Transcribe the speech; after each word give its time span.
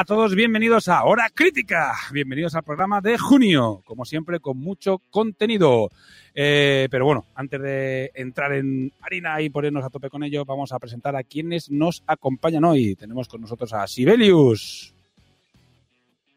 A 0.00 0.04
todos, 0.06 0.34
bienvenidos 0.34 0.88
a 0.88 1.04
Hora 1.04 1.28
Crítica. 1.28 1.94
Bienvenidos 2.10 2.54
al 2.54 2.62
programa 2.62 3.02
de 3.02 3.18
junio, 3.18 3.82
como 3.84 4.06
siempre 4.06 4.40
con 4.40 4.56
mucho 4.56 5.02
contenido. 5.10 5.90
Eh, 6.34 6.88
pero 6.90 7.04
bueno, 7.04 7.26
antes 7.34 7.60
de 7.60 8.10
entrar 8.14 8.54
en 8.54 8.94
harina 9.02 9.42
y 9.42 9.50
ponernos 9.50 9.84
a 9.84 9.90
tope 9.90 10.08
con 10.08 10.24
ello, 10.24 10.46
vamos 10.46 10.72
a 10.72 10.78
presentar 10.78 11.16
a 11.16 11.22
quienes 11.22 11.70
nos 11.70 12.02
acompañan 12.06 12.64
hoy. 12.64 12.96
Tenemos 12.96 13.28
con 13.28 13.42
nosotros 13.42 13.74
a 13.74 13.86
Sibelius. 13.86 14.94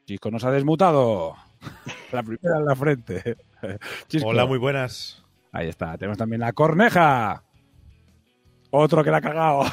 Chico 0.06 0.30
nos 0.30 0.44
ha 0.44 0.52
desmutado. 0.52 1.34
La 2.12 2.22
primera 2.22 2.58
en 2.58 2.66
la 2.66 2.76
frente. 2.76 3.38
Chisco. 4.10 4.28
Hola, 4.28 4.46
muy 4.46 4.58
buenas. 4.58 5.24
Ahí 5.54 5.70
está. 5.70 5.98
Tenemos 5.98 6.18
también 6.18 6.44
a 6.44 6.52
Corneja. 6.52 7.44
Otro 8.72 9.06
que 9.06 9.10
la 9.12 9.20
ha 9.20 9.22
cagado. 9.22 9.64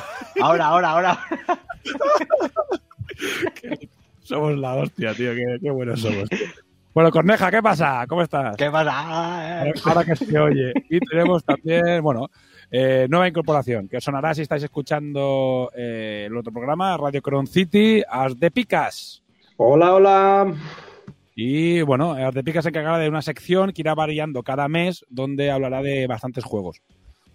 Ahora, 0.41 0.67
ahora, 0.67 0.91
ahora. 0.91 1.21
somos 4.23 4.57
la 4.57 4.75
hostia, 4.77 5.15
tío. 5.15 5.35
Qué, 5.35 5.59
qué 5.63 5.71
buenos 5.71 6.01
somos. 6.01 6.29
Bueno, 6.93 7.11
Corneja, 7.11 7.51
¿qué 7.51 7.63
pasa? 7.63 8.05
¿Cómo 8.09 8.23
estás? 8.23 8.57
¿Qué 8.57 8.71
pasa? 8.71 9.61
Ahora- 9.61 9.73
Ahora 9.85 10.05
que 10.05 10.17
se 10.17 10.39
oye. 10.39 10.73
Y 10.89 10.99
tenemos 11.01 11.45
también, 11.45 12.03
bueno, 12.03 12.29
eh, 12.71 13.07
nueva 13.09 13.29
incorporación, 13.29 13.89
que 13.89 13.99
os 13.99 14.05
sonará 14.05 14.35
si 14.35 14.43
estáis 14.43 14.63
escuchando 14.65 15.71
eh, 15.77 16.25
el 16.29 16.37
otro 16.37 16.53
programa, 16.53 16.97
Radio 16.97 17.23
Cron 17.23 17.47
City, 17.47 18.03
As 18.09 18.39
de 18.39 18.51
Picas. 18.51 19.23
Hola, 19.57 19.95
hola. 19.95 20.55
Y 21.37 21.81
bueno, 21.83 22.13
As 22.13 22.35
de 22.35 22.43
Picas 22.43 22.65
se 22.65 22.71
encargará 22.71 22.99
de 22.99 23.09
una 23.09 23.23
sección 23.23 23.73
que 23.73 23.83
irá 23.83 23.95
variando 23.95 24.43
cada 24.43 24.67
mes, 24.69 25.05
donde 25.09 25.51
hablará 25.51 25.83
de 25.83 26.07
bastantes 26.09 26.43
juegos. 26.45 26.83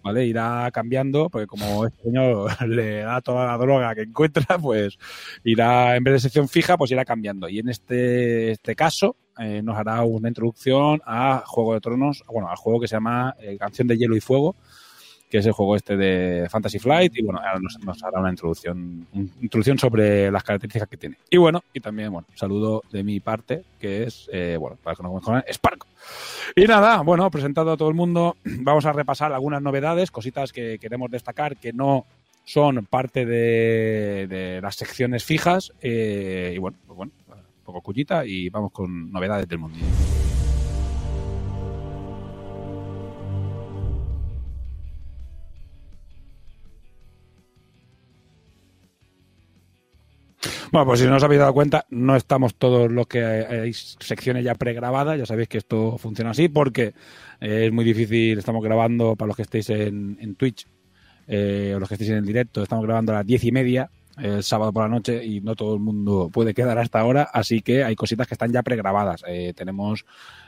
¿Vale? 0.06 0.24
Irá 0.24 0.70
cambiando, 0.70 1.28
porque 1.28 1.48
como 1.48 1.84
este 1.84 2.04
señor 2.04 2.48
le 2.68 2.98
da 3.00 3.20
toda 3.20 3.44
la 3.44 3.58
droga 3.58 3.92
que 3.92 4.02
encuentra, 4.02 4.56
pues 4.56 4.96
irá, 5.42 5.96
en 5.96 6.04
vez 6.04 6.14
de 6.14 6.20
sección 6.20 6.48
fija, 6.48 6.78
pues 6.78 6.92
irá 6.92 7.04
cambiando. 7.04 7.48
Y 7.48 7.58
en 7.58 7.68
este, 7.68 8.52
este 8.52 8.76
caso, 8.76 9.16
eh, 9.36 9.62
nos 9.64 9.76
hará 9.76 10.04
una 10.04 10.28
introducción 10.28 11.02
a 11.04 11.42
Juego 11.44 11.74
de 11.74 11.80
Tronos, 11.80 12.22
bueno, 12.28 12.48
al 12.48 12.56
juego 12.56 12.78
que 12.78 12.86
se 12.86 12.94
llama 12.94 13.34
eh, 13.40 13.56
Canción 13.58 13.88
de 13.88 13.98
Hielo 13.98 14.16
y 14.16 14.20
Fuego, 14.20 14.54
que 15.30 15.38
es 15.38 15.46
el 15.46 15.52
juego 15.52 15.76
este 15.76 15.96
de 15.96 16.48
Fantasy 16.48 16.78
Flight, 16.78 17.16
y 17.16 17.22
bueno, 17.22 17.40
ahora 17.40 17.58
nos, 17.60 17.78
nos 17.84 18.02
hará 18.02 18.20
una 18.20 18.30
introducción, 18.30 19.06
una 19.12 19.28
introducción 19.40 19.78
sobre 19.78 20.30
las 20.30 20.44
características 20.44 20.88
que 20.88 20.96
tiene. 20.96 21.16
Y 21.30 21.36
bueno, 21.36 21.62
y 21.72 21.80
también, 21.80 22.12
bueno, 22.12 22.26
saludo 22.34 22.82
de 22.92 23.02
mi 23.02 23.20
parte, 23.20 23.64
que 23.80 24.04
es, 24.04 24.28
eh, 24.32 24.56
bueno, 24.58 24.78
para 24.82 24.96
que 24.96 25.02
no 25.02 25.10
conozcan, 25.10 25.44
Spark. 25.52 25.86
Y 26.54 26.64
nada, 26.64 27.02
bueno, 27.02 27.30
presentado 27.30 27.72
a 27.72 27.76
todo 27.76 27.88
el 27.88 27.94
mundo, 27.94 28.36
vamos 28.44 28.86
a 28.86 28.92
repasar 28.92 29.32
algunas 29.32 29.62
novedades, 29.62 30.10
cositas 30.10 30.52
que 30.52 30.78
queremos 30.78 31.10
destacar 31.10 31.56
que 31.56 31.72
no 31.72 32.06
son 32.44 32.86
parte 32.86 33.26
de, 33.26 34.26
de 34.28 34.60
las 34.62 34.76
secciones 34.76 35.24
fijas. 35.24 35.72
eh, 35.80 36.52
y 36.54 36.58
bueno, 36.58 36.78
pues 36.86 36.96
bueno, 36.96 37.12
un 37.28 37.64
poco 37.64 37.80
cullita 37.80 38.24
y 38.24 38.48
vamos 38.48 38.70
con 38.70 39.10
novedades 39.10 39.48
del 39.48 39.58
mundo. 39.58 39.78
Bueno, 50.72 50.86
pues 50.86 51.00
si 51.00 51.06
no 51.06 51.16
os 51.16 51.22
habéis 51.22 51.40
dado 51.40 51.54
cuenta, 51.54 51.86
no 51.90 52.16
estamos 52.16 52.56
todos 52.56 52.90
los 52.90 53.06
que 53.06 53.24
hay 53.24 53.72
secciones 53.72 54.44
ya 54.44 54.54
pregrabadas. 54.54 55.18
Ya 55.18 55.26
sabéis 55.26 55.48
que 55.48 55.58
esto 55.58 55.96
funciona 55.98 56.30
así 56.30 56.48
porque 56.48 56.94
eh, 57.40 57.66
es 57.66 57.72
muy 57.72 57.84
difícil. 57.84 58.38
Estamos 58.38 58.62
grabando 58.64 59.16
para 59.16 59.28
los 59.28 59.36
que 59.36 59.42
estéis 59.42 59.70
en, 59.70 60.18
en 60.20 60.34
Twitch 60.34 60.66
eh, 61.28 61.72
o 61.76 61.78
los 61.78 61.88
que 61.88 61.94
estéis 61.94 62.10
en 62.10 62.18
el 62.18 62.26
directo. 62.26 62.62
Estamos 62.62 62.84
grabando 62.84 63.12
a 63.12 63.16
las 63.16 63.26
diez 63.26 63.44
y 63.44 63.52
media 63.52 63.90
el 64.18 64.42
sábado 64.42 64.72
por 64.72 64.82
la 64.84 64.88
noche 64.88 65.24
y 65.24 65.40
no 65.40 65.54
todo 65.54 65.74
el 65.74 65.80
mundo 65.80 66.30
puede 66.32 66.54
quedar 66.54 66.78
hasta 66.78 67.00
ahora. 67.00 67.28
Así 67.32 67.62
que 67.62 67.84
hay 67.84 67.94
cositas 67.96 68.26
que 68.26 68.34
están 68.34 68.52
ya 68.52 68.62
pregrabadas. 68.62 69.22
Eh, 69.26 69.52
tenemos 69.54 70.04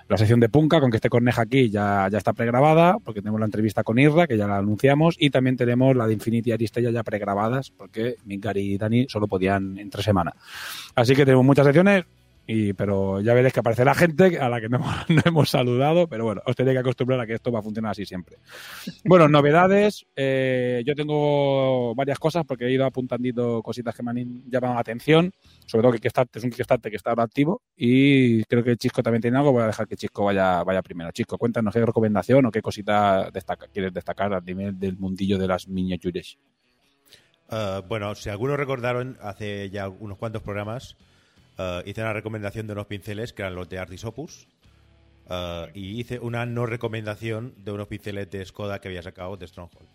la 0.08 0.16
sección 0.16 0.40
de 0.40 0.48
Punka, 0.48 0.80
con 0.80 0.90
que 0.90 0.96
esté 0.96 1.10
Corneja 1.10 1.42
aquí, 1.42 1.68
ya, 1.68 2.08
ya 2.10 2.16
está 2.16 2.32
pregrabada, 2.32 2.96
porque 3.04 3.20
tenemos 3.20 3.40
la 3.40 3.46
entrevista 3.46 3.82
con 3.82 3.98
Irra, 3.98 4.26
que 4.26 4.38
ya 4.38 4.46
la 4.46 4.56
anunciamos, 4.56 5.16
y 5.18 5.28
también 5.28 5.58
tenemos 5.58 5.94
la 5.94 6.06
de 6.06 6.14
Infinity 6.14 6.50
Aristella 6.50 6.90
ya 6.90 7.02
pregrabadas, 7.02 7.70
porque 7.70 8.16
Minkar 8.24 8.56
y 8.56 8.78
Dani 8.78 9.06
solo 9.08 9.26
podían 9.26 9.78
entre 9.78 10.02
semana. 10.02 10.34
Así 10.94 11.14
que 11.14 11.26
tenemos 11.26 11.44
muchas 11.44 11.66
secciones, 11.66 12.06
y, 12.50 12.72
pero 12.72 13.20
ya 13.20 13.34
veréis 13.34 13.52
que 13.52 13.60
aparece 13.60 13.84
la 13.84 13.94
gente 13.94 14.38
a 14.38 14.48
la 14.48 14.58
que 14.58 14.70
no 14.70 14.78
no 15.08 15.22
hemos 15.22 15.50
saludado, 15.50 16.08
pero 16.08 16.24
bueno, 16.24 16.40
os 16.46 16.56
tenéis 16.56 16.76
que 16.76 16.80
acostumbrar 16.80 17.20
a 17.20 17.26
que 17.26 17.34
esto 17.34 17.52
va 17.52 17.58
a 17.58 17.62
funcionar 17.62 17.90
así 17.90 18.06
siempre. 18.06 18.38
Bueno, 19.04 19.28
novedades, 19.28 20.06
eh, 20.16 20.82
yo 20.86 20.94
tengo 20.94 21.94
varias 21.94 22.18
cosas 22.18 22.46
porque 22.46 22.64
he 22.64 22.72
ido 22.72 22.86
apuntando 22.86 23.62
cositas 23.62 23.94
que 23.94 24.02
me 24.02 24.12
han 24.12 24.50
llamado 24.50 24.72
la 24.72 24.80
atención, 24.80 25.30
sobre 25.66 25.82
todo 25.82 25.92
que 25.98 26.08
es 26.08 26.44
un 26.44 26.50
Kickstarter 26.50 26.90
que 26.90 26.96
está 26.96 27.10
ahora 27.10 27.24
activo 27.24 27.60
y 27.76 28.42
creo 28.44 28.64
que 28.64 28.78
Chisco 28.78 29.02
también 29.02 29.20
tiene 29.20 29.36
algo, 29.36 29.52
voy 29.52 29.64
a 29.64 29.66
dejar 29.66 29.86
que 29.86 29.96
Chisco 29.96 30.24
vaya, 30.24 30.64
vaya 30.64 30.80
primero. 30.80 31.10
Chisco, 31.12 31.36
cuéntanos 31.36 31.74
qué 31.74 31.84
recomendación 31.84 32.46
o 32.46 32.50
qué 32.50 32.62
cosita 32.62 33.30
destaca, 33.30 33.66
quieres 33.68 33.92
destacar 33.92 34.32
a 34.32 34.40
nivel 34.40 34.78
del 34.78 34.96
mundillo 34.96 35.36
de 35.36 35.48
las 35.48 35.68
miniatures. 35.68 36.38
Uh, 37.50 37.86
bueno, 37.86 38.14
si 38.14 38.30
algunos 38.30 38.56
recordaron, 38.56 39.18
hace 39.20 39.68
ya 39.68 39.90
unos 39.90 40.16
cuantos 40.16 40.42
programas 40.42 40.96
uh, 41.58 41.82
hice 41.84 42.00
una 42.02 42.12
recomendación 42.12 42.66
de 42.66 42.72
unos 42.72 42.86
pinceles 42.86 43.32
que 43.32 43.42
eran 43.42 43.54
los 43.54 43.68
de 43.68 43.78
Artis 43.78 44.04
Opus. 44.04 44.48
Uh, 45.26 45.68
y 45.74 46.00
hice 46.00 46.18
una 46.18 46.46
no 46.46 46.64
recomendación 46.64 47.52
de 47.58 47.72
unos 47.72 47.88
pinceles 47.88 48.30
de 48.30 48.42
Skoda 48.44 48.80
que 48.80 48.88
había 48.88 49.02
sacado 49.02 49.36
de 49.36 49.46
Stronghold. 49.46 49.88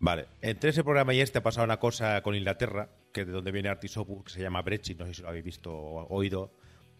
Vale, 0.00 0.26
entre 0.40 0.70
ese 0.70 0.82
programa 0.82 1.14
y 1.14 1.20
este 1.20 1.38
ha 1.38 1.42
pasado 1.42 1.64
una 1.64 1.78
cosa 1.78 2.22
con 2.22 2.34
Inglaterra, 2.34 2.88
que 3.12 3.20
es 3.20 3.26
de 3.26 3.32
donde 3.34 3.52
viene 3.52 3.68
Artis 3.68 3.96
Opus, 3.98 4.24
que 4.24 4.30
se 4.30 4.40
llama 4.40 4.62
Brexit, 4.62 4.98
no 4.98 5.06
sé 5.06 5.14
si 5.14 5.22
lo 5.22 5.28
habéis 5.28 5.44
visto 5.44 5.72
o 5.72 6.08
oído. 6.08 6.50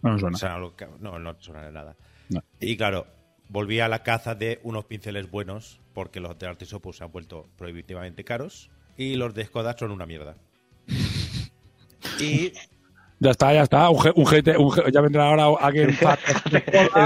No 0.02 0.12
me 0.12 0.18
suena. 0.20 0.36
O 0.36 0.38
sea, 0.38 0.58
no, 1.00 1.18
no 1.18 1.36
suena 1.40 1.64
de 1.64 1.72
nada. 1.72 1.96
No. 2.28 2.44
Y 2.60 2.76
claro, 2.76 3.06
volví 3.48 3.80
a 3.80 3.88
la 3.88 4.02
caza 4.02 4.34
de 4.34 4.60
unos 4.62 4.84
pinceles 4.84 5.30
buenos, 5.30 5.80
porque 5.94 6.20
los 6.20 6.38
de 6.38 6.46
Artis 6.46 6.72
Opus 6.74 6.98
se 6.98 7.04
han 7.04 7.10
vuelto 7.10 7.48
prohibitivamente 7.56 8.22
caros, 8.22 8.70
y 8.96 9.16
los 9.16 9.34
de 9.34 9.46
Skoda 9.46 9.76
son 9.78 9.90
una 9.90 10.04
mierda. 10.04 10.36
y 12.20 12.52
Ya 13.22 13.30
está, 13.32 13.52
ya 13.52 13.62
está. 13.62 13.90
Un, 13.90 13.98
G- 13.98 14.12
un 14.16 14.22
un 14.24 14.70
G- 14.70 14.90
ya 14.92 15.00
vendrá 15.02 15.28
ahora 15.28 15.44
alguien. 15.60 15.90
El, 15.90 15.96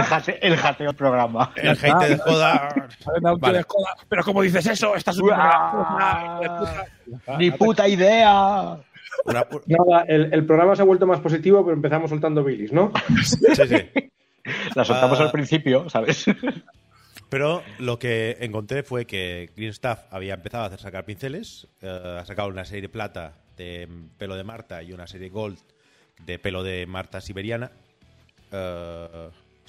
jate, 0.05 0.47
el 0.47 0.57
jateo 0.57 0.93
programa. 0.93 1.53
el 1.57 1.71
hate 1.71 2.09
de 2.09 2.17
Skoda... 2.19 2.69
Vale. 3.41 3.65
Pero 4.09 4.23
como 4.23 4.43
dices 4.43 4.65
eso, 4.67 4.95
estás 4.95 5.19
Uah, 5.19 6.41
Ni 7.39 7.51
puta 7.51 7.89
idea. 7.89 8.79
Nada, 9.27 10.05
el, 10.09 10.33
el 10.33 10.47
programa 10.47 10.77
se 10.77 10.83
ha 10.83 10.85
vuelto 10.85 11.07
más 11.07 11.21
positivo, 11.21 11.65
pero 11.65 11.75
empezamos 11.77 12.11
soltando 12.11 12.43
bilis, 12.45 12.73
¿no? 12.73 12.93
sí, 13.25 13.39
sí. 13.69 14.11
La 14.75 14.85
soltamos 14.85 15.19
Ah. 15.21 15.25
al 15.25 15.31
principio, 15.33 15.89
¿sabes? 15.91 16.27
Pero 17.29 17.63
lo 17.79 17.99
que 17.99 18.37
encontré 18.41 18.83
fue 18.83 19.07
que 19.07 19.51
Green 19.57 19.71
Staff 19.71 20.05
había 20.13 20.35
empezado 20.35 20.65
a 20.65 20.67
hacer 20.69 20.79
sacar 20.81 21.05
pinceles, 21.05 21.67
eh, 21.83 22.19
ha 22.21 22.25
sacado 22.25 22.49
una 22.49 22.65
serie 22.65 22.89
plata 22.89 23.33
de 23.57 23.89
pelo 24.19 24.37
de 24.37 24.45
Marta 24.45 24.83
y 24.83 24.93
una 24.93 25.07
serie 25.07 25.29
Gold 25.31 25.59
de 26.25 26.39
pelo 26.39 26.63
de 26.63 26.87
Marta 26.87 27.21
siberiana, 27.21 27.71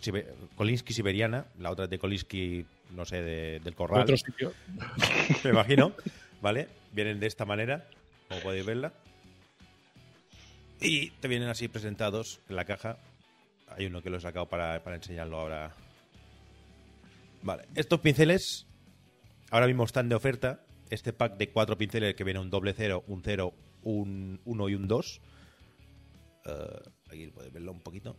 Sibe- 0.02 0.28
Kolinsky 0.56 0.94
siberiana, 0.94 1.46
la 1.60 1.72
otra 1.72 1.86
es 1.86 1.90
de 1.92 1.98
Kolinsky, 2.00 2.66
no 2.92 3.06
sé, 3.06 3.22
de- 3.24 3.60
del 3.60 3.76
corral, 3.76 4.02
Otro 4.04 4.18
sitio. 4.18 4.54
me 5.44 5.50
imagino, 5.50 5.94
¿vale? 6.42 6.68
Vienen 6.92 7.20
de 7.20 7.28
esta 7.28 7.46
manera, 7.46 7.88
como 8.30 8.42
podéis 8.42 8.66
verla. 8.66 8.94
Y 10.80 11.10
te 11.12 11.28
vienen 11.28 11.50
así 11.50 11.68
presentados 11.68 12.40
en 12.50 12.56
la 12.58 12.66
caja. 12.66 12.98
Hay 13.70 13.86
uno 13.88 14.02
que 14.02 14.10
lo 14.10 14.18
he 14.18 14.22
sacado 14.22 14.46
para, 14.48 14.84
para 14.84 14.98
enseñarlo 14.98 15.40
ahora. 15.40 15.74
Vale, 17.42 17.66
estos 17.76 18.00
pinceles 18.02 18.68
ahora 19.50 19.68
mismo 19.68 19.84
están 19.84 20.10
de 20.10 20.16
oferta 20.16 20.62
este 20.90 21.14
pack 21.14 21.38
de 21.38 21.50
cuatro 21.50 21.78
pinceles 21.78 22.14
que 22.16 22.24
viene 22.24 22.40
un 22.40 22.50
doble 22.52 22.74
cero, 22.74 23.04
un 23.08 23.22
cero, 23.24 23.54
un 23.84 24.40
1 24.46 24.70
y 24.70 24.76
un 24.76 24.88
2. 24.88 25.22
Eh, 26.46 26.90
aquí 27.10 27.28
podéis 27.28 27.54
verlo 27.54 27.72
un 27.72 27.82
poquito. 27.82 28.16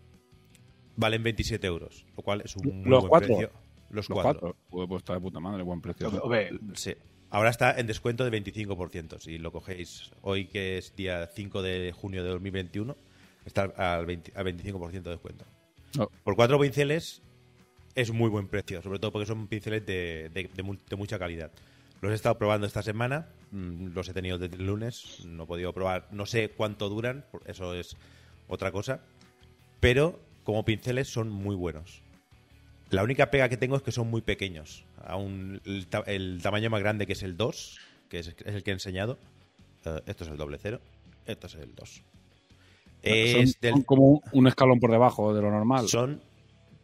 Valen 0.97 1.23
27 1.23 1.67
euros, 1.67 2.07
lo 2.17 2.23
cual 2.23 2.41
es 2.43 2.57
un 2.57 2.81
muy 2.83 2.91
¿Los 2.91 3.01
buen 3.03 3.09
cuatro? 3.11 3.29
precio. 3.37 3.51
Los, 3.91 4.09
Los 4.09 4.21
cuatro. 4.21 4.41
cuatro. 4.71 4.87
Pues, 4.89 5.01
está 5.01 5.15
de 5.15 5.21
puta 5.21 5.41
madre, 5.41 5.63
buen 5.63 5.81
precio. 5.81 6.11
Sí. 6.75 6.95
Ahora 7.31 7.51
está 7.51 7.79
en 7.79 7.87
descuento 7.87 8.25
de 8.29 8.31
25%. 8.43 9.19
Si 9.21 9.39
lo 9.39 9.53
cogéis 9.53 10.11
hoy, 10.23 10.47
que 10.47 10.79
es 10.79 10.95
día 10.97 11.27
5 11.27 11.61
de 11.63 11.93
junio 11.93 12.23
de 12.25 12.31
2021, 12.31 12.97
está 13.45 13.65
al, 13.77 14.07
20 14.07 14.33
al 14.35 14.45
25% 14.47 15.03
de 15.03 15.11
descuento. 15.11 15.45
Por 16.25 16.35
cuatro 16.37 16.59
pinceles 16.61 17.23
es 17.95 18.11
muy 18.13 18.29
buen 18.31 18.49
precio, 18.49 18.81
sobre 18.83 18.99
todo 18.99 19.13
porque 19.13 19.27
son 19.27 19.47
pinceles 19.49 19.85
de, 19.87 20.31
de- 20.33 20.51
de 20.55 20.63
mu- 20.63 20.77
de 20.89 20.97
mucha 20.97 21.19
calidad. 21.19 21.51
Los 22.01 22.13
he 22.13 22.15
estado 22.15 22.37
probando 22.39 22.67
esta 22.67 22.83
semana, 22.83 23.29
mm, 23.53 23.89
los 23.95 24.09
he 24.09 24.13
tenido 24.13 24.37
desde 24.39 24.57
el 24.57 24.67
lunes, 24.67 25.25
no 25.27 25.45
he 25.45 25.47
podido 25.47 25.73
probar, 25.73 26.09
no 26.13 26.27
sé 26.27 26.51
cuánto 26.51 26.89
duran, 26.91 27.25
eso 27.47 27.73
es 27.75 27.97
otra 28.49 28.71
cosa, 28.73 29.01
pero 29.81 30.21
como 30.45 30.65
pinceles 30.65 31.09
son 31.09 31.29
muy 31.31 31.57
buenos. 31.57 32.03
La 32.91 33.03
única 33.03 33.31
pega 33.31 33.49
que 33.49 33.57
tengo 33.57 33.77
es 33.77 33.83
que 33.83 33.91
son 33.93 34.09
muy 34.09 34.21
pequeños. 34.21 34.85
Aún 35.05 35.61
el, 35.65 35.87
ta- 35.89 36.05
el 36.07 36.39
tamaño 36.43 36.71
más 36.71 36.81
grande 36.81 37.07
que 37.07 37.15
es 37.15 37.23
el 37.23 37.37
2, 37.37 37.79
que 38.09 38.21
es, 38.21 38.29
es 38.29 38.55
el 38.55 38.63
que 38.63 38.71
he 38.71 38.75
enseñado, 38.75 39.19
eh, 39.85 40.01
esto 40.07 40.25
es 40.25 40.31
el 40.31 40.37
doble 40.37 40.59
cero, 40.63 40.81
esto 41.27 41.49
es 41.49 41.55
el 41.57 41.75
2. 41.75 41.91
Son, 41.91 42.03
Es 43.03 43.61
del- 43.61 43.73
son 43.73 43.83
como 43.83 44.23
un 44.33 44.47
escalón 44.47 44.79
por 44.81 44.91
debajo 44.91 45.35
de 45.35 45.43
lo 45.43 45.51
normal. 45.51 45.89
son 45.89 46.21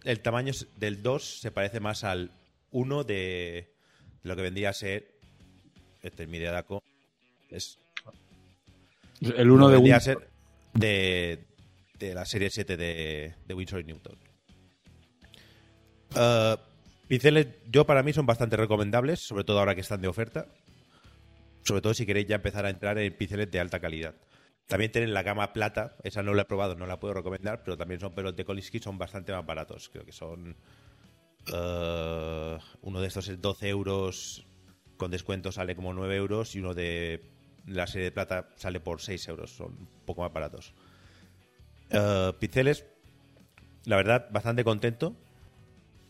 el 0.05 0.20
tamaño 0.20 0.53
del 0.76 1.03
2 1.03 1.41
se 1.41 1.50
parece 1.53 1.79
más 1.79 2.03
al 2.05 2.32
1 2.73 3.05
de, 3.05 3.69
lo 4.25 4.35
que 4.35 4.43
vendría 4.43 4.70
a 4.70 4.73
ser 4.73 5.09
este 6.03 6.25
es 6.25 6.29
mi 6.29 6.38
dedaco 6.38 6.82
es 7.50 7.79
el 9.20 9.50
uno 9.50 9.64
lo 9.64 9.67
que 9.69 9.70
de 9.70 9.76
vendría 9.76 9.97
a 9.97 10.00
ser 10.00 10.29
de, 10.75 11.44
de 12.06 12.14
la 12.14 12.25
serie 12.25 12.50
7 12.50 12.76
de, 12.76 13.34
de 13.46 13.54
Winsor 13.54 13.81
y 13.81 13.84
Newton 13.84 14.19
Eh, 16.14 16.56
pinceles 17.08 17.46
yo 17.70 17.87
para 17.87 18.02
mí 18.02 18.12
son 18.12 18.26
bastante 18.26 18.56
recomendables 18.56 19.20
sobre 19.20 19.44
todo 19.44 19.58
ahora 19.58 19.75
que 19.75 19.81
están 19.81 20.02
de 20.02 20.08
oferta 20.08 20.46
sobre 21.62 21.81
todo 21.81 21.94
si 21.94 22.04
queréis 22.04 22.26
ya 22.26 22.37
empezar 22.37 22.66
a 22.66 22.70
entrar 22.70 22.99
en 22.99 23.16
pinceles 23.16 23.50
de 23.50 23.60
alta 23.60 23.81
calidad 23.81 24.14
también 24.66 24.90
tienen 24.90 25.12
la 25.12 25.22
gama 25.22 25.52
plata, 25.52 25.96
esa 26.02 26.22
no 26.22 26.34
la 26.34 26.43
he 26.43 26.44
probado, 26.46 26.75
no 26.75 26.87
la 26.87 26.99
puedo 26.99 27.12
recomendar, 27.12 27.62
pero 27.62 27.76
también 27.76 28.00
son 28.00 28.14
pelos 28.14 28.34
de 28.34 28.44
Kolinsky, 28.44 28.78
son 28.78 28.96
bastante 28.96 29.32
más 29.32 29.44
baratos. 29.44 29.90
Creo 29.90 30.04
que 30.04 30.12
son. 30.12 30.56
eh, 31.52 32.58
uno 32.81 33.00
de 33.00 33.06
estos 33.06 33.28
es 33.28 33.40
12 33.40 33.69
euros, 33.69 34.46
con 34.96 35.10
descuento 35.10 35.52
sale 35.52 35.76
como 35.76 35.93
9 35.93 36.16
euros, 36.16 36.54
y 36.54 36.60
uno 36.60 36.72
de 36.75 37.22
la 37.66 37.87
serie 37.87 38.04
de 38.06 38.12
plata 38.12 38.49
sale 38.56 38.81
por 38.81 39.00
6 39.02 39.28
euros, 39.28 39.50
son 39.50 39.72
un 39.72 39.88
poco 40.06 40.22
más 40.22 40.32
baratos. 40.32 40.72
Eh, 41.93 42.33
pinceles, 42.39 42.85
la 43.85 43.97
verdad, 43.97 44.29
bastante 44.31 44.65
contento. 44.65 45.15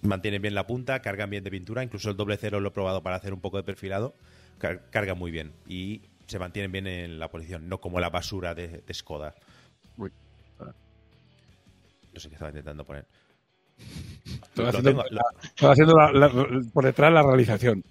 Mantienen 0.03 0.43
bien 0.43 0.55
la 0.55 0.67
punta, 0.67 1.01
cargan 1.01 1.31
bien 1.31 1.45
de 1.45 1.51
pintura, 1.51 1.83
incluso 1.85 2.11
el 2.11 2.17
doble 2.17 2.37
cero 2.37 2.59
lo 2.61 2.69
he 2.69 2.73
probado 2.73 3.03
para 3.03 3.17
hacer 3.17 3.33
un 3.33 3.41
poco 3.41 3.57
de 3.57 3.63
perfilado, 3.63 4.15
car- 4.59 4.83
cargan 4.91 5.17
muy 5.19 5.31
bien 5.31 5.53
y 5.69 6.01
se 6.27 6.39
mantienen 6.41 6.73
bien 6.73 6.87
en 6.89 7.19
la 7.21 7.29
posición, 7.31 7.69
no 7.69 7.81
como 7.81 8.01
la 8.01 8.11
basura 8.11 8.55
de, 8.55 8.83
de 8.85 8.95
Skoda. 8.95 9.35
Uy. 9.97 10.11
No 10.59 12.21
sé 12.21 12.29
qué 12.29 12.35
estaba 12.35 12.51
intentando 12.51 12.85
poner. 12.85 13.07
Estoy 14.43 14.67
haciendo, 14.67 14.91
tengo- 14.91 15.05
lo- 15.11 15.23
estoy 15.45 15.71
haciendo 15.71 15.95
la- 15.97 16.13
la- 16.13 16.63
por 16.73 16.85
detrás 16.85 17.13
la 17.13 17.23
realización. 17.23 17.85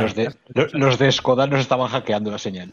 los 0.00 0.14
de, 0.14 0.34
los- 0.54 0.74
los 0.74 0.98
de 0.98 1.10
Skoda 1.10 1.46
nos 1.46 1.60
estaban 1.60 1.88
hackeando 1.88 2.30
la 2.30 2.38
señal. 2.38 2.70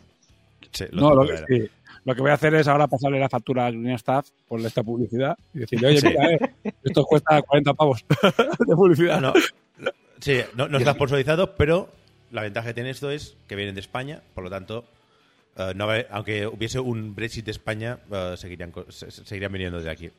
sí, 0.71 0.86
lo 0.92 1.01
No, 1.01 1.16
lo 1.16 1.27
que, 1.27 1.38
sí. 1.48 1.69
Lo 2.05 2.15
que 2.15 2.21
voy 2.21 2.31
a 2.31 2.33
hacer 2.33 2.53
es 2.55 2.67
ahora 2.67 2.88
pasarle 2.88 3.19
la 3.19 3.29
factura 3.29 3.65
a 3.67 3.71
Green 3.71 3.91
Staff 3.91 4.29
por 4.47 4.59
esta 4.59 4.83
publicidad 4.83 5.38
y 5.53 5.59
decirle, 5.59 5.88
oye, 5.88 6.00
Sí. 6.00 6.07
mira, 6.07 6.31
eh, 6.31 6.73
esto 6.83 7.03
cuesta 7.05 7.41
40 7.41 7.73
pavos 7.73 8.05
de 8.67 8.75
publicidad. 8.75 9.21
No, 9.21 9.33
no, 9.77 9.91
sí, 10.19 10.39
no, 10.55 10.67
no 10.67 10.77
está 10.77 10.94
sponsorizado, 10.94 11.55
pero 11.55 11.89
la 12.31 12.41
ventaja 12.41 12.69
que 12.69 12.73
tiene 12.73 12.89
esto 12.89 13.09
es 13.09 13.38
que 13.47 13.55
vienen 13.55 13.75
de 13.75 13.81
España, 13.81 14.21
por 14.33 14.44
lo 14.44 14.50
tanto, 14.50 14.83
eh, 15.55 15.71
no 15.75 15.88
aunque 16.09 16.47
hubiese 16.47 16.79
un 16.79 17.15
Brexit 17.15 17.45
de 17.45 17.51
España, 17.51 18.00
eh, 18.11 18.33
seguirían, 18.38 18.73
seguirían 18.89 19.51
viniendo 19.53 19.81
de 19.81 19.89
aquí. 19.89 20.11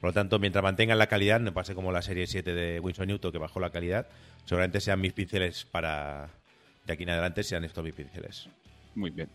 Por 0.00 0.08
lo 0.10 0.12
tanto, 0.14 0.38
mientras 0.38 0.64
mantengan 0.64 0.98
la 0.98 1.06
calidad, 1.08 1.38
no 1.40 1.52
pase 1.52 1.74
como 1.74 1.92
la 1.92 2.00
serie 2.00 2.26
7 2.26 2.54
de 2.54 2.80
Winsor 2.80 3.06
Newton, 3.06 3.30
que 3.32 3.38
bajó 3.38 3.60
la 3.60 3.68
calidad, 3.70 4.06
seguramente 4.46 4.80
sean 4.80 5.00
mis 5.00 5.12
pinceles 5.12 5.66
para. 5.70 6.30
De 6.86 6.94
aquí 6.94 7.02
en 7.02 7.10
adelante 7.10 7.42
sean 7.42 7.64
estos 7.64 7.84
mis 7.84 7.92
pinceles. 7.92 8.48
Muy 8.94 9.10
bien. 9.10 9.28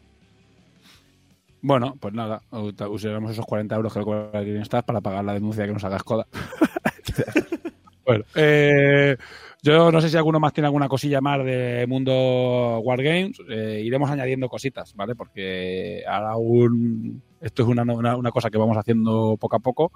Bueno, 1.67 1.97
pues 2.00 2.13
nada, 2.13 2.44
usaremos 2.51 3.31
esos 3.31 3.44
40 3.44 3.75
euros 3.75 3.91
que 3.91 3.97
le 3.97 4.06
cobra 4.06 4.41
Green 4.41 4.62
Staff 4.62 4.85
para 4.85 5.01
pagar 5.01 5.25
la 5.25 5.33
denuncia 5.33 5.65
que 5.65 5.73
nos 5.73 5.83
haga 5.83 5.97
Skoda. 5.97 6.27
bueno, 8.06 8.23
eh, 8.35 9.17
yo 9.63 9.91
no 9.91 10.00
sé 10.00 10.12
si 10.12 10.15
alguno 10.15 10.39
más 10.39 10.53
tiene 10.53 10.67
alguna 10.67 10.88
cosilla 10.88 11.21
más 11.21 11.44
de 11.44 11.88
mundo 11.88 12.81
Wargames. 12.81 13.39
Eh, 13.50 13.81
iremos 13.83 14.12
añadiendo 14.12 14.47
cositas, 14.47 14.94
¿vale? 14.94 15.15
Porque 15.15 16.03
ahora 16.07 16.38
un, 16.38 17.23
esto 17.41 17.63
es 17.63 17.67
una, 17.67 17.81
una, 17.81 18.15
una 18.15 18.29
cosa 18.29 18.51
que 18.51 18.59
vamos 18.59 18.77
haciendo 18.77 19.35
poco 19.35 19.56
a 19.56 19.59
poco. 19.59 19.91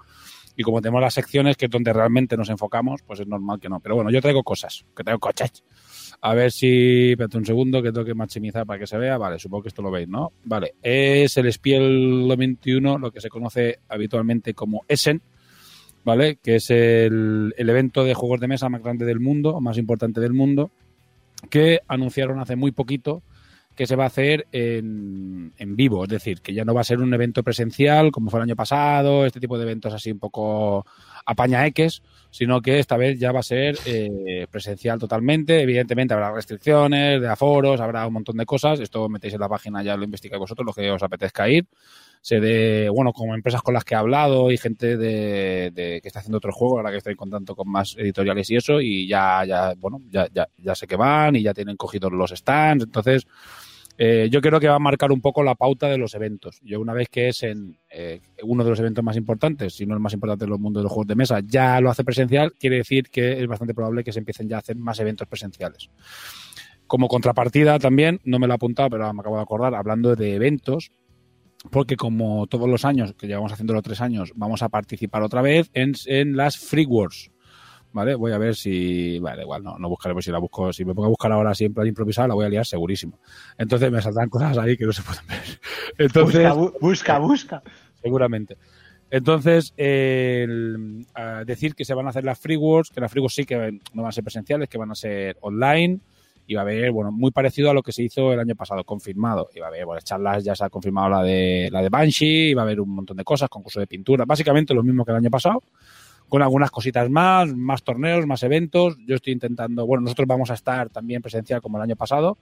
Y 0.56 0.64
como 0.64 0.82
tenemos 0.82 1.02
las 1.02 1.14
secciones 1.14 1.56
que 1.56 1.66
es 1.66 1.72
donde 1.72 1.94
realmente 1.94 2.36
nos 2.36 2.50
enfocamos, 2.50 3.04
pues 3.06 3.20
es 3.20 3.28
normal 3.28 3.60
que 3.60 3.70
no. 3.70 3.80
Pero 3.80 3.94
bueno, 3.94 4.10
yo 4.10 4.22
traigo 4.24 4.42
cosas, 4.42 4.88
que 4.98 5.04
traigo 5.04 5.20
coches. 5.20 5.64
A 6.22 6.34
ver 6.34 6.52
si. 6.52 7.12
Espérate 7.12 7.38
un 7.38 7.46
segundo 7.46 7.82
que 7.82 7.92
tengo 7.92 8.06
que 8.06 8.14
maximizar 8.14 8.66
para 8.66 8.80
que 8.80 8.88
se 8.88 8.98
vea. 8.98 9.18
Vale, 9.18 9.40
supongo 9.40 9.64
que 9.64 9.70
esto 9.70 9.82
lo 9.82 9.92
veis, 9.92 10.08
¿no? 10.08 10.34
Vale. 10.44 10.76
Es 10.82 11.38
el 11.38 11.52
Spiel 11.52 12.26
21, 12.38 12.98
lo 12.98 13.12
que 13.12 13.22
se 13.22 13.30
conoce 13.30 13.80
habitualmente 13.88 14.54
como 14.54 14.84
Essen, 14.88 15.22
¿vale? 16.04 16.38
Que 16.38 16.56
es 16.56 16.70
el, 16.70 17.54
el 17.58 17.70
evento 17.70 18.04
de 18.04 18.14
juegos 18.14 18.42
de 18.42 18.48
mesa 18.48 18.70
más 18.70 18.84
grande 18.84 19.06
del 19.06 19.20
mundo, 19.20 19.62
más 19.62 19.78
importante 19.78 20.20
del 20.20 20.34
mundo, 20.34 20.72
que 21.50 21.80
anunciaron 21.88 22.40
hace 22.40 22.56
muy 22.56 22.72
poquito 22.72 23.24
que 23.80 23.88
se 23.88 23.96
va 23.96 24.04
a 24.04 24.08
hacer 24.08 24.46
en, 24.52 25.54
en 25.58 25.76
vivo, 25.78 26.04
es 26.04 26.10
decir, 26.10 26.42
que 26.42 26.54
ya 26.54 26.66
no 26.66 26.74
va 26.74 26.82
a 26.82 26.84
ser 26.84 27.00
un 27.00 27.14
evento 27.14 27.44
presencial 27.44 28.12
como 28.12 28.30
fue 28.30 28.42
el 28.42 28.44
año 28.44 28.58
pasado, 28.58 29.26
este 29.26 29.40
tipo 29.40 29.58
de 29.58 29.64
eventos 29.64 29.94
así 29.94 30.12
un 30.12 30.20
poco 30.20 30.86
apañaeques, 31.26 32.04
sino 32.32 32.62
que 32.62 32.80
esta 32.80 32.98
vez 32.98 33.20
ya 33.20 33.32
va 33.32 33.40
a 33.40 33.44
ser 33.44 33.78
eh, 33.86 34.48
presencial 34.52 35.00
totalmente. 35.00 35.62
Evidentemente 35.62 36.14
habrá 36.14 36.32
restricciones 36.32 37.22
de 37.22 37.28
aforos, 37.28 37.82
habrá 37.82 38.06
un 38.06 38.14
montón 38.14 38.38
de 38.38 38.46
cosas. 38.46 38.80
Esto 38.80 39.10
metéis 39.10 39.34
en 39.34 39.40
la 39.40 39.50
página, 39.50 39.84
ya 39.84 39.98
lo 39.98 40.04
investigáis 40.04 40.40
vosotros, 40.40 40.66
los 40.66 40.76
que 40.76 40.92
os 40.92 41.02
apetezca 41.04 41.50
ir. 41.50 41.66
Se 42.22 42.40
de, 42.42 42.90
bueno, 42.90 43.14
como 43.14 43.34
empresas 43.34 43.62
con 43.62 43.74
las 43.74 43.86
que 43.86 43.94
he 43.96 43.98
hablado 43.98 44.52
y 44.52 44.58
gente 44.58 44.98
de, 44.98 45.72
de 45.74 46.02
que 46.02 46.08
está 46.08 46.20
haciendo 46.20 46.38
otros 46.38 46.54
juegos, 46.54 46.78
ahora 46.78 46.92
que 46.92 46.98
estoy 46.98 47.12
en 47.12 47.18
contacto 47.18 47.56
con 47.56 47.72
más 47.72 47.96
editoriales 47.98 48.50
y 48.50 48.58
eso, 48.58 48.82
y 48.82 49.08
ya, 49.08 49.46
ya, 49.46 49.74
bueno, 49.78 50.02
ya, 50.10 50.28
ya, 50.34 50.48
ya 50.58 50.76
sé 50.76 50.86
que 50.86 50.98
van 50.98 51.38
y 51.38 51.44
ya 51.44 51.54
tienen 51.54 51.78
cogidos 51.78 52.12
los 52.12 52.32
stands. 52.32 52.84
Entonces, 52.84 53.26
eh, 54.02 54.30
yo 54.32 54.40
creo 54.40 54.62
que 54.62 54.70
va 54.70 54.76
a 54.76 54.80
marcar 54.80 55.12
un 55.12 55.20
poco 55.20 55.44
la 55.44 55.56
pauta 55.56 55.90
de 55.90 55.98
los 55.98 56.16
eventos. 56.16 56.62
Yo 56.64 56.80
una 56.80 56.94
vez 56.94 57.10
que 57.10 57.28
es 57.28 57.44
en 57.44 57.78
eh, 57.92 58.22
uno 58.44 58.64
de 58.64 58.70
los 58.70 58.80
eventos 58.80 59.04
más 59.04 59.18
importantes, 59.18 59.76
si 59.76 59.86
no 59.86 59.94
el 59.94 60.00
más 60.00 60.14
importante 60.14 60.46
en 60.46 60.52
los 60.52 60.60
mundos 60.60 60.80
de 60.80 60.84
los 60.86 60.92
juegos 60.94 61.08
de 61.08 61.16
mesa, 61.16 61.42
ya 61.46 61.82
lo 61.82 61.90
hace 61.90 62.06
presencial, 62.06 62.54
quiere 62.54 62.78
decir 62.78 63.10
que 63.10 63.42
es 63.42 63.46
bastante 63.46 63.74
probable 63.74 64.06
que 64.06 64.14
se 64.14 64.20
empiecen 64.20 64.48
ya 64.48 64.56
a 64.56 64.60
hacer 64.60 64.78
más 64.78 65.02
eventos 65.02 65.28
presenciales. 65.28 65.90
Como 66.88 67.10
contrapartida 67.10 67.78
también, 67.78 68.22
no 68.24 68.40
me 68.40 68.48
lo 68.48 68.54
he 68.54 68.56
apuntado, 68.56 68.90
pero 68.90 69.14
me 69.14 69.20
acabo 69.20 69.36
de 69.36 69.42
acordar, 69.42 69.76
hablando 69.76 70.16
de 70.16 70.34
eventos, 70.34 70.92
porque 71.70 71.98
como 71.98 72.48
todos 72.48 72.70
los 72.70 72.86
años, 72.86 73.14
que 73.16 73.28
llevamos 73.28 73.52
haciéndolo 73.52 73.82
tres 73.82 74.00
años, 74.00 74.32
vamos 74.34 74.64
a 74.64 74.70
participar 74.70 75.24
otra 75.24 75.42
vez 75.42 75.70
en, 75.74 75.92
en 76.06 76.38
las 76.38 76.58
Free 76.58 76.86
Wars. 76.86 77.32
¿Vale? 77.92 78.14
Voy 78.16 78.32
a 78.32 78.38
ver 78.38 78.56
si. 78.56 79.18
Vale, 79.20 79.42
igual 79.42 79.64
no, 79.64 79.78
no 79.80 79.90
buscaré, 79.90 80.14
pues 80.14 80.26
si 80.26 80.32
la 80.32 80.38
busco, 80.38 80.72
si 80.72 80.86
me 80.86 80.94
pongo 80.94 81.08
a 81.08 81.10
buscar 81.10 81.32
ahora 81.32 81.54
plan 81.74 81.88
improvisado, 81.88 82.28
la 82.28 82.34
voy 82.36 82.46
a 82.46 82.50
liar 82.50 82.66
segurísimo. 82.66 83.20
Entonces 83.58 83.92
me 83.92 84.02
saltan 84.02 84.30
cosas 84.30 84.58
ahí 84.60 84.78
que 84.78 84.86
no 84.86 84.94
se 84.94 85.02
pueden 85.02 85.26
ver. 85.28 85.40
Entonces, 85.98 86.54
busca, 86.54 86.56
bu- 86.56 86.80
busca, 86.80 87.20
busca. 87.20 87.64
seguramente. 88.02 88.58
Entonces, 89.10 89.74
eh, 89.76 90.46
el, 90.48 91.08
a 91.16 91.44
decir 91.44 91.74
que 91.74 91.84
se 91.84 91.96
van 91.96 92.06
a 92.06 92.10
hacer 92.10 92.24
las 92.24 92.38
free 92.38 92.58
wars, 92.58 92.92
que 92.92 93.02
las 93.02 93.12
free 93.12 93.22
wars 93.22 93.34
sí 93.34 93.44
que 93.44 93.80
no 93.94 94.04
van 94.04 94.10
a 94.10 94.12
ser 94.12 94.24
presenciales, 94.24 94.70
que 94.70 94.78
van 94.78 94.92
a 94.92 94.96
ser 94.96 95.38
online. 95.42 96.00
Y 96.46 96.56
va 96.56 96.62
a 96.62 96.64
haber, 96.64 96.92
bueno, 96.92 97.12
muy 97.12 97.30
parecido 97.30 97.70
a 97.70 97.76
lo 97.76 97.84
que 97.84 97.92
se 97.92 98.02
hizo 98.02 98.34
el 98.34 98.40
año 98.40 98.56
pasado, 98.56 98.84
confirmado. 98.84 99.50
Y 99.56 99.60
va 99.60 99.68
a 99.68 99.70
haber, 99.70 99.86
bueno, 99.86 100.02
charlas, 100.02 100.44
ya 100.44 100.56
se 100.56 100.64
ha 100.66 100.70
confirmado 100.70 101.08
la 101.10 101.22
de, 101.22 101.70
la 101.72 101.80
de 101.84 101.90
Banshee, 101.90 102.50
y 102.50 102.54
va 102.56 102.64
a 102.64 102.66
haber 102.66 102.82
un 102.82 102.90
montón 102.90 103.18
de 103.18 103.24
cosas, 103.24 103.50
concurso 103.50 103.80
de 103.80 103.86
pintura, 103.86 104.26
básicamente 104.26 104.74
lo 104.74 104.82
mismo 104.82 105.06
que 105.06 105.12
el 105.12 105.18
año 105.18 105.30
pasado, 105.30 105.62
con 106.30 106.42
algunas 106.42 106.72
cositas 106.72 107.10
más, 107.10 107.54
más 107.56 107.84
torneos, 107.84 108.26
más 108.26 108.44
eventos. 108.44 108.98
Yo 109.06 109.16
estoy 109.16 109.34
intentando, 109.34 109.86
bueno, 109.86 110.04
nosotros 110.04 110.28
vamos 110.28 110.52
a 110.52 110.54
estar 110.54 110.90
también 110.90 111.22
presencial 111.22 111.62
como 111.62 111.78
el 111.78 111.84
año 111.84 111.96
pasado, 111.96 112.38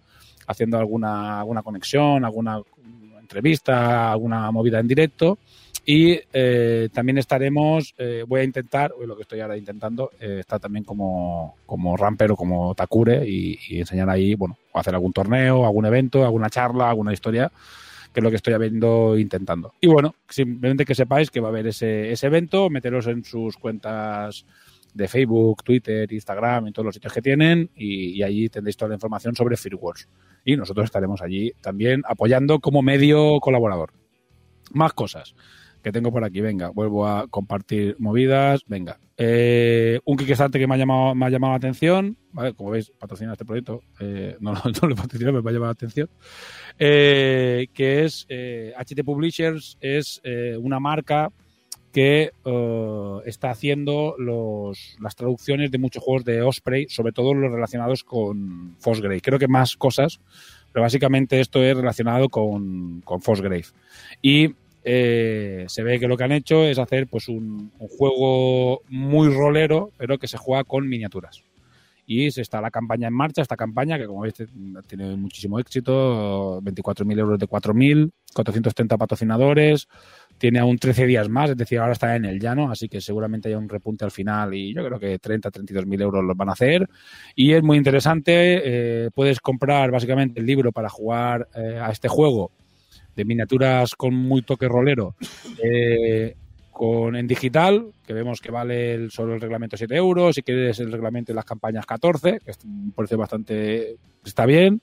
haciendo 0.45 0.77
alguna, 0.77 1.39
alguna 1.39 1.63
conexión, 1.63 2.23
alguna 2.25 2.61
entrevista, 3.19 4.11
alguna 4.11 4.51
movida 4.51 4.79
en 4.79 4.87
directo. 4.87 5.39
Y 5.89 6.19
eh, 6.33 6.89
también 6.91 7.17
estaremos, 7.17 7.93
eh, 7.97 8.25
voy 8.27 8.41
a 8.41 8.43
intentar, 8.43 8.91
lo 9.05 9.15
que 9.15 9.21
estoy 9.21 9.39
ahora 9.39 9.55
intentando, 9.55 10.11
eh, 10.19 10.39
está 10.41 10.59
también 10.59 10.83
como, 10.83 11.55
como 11.65 11.95
Ramper 11.95 12.33
o 12.33 12.35
como 12.35 12.75
Takure 12.75 13.25
y, 13.25 13.57
y 13.69 13.79
enseñar 13.79 14.09
ahí, 14.09 14.35
bueno, 14.35 14.57
hacer 14.73 14.93
algún 14.93 15.13
torneo, 15.13 15.65
algún 15.65 15.85
evento, 15.85 16.25
alguna 16.25 16.49
charla, 16.49 16.89
alguna 16.89 17.13
historia, 17.13 17.49
que 18.17 18.21
es 18.21 18.23
lo 18.23 18.31
que 18.31 18.37
estoy 18.37 18.55
habiendo 18.55 19.15
intentando. 19.15 19.75
Y 19.79 19.85
bueno, 19.85 20.15
simplemente 20.27 20.85
que 20.85 20.95
sepáis 20.95 21.29
que 21.29 21.39
va 21.39 21.49
a 21.49 21.51
haber 21.51 21.67
ese, 21.67 22.11
ese 22.11 22.25
evento, 22.25 22.67
meteros 22.67 23.05
en 23.05 23.23
sus 23.23 23.57
cuentas 23.57 24.43
de 24.91 25.07
Facebook, 25.07 25.63
Twitter, 25.63 26.11
Instagram, 26.11 26.65
en 26.65 26.73
todos 26.73 26.87
los 26.87 26.95
sitios 26.95 27.13
que 27.13 27.21
tienen 27.21 27.69
y, 27.75 28.23
allí 28.23 28.49
tendréis 28.49 28.75
toda 28.75 28.89
la 28.89 28.95
información 28.95 29.35
sobre 29.35 29.55
Firewars. 29.55 30.09
Y 30.43 30.57
nosotros 30.57 30.85
estaremos 30.85 31.21
allí 31.21 31.51
también 31.61 32.01
apoyando 32.07 32.59
como 32.59 32.81
medio 32.81 33.39
colaborador. 33.39 33.93
Más 34.73 34.93
cosas 34.93 35.35
que 35.83 35.91
tengo 35.91 36.11
por 36.11 36.23
aquí. 36.23 36.41
Venga, 36.41 36.69
vuelvo 36.69 37.05
a 37.05 37.27
compartir 37.27 37.97
movidas. 37.99 38.63
Venga. 38.65 38.99
Eh, 39.15 39.99
un 40.05 40.17
Kickstarter 40.17 40.59
que 40.59 40.65
me 40.65 40.73
ha 40.73 40.77
llamado, 40.77 41.13
me 41.13 41.27
ha 41.27 41.29
llamado 41.29 41.53
la 41.53 41.57
atención. 41.57 42.17
¿vale? 42.31 42.55
Como 42.55 42.71
veis, 42.71 42.91
patrocina 42.97 43.33
este 43.33 43.45
proyecto. 43.45 43.81
Eh, 43.99 44.37
no, 44.39 44.53
no, 44.53 44.61
no 44.81 44.87
lo 44.87 44.95
patrocina, 44.95 45.29
pero 45.29 45.43
me 45.43 45.51
ha 45.51 45.53
llamado 45.53 45.69
la 45.69 45.73
atención. 45.73 46.09
Eh, 46.79 47.67
que 47.73 48.05
es 48.05 48.25
eh, 48.29 48.73
HT 48.77 49.03
Publishers, 49.03 49.77
es 49.81 50.21
eh, 50.23 50.57
una 50.59 50.79
marca 50.79 51.31
que 51.91 52.31
uh, 52.45 53.21
está 53.25 53.49
haciendo 53.49 54.13
los, 54.19 54.97
las 55.01 55.15
traducciones 55.15 55.71
de 55.71 55.79
muchos 55.79 56.03
juegos 56.03 56.25
de 56.25 56.43
Osprey, 56.43 56.85
sobre 56.89 57.11
todo 57.11 57.33
los 57.33 57.51
relacionados 57.51 58.03
con 58.03 58.75
Fosgrave. 58.77 59.19
Creo 59.19 59.39
que 59.39 59.47
más 59.47 59.75
cosas, 59.75 60.19
pero 60.71 60.83
básicamente 60.83 61.39
esto 61.39 61.63
es 61.63 61.75
relacionado 61.75 62.29
con, 62.29 63.01
con 63.01 63.21
Fosgrave. 63.21 63.65
Y 64.21 64.53
eh, 64.83 65.65
se 65.67 65.81
ve 65.81 65.99
que 65.99 66.07
lo 66.07 66.17
que 66.17 66.23
han 66.23 66.33
hecho 66.33 66.65
es 66.65 66.77
hacer 66.77 67.07
pues 67.07 67.29
un, 67.29 67.71
un, 67.79 67.87
juego 67.87 68.83
muy 68.89 69.33
rolero, 69.33 69.91
pero 69.97 70.19
que 70.19 70.27
se 70.27 70.37
juega 70.37 70.63
con 70.65 70.87
miniaturas. 70.87 71.43
Y 72.09 72.27
está 72.27 72.61
la 72.61 72.71
campaña 72.71 73.09
en 73.09 73.13
marcha, 73.13 73.41
esta 73.41 73.57
campaña 73.57 73.97
que 73.97 74.07
como 74.07 74.21
veis 74.21 74.33
tiene 74.87 75.17
muchísimo 75.17 75.59
éxito, 75.59 76.61
24.000 76.61 77.19
euros 77.19 77.37
de 77.37 77.47
4.000, 77.47 78.11
430 78.33 78.97
patrocinadores, 78.97 79.89
tiene 80.37 80.59
aún 80.59 80.77
13 80.77 81.05
días 81.05 81.27
más, 81.27 81.49
es 81.49 81.57
decir, 81.57 81.79
ahora 81.79 81.91
está 81.91 82.15
en 82.15 82.23
el 82.23 82.39
llano, 82.39 82.71
así 82.71 82.87
que 82.87 83.01
seguramente 83.01 83.49
haya 83.49 83.57
un 83.57 83.67
repunte 83.67 84.05
al 84.05 84.11
final 84.11 84.53
y 84.53 84.73
yo 84.73 84.85
creo 84.85 84.97
que 84.97 85.19
30, 85.19 85.51
32.000 85.51 86.01
euros 86.01 86.23
los 86.23 86.37
van 86.37 86.47
a 86.47 86.53
hacer. 86.53 86.87
Y 87.35 87.51
es 87.51 87.61
muy 87.61 87.75
interesante, 87.77 88.61
eh, 89.05 89.09
puedes 89.13 89.41
comprar 89.41 89.91
básicamente 89.91 90.39
el 90.39 90.45
libro 90.45 90.71
para 90.71 90.87
jugar 90.87 91.49
eh, 91.55 91.77
a 91.81 91.91
este 91.91 92.07
juego 92.07 92.51
de 93.17 93.25
miniaturas 93.25 93.95
con 93.95 94.15
muy 94.15 94.43
toque 94.43 94.69
rolero 94.69 95.15
eh, 95.61 96.37
con, 96.77 97.15
en 97.15 97.25
digital, 97.25 97.91
que 98.05 98.13
vemos 98.13 98.39
que 98.39 98.51
vale 98.51 98.93
el, 98.93 99.09
solo 99.09 99.33
el 99.33 99.41
reglamento 99.41 99.75
7 99.75 99.95
euros, 99.95 100.35
si 100.35 100.43
quieres 100.43 100.79
el 100.79 100.91
reglamento 100.91 101.31
de 101.31 101.35
las 101.35 101.43
campañas 101.43 101.87
14, 101.87 102.39
que 102.45 102.51
es 102.51 102.59
un 102.63 102.91
precio 102.91 103.17
bastante, 103.17 103.97
está 104.23 104.45
bien, 104.45 104.79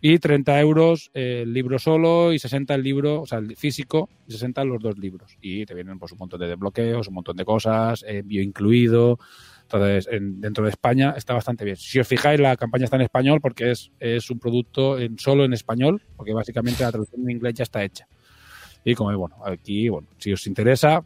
y 0.00 0.18
30 0.18 0.60
euros 0.60 1.12
el 1.14 1.52
libro 1.52 1.78
solo 1.78 2.32
y 2.32 2.40
60 2.40 2.74
el 2.74 2.82
libro, 2.82 3.22
o 3.22 3.26
sea, 3.26 3.38
el 3.38 3.54
físico, 3.54 4.08
y 4.26 4.32
60 4.32 4.64
los 4.64 4.82
dos 4.82 4.98
libros. 4.98 5.38
Y 5.40 5.64
te 5.64 5.74
vienen 5.74 6.00
pues 6.00 6.10
un 6.10 6.18
montón 6.18 6.40
de 6.40 6.48
desbloqueos, 6.48 7.06
un 7.06 7.14
montón 7.14 7.36
de 7.36 7.44
cosas, 7.44 8.04
envío 8.04 8.42
incluido, 8.42 9.20
entonces, 9.62 10.08
en, 10.10 10.40
dentro 10.40 10.64
de 10.64 10.70
España 10.70 11.14
está 11.16 11.34
bastante 11.34 11.64
bien. 11.64 11.76
Si 11.76 12.00
os 12.00 12.08
fijáis, 12.08 12.40
la 12.40 12.56
campaña 12.56 12.84
está 12.84 12.96
en 12.96 13.02
español 13.02 13.40
porque 13.40 13.70
es, 13.70 13.92
es 14.00 14.28
un 14.28 14.40
producto 14.40 14.98
en, 14.98 15.16
solo 15.20 15.44
en 15.44 15.52
español, 15.52 16.02
porque 16.16 16.32
básicamente 16.32 16.82
la 16.82 16.90
traducción 16.90 17.22
en 17.22 17.30
inglés 17.30 17.54
ya 17.54 17.62
está 17.62 17.84
hecha. 17.84 18.08
Y 18.84 18.94
como 18.96 19.16
bueno, 19.16 19.36
aquí, 19.44 19.88
bueno, 19.88 20.08
si 20.18 20.32
os 20.32 20.46
interesa, 20.48 21.04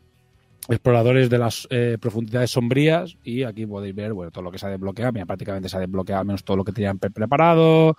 exploradores 0.69 1.29
de 1.29 1.39
las 1.39 1.67
eh, 1.71 1.99
profundidades 2.01 2.51
sombrías 2.51 3.17
y 3.25 3.43
aquí 3.43 3.67
podéis 3.67 3.95
ver 3.95 4.13
bueno, 4.13 4.31
todo 4.31 4.45
lo 4.45 4.51
que 4.51 4.59
se 4.59 4.67
ha 4.67 4.71
desbloqueado. 4.71 5.13
Mira, 5.13 5.27
prácticamente 5.27 5.69
se 5.69 5.77
ha 5.77 5.81
desbloqueado 5.81 6.21
al 6.21 6.27
menos 6.27 6.45
todo 6.45 6.57
lo 6.57 6.65
que 6.65 6.73
tenían 6.73 6.99
preparado. 6.99 7.97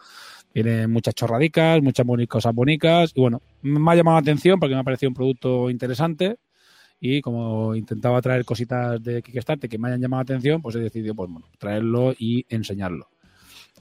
Tiene 0.51 0.87
muchas 0.87 1.15
chorradicas, 1.15 1.81
muchas 1.81 2.05
cosas 2.29 2.53
bonitas. 2.53 3.11
Y 3.15 3.21
bueno, 3.21 3.41
me 3.63 3.91
ha 3.91 3.95
llamado 3.95 4.17
la 4.17 4.21
atención 4.21 4.59
porque 4.59 4.75
me 4.75 4.81
ha 4.81 4.83
parecido 4.83 5.09
un 5.09 5.15
producto 5.15 5.69
interesante 5.69 6.37
y 6.99 7.21
como 7.21 7.75
intentaba 7.75 8.21
traer 8.21 8.45
cositas 8.45 9.03
de 9.03 9.21
Kickstarter 9.21 9.69
que 9.69 9.77
me 9.77 9.89
hayan 9.89 9.99
llamado 9.99 10.21
la 10.21 10.23
atención, 10.23 10.61
pues 10.61 10.75
he 10.75 10.79
decidido 10.79 11.15
pues, 11.15 11.29
bueno, 11.29 11.47
traerlo 11.57 12.13
y 12.17 12.45
enseñarlo. 12.47 13.09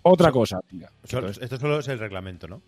Otra 0.03 0.33
cosa. 0.33 0.59
Venga, 0.71 0.91
esto, 1.05 1.29
es, 1.29 1.39
esto 1.39 1.57
solo 1.59 1.79
es 1.79 1.87
el 1.87 2.01
reglamento, 2.01 2.49
¿no? 2.49 2.63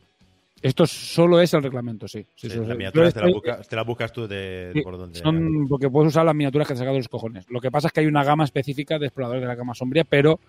Esto 0.64 0.86
solo 0.86 1.42
es 1.42 1.52
el 1.52 1.62
reglamento, 1.62 2.08
sí. 2.08 2.24
sí, 2.34 2.48
sí 2.48 2.56
las 2.56 2.68
miniaturas 2.68 3.12
te, 3.12 3.20
la 3.20 3.26
busca, 3.26 3.60
te, 3.60 3.76
la 3.76 3.82
buscas 3.82 4.10
tú 4.10 4.26
de, 4.26 4.70
sí, 4.72 4.80
por 4.80 4.96
donde. 4.96 5.18
Son 5.18 5.68
porque 5.68 5.90
puedes 5.90 6.08
usar 6.08 6.24
las 6.24 6.34
miniaturas 6.34 6.66
que 6.66 6.72
te 6.72 6.78
sacado 6.78 6.94
de 6.94 7.00
los 7.00 7.08
cojones. 7.10 7.44
Lo 7.50 7.60
que 7.60 7.70
pasa 7.70 7.88
es 7.88 7.92
que 7.92 8.00
hay 8.00 8.06
una 8.06 8.24
gama 8.24 8.44
específica 8.44 8.98
de 8.98 9.04
exploradores 9.04 9.42
de 9.42 9.46
la 9.48 9.56
gama 9.56 9.74
sombría, 9.74 10.04
pero 10.04 10.40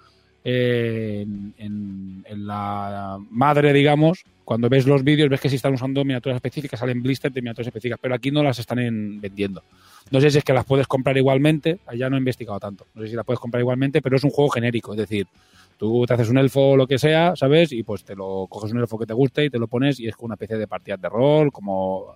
eh, 0.46 1.24
en, 1.24 1.54
en, 1.58 2.26
en, 2.30 2.48
la 2.48 3.18
madre, 3.30 3.74
digamos, 3.74 4.24
cuando 4.46 4.70
ves 4.70 4.88
los 4.88 5.04
vídeos, 5.04 5.28
ves 5.28 5.42
que 5.42 5.50
sí 5.50 5.58
están 5.58 5.74
usando 5.74 6.06
miniaturas 6.06 6.38
específicas, 6.38 6.80
salen 6.80 7.04
blisters 7.04 7.34
de 7.34 7.42
miniaturas 7.42 7.68
específicas, 7.68 8.00
pero 8.02 8.16
aquí 8.16 8.32
no 8.32 8.42
las 8.42 8.58
están 8.58 8.80
en, 8.80 9.20
vendiendo. 9.20 9.64
No 10.12 10.22
sé 10.22 10.32
si 10.32 10.38
es 10.38 10.46
que 10.46 10.54
las 10.54 10.64
puedes 10.64 10.88
comprar 10.88 11.18
igualmente, 11.18 11.80
allá 11.88 12.10
no 12.10 12.16
he 12.16 12.20
investigado 12.20 12.58
tanto. 12.62 12.88
No 12.96 13.02
sé 13.02 13.10
si 13.10 13.16
las 13.18 13.26
puedes 13.26 13.42
comprar 13.42 13.60
igualmente, 13.60 14.02
pero 14.02 14.16
es 14.16 14.24
un 14.24 14.30
juego 14.30 14.50
genérico, 14.50 14.94
es 14.94 15.00
decir, 15.00 15.28
tú 15.77 16.05
te 16.05 16.13
haces 16.13 16.29
un 16.29 16.38
elfo 16.38 16.72
o 16.72 16.77
lo 16.77 16.88
que 16.88 16.98
sea, 16.98 17.36
¿sabes? 17.36 17.72
Y 17.72 17.84
pues 17.84 18.03
te 18.03 18.15
lo 18.15 18.48
coges 18.48 18.72
un 18.72 18.79
elfo 18.79 18.98
que 18.98 19.05
te 19.05 19.13
guste 19.13 19.46
y 19.46 19.50
te 19.50 19.60
lo 19.60 19.67
pones 19.67 20.00
y 20.00 20.08
es 20.08 20.15
como 20.15 20.27
una 20.27 20.36
especie 20.36 20.58
de 20.58 20.67
partida 20.67 20.98
de 20.98 21.10
rol, 21.10 21.51
como 21.51 22.15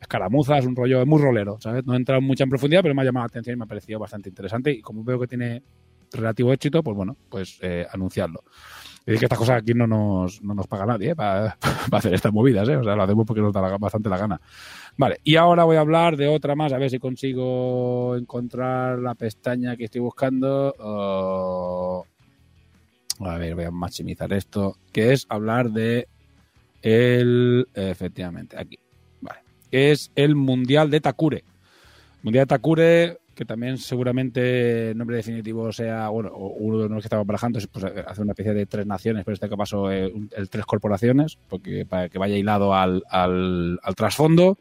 escaramuzas, 0.00 0.66
un 0.66 0.76
rollo 0.76 1.04
muy 1.06 1.20
rolero, 1.20 1.58
¿sabes? 1.60 1.84
No 1.86 1.94
he 1.94 1.96
entrado 1.96 2.20
mucha 2.20 2.44
en 2.44 2.50
profundidad, 2.50 2.82
pero 2.82 2.94
me 2.94 3.02
ha 3.02 3.04
llamado 3.04 3.24
la 3.24 3.28
atención 3.28 3.54
y 3.54 3.58
me 3.58 3.64
ha 3.64 3.68
parecido 3.68 3.98
bastante 3.98 4.28
interesante 4.28 4.70
y 4.70 4.80
como 4.80 5.02
veo 5.04 5.18
que 5.20 5.26
tiene 5.26 5.62
relativo 6.12 6.52
éxito, 6.52 6.82
pues 6.82 6.96
bueno, 6.96 7.16
pues 7.28 7.58
eh, 7.62 7.86
anunciarlo. 7.92 8.44
Y 9.06 9.12
es 9.12 9.20
que 9.20 9.26
estas 9.26 9.38
cosas 9.38 9.62
aquí 9.62 9.72
no 9.72 9.86
nos, 9.86 10.42
no 10.42 10.54
nos 10.54 10.66
paga 10.66 10.84
nadie 10.84 11.10
¿eh? 11.10 11.16
para, 11.16 11.56
para, 11.90 11.98
hacer 11.98 12.14
estas 12.14 12.32
movidas, 12.32 12.68
¿eh? 12.68 12.76
O 12.76 12.84
sea, 12.84 12.96
lo 12.96 13.02
hacemos 13.02 13.24
porque 13.24 13.40
nos 13.40 13.52
da 13.52 13.62
la, 13.62 13.78
bastante 13.78 14.08
la 14.08 14.18
gana. 14.18 14.40
Vale, 14.96 15.18
y 15.22 15.36
ahora 15.36 15.64
voy 15.64 15.76
a 15.76 15.80
hablar 15.80 16.16
de 16.16 16.26
otra 16.26 16.56
más, 16.56 16.72
a 16.72 16.78
ver 16.78 16.90
si 16.90 16.98
consigo 16.98 18.16
encontrar 18.16 18.98
la 18.98 19.14
pestaña 19.14 19.76
que 19.76 19.84
estoy 19.84 20.00
buscando. 20.00 20.74
Uh, 20.78 22.15
a 23.20 23.38
ver, 23.38 23.54
voy 23.54 23.64
a 23.64 23.70
maximizar 23.70 24.32
esto, 24.32 24.76
que 24.92 25.12
es 25.12 25.26
hablar 25.28 25.70
de 25.70 26.08
el, 26.82 27.66
efectivamente, 27.74 28.56
aquí, 28.58 28.78
vale, 29.20 29.40
es 29.70 30.10
el 30.14 30.34
Mundial 30.34 30.90
de 30.90 31.00
Takure. 31.00 31.44
Mundial 32.22 32.42
de 32.42 32.48
Takure, 32.48 33.18
que 33.34 33.44
también 33.44 33.78
seguramente 33.78 34.90
el 34.90 34.98
nombre 34.98 35.16
definitivo 35.16 35.72
sea, 35.72 36.08
bueno, 36.08 36.32
uno 36.34 36.78
de 36.78 36.88
los 36.88 37.02
que 37.02 37.06
estamos 37.06 37.26
barajando 37.26 37.58
es 37.58 37.66
pues, 37.66 37.84
hacer 37.84 38.22
una 38.22 38.32
especie 38.32 38.54
de 38.54 38.66
tres 38.66 38.86
naciones, 38.86 39.24
pero 39.24 39.34
este 39.34 39.48
caso 39.48 39.90
eh, 39.92 40.12
el 40.36 40.48
tres 40.48 40.64
corporaciones, 40.64 41.38
porque 41.48 41.84
para 41.84 42.08
que 42.08 42.18
vaya 42.18 42.36
hilado 42.36 42.74
al, 42.74 43.02
al 43.10 43.94
trasfondo. 43.94 44.58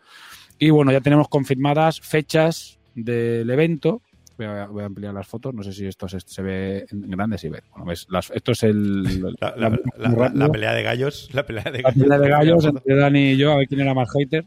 Y 0.58 0.70
bueno, 0.70 0.92
ya 0.92 1.02
tenemos 1.02 1.28
confirmadas 1.28 2.00
fechas 2.02 2.80
del 2.96 3.50
evento. 3.50 4.02
Voy 4.38 4.46
a, 4.48 4.68
voy 4.68 4.84
a, 4.84 4.86
ampliar 4.86 5.14
las 5.14 5.28
fotos, 5.28 5.54
no 5.54 5.64
sé 5.64 5.72
si 5.72 5.86
esto 5.86 6.08
se, 6.08 6.20
se 6.20 6.42
ve 6.42 6.86
en 6.92 7.10
grande, 7.12 7.38
si 7.38 7.50
ve. 7.50 7.62
Bueno, 7.72 7.86
ves, 7.86 8.06
las, 8.10 8.32
esto 8.32 8.52
es 8.52 8.64
el... 8.64 9.04
La, 9.40 9.56
la, 9.56 9.70
la, 9.98 10.32
la, 10.34 10.50
pelea 10.50 10.74
de 10.74 10.84
gallos. 10.84 11.30
La 11.34 11.46
pelea 11.46 11.64
de 11.72 11.82
gallos, 11.82 12.04
pelea 12.04 12.20
de 12.20 12.30
gallos 12.30 12.66
entre 12.66 12.96
Dani 12.96 13.32
y 13.32 13.38
yo, 13.38 13.54
a 13.54 13.58
ver 13.58 13.68
quién 13.68 13.82
era 13.82 13.94
más 13.94 14.10
hater. 14.12 14.46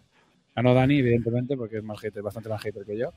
Ganó 0.59 0.75
Dani, 0.75 0.99
evidentemente, 0.99 1.57
porque 1.57 1.76
es 1.78 1.85
más 1.85 2.00
hater, 2.00 2.21
bastante 2.21 2.49
más 2.49 2.61
hater 2.61 2.85
que 2.85 2.99
yo. 2.99 3.12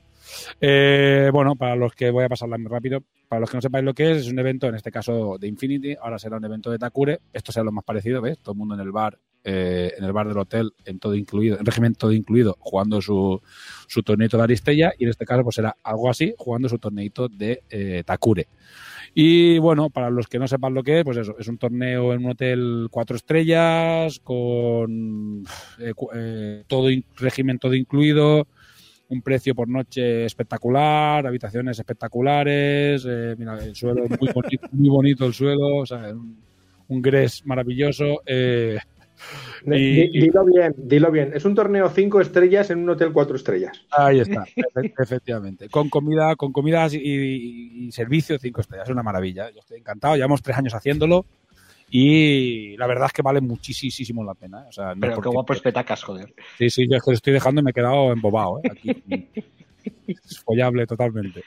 Eh, 0.60 1.28
bueno, 1.32 1.56
para 1.56 1.74
los 1.74 1.92
que 1.92 2.10
voy 2.10 2.24
a 2.24 2.28
pasarla 2.28 2.56
muy 2.56 2.68
rápido, 2.68 3.02
para 3.28 3.40
los 3.40 3.50
que 3.50 3.56
no 3.56 3.60
sepáis 3.60 3.84
lo 3.84 3.94
que 3.94 4.12
es, 4.12 4.18
es 4.18 4.28
un 4.28 4.38
evento, 4.38 4.68
en 4.68 4.76
este 4.76 4.92
caso 4.92 5.38
de 5.38 5.48
Infinity, 5.48 5.96
ahora 6.00 6.20
será 6.20 6.36
un 6.36 6.44
evento 6.44 6.70
de 6.70 6.78
Takure. 6.78 7.18
Esto 7.32 7.50
será 7.50 7.64
lo 7.64 7.72
más 7.72 7.84
parecido, 7.84 8.22
¿ves? 8.22 8.38
Todo 8.38 8.52
el 8.52 8.58
mundo 8.58 8.76
en 8.76 8.80
el 8.80 8.92
bar, 8.92 9.18
eh, 9.44 9.92
en 9.98 10.04
el 10.04 10.12
bar 10.12 10.28
del 10.28 10.38
hotel, 10.38 10.72
en 10.84 10.98
todo 10.98 11.14
incluido, 11.14 11.58
en 11.58 11.66
régimen 11.66 11.94
todo 11.94 12.12
incluido, 12.12 12.56
jugando 12.60 13.00
su, 13.00 13.40
su 13.88 14.02
torneito 14.02 14.36
de 14.36 14.44
Aristella, 14.44 14.92
y 14.98 15.04
en 15.04 15.10
este 15.10 15.26
caso, 15.26 15.42
pues 15.42 15.56
será 15.56 15.76
algo 15.82 16.08
así, 16.08 16.34
jugando 16.38 16.68
su 16.68 16.78
torneito 16.78 17.28
de 17.28 17.62
eh, 17.70 18.02
Takure. 18.06 18.48
Y 19.14 19.58
bueno, 19.58 19.90
para 19.90 20.10
los 20.10 20.26
que 20.26 20.38
no 20.38 20.48
sepan 20.48 20.74
lo 20.74 20.82
que 20.82 21.00
es, 21.00 21.04
pues 21.04 21.18
eso, 21.18 21.36
es 21.38 21.48
un 21.48 21.58
torneo 21.58 22.14
en 22.14 22.24
un 22.24 22.30
hotel 22.30 22.88
cuatro 22.90 23.16
estrellas, 23.16 24.20
con 24.20 25.44
eh, 25.78 25.92
eh, 26.14 26.64
todo 26.66 26.88
régimen 27.16 27.58
todo 27.58 27.74
incluido, 27.74 28.46
un 29.08 29.20
precio 29.20 29.54
por 29.54 29.68
noche 29.68 30.24
espectacular, 30.24 31.26
habitaciones 31.26 31.78
espectaculares, 31.78 33.04
mira, 33.36 33.62
el 33.62 33.74
suelo 33.74 34.04
muy 34.08 34.32
bonito, 34.32 34.68
muy 34.72 34.88
bonito 34.88 35.26
el 35.26 35.34
suelo, 35.34 35.76
o 35.76 35.86
sea, 35.86 36.14
un, 36.14 36.38
un 36.88 37.02
gres 37.02 37.44
maravilloso. 37.44 38.22
Eh, 38.26 38.78
y, 39.66 40.20
dilo 40.20 40.44
bien, 40.44 40.74
dilo 40.76 41.10
bien. 41.10 41.32
Es 41.34 41.44
un 41.44 41.54
torneo 41.54 41.88
cinco 41.90 42.20
estrellas 42.20 42.70
en 42.70 42.78
un 42.80 42.90
hotel 42.90 43.12
cuatro 43.12 43.36
estrellas. 43.36 43.84
Ahí 43.90 44.20
está, 44.20 44.44
efectivamente. 45.02 45.68
Con 45.68 45.88
comida, 45.88 46.34
con 46.36 46.52
comidas 46.52 46.94
y, 46.94 46.98
y, 46.98 47.86
y, 47.86 47.92
servicio 47.92 48.38
cinco 48.38 48.60
estrellas. 48.60 48.88
Es 48.88 48.92
una 48.92 49.02
maravilla. 49.02 49.50
Yo 49.50 49.60
estoy 49.60 49.78
encantado. 49.78 50.16
Llevamos 50.16 50.42
tres 50.42 50.56
años 50.58 50.74
haciéndolo 50.74 51.24
Y 51.90 52.76
la 52.78 52.86
verdad 52.86 53.06
es 53.06 53.12
que 53.12 53.22
vale 53.22 53.40
muchísimo 53.40 54.24
la 54.24 54.34
pena. 54.34 54.62
¿eh? 54.62 54.66
O 54.68 54.72
sea, 54.72 54.94
no 54.94 55.00
Pero 55.00 55.12
qué 55.12 55.14
porque- 55.16 55.28
guapo 55.30 55.52
es 55.52 55.60
Petacas, 55.60 56.02
joder. 56.02 56.32
Sí, 56.58 56.70
sí, 56.70 56.86
yo 56.88 56.96
estoy 57.12 57.32
dejando 57.34 57.60
y 57.60 57.64
me 57.64 57.70
he 57.70 57.74
quedado 57.74 58.12
embobado. 58.12 58.60
¿eh? 58.64 58.70
Aquí. 58.70 59.28
Es 60.06 60.38
follable 60.38 60.86
totalmente. 60.86 61.42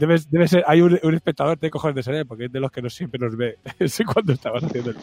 Debe, 0.00 0.16
debe 0.30 0.48
ser, 0.48 0.64
hay 0.66 0.80
un, 0.80 0.98
un 1.02 1.14
espectador 1.14 1.58
de 1.58 1.68
cojones 1.68 1.94
de 1.96 2.02
ser, 2.02 2.24
porque 2.26 2.46
es 2.46 2.52
de 2.52 2.58
los 2.58 2.70
que 2.70 2.80
no 2.80 2.88
siempre 2.88 3.20
nos 3.20 3.36
ve. 3.36 3.58
Sé 3.86 4.02
cuando 4.06 4.32
estabas 4.32 4.64
haciendo 4.64 4.92
el 4.92 4.96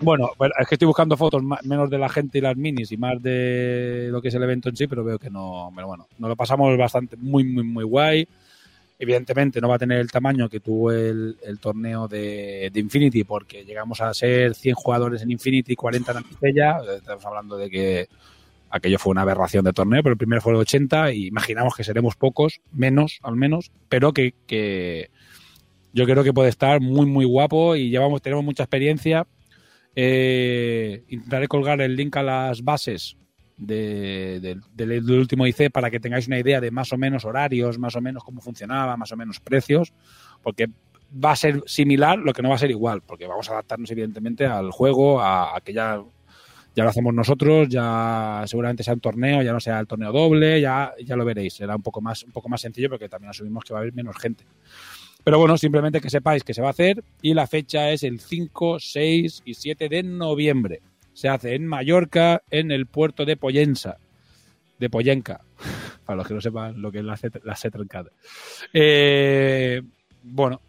Bueno, 0.00 0.30
es 0.58 0.68
que 0.68 0.76
estoy 0.76 0.86
buscando 0.86 1.16
fotos 1.16 1.42
menos 1.64 1.90
de 1.90 1.98
la 1.98 2.08
gente 2.08 2.38
y 2.38 2.40
las 2.40 2.56
minis 2.56 2.92
y 2.92 2.96
más 2.96 3.20
de 3.20 4.08
lo 4.10 4.22
que 4.22 4.28
es 4.28 4.34
el 4.34 4.42
evento 4.42 4.68
en 4.68 4.76
sí, 4.76 4.86
pero 4.86 5.02
veo 5.02 5.18
que 5.18 5.30
no. 5.30 5.72
Pero 5.74 5.88
bueno, 5.88 6.06
nos 6.18 6.28
lo 6.28 6.36
pasamos 6.36 6.76
bastante, 6.76 7.16
muy, 7.16 7.44
muy, 7.44 7.64
muy 7.64 7.84
guay. 7.84 8.28
Evidentemente 9.00 9.60
no 9.60 9.68
va 9.68 9.76
a 9.76 9.78
tener 9.78 9.98
el 9.98 10.10
tamaño 10.10 10.48
que 10.48 10.60
tuvo 10.60 10.90
el, 10.90 11.36
torneo 11.60 12.08
de, 12.08 12.70
Infinity, 12.74 13.24
porque 13.24 13.64
llegamos 13.64 14.00
a 14.00 14.12
ser 14.12 14.54
100 14.54 14.74
jugadores 14.74 15.22
en 15.22 15.30
Infinity 15.30 15.72
y 15.72 15.76
40 15.76 16.10
en 16.10 16.18
Antistella. 16.18 16.80
Estamos 16.96 17.24
hablando 17.24 17.56
de 17.56 17.70
que 17.70 18.08
aquello 18.70 18.98
fue 18.98 19.12
una 19.12 19.22
aberración 19.22 19.64
de 19.64 19.72
torneo, 19.72 20.02
pero 20.02 20.12
el 20.12 20.18
primero 20.18 20.42
fue 20.42 20.52
el 20.52 20.58
80 20.58 21.12
y 21.12 21.26
imaginamos 21.26 21.74
que 21.74 21.84
seremos 21.84 22.16
pocos, 22.16 22.60
menos 22.72 23.20
al 23.22 23.36
menos, 23.36 23.70
pero 23.88 24.12
que, 24.12 24.34
que 24.46 25.10
yo 25.92 26.04
creo 26.04 26.24
que 26.24 26.32
puede 26.32 26.48
estar 26.48 26.80
muy, 26.80 27.06
muy 27.06 27.24
guapo 27.24 27.76
y 27.76 27.90
llevamos, 27.90 28.22
tenemos 28.22 28.44
mucha 28.44 28.64
experiencia. 28.64 29.26
Eh, 30.00 31.02
intentaré 31.08 31.48
colgar 31.48 31.80
el 31.80 31.96
link 31.96 32.16
a 32.16 32.22
las 32.22 32.62
bases 32.62 33.16
de- 33.56 34.38
del- 34.72 35.10
último 35.10 35.44
IC 35.44 35.70
para 35.72 35.90
que 35.90 35.98
tengáis 35.98 36.28
una 36.28 36.38
idea 36.38 36.60
de 36.60 36.70
más 36.70 36.92
o 36.92 36.96
menos 36.96 37.24
horarios, 37.24 37.80
más 37.80 37.96
o 37.96 38.00
menos 38.00 38.22
cómo 38.22 38.40
funcionaba, 38.40 38.96
más 38.96 39.10
o 39.10 39.16
menos 39.16 39.40
precios, 39.40 39.92
porque 40.40 40.68
va 41.12 41.32
a 41.32 41.36
ser 41.36 41.64
similar, 41.66 42.16
lo 42.20 42.32
que 42.32 42.42
no 42.42 42.50
va 42.50 42.54
a 42.54 42.58
ser 42.58 42.70
igual, 42.70 43.02
porque 43.04 43.26
vamos 43.26 43.48
a 43.48 43.54
adaptarnos 43.54 43.90
evidentemente 43.90 44.46
al 44.46 44.70
juego, 44.70 45.20
a, 45.20 45.56
a 45.56 45.60
que 45.62 45.72
ya, 45.72 46.00
ya 46.76 46.84
lo 46.84 46.90
hacemos 46.90 47.12
nosotros, 47.12 47.68
ya 47.68 48.44
seguramente 48.46 48.84
sea 48.84 48.94
un 48.94 49.00
torneo, 49.00 49.42
ya 49.42 49.52
no 49.52 49.58
sea 49.58 49.80
el 49.80 49.88
torneo 49.88 50.12
doble, 50.12 50.60
ya, 50.60 50.92
ya 51.04 51.16
lo 51.16 51.24
veréis, 51.24 51.54
será 51.54 51.74
un 51.74 51.82
poco 51.82 52.00
más, 52.00 52.22
un 52.22 52.30
poco 52.30 52.48
más 52.48 52.60
sencillo 52.60 52.88
porque 52.88 53.08
también 53.08 53.30
asumimos 53.30 53.64
que 53.64 53.72
va 53.72 53.80
a 53.80 53.82
haber 53.82 53.94
menos 53.94 54.16
gente. 54.16 54.44
Pero 55.28 55.40
bueno, 55.40 55.58
simplemente 55.58 56.00
que 56.00 56.08
sepáis 56.08 56.42
que 56.42 56.54
se 56.54 56.62
va 56.62 56.68
a 56.68 56.70
hacer 56.70 57.04
y 57.20 57.34
la 57.34 57.46
fecha 57.46 57.90
es 57.90 58.02
el 58.02 58.18
5, 58.18 58.78
6 58.80 59.42
y 59.44 59.52
7 59.52 59.90
de 59.90 60.02
noviembre. 60.02 60.80
Se 61.12 61.28
hace 61.28 61.54
en 61.54 61.66
Mallorca, 61.66 62.40
en 62.50 62.70
el 62.70 62.86
puerto 62.86 63.26
de 63.26 63.36
Pollensa. 63.36 63.98
De 64.78 64.88
Pollenca. 64.88 65.42
Para 66.06 66.16
los 66.16 66.26
que 66.26 66.32
no 66.32 66.40
sepan 66.40 66.80
lo 66.80 66.90
que 66.90 67.00
es 67.00 67.04
la 67.04 67.18
la 67.44 67.56
C 67.56 67.70
trancada. 67.70 68.10
Eh, 68.72 69.82
bueno, 70.22 70.62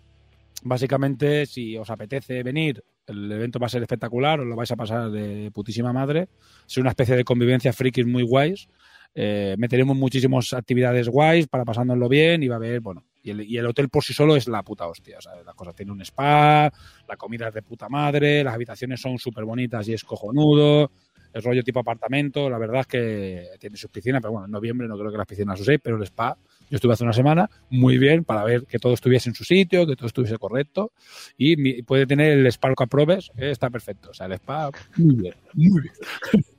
básicamente, 0.63 1.45
si 1.45 1.77
os 1.77 1.89
apetece 1.89 2.43
venir, 2.43 2.83
el 3.07 3.31
evento 3.31 3.59
va 3.59 3.67
a 3.67 3.69
ser 3.69 3.81
espectacular, 3.83 4.41
os 4.41 4.45
lo 4.45 4.57
vais 4.57 4.71
a 4.71 4.75
pasar 4.75 5.09
de 5.09 5.51
putísima 5.51 5.93
madre. 5.93 6.27
Es 6.67 6.77
una 6.77 6.89
especie 6.89 7.15
de 7.15 7.23
convivencia 7.23 7.71
frikis 7.71 8.05
muy 8.05 8.23
guays. 8.23 8.67
Eh, 9.15 9.55
meteremos 9.57 9.95
muchísimas 9.95 10.51
actividades 10.51 11.07
guays 11.07 11.47
para 11.47 11.63
pasárnoslo 11.63 12.09
bien 12.09 12.43
y 12.43 12.49
va 12.49 12.55
a 12.55 12.57
haber, 12.57 12.81
bueno, 12.81 13.05
y 13.23 13.31
el, 13.31 13.41
y 13.41 13.57
el 13.57 13.65
hotel 13.65 13.89
por 13.89 14.03
sí 14.03 14.13
solo 14.13 14.35
es 14.35 14.47
la 14.47 14.63
puta 14.63 14.87
hostia. 14.87 15.17
O 15.17 15.21
sea, 15.21 15.33
la 15.45 15.53
cosa 15.53 15.73
tiene 15.73 15.91
un 15.91 16.01
spa, 16.01 16.71
la 17.07 17.17
comida 17.17 17.47
es 17.49 17.53
de 17.53 17.61
puta 17.61 17.89
madre, 17.89 18.43
las 18.43 18.53
habitaciones 18.53 19.01
son 19.01 19.17
súper 19.17 19.45
bonitas 19.45 19.87
y 19.87 19.93
es 19.93 20.03
cojonudo, 20.03 20.91
el 21.33 21.43
rollo 21.43 21.61
tipo 21.63 21.79
apartamento, 21.79 22.49
la 22.49 22.57
verdad 22.57 22.81
es 22.81 22.87
que 22.87 23.47
tiene 23.59 23.77
sus 23.77 23.91
piscinas, 23.91 24.19
pero 24.21 24.31
bueno, 24.31 24.45
en 24.45 24.51
noviembre 24.51 24.87
no 24.87 24.97
creo 24.97 25.11
que 25.11 25.17
las 25.17 25.27
piscinas 25.27 25.59
uséis, 25.59 25.79
pero 25.83 25.97
el 25.97 26.03
spa, 26.03 26.35
yo 26.69 26.75
estuve 26.75 26.93
hace 26.93 27.03
una 27.03 27.13
semana 27.13 27.47
muy 27.69 27.97
bien 27.99 28.23
para 28.23 28.43
ver 28.43 28.65
que 28.65 28.79
todo 28.79 28.93
estuviese 28.93 29.29
en 29.29 29.35
su 29.35 29.43
sitio, 29.43 29.85
que 29.85 29.95
todo 29.95 30.07
estuviese 30.07 30.37
correcto 30.37 30.91
y 31.37 31.55
mi- 31.55 31.81
puede 31.83 32.07
tener 32.07 32.31
el 32.37 32.47
spa 32.47 32.73
que 32.75 32.83
aprobes, 32.83 33.31
eh, 33.37 33.51
está 33.51 33.69
perfecto. 33.69 34.09
O 34.09 34.13
sea, 34.13 34.25
el 34.25 34.33
spa, 34.33 34.71
muy 34.97 35.15
bien, 35.15 35.33
muy 35.53 35.81
bien. 35.81 35.93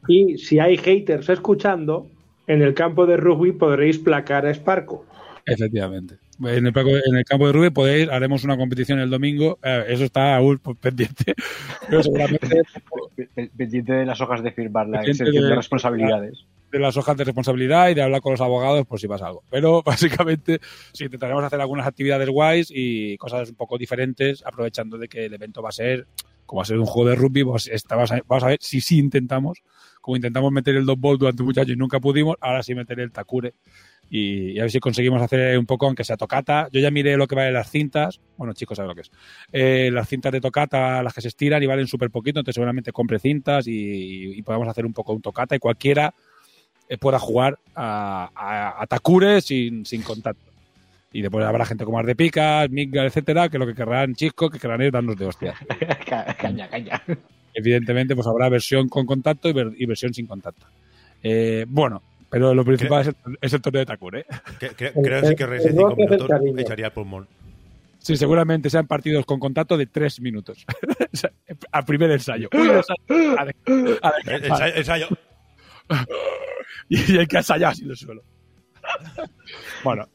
Y 0.08 0.38
si 0.38 0.58
hay 0.58 0.76
haters 0.76 1.28
escuchando, 1.28 2.06
en 2.46 2.62
el 2.62 2.74
campo 2.74 3.06
de 3.06 3.16
rugby 3.16 3.52
podréis 3.52 3.98
placar 3.98 4.46
a 4.46 4.54
Sparco. 4.54 5.04
Efectivamente. 5.46 6.18
En 6.42 6.66
el, 6.66 6.72
en 6.76 7.16
el 7.16 7.24
campo 7.24 7.46
de 7.46 7.52
Rubí 7.52 7.70
podéis, 7.70 8.08
haremos 8.08 8.44
una 8.44 8.56
competición 8.56 8.98
el 8.98 9.10
domingo. 9.10 9.58
Eh, 9.62 9.84
eso 9.88 10.04
está 10.04 10.36
aún 10.36 10.58
pendiente. 10.80 11.34
Pero 11.88 12.02
seguramente 12.02 12.62
Pe- 13.34 13.50
Pendiente 13.56 13.92
de 13.92 14.06
las 14.06 14.20
hojas 14.20 14.42
de 14.42 14.52
firmar 14.52 14.88
la 14.88 15.00
exención 15.00 15.30
de- 15.32 15.48
de 15.48 15.54
responsabilidades. 15.56 16.46
de 16.72 16.78
las 16.78 16.96
hojas 16.96 17.16
de 17.16 17.24
responsabilidad 17.24 17.88
y 17.90 17.94
de 17.94 18.02
hablar 18.02 18.20
con 18.20 18.32
los 18.32 18.40
abogados 18.40 18.86
por 18.86 18.98
si 19.00 19.08
pasa 19.08 19.26
algo. 19.26 19.42
Pero 19.50 19.82
básicamente 19.84 20.60
sí 20.92 21.04
intentaremos 21.04 21.44
hacer 21.44 21.60
algunas 21.60 21.86
actividades 21.86 22.28
guays 22.28 22.70
y 22.74 23.16
cosas 23.18 23.50
un 23.50 23.56
poco 23.56 23.76
diferentes, 23.76 24.42
aprovechando 24.46 24.96
de 24.96 25.08
que 25.08 25.26
el 25.26 25.34
evento 25.34 25.60
va 25.62 25.68
a 25.70 25.72
ser, 25.72 26.06
como 26.46 26.58
va 26.60 26.62
a 26.62 26.66
ser 26.66 26.78
un 26.78 26.86
juego 26.86 27.10
de 27.10 27.16
rugby, 27.16 27.44
pues 27.44 27.66
esta- 27.68 27.96
vamos, 27.96 28.12
a, 28.12 28.20
vamos 28.26 28.44
a 28.44 28.48
ver 28.48 28.58
si 28.62 28.80
sí 28.80 28.98
intentamos, 28.98 29.62
como 30.00 30.16
intentamos 30.16 30.50
meter 30.52 30.76
el 30.76 30.86
dot 30.86 30.98
ball 31.00 31.18
durante 31.18 31.42
muchos 31.42 31.60
años 31.62 31.74
y 31.74 31.78
nunca 31.78 32.00
pudimos, 32.00 32.36
ahora 32.40 32.62
sí 32.62 32.74
meter 32.74 32.98
el 33.00 33.12
takure. 33.12 33.52
Y, 34.10 34.50
y 34.52 34.58
a 34.58 34.62
ver 34.62 34.70
si 34.72 34.80
conseguimos 34.80 35.22
hacer 35.22 35.56
un 35.56 35.66
poco, 35.66 35.86
aunque 35.86 36.02
sea 36.04 36.16
tocata. 36.16 36.68
Yo 36.72 36.80
ya 36.80 36.90
miré 36.90 37.16
lo 37.16 37.26
que 37.28 37.36
vale 37.36 37.52
las 37.52 37.70
cintas. 37.70 38.20
Bueno, 38.36 38.52
chicos, 38.54 38.76
saben 38.76 38.88
lo 38.88 38.94
que 38.96 39.02
es. 39.02 39.10
Eh, 39.52 39.90
las 39.92 40.08
cintas 40.08 40.32
de 40.32 40.40
tocata, 40.40 41.02
las 41.02 41.14
que 41.14 41.20
se 41.20 41.28
estiran 41.28 41.62
y 41.62 41.66
valen 41.66 41.86
súper 41.86 42.10
poquito, 42.10 42.40
entonces 42.40 42.56
seguramente 42.56 42.90
compre 42.92 43.18
cintas 43.20 43.66
y, 43.68 44.32
y 44.36 44.42
podamos 44.42 44.66
hacer 44.68 44.84
un 44.84 44.92
poco 44.92 45.12
un 45.12 45.22
tocata 45.22 45.54
y 45.54 45.60
cualquiera 45.60 46.12
eh, 46.88 46.98
pueda 46.98 47.20
jugar 47.20 47.56
a, 47.76 48.28
a, 48.34 48.82
a 48.82 48.86
Takure 48.88 49.40
sin, 49.40 49.86
sin 49.86 50.02
contacto. 50.02 50.50
Y 51.12 51.22
después 51.22 51.44
habrá 51.44 51.64
gente 51.64 51.84
como 51.84 51.98
Ardepicas, 51.98 52.68
Midgar, 52.70 53.06
etcétera, 53.06 53.48
que 53.48 53.58
lo 53.58 53.66
que 53.66 53.74
querrán 53.74 54.14
chisco, 54.14 54.48
que 54.50 54.58
querrán 54.58 54.80
es 54.82 54.92
darnos 54.92 55.16
de 55.16 55.26
hostia. 55.26 55.54
Ca- 56.08 56.36
caña, 56.38 56.68
caña. 56.68 57.02
Evidentemente, 57.54 58.14
pues 58.14 58.26
habrá 58.26 58.48
versión 58.48 58.88
con 58.88 59.06
contacto 59.06 59.48
y, 59.48 59.52
ver- 59.52 59.72
y 59.76 59.86
versión 59.86 60.14
sin 60.14 60.26
contacto. 60.26 60.66
Eh, 61.22 61.64
bueno, 61.68 62.02
pero 62.30 62.54
lo 62.54 62.64
principal 62.64 63.02
es 63.02 63.08
el, 63.08 63.16
es 63.40 63.52
el 63.52 63.60
torneo 63.60 63.80
de 63.80 63.86
Takure. 63.86 64.20
¿eh? 64.20 64.26
Que- 64.58 64.70
creo 64.92 65.20
que 65.22 65.26
sí 65.28 65.34
que 65.36 65.44
el 65.44 65.52
ese 65.54 65.68
rock 65.72 65.76
5 65.76 65.90
es 65.90 65.98
el 65.98 66.04
minutos 66.06 66.28
cariño. 66.28 66.58
echaría 66.58 66.86
el 66.86 66.92
pulmón. 66.92 67.26
Sí, 67.98 68.16
seguramente 68.16 68.70
sean 68.70 68.86
partidos 68.86 69.26
con 69.26 69.38
contacto 69.38 69.76
de 69.76 69.86
tres 69.86 70.20
minutos. 70.20 70.64
A 71.72 71.84
primer 71.84 72.10
ensayo. 72.12 72.48
Uy, 72.54 72.68
ensayo. 72.68 73.38
A 73.38 73.44
ver, 73.44 73.56
a 74.02 74.10
ver, 74.24 74.34
El- 74.36 74.44
Ensayo, 74.44 74.74
ensayo. 74.76 75.08
y 76.88 77.16
el 77.18 77.28
que 77.28 77.36
ha 77.36 77.40
ensayado 77.40 77.72
ha 77.72 77.74
sido 77.74 77.90
el 77.90 77.96
suelo. 77.96 78.22
bueno, 79.84 80.08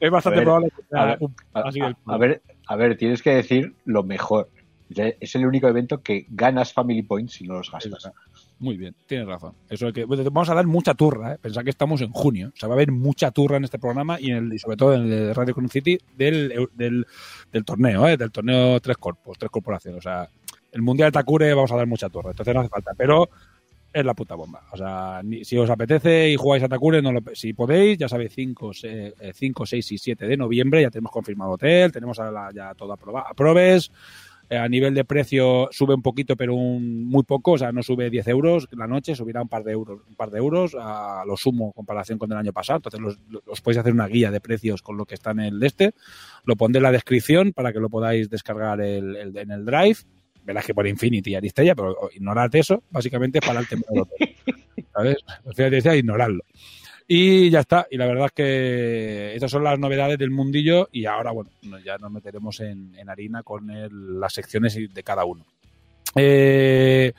es 0.00 0.10
bastante 0.10 0.36
A 0.36 0.40
ver, 0.40 0.44
probable 0.44 0.68
que 0.76 0.82
sea 0.90 1.00
a 1.02 1.06
ver, 1.06 1.18
un- 1.20 1.34
A, 1.54 1.60
así 1.60 1.80
el- 1.80 1.96
a- 2.06 2.16
ver, 2.18 2.42
a 2.66 2.76
ver, 2.76 2.96
tienes 2.96 3.22
que 3.22 3.30
decir 3.30 3.74
lo 3.84 4.02
mejor. 4.02 4.50
Es 4.94 5.34
el 5.36 5.46
único 5.46 5.68
evento 5.68 6.02
que 6.02 6.26
ganas 6.28 6.74
Family 6.74 7.02
Points 7.02 7.32
si 7.34 7.44
no 7.44 7.54
los 7.54 7.70
gastas. 7.70 8.10
Muy 8.62 8.76
bien, 8.76 8.94
tienes 9.08 9.26
razón. 9.26 9.54
Eso 9.68 9.88
es 9.88 9.92
que 9.92 10.04
vamos 10.04 10.48
a 10.48 10.54
dar 10.54 10.68
mucha 10.68 10.94
turra, 10.94 11.34
¿eh? 11.34 11.38
Pensad 11.42 11.64
que 11.64 11.70
estamos 11.70 12.00
en 12.00 12.12
junio. 12.12 12.52
O 12.62 12.68
va 12.68 12.74
a 12.74 12.76
haber 12.76 12.92
mucha 12.92 13.32
turra 13.32 13.56
en 13.56 13.64
este 13.64 13.80
programa 13.80 14.20
y, 14.20 14.30
en 14.30 14.36
el, 14.36 14.52
y 14.52 14.58
sobre 14.60 14.76
todo 14.76 14.94
en 14.94 15.12
el 15.12 15.34
Radio 15.34 15.52
Crown 15.52 15.68
City 15.68 15.98
del, 16.16 16.68
del, 16.76 17.04
torneo, 17.64 18.06
¿eh? 18.06 18.16
Del 18.16 18.30
torneo 18.30 18.78
tres 18.78 18.98
corpos, 18.98 19.36
tres 19.36 19.50
corporaciones. 19.50 19.98
O 19.98 20.02
sea, 20.02 20.28
el 20.70 20.80
Mundial 20.80 21.08
de 21.08 21.12
Takure 21.14 21.52
vamos 21.54 21.72
a 21.72 21.76
dar 21.76 21.88
mucha 21.88 22.08
turra. 22.08 22.30
Entonces 22.30 22.54
no 22.54 22.60
hace 22.60 22.68
falta. 22.68 22.92
Pero 22.96 23.28
es 23.92 24.04
la 24.04 24.14
puta 24.14 24.36
bomba. 24.36 24.62
O 24.72 24.76
sea, 24.76 25.20
ni- 25.24 25.44
si 25.44 25.58
os 25.58 25.68
apetece 25.68 26.30
y 26.30 26.36
jugáis 26.36 26.62
a 26.62 26.68
Takure, 26.68 27.02
no 27.02 27.10
lo- 27.10 27.22
si 27.34 27.54
podéis, 27.54 27.98
ya 27.98 28.08
sabéis, 28.08 28.32
5, 28.32 28.70
6 28.72 29.90
y 29.92 29.98
7 29.98 30.28
de 30.28 30.36
noviembre, 30.36 30.82
ya 30.82 30.90
tenemos 30.90 31.10
confirmado 31.10 31.50
hotel, 31.50 31.90
tenemos 31.90 32.16
ya 32.54 32.74
todo 32.76 32.92
aprobado. 32.92 33.26
Aprobes, 33.28 33.88
eh, 33.88 33.92
a 34.56 34.68
nivel 34.68 34.94
de 34.94 35.04
precio 35.04 35.68
sube 35.70 35.94
un 35.94 36.02
poquito, 36.02 36.36
pero 36.36 36.54
un, 36.54 37.04
muy 37.04 37.22
poco, 37.24 37.52
o 37.52 37.58
sea, 37.58 37.72
no 37.72 37.82
sube 37.82 38.10
10 38.10 38.28
euros 38.28 38.68
la 38.72 38.86
noche, 38.86 39.14
subirá 39.14 39.42
un 39.42 39.48
par 39.48 39.64
de 39.64 39.72
euros, 39.72 40.00
un 40.08 40.14
par 40.14 40.30
de 40.30 40.38
euros 40.38 40.76
a 40.78 41.24
lo 41.26 41.36
sumo 41.36 41.66
en 41.66 41.72
comparación 41.72 42.18
con 42.18 42.30
el 42.32 42.38
año 42.38 42.52
pasado. 42.52 42.78
Entonces, 42.78 43.00
los, 43.00 43.18
los- 43.28 43.42
os 43.46 43.60
podéis 43.60 43.78
hacer 43.78 43.92
una 43.92 44.06
guía 44.06 44.30
de 44.30 44.40
precios 44.40 44.82
con 44.82 44.96
lo 44.96 45.04
que 45.06 45.14
está 45.14 45.30
en 45.32 45.40
el 45.40 45.62
este. 45.62 45.94
Lo 46.44 46.56
pondré 46.56 46.78
en 46.78 46.84
la 46.84 46.92
descripción 46.92 47.52
para 47.52 47.72
que 47.72 47.80
lo 47.80 47.88
podáis 47.90 48.28
descargar 48.30 48.80
el- 48.80 49.16
el- 49.16 49.36
en 49.36 49.50
el 49.50 49.64
Drive. 49.64 49.98
Verás 50.44 50.66
que 50.66 50.74
por 50.74 50.86
Infinity 50.88 51.30
y 51.30 51.34
Aristella, 51.36 51.74
pero 51.76 51.96
ignorad 52.14 52.52
eso, 52.56 52.82
básicamente 52.90 53.38
es 53.38 53.46
para 53.46 53.60
el 53.60 53.68
tema 53.68 53.82
del 53.90 54.00
hotel. 54.02 54.36
¿Sabes? 54.92 55.16
Al 55.46 55.54
final 55.54 55.70
decía 55.70 55.94
ignorarlo. 55.96 56.42
Y 57.14 57.50
ya 57.50 57.60
está. 57.60 57.86
Y 57.90 57.98
la 57.98 58.06
verdad 58.06 58.26
es 58.26 58.32
que 58.32 59.34
estas 59.34 59.50
son 59.50 59.64
las 59.64 59.78
novedades 59.78 60.16
del 60.16 60.30
mundillo. 60.30 60.88
Y 60.92 61.04
ahora, 61.04 61.30
bueno, 61.30 61.50
no- 61.62 61.78
ya 61.78 61.98
nos 61.98 62.10
meteremos 62.10 62.58
en, 62.60 62.94
en 62.96 63.10
harina 63.10 63.42
con 63.42 63.68
el- 63.70 64.18
las 64.18 64.32
secciones 64.32 64.74
de 64.74 65.02
cada 65.02 65.26
uno. 65.26 65.44
Eh, 66.16 67.12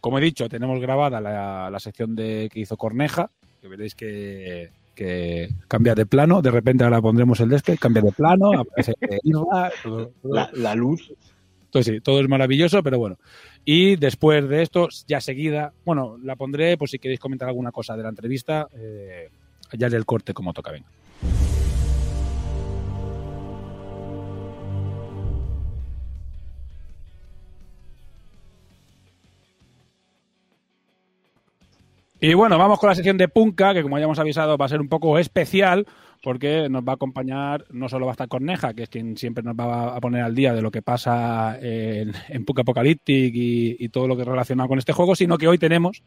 como 0.00 0.18
he 0.18 0.22
dicho, 0.22 0.48
tenemos 0.48 0.80
grabada 0.80 1.20
la, 1.20 1.68
la 1.70 1.78
sección 1.80 2.16
de 2.16 2.48
que 2.52 2.60
hizo 2.60 2.76
Corneja, 2.76 3.30
que 3.60 3.68
veréis 3.68 3.94
que, 3.94 4.70
que 4.96 5.48
cambia 5.68 5.94
de 5.94 6.06
plano. 6.06 6.42
De 6.42 6.50
repente 6.50 6.82
ahora 6.82 7.00
pondremos 7.00 7.38
el 7.40 7.48
de 7.48 7.56
este, 7.56 7.78
cambia 7.78 8.02
de 8.02 8.10
plano, 8.12 8.50
aparece 8.60 8.94
Irra, 9.22 9.70
todo- 9.82 10.12
todo- 10.22 10.34
La, 10.34 10.50
la 10.54 10.74
luz. 10.74 11.12
Sí, 11.82 12.00
todo 12.00 12.20
es 12.20 12.28
maravilloso, 12.28 12.82
pero 12.82 12.98
bueno. 12.98 13.18
Y 13.64 13.96
después 13.96 14.48
de 14.48 14.62
esto, 14.62 14.88
ya 15.06 15.20
seguida, 15.20 15.72
bueno, 15.84 16.16
la 16.22 16.36
pondré 16.36 16.76
por 16.76 16.88
si 16.88 16.98
queréis 16.98 17.20
comentar 17.20 17.48
alguna 17.48 17.72
cosa 17.72 17.96
de 17.96 18.02
la 18.02 18.08
entrevista, 18.08 18.68
eh, 18.74 19.30
ya 19.72 19.88
del 19.88 20.04
corte 20.04 20.34
como 20.34 20.52
toca, 20.52 20.72
venga. 20.72 20.88
Y 32.18 32.32
bueno, 32.32 32.56
vamos 32.58 32.78
con 32.78 32.88
la 32.88 32.94
sección 32.94 33.18
de 33.18 33.28
Punka, 33.28 33.74
que 33.74 33.82
como 33.82 33.98
ya 33.98 34.04
hemos 34.04 34.18
avisado 34.18 34.56
va 34.56 34.64
a 34.64 34.70
ser 34.70 34.80
un 34.80 34.88
poco 34.88 35.18
especial, 35.18 35.86
porque 36.22 36.68
nos 36.68 36.82
va 36.82 36.92
a 36.92 36.94
acompañar, 36.96 37.64
no 37.70 37.88
solo 37.88 38.06
va 38.06 38.12
a 38.12 38.14
estar 38.14 38.28
Corneja, 38.28 38.74
que 38.74 38.84
es 38.84 38.88
quien 38.88 39.16
siempre 39.16 39.42
nos 39.44 39.54
va 39.54 39.96
a 39.96 40.00
poner 40.00 40.22
al 40.22 40.34
día 40.34 40.52
de 40.52 40.62
lo 40.62 40.70
que 40.70 40.82
pasa 40.82 41.58
en, 41.60 42.12
en 42.28 42.44
Apocalyptic 42.48 43.34
y, 43.34 43.76
y, 43.78 43.88
todo 43.90 44.08
lo 44.08 44.16
que 44.16 44.22
es 44.22 44.28
relacionado 44.28 44.68
con 44.68 44.78
este 44.78 44.92
juego, 44.92 45.14
sino 45.14 45.38
que 45.38 45.48
hoy 45.48 45.58
tenemos 45.58 46.02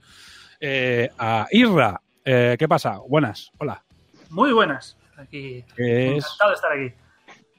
eh, 0.59 1.09
a 1.17 1.47
Irra. 1.51 2.01
Eh, 2.25 2.55
¿Qué 2.59 2.67
pasa? 2.67 2.99
Buenas, 3.07 3.51
hola. 3.57 3.83
Muy 4.29 4.51
buenas. 4.53 4.97
Aquí. 5.17 5.63
Es, 5.77 6.23
Encantado 6.25 6.49
de 6.49 6.55
estar 6.55 6.71
aquí. 6.71 6.93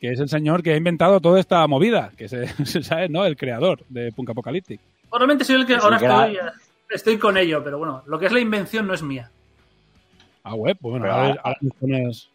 que 0.00 0.12
es 0.12 0.20
el 0.20 0.28
señor 0.28 0.62
que 0.62 0.72
ha 0.72 0.76
inventado 0.76 1.20
toda 1.20 1.40
esta 1.40 1.66
movida, 1.66 2.12
que 2.16 2.28
se, 2.28 2.46
se 2.66 2.82
sabe, 2.82 3.08
¿no? 3.08 3.24
El 3.24 3.36
creador 3.36 3.84
de 3.88 4.12
Punk 4.12 4.30
Apocalyptic. 4.30 4.80
Probablemente 5.08 5.44
soy 5.44 5.56
el 5.56 5.66
que 5.66 5.74
Sí, 5.74 5.80
ahora 5.82 5.96
estoy, 5.96 6.36
eh, 6.36 6.50
estoy 6.90 7.18
con 7.18 7.36
ello, 7.36 7.62
pero 7.64 7.78
bueno, 7.78 8.02
lo 8.06 8.18
que 8.18 8.26
es 8.26 8.32
la 8.32 8.40
invención 8.40 8.86
no 8.86 8.94
es 8.94 9.02
mía. 9.02 9.30
Ah, 10.42 10.54
web, 10.54 10.76
pues 10.80 10.92
bueno, 10.92 11.04
Pero 11.04 11.14
ahora, 11.14 11.32
a- 11.32 11.48
ahora 11.48 11.58
nos 11.60 11.74
pones, 11.74 12.30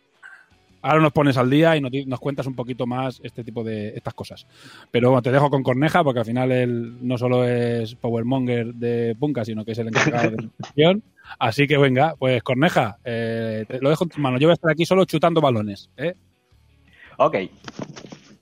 ahora 0.85 1.01
nos 1.01 1.13
pones 1.13 1.35
al 1.37 1.49
día 1.49 1.75
y 1.75 1.81
nos, 1.81 2.19
cuentas 2.19 2.45
un 2.45 2.55
poquito 2.55 2.85
más 2.85 3.19
este 3.23 3.43
tipo 3.43 3.63
de 3.63 3.89
estas 3.95 4.13
cosas. 4.13 4.45
Pero 4.91 5.09
bueno, 5.09 5.23
te 5.23 5.31
dejo 5.31 5.49
con 5.49 5.63
Corneja 5.63 6.03
porque 6.03 6.19
al 6.19 6.25
final 6.25 6.51
él 6.51 6.97
no 7.01 7.17
solo 7.17 7.43
es 7.43 7.95
Powermonger 7.95 8.67
de 8.75 9.15
Punka, 9.19 9.43
sino 9.43 9.65
que 9.65 9.71
es 9.71 9.79
el 9.79 9.87
encargado 9.87 10.31
de 10.31 10.49
la. 10.75 10.99
Así 11.39 11.65
que 11.65 11.79
venga, 11.79 12.15
pues 12.19 12.43
Corneja, 12.43 12.99
eh, 13.03 13.65
te 13.67 13.81
lo 13.81 13.89
dejo 13.89 14.03
en 14.03 14.09
tus 14.11 14.19
manos. 14.19 14.39
Yo 14.39 14.47
voy 14.47 14.51
a 14.51 14.53
estar 14.53 14.71
aquí 14.71 14.85
solo 14.85 15.05
chutando 15.05 15.41
balones. 15.41 15.89
¿eh? 15.97 16.13
Ok. 17.17 17.35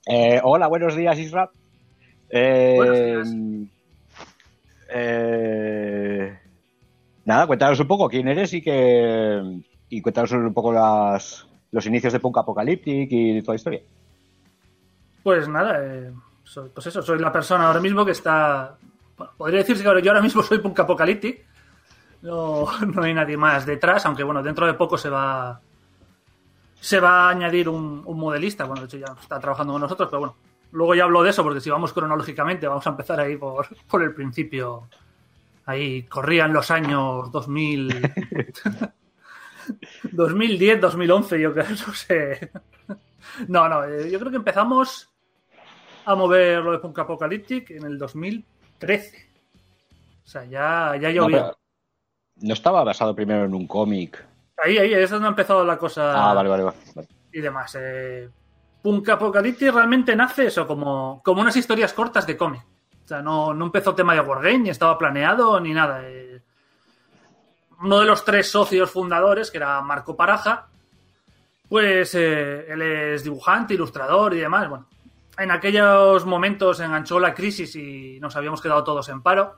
Eh, 0.05 0.41
hola, 0.43 0.67
buenos 0.67 0.97
días, 0.97 1.17
Isra. 1.17 1.49
Eh, 2.29 2.73
Buenos 2.75 3.31
días. 3.31 3.69
eh, 4.93 6.37
nada, 7.23 7.47
cuéntanos 7.47 7.79
un 7.79 7.87
poco 7.87 8.09
quién 8.09 8.27
eres 8.27 8.53
y 8.53 8.61
que 8.61 9.61
y 9.87 10.01
cuéntanos 10.01 10.31
un 10.33 10.53
poco 10.53 10.73
las, 10.73 11.47
los 11.73 11.85
inicios 11.85 12.13
de 12.13 12.19
Punk 12.21 12.37
Apocalyptic 12.37 13.07
y 13.11 13.41
toda 13.41 13.53
la 13.53 13.57
historia. 13.57 13.81
Pues 15.21 15.47
nada, 15.49 15.79
eh, 15.83 16.11
soy, 16.43 16.69
pues 16.73 16.87
eso, 16.87 17.01
soy 17.01 17.19
la 17.19 17.31
persona 17.31 17.67
ahora 17.67 17.81
mismo 17.81 18.05
que 18.05 18.11
está. 18.11 18.77
bueno, 19.17 19.33
podría 19.37 19.59
decirse 19.59 19.81
que 19.83 19.87
ahora- 19.89 19.99
yo 19.99 20.11
ahora 20.11 20.21
mismo 20.21 20.41
soy 20.43 20.59
Punk 20.59 20.79
Apocalyptic. 20.79 21.43
No, 22.21 22.65
no 22.85 23.03
hay 23.03 23.13
nadie 23.13 23.35
más 23.35 23.65
detrás, 23.65 24.05
aunque 24.05 24.23
bueno, 24.23 24.41
dentro 24.41 24.65
de 24.65 24.75
poco 24.75 24.97
se 24.97 25.09
va. 25.09 25.59
Se 26.79 26.99
va 26.99 27.27
a 27.27 27.29
añadir 27.31 27.67
un, 27.69 28.01
un 28.05 28.19
modelista, 28.19 28.65
bueno, 28.65 28.81
de 28.81 28.87
hecho 28.87 28.97
ya 28.97 29.13
está 29.21 29.39
trabajando 29.39 29.73
con 29.73 29.81
nosotros, 29.81 30.09
pero 30.09 30.19
bueno, 30.19 30.35
luego 30.71 30.95
ya 30.95 31.03
hablo 31.05 31.23
de 31.23 31.29
eso, 31.29 31.41
porque 31.43 31.61
si 31.61 31.69
vamos 31.69 31.93
cronológicamente, 31.93 32.67
vamos 32.67 32.85
a 32.85 32.89
empezar 32.91 33.19
ahí 33.21 33.37
por, 33.37 33.67
por 33.89 34.03
el 34.03 34.13
principio. 34.13 34.83
Ahí 35.65 36.03
corrían 36.03 36.51
los 36.53 36.69
años 36.71 37.31
2000. 37.31 38.11
2010, 40.11 40.81
2011, 40.81 41.39
yo 41.39 41.53
creo, 41.53 41.65
no 41.87 41.93
sé. 41.93 42.51
No, 43.47 43.67
no, 43.69 43.83
eh, 43.85 44.09
yo 44.11 44.19
creo 44.19 44.31
que 44.31 44.37
empezamos 44.37 45.09
a 46.05 46.15
mover 46.15 46.59
lo 46.63 46.71
de 46.73 46.79
Punk 46.79 46.99
Apocalyptic 46.99 47.71
en 47.71 47.83
el 47.85 47.97
2013. 47.97 49.29
O 50.25 50.27
sea, 50.27 50.43
ya, 50.45 50.95
ya 50.99 51.09
No, 51.09 51.13
llovió. 51.15 51.37
pero 51.37 51.57
no 52.41 52.53
estaba 52.53 52.83
basado 52.83 53.15
primero 53.15 53.45
en 53.45 53.53
un 53.53 53.67
cómic. 53.67 54.23
Ahí, 54.63 54.77
ahí, 54.77 54.93
es 54.93 55.09
donde 55.09 55.27
ha 55.27 55.29
empezado 55.29 55.63
la 55.65 55.77
cosa 55.77 56.29
Ah, 56.29 56.33
vale, 56.33 56.49
vale, 56.49 56.63
vale. 56.63 56.77
Vale. 56.95 57.07
y 57.31 57.39
demás. 57.41 57.77
Eh, 57.79 58.29
Punk 58.81 59.07
Apocalyptic 59.09 59.73
realmente 59.73 60.15
nace 60.15 60.47
eso, 60.47 60.67
como, 60.67 61.21
como 61.23 61.41
unas 61.41 61.55
historias 61.55 61.93
cortas 61.93 62.27
de 62.27 62.35
cómic. 62.37 62.61
O 63.03 63.07
sea, 63.07 63.21
no, 63.21 63.53
no 63.53 63.65
empezó 63.65 63.95
tema 63.95 64.13
de 64.13 64.21
Wargame, 64.21 64.59
ni 64.59 64.69
estaba 64.69 64.97
planeado, 64.97 65.59
ni 65.59 65.73
nada. 65.73 66.01
Eh, 66.07 66.22
uno 67.83 67.99
de 67.99 68.05
los 68.05 68.23
tres 68.25 68.49
socios 68.49 68.89
fundadores, 68.89 69.51
que 69.51 69.57
era 69.57 69.81
Marco 69.81 70.15
Paraja, 70.15 70.67
pues 71.69 72.15
eh, 72.15 72.65
él 72.71 72.81
es 72.81 73.23
dibujante, 73.23 73.73
ilustrador 73.73 74.33
y 74.33 74.39
demás. 74.39 74.69
Bueno, 74.69 74.87
en 75.37 75.51
aquellos 75.51 76.25
momentos 76.25 76.79
enganchó 76.79 77.19
la 77.19 77.33
crisis 77.33 77.75
y 77.75 78.19
nos 78.19 78.35
habíamos 78.35 78.61
quedado 78.61 78.83
todos 78.83 79.09
en 79.09 79.21
paro. 79.21 79.55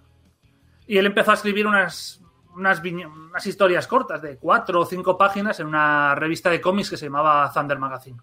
Y 0.88 0.98
él 0.98 1.06
empezó 1.06 1.32
a 1.32 1.34
escribir 1.34 1.68
unas, 1.68 2.22
unas, 2.56 2.82
unas 2.84 3.46
historias 3.46 3.88
cortas 3.88 4.22
de 4.22 4.38
cuatro 4.38 4.82
o 4.82 4.86
cinco 4.86 5.18
páginas 5.18 5.60
en 5.60 5.68
una 5.68 6.16
revista 6.16 6.50
de 6.50 6.62
cómics 6.62 6.90
que 6.92 6.98
se 6.98 7.06
llamaba 7.06 7.52
Thunder 7.54 7.78
Magazine. 7.80 8.20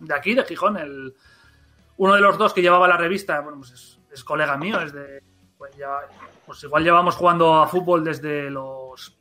De 0.00 0.14
aquí, 0.14 0.34
de 0.34 0.44
Gijón, 0.44 0.76
el, 0.76 1.14
uno 1.96 2.14
de 2.14 2.20
los 2.20 2.38
dos 2.38 2.52
que 2.52 2.62
llevaba 2.62 2.86
la 2.86 2.96
revista, 2.96 3.40
bueno, 3.40 3.58
pues 3.58 3.72
es, 3.72 3.98
es 4.12 4.22
colega 4.22 4.56
mío, 4.56 4.80
es 4.80 4.92
de. 4.92 5.22
Pues, 5.56 5.74
ya- 5.76 6.00
pues 6.48 6.64
igual 6.64 6.82
llevamos 6.82 7.14
jugando 7.14 7.60
a 7.60 7.68
fútbol 7.68 8.02
desde 8.02 8.48
los 8.50 9.14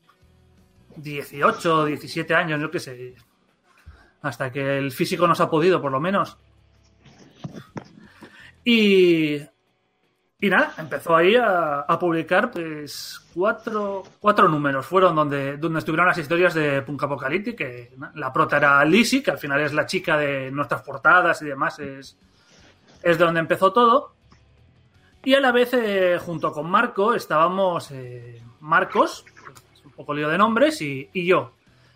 18, 0.96 1.84
17 1.84 2.34
años, 2.34 2.62
yo 2.62 2.72
qué 2.72 2.80
sé. 2.80 3.16
Hasta 4.22 4.50
que 4.50 4.78
el 4.78 4.94
físico 4.94 5.28
nos 5.28 5.42
ha 5.42 5.50
podido, 5.50 5.82
por 5.82 5.92
lo 5.92 6.00
menos. 6.00 6.38
Y. 8.64 9.42
Y 10.40 10.50
nada, 10.50 10.74
empezó 10.78 11.16
ahí 11.18 11.36
a, 11.36 11.86
publicar 12.00 12.52
pues 12.52 13.20
cuatro, 13.34 14.04
cuatro 14.20 14.48
números. 14.48 14.86
Fueron 14.86 15.14
donde, 15.14 15.58
donde 15.58 15.80
estuvieron 15.80 16.08
las 16.08 16.18
historias 16.18 16.54
de 16.54 16.82
Punk 16.84 17.04
Apocalyptic, 17.04 17.58
que 17.58 17.92
la 18.16 18.32
prota 18.32 18.56
era 18.56 18.86
Lizzie, 18.86 19.22
que 19.22 19.32
al 19.32 19.40
final 19.40 19.60
es 19.62 19.74
la 19.74 19.86
chica 19.86 20.16
de 20.16 20.50
nuestras 20.52 20.84
portadas 20.84 21.42
y 21.42 21.46
demás, 21.46 21.80
es, 21.80 22.18
es 23.02 23.18
de 23.18 23.26
donde 23.26 23.42
empezó 23.42 23.74
todo. 23.74 24.17
Y 25.28 25.36
a 25.36 25.42
la 25.42 25.52
vez, 25.52 25.74
eh, 25.74 26.18
junto 26.26 26.54
con 26.54 26.72
Marco, 26.72 27.14
estábamos 27.14 27.92
eh, 27.92 28.42
Marcos, 28.62 29.26
es 29.74 29.84
un 29.84 29.92
poco 29.92 30.14
lío 30.14 30.30
de 30.30 30.38
nombres, 30.38 30.82
y, 30.82 31.10
yo. 31.14 31.52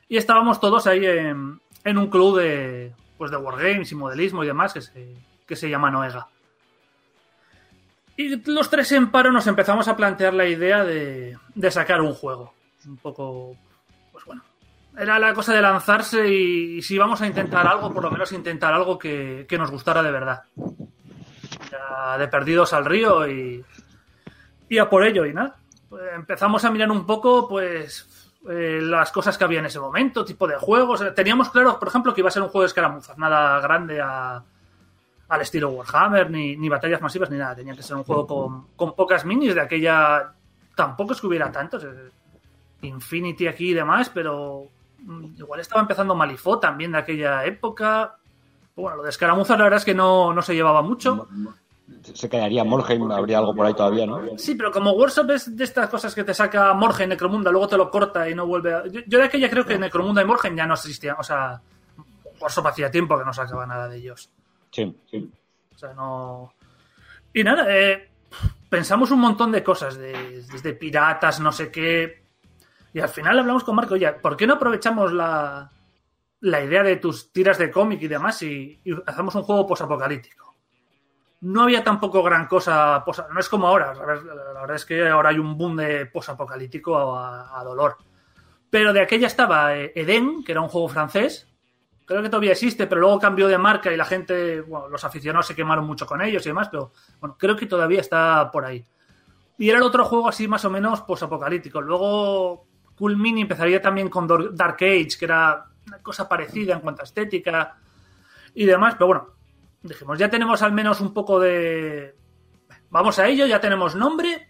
Y 0.10 0.18
estábamos 0.18 0.60
todos 0.60 0.86
ahí 0.86 1.06
en, 1.06 1.62
en 1.86 1.98
un 1.98 2.10
club 2.10 2.40
de, 2.40 2.94
pues 3.18 3.32
de 3.32 3.38
Wargames 3.38 3.90
y 3.90 3.96
modelismo 3.96 4.44
y 4.44 4.48
demás 4.48 4.74
que 4.74 4.82
se, 4.82 5.16
que 5.48 5.56
se 5.56 5.70
llama 5.70 5.90
Noega. 5.90 6.28
Y 8.18 8.36
los 8.52 8.70
tres 8.70 8.92
en 8.92 9.12
paro 9.12 9.32
nos 9.32 9.48
empezamos 9.48 9.88
a 9.88 9.96
plantear 9.96 10.34
la 10.34 10.48
idea 10.48 10.84
de, 10.84 11.38
de 11.56 11.72
sacar 11.72 12.02
un 12.02 12.14
juego. 12.14 12.54
Un 12.86 12.98
poco, 12.98 13.56
pues 14.12 14.26
bueno, 14.26 14.44
era 14.98 15.20
la 15.20 15.34
cosa 15.34 15.54
de 15.54 15.62
lanzarse 15.62 16.28
y, 16.28 16.80
y 16.80 16.82
si 16.82 16.98
vamos 16.98 17.22
a 17.22 17.28
intentar 17.28 17.66
algo, 17.66 17.94
por 17.94 18.04
lo 18.04 18.12
menos 18.12 18.34
intentar 18.34 18.74
algo 18.74 19.00
que, 19.00 19.46
que 19.48 19.58
nos 19.58 19.72
gustara 19.72 20.04
de 20.04 20.12
verdad. 20.12 20.44
De 22.18 22.28
perdidos 22.28 22.74
al 22.74 22.86
río 22.86 23.28
y, 23.28 23.64
y 24.70 24.78
a 24.78 24.90
por 24.90 25.04
ello 25.06 25.26
y 25.26 25.34
nada. 25.34 25.56
Pues 25.90 26.04
empezamos 26.16 26.64
a 26.66 26.72
mirar 26.72 26.90
un 26.92 27.06
poco, 27.06 27.48
pues, 27.48 28.32
eh, 28.50 28.80
las 28.82 29.12
cosas 29.12 29.38
que 29.38 29.44
había 29.44 29.60
en 29.60 29.66
ese 29.66 29.80
momento, 29.80 30.24
tipo 30.26 30.48
de 30.48 30.56
juegos. 30.58 31.02
Eh, 31.02 31.12
Teníamos 31.12 31.50
claro, 31.50 31.78
por 31.80 31.88
ejemplo, 31.88 32.14
que 32.14 32.22
iba 32.22 32.30
a 32.30 32.32
ser 32.32 32.42
un 32.42 32.50
juego 32.50 32.62
de 32.62 32.68
escaramuzas, 32.68 33.18
nada 33.18 33.60
grande 33.60 34.00
a, 34.02 34.42
al 35.30 35.42
estilo 35.42 35.70
Warhammer, 35.70 36.30
ni, 36.32 36.56
ni 36.56 36.70
batallas 36.70 37.02
masivas, 37.02 37.30
ni 37.30 37.38
nada. 37.38 37.56
Tenía 37.56 37.76
que 37.76 37.84
ser 37.84 37.96
un 37.98 38.04
juego 38.04 38.26
con, 38.28 38.68
con 38.76 38.96
pocas 38.96 39.26
minis 39.26 39.54
de 39.56 39.62
aquella. 39.62 40.34
Tampoco 40.76 41.14
es 41.14 41.22
que 41.22 41.28
hubiera 41.28 41.52
tantos. 41.52 41.84
eh, 41.84 42.10
Infinity 42.84 43.48
aquí 43.48 43.70
y 43.70 43.74
demás, 43.76 44.10
pero 44.10 44.64
mm, 45.00 45.36
igual 45.38 45.60
estaba 45.60 45.82
empezando 45.82 46.16
Malifaux 46.16 46.60
también 46.60 46.92
de 46.94 46.98
aquella 46.98 47.46
época. 47.46 48.16
Bueno, 48.76 48.98
lo 48.98 49.04
de 49.04 49.10
escaramuzas 49.10 49.58
la 49.58 49.64
verdad 49.66 49.80
es 49.80 49.86
que 49.86 49.94
no, 49.94 50.34
no 50.34 50.42
se 50.42 50.54
llevaba 50.56 50.82
mucho. 50.82 51.28
Se 52.14 52.30
quedaría 52.30 52.64
Molheim, 52.64 53.12
habría 53.12 53.38
algo 53.40 53.54
por 53.54 53.66
ahí 53.66 53.74
todavía, 53.74 54.06
¿no? 54.06 54.22
Sí, 54.38 54.56
pero 54.56 54.72
como 54.72 54.92
Workshop 54.94 55.30
es 55.32 55.56
de 55.56 55.64
estas 55.64 55.90
cosas 55.90 56.16
que 56.16 56.24
te 56.24 56.34
saca 56.34 56.74
Morgen, 56.74 57.10
Necromunda, 57.10 57.52
luego 57.52 57.68
te 57.68 57.78
lo 57.78 57.92
corta 57.92 58.28
y 58.30 58.34
no 58.34 58.48
vuelve 58.48 58.74
a... 58.74 58.88
Yo, 58.88 59.02
yo 59.06 59.20
de 59.20 59.26
aquella 59.26 59.50
creo 59.50 59.66
que 59.66 59.78
Necromunda 59.78 60.22
y 60.22 60.26
Morgen 60.26 60.56
ya 60.56 60.66
no 60.66 60.74
existían. 60.76 61.18
O 61.20 61.24
sea, 61.24 61.62
Workshop 62.40 62.68
hacía 62.68 62.90
tiempo 62.90 63.18
que 63.20 63.26
no 63.26 63.34
sacaba 63.34 63.66
nada 63.68 63.88
de 63.90 63.98
ellos. 63.98 64.30
Sí, 64.72 64.96
sí. 65.10 65.30
O 65.76 65.78
sea, 65.78 65.94
no. 65.94 66.54
Y 67.34 67.44
nada, 67.44 67.66
eh, 67.70 68.10
pensamos 68.70 69.12
un 69.12 69.20
montón 69.20 69.52
de 69.52 69.64
cosas, 69.64 69.98
de- 69.98 70.44
desde 70.52 70.74
piratas, 70.74 71.40
no 71.40 71.52
sé 71.52 71.70
qué. 71.72 72.24
Y 72.94 73.00
al 73.00 73.10
final 73.10 73.38
hablamos 73.38 73.64
con 73.64 73.76
Marco, 73.76 73.94
oye, 73.96 74.12
¿por 74.14 74.36
qué 74.38 74.48
no 74.48 74.54
aprovechamos 74.54 75.12
la, 75.14 75.70
la 76.42 76.64
idea 76.64 76.84
de 76.84 76.98
tus 76.98 77.32
tiras 77.32 77.58
de 77.58 77.72
cómic 77.72 78.02
y 78.02 78.08
demás 78.08 78.42
y, 78.42 78.82
hacemos 79.06 79.34
un 79.36 79.44
juego 79.44 79.66
posapocalíptico? 79.66 80.56
No 81.42 81.64
había 81.64 81.84
tampoco 81.84 82.22
gran 82.22 82.48
cosa, 82.48 83.04
no 83.34 83.40
es 83.40 83.50
como 83.50 83.68
ahora, 83.68 83.96
la 83.96 84.06
verdad, 84.06 84.76
es 84.76 84.86
que 84.86 85.08
ahora 85.08 85.30
hay 85.30 85.40
un 85.40 85.58
boom 85.58 85.78
de 85.78 86.06
posapocalíptico 86.06 87.18
a, 87.18 87.60
a 87.60 87.64
dolor. 87.64 87.98
Pero 88.70 88.94
de 88.94 89.02
aquella 89.02 89.28
estaba 89.28 89.76
eh, 89.76 89.92
Eden, 89.96 90.44
que 90.44 90.52
era 90.52 90.62
un 90.62 90.70
juego 90.70 90.88
francés, 90.88 91.52
creo 92.12 92.22
que 92.22 92.30
todavía 92.30 92.52
existe, 92.52 92.88
pero 92.88 93.02
luego 93.02 93.20
cambió 93.20 93.48
de 93.48 93.58
marca 93.58 93.92
y 93.92 93.98
la 93.98 94.06
gente, 94.06 94.62
bueno, 94.62 94.90
los 94.90 95.04
aficionados 95.04 95.48
se 95.48 95.56
quemaron 95.56 95.86
mucho 95.86 96.06
con 96.06 96.22
ellos 96.22 96.46
y 96.46 96.50
demás, 96.50 96.68
pero 96.70 96.92
bueno, 97.20 97.38
creo 97.40 97.56
que 97.56 97.66
todavía 97.66 98.02
está 98.02 98.52
por 98.52 98.66
ahí. 98.66 98.86
Y 99.58 99.70
era 99.70 99.78
el 99.78 99.84
otro 99.84 100.04
juego 100.06 100.28
así 100.28 100.48
más 100.48 100.66
o 100.66 100.70
menos 100.70 101.02
posapocalíptico. 101.02 101.82
Luego 101.82 102.66
Cool 102.98 103.16
Mini 103.16 103.42
empezaría 103.42 103.82
también 103.82 104.10
con 104.10 104.28
Dark 104.56 104.76
Age, 104.76 105.10
que 105.18 105.26
era 105.26 105.71
una 105.88 106.00
cosa 106.00 106.28
parecida 106.28 106.74
en 106.74 106.82
cuanto 106.82 107.02
a 107.02 107.06
estética 107.06 107.78
y 108.54 108.66
demás, 108.66 108.96
pero 108.96 109.08
bueno, 109.08 109.28
dijimos, 109.82 110.20
ya 110.20 110.30
tenemos 110.30 110.62
al 110.62 110.74
menos 110.74 111.02
un 111.02 111.14
poco 111.14 111.40
de... 111.40 112.16
Vamos 112.90 113.20
a 113.20 113.28
ello, 113.28 113.46
ya 113.46 113.62
tenemos 113.62 113.96
nombre, 113.96 114.50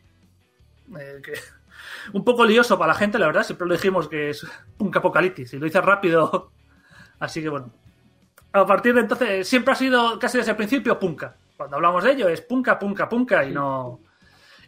eh, 1.00 1.22
que 1.24 1.34
un 2.14 2.24
poco 2.24 2.46
lioso 2.46 2.78
para 2.78 2.94
la 2.94 3.00
gente, 3.00 3.20
la 3.20 3.28
verdad. 3.28 3.44
Siempre 3.44 3.68
lo 3.68 3.74
dijimos 3.74 4.08
que 4.08 4.32
es 4.32 4.46
punk 4.78 4.98
apocalipsis 4.98 5.54
y 5.54 5.60
lo 5.60 5.68
hice 5.68 5.82
rápido. 5.82 6.52
Así 7.20 7.42
que 7.42 7.50
bueno. 7.50 7.72
A 8.54 8.66
partir 8.66 8.94
de 8.94 9.02
entonces, 9.02 9.48
siempre 9.48 9.72
ha 9.72 9.76
sido 9.76 10.20
casi 10.20 10.38
desde 10.38 10.52
el 10.52 10.58
principio 10.58 11.00
punka. 11.00 11.38
Cuando 11.56 11.78
hablamos 11.78 12.04
de 12.04 12.12
ello 12.12 12.28
es 12.28 12.42
punka, 12.42 12.78
punka, 12.78 13.08
punka 13.08 13.46
y 13.46 13.52
no, 13.52 14.02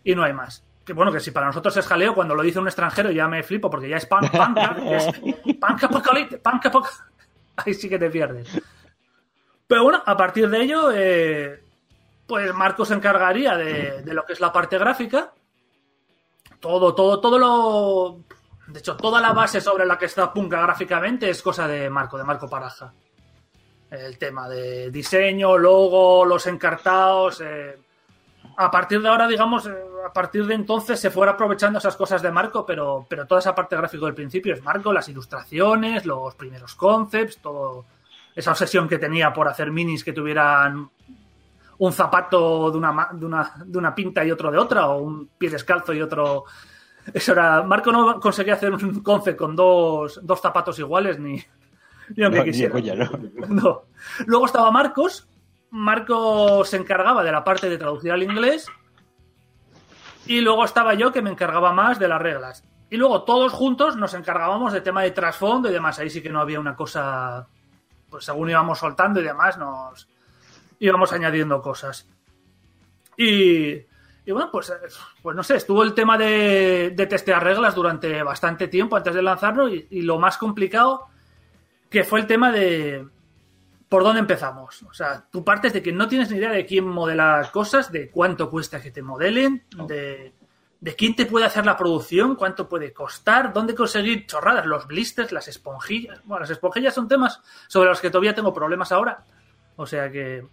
y 0.04 0.16
no 0.16 0.24
hay 0.24 0.32
más. 0.32 0.64
Que 0.86 0.94
bueno, 0.94 1.12
que 1.12 1.20
si 1.22 1.32
para 1.32 1.48
nosotros 1.48 1.76
es 1.78 1.88
jaleo, 1.88 2.14
cuando 2.14 2.36
lo 2.36 2.44
dice 2.44 2.60
un 2.60 2.68
extranjero 2.68 3.10
ya 3.12 3.28
me 3.28 3.42
flipo 3.44 3.70
porque 3.70 3.88
ya 3.90 3.98
es 3.98 4.06
pan, 4.06 4.26
apocalipsis, 4.26 6.40
punk 6.40 6.64
apoc- 6.66 7.04
Ahí 7.58 7.74
sí 7.74 7.88
que 7.88 8.00
te 8.00 8.10
pierdes. 8.10 8.50
Pero 9.68 9.84
bueno, 9.84 10.02
a 10.06 10.18
partir 10.18 10.50
de 10.50 10.62
ello, 10.62 10.92
eh, 10.94 11.64
pues 12.28 12.54
Marco 12.54 12.84
se 12.86 12.96
encargaría 12.96 13.56
de, 13.56 14.02
de 14.02 14.14
lo 14.14 14.26
que 14.26 14.34
es 14.34 14.40
la 14.40 14.52
parte 14.52 14.78
gráfica. 14.78 15.32
Todo, 16.60 16.94
todo, 16.96 17.20
todo 17.22 17.38
lo. 17.40 18.20
De 18.68 18.80
hecho, 18.80 18.98
toda 18.98 19.22
la 19.22 19.34
base 19.34 19.62
sobre 19.62 19.86
la 19.86 19.98
que 19.98 20.06
está 20.06 20.34
Punka 20.34 20.62
gráficamente 20.62 21.30
es 21.30 21.42
cosa 21.42 21.68
de 21.68 21.90
Marco, 21.90 22.18
de 22.18 22.24
Marco 22.24 22.50
Paraja. 22.50 22.92
El 23.92 24.18
tema 24.18 24.50
de 24.50 24.90
diseño, 24.90 25.58
logo, 25.58 26.26
los 26.26 26.48
encartados. 26.48 27.42
eh, 27.42 27.78
a 28.58 28.72
partir 28.72 29.02
de 29.02 29.08
ahora, 29.10 29.28
digamos, 29.28 29.68
eh, 29.68 29.72
a 30.06 30.12
partir 30.14 30.46
de 30.46 30.56
entonces 30.56 31.00
se 31.00 31.10
fuera 31.10 31.34
aprovechando 31.34 31.80
esas 31.80 31.96
cosas 31.96 32.22
de 32.22 32.32
Marco, 32.32 32.66
pero, 32.66 33.06
pero 33.10 33.26
toda 33.26 33.40
esa 33.40 33.56
parte 33.56 33.76
gráfica 33.76 34.06
del 34.06 34.16
principio 34.16 34.54
es 34.54 34.64
Marco, 34.64 34.92
las 34.92 35.08
ilustraciones, 35.10 36.06
los 36.06 36.36
primeros 36.36 36.76
concepts, 36.76 37.38
todo 37.38 37.86
esa 38.36 38.52
obsesión 38.52 38.88
que 38.88 38.98
tenía 38.98 39.32
por 39.32 39.48
hacer 39.48 39.72
minis 39.72 40.04
que 40.04 40.14
tuvieran 40.14 40.90
un 41.78 41.92
zapato 41.92 42.72
de 42.72 42.78
una, 42.78 43.10
de 43.14 43.26
una, 43.26 43.54
de 43.66 43.78
una 43.78 43.96
pinta 43.96 44.24
y 44.24 44.32
otro 44.32 44.52
de 44.52 44.58
otra, 44.58 44.88
o 44.88 45.00
un 45.00 45.30
pie 45.38 45.50
descalzo 45.50 45.94
y 45.94 46.02
otro. 46.02 46.46
Eso 47.14 47.34
era. 47.34 47.62
Marco 47.64 47.92
no 47.92 48.20
conseguía 48.20 48.54
hacer 48.54 48.72
un 48.72 49.02
concept 49.02 49.38
con 49.38 49.56
dos, 49.56 50.20
dos 50.24 50.40
zapatos 50.40 50.80
iguales 50.80 51.20
ni, 51.20 51.42
ni 52.16 52.24
aunque 52.24 52.40
No, 52.40 52.46
ni 52.46 52.52
de 52.52 52.72
quisiera. 52.72 53.10
No. 53.50 53.84
Luego 54.26 54.46
estaba 54.46 54.72
Marcos. 54.72 55.28
Marcos 55.72 56.70
se 56.70 56.78
encargaba 56.78 57.24
de 57.24 57.32
la 57.32 57.44
parte 57.44 57.70
de 57.70 57.78
traducir 57.78 58.12
al 58.12 58.24
inglés. 58.24 58.68
Y 60.26 60.42
luego 60.42 60.64
estaba 60.66 60.94
yo 60.94 61.12
que 61.12 61.22
me 61.22 61.30
encargaba 61.30 61.74
más 61.74 62.00
de 62.00 62.08
las 62.08 62.22
reglas. 62.22 62.64
Y 62.90 62.98
luego 62.98 63.24
todos 63.24 63.52
juntos 63.52 63.96
nos 63.96 64.14
encargábamos 64.14 64.72
de 64.72 64.82
tema 64.82 65.02
de 65.02 65.12
trasfondo 65.12 65.70
y 65.70 65.74
demás. 65.74 66.00
Ahí 66.00 66.10
sí 66.10 66.22
que 66.22 66.30
no 66.30 66.40
había 66.40 66.60
una 66.60 66.76
cosa. 66.76 67.48
Pues 68.10 68.26
según 68.26 68.50
íbamos 68.50 68.80
soltando 68.80 69.20
y 69.20 69.24
demás, 69.24 69.58
nos 69.58 70.08
íbamos 70.80 71.12
añadiendo 71.12 71.62
cosas. 71.62 72.08
Y, 73.18 73.72
y 74.26 74.32
bueno, 74.32 74.50
pues, 74.52 74.70
eh, 74.70 74.74
pues 75.22 75.36
no 75.36 75.44
sé, 75.44 75.56
estuvo 75.56 75.84
el 75.84 75.94
tema 75.94 76.18
de, 76.18 76.94
de 76.96 77.08
testear 77.08 77.44
reglas 77.44 77.74
durante 77.76 78.22
bastante 78.22 78.68
tiempo 78.68 78.96
antes 78.96 79.16
de 79.16 79.24
lanzarlo. 79.24 79.68
Y, 79.68 79.88
y 79.90 80.02
lo 80.04 80.20
más 80.20 80.38
complicado 80.38 81.08
que 81.90 82.04
fue 82.04 82.20
el 82.22 82.28
tema 82.28 82.52
de 82.52 83.08
por 83.94 84.04
dónde 84.04 84.22
empezamos. 84.22 84.82
O 84.90 84.92
sea, 84.92 85.24
tú 85.32 85.44
partes 85.46 85.72
de 85.72 85.84
que 85.84 85.92
no 85.92 86.08
tienes 86.08 86.32
ni 86.32 86.38
idea 86.38 86.50
de 86.50 86.66
quién 86.66 86.88
modela 86.88 87.48
cosas, 87.54 87.92
de 87.92 88.10
cuánto 88.10 88.50
cuesta 88.50 88.82
que 88.82 88.90
te 88.90 89.04
modelen, 89.04 89.68
de, 89.88 90.34
de 90.80 90.96
quién 90.96 91.16
te 91.16 91.28
puede 91.28 91.46
hacer 91.46 91.64
la 91.64 91.78
producción, 91.78 92.36
cuánto 92.36 92.68
puede 92.68 92.92
costar, 92.92 93.54
dónde 93.54 93.76
conseguir 93.76 94.26
chorradas, 94.26 94.66
los 94.66 94.88
blisters, 94.88 95.32
las 95.32 95.48
esponjillas. 95.48 96.22
Bueno, 96.24 96.40
las 96.42 96.50
esponjillas 96.50 96.96
son 96.96 97.08
temas 97.08 97.40
sobre 97.68 97.90
los 97.90 98.02
que 98.02 98.10
todavía 98.10 98.34
tengo 98.34 98.52
problemas 98.52 98.92
ahora. 98.92 99.26
O 99.76 99.86
sea 99.86 100.10
que, 100.10 100.44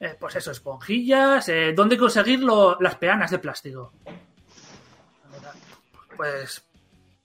eh, 0.00 0.16
pues 0.18 0.34
eso, 0.34 0.50
esponjillas, 0.50 1.48
eh, 1.48 1.72
dónde 1.72 1.96
conseguir 1.96 2.40
lo- 2.42 2.78
las 2.80 2.96
peanas 2.96 3.30
de 3.30 3.38
plástico. 3.38 3.92
Pues 6.16 6.66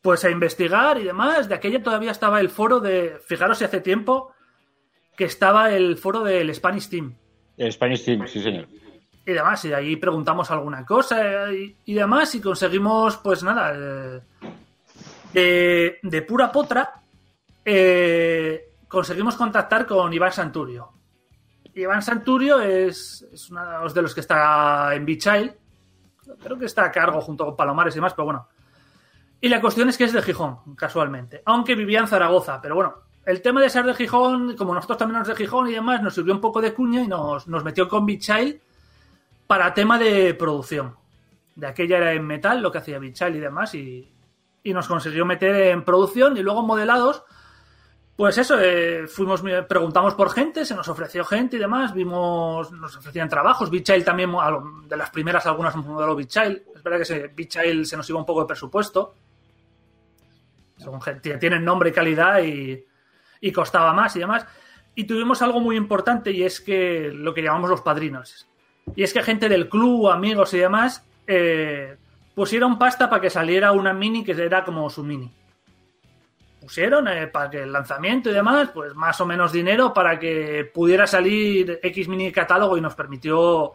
pues 0.03 0.23
a 0.23 0.29
investigar 0.29 0.99
y 0.99 1.05
demás. 1.05 1.49
De 1.49 1.55
aquella 1.55 1.81
todavía 1.81 2.11
estaba 2.11 2.39
el 2.39 2.51
foro 2.51 2.79
de. 2.79 3.19
Fijaros 3.25 3.57
si 3.57 3.63
hace 3.65 3.81
tiempo 3.81 4.33
que 5.21 5.25
estaba 5.25 5.69
el 5.71 5.97
foro 5.97 6.23
del 6.23 6.51
Spanish 6.55 6.89
Team 6.89 7.13
El 7.55 7.71
Spanish 7.71 8.03
Team, 8.05 8.25
sí, 8.25 8.41
señor. 8.41 8.67
y 9.23 9.31
demás. 9.31 9.63
Y 9.65 9.69
de 9.69 9.75
ahí 9.75 9.95
preguntamos 9.95 10.49
alguna 10.49 10.83
cosa 10.83 11.53
y, 11.53 11.77
y 11.85 11.93
demás. 11.93 12.33
Y 12.33 12.41
conseguimos, 12.41 13.17
pues 13.17 13.43
nada, 13.43 13.71
eh, 13.75 14.21
de, 15.31 15.99
de 16.01 16.21
pura 16.23 16.51
potra, 16.51 16.91
eh, 17.63 18.71
conseguimos 18.87 19.35
contactar 19.35 19.85
con 19.85 20.11
Iván 20.11 20.31
Santurio. 20.31 20.91
Iván 21.75 22.01
Santurio 22.01 22.59
es, 22.59 23.23
es 23.31 23.51
uno 23.51 23.87
de 23.87 24.01
los 24.01 24.15
que 24.15 24.21
está 24.21 24.95
en 24.95 25.05
Bichail. 25.05 25.53
Creo 26.41 26.57
que 26.57 26.65
está 26.65 26.85
a 26.85 26.91
cargo 26.91 27.21
junto 27.21 27.45
con 27.45 27.55
Palomares 27.55 27.93
y 27.93 27.97
demás, 27.99 28.15
pero 28.15 28.25
bueno. 28.25 28.47
Y 29.39 29.49
la 29.49 29.61
cuestión 29.61 29.87
es 29.87 29.99
que 29.99 30.05
es 30.05 30.13
de 30.13 30.23
Gijón, 30.23 30.75
casualmente. 30.75 31.43
Aunque 31.45 31.75
vivía 31.75 31.99
en 31.99 32.07
Zaragoza, 32.07 32.59
pero 32.59 32.73
bueno. 32.73 33.10
El 33.25 33.41
tema 33.41 33.61
de 33.61 33.69
ser 33.69 33.85
de 33.85 33.93
Gijón, 33.93 34.55
como 34.55 34.73
nosotros 34.73 34.97
también 34.97 35.23
somos 35.23 35.37
de 35.37 35.43
Gijón 35.43 35.69
y 35.69 35.73
demás, 35.73 36.01
nos 36.01 36.15
sirvió 36.15 36.33
un 36.33 36.41
poco 36.41 36.59
de 36.59 36.73
cuña 36.73 37.01
y 37.01 37.07
nos, 37.07 37.47
nos 37.47 37.63
metió 37.63 37.87
con 37.87 38.05
Bichail 38.05 38.59
para 39.45 39.73
tema 39.73 39.99
de 39.99 40.33
producción. 40.33 40.95
De 41.55 41.67
aquella 41.67 41.97
era 41.97 42.13
en 42.13 42.25
metal, 42.25 42.61
lo 42.61 42.71
que 42.71 42.79
hacía 42.79 42.97
Bichail 42.97 43.35
y 43.35 43.39
demás, 43.39 43.75
y, 43.75 44.11
y 44.63 44.73
nos 44.73 44.87
consiguió 44.87 45.25
meter 45.25 45.55
en 45.67 45.83
producción 45.83 46.35
y 46.35 46.41
luego 46.41 46.63
modelados. 46.63 47.23
Pues 48.15 48.37
eso, 48.37 48.59
eh, 48.59 49.07
fuimos, 49.07 49.43
preguntamos 49.67 50.15
por 50.15 50.31
gente, 50.31 50.65
se 50.65 50.75
nos 50.75 50.87
ofreció 50.87 51.23
gente 51.23 51.57
y 51.57 51.59
demás, 51.59 51.93
vimos, 51.93 52.71
nos 52.71 52.97
ofrecían 52.97 53.29
trabajos. 53.29 53.69
Bichail 53.69 54.03
también, 54.03 54.31
de 54.87 54.97
las 54.97 55.11
primeras 55.11 55.45
algunas 55.45 55.75
modeló 55.75 56.15
Bichail. 56.15 56.63
Es 56.75 56.81
verdad 56.81 56.99
que 56.99 57.05
se, 57.05 57.85
se 57.85 57.97
nos 57.97 58.09
iba 58.09 58.19
un 58.19 58.25
poco 58.25 58.41
de 58.41 58.47
presupuesto. 58.47 59.13
Son 60.77 60.99
tienen 61.21 61.63
nombre 61.63 61.89
y 61.89 61.93
calidad 61.93 62.41
y, 62.41 62.83
y 63.41 63.51
costaba 63.51 63.91
más 63.93 64.15
y 64.15 64.19
demás. 64.19 64.45
Y 64.95 65.05
tuvimos 65.05 65.41
algo 65.41 65.59
muy 65.59 65.75
importante 65.75 66.31
y 66.31 66.43
es 66.43 66.61
que 66.61 67.11
lo 67.13 67.33
que 67.33 67.41
llamamos 67.41 67.69
los 67.69 67.81
padrinos. 67.81 68.47
Y 68.95 69.03
es 69.03 69.13
que 69.13 69.23
gente 69.23 69.49
del 69.49 69.67
club, 69.67 70.09
amigos 70.09 70.53
y 70.53 70.59
demás, 70.59 71.05
eh, 71.27 71.97
pusieron 72.35 72.77
pasta 72.77 73.09
para 73.09 73.21
que 73.21 73.29
saliera 73.29 73.71
una 73.71 73.93
mini 73.93 74.23
que 74.23 74.31
era 74.31 74.63
como 74.63 74.89
su 74.89 75.03
mini. 75.03 75.31
Pusieron 76.59 77.07
eh, 77.07 77.27
para 77.27 77.49
que 77.49 77.63
el 77.63 77.71
lanzamiento 77.71 78.29
y 78.29 78.33
demás, 78.33 78.69
pues 78.73 78.93
más 78.93 79.19
o 79.19 79.25
menos 79.25 79.51
dinero 79.51 79.93
para 79.93 80.19
que 80.19 80.69
pudiera 80.71 81.07
salir 81.07 81.79
X 81.81 82.07
mini 82.07 82.31
catálogo 82.31 82.77
y 82.77 82.81
nos 82.81 82.93
permitió 82.93 83.73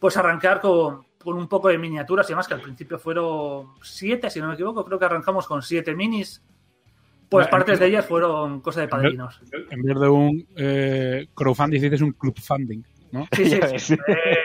pues 0.00 0.16
arrancar 0.16 0.60
con, 0.60 1.06
con 1.22 1.36
un 1.38 1.48
poco 1.48 1.68
de 1.68 1.78
miniaturas 1.78 2.28
y 2.28 2.32
demás, 2.32 2.46
que 2.46 2.54
al 2.54 2.60
principio 2.60 2.98
fueron 2.98 3.74
siete, 3.82 4.28
si 4.30 4.40
no 4.40 4.48
me 4.48 4.54
equivoco, 4.54 4.84
creo 4.84 4.98
que 4.98 5.04
arrancamos 5.06 5.46
con 5.46 5.62
siete 5.62 5.94
minis. 5.94 6.42
Pues 7.34 7.48
partes 7.48 7.80
de 7.80 7.86
ellas 7.86 8.06
fueron 8.06 8.60
cosa 8.60 8.80
de 8.80 8.88
padrinos. 8.88 9.40
En 9.70 9.82
vez 9.82 9.98
de 9.98 10.08
un 10.08 10.46
eh, 10.56 11.28
crowdfunding, 11.34 11.80
dices 11.80 12.00
un 12.00 12.12
clubfunding, 12.12 12.84
¿no? 13.12 13.26
Sí, 13.32 13.50
sí, 13.50 13.60
sí. 13.78 13.94
Eh, 13.94 14.38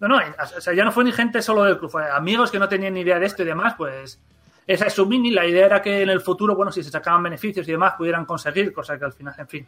no, 0.00 0.08
no, 0.08 0.18
o 0.18 0.60
sea, 0.60 0.74
ya 0.74 0.84
no 0.84 0.92
fue 0.92 1.04
ni 1.04 1.12
gente 1.12 1.40
solo 1.42 1.64
del 1.64 1.78
club, 1.78 1.90
fue 1.90 2.08
amigos 2.10 2.50
que 2.50 2.58
no 2.58 2.68
tenían 2.68 2.94
ni 2.94 3.00
idea 3.00 3.18
de 3.18 3.26
esto 3.26 3.42
y 3.42 3.46
demás, 3.46 3.74
pues 3.76 4.20
esa 4.66 4.86
es 4.86 4.92
su 4.92 5.06
mini. 5.06 5.30
La 5.30 5.46
idea 5.46 5.66
era 5.66 5.82
que 5.82 6.02
en 6.02 6.10
el 6.10 6.20
futuro, 6.20 6.54
bueno, 6.54 6.70
si 6.70 6.82
se 6.82 6.90
sacaban 6.90 7.22
beneficios 7.22 7.66
y 7.68 7.72
demás, 7.72 7.94
pudieran 7.94 8.24
conseguir, 8.24 8.72
cosa 8.72 8.98
que 8.98 9.04
al 9.04 9.12
final, 9.12 9.34
en 9.38 9.48
fin, 9.48 9.66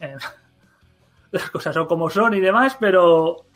eh, 0.00 0.16
las 1.32 1.50
cosas 1.50 1.74
son 1.74 1.86
como 1.86 2.08
son 2.08 2.34
y 2.34 2.40
demás, 2.40 2.76
pero, 2.78 3.46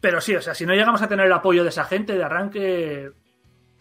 pero 0.00 0.20
sí, 0.20 0.34
o 0.36 0.42
sea, 0.42 0.54
si 0.54 0.66
no 0.66 0.74
llegamos 0.74 1.02
a 1.02 1.08
tener 1.08 1.26
el 1.26 1.32
apoyo 1.32 1.62
de 1.62 1.70
esa 1.70 1.84
gente 1.84 2.14
de 2.14 2.24
arranque, 2.24 3.10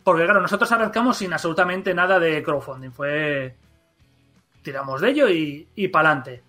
porque 0.04 0.24
claro, 0.24 0.42
nosotros 0.42 0.72
arrancamos 0.72 1.18
sin 1.18 1.34
absolutamente 1.34 1.94
nada 1.94 2.20
de 2.20 2.42
crowdfunding, 2.42 2.92
fue 2.92 3.56
tiramos 4.64 5.02
de 5.02 5.10
ello 5.10 5.30
y, 5.30 5.68
y 5.76 5.88
para 5.90 6.10
adelante. 6.10 6.44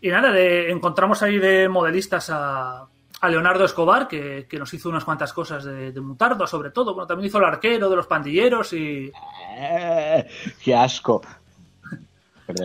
Y 0.00 0.08
nada, 0.10 0.30
de- 0.30 0.70
encontramos 0.70 1.22
ahí 1.22 1.38
de 1.38 1.68
modelistas 1.68 2.30
a, 2.30 2.86
a 3.20 3.28
Leonardo 3.28 3.64
Escobar, 3.64 4.06
que, 4.06 4.46
que 4.48 4.58
nos 4.58 4.72
hizo 4.74 4.88
unas 4.88 5.04
cuantas 5.04 5.32
cosas 5.32 5.64
de, 5.64 5.90
de 5.92 6.00
Mutardo, 6.00 6.46
sobre 6.46 6.70
todo. 6.70 6.94
Bueno, 6.94 7.06
también 7.06 7.28
hizo 7.28 7.38
el 7.38 7.44
arquero 7.44 7.88
de 7.88 7.96
los 7.96 8.06
pandilleros 8.06 8.72
y. 8.74 9.10
Eh, 9.58 10.26
¡Qué 10.62 10.74
asco! 10.76 11.22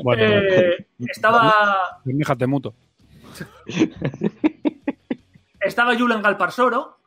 Bueno, 0.03 0.23
eh, 0.23 0.85
estaba. 0.99 1.99
déjate 2.03 2.45
muto. 2.45 2.75
Estaba 5.59 5.97
Julen 5.97 6.21
Galparsoro. 6.21 6.97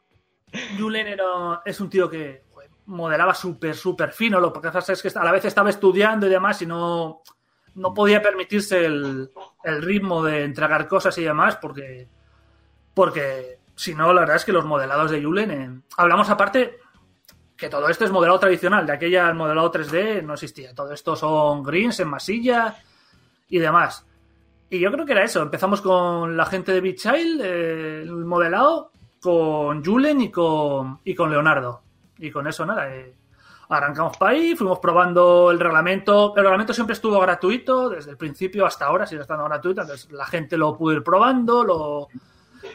Julen 0.79 1.07
era, 1.09 1.61
es 1.65 1.81
un 1.81 1.91
tío 1.91 2.09
que 2.09 2.45
modelaba 2.87 3.35
súper, 3.35 3.75
súper 3.75 4.13
fino. 4.13 4.39
Lo 4.41 4.53
que 4.53 4.71
pasa 4.71 4.93
es 4.93 5.03
que 5.03 5.09
a 5.19 5.25
la 5.25 5.33
vez 5.33 5.45
estaba 5.45 5.71
estudiando 5.71 6.27
y 6.27 6.31
demás 6.31 6.63
y 6.63 6.67
no, 6.67 7.23
no 7.75 7.93
podía 7.95 8.23
permitirse 8.23 8.85
el, 8.85 9.31
el 9.65 9.83
ritmo 9.83 10.23
de 10.23 10.45
entregar 10.45 10.87
cosas 10.89 11.17
y 11.19 11.25
demás 11.25 11.57
porque, 11.57 12.09
porque 12.95 13.59
si 13.75 13.95
no, 13.95 14.13
la 14.13 14.21
verdad 14.21 14.37
es 14.37 14.45
que 14.45 14.53
los 14.53 14.65
modelados 14.65 15.11
de 15.11 15.23
Julen... 15.23 15.51
eh, 15.51 15.81
hablamos 15.97 16.31
aparte 16.31 16.79
que 17.57 17.69
todo 17.69 17.89
esto 17.89 18.05
es 18.05 18.11
modelado 18.11 18.39
tradicional. 18.39 18.87
De 18.87 18.93
aquella 18.93 19.29
el 19.29 19.35
modelado 19.35 19.71
3D 19.73 20.23
no 20.23 20.35
existía. 20.35 20.75
Todo 20.75 20.93
esto 20.93 21.17
son 21.17 21.63
greens 21.63 22.01
en 22.01 22.09
masilla 22.09 22.77
y 23.49 23.59
demás. 23.59 24.07
Y 24.71 24.81
yo 24.81 24.91
creo 24.91 25.07
que 25.07 25.13
era 25.13 25.25
eso. 25.25 25.43
Empezamos 25.43 25.81
con 25.81 26.37
la 26.37 26.47
gente 26.47 26.73
de 26.73 26.81
Beat 26.81 26.97
Child, 26.97 27.41
eh, 27.45 28.03
el 28.03 28.25
modelado, 28.25 28.91
con 29.21 29.85
Julen 29.85 30.21
y 30.21 30.31
con, 30.31 31.01
y 31.05 31.15
con 31.15 31.31
Leonardo. 31.31 31.83
Y 32.19 32.31
con 32.31 32.47
eso 32.47 32.65
nada. 32.67 32.95
eh, 32.95 33.15
Arrancamos 33.75 34.17
para 34.17 34.33
ahí, 34.33 34.55
fuimos 34.57 34.79
probando 34.79 35.51
el 35.51 35.59
reglamento. 35.59 36.35
El 36.37 36.43
reglamento 36.43 36.73
siempre 36.73 36.95
estuvo 36.95 37.19
gratuito, 37.21 37.89
desde 37.89 38.11
el 38.11 38.17
principio 38.17 38.67
hasta 38.67 38.87
ahora 38.87 39.07
sigue 39.07 39.23
estando 39.23 39.45
gratuito. 39.45 39.83
Entonces 39.83 40.11
la 40.13 40.27
gente 40.27 40.57
lo 40.57 40.77
pudo 40.77 40.95
ir 40.95 41.03
probando, 41.03 41.65
lo 41.65 42.09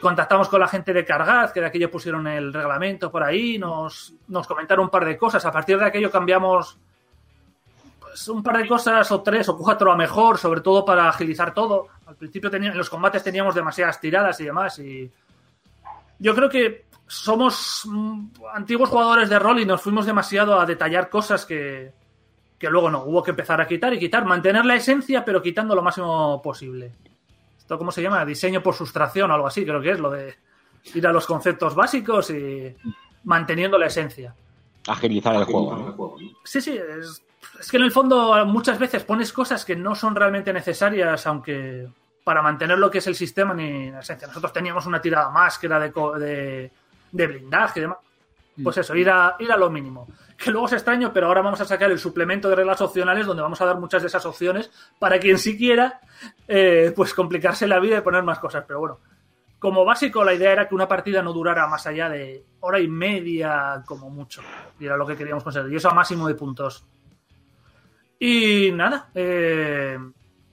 contactamos 0.00 0.48
con 0.48 0.60
la 0.60 0.68
gente 0.68 0.92
de 0.92 1.04
Cargaz, 1.04 1.52
que 1.52 1.60
de 1.60 1.66
aquello 1.66 1.90
pusieron 1.90 2.26
el 2.26 2.52
reglamento 2.52 3.10
por 3.10 3.22
ahí, 3.22 3.58
nos, 3.58 4.14
nos 4.28 4.46
comentaron 4.46 4.84
un 4.84 4.90
par 4.90 5.04
de 5.04 5.16
cosas. 5.16 5.44
A 5.44 5.52
partir 5.52 5.78
de 5.78 5.84
aquello 5.84 6.10
cambiamos 6.10 6.78
pues, 7.98 8.28
un 8.28 8.42
par 8.42 8.58
de 8.58 8.68
cosas 8.68 9.10
o 9.12 9.22
tres 9.22 9.48
o 9.48 9.56
cuatro 9.56 9.92
a 9.92 9.96
mejor, 9.96 10.38
sobre 10.38 10.60
todo 10.60 10.84
para 10.84 11.08
agilizar 11.08 11.54
todo. 11.54 11.88
Al 12.06 12.16
principio 12.16 12.50
tenía, 12.50 12.70
en 12.70 12.78
los 12.78 12.90
combates 12.90 13.22
teníamos 13.22 13.54
demasiadas 13.54 14.00
tiradas 14.00 14.40
y 14.40 14.44
demás 14.44 14.78
y 14.78 15.10
yo 16.18 16.34
creo 16.34 16.48
que 16.48 16.89
somos 17.10 17.82
mm, 17.86 18.26
antiguos 18.54 18.88
jugadores 18.88 19.28
de 19.28 19.38
rol 19.38 19.58
y 19.60 19.66
nos 19.66 19.82
fuimos 19.82 20.06
demasiado 20.06 20.60
a 20.60 20.64
detallar 20.66 21.08
cosas 21.10 21.44
que, 21.44 21.92
que 22.58 22.70
luego 22.70 22.88
no, 22.90 23.02
hubo 23.02 23.22
que 23.22 23.32
empezar 23.32 23.60
a 23.60 23.66
quitar 23.66 23.92
y 23.92 23.98
quitar, 23.98 24.24
mantener 24.24 24.64
la 24.64 24.76
esencia 24.76 25.24
pero 25.24 25.42
quitando 25.42 25.74
lo 25.74 25.82
máximo 25.82 26.40
posible. 26.40 26.92
¿Esto 27.58 27.76
cómo 27.78 27.90
se 27.90 28.02
llama? 28.02 28.24
Diseño 28.24 28.62
por 28.62 28.74
sustracción 28.74 29.30
o 29.30 29.34
algo 29.34 29.48
así, 29.48 29.64
creo 29.64 29.80
que 29.80 29.90
es 29.90 29.98
lo 30.00 30.10
de 30.10 30.36
ir 30.94 31.06
a 31.06 31.12
los 31.12 31.26
conceptos 31.26 31.74
básicos 31.74 32.30
y 32.30 32.74
manteniendo 33.24 33.76
la 33.76 33.86
esencia. 33.86 34.34
Agilizar 34.86 35.34
el 35.34 35.44
juego. 35.44 35.76
¿no? 35.76 36.16
Sí, 36.44 36.60
sí, 36.60 36.76
es, 36.78 37.22
es 37.58 37.70
que 37.70 37.76
en 37.76 37.82
el 37.82 37.92
fondo 37.92 38.46
muchas 38.46 38.78
veces 38.78 39.02
pones 39.04 39.32
cosas 39.32 39.64
que 39.64 39.74
no 39.76 39.94
son 39.96 40.14
realmente 40.14 40.52
necesarias, 40.52 41.26
aunque 41.26 41.88
para 42.24 42.40
mantener 42.40 42.78
lo 42.78 42.90
que 42.90 42.98
es 42.98 43.06
el 43.08 43.14
sistema 43.16 43.52
ni 43.52 43.90
la 43.90 44.00
esencia. 44.00 44.28
Nosotros 44.28 44.52
teníamos 44.52 44.86
una 44.86 45.00
tirada 45.02 45.30
más 45.30 45.58
que 45.58 45.66
era 45.66 45.78
de, 45.80 45.90
co- 45.92 46.18
de, 46.18 46.70
de 47.12 47.26
blindaje 47.26 47.80
y 47.80 47.82
demás. 47.82 47.98
Pues 48.62 48.76
eso, 48.78 48.94
ir 48.94 49.08
a, 49.08 49.36
ir 49.38 49.50
a 49.50 49.56
lo 49.56 49.70
mínimo. 49.70 50.06
Que 50.36 50.50
luego 50.50 50.66
es 50.66 50.72
extraño, 50.74 51.12
pero 51.12 51.26
ahora 51.26 51.42
vamos 51.42 51.60
a 51.60 51.64
sacar 51.64 51.90
el 51.90 51.98
suplemento 51.98 52.48
de 52.48 52.56
reglas 52.56 52.80
opcionales 52.80 53.26
donde 53.26 53.42
vamos 53.42 53.60
a 53.60 53.64
dar 53.64 53.78
muchas 53.78 54.02
de 54.02 54.08
esas 54.08 54.24
opciones 54.26 54.70
para 54.98 55.18
quien 55.18 55.38
sí 55.38 55.56
quiera 55.56 56.00
eh, 56.48 56.92
pues 56.94 57.14
complicarse 57.14 57.66
la 57.66 57.78
vida 57.78 57.98
y 57.98 58.00
poner 58.02 58.22
más 58.22 58.38
cosas. 58.38 58.64
Pero 58.66 58.80
bueno, 58.80 58.98
como 59.58 59.84
básico 59.84 60.24
la 60.24 60.34
idea 60.34 60.52
era 60.52 60.68
que 60.68 60.74
una 60.74 60.88
partida 60.88 61.22
no 61.22 61.32
durara 61.32 61.66
más 61.66 61.86
allá 61.86 62.08
de 62.08 62.44
hora 62.60 62.80
y 62.80 62.88
media 62.88 63.82
como 63.86 64.10
mucho. 64.10 64.42
Y 64.78 64.86
era 64.86 64.96
lo 64.96 65.06
que 65.06 65.16
queríamos 65.16 65.44
conseguir. 65.44 65.72
Y 65.72 65.76
eso 65.76 65.90
a 65.90 65.94
máximo 65.94 66.26
de 66.26 66.34
puntos. 66.34 66.84
Y 68.18 68.70
nada, 68.72 69.10
eh, 69.14 69.98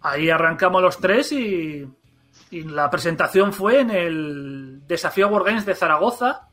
ahí 0.02 0.30
arrancamos 0.30 0.82
los 0.82 0.98
tres 0.98 1.32
y, 1.34 1.88
y 2.52 2.64
la 2.64 2.90
presentación 2.90 3.52
fue 3.54 3.82
en 3.82 3.92
el 3.92 4.82
Desafío 4.88 5.28
Wargames 5.28 5.66
de 5.66 5.76
Zaragoza. 5.76 6.48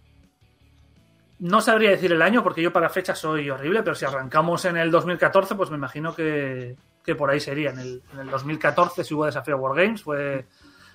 No 1.38 1.60
sabría 1.60 1.90
decir 1.90 2.12
el 2.12 2.22
año 2.22 2.42
porque 2.42 2.62
yo 2.62 2.72
para 2.72 2.88
fecha 2.88 3.14
soy 3.14 3.50
horrible, 3.50 3.82
pero 3.82 3.94
si 3.94 4.04
arrancamos 4.04 4.64
en 4.64 4.76
el 4.76 4.90
2014, 4.90 5.54
pues 5.56 5.70
me 5.70 5.76
imagino 5.76 6.14
que, 6.14 6.76
que 7.04 7.14
por 7.14 7.30
ahí 7.30 7.40
sería. 7.40 7.70
En 7.70 7.78
el, 7.78 8.02
en 8.12 8.20
el 8.20 8.30
2014 8.30 9.04
si 9.04 9.14
hubo 9.14 9.26
Desafío 9.26 9.56
Wargames. 9.58 10.02
Fue, 10.02 10.46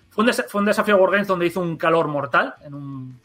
fue, 0.10 0.24
un 0.24 0.30
desa- 0.30 0.48
fue 0.48 0.60
un 0.62 0.66
Desafío 0.66 0.98
Wargames 0.98 1.28
donde 1.28 1.46
hizo 1.46 1.60
un 1.62 1.78
calor 1.78 2.08
mortal. 2.08 2.56
En 2.64 2.74
un, 2.74 3.20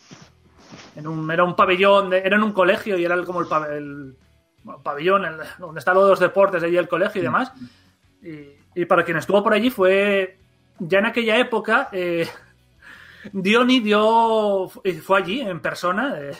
en 0.97 1.07
un, 1.07 1.31
era 1.31 1.45
un 1.45 1.57
pabellón, 1.57 2.11
de- 2.11 2.19
era 2.19 2.37
en 2.37 2.43
un 2.43 2.53
colegio 2.53 2.99
y 2.99 3.05
era 3.05 3.21
como 3.25 3.41
el, 3.41 3.47
pa- 3.47 3.69
el- 3.69 4.17
bueno, 4.65 4.83
pabellón 4.83 5.25
el- 5.25 5.39
donde 5.59 5.79
están 5.79 5.95
los 5.95 6.19
deportes, 6.21 6.61
de 6.61 6.69
allí 6.69 6.77
el 6.77 6.89
colegio 6.89 7.21
y 7.21 7.25
demás. 7.25 7.53
Y, 8.23 8.81
y 8.81 8.85
para 8.87 9.05
quien 9.05 9.17
estuvo 9.19 9.43
por 9.43 9.55
allí 9.55 9.71
fue, 9.71 10.39
ya 10.79 10.99
en 10.99 11.07
aquella 11.07 11.39
época, 11.39 11.89
eh, 11.93 12.29
Diony 13.33 13.81
dio, 13.81 14.69
fue 15.03 15.19
allí 15.19 15.41
en 15.41 15.61
persona 15.61 16.17
eh, 16.21 16.37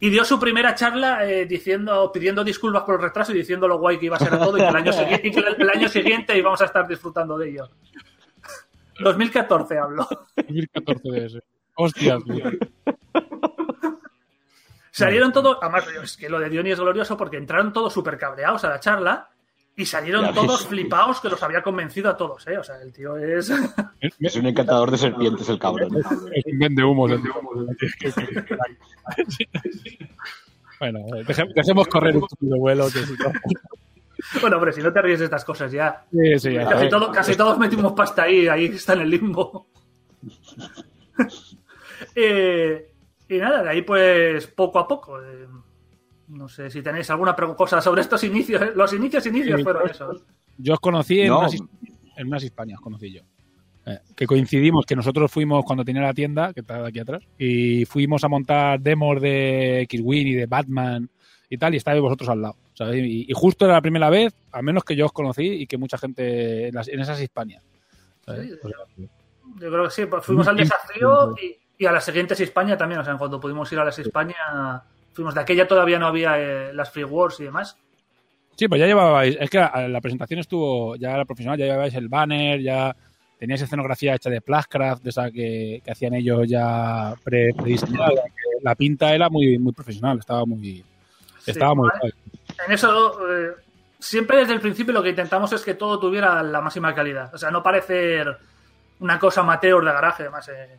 y 0.00 0.10
dio 0.10 0.24
su 0.24 0.38
primera 0.38 0.74
charla 0.74 1.24
eh, 1.24 1.46
diciendo, 1.46 2.10
pidiendo 2.12 2.42
disculpas 2.42 2.82
por 2.82 2.96
el 2.96 3.02
retraso 3.02 3.32
y 3.32 3.38
diciendo 3.38 3.68
lo 3.68 3.78
guay 3.78 3.98
que 3.98 4.06
iba 4.06 4.16
a 4.16 4.20
ser 4.20 4.30
todo 4.38 4.56
y 4.56 4.60
que 4.60 4.68
el 4.68 4.76
año, 4.76 4.92
y 5.22 5.30
que 5.30 5.40
el 5.40 5.70
año 5.70 5.88
siguiente 5.88 6.36
íbamos 6.36 6.60
a 6.60 6.66
estar 6.66 6.86
disfrutando 6.88 7.38
de 7.38 7.50
ello. 7.50 7.70
2014 9.00 9.78
hablo. 9.78 10.08
2014 10.36 11.10
de 11.10 11.26
ese. 11.26 11.40
Hostias, 11.74 12.22
tío. 12.24 12.44
Salieron 14.90 15.32
todos, 15.32 15.56
además 15.62 15.86
es 16.02 16.16
que 16.18 16.28
lo 16.28 16.38
de 16.38 16.50
Diony 16.50 16.72
es 16.72 16.78
glorioso 16.78 17.16
porque 17.16 17.38
entraron 17.38 17.72
todos 17.72 17.94
súper 17.94 18.18
cabreados 18.18 18.62
a 18.64 18.68
la 18.68 18.78
charla 18.78 19.31
y 19.76 19.86
salieron 19.86 20.24
Ya 20.26 20.32
todos 20.32 20.60
ves. 20.60 20.66
flipados 20.68 21.20
que 21.20 21.28
los 21.30 21.42
había 21.42 21.62
convencido 21.62 22.10
a 22.10 22.16
todos, 22.16 22.46
¿eh? 22.46 22.58
O 22.58 22.62
sea, 22.64 22.80
el 22.82 22.92
tío 22.92 23.16
es... 23.16 23.50
Es 24.20 24.36
un 24.36 24.46
encantador 24.46 24.90
de 24.90 24.98
serpientes 24.98 25.48
el 25.48 25.58
cabrón. 25.58 25.96
Es 26.34 26.44
un 26.46 26.58
vende 26.58 26.84
humos. 26.84 27.10
Bueno, 30.78 30.98
eh, 31.16 31.24
deje- 31.24 31.52
dejemos 31.54 31.86
correr 31.86 32.14
un 32.16 32.22
poquito 32.22 32.44
de 32.54 32.58
vuelo. 32.58 32.86
Que 32.86 33.06
si 33.06 33.12
no- 33.12 33.32
Bueno, 34.40 34.56
hombre, 34.56 34.72
si 34.72 34.80
no 34.82 34.92
te 34.92 35.00
ríes 35.00 35.20
de 35.20 35.26
estas 35.26 35.44
cosas 35.44 35.70
ya. 35.70 36.04
Sí, 36.10 36.38
sí, 36.40 36.52
ya. 36.54 36.68
Casi, 36.68 36.88
todo- 36.88 37.12
casi 37.12 37.36
todos 37.36 37.56
metimos 37.58 37.92
pasta 37.92 38.24
ahí, 38.24 38.48
ahí 38.48 38.64
está 38.66 38.94
en 38.94 39.00
el 39.02 39.10
limbo. 39.10 39.66
Eh, 42.14 42.92
y 43.28 43.36
nada, 43.38 43.62
de 43.62 43.70
ahí 43.70 43.82
pues 43.82 44.46
poco 44.48 44.78
a 44.80 44.88
poco. 44.88 45.22
eh, 45.22 45.46
no 46.32 46.48
sé 46.48 46.70
si 46.70 46.82
tenéis 46.82 47.08
alguna 47.10 47.34
cosa 47.34 47.80
sobre 47.80 48.00
estos 48.02 48.22
inicios. 48.24 48.60
¿eh? 48.62 48.72
Los 48.74 48.92
inicios, 48.92 49.24
inicios 49.26 49.58
Sí, 49.58 49.64
fueron 49.64 49.88
esos. 49.88 50.22
Yo 50.58 50.74
os 50.74 50.80
conocí 50.80 51.20
en, 51.20 51.28
No. 51.28 51.40
unas, 51.40 51.54
en 51.54 52.26
unas 52.26 52.42
Hispanias, 52.44 52.80
conocí 52.80 53.12
yo. 53.12 53.22
Eh, 53.86 53.98
que 54.14 54.26
coincidimos, 54.26 54.86
que 54.86 54.94
nosotros 54.94 55.30
fuimos 55.30 55.64
cuando 55.64 55.84
tenía 55.84 56.02
la 56.02 56.14
tienda, 56.14 56.52
que 56.52 56.60
está 56.60 56.86
aquí 56.86 57.00
atrás, 57.00 57.22
y 57.38 57.84
fuimos 57.84 58.22
a 58.22 58.28
montar 58.28 58.80
demos 58.80 59.20
de 59.20 59.80
X-Wing 59.82 60.26
y 60.28 60.34
de 60.34 60.46
Batman 60.46 61.10
y 61.50 61.58
tal, 61.58 61.74
y 61.74 61.78
estabais 61.78 62.00
vosotros 62.00 62.28
al 62.28 62.42
lado. 62.42 62.56
Y, 62.94 63.30
y 63.30 63.34
justo 63.34 63.64
era 63.64 63.74
la 63.74 63.80
primera 63.82 64.08
vez, 64.08 64.34
al 64.52 64.62
menos 64.62 64.84
que 64.84 64.94
yo 64.96 65.06
os 65.06 65.12
conocí 65.12 65.44
y 65.46 65.66
que 65.66 65.78
mucha 65.78 65.98
gente 65.98 66.68
en, 66.68 66.74
las- 66.74 66.88
en 66.88 67.00
esas 67.00 67.20
Hispanias. 67.20 67.62
Sí, 68.26 68.52
Pues, 68.62 68.74
Yo 69.60 69.70
creo 69.70 69.84
que 69.84 69.90
sí, 69.90 70.06
pues 70.06 70.24
fuimos 70.24 70.46
al 70.48 70.56
desafío 70.56 71.34
y, 71.42 71.56
y 71.82 71.86
a 71.86 71.92
las 71.92 72.04
siguientes 72.04 72.40
España 72.40 72.76
también. 72.76 73.00
O 73.00 73.04
sea, 73.04 73.16
cuando 73.18 73.38
pudimos 73.40 73.70
ir 73.72 73.78
a 73.80 73.84
las 73.84 73.98
España, 73.98 74.36
fuimos 75.12 75.34
de 75.34 75.40
aquella 75.40 75.68
todavía 75.68 75.98
no 75.98 76.06
había 76.06 76.38
eh, 76.38 76.72
las 76.72 76.90
Free 76.90 77.04
Wars 77.04 77.40
y 77.40 77.44
demás. 77.44 77.76
Sí, 78.56 78.68
pues 78.68 78.80
ya 78.80 78.86
llevabais, 78.86 79.36
es 79.40 79.48
que 79.48 79.58
la, 79.58 79.88
la 79.88 80.00
presentación 80.00 80.40
estuvo, 80.40 80.96
ya 80.96 81.12
era 81.12 81.24
profesional, 81.24 81.58
ya 81.58 81.64
llevabais 81.64 81.94
el 81.94 82.08
banner, 82.08 82.60
ya 82.60 82.94
teníais 83.38 83.62
escenografía 83.62 84.14
hecha 84.14 84.30
de 84.30 84.40
Plascraft, 84.40 85.02
de 85.02 85.10
esa 85.10 85.30
que, 85.30 85.80
que 85.84 85.90
hacían 85.90 86.14
ellos 86.14 86.46
ya 86.46 87.14
pre, 87.24 87.52
prediseñada, 87.54 88.22
la 88.62 88.74
pinta 88.74 89.14
era 89.14 89.28
muy, 89.28 89.58
muy 89.58 89.72
profesional, 89.72 90.18
estaba 90.18 90.44
muy, 90.44 90.84
estaba 91.46 91.72
Sí, 91.72 91.76
muy. 91.76 91.90
En 92.66 92.72
eso, 92.72 93.18
eh, 93.28 93.52
siempre 93.98 94.38
desde 94.38 94.52
el 94.52 94.60
principio 94.60 94.92
lo 94.92 95.02
que 95.02 95.10
intentamos 95.10 95.52
es 95.52 95.62
que 95.62 95.74
todo 95.74 95.98
tuviera 95.98 96.42
la 96.42 96.60
máxima 96.60 96.94
calidad. 96.94 97.34
O 97.34 97.38
sea, 97.38 97.50
no 97.50 97.62
parecer 97.62 98.36
una 99.00 99.18
cosa 99.18 99.40
amateur 99.40 99.84
de 99.84 99.92
garaje. 99.92 100.22
Además, 100.24 100.48
eh, 100.48 100.78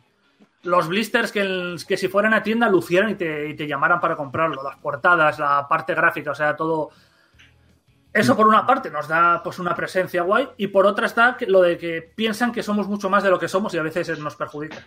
los 0.64 0.88
blisters 0.88 1.30
que, 1.30 1.76
que 1.86 1.96
si 1.96 2.08
fueran 2.08 2.34
a 2.34 2.42
tienda 2.42 2.68
lucieran 2.68 3.10
y 3.10 3.14
te, 3.14 3.48
y 3.48 3.54
te 3.54 3.66
llamaran 3.66 4.00
para 4.00 4.16
comprarlo. 4.16 4.62
Las 4.62 4.76
portadas, 4.76 5.38
la 5.38 5.66
parte 5.68 5.94
gráfica, 5.94 6.32
o 6.32 6.34
sea, 6.34 6.56
todo. 6.56 6.90
Eso 8.12 8.36
por 8.36 8.46
una 8.46 8.64
parte 8.64 8.90
nos 8.90 9.08
da 9.08 9.42
pues 9.42 9.58
una 9.58 9.74
presencia 9.74 10.22
guay 10.22 10.48
y 10.56 10.68
por 10.68 10.86
otra 10.86 11.06
está 11.06 11.36
lo 11.48 11.60
de 11.60 11.76
que 11.76 12.00
piensan 12.14 12.52
que 12.52 12.62
somos 12.62 12.86
mucho 12.86 13.10
más 13.10 13.24
de 13.24 13.30
lo 13.30 13.40
que 13.40 13.48
somos 13.48 13.74
y 13.74 13.78
a 13.78 13.82
veces 13.82 14.18
nos 14.20 14.36
perjudica. 14.36 14.78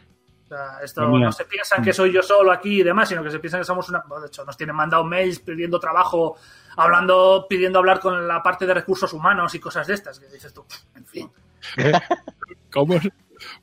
O 0.46 0.48
sea, 0.48 0.80
esto 0.82 1.06
mira. 1.10 1.26
no 1.26 1.32
se 1.34 1.44
piensan 1.44 1.84
que 1.84 1.92
soy 1.92 2.14
yo 2.14 2.24
solo 2.24 2.54
aquí 2.54 2.80
y 2.80 2.84
demás, 2.84 3.10
sino 3.10 3.22
que 3.22 3.30
se 3.30 3.40
piensan 3.40 3.60
que 3.60 3.66
somos 3.66 3.90
una. 3.90 4.02
bueno, 4.08 4.22
de 4.22 4.28
hecho, 4.28 4.46
nos 4.46 4.56
tienen 4.56 4.78
mandado 4.78 5.04
mails 5.04 5.40
pidiendo 5.40 5.78
trabajo, 5.78 6.38
hablando, 6.78 7.48
pidiendo 7.50 7.80
hablar 7.80 8.00
con 8.00 8.26
la 8.26 8.42
parte 8.42 8.66
de 8.66 8.74
recursos 8.74 9.12
humanos 9.12 9.54
y 9.56 9.60
cosas 9.60 9.86
de 9.88 9.96
estas. 9.96 10.22
Que 10.22 10.28
dices 10.28 10.54
tú, 10.54 10.66
en 10.96 11.06
fin. 11.06 11.32
¿Cómo 12.72 12.94
es? 12.94 13.10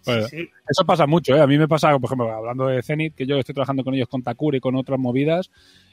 Bueno, 0.04 0.26
Sí, 0.28 0.48
Eso 0.68 0.84
pasa 0.84 1.06
mucho, 1.06 1.34
¿eh? 1.34 1.40
A 1.40 1.46
mí 1.46 1.58
me 1.58 1.68
pasa, 1.68 1.90
por 1.98 2.04
ejemplo, 2.06 2.32
hablando 2.32 2.66
de 2.66 2.82
Zenith, 2.82 3.14
que 3.14 3.26
yo 3.26 3.36
estoy 3.38 3.54
trabajando 3.54 3.84
con 3.84 3.94
ellos 3.94 4.08
con 4.08 4.22
Takuri 4.22 4.58
y 4.58 4.60
con 4.60 4.76
otras 4.76 4.98
movidas, 4.98 5.50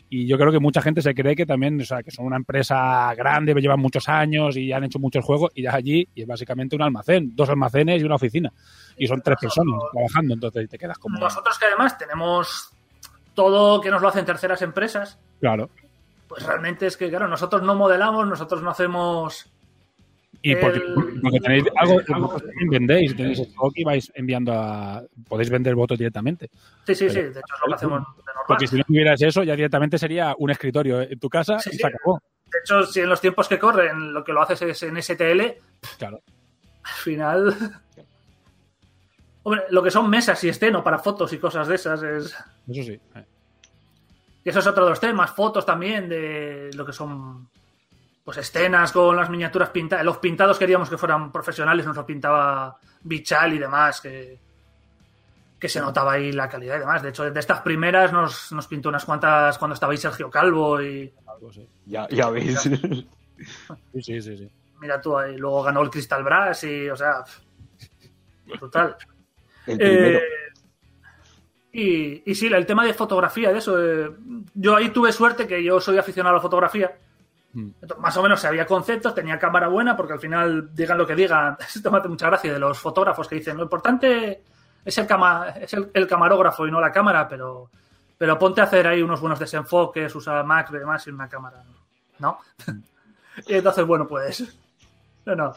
y 0.10 0.28
yo 0.28 0.38
creo 0.38 0.52
que 0.52 0.60
mucha 0.60 0.82
gente 0.82 1.02
se 1.02 1.16
cree 1.16 1.36
que 1.36 1.46
también, 1.46 1.80
o 1.80 1.86
sea, 1.86 2.04
que 2.04 2.12
son 2.12 2.26
una 2.26 2.36
empresa 2.36 3.14
grande, 3.16 3.54
llevan 3.54 3.80
muchos 3.80 4.10
años 4.10 4.58
y 4.58 4.74
han 4.74 4.84
hecho 4.84 5.00
muchos 5.00 5.24
juegos, 5.24 5.52
y 5.56 5.64
ya 5.64 5.74
allí 5.74 6.08
y 6.14 6.22
es 6.24 6.28
básicamente 6.28 6.76
un 6.76 6.82
almacén, 6.82 7.34
dos 7.36 7.50
almacenes 7.50 8.02
y 8.02 8.06
una 8.06 8.16
oficina. 8.16 8.52
Y 8.98 9.08
son 9.08 9.22
tres 9.22 9.38
personas 9.40 9.80
trabajando, 9.94 10.34
entonces 10.34 10.70
te 10.70 10.78
quedas 10.78 10.98
como... 10.98 11.18
Nosotros 11.18 11.58
que 11.58 11.66
además 11.66 11.98
tenemos 11.98 12.72
todo 13.34 13.80
que 13.80 13.90
nos 13.90 14.02
lo 14.02 14.10
hacen 14.10 14.26
terceras 14.26 14.62
empresas, 14.62 15.18
Claro. 15.40 15.70
pues 16.28 16.46
realmente 16.46 16.88
es 16.88 16.98
que, 16.98 17.10
claro, 17.10 17.28
nosotros 17.28 17.62
no 17.64 17.76
modelamos, 17.76 18.28
nosotros 18.28 18.62
no 18.62 18.70
hacemos. 18.72 19.51
Y 20.44 20.56
porque, 20.56 20.80
El- 20.80 21.22
porque 21.22 21.40
tenéis 21.40 21.64
algo, 21.76 22.00
algo 22.14 22.38
vendéis, 22.70 23.16
tenéis 23.16 23.40
stock 23.40 23.72
y 23.76 23.84
vais 23.84 24.12
enviando 24.16 24.52
a... 24.54 25.04
Podéis 25.28 25.50
vender 25.52 25.76
votos 25.76 25.98
directamente. 26.00 26.50
Sí, 26.88 26.96
sí, 26.96 27.10
sí, 27.10 27.16
de 27.22 27.30
hecho 27.30 27.40
es 27.54 27.60
lo 27.62 27.68
que 27.68 27.74
hacemos 27.76 28.00
de 28.00 28.06
normal. 28.26 28.44
Porque 28.48 28.68
si 28.68 28.78
no 28.78 28.84
tuvieras 28.84 29.22
eso, 29.22 29.44
ya 29.44 29.56
directamente 29.56 29.98
sería 30.00 30.34
un 30.38 30.50
escritorio 30.50 31.02
en 31.02 31.20
tu 31.20 31.30
casa 31.30 31.60
Sí, 31.60 31.70
y 31.70 31.74
sí. 31.74 31.80
se 31.80 31.88
acabó. 31.88 32.20
De 32.52 32.60
hecho, 32.60 32.84
si 32.86 33.00
en 33.02 33.10
los 33.10 33.22
tiempos 33.22 33.48
que 33.48 33.60
corren 33.60 34.14
lo 34.14 34.24
que 34.24 34.34
lo 34.34 34.42
haces 34.42 34.62
es 34.64 34.84
en 34.84 34.98
STL, 35.02 35.42
Claro. 36.00 36.22
al 36.84 36.92
final. 37.04 37.56
Hombre, 39.44 39.64
lo 39.70 39.82
que 39.84 39.92
son 39.92 40.10
mesas 40.10 40.44
y 40.44 40.50
esteno 40.50 40.84
para 40.84 41.00
fotos 41.00 41.34
y 41.34 41.38
cosas 41.40 41.68
de 41.68 41.76
esas 41.76 42.02
es. 42.04 42.26
Eso 42.26 42.84
sí. 42.84 43.00
eh. 43.16 43.26
Que 44.44 44.50
eso 44.50 44.60
es 44.60 44.68
otro 44.68 44.84
de 44.86 44.90
los 44.92 45.00
temas, 45.00 45.32
fotos 45.32 45.66
también 45.66 46.10
de 46.10 46.72
lo 46.76 46.86
que 46.86 46.94
son 46.94 47.48
pues 48.24 48.38
escenas 48.38 48.92
con 48.92 49.16
las 49.16 49.30
miniaturas 49.30 49.70
pintadas. 49.70 50.06
Los 50.06 50.18
pintados 50.18 50.60
queríamos 50.60 50.90
que 50.90 50.98
fueran 50.98 51.32
profesionales, 51.32 51.86
nos 51.86 51.96
lo 51.96 52.06
pintaba 52.06 52.78
Bichal 53.04 53.54
y 53.54 53.60
demás, 53.60 54.00
que, 54.02 54.40
que 55.60 55.70
se 55.70 55.80
notaba 55.80 56.14
ahí 56.14 56.32
la 56.32 56.48
calidad 56.48 56.76
y 56.78 56.80
demás. 56.80 57.02
De 57.02 57.10
hecho, 57.10 57.30
de 57.30 57.40
estas 57.40 57.62
primeras 57.62 58.14
nos, 58.14 58.52
nos 58.52 58.68
pintó 58.68 58.90
unas 58.90 59.06
cuantas 59.06 59.58
cuando 59.58 59.74
estaba 59.74 59.92
ahí 59.92 59.98
Sergio 59.98 60.30
Calvo 60.30 60.82
y 60.82 61.14
sí. 61.52 61.68
Ya, 61.86 62.08
ya 62.10 62.30
veis. 62.30 62.60
Sí, 62.62 64.02
sí, 64.02 64.22
sí, 64.22 64.38
sí. 64.38 64.52
mira 64.80 65.02
tú 65.02 65.18
ahí. 65.18 65.36
Luego 65.36 65.64
ganó 65.64 65.82
el 65.82 65.90
Crystal 65.90 66.24
Brass 66.24 66.64
y, 66.64 66.90
o 66.90 66.96
sea, 66.96 67.24
brutal. 68.60 68.96
El 69.66 69.78
primero. 69.78 70.20
Eh, 70.20 70.24
y, 71.74 72.32
y 72.32 72.36
sí, 72.36 72.48
el 72.48 72.66
tema 72.66 72.86
de 72.86 72.94
fotografía, 72.94 73.52
de 73.52 73.58
eso. 73.60 73.82
eh, 73.82 74.12
yo 74.54 74.76
ahí 74.76 74.90
tuve 74.90 75.12
suerte 75.12 75.48
que 75.48 75.64
yo 75.64 75.80
soy 75.80 75.98
aficionado 75.98 76.36
a 76.36 76.38
la 76.38 76.42
fotografía. 76.42 76.96
Mm. 77.54 77.70
Más 78.00 78.16
o 78.18 78.24
menos 78.24 78.40
sabía 78.40 78.66
conceptos, 78.66 79.14
tenía 79.14 79.38
cámara 79.38 79.68
buena, 79.68 79.96
porque 79.96 80.14
al 80.14 80.20
final, 80.20 80.74
digan 80.74 80.98
lo 80.98 81.06
que 81.06 81.16
digan, 81.16 81.58
esto 81.76 81.92
me 81.92 82.00
mucha 82.02 82.28
gracia 82.28 82.54
de 82.54 82.60
los 82.60 82.80
fotógrafos 82.80 83.28
que 83.28 83.36
dicen, 83.36 83.58
lo 83.58 83.64
importante 83.64 84.44
es 84.84 84.98
el, 84.98 85.06
cama, 85.06 85.50
es 85.50 85.74
el, 85.74 85.92
el 85.94 86.08
camarógrafo 86.08 86.68
y 86.68 86.72
no 86.72 86.80
la 86.80 86.92
cámara, 86.92 87.28
pero, 87.28 87.70
pero 88.18 88.38
ponte 88.40 88.62
a 88.62 88.66
hacer 88.66 88.88
ahí 88.88 89.02
unos 89.02 89.20
buenos 89.20 89.40
desenfoques, 89.40 90.14
usa 90.16 90.44
macro 90.44 90.78
y 90.78 90.80
demás 90.80 91.06
y 91.08 91.12
una 91.12 91.28
cámara, 91.28 91.64
¿no? 92.20 92.40
y 93.48 93.56
entonces, 93.56 93.86
bueno, 93.86 94.08
pues, 94.08 94.58
no. 95.26 95.54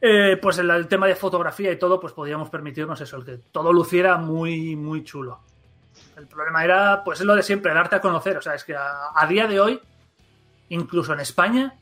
Eh, 0.00 0.36
pues 0.40 0.58
el, 0.58 0.86
tema 0.86 1.06
de 1.06 1.14
fotografía 1.14 1.72
y 1.72 1.78
todo, 1.78 1.98
pues 1.98 2.12
podíamos 2.12 2.50
permitirnos 2.50 3.00
eso, 3.00 3.16
el 3.16 3.24
que 3.24 3.38
todo 3.50 3.72
luciera 3.72 4.18
muy, 4.18 4.76
muy 4.76 5.02
chulo. 5.02 5.40
El 6.16 6.26
problema 6.26 6.62
era, 6.62 7.02
pues 7.02 7.20
es 7.20 7.26
lo 7.26 7.34
de 7.34 7.42
siempre, 7.42 7.72
darte 7.72 7.96
a 7.96 8.00
conocer. 8.00 8.36
O 8.36 8.42
sea, 8.42 8.54
es 8.54 8.64
que 8.64 8.76
a 8.76 9.26
día 9.26 9.46
de 9.46 9.58
hoy, 9.58 9.80
incluso 10.68 11.12
en 11.12 11.20
España, 11.20 11.74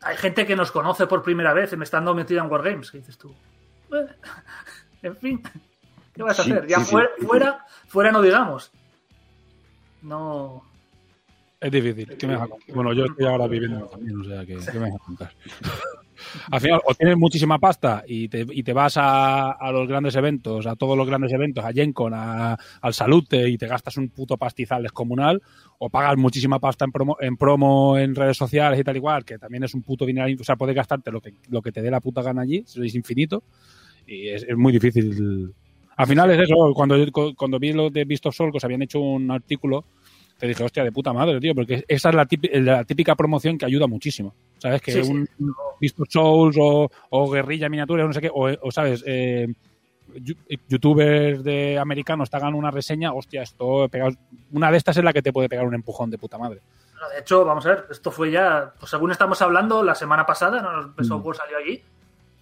hay 0.00 0.16
gente 0.16 0.46
que 0.46 0.56
nos 0.56 0.70
conoce 0.72 1.06
por 1.06 1.22
primera 1.22 1.52
vez 1.52 1.72
y 1.72 1.76
me 1.76 1.84
estando 1.84 2.14
metida 2.14 2.42
en 2.42 2.50
Wargames. 2.50 2.90
Que 2.90 2.98
dices 2.98 3.16
tú, 3.18 3.34
"Eh, 3.92 4.06
en 5.02 5.16
fin, 5.16 5.42
¿qué 6.14 6.22
vas 6.22 6.38
a 6.40 6.42
Sí, 6.44 6.52
hacer? 6.52 6.66
Ya 6.66 6.78
sí, 6.78 6.84
sí. 6.86 6.90
fuera, 6.90 7.10
fuera, 7.26 7.66
fuera 7.88 8.12
no 8.12 8.22
digamos. 8.22 8.70
No. 10.02 10.64
Es 11.60 11.70
difícil. 11.70 12.16
¿Qué 12.16 12.26
me 12.26 12.34
vas 12.34 12.44
a 12.44 12.48
contar? 12.48 12.74
Bueno, 12.74 12.92
yo 12.92 13.04
estoy 13.04 13.24
ahora 13.26 13.46
viviendo 13.46 13.86
también, 13.86 14.20
o 14.20 14.24
sea, 14.24 14.44
que, 14.44 14.56
¿qué 14.56 14.78
me 14.80 14.90
vas 14.90 14.94
a 15.00 15.04
contar? 15.04 15.32
Al 16.50 16.60
final, 16.60 16.80
o 16.84 16.94
tienes 16.94 17.16
muchísima 17.16 17.58
pasta 17.58 18.04
y 18.06 18.28
te, 18.28 18.46
y 18.50 18.62
te 18.62 18.72
vas 18.72 18.96
a, 18.96 19.52
a 19.52 19.72
los 19.72 19.88
grandes 19.88 20.14
eventos, 20.16 20.66
a 20.66 20.76
todos 20.76 20.96
los 20.96 21.06
grandes 21.06 21.32
eventos, 21.32 21.64
a 21.64 21.72
Gencon, 21.72 22.12
a, 22.14 22.56
al 22.80 22.94
Salute 22.94 23.48
y 23.48 23.58
te 23.58 23.66
gastas 23.66 23.96
un 23.96 24.08
puto 24.08 24.36
pastizal 24.36 24.82
descomunal, 24.82 25.42
o 25.78 25.90
pagas 25.90 26.16
muchísima 26.16 26.58
pasta 26.58 26.84
en 26.84 26.92
promo, 26.92 27.16
en 27.20 27.36
promo 27.36 27.98
en 27.98 28.14
redes 28.14 28.36
sociales 28.36 28.78
y 28.78 28.84
tal 28.84 28.96
igual, 28.96 29.24
que 29.24 29.38
también 29.38 29.64
es 29.64 29.74
un 29.74 29.82
puto 29.82 30.06
dinero, 30.06 30.28
o 30.40 30.44
sea, 30.44 30.56
puedes 30.56 30.74
gastarte 30.74 31.10
lo 31.10 31.20
que, 31.20 31.34
lo 31.48 31.62
que 31.62 31.72
te 31.72 31.82
dé 31.82 31.90
la 31.90 32.00
puta 32.00 32.22
gana 32.22 32.42
allí, 32.42 32.58
es 32.58 32.94
infinito, 32.94 33.42
y 34.06 34.28
es, 34.28 34.46
muy 34.56 34.72
difícil. 34.72 35.52
Al 35.96 36.06
final 36.06 36.30
es 36.30 36.40
eso, 36.40 36.72
cuando, 36.74 36.96
cuando 37.36 37.58
vi 37.58 37.72
lo 37.72 37.90
de 37.90 38.04
Beast 38.04 38.26
of 38.26 38.34
Soul, 38.34 38.50
que 38.50 38.58
os 38.58 38.64
habían 38.64 38.82
hecho 38.82 39.00
un 39.00 39.30
artículo, 39.30 39.84
te 40.42 40.48
dije, 40.48 40.64
hostia, 40.64 40.82
de 40.82 40.90
puta 40.90 41.12
madre, 41.12 41.38
tío, 41.38 41.54
porque 41.54 41.84
esa 41.86 42.08
es 42.08 42.14
la, 42.16 42.26
típi- 42.26 42.50
la 42.60 42.82
típica 42.82 43.14
promoción 43.14 43.56
que 43.56 43.64
ayuda 43.64 43.86
muchísimo. 43.86 44.34
¿Sabes? 44.58 44.82
Que 44.82 44.90
Sí, 44.90 45.04
sí. 45.04 45.12
un 45.12 45.28
of 45.98 46.08
Souls 46.08 46.56
o, 46.58 46.90
o 47.10 47.30
Guerrilla 47.30 47.68
Miniatura, 47.68 48.04
no 48.04 48.12
sé 48.12 48.20
qué, 48.20 48.28
o, 48.28 48.48
o, 48.60 48.70
¿sabes? 48.72 49.04
Eh, 49.06 49.46
youtubers 50.68 51.44
de 51.44 51.78
americanos 51.78 52.28
te 52.28 52.36
hagan 52.38 52.54
una 52.54 52.72
reseña, 52.72 53.12
hostia, 53.12 53.42
esto 53.42 53.88
pega- 53.88 54.16
una 54.52 54.70
de 54.72 54.76
estas 54.78 54.96
es 54.96 55.04
la 55.04 55.12
que 55.12 55.22
te 55.22 55.32
puede 55.32 55.48
pegar 55.48 55.64
un 55.64 55.74
empujón 55.74 56.10
de 56.10 56.18
puta 56.18 56.38
madre. 56.38 56.60
De 57.14 57.20
hecho, 57.20 57.44
vamos 57.44 57.64
a 57.66 57.68
ver, 57.68 57.86
esto 57.90 58.10
fue 58.10 58.32
ya, 58.32 58.72
pues 58.80 58.90
según 58.90 59.12
estamos 59.12 59.40
hablando, 59.42 59.84
la 59.84 59.94
semana 59.94 60.26
pasada, 60.26 60.60
¿no? 60.60 60.80
El 60.80 60.86
Mm. 60.96 61.04
software 61.04 61.36
salió 61.36 61.56
allí, 61.58 61.80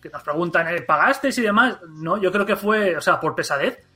que 0.01 0.09
nos 0.09 0.23
preguntan, 0.23 0.69
¿eh, 0.75 0.81
¿pagasteis 0.81 1.37
y 1.37 1.43
demás? 1.43 1.77
No, 1.89 2.17
yo 2.17 2.33
creo 2.33 2.47
que 2.47 2.57
fue, 2.57 2.97
o 2.97 3.01
sea, 3.03 3.21
por 3.21 3.35
pesadez. 3.35 3.87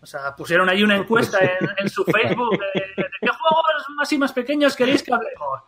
O 0.00 0.06
sea, 0.06 0.32
pusieron 0.36 0.68
ahí 0.68 0.84
una 0.84 0.96
encuesta 0.96 1.38
en, 1.40 1.68
en 1.76 1.88
su 1.88 2.04
Facebook 2.04 2.56
juegos 2.56 2.60
más 3.96 4.12
y 4.12 4.18
más 4.18 4.32
pequeños 4.32 4.76
queréis 4.76 5.02
que 5.02 5.12
hablemos. 5.12 5.60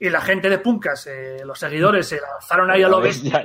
Y 0.00 0.10
la 0.10 0.20
gente 0.20 0.50
de 0.50 0.58
Puncas, 0.58 1.06
eh, 1.06 1.42
los 1.44 1.56
seguidores, 1.56 2.08
se 2.08 2.20
lanzaron 2.20 2.68
ahí 2.72 2.82
a 2.82 2.88
lo 2.88 3.00
bestia. 3.00 3.44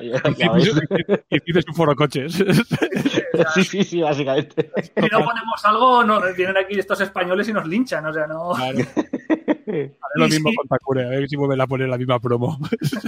dices 1.45 1.65
un 1.67 1.75
foro 1.75 1.95
coches. 1.95 2.43
Sí, 3.53 3.63
sí, 3.63 3.83
sí, 3.83 4.01
básicamente. 4.01 4.71
Si 4.83 5.07
no 5.11 5.23
ponemos 5.23 5.63
algo, 5.65 6.03
no, 6.03 6.19
vienen 6.33 6.57
aquí 6.57 6.79
estos 6.79 6.99
españoles 7.01 7.47
y 7.47 7.53
nos 7.53 7.67
linchan, 7.67 8.03
o 8.07 8.11
sea, 8.11 8.25
no... 8.25 8.51
Claro. 8.53 8.79
Lo 10.15 10.25
Y 10.25 10.29
mismo 10.29 10.49
sí. 10.49 10.55
con 10.55 10.67
Takure, 10.67 11.05
a 11.05 11.09
ver 11.09 11.27
si 11.29 11.35
vuelven 11.35 11.61
a 11.61 11.67
poner 11.67 11.89
la 11.89 11.97
misma 11.97 12.19
promo. 12.19 12.57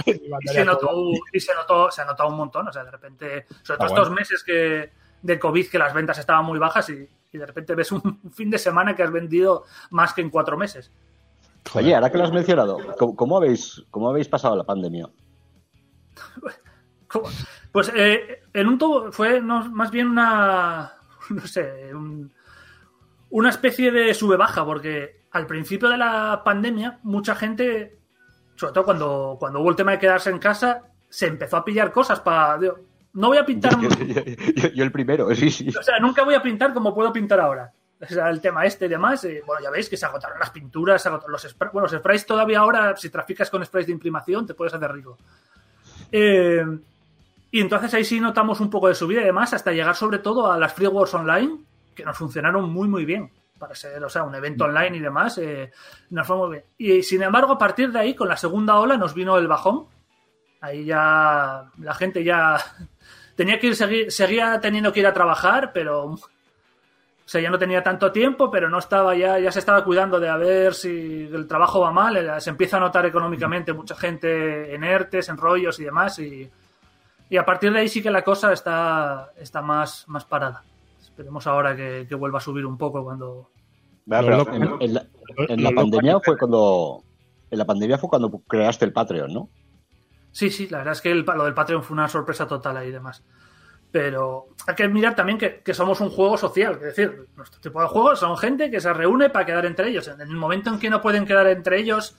Y 0.04 0.48
se 0.48 0.64
notó, 0.64 0.86
todo. 0.86 1.10
y 1.32 1.40
se 1.40 1.54
notó, 1.54 1.90
se 1.90 2.02
ha 2.02 2.04
notado 2.04 2.28
un 2.28 2.36
montón, 2.36 2.68
o 2.68 2.72
sea, 2.72 2.84
de 2.84 2.90
repente, 2.92 3.46
sobre 3.62 3.78
todo 3.78 3.84
Ah, 3.84 3.86
estos 3.86 4.08
bueno. 4.08 4.14
meses 4.20 4.44
que 4.44 4.90
de 5.22 5.38
COVID 5.40 5.68
que 5.68 5.78
las 5.78 5.92
ventas 5.94 6.18
estaban 6.18 6.44
muy 6.44 6.58
bajas 6.60 6.88
y, 6.90 7.08
y 7.32 7.38
de 7.38 7.46
repente 7.46 7.74
ves 7.74 7.92
un 7.92 8.20
fin 8.32 8.50
de 8.50 8.58
semana 8.58 8.94
que 8.94 9.02
has 9.02 9.12
vendido 9.12 9.64
más 9.90 10.12
que 10.14 10.20
en 10.20 10.30
cuatro 10.30 10.56
meses. 10.56 10.90
Oye, 11.74 11.94
ahora 11.94 12.10
que 12.10 12.18
lo 12.18 12.24
has 12.24 12.32
mencionado, 12.32 12.78
¿cómo, 12.98 13.14
cómo 13.14 13.36
habéis, 13.36 13.84
cómo 13.90 14.08
habéis 14.08 14.28
pasado 14.28 14.56
la 14.56 14.64
pandemia? 14.64 15.08
Pues 17.72 17.90
eh, 17.94 18.42
en 18.52 18.66
un 18.68 18.78
tubo 18.78 19.10
fue 19.12 19.40
no, 19.40 19.68
más 19.70 19.90
bien 19.90 20.08
una, 20.08 20.92
no 21.30 21.46
sé, 21.46 21.94
un- 21.94 22.32
una 23.30 23.50
especie 23.50 23.90
de 23.92 24.12
sube-baja, 24.14 24.64
porque 24.64 25.22
al 25.32 25.46
principio 25.46 25.88
de 25.88 25.96
la 25.98 26.42
pandemia 26.44 26.98
mucha 27.02 27.34
gente, 27.34 27.98
sobre 28.56 28.72
todo 28.72 28.84
cuando, 28.84 29.36
cuando 29.38 29.60
hubo 29.60 29.70
el 29.70 29.76
tema 29.76 29.92
de 29.92 29.98
quedarse 29.98 30.30
en 30.30 30.38
casa, 30.38 30.82
se 31.08 31.26
empezó 31.26 31.56
a 31.58 31.64
pillar 31.64 31.92
cosas 31.92 32.20
para... 32.20 32.58
No 33.14 33.28
voy 33.28 33.38
a 33.38 33.44
pintar... 33.44 33.78
Yo, 33.80 33.88
yo- 33.88 34.24
yo- 34.24 34.68
yo 34.68 34.84
el 34.84 34.92
primero, 34.92 35.34
sí, 35.34 35.50
sí. 35.50 35.68
O 35.68 35.82
sea, 35.82 35.98
nunca 35.98 36.22
voy 36.24 36.34
a 36.34 36.42
pintar 36.42 36.72
como 36.72 36.94
puedo 36.94 37.12
pintar 37.12 37.40
ahora. 37.40 37.72
O 38.00 38.06
sea, 38.06 38.30
el 38.30 38.40
tema 38.40 38.64
este 38.64 38.86
y 38.86 38.88
demás, 38.88 39.24
eh, 39.24 39.42
bueno, 39.46 39.62
ya 39.62 39.70
veis 39.70 39.88
que 39.88 39.96
se 39.96 40.06
agotaron 40.06 40.38
las 40.38 40.50
pinturas, 40.50 41.02
se 41.02 41.08
agotaron 41.08 41.32
los 41.32 41.42
sprays. 41.42 41.72
Bueno, 41.72 41.86
los 41.90 41.98
sprays 42.00 42.24
todavía 42.24 42.60
ahora, 42.60 42.96
si 42.96 43.10
traficas 43.10 43.50
con 43.50 43.64
sprays 43.64 43.86
de 43.86 43.92
imprimación, 43.92 44.46
te 44.46 44.54
puedes 44.54 44.72
hacer 44.72 44.90
rico. 44.92 45.18
Eh, 46.12 46.64
y 47.50 47.60
entonces 47.60 47.92
ahí 47.94 48.04
sí 48.04 48.20
notamos 48.20 48.60
un 48.60 48.70
poco 48.70 48.88
de 48.88 48.94
subida 48.94 49.20
y 49.20 49.24
demás, 49.24 49.52
hasta 49.52 49.72
llegar 49.72 49.96
sobre 49.96 50.20
todo 50.20 50.50
a 50.50 50.56
las 50.58 50.72
Free 50.72 50.86
Wars 50.86 51.12
Online, 51.14 51.58
que 51.94 52.04
nos 52.04 52.16
funcionaron 52.16 52.70
muy, 52.70 52.88
muy 52.88 53.04
bien. 53.04 53.30
Para 53.58 53.74
ser, 53.74 54.02
o 54.02 54.08
sea, 54.08 54.22
un 54.22 54.34
evento 54.34 54.64
online 54.64 54.96
y 54.96 55.00
demás, 55.00 55.36
eh, 55.36 55.70
nos 56.10 56.26
fue 56.26 56.36
muy 56.36 56.50
bien. 56.52 56.64
Y 56.78 57.02
sin 57.02 57.22
embargo, 57.22 57.52
a 57.52 57.58
partir 57.58 57.92
de 57.92 57.98
ahí, 57.98 58.14
con 58.14 58.28
la 58.28 58.36
segunda 58.38 58.78
ola, 58.78 58.96
nos 58.96 59.12
vino 59.12 59.36
el 59.36 59.46
bajón. 59.48 59.84
Ahí 60.62 60.84
ya 60.86 61.64
la 61.78 61.94
gente 61.94 62.24
ya 62.24 62.56
tenía 63.40 63.58
que 63.58 63.68
ir, 63.68 63.74
seguir, 63.76 64.12
seguía 64.12 64.60
teniendo 64.60 64.92
que 64.92 65.00
ir 65.00 65.06
a 65.06 65.14
trabajar, 65.14 65.72
pero 65.72 66.04
o 66.04 66.18
sea, 67.24 67.40
ya 67.40 67.48
no 67.50 67.58
tenía 67.58 67.82
tanto 67.82 68.12
tiempo, 68.12 68.50
pero 68.50 68.68
no 68.68 68.78
estaba 68.78 69.14
ya, 69.16 69.38
ya 69.38 69.50
se 69.50 69.60
estaba 69.60 69.82
cuidando 69.82 70.20
de 70.20 70.28
a 70.28 70.36
ver 70.36 70.74
si 70.74 71.28
el 71.32 71.46
trabajo 71.46 71.80
va 71.80 71.90
mal, 71.90 72.40
se 72.40 72.50
empieza 72.50 72.76
a 72.76 72.80
notar 72.80 73.06
económicamente 73.06 73.72
mucha 73.72 73.94
gente 73.96 74.74
en 74.74 74.84
ERTES, 74.84 75.30
en 75.30 75.36
rollos 75.38 75.78
y 75.80 75.84
demás, 75.84 76.18
y, 76.18 76.50
y 77.30 77.36
a 77.38 77.44
partir 77.46 77.72
de 77.72 77.78
ahí 77.80 77.88
sí 77.88 78.02
que 78.02 78.10
la 78.10 78.22
cosa 78.22 78.52
está, 78.52 79.30
está 79.38 79.62
más, 79.62 80.04
más 80.08 80.24
parada. 80.26 80.62
Esperemos 81.00 81.46
ahora 81.46 81.74
que, 81.74 82.04
que 82.08 82.14
vuelva 82.16 82.38
a 82.38 82.42
subir 82.42 82.66
un 82.66 82.76
poco 82.76 83.02
cuando... 83.04 83.48
Vaya, 84.06 84.22
Lo 84.22 84.44
pero 84.44 84.64
loco- 84.64 84.78
en, 84.80 84.82
en 84.88 84.94
la, 84.94 85.06
en 85.48 85.56
lo 85.62 85.62
la 85.64 85.70
loco 85.70 85.74
pandemia 85.82 86.12
es 86.12 86.18
que- 86.18 86.24
fue 86.24 86.38
cuando 86.38 87.02
en 87.52 87.58
la 87.58 87.64
pandemia 87.64 87.98
fue 87.98 88.08
cuando 88.10 88.30
creaste 88.48 88.84
el 88.84 88.92
Patreon, 88.92 89.32
¿no? 89.32 89.48
Sí, 90.32 90.50
sí, 90.50 90.68
la 90.68 90.78
verdad 90.78 90.92
es 90.92 91.00
que 91.00 91.10
el- 91.10 91.24
lo 91.24 91.44
del 91.44 91.54
Patreon 91.54 91.82
fue 91.82 91.94
una 91.94 92.08
sorpresa 92.08 92.46
total 92.46 92.76
ahí 92.76 92.88
y 92.88 92.92
demás. 92.92 93.22
Pero 93.90 94.48
hay 94.68 94.74
que 94.76 94.86
mirar 94.86 95.16
también 95.16 95.36
que, 95.36 95.74
somos 95.74 96.00
un 96.00 96.10
juego 96.10 96.36
social, 96.38 96.74
es 96.74 96.96
decir, 96.96 97.26
nuestro 97.36 97.60
tipo 97.60 97.80
de 97.82 97.88
juegos 97.88 98.20
son 98.20 98.36
gente 98.38 98.70
que 98.70 98.80
se 98.80 98.92
reúne 98.92 99.30
para 99.30 99.44
quedar 99.44 99.66
entre 99.66 99.88
ellos. 99.88 100.06
En 100.06 100.20
el 100.20 100.28
momento 100.28 100.70
en 100.70 100.78
que 100.78 100.88
no 100.88 101.00
pueden 101.02 101.26
quedar 101.26 101.48
entre 101.48 101.80
ellos, 101.80 102.16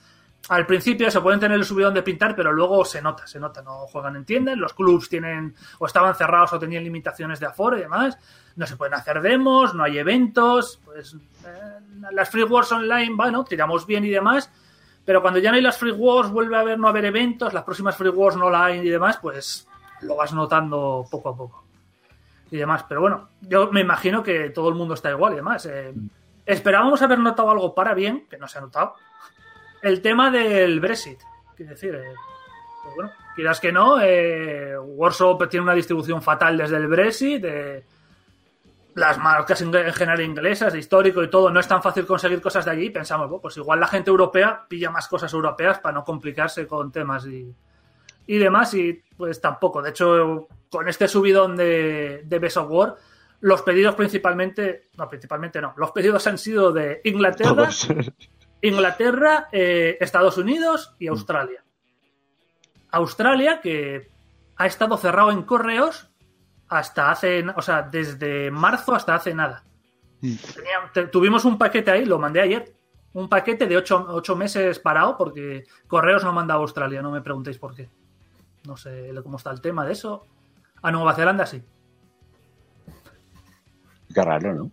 al 0.50 0.66
principio 0.66 1.10
se 1.10 1.20
pueden 1.22 1.40
tener 1.40 1.56
el 1.56 1.64
subidón 1.64 1.94
de 1.94 2.02
pintar, 2.02 2.36
pero 2.36 2.52
luego 2.52 2.84
se 2.84 3.00
nota, 3.00 3.26
se 3.26 3.40
nota, 3.40 3.62
no 3.62 3.86
juegan 3.86 4.16
en 4.16 4.24
tiendas, 4.26 4.58
los 4.58 4.74
clubs 4.74 5.08
tienen 5.08 5.54
o 5.78 5.86
estaban 5.86 6.14
cerrados 6.14 6.52
o 6.52 6.58
tenían 6.58 6.84
limitaciones 6.84 7.40
de 7.40 7.46
aforo 7.46 7.78
y 7.78 7.82
demás, 7.82 8.18
no 8.56 8.66
se 8.66 8.76
pueden 8.76 8.92
hacer 8.94 9.22
demos, 9.22 9.74
no 9.74 9.84
hay 9.84 9.98
eventos, 9.98 10.78
pues 10.84 11.14
eh, 11.46 11.78
las 12.10 12.28
free 12.28 12.42
wars 12.42 12.70
online, 12.72 13.14
bueno, 13.14 13.44
tiramos 13.44 13.86
bien 13.86 14.04
y 14.04 14.10
demás, 14.10 14.50
pero 15.04 15.20
cuando 15.20 15.40
ya 15.40 15.50
no 15.50 15.56
hay 15.56 15.62
las 15.62 15.78
free 15.78 15.92
wars, 15.92 16.30
vuelve 16.30 16.56
a 16.56 16.60
haber 16.60 16.78
no 16.78 16.88
haber 16.88 17.04
eventos, 17.04 17.52
las 17.52 17.64
próximas 17.64 17.96
free 17.96 18.08
wars 18.10 18.36
no 18.36 18.50
la 18.50 18.66
hay 18.66 18.80
y 18.80 18.90
demás, 18.90 19.18
pues 19.20 19.66
lo 20.02 20.16
vas 20.16 20.32
notando 20.32 21.04
poco 21.10 21.28
a 21.30 21.36
poco 21.36 21.64
y 22.50 22.56
demás. 22.58 22.84
Pero 22.88 23.00
bueno, 23.00 23.28
yo 23.40 23.72
me 23.72 23.80
imagino 23.80 24.22
que 24.22 24.50
todo 24.50 24.68
el 24.68 24.74
mundo 24.74 24.94
está 24.94 25.10
igual 25.10 25.32
y 25.32 25.36
demás. 25.36 25.66
Eh, 25.66 25.92
esperábamos 26.46 27.02
haber 27.02 27.18
notado 27.18 27.50
algo 27.50 27.74
para 27.74 27.94
bien, 27.94 28.26
que 28.30 28.36
no 28.36 28.46
se 28.46 28.58
ha 28.58 28.60
notado. 28.60 28.94
El 29.80 30.00
tema 30.00 30.30
del 30.30 30.78
Brexit. 30.78 31.18
Quiero 31.56 31.72
decir, 31.72 31.94
eh, 31.94 32.14
pues 32.82 32.94
bueno, 32.94 33.10
quieras 33.34 33.58
que 33.58 33.72
no, 33.72 34.00
eh, 34.00 34.78
Warsaw 34.78 35.38
tiene 35.48 35.64
una 35.64 35.74
distribución 35.74 36.22
fatal 36.22 36.56
desde 36.58 36.76
el 36.76 36.86
Brexit. 36.86 37.44
eh, 37.44 37.84
las 38.94 39.18
marcas 39.18 39.60
en 39.62 39.72
general 39.72 40.20
inglesas, 40.20 40.72
de 40.72 40.78
histórico 40.78 41.22
y 41.22 41.30
todo, 41.30 41.50
no 41.50 41.60
es 41.60 41.68
tan 41.68 41.82
fácil 41.82 42.06
conseguir 42.06 42.40
cosas 42.40 42.64
de 42.64 42.72
allí. 42.72 42.90
Pensamos, 42.90 43.30
pues 43.40 43.56
igual 43.56 43.80
la 43.80 43.86
gente 43.86 44.10
europea 44.10 44.66
pilla 44.68 44.90
más 44.90 45.08
cosas 45.08 45.32
europeas 45.32 45.78
para 45.80 45.94
no 45.94 46.04
complicarse 46.04 46.66
con 46.66 46.92
temas 46.92 47.26
y, 47.26 47.54
y 48.26 48.38
demás. 48.38 48.74
Y 48.74 49.02
pues 49.16 49.40
tampoco. 49.40 49.80
De 49.80 49.90
hecho, 49.90 50.48
con 50.70 50.88
este 50.88 51.08
subidón 51.08 51.56
de, 51.56 52.22
de 52.24 52.38
Best 52.38 52.58
of 52.58 52.70
War, 52.70 52.96
los 53.40 53.62
pedidos 53.62 53.94
principalmente, 53.94 54.90
no, 54.96 55.08
principalmente 55.08 55.60
no, 55.60 55.74
los 55.76 55.90
pedidos 55.90 56.26
han 56.26 56.38
sido 56.38 56.72
de 56.72 57.00
Inglaterra, 57.04 57.54
Todos. 57.54 57.88
Inglaterra, 58.62 59.48
eh, 59.50 59.96
Estados 60.00 60.38
Unidos 60.38 60.94
y 61.00 61.08
Australia. 61.08 61.64
Australia, 62.92 63.60
que 63.60 64.08
ha 64.56 64.66
estado 64.66 64.96
cerrado 64.96 65.32
en 65.32 65.42
correos 65.42 66.11
hasta 66.78 67.10
hace, 67.10 67.44
o 67.56 67.62
sea, 67.62 67.82
desde 67.82 68.50
marzo 68.50 68.94
hasta 68.94 69.14
hace 69.14 69.34
nada. 69.34 69.64
Tenía- 70.20 70.90
te- 70.92 71.06
tuvimos 71.08 71.44
un 71.44 71.58
paquete 71.58 71.90
ahí, 71.90 72.04
lo 72.04 72.18
mandé 72.18 72.40
ayer. 72.40 72.72
Un 73.14 73.28
paquete 73.28 73.66
de 73.66 73.76
ocho, 73.76 74.06
ocho 74.08 74.36
meses 74.36 74.78
parado 74.78 75.16
porque 75.18 75.64
correos 75.86 76.24
no 76.24 76.32
mandaba 76.32 76.60
a 76.60 76.62
Australia, 76.62 77.02
no 77.02 77.10
me 77.10 77.20
preguntéis 77.20 77.58
por 77.58 77.74
qué. 77.74 77.88
No 78.66 78.76
sé 78.76 79.10
cómo 79.22 79.36
está 79.36 79.50
el 79.50 79.60
tema 79.60 79.84
de 79.84 79.92
eso. 79.92 80.26
A 80.82 80.90
Nueva 80.90 81.14
Zelanda 81.14 81.44
sí. 81.44 81.62
Qué 84.14 84.22
raro, 84.22 84.54
¿no? 84.54 84.70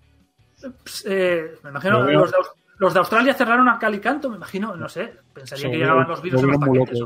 Pues, 0.83 1.05
eh, 1.07 1.55
me 1.63 1.69
imagino 1.69 2.03
veo. 2.03 2.19
los 2.21 2.31
de, 2.31 2.37
Aus- 2.37 2.51
los 2.77 2.93
de 2.93 2.99
Australia 2.99 3.33
cerraron 3.33 3.67
a 3.69 3.79
cal 3.79 3.95
y 3.95 3.99
canto, 3.99 4.29
me 4.29 4.35
imagino, 4.37 4.75
no 4.75 4.89
sé. 4.89 5.13
Pensaría 5.33 5.63
Se 5.63 5.71
que 5.71 5.77
volvieron- 5.77 5.79
llegaban 5.79 6.07
los 6.09 6.21
virus 6.21 6.41
en 6.43 6.47
los 6.49 6.57
paquetes. 6.59 6.99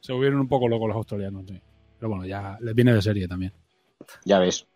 Se 0.00 0.12
volvieron 0.12 0.40
un 0.40 0.48
poco 0.48 0.68
locos 0.68 0.88
los 0.88 0.96
australianos, 0.96 1.44
sí. 1.46 1.60
Pero 1.98 2.08
bueno, 2.10 2.24
ya 2.26 2.56
les 2.60 2.74
viene 2.74 2.92
de 2.94 3.02
serie 3.02 3.26
también. 3.26 3.52
Ya 4.24 4.38
ves. 4.38 4.66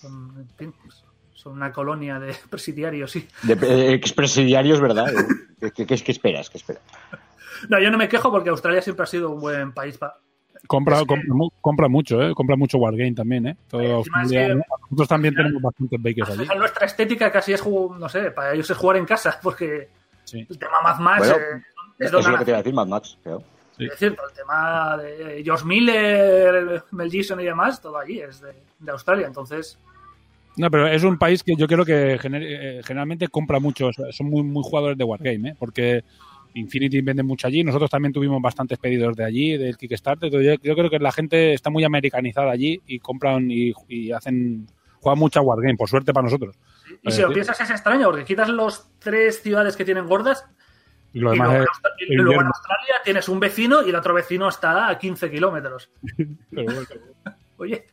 Son, 0.00 0.34
en 0.38 0.48
fin, 0.56 0.74
son 1.34 1.54
una 1.54 1.72
colonia 1.72 2.18
de 2.18 2.34
presidiarios, 2.50 3.10
sí. 3.10 3.28
De 3.42 3.54
eh, 3.54 3.92
expresidiarios, 3.94 4.80
¿verdad? 4.80 5.06
¿Qué, 5.60 5.72
qué, 5.72 5.86
qué- 5.86 6.12
esperas? 6.12 6.48
¿Qué 6.50 6.58
esperas? 6.58 6.82
No, 7.68 7.80
yo 7.80 7.90
no 7.90 7.98
me 7.98 8.08
quejo 8.08 8.30
porque 8.30 8.50
Australia 8.50 8.80
siempre 8.80 9.02
ha 9.02 9.06
sido 9.06 9.30
un 9.30 9.40
buen 9.40 9.72
país 9.72 9.98
para. 9.98 10.14
Compra, 10.66 10.96
Es 10.96 11.02
que- 11.02 11.06
compra, 11.06 11.34
mu- 11.34 11.50
compra 11.60 11.88
mucho, 11.88 12.20
¿eh? 12.22 12.34
Compra 12.34 12.56
mucho 12.56 12.78
Wargame 12.78 13.14
también, 13.14 13.46
¿eh? 13.48 13.56
Todo 13.68 13.80
Eh, 13.80 13.90
encima 13.98 14.20
Australia- 14.20 14.46
es 14.48 14.54
que- 14.54 14.62
Nosotros 14.90 15.08
también 15.08 15.34
tenemos 15.34 15.62
bastantes 15.62 16.02
bakers 16.02 16.30
allí. 16.30 16.48
Nuestra 16.58 16.86
estética 16.86 17.30
casi 17.32 17.52
es, 17.52 17.60
jugar- 17.60 17.98
no 17.98 18.08
sé, 18.08 18.30
para 18.30 18.54
ellos 18.54 18.68
es 18.70 18.76
jugar 18.76 18.96
en 18.96 19.04
casa, 19.06 19.38
porque 19.42 19.88
Sí. 20.24 20.46
el 20.48 20.58
tema 20.58 20.80
Mad 20.82 20.98
Max 21.00 21.18
Bueno, 21.28 21.34
eh, 21.36 21.62
es 21.98 22.12
lo 22.12 22.18
que 22.38 22.44
te 22.44 22.50
iba 22.50 22.58
a 22.58 22.62
decir 22.62 22.74
Mad 22.74 22.86
Max, 22.86 23.18
creo. 23.22 23.42
Sí. 23.78 23.84
Es 23.86 23.98
cierto, 23.98 24.22
el 24.28 24.34
tema 24.34 24.96
de 24.98 25.42
George 25.44 25.64
Miller, 25.64 26.82
Mel 26.90 27.10
Gibson 27.10 27.40
y 27.40 27.44
demás, 27.44 27.80
todo 27.80 27.98
allí 27.98 28.20
es 28.20 28.40
de, 28.40 28.52
de 28.78 28.90
Australia. 28.90 29.26
Entonces, 29.26 29.78
No, 30.56 30.70
pero 30.70 30.88
es 30.88 31.04
un 31.04 31.16
país 31.18 31.42
que 31.44 31.54
yo 31.56 31.66
creo 31.68 31.84
que 31.84 32.18
gener- 32.18 32.42
eh, 32.44 32.80
generalmente 32.84 33.28
compra 33.28 33.60
muchos, 33.60 33.96
son 34.10 34.26
muy, 34.28 34.42
muy 34.42 34.62
jugadores 34.64 34.98
de 34.98 35.04
Wargame, 35.04 35.50
¿eh? 35.50 35.56
Porque 35.56 36.02
Infinity 36.54 37.00
vende 37.02 37.22
mucho 37.22 37.46
allí, 37.46 37.62
nosotros 37.62 37.88
también 37.90 38.12
tuvimos 38.12 38.42
bastantes 38.42 38.78
pedidos 38.78 39.14
de 39.14 39.24
allí, 39.24 39.56
del 39.56 39.76
Kickstarter, 39.76 40.30
yo, 40.30 40.40
yo 40.40 40.74
creo 40.74 40.90
que 40.90 40.98
la 40.98 41.12
gente 41.12 41.52
está 41.52 41.70
muy 41.70 41.84
americanizada 41.84 42.50
allí 42.50 42.80
y 42.86 42.98
compran 42.98 43.48
y, 43.50 43.72
y 43.86 44.10
hacen, 44.10 44.66
juegan 45.00 45.18
mucho 45.20 45.38
a 45.38 45.42
Wargame, 45.42 45.76
por 45.76 45.88
suerte 45.88 46.12
para 46.12 46.24
nosotros. 46.24 46.56
y 47.02 47.12
si 47.12 47.20
lo 47.22 47.30
Eh, 47.30 47.34
piensas 47.34 47.60
es 47.60 47.70
extraño, 47.70 48.06
porque 48.10 48.24
quitas 48.24 48.48
los 48.48 48.88
tres 48.98 49.40
ciudades 49.40 49.76
que 49.76 49.84
tienen 49.84 50.06
gordas 50.06 50.44
Y 51.12 51.20
lo 51.20 51.32
y 51.32 51.36
demás 51.38 51.48
luego, 51.50 51.64
en 51.64 51.68
es 52.04 52.10
y 52.10 52.14
luego 52.16 52.40
en. 52.42 52.46
Australia 52.48 52.94
tienes 53.04 53.28
un 53.28 53.40
vecino 53.40 53.82
y 53.82 53.88
el 53.90 53.94
otro 53.96 54.14
vecino 54.14 54.48
está 54.48 54.88
a 54.88 54.98
15 54.98 55.30
kilómetros. 55.30 55.90
Oye, 57.56 57.86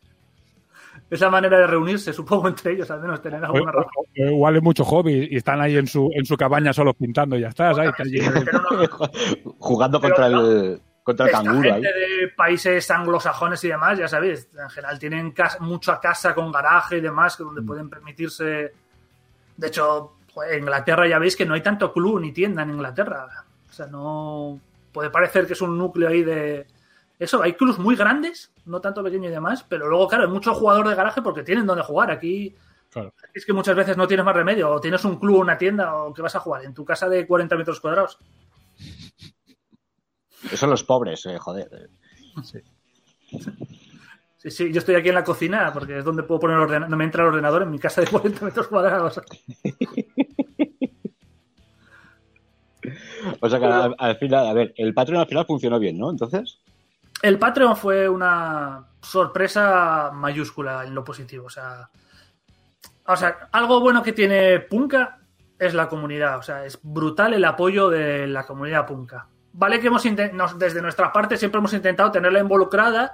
esa 1.09 1.29
manera 1.29 1.57
de 1.59 1.67
reunirse, 1.67 2.13
supongo, 2.13 2.47
entre 2.47 2.73
ellos, 2.73 2.89
al 2.91 2.99
menos 3.01 3.21
tener 3.21 3.43
alguna 3.43 3.71
razón. 3.71 3.91
Igual 4.13 4.57
es 4.57 4.63
mucho 4.63 4.83
hobby 4.85 5.27
y 5.31 5.37
están 5.37 5.61
ahí 5.61 5.77
en 5.77 5.87
su, 5.87 6.09
en 6.13 6.25
su 6.25 6.35
cabaña 6.35 6.73
solos 6.73 6.95
pintando 6.99 7.37
y 7.37 7.41
ya 7.41 7.49
está, 7.49 7.73
¿sabes? 7.73 7.91
No- 8.51 9.51
Jugando 9.59 9.99
Pero 10.01 10.15
contra 10.15 10.29
no. 10.29 10.41
el 10.51 10.81
contra 11.03 11.27
el 11.27 11.31
Esta 11.31 11.43
canguro 11.43 11.73
ahí. 11.73 11.83
gente 11.83 11.99
de 11.99 12.27
países 12.35 12.89
anglosajones 12.89 13.63
y 13.63 13.67
demás, 13.67 13.99
ya 13.99 14.07
sabéis, 14.07 14.49
en 14.59 14.69
general 14.71 14.97
tienen 14.97 15.31
cas- 15.31 15.61
mucha 15.61 15.99
casa 15.99 16.33
con 16.33 16.51
garaje 16.51 16.97
y 16.97 17.01
demás, 17.01 17.37
que 17.37 17.43
donde 17.43 17.61
Mm. 17.61 17.65
pueden 17.67 17.89
permitirse. 17.91 18.73
De 19.55 19.67
hecho, 19.67 20.14
joder, 20.35 20.53
en 20.53 20.59
Inglaterra 20.59 21.07
ya 21.07 21.17
veis 21.17 21.35
que 21.35 21.45
no 21.47 21.55
hay 21.55 21.61
tanto 21.61 21.91
club 21.91 22.19
ni 22.19 22.31
tienda 22.31 22.61
en 22.61 22.69
Inglaterra. 22.69 23.25
O 23.67 23.73
sea, 23.73 23.87
no. 23.87 24.59
Puede 24.91 25.09
parecer 25.09 25.47
que 25.47 25.53
es 25.53 25.61
un 25.61 25.75
núcleo 25.77 26.09
ahí 26.09 26.23
de. 26.23 26.67
Eso, 27.17 27.41
hay 27.41 27.53
clubs 27.53 27.79
muy 27.79 27.95
grandes, 27.95 28.51
no 28.65 28.79
tanto 28.81 29.01
pequeños 29.01 29.27
y 29.31 29.33
demás, 29.33 29.65
pero 29.67 29.87
luego, 29.89 30.07
claro, 30.07 30.25
hay 30.25 30.29
mucho 30.29 30.53
jugador 30.53 30.87
de 30.87 30.95
garaje 30.95 31.21
porque 31.21 31.43
tienen 31.43 31.65
donde 31.65 31.81
jugar. 31.83 32.11
Aquí 32.11 32.53
Claro. 32.91 33.13
es 33.33 33.45
que 33.45 33.51
muchas 33.53 33.75
veces 33.75 33.97
no 33.97 34.07
tienes 34.07 34.25
más 34.25 34.35
remedio, 34.35 34.69
o 34.69 34.79
tienes 34.79 35.03
un 35.05 35.17
club, 35.17 35.37
una 35.39 35.57
tienda, 35.57 35.95
o 35.95 36.13
que 36.13 36.21
vas 36.21 36.35
a 36.35 36.39
jugar 36.39 36.63
en 36.63 36.73
tu 36.73 36.85
casa 36.85 37.09
de 37.09 37.25
40 37.25 37.55
metros 37.57 37.79
cuadrados. 37.81 38.17
Son 40.53 40.69
los 40.69 40.83
pobres, 40.83 41.25
eh, 41.25 41.37
joder. 41.37 41.89
Sí, 44.37 44.51
sí, 44.51 44.71
yo 44.71 44.79
estoy 44.79 44.95
aquí 44.95 45.09
en 45.09 45.15
la 45.15 45.23
cocina 45.23 45.71
porque 45.73 45.97
es 45.99 46.05
donde 46.05 46.23
puedo 46.23 46.41
poner 46.41 46.57
el 46.57 46.63
ordenador. 46.63 46.89
No 46.89 46.97
me 46.97 47.03
entra 47.05 47.23
el 47.23 47.29
ordenador 47.29 47.63
en 47.63 47.71
mi 47.71 47.79
casa 47.79 48.01
de 48.01 48.07
40 48.07 48.45
metros 48.45 48.67
cuadrados. 48.67 49.19
O 53.39 53.49
sea 53.49 53.59
que 53.59 53.65
al, 53.65 53.95
al 53.97 54.17
final, 54.17 54.47
a 54.47 54.53
ver, 54.53 54.73
el 54.77 54.93
Patreon 54.93 55.21
al 55.21 55.27
final 55.27 55.45
funcionó 55.45 55.79
bien, 55.79 55.97
¿no? 55.97 56.09
Entonces, 56.09 56.59
El 57.21 57.39
Patreon 57.39 57.75
fue 57.77 58.07
una 58.09 58.85
sorpresa 59.01 60.11
mayúscula 60.13 60.83
en 60.85 60.93
lo 60.93 61.03
positivo. 61.03 61.45
O 61.45 61.49
sea, 61.49 61.89
o 63.07 63.15
sea, 63.15 63.49
algo 63.51 63.79
bueno 63.79 64.03
que 64.03 64.13
tiene 64.13 64.59
Punka 64.59 65.19
es 65.57 65.73
la 65.73 65.87
comunidad. 65.87 66.37
O 66.37 66.41
sea, 66.41 66.65
es 66.65 66.79
brutal 66.81 67.33
el 67.33 67.45
apoyo 67.45 67.89
de 67.89 68.27
la 68.27 68.45
comunidad 68.45 68.85
Punka. 68.85 69.27
Vale 69.53 69.79
que 69.79 69.87
hemos 69.87 70.03
nos- 70.33 70.59
desde 70.59 70.81
nuestra 70.81 71.11
parte 71.13 71.37
siempre 71.37 71.59
hemos 71.59 71.73
intentado 71.73 72.11
tenerla 72.11 72.39
involucrada 72.39 73.13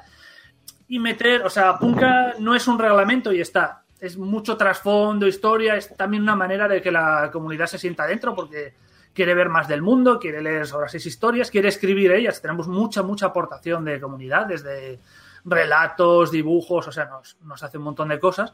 y 0.87 0.97
meter, 0.99 1.43
o 1.43 1.49
sea, 1.49 1.77
Punka 1.77 2.33
no 2.39 2.55
es 2.55 2.67
un 2.67 2.79
reglamento 2.79 3.31
y 3.31 3.39
está. 3.41 3.83
Es 3.99 4.17
mucho 4.17 4.57
trasfondo, 4.57 5.27
historia, 5.27 5.75
es 5.75 5.95
también 5.95 6.23
una 6.23 6.35
manera 6.35 6.67
de 6.67 6.81
que 6.81 6.91
la 6.91 7.29
comunidad 7.31 7.67
se 7.67 7.77
sienta 7.77 8.07
dentro 8.07 8.33
porque 8.33 8.73
quiere 9.13 9.33
ver 9.33 9.49
más 9.49 9.67
del 9.67 9.81
mundo, 9.81 10.19
quiere 10.19 10.41
leer 10.41 10.67
sobre 10.67 10.87
esas 10.87 11.05
historias, 11.05 11.51
quiere 11.51 11.69
escribir 11.69 12.11
ellas. 12.11 12.41
Tenemos 12.41 12.67
mucha, 12.67 13.03
mucha 13.03 13.27
aportación 13.27 13.85
de 13.85 13.99
comunidad, 13.99 14.45
desde 14.45 14.99
relatos, 15.45 16.31
dibujos, 16.31 16.87
o 16.87 16.91
sea, 16.91 17.09
nos, 17.43 17.63
hace 17.63 17.77
un 17.77 17.83
montón 17.83 18.09
de 18.09 18.19
cosas. 18.19 18.53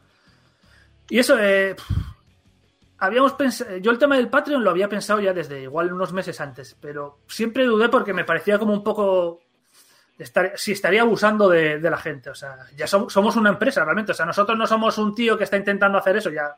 Y 1.08 1.18
eso, 1.18 1.38
eh, 1.38 1.76
habíamos 2.98 3.34
pensado, 3.34 3.76
yo 3.76 3.90
el 3.90 3.98
tema 3.98 4.16
del 4.16 4.28
Patreon 4.28 4.64
lo 4.64 4.70
había 4.70 4.88
pensado 4.88 5.20
ya 5.20 5.32
desde 5.32 5.62
igual 5.62 5.92
unos 5.92 6.12
meses 6.12 6.40
antes, 6.40 6.76
pero 6.80 7.20
siempre 7.28 7.64
dudé 7.64 7.88
porque 7.88 8.12
me 8.12 8.24
parecía 8.24 8.58
como 8.58 8.72
un 8.72 8.82
poco 8.82 9.40
si 10.56 10.72
estaría 10.72 11.02
abusando 11.02 11.48
de, 11.48 11.78
la 11.80 11.96
gente. 11.96 12.30
O 12.30 12.34
sea, 12.34 12.56
ya 12.76 12.86
som- 12.86 13.08
somos 13.08 13.36
una 13.36 13.50
empresa 13.50 13.84
realmente. 13.84 14.12
O 14.12 14.14
sea, 14.14 14.26
nosotros 14.26 14.58
no 14.58 14.66
somos 14.66 14.98
un 14.98 15.14
tío 15.14 15.38
que 15.38 15.44
está 15.44 15.56
intentando 15.56 15.96
hacer 15.96 16.16
eso. 16.16 16.30
Ya 16.30 16.56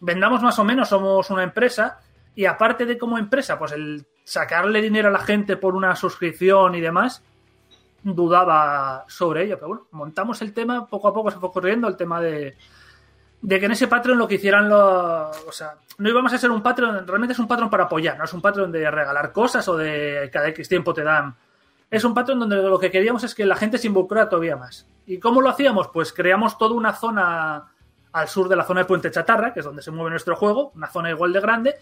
vendamos 0.00 0.42
más 0.42 0.58
o 0.58 0.64
menos, 0.64 0.88
somos 0.88 1.30
una 1.30 1.44
empresa. 1.44 2.00
Y 2.38 2.46
aparte 2.46 2.86
de 2.86 2.96
como 2.96 3.18
empresa, 3.18 3.58
pues 3.58 3.72
el 3.72 4.06
sacarle 4.22 4.80
dinero 4.80 5.08
a 5.08 5.10
la 5.10 5.18
gente 5.18 5.56
por 5.56 5.74
una 5.74 5.96
suscripción 5.96 6.72
y 6.76 6.80
demás, 6.80 7.20
dudaba 8.04 9.04
sobre 9.08 9.42
ello. 9.42 9.56
Pero 9.56 9.66
bueno, 9.66 9.86
montamos 9.90 10.40
el 10.40 10.54
tema, 10.54 10.86
poco 10.86 11.08
a 11.08 11.12
poco 11.12 11.32
se 11.32 11.38
fue 11.40 11.48
ocurriendo 11.48 11.88
el 11.88 11.96
tema 11.96 12.20
de, 12.20 12.56
de 13.42 13.58
que 13.58 13.66
en 13.66 13.72
ese 13.72 13.88
Patreon 13.88 14.18
lo 14.18 14.28
que 14.28 14.36
hicieran 14.36 14.68
los... 14.68 15.36
O 15.48 15.50
sea, 15.50 15.78
no 15.98 16.08
íbamos 16.08 16.32
a 16.32 16.38
ser 16.38 16.52
un 16.52 16.62
Patreon, 16.62 17.08
realmente 17.08 17.32
es 17.32 17.40
un 17.40 17.48
Patreon 17.48 17.70
para 17.70 17.86
apoyar, 17.86 18.16
no 18.16 18.22
es 18.22 18.32
un 18.32 18.40
Patreon 18.40 18.70
de 18.70 18.88
regalar 18.88 19.32
cosas 19.32 19.66
o 19.66 19.76
de 19.76 20.30
cada 20.32 20.46
X 20.50 20.68
tiempo 20.68 20.94
te 20.94 21.02
dan. 21.02 21.34
Es 21.90 22.04
un 22.04 22.14
Patreon 22.14 22.38
donde 22.38 22.62
lo 22.62 22.78
que 22.78 22.92
queríamos 22.92 23.24
es 23.24 23.34
que 23.34 23.44
la 23.46 23.56
gente 23.56 23.78
se 23.78 23.88
involucrara 23.88 24.28
todavía 24.28 24.54
más. 24.54 24.86
¿Y 25.06 25.18
cómo 25.18 25.40
lo 25.40 25.48
hacíamos? 25.48 25.88
Pues 25.88 26.12
creamos 26.12 26.56
toda 26.56 26.76
una 26.76 26.92
zona 26.92 27.72
al 28.12 28.28
sur 28.28 28.48
de 28.48 28.54
la 28.54 28.62
zona 28.62 28.82
de 28.82 28.86
Puente 28.86 29.10
Chatarra, 29.10 29.52
que 29.52 29.58
es 29.58 29.66
donde 29.66 29.82
se 29.82 29.90
mueve 29.90 30.10
nuestro 30.10 30.36
juego, 30.36 30.70
una 30.76 30.86
zona 30.86 31.10
igual 31.10 31.32
de 31.32 31.40
grande, 31.40 31.74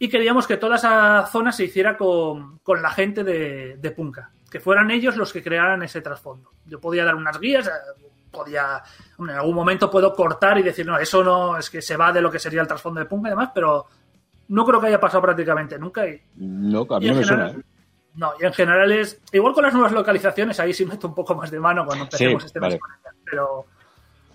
y 0.00 0.08
queríamos 0.08 0.46
que 0.48 0.56
toda 0.56 0.74
esa 0.76 1.26
zona 1.26 1.52
se 1.52 1.64
hiciera 1.64 1.96
con, 1.96 2.58
con 2.60 2.82
la 2.82 2.90
gente 2.90 3.22
de, 3.22 3.76
de 3.76 3.90
Punka, 3.92 4.30
que 4.50 4.58
fueran 4.58 4.90
ellos 4.90 5.14
los 5.16 5.32
que 5.32 5.42
crearan 5.44 5.82
ese 5.84 6.00
trasfondo. 6.00 6.50
Yo 6.66 6.80
podía 6.80 7.04
dar 7.04 7.14
unas 7.14 7.38
guías, 7.38 7.68
eh, 7.68 7.70
podía, 8.30 8.82
en 9.18 9.30
algún 9.30 9.54
momento 9.54 9.90
puedo 9.90 10.12
cortar 10.14 10.58
y 10.58 10.62
decir, 10.62 10.86
no, 10.86 10.98
eso 10.98 11.22
no, 11.22 11.56
es 11.58 11.68
que 11.70 11.82
se 11.82 11.96
va 11.96 12.10
de 12.12 12.22
lo 12.22 12.30
que 12.30 12.38
sería 12.38 12.62
el 12.62 12.66
trasfondo 12.66 12.98
de 12.98 13.06
Punka 13.06 13.28
y 13.28 13.30
demás, 13.32 13.50
pero 13.54 13.86
no 14.48 14.64
creo 14.64 14.80
que 14.80 14.86
haya 14.88 14.98
pasado 14.98 15.22
prácticamente 15.22 15.78
nunca. 15.78 16.08
Y, 16.08 16.20
no, 16.36 16.86
a 16.90 16.98
mí 16.98 17.06
no 17.06 17.12
en 17.12 17.18
me 17.18 17.24
suena. 17.24 17.46
general- 17.48 17.60
¿eh? 17.60 17.64
no, 18.14 18.32
y 18.40 18.44
en 18.46 18.52
general 18.52 18.90
es. 18.92 19.20
Igual 19.32 19.52
con 19.54 19.62
las 19.64 19.72
nuevas 19.74 19.92
localizaciones, 19.92 20.58
ahí 20.58 20.72
sí 20.74 20.84
meto 20.86 21.06
un 21.08 21.14
poco 21.14 21.34
más 21.34 21.50
de 21.50 21.60
mano 21.60 21.84
cuando 21.84 22.04
empecemos 22.04 22.42
Sí, 22.42 22.46
este 22.46 22.58
vale. 22.58 22.74
mes. 22.74 23.14
Pero, 23.24 23.66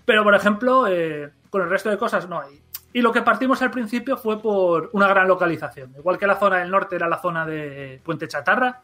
pero, 0.04 0.22
por 0.24 0.34
ejemplo, 0.34 0.86
eh, 0.86 1.30
con 1.50 1.60
el 1.62 1.68
resto 1.68 1.90
de 1.90 1.98
cosas 1.98 2.28
no. 2.28 2.40
Y, 2.50 2.62
y 2.96 3.02
lo 3.02 3.12
que 3.12 3.20
partimos 3.20 3.60
al 3.60 3.70
principio 3.70 4.16
fue 4.16 4.40
por 4.40 4.88
una 4.94 5.06
gran 5.06 5.28
localización. 5.28 5.92
Igual 5.98 6.16
que 6.16 6.26
la 6.26 6.38
zona 6.38 6.60
del 6.60 6.70
norte 6.70 6.96
era 6.96 7.06
la 7.06 7.20
zona 7.20 7.44
de 7.44 8.00
Puente 8.02 8.26
Chatarra, 8.26 8.80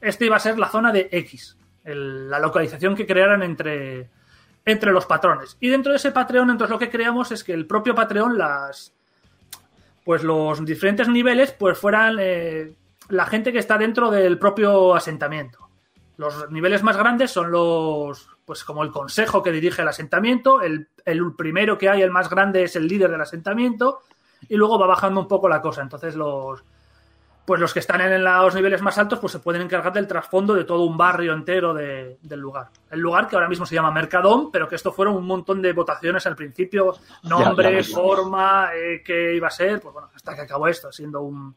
este 0.00 0.26
iba 0.26 0.36
a 0.36 0.38
ser 0.38 0.56
la 0.56 0.68
zona 0.68 0.92
de 0.92 1.08
X. 1.10 1.58
la 1.82 2.38
localización 2.38 2.94
que 2.94 3.08
crearan 3.08 3.42
entre, 3.42 4.08
entre 4.64 4.92
los 4.92 5.06
patrones. 5.06 5.56
Y 5.58 5.68
dentro 5.68 5.90
de 5.90 5.96
ese 5.96 6.12
Patreon, 6.12 6.50
entonces 6.50 6.70
lo 6.70 6.78
que 6.78 6.90
creamos 6.90 7.32
es 7.32 7.42
que 7.42 7.54
el 7.54 7.66
propio 7.66 7.92
Patreon, 7.96 8.38
las 8.38 8.94
pues 10.04 10.22
los 10.22 10.64
diferentes 10.64 11.08
niveles, 11.08 11.50
pues 11.50 11.76
fueran 11.76 12.18
eh, 12.20 12.72
la 13.08 13.26
gente 13.26 13.52
que 13.52 13.58
está 13.58 13.76
dentro 13.78 14.12
del 14.12 14.38
propio 14.38 14.94
asentamiento. 14.94 15.68
Los 16.18 16.52
niveles 16.52 16.84
más 16.84 16.96
grandes 16.96 17.32
son 17.32 17.50
los, 17.50 18.35
pues 18.46 18.64
como 18.64 18.82
el 18.82 18.90
consejo 18.92 19.42
que 19.42 19.52
dirige 19.52 19.82
el 19.82 19.88
asentamiento, 19.88 20.62
el, 20.62 20.88
el 21.04 21.34
primero 21.34 21.76
que 21.76 21.90
hay, 21.90 22.00
el 22.00 22.10
más 22.10 22.30
grande, 22.30 22.62
es 22.62 22.76
el 22.76 22.86
líder 22.88 23.10
del 23.10 23.20
asentamiento, 23.20 24.00
y 24.48 24.56
luego 24.56 24.78
va 24.78 24.86
bajando 24.86 25.20
un 25.20 25.28
poco 25.28 25.48
la 25.48 25.60
cosa. 25.60 25.82
Entonces 25.82 26.14
los, 26.14 26.64
pues 27.44 27.60
los 27.60 27.72
que 27.74 27.80
están 27.80 28.00
en 28.00 28.22
los 28.24 28.54
niveles 28.54 28.82
más 28.82 28.98
altos 28.98 29.18
pues 29.18 29.32
se 29.32 29.40
pueden 29.40 29.62
encargar 29.62 29.92
del 29.92 30.06
trasfondo 30.06 30.54
de 30.54 30.64
todo 30.64 30.82
un 30.84 30.96
barrio 30.96 31.32
entero 31.32 31.74
de- 31.74 32.18
del 32.22 32.40
lugar. 32.40 32.68
El 32.90 33.00
lugar 33.00 33.26
que 33.28 33.34
ahora 33.36 33.48
mismo 33.48 33.66
se 33.66 33.74
llama 33.74 33.90
Mercadón, 33.90 34.50
pero 34.52 34.68
que 34.68 34.76
esto 34.76 34.92
fueron 34.92 35.16
un 35.16 35.26
montón 35.26 35.60
de 35.60 35.72
votaciones 35.72 36.26
al 36.26 36.36
principio, 36.36 36.94
nombre, 37.24 37.82
ya 37.82 37.94
forma, 37.94 38.70
eh, 38.74 39.02
qué 39.04 39.34
iba 39.34 39.48
a 39.48 39.50
ser, 39.50 39.80
pues 39.80 39.92
bueno, 39.92 40.08
hasta 40.14 40.34
que 40.34 40.42
acabó 40.42 40.68
esto, 40.68 40.90
siendo 40.92 41.20
un... 41.22 41.56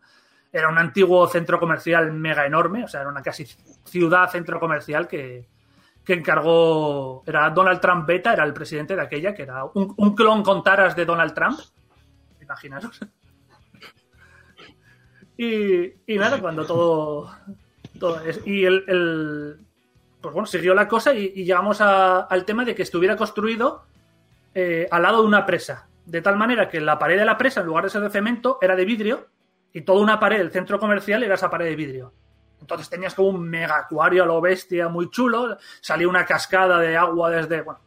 Era 0.51 0.67
un 0.69 0.79
antiguo 0.79 1.27
centro 1.27 1.59
comercial 1.59 2.11
mega 2.11 2.43
enorme, 2.47 2.83
o 2.83 2.87
sea, 2.87 3.01
era 3.01 3.09
una 3.11 3.21
casi 3.21 3.45
ciudad 3.85 4.31
centro 4.31 4.59
comercial 4.59 5.07
que, 5.07 5.47
que 6.09 6.15
encargó, 6.15 7.21
era 7.27 7.51
Donald 7.51 7.79
Trump 7.79 8.07
Beta, 8.07 8.33
era 8.33 8.43
el 8.43 8.51
presidente 8.51 8.95
de 8.95 9.01
aquella, 9.03 9.35
que 9.35 9.43
era 9.43 9.63
un, 9.65 9.93
un 9.95 10.15
clon 10.15 10.41
con 10.41 10.63
taras 10.63 10.95
de 10.95 11.05
Donald 11.05 11.35
Trump, 11.35 11.59
imaginaros. 12.41 12.99
Y, 15.37 15.93
y 16.07 16.17
nada, 16.17 16.41
cuando 16.41 16.65
todo. 16.65 17.31
todo 17.99 18.21
es- 18.21 18.41
y 18.43 18.65
el, 18.65 19.59
Pues 20.19 20.33
bueno, 20.33 20.47
siguió 20.47 20.73
la 20.73 20.87
cosa 20.87 21.13
y, 21.13 21.29
llegamos 21.29 21.79
al 21.79 22.43
tema 22.43 22.65
de 22.65 22.73
que 22.73 22.81
estuviera 22.81 23.15
construido 23.15 23.83
eh, 24.55 24.87
al 24.89 25.03
lado 25.03 25.21
de 25.21 25.27
una 25.27 25.45
presa. 25.45 25.87
De 26.07 26.23
tal 26.23 26.37
manera 26.37 26.69
que 26.69 26.81
la 26.81 26.97
pared 26.97 27.19
de 27.19 27.25
la 27.25 27.37
presa, 27.37 27.59
en 27.61 27.67
lugar 27.67 27.83
de 27.83 27.91
ser 27.91 28.01
de 28.01 28.09
cemento, 28.09 28.57
era 28.63 28.75
de 28.75 28.83
vidrio 28.83 29.27
y 29.73 29.81
toda 29.81 30.01
una 30.01 30.19
pared 30.19 30.39
del 30.39 30.49
centro 30.49 30.79
comercial 30.79 31.21
era 31.21 31.35
esa 31.35 31.51
pared 31.51 31.67
de 31.67 31.75
vidrio. 31.75 32.13
Entonces 32.61 32.89
tenías 32.89 33.13
como 33.15 33.29
un 33.29 33.41
mega 33.49 33.77
acuario 33.77 34.23
a 34.23 34.25
lo 34.25 34.39
bestia, 34.41 34.87
muy 34.89 35.09
chulo. 35.09 35.57
Salía 35.81 36.07
una 36.07 36.25
cascada 36.25 36.77
de 36.79 36.95
agua 36.97 37.29
desde. 37.29 37.61
Bueno, 37.61 37.79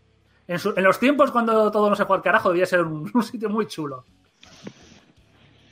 en, 0.48 0.58
su- 0.58 0.72
en 0.76 0.82
los 0.82 0.98
tiempos 0.98 1.30
cuando 1.30 1.70
todo 1.70 1.88
no 1.90 1.96
se 1.96 2.04
fue 2.06 2.16
al 2.16 2.22
carajo, 2.22 2.48
debía 2.48 2.66
ser 2.66 2.82
un, 2.82 3.10
un 3.14 3.22
sitio 3.22 3.48
muy 3.48 3.66
chulo. 3.66 4.04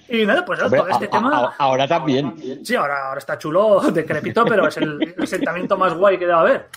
Y 0.09 0.27
nada, 0.27 0.45
pues 0.45 0.61
Hombre, 0.61 0.81
todo 0.81 0.89
este 0.91 1.05
a- 1.07 1.11
tema. 1.11 1.37
a- 1.39 1.55
ahora 1.59 1.87
también. 1.87 2.65
Sí, 2.65 2.75
ahora, 2.75 3.07
ahora 3.09 3.19
está 3.19 3.39
chulo, 3.39 3.81
decrépito, 3.93 4.45
pero 4.45 4.67
es 4.67 4.77
el 4.77 5.15
asentamiento 5.19 5.77
más 5.79 5.95
guay 5.95 6.19
que 6.19 6.27
debe 6.27 6.39
haber. 6.39 6.69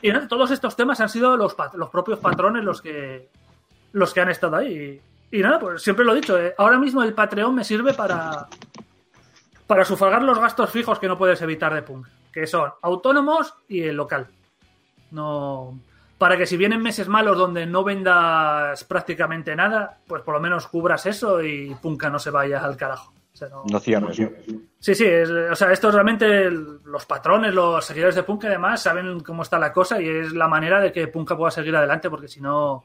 Y 0.00 0.10
nada, 0.10 0.26
todos 0.26 0.50
estos 0.50 0.74
temas 0.74 0.98
han 1.00 1.08
sido 1.08 1.36
los, 1.36 1.54
los 1.74 1.90
propios 1.90 2.18
patrones 2.18 2.64
los 2.64 2.80
que, 2.82 3.28
los 3.92 4.12
que 4.14 4.20
han 4.20 4.30
estado 4.30 4.56
ahí. 4.56 5.00
Y, 5.30 5.38
y 5.38 5.42
nada, 5.42 5.58
pues 5.58 5.82
siempre 5.82 6.04
lo 6.04 6.12
he 6.12 6.16
dicho, 6.16 6.36
eh, 6.38 6.54
ahora 6.58 6.78
mismo 6.78 7.02
el 7.02 7.12
Patreon 7.14 7.54
me 7.54 7.62
sirve 7.62 7.92
para, 7.94 8.48
para 9.66 9.84
sufragar 9.84 10.22
los 10.22 10.38
gastos 10.38 10.70
fijos 10.70 10.98
que 10.98 11.08
no 11.08 11.16
puedes 11.18 11.40
evitar 11.42 11.72
de 11.74 11.82
Punk, 11.82 12.06
que 12.32 12.46
son 12.46 12.70
autónomos 12.82 13.54
y 13.68 13.82
el 13.82 13.96
local. 13.96 14.28
No, 15.10 15.78
para 16.18 16.36
que 16.36 16.46
si 16.46 16.56
vienen 16.56 16.82
meses 16.82 17.08
malos 17.08 17.36
donde 17.36 17.66
no 17.66 17.84
vendas 17.84 18.84
prácticamente 18.84 19.54
nada, 19.56 19.98
pues 20.06 20.22
por 20.22 20.34
lo 20.34 20.40
menos 20.40 20.66
cubras 20.68 21.04
eso 21.06 21.42
y 21.42 21.74
Punka 21.80 22.08
no 22.10 22.18
se 22.18 22.30
vaya 22.30 22.64
al 22.64 22.76
carajo. 22.76 23.12
O 23.32 23.36
sea, 23.36 23.48
no- 23.48 23.64
No 23.70 23.80
cierres. 23.80 24.20
¿no? 24.20 24.28
Sí, 24.78 24.94
sí, 24.94 25.04
es- 25.06 25.30
o 25.30 25.54
sea, 25.54 25.72
esto 25.72 25.90
realmente 25.90 26.44
el- 26.44 26.80
los 26.84 27.06
patrones, 27.06 27.54
los 27.54 27.84
seguidores 27.84 28.14
de 28.14 28.22
Punk 28.24 28.44
y 28.44 28.48
demás 28.48 28.82
saben 28.82 29.20
cómo 29.20 29.42
está 29.42 29.58
la 29.58 29.72
cosa 29.72 30.00
y 30.00 30.08
es 30.08 30.32
la 30.32 30.48
manera 30.48 30.80
de 30.80 30.92
que 30.92 31.08
Punka 31.08 31.36
pueda 31.36 31.50
seguir 31.50 31.74
adelante 31.74 32.10
porque 32.10 32.28
si 32.28 32.40
no, 32.40 32.84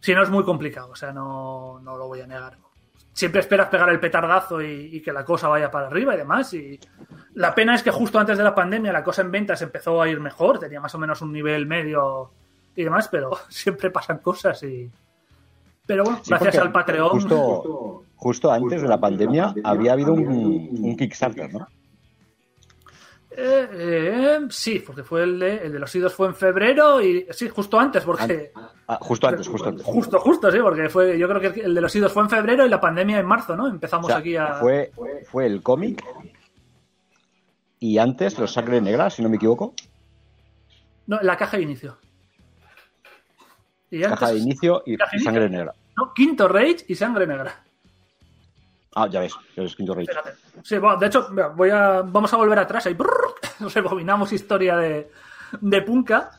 si 0.00 0.14
no 0.14 0.22
es 0.22 0.28
muy 0.30 0.44
complicado, 0.44 0.90
o 0.90 0.96
sea, 0.96 1.12
no, 1.12 1.80
no 1.82 1.96
lo 1.96 2.06
voy 2.08 2.20
a 2.20 2.26
negar. 2.26 2.56
Siempre 3.14 3.40
esperas 3.40 3.68
pegar 3.68 3.88
el 3.88 4.00
petardazo 4.00 4.60
y, 4.60 4.90
y 4.92 5.00
que 5.00 5.12
la 5.12 5.24
cosa 5.24 5.48
vaya 5.48 5.70
para 5.70 5.86
arriba 5.86 6.14
y 6.14 6.18
demás 6.18 6.52
y 6.52 6.78
la 7.34 7.54
pena 7.54 7.74
es 7.74 7.82
que 7.82 7.90
justo 7.90 8.18
antes 8.18 8.38
de 8.38 8.44
la 8.44 8.54
pandemia 8.54 8.92
la 8.92 9.02
cosa 9.02 9.22
en 9.22 9.30
ventas 9.30 9.60
empezó 9.62 10.00
a 10.00 10.08
ir 10.08 10.20
mejor, 10.20 10.58
tenía 10.58 10.80
más 10.80 10.94
o 10.94 10.98
menos 10.98 11.20
un 11.20 11.32
nivel 11.32 11.66
medio 11.66 12.30
y 12.76 12.84
demás, 12.84 13.08
pero 13.08 13.30
siempre 13.48 13.90
pasan 13.90 14.18
cosas 14.18 14.62
y... 14.62 14.90
Pero 15.86 16.04
bueno, 16.04 16.20
Sí, 16.22 16.30
gracias 16.30 16.58
al 16.58 16.72
Patreon... 16.72 17.10
Justo, 17.10 18.04
justo 18.16 18.50
antes 18.50 18.80
de 18.80 18.88
la 18.88 18.98
pandemia 18.98 19.54
había 19.64 19.92
habido 19.92 20.14
un, 20.14 20.26
un 20.80 20.96
Kickstarter, 20.96 21.52
¿no? 21.52 21.66
Eh, 23.36 23.68
eh, 23.72 24.38
sí, 24.50 24.78
porque 24.78 25.02
fue 25.02 25.24
el 25.24 25.38
de, 25.40 25.56
el 25.66 25.72
de 25.72 25.78
los 25.80 25.94
idos 25.94 26.14
fue 26.14 26.28
en 26.28 26.34
febrero 26.36 27.00
y 27.02 27.26
sí, 27.30 27.48
justo 27.48 27.78
antes, 27.80 28.04
porque 28.04 28.52
Ah, 28.86 28.98
justo 29.00 29.26
antes, 29.26 29.48
justo 29.48 29.68
antes. 29.70 29.84
justo, 29.84 30.20
justo, 30.20 30.52
sí, 30.52 30.58
porque 30.60 30.88
fue, 30.88 31.18
yo 31.18 31.28
creo 31.28 31.40
que 31.52 31.60
el 31.62 31.74
de 31.74 31.80
los 31.80 31.94
idos 31.96 32.12
fue 32.12 32.22
en 32.22 32.30
febrero 32.30 32.64
y 32.64 32.68
la 32.68 32.80
pandemia 32.80 33.18
en 33.18 33.26
marzo, 33.26 33.56
¿no? 33.56 33.64
O 33.64 33.68
Empezamos 33.68 34.06
sea, 34.06 34.18
aquí 34.18 34.36
a 34.36 34.54
fue, 34.54 34.92
fue 35.24 35.46
el 35.46 35.62
cómic 35.62 36.04
y 37.80 37.98
antes 37.98 38.38
los 38.38 38.52
Sangre 38.52 38.80
Negra, 38.80 39.10
si 39.10 39.20
no 39.22 39.28
me 39.28 39.36
equivoco. 39.36 39.74
no, 41.06 41.18
la 41.20 41.36
caja 41.36 41.56
de 41.56 41.64
inicio. 41.64 41.98
Y 43.90 44.02
antes, 44.04 44.20
Caja 44.20 44.32
de 44.32 44.38
inicio 44.38 44.82
y 44.86 44.92
inicio. 44.94 45.20
Sangre 45.22 45.48
Negra. 45.50 45.74
no, 45.96 46.12
Quinto 46.14 46.46
Rage 46.48 46.84
y 46.88 46.94
Sangre 46.94 47.26
Negra. 47.26 47.63
Ah, 48.96 49.08
ya 49.08 49.20
ves, 49.20 49.34
es 49.56 49.74
Quinto 49.76 49.94
Rey. 49.94 50.06
Sí, 50.62 50.78
bueno, 50.78 50.96
de 50.98 51.06
hecho, 51.06 51.28
voy 51.56 51.70
a, 51.70 52.02
vamos 52.02 52.32
a 52.32 52.36
volver 52.36 52.58
atrás 52.58 52.86
ahí. 52.86 52.94
brrr, 52.94 53.34
rebobinamos 53.74 54.32
historia 54.32 54.76
de, 54.76 55.10
de 55.60 55.82
Punka. 55.82 56.30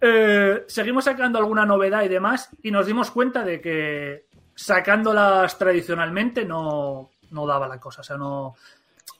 Eh, 0.00 0.64
seguimos 0.68 1.04
sacando 1.04 1.38
alguna 1.38 1.64
novedad 1.64 2.02
y 2.02 2.08
demás, 2.08 2.50
y 2.62 2.70
nos 2.70 2.86
dimos 2.86 3.10
cuenta 3.10 3.42
de 3.42 3.60
que 3.60 4.26
sacándolas 4.54 5.56
tradicionalmente 5.58 6.44
no, 6.44 7.10
no 7.30 7.46
daba 7.46 7.66
la 7.68 7.78
cosa. 7.80 8.02
O 8.02 8.04
sea, 8.04 8.16
no. 8.16 8.54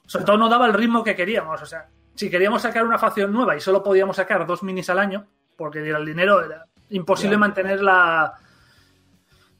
Sobre 0.05 0.25
todo 0.25 0.37
no 0.37 0.47
daba 0.49 0.67
el 0.67 0.73
ritmo 0.73 1.03
que 1.03 1.15
queríamos. 1.15 1.59
O 1.61 1.65
sea, 1.65 1.87
si 2.13 2.29
queríamos 2.29 2.61
sacar 2.61 2.85
una 2.85 2.99
facción 2.99 3.33
nueva 3.33 3.55
y 3.55 3.61
solo 3.61 3.81
podíamos 3.81 4.15
sacar 4.17 4.45
dos 4.45 4.61
minis 4.61 4.89
al 4.91 4.99
año, 4.99 5.25
porque 5.57 5.79
el 5.79 6.05
dinero 6.05 6.43
era 6.45 6.65
imposible 6.91 7.33
Ya. 7.35 7.39
mantener 7.39 7.81
la, 7.81 8.33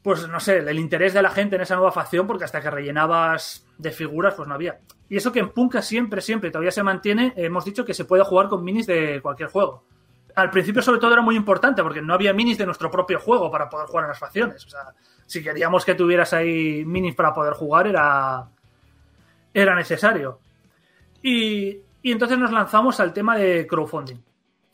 pues 0.06 0.28
no 0.28 0.38
sé, 0.38 0.58
el 0.58 0.78
interés 0.78 1.14
de 1.14 1.20
la 1.20 1.30
gente 1.30 1.56
en 1.56 1.62
esa 1.62 1.74
nueva 1.74 1.90
facción, 1.90 2.28
porque 2.28 2.44
hasta 2.44 2.60
que 2.60 2.70
rellenabas 2.70 3.66
de 3.76 3.90
figuras, 3.90 4.34
pues 4.34 4.46
no 4.46 4.54
había. 4.54 4.78
Y 5.08 5.16
eso 5.16 5.32
que 5.32 5.40
en 5.40 5.48
Punka 5.48 5.82
siempre, 5.82 6.20
siempre 6.20 6.52
todavía 6.52 6.70
se 6.70 6.84
mantiene, 6.84 7.32
hemos 7.34 7.64
dicho 7.64 7.84
que 7.84 7.92
se 7.92 8.04
puede 8.04 8.22
jugar 8.22 8.46
con 8.46 8.62
minis 8.62 8.86
de 8.86 9.20
cualquier 9.20 9.48
juego. 9.48 9.82
Al 10.36 10.48
principio, 10.50 10.80
sobre 10.80 11.00
todo, 11.00 11.12
era 11.12 11.22
muy 11.22 11.34
importante, 11.34 11.82
porque 11.82 12.00
no 12.00 12.14
había 12.14 12.32
minis 12.32 12.56
de 12.56 12.66
nuestro 12.66 12.88
propio 12.88 13.18
juego 13.18 13.50
para 13.50 13.68
poder 13.68 13.88
jugar 13.88 14.04
en 14.04 14.10
las 14.10 14.18
facciones. 14.20 14.64
O 14.64 14.68
sea, 14.68 14.94
si 15.26 15.42
queríamos 15.42 15.84
que 15.84 15.96
tuvieras 15.96 16.32
ahí 16.32 16.84
minis 16.84 17.16
para 17.16 17.34
poder 17.34 17.54
jugar, 17.54 17.88
era, 17.88 18.48
era 19.52 19.74
necesario. 19.74 20.38
Y, 21.20 21.80
y 22.00 22.12
entonces 22.12 22.38
nos 22.38 22.52
lanzamos 22.52 23.00
al 23.00 23.12
tema 23.12 23.36
de 23.36 23.66
crowdfunding. 23.66 24.22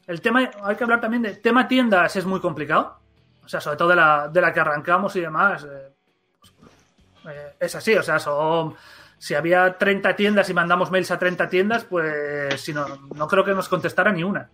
El 0.06 0.20
tema, 0.20 0.50
hay 0.62 0.76
que 0.76 0.84
hablar 0.84 1.00
también 1.00 1.22
de 1.22 1.36
tema 1.36 1.66
tiendas, 1.66 2.16
es 2.16 2.26
muy 2.26 2.40
complicado. 2.40 3.00
O 3.44 3.48
sea, 3.48 3.60
sobre 3.60 3.76
todo 3.76 3.88
de 3.88 3.96
la, 3.96 4.28
de 4.28 4.40
la 4.40 4.52
que 4.52 4.60
arrancamos 4.60 5.14
y 5.16 5.20
demás. 5.20 5.64
eh, 5.64 5.92
pues, 7.22 7.36
eh, 7.36 7.54
es 7.60 7.74
así, 7.74 7.94
o 7.94 8.02
sea, 8.02 8.18
son. 8.18 8.74
Si 9.18 9.34
había 9.34 9.78
30 9.78 10.16
tiendas 10.16 10.50
y 10.50 10.54
mandamos 10.54 10.90
mails 10.90 11.10
a 11.12 11.18
30 11.18 11.48
tiendas, 11.48 11.84
pues 11.84 12.60
si 12.60 12.72
no, 12.72 12.86
no 13.14 13.28
creo 13.28 13.44
que 13.44 13.54
nos 13.54 13.68
contestara 13.68 14.10
ni 14.12 14.24
una. 14.24 14.48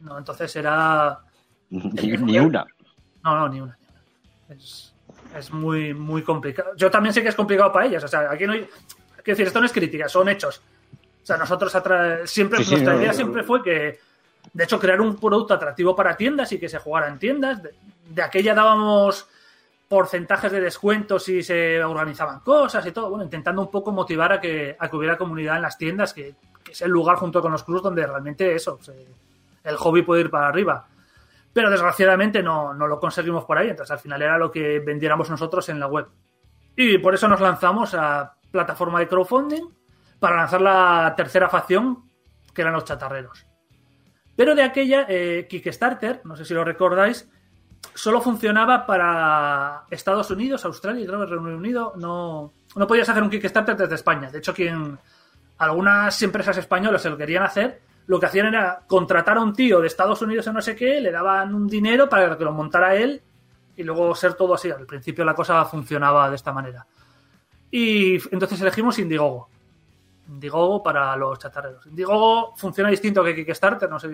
No, 0.00 0.18
entonces 0.18 0.54
era. 0.56 1.18
Ni, 1.70 2.16
ni 2.18 2.38
una. 2.38 2.66
No, 3.24 3.36
no, 3.38 3.48
ni 3.48 3.60
una. 3.62 3.78
Es, 4.50 4.92
es 5.34 5.50
muy, 5.52 5.94
muy 5.94 6.22
complicado. 6.22 6.72
Yo 6.76 6.90
también 6.90 7.14
sé 7.14 7.22
que 7.22 7.30
es 7.30 7.34
complicado 7.34 7.72
para 7.72 7.86
ellas. 7.86 8.04
O 8.04 8.08
sea, 8.08 8.30
aquí 8.30 8.46
no 8.46 8.52
hay. 8.52 8.68
Quiero 9.22 9.36
decir, 9.36 9.46
esto 9.46 9.60
no 9.60 9.66
es 9.66 9.72
crítica, 9.72 10.06
son 10.08 10.28
hechos. 10.28 10.60
O 11.22 11.24
sea, 11.26 11.36
nosotros 11.38 11.74
atra- 11.74 12.26
siempre, 12.26 12.58
Sí, 12.58 12.64
sí, 12.64 12.70
nuestra 12.72 12.92
no, 12.94 12.98
idea 12.98 13.12
no, 13.12 13.14
siempre 13.16 13.42
fue 13.44 13.62
que, 13.62 14.00
de 14.52 14.64
hecho, 14.64 14.78
crear 14.78 15.00
un 15.00 15.16
producto 15.16 15.54
atractivo 15.54 15.94
para 15.96 16.14
tiendas 16.16 16.50
y 16.52 16.58
que 16.58 16.68
se 16.68 16.78
jugara 16.78 17.08
en 17.08 17.18
tiendas. 17.18 17.60
De, 18.08 18.22
aquella 18.22 18.54
dábamos 18.54 19.28
porcentajes 19.88 20.50
de 20.50 20.60
descuento 20.60 21.18
si 21.18 21.42
se 21.42 21.82
organizaban 21.82 22.40
cosas 22.40 22.84
y 22.86 22.92
todo. 22.92 23.10
Bueno, 23.10 23.24
intentando 23.24 23.62
un 23.62 23.70
poco 23.70 23.92
motivar 23.92 24.32
a 24.32 24.40
que, 24.40 24.76
a 24.78 24.88
que 24.88 24.96
hubiera 24.96 25.18
comunidad 25.18 25.56
en 25.56 25.62
las 25.62 25.76
tiendas, 25.76 26.14
que, 26.14 26.34
es 26.70 26.80
el 26.80 26.90
lugar 26.90 27.16
junto 27.16 27.42
con 27.42 27.52
los 27.52 27.64
clubs 27.64 27.82
donde 27.82 28.06
realmente 28.06 28.54
eso, 28.54 28.78
el 29.64 29.76
hobby 29.76 30.02
puede 30.02 30.22
ir 30.22 30.30
para 30.30 30.48
arriba. 30.48 30.86
Pero 31.52 31.68
desgraciadamente 31.68 32.42
no, 32.42 32.72
no 32.72 32.86
lo 32.86 32.98
conseguimos 32.98 33.44
por 33.44 33.58
ahí. 33.58 33.68
Entonces 33.68 33.90
al 33.90 33.98
final 33.98 34.22
era 34.22 34.38
lo 34.38 34.50
que 34.50 34.78
vendiéramos 34.78 35.28
nosotros 35.28 35.68
en 35.68 35.78
la 35.78 35.86
web. 35.86 36.06
Y 36.76 36.98
por 36.98 37.14
eso 37.14 37.28
nos 37.28 37.40
lanzamos 37.40 37.94
a 37.94 38.34
plataforma 38.50 39.00
de 39.00 39.08
crowdfunding 39.08 39.64
para 40.18 40.36
lanzar 40.36 40.60
la 40.60 41.14
tercera 41.16 41.48
facción, 41.48 42.04
que 42.54 42.62
eran 42.62 42.74
los 42.74 42.84
chatarreros. 42.84 43.44
Pero 44.36 44.54
de 44.54 44.62
aquella, 44.62 45.04
eh, 45.08 45.46
Kickstarter, 45.48 46.20
no 46.24 46.36
sé 46.36 46.44
si 46.44 46.54
lo 46.54 46.64
recordáis, 46.64 47.28
solo 47.94 48.20
funcionaba 48.20 48.86
para 48.86 49.84
Estados 49.90 50.30
Unidos, 50.30 50.64
Australia 50.64 51.02
y 51.02 51.06
creo 51.06 51.20
que 51.20 51.26
Reino 51.26 51.56
Unido. 51.56 51.92
No, 51.96 52.52
no 52.76 52.86
podías 52.86 53.08
hacer 53.08 53.22
un 53.22 53.30
Kickstarter 53.30 53.76
desde 53.76 53.94
España. 53.94 54.30
De 54.30 54.38
hecho, 54.38 54.54
quien 54.54 54.98
algunas 55.58 56.20
empresas 56.22 56.56
españolas 56.56 57.02
se 57.02 57.10
lo 57.10 57.16
querían 57.16 57.42
hacer, 57.42 57.80
lo 58.06 58.18
que 58.18 58.26
hacían 58.26 58.46
era 58.46 58.80
contratar 58.86 59.36
a 59.36 59.42
un 59.42 59.52
tío 59.52 59.80
de 59.80 59.86
Estados 59.86 60.22
Unidos 60.22 60.46
o 60.46 60.52
no 60.52 60.60
sé 60.60 60.74
qué, 60.74 61.00
le 61.00 61.12
daban 61.12 61.54
un 61.54 61.68
dinero 61.68 62.08
para 62.08 62.36
que 62.36 62.44
lo 62.44 62.52
montara 62.52 62.94
él 62.94 63.22
y 63.76 63.82
luego 63.82 64.14
ser 64.14 64.34
todo 64.34 64.54
así. 64.54 64.70
Al 64.70 64.86
principio 64.86 65.24
la 65.24 65.34
cosa 65.34 65.64
funcionaba 65.64 66.28
de 66.28 66.36
esta 66.36 66.52
manera. 66.52 66.86
Y 67.70 68.14
entonces 68.34 68.60
elegimos 68.60 68.98
Indiegogo. 68.98 69.48
Indiegogo 70.28 70.82
para 70.82 71.16
los 71.16 71.38
chatarreros. 71.38 71.86
Indiegogo 71.86 72.54
funciona 72.56 72.90
distinto 72.90 73.24
que 73.24 73.34
Kickstarter, 73.34 73.88
no 73.88 73.98
sé 73.98 74.08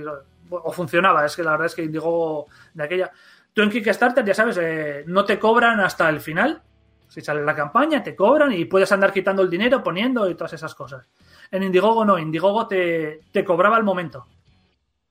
o 0.51 0.73
funcionaba, 0.73 1.27
es 1.27 1.37
que 1.37 1.43
la 1.43 1.53
verdad 1.53 1.67
es 1.67 1.75
que 1.75 1.85
Indiegogo 1.85 2.47
de 2.75 2.85
aquella. 2.85 3.11
Tú 3.59 3.65
en 3.65 3.71
Kickstarter, 3.71 4.25
ya 4.25 4.35
sabes, 4.35 4.57
eh, 4.63 5.03
no 5.09 5.25
te 5.25 5.37
cobran 5.37 5.81
hasta 5.81 6.09
el 6.09 6.21
final. 6.21 6.63
Si 7.09 7.21
sale 7.21 7.43
la 7.43 7.57
campaña, 7.57 8.05
te 8.05 8.15
cobran 8.15 8.53
y 8.53 8.67
puedes 8.67 8.93
andar 8.93 9.13
quitando 9.13 9.43
el 9.43 9.51
dinero, 9.51 9.83
poniendo 9.83 10.31
y 10.31 10.37
todas 10.37 10.53
esas 10.53 10.77
cosas. 10.77 11.09
En 11.51 11.65
Indiegogo 11.65 12.05
no, 12.05 12.21
Indiegogo 12.21 12.69
te, 12.69 13.23
te 13.33 13.45
cobraba 13.45 13.75
al 13.75 13.83
momento. 13.83 14.21
O 14.21 14.29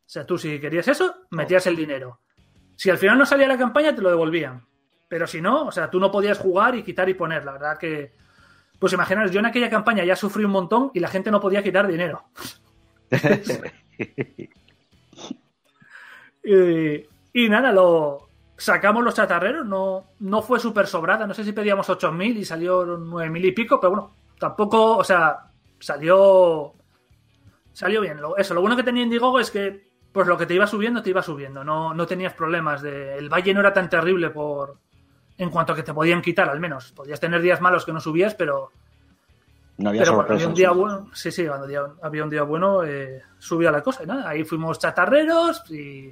sea, 0.06 0.26
tú 0.26 0.38
si 0.38 0.62
querías 0.62 0.88
eso, 0.88 1.14
metías 1.32 1.68
el 1.68 1.76
dinero. 1.76 2.22
Si 2.78 2.90
al 2.90 2.98
final 2.98 3.18
no 3.18 3.26
salía 3.26 3.50
la 3.50 3.58
campaña, 3.58 3.94
te 3.94 4.02
lo 4.02 4.12
devolvían. 4.12 4.66
Pero 5.10 5.28
si 5.28 5.42
no, 5.42 5.66
o 5.66 5.72
sea, 5.74 5.90
tú 5.90 6.00
no 6.00 6.10
podías 6.10 6.38
jugar 6.38 6.74
y 6.76 6.84
quitar 6.84 7.10
y 7.10 7.16
poner. 7.16 7.44
La 7.44 7.52
verdad 7.52 7.78
que. 7.78 8.14
Pues 8.80 8.94
imaginaos, 8.94 9.30
yo 9.30 9.42
en 9.42 9.48
aquella 9.48 9.70
campaña 9.70 10.06
ya 10.06 10.16
sufrí 10.16 10.46
un 10.46 10.52
montón 10.52 10.90
y 10.94 11.02
la 11.02 11.10
gente 11.10 11.32
no 11.32 11.42
podía 11.42 11.62
quitar 11.62 11.86
dinero. 11.86 12.24
y, 16.46 17.06
y 17.34 17.50
nada, 17.50 17.74
lo 17.74 18.27
sacamos 18.58 19.04
los 19.04 19.14
chatarreros, 19.16 19.66
no, 19.66 20.08
no 20.20 20.42
fue 20.42 20.60
súper 20.60 20.88
sobrada, 20.88 21.28
no 21.28 21.34
sé 21.34 21.44
si 21.44 21.54
pedíamos 21.54 21.88
8.000 21.90 22.38
y 22.38 22.44
salió 22.46 22.86
9.000 22.98 23.46
y 23.46 23.52
pico, 23.52 23.80
pero 23.80 23.92
bueno, 23.92 24.12
tampoco, 24.40 24.98
o 24.98 25.04
sea, 25.04 25.38
salió 25.80 26.74
salió 27.74 28.02
bien. 28.02 28.20
Lo- 28.20 28.36
eso, 28.38 28.54
lo 28.54 28.62
bueno 28.62 28.76
que 28.76 28.84
tenía 28.84 29.04
Indiegogo 29.04 29.40
es 29.40 29.52
que 29.52 29.88
pues 30.12 30.26
lo 30.28 30.36
que 30.38 30.48
te 30.48 30.56
iba 30.56 30.66
subiendo, 30.66 31.04
te 31.04 31.12
iba 31.12 31.22
subiendo, 31.22 31.64
no, 31.64 31.94
no 31.94 32.08
tenías 32.08 32.34
problemas. 32.34 32.82
De, 32.82 33.16
el 33.18 33.30
valle 33.30 33.54
no 33.54 33.60
era 33.60 33.72
tan 33.74 33.88
terrible 33.90 34.32
por 34.32 34.78
en 35.38 35.52
cuanto 35.52 35.74
a 35.74 35.76
que 35.76 35.84
te 35.84 35.94
podían 35.94 36.24
quitar, 36.24 36.50
al 36.50 36.60
menos. 36.60 36.92
Podías 36.94 37.20
tener 37.20 37.40
días 37.40 37.62
malos 37.62 37.86
que 37.86 37.94
no 37.94 38.00
subías, 38.00 38.34
pero 38.34 38.72
No 39.78 39.90
había 39.90 40.02
pero 40.02 40.16
cuando 40.16 40.34
había 40.34 40.48
un 40.48 40.56
día 40.56 40.72
bueno, 40.72 41.10
sí, 41.14 41.32
sí, 41.32 41.46
cuando 41.46 41.96
había 42.02 42.24
un 42.24 42.30
día 42.32 42.42
bueno, 42.42 42.84
eh, 42.84 43.22
subía 43.38 43.70
la 43.70 43.84
cosa 43.84 44.02
y 44.04 44.08
nada. 44.08 44.28
Ahí 44.28 44.44
fuimos 44.44 44.80
chatarreros 44.80 45.70
y, 45.70 46.12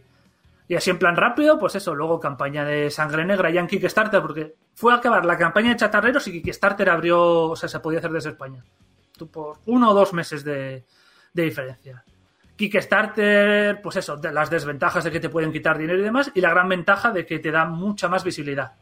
y 0.68 0.76
así 0.76 0.90
en 0.90 0.98
plan 0.98 1.16
rápido, 1.16 1.60
pues 1.60 1.76
eso, 1.76 1.94
luego 1.94 2.20
campaña 2.20 2.66
de 2.66 2.90
sangre 2.90 3.24
negra 3.24 3.52
ya 3.52 3.60
en 3.60 3.68
Kickstarter, 3.68 4.22
porque 4.22 4.56
fue 4.74 4.94
a 4.94 4.98
acabar 4.98 5.26
la 5.26 5.38
campaña 5.38 5.70
de 5.70 5.76
chatarreros 5.76 6.28
y 6.28 6.42
Kickstarter 6.42 6.90
abrió, 6.90 7.44
o 7.50 7.56
sea, 7.56 7.70
se 7.70 7.80
podía 7.80 8.00
hacer 8.00 8.12
desde 8.12 8.32
España. 8.32 8.64
Tú 9.16 9.30
por 9.30 9.60
uno 9.68 9.92
o 9.92 9.94
dos 9.94 10.14
meses 10.14 10.44
de, 10.44 10.86
de 11.34 11.44
diferencia. 11.44 12.04
Kickstarter, 12.56 13.82
pues 13.82 13.98
eso, 13.98 14.18
de 14.18 14.32
las 14.32 14.50
desventajas 14.50 15.04
de 15.04 15.12
que 15.12 15.20
te 15.20 15.30
pueden 15.30 15.52
quitar 15.52 15.78
dinero 15.78 16.00
y 16.00 16.04
demás, 16.04 16.32
y 16.34 16.42
la 16.42 16.50
gran 16.50 16.68
ventaja 16.68 17.12
de 17.12 17.26
que 17.26 17.40
te 17.40 17.52
da 17.52 17.66
mucha 17.66 18.08
más 18.08 18.24
visibilidad. 18.24 18.74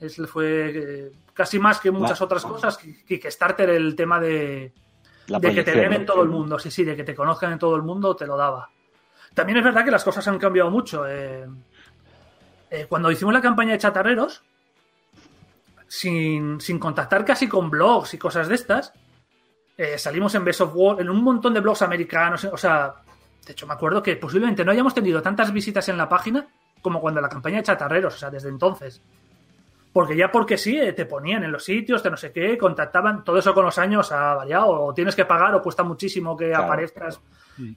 Es, 0.00 0.16
fue 0.26 0.72
eh, 0.74 1.12
casi 1.34 1.58
más 1.58 1.80
que 1.80 1.90
muchas 1.90 2.20
otras 2.20 2.44
cosas. 2.44 2.78
Kickstarter, 2.78 3.70
el 3.70 3.94
tema 3.94 4.18
de, 4.18 4.72
La 5.26 5.38
de 5.38 5.54
que 5.54 5.62
te 5.62 5.74
vean 5.74 5.92
en 5.92 6.06
todo 6.06 6.22
el 6.22 6.28
mundo, 6.28 6.58
sí, 6.58 6.70
sí, 6.70 6.84
de 6.84 6.96
que 6.96 7.04
te 7.04 7.14
conozcan 7.14 7.52
en 7.52 7.58
todo 7.58 7.76
el 7.76 7.82
mundo, 7.82 8.16
te 8.16 8.26
lo 8.26 8.36
daba. 8.36 8.70
También 9.34 9.58
es 9.58 9.64
verdad 9.64 9.84
que 9.84 9.90
las 9.90 10.04
cosas 10.04 10.26
han 10.28 10.38
cambiado 10.38 10.70
mucho. 10.70 11.06
eh. 11.08 11.46
Eh, 12.70 12.86
cuando 12.88 13.10
hicimos 13.10 13.32
la 13.32 13.40
campaña 13.40 13.72
de 13.72 13.78
chatarreros, 13.78 14.42
sin, 15.86 16.60
sin 16.60 16.78
contactar 16.78 17.24
casi 17.24 17.48
con 17.48 17.70
blogs 17.70 18.12
y 18.14 18.18
cosas 18.18 18.48
de 18.48 18.54
estas, 18.54 18.92
eh, 19.76 19.96
salimos 19.96 20.34
en 20.34 20.44
Best 20.44 20.60
of 20.60 20.72
War, 20.74 21.00
en 21.00 21.08
un 21.08 21.22
montón 21.22 21.54
de 21.54 21.60
blogs 21.60 21.82
americanos, 21.82 22.44
o 22.44 22.56
sea, 22.56 22.94
de 23.46 23.52
hecho 23.52 23.66
me 23.66 23.72
acuerdo 23.74 24.02
que 24.02 24.16
posiblemente 24.16 24.64
no 24.64 24.72
hayamos 24.72 24.92
tenido 24.94 25.22
tantas 25.22 25.52
visitas 25.52 25.88
en 25.88 25.96
la 25.96 26.08
página 26.08 26.46
como 26.82 27.00
cuando 27.00 27.20
la 27.20 27.28
campaña 27.28 27.56
de 27.58 27.62
chatarreros, 27.62 28.14
o 28.14 28.18
sea, 28.18 28.30
desde 28.30 28.48
entonces. 28.50 29.00
Porque 29.92 30.14
ya 30.16 30.30
porque 30.30 30.58
sí, 30.58 30.78
te 30.94 31.06
ponían 31.06 31.44
en 31.44 31.50
los 31.52 31.64
sitios, 31.64 32.02
te 32.02 32.10
no 32.10 32.16
sé 32.18 32.30
qué, 32.32 32.58
contactaban, 32.58 33.24
todo 33.24 33.38
eso 33.38 33.54
con 33.54 33.64
los 33.64 33.78
años 33.78 34.12
ha 34.12 34.34
variado, 34.34 34.68
o 34.70 34.92
tienes 34.94 35.16
que 35.16 35.24
pagar 35.24 35.54
o 35.54 35.62
cuesta 35.62 35.82
muchísimo 35.82 36.36
que 36.36 36.48
Claro. 36.50 36.64
aparezcas 36.64 37.18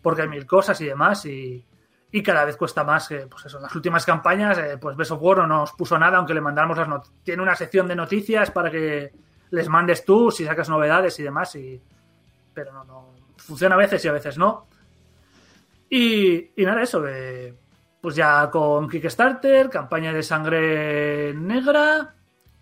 porque 0.01 0.23
hay 0.23 0.27
mil 0.27 0.45
cosas 0.45 0.79
y 0.81 0.85
demás, 0.85 1.25
y, 1.25 1.65
y 2.11 2.23
cada 2.23 2.45
vez 2.45 2.57
cuesta 2.57 2.83
más, 2.83 3.07
que, 3.07 3.27
pues 3.27 3.45
eso, 3.45 3.57
en 3.57 3.63
las 3.63 3.75
últimas 3.75 4.05
campañas, 4.05 4.57
eh, 4.57 4.77
pues 4.79 4.97
Best 4.97 5.11
of 5.11 5.21
War 5.21 5.37
no 5.37 5.47
nos 5.47 5.71
puso 5.73 5.97
nada, 5.97 6.17
aunque 6.17 6.33
le 6.33 6.41
mandáramos 6.41 6.77
las 6.77 6.87
noticias. 6.87 7.23
Tiene 7.23 7.41
una 7.41 7.55
sección 7.55 7.87
de 7.87 7.95
noticias 7.95 8.51
para 8.51 8.69
que 8.69 9.13
les 9.51 9.69
mandes 9.69 10.03
tú 10.03 10.31
si 10.31 10.45
sacas 10.45 10.69
novedades 10.69 11.17
y 11.19 11.23
demás, 11.23 11.55
y, 11.55 11.81
pero 12.53 12.73
no, 12.73 12.83
no, 12.83 13.13
funciona 13.37 13.75
a 13.75 13.77
veces 13.77 14.03
y 14.03 14.07
a 14.07 14.13
veces 14.13 14.37
no. 14.37 14.67
Y, 15.89 16.51
y 16.55 16.65
nada, 16.65 16.81
eso, 16.81 17.05
eh, 17.07 17.53
pues 18.01 18.15
ya 18.15 18.49
con 18.49 18.89
Kickstarter, 18.89 19.69
campaña 19.69 20.11
de 20.11 20.23
sangre 20.23 21.33
negra, 21.33 22.15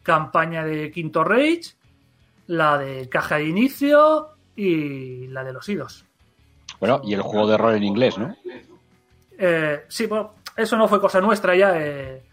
campaña 0.03 0.63
de 0.65 0.91
Quinto 0.91 1.24
Rage, 1.24 1.76
la 2.47 2.78
de 2.78 3.07
caja 3.07 3.36
de 3.36 3.45
inicio 3.45 4.30
y 4.55 5.28
la 5.28 5.43
de 5.43 5.53
los 5.53 5.70
idos. 5.70 6.05
Bueno, 6.80 7.01
y 7.03 7.13
el 7.13 7.21
juego 7.21 7.47
de 7.47 7.57
rol 7.57 7.75
en 7.75 7.84
inglés, 7.84 8.17
¿no? 8.17 8.36
Eh, 9.38 9.86
sí, 9.88 10.05
bueno, 10.05 10.36
eso 10.55 10.77
no 10.77 10.88
fue 10.88 10.99
cosa 11.01 11.19
nuestra 11.21 11.55
ya. 11.55 11.73
eh. 11.80 12.23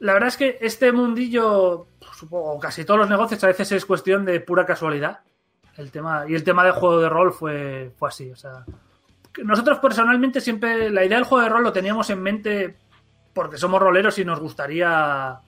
La 0.00 0.12
verdad 0.12 0.28
es 0.28 0.36
que 0.36 0.58
este 0.60 0.92
mundillo, 0.92 1.86
pues, 1.98 2.12
supongo, 2.16 2.58
casi 2.58 2.84
todos 2.84 3.00
los 3.00 3.10
negocios 3.10 3.42
a 3.44 3.48
veces 3.48 3.72
es 3.72 3.84
cuestión 3.84 4.24
de 4.24 4.40
pura 4.40 4.64
casualidad. 4.64 5.20
El 5.76 5.90
tema, 5.90 6.24
y 6.28 6.34
el 6.34 6.44
tema 6.44 6.64
del 6.64 6.72
juego 6.72 7.00
de 7.00 7.08
rol 7.08 7.32
fue, 7.32 7.92
fue 7.96 8.08
así. 8.08 8.30
O 8.30 8.36
sea, 8.36 8.64
nosotros 9.42 9.78
personalmente 9.78 10.40
siempre 10.40 10.90
la 10.90 11.04
idea 11.04 11.18
del 11.18 11.26
juego 11.26 11.44
de 11.44 11.50
rol 11.50 11.62
lo 11.62 11.72
teníamos 11.72 12.10
en 12.10 12.22
mente 12.22 12.76
porque 13.32 13.58
somos 13.58 13.80
roleros 13.80 14.18
y 14.18 14.24
nos 14.24 14.40
gustaría 14.40 15.38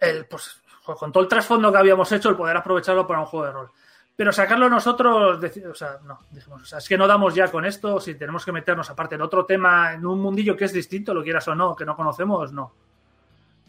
el, 0.00 0.26
pues, 0.26 0.60
con 0.84 1.12
todo 1.12 1.22
el 1.22 1.28
trasfondo 1.28 1.72
que 1.72 1.78
habíamos 1.78 2.10
hecho, 2.12 2.28
el 2.28 2.36
poder 2.36 2.56
aprovecharlo 2.56 3.06
para 3.06 3.20
un 3.20 3.26
juego 3.26 3.46
de 3.46 3.52
rol. 3.52 3.70
Pero 4.16 4.32
sacarlo 4.32 4.70
nosotros, 4.70 5.38
o 5.70 5.74
sea, 5.74 5.98
no, 6.04 6.20
dijimos, 6.30 6.62
o 6.62 6.64
sea, 6.64 6.78
es 6.78 6.88
que 6.88 6.96
no 6.96 7.06
damos 7.06 7.34
ya 7.34 7.48
con 7.48 7.66
esto, 7.66 8.00
si 8.00 8.14
tenemos 8.14 8.46
que 8.46 8.52
meternos 8.52 8.88
aparte 8.88 9.14
en 9.14 9.20
otro 9.20 9.44
tema, 9.44 9.92
en 9.92 10.06
un 10.06 10.20
mundillo 10.20 10.56
que 10.56 10.64
es 10.64 10.72
distinto, 10.72 11.12
lo 11.12 11.22
quieras 11.22 11.46
o 11.48 11.54
no, 11.54 11.76
que 11.76 11.84
no 11.84 11.94
conocemos, 11.94 12.50
no. 12.50 12.72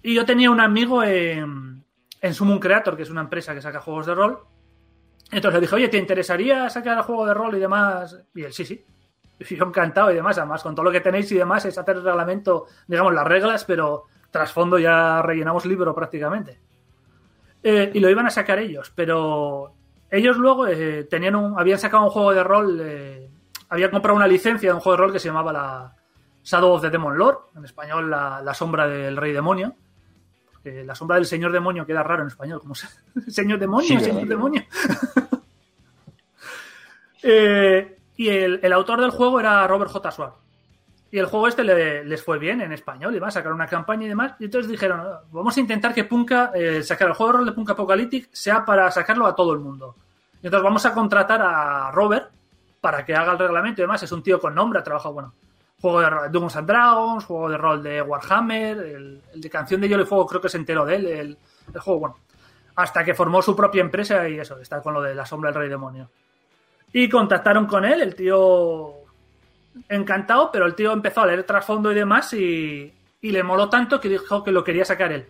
Y 0.02 0.14
yo 0.14 0.26
tenía 0.26 0.50
un 0.50 0.62
amigo 0.62 1.04
en, 1.04 1.84
en 2.22 2.34
Summon 2.34 2.60
Creator, 2.60 2.96
que 2.96 3.04
es 3.04 3.10
una 3.10 3.22
empresa 3.22 3.54
que 3.54 3.62
saca 3.62 3.82
juegos 3.82 4.06
de 4.06 4.16
rol. 4.16 4.40
Entonces 5.32 5.56
le 5.56 5.66
dije, 5.66 5.76
oye, 5.76 5.90
¿te 5.90 5.98
interesaría 5.98 6.70
sacar 6.70 6.98
el 6.98 7.04
juego 7.04 7.26
de 7.26 7.34
rol 7.34 7.56
y 7.56 7.60
demás? 7.60 8.18
Y 8.34 8.44
él, 8.44 8.54
sí, 8.54 8.64
sí. 8.64 8.86
Y 9.40 9.56
yo 9.56 9.66
encantado 9.66 10.12
y 10.12 10.16
demás, 10.16 10.38
además, 10.38 10.64
con 10.64 10.74
todo 10.74 10.86
lo 10.86 10.92
que 10.92 11.02
tenéis 11.02 11.30
y 11.34 11.36
demás, 11.36 11.66
es 11.66 11.78
hacer 11.78 11.98
el 11.98 12.04
reglamento, 12.04 12.68
digamos, 12.88 13.14
las 13.14 13.28
reglas, 13.28 13.66
pero 13.66 14.06
trasfondo 14.32 14.80
ya 14.80 15.22
rellenamos 15.22 15.66
libro 15.66 15.94
prácticamente. 15.94 16.60
Eh, 17.62 17.92
y 17.94 18.00
lo 18.00 18.10
iban 18.10 18.28
a 18.28 18.32
sacar 18.32 18.60
ellos, 18.60 18.92
pero 18.96 19.74
ellos 20.12 20.38
luego 20.38 20.68
eh, 20.68 21.04
tenían 21.10 21.36
un, 21.36 21.60
habían 21.60 21.80
sacado 21.80 22.04
un 22.04 22.10
juego 22.10 22.34
de 22.34 22.44
rol, 22.44 22.80
eh, 22.82 23.30
habían 23.70 23.92
comprado 23.92 24.16
una 24.16 24.28
licencia 24.28 24.70
de 24.70 24.74
un 24.76 24.80
juego 24.82 24.98
de 24.98 25.04
rol 25.04 25.12
que 25.14 25.20
se 25.20 25.28
llamaba 25.28 25.52
la 25.54 25.94
Shadow 26.44 26.72
of 26.74 26.82
the 26.82 26.90
Demon 26.90 27.18
Lord, 27.18 27.38
en 27.56 27.66
español 27.66 28.10
la, 28.10 28.42
la 28.42 28.54
sombra 28.54 28.88
del 28.88 29.18
rey 29.18 29.34
demonio. 29.34 29.76
Porque 30.52 30.84
la 30.84 30.96
sombra 30.96 31.18
del 31.18 31.26
señor 31.26 31.52
demonio 31.52 31.86
queda 31.86 32.04
raro 32.04 32.22
en 32.22 32.30
español, 32.30 32.60
como 32.62 32.74
se- 32.76 32.88
señor 33.32 33.60
demonio, 33.60 33.88
Sí, 33.88 34.00
señor 34.04 34.28
demonio. 34.28 34.64
Eh, 37.24 37.98
y 38.16 38.30
el, 38.30 38.60
el 38.64 38.74
autor 38.74 39.02
del 39.02 39.10
juego 39.10 39.40
era 39.40 39.66
Robert 39.68 39.92
J. 39.92 40.12
Swart. 40.12 40.36
Y 41.10 41.20
el 41.20 41.26
juego 41.26 41.48
este 41.48 41.64
le- 41.64 42.04
les 42.04 42.22
fue 42.24 42.38
bien 42.38 42.60
en 42.62 42.74
español, 42.74 43.16
y 43.16 43.20
va 43.20 43.28
a 43.30 43.32
sacar 43.32 43.54
una 43.54 43.68
campaña 43.68 44.06
y 44.06 44.10
demás. 44.10 44.34
Y 44.40 44.46
entonces 44.46 44.70
dijeron, 44.70 45.02
vamos 45.32 45.56
a 45.56 45.60
intentar 45.60 45.94
que 45.94 46.04
Punka, 46.04 46.52
eh, 46.54 46.84
sacar 46.84 47.08
el 47.08 47.14
juego 47.14 47.32
de 47.32 47.38
rol 47.40 47.46
de 47.46 47.52
Punk 47.54 47.70
Apocalyptic 47.70 48.30
sea 48.34 48.66
para 48.66 48.92
sacarlo 48.92 49.26
a 49.26 49.34
todo 49.36 49.54
el 49.54 49.60
mundo. 49.60 49.96
Y 50.42 50.48
entonces 50.48 50.64
vamos 50.64 50.86
a 50.86 50.94
contratar 50.94 51.42
a 51.42 51.92
Robert 51.92 52.30
para 52.82 53.06
que 53.06 53.16
haga 53.16 53.32
el 53.32 53.40
reglamento 53.40 53.82
y 53.82 53.84
demás. 53.84 54.04
Es 54.04 54.12
un 54.12 54.22
tío 54.22 54.40
con 54.40 54.54
nombre, 54.54 54.80
ha 54.80 54.84
trabajado, 54.84 55.14
bueno, 55.14 55.34
juego 55.82 56.02
de 56.02 56.08
Dungeons 56.30 56.56
and 56.58 56.68
Dragons, 56.68 57.26
juego 57.26 57.50
de 57.50 57.58
rol 57.58 57.82
de 57.84 58.02
Warhammer, 58.02 58.78
el, 58.78 59.22
de 59.34 59.50
Canción 59.50 59.80
de 59.80 59.88
Hielo 59.88 60.04
y 60.04 60.06
Fuego 60.06 60.26
creo 60.26 60.42
que 60.42 60.50
se 60.50 60.58
enteró 60.58 60.86
de 60.86 60.96
él, 60.96 61.08
el 61.08 61.38
juego, 61.80 62.00
bueno. 62.00 62.18
Hasta 62.76 63.04
que 63.04 63.16
formó 63.16 63.42
su 63.42 63.56
propia 63.56 63.82
empresa 63.82 64.28
y 64.30 64.38
eso, 64.40 64.60
está 64.60 64.82
con 64.82 64.94
lo 64.94 65.02
de 65.02 65.16
la 65.16 65.26
sombra 65.26 65.52
del 65.52 65.62
rey 65.62 65.70
demonio. 65.70 66.10
Y 66.94 67.10
contactaron 67.10 67.66
con 67.66 67.84
él, 67.86 68.02
el 68.02 68.14
tío 68.16 68.97
encantado, 69.90 70.50
pero 70.52 70.66
el 70.66 70.76
tío 70.76 70.92
empezó 70.92 71.22
a 71.22 71.26
leer 71.28 71.44
trasfondo 71.44 71.92
y 71.92 71.96
demás 71.96 72.34
y, 72.34 72.94
y 73.22 73.32
le 73.32 73.44
moló 73.44 73.70
tanto 73.70 74.00
que 74.00 74.10
dijo 74.10 74.44
que 74.44 74.52
lo 74.52 74.64
quería 74.64 74.86
sacar 74.86 75.12
él. 75.12 75.26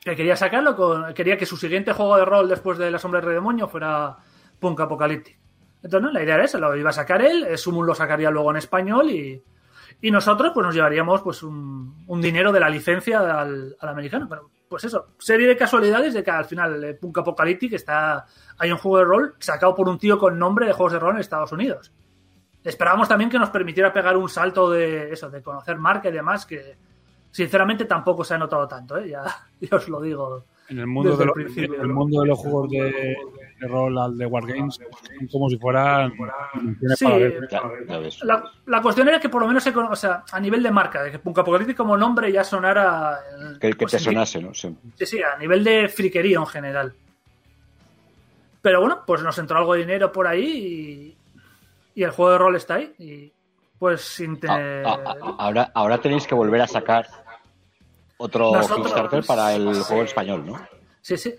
Que 0.00 0.16
quería 0.16 0.36
sacarlo, 0.36 0.76
con, 0.76 1.12
quería 1.14 1.36
que 1.36 1.46
su 1.46 1.56
siguiente 1.56 1.92
juego 1.92 2.16
de 2.16 2.24
rol 2.24 2.48
después 2.48 2.78
de 2.78 2.90
La 2.90 2.98
Sombra 2.98 3.20
del 3.20 3.26
Rey 3.26 3.34
Demonio 3.34 3.68
fuera 3.68 4.16
Punk 4.58 4.80
Apocalyptic. 4.80 5.36
Entonces, 5.82 6.12
la 6.12 6.22
idea 6.22 6.34
era 6.36 6.44
esa, 6.44 6.58
lo 6.58 6.74
iba 6.76 6.90
a 6.90 6.92
sacar 6.92 7.22
él, 7.22 7.44
eh, 7.44 7.56
Sumun 7.56 7.86
lo 7.86 7.94
sacaría 7.94 8.30
luego 8.30 8.50
en 8.50 8.56
español 8.56 9.10
y, 9.10 9.42
y 10.00 10.10
nosotros 10.10 10.52
pues 10.54 10.66
nos 10.66 10.74
llevaríamos 10.74 11.22
pues 11.22 11.42
un, 11.42 12.04
un 12.06 12.20
dinero 12.20 12.52
de 12.52 12.60
la 12.60 12.68
licencia 12.68 13.20
al, 13.20 13.76
al 13.78 13.88
americano. 13.88 14.26
Pero 14.28 14.50
pues 14.68 14.84
eso, 14.84 15.08
serie 15.18 15.46
de 15.46 15.56
casualidades 15.56 16.14
de 16.14 16.22
que 16.22 16.30
al 16.30 16.44
final 16.44 16.82
eh, 16.84 16.94
Punk 16.94 17.18
Apocalyptic 17.18 17.72
está, 17.72 18.26
hay 18.58 18.70
un 18.70 18.78
juego 18.78 18.98
de 18.98 19.04
rol 19.04 19.34
sacado 19.38 19.74
por 19.74 19.88
un 19.88 19.98
tío 19.98 20.18
con 20.18 20.38
nombre 20.38 20.66
de 20.66 20.72
juegos 20.72 20.92
de 20.92 20.98
rol 20.98 21.14
en 21.14 21.20
Estados 21.20 21.52
Unidos. 21.52 21.92
Esperábamos 22.68 23.08
también 23.08 23.30
que 23.30 23.38
nos 23.38 23.50
permitiera 23.50 23.92
pegar 23.92 24.16
un 24.16 24.28
salto 24.28 24.70
de 24.70 25.12
eso, 25.12 25.30
de 25.30 25.42
conocer 25.42 25.76
marca 25.78 26.08
y 26.08 26.12
demás, 26.12 26.46
que 26.46 26.76
sinceramente 27.30 27.84
tampoco 27.84 28.24
se 28.24 28.34
ha 28.34 28.38
notado 28.38 28.68
tanto, 28.68 28.98
¿eh? 28.98 29.08
ya, 29.08 29.24
ya 29.60 29.76
os 29.76 29.88
lo 29.88 30.00
digo. 30.00 30.44
En 30.68 30.78
el 30.80 30.86
mundo, 30.86 31.12
Desde 31.12 31.20
de 31.22 31.26
los, 31.26 31.34
principio, 31.34 31.74
en 31.76 31.80
el 31.80 31.88
mundo 31.88 32.20
de 32.20 32.26
los 32.26 32.38
juegos 32.38 32.70
de, 32.70 33.16
de 33.58 33.68
rol 33.68 33.96
al 33.96 34.18
de 34.18 34.26
Wargames, 34.26 34.78
como 35.32 35.48
si 35.48 35.56
fueran 35.56 36.12
Sí. 36.94 37.06
La, 38.22 38.44
la 38.66 38.82
cuestión 38.82 39.08
era 39.08 39.18
que 39.18 39.30
por 39.30 39.40
lo 39.40 39.48
menos 39.48 39.66
o 39.66 39.96
sea, 39.96 40.24
a 40.30 40.40
nivel 40.40 40.62
de 40.62 40.70
marca, 40.70 41.02
de 41.02 41.10
que 41.10 41.18
Punk 41.20 41.38
Apocalyptic 41.38 41.74
como 41.74 41.96
nombre 41.96 42.30
ya 42.30 42.44
sonara. 42.44 43.18
Que, 43.58 43.70
que 43.70 43.76
pues, 43.76 43.92
te 43.92 43.98
sonase, 43.98 44.42
¿no? 44.42 44.52
Sí. 44.52 44.76
Sí, 44.96 45.06
sí, 45.06 45.22
a 45.22 45.38
nivel 45.38 45.64
de 45.64 45.88
friquería 45.88 46.38
en 46.38 46.46
general. 46.46 46.94
Pero 48.60 48.80
bueno, 48.80 49.04
pues 49.06 49.22
nos 49.22 49.38
entró 49.38 49.56
algo 49.56 49.72
de 49.72 49.80
dinero 49.80 50.12
por 50.12 50.26
ahí 50.26 51.16
y, 52.00 52.02
el 52.04 52.10
juego 52.10 52.32
de 52.32 52.38
rol 52.38 52.56
está 52.56 52.74
ahí. 52.74 52.94
Y 52.98 53.32
pues 53.78 54.00
sin 54.02 54.38
tener. 54.40 54.86
ah, 54.86 54.98
ah, 55.06 55.34
ahora, 55.38 55.70
ahora 55.74 55.98
tenéis 55.98 56.26
que 56.26 56.34
volver 56.34 56.60
a 56.60 56.66
sacar 56.66 57.06
otro 58.16 58.52
Nosotros- 58.52 58.86
Kickstarter 58.86 59.24
para 59.24 59.54
el 59.54 59.74
sí. 59.74 59.82
juego 59.82 60.02
español, 60.02 60.46
¿no? 60.46 60.60
Sí, 61.00 61.16
sí. 61.16 61.34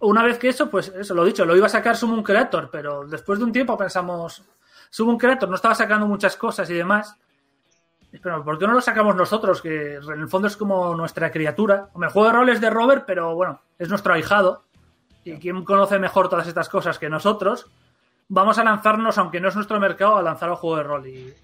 Una 0.00 0.22
vez 0.22 0.38
que 0.38 0.48
eso, 0.48 0.70
pues 0.70 0.88
eso, 0.88 1.14
lo 1.14 1.24
dicho, 1.24 1.44
lo 1.44 1.56
iba 1.56 1.66
a 1.66 1.70
sacar 1.70 1.96
Summon 1.96 2.22
Creator, 2.22 2.68
pero 2.70 3.04
después 3.06 3.38
de 3.38 3.44
un 3.46 3.52
tiempo 3.52 3.76
pensamos, 3.76 4.44
Summon 4.90 5.18
Creator 5.18 5.48
no 5.48 5.56
estaba 5.56 5.74
sacando 5.74 6.06
muchas 6.06 6.36
cosas 6.36 6.68
y 6.70 6.74
demás. 6.74 7.16
Pero 8.22 8.42
¿por 8.44 8.58
qué 8.58 8.66
no 8.66 8.72
lo 8.74 8.80
sacamos 8.80 9.14
nosotros? 9.16 9.60
Que 9.60 9.96
en 9.96 10.20
el 10.20 10.28
fondo 10.28 10.48
es 10.48 10.56
como 10.56 10.94
nuestra 10.94 11.30
criatura. 11.30 11.90
Hombre, 11.92 12.08
El 12.08 12.12
juego 12.12 12.28
de 12.28 12.34
rol 12.34 12.48
es 12.48 12.60
de 12.60 12.70
Robert, 12.70 13.04
pero 13.06 13.34
bueno, 13.34 13.60
es 13.78 13.88
nuestro 13.88 14.14
ahijado. 14.14 14.64
Y 15.24 15.38
quien 15.38 15.62
conoce 15.64 15.98
mejor 15.98 16.28
todas 16.28 16.46
estas 16.46 16.68
cosas 16.70 16.98
que 16.98 17.10
nosotros, 17.10 17.66
vamos 18.28 18.58
a 18.58 18.64
lanzarnos, 18.64 19.16
aunque 19.18 19.40
no 19.40 19.48
es 19.48 19.54
nuestro 19.54 19.80
mercado, 19.80 20.16
a 20.16 20.22
lanzar 20.22 20.48
el 20.50 20.54
juego 20.56 20.76
de 20.76 20.82
rol. 20.82 21.06
Y 21.08 21.34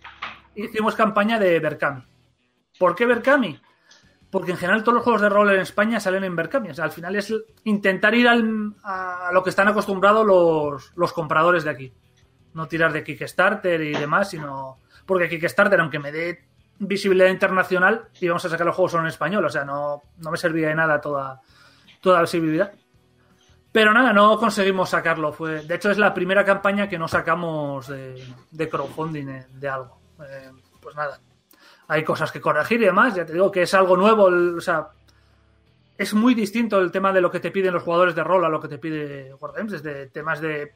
hicimos 0.54 0.94
campaña 0.94 1.38
de 1.38 1.58
Berkami. 1.60 2.02
¿Por 2.78 2.94
qué 2.94 3.06
Berkami? 3.06 3.60
Porque 4.30 4.50
en 4.50 4.56
general 4.56 4.82
todos 4.82 4.96
los 4.96 5.04
juegos 5.04 5.22
de 5.22 5.28
rol 5.28 5.50
en 5.50 5.60
España 5.60 6.00
salen 6.00 6.24
en 6.24 6.34
Berkami. 6.34 6.70
O 6.70 6.74
sea, 6.74 6.84
al 6.84 6.90
final 6.90 7.14
es 7.16 7.32
intentar 7.64 8.14
ir 8.14 8.26
al- 8.28 8.74
a 8.82 9.30
lo 9.32 9.42
que 9.44 9.50
están 9.50 9.68
acostumbrados 9.68 10.26
los, 10.26 10.92
los 10.96 11.12
compradores 11.12 11.62
de 11.64 11.70
aquí. 11.70 11.92
No 12.52 12.66
tirar 12.66 12.92
de 12.92 13.04
Kickstarter 13.04 13.80
y 13.80 13.92
demás, 13.92 14.30
sino. 14.30 14.78
Porque 15.06 15.28
Kickstarter, 15.28 15.78
aunque 15.80 15.98
me 16.00 16.10
dé 16.12 16.44
visibilidad 16.78 17.28
internacional, 17.28 18.08
íbamos 18.20 18.44
a 18.44 18.48
sacar 18.48 18.66
los 18.66 18.74
juegos 18.74 18.92
solo 18.92 19.04
en 19.04 19.08
español. 19.08 19.44
O 19.44 19.50
sea, 19.50 19.64
no, 19.64 20.02
no 20.18 20.30
me 20.30 20.36
servía 20.36 20.68
de 20.68 20.74
nada 20.74 21.00
toda, 21.00 21.40
toda 22.00 22.20
visibilidad. 22.22 22.72
Pero 23.74 23.92
nada, 23.92 24.12
no 24.12 24.38
conseguimos 24.38 24.90
sacarlo. 24.90 25.32
Fue, 25.32 25.64
de 25.64 25.74
hecho, 25.74 25.90
es 25.90 25.98
la 25.98 26.14
primera 26.14 26.44
campaña 26.44 26.88
que 26.88 26.96
no 26.96 27.08
sacamos 27.08 27.88
de, 27.88 28.24
de 28.52 28.68
crowdfunding 28.68 29.28
eh, 29.28 29.46
de 29.52 29.68
algo. 29.68 29.98
Eh, 30.20 30.52
pues 30.80 30.94
nada, 30.94 31.18
hay 31.88 32.04
cosas 32.04 32.30
que 32.30 32.40
corregir 32.40 32.80
y 32.80 32.84
demás. 32.84 33.16
Ya 33.16 33.26
te 33.26 33.32
digo 33.32 33.50
que 33.50 33.62
es 33.62 33.74
algo 33.74 33.96
nuevo. 33.96 34.28
el- 34.28 34.58
o 34.58 34.60
sea, 34.60 34.86
es 35.98 36.14
muy 36.14 36.34
distinto 36.36 36.78
el 36.78 36.92
tema 36.92 37.12
de 37.12 37.20
lo 37.20 37.32
que 37.32 37.40
te 37.40 37.50
piden 37.50 37.74
los 37.74 37.82
jugadores 37.82 38.14
de 38.14 38.22
rol 38.22 38.44
a 38.44 38.48
lo 38.48 38.60
que 38.60 38.68
te 38.68 38.78
pide 38.78 39.34
Wargames. 39.34 39.72
Desde 39.72 40.06
temas 40.06 40.40
de, 40.40 40.72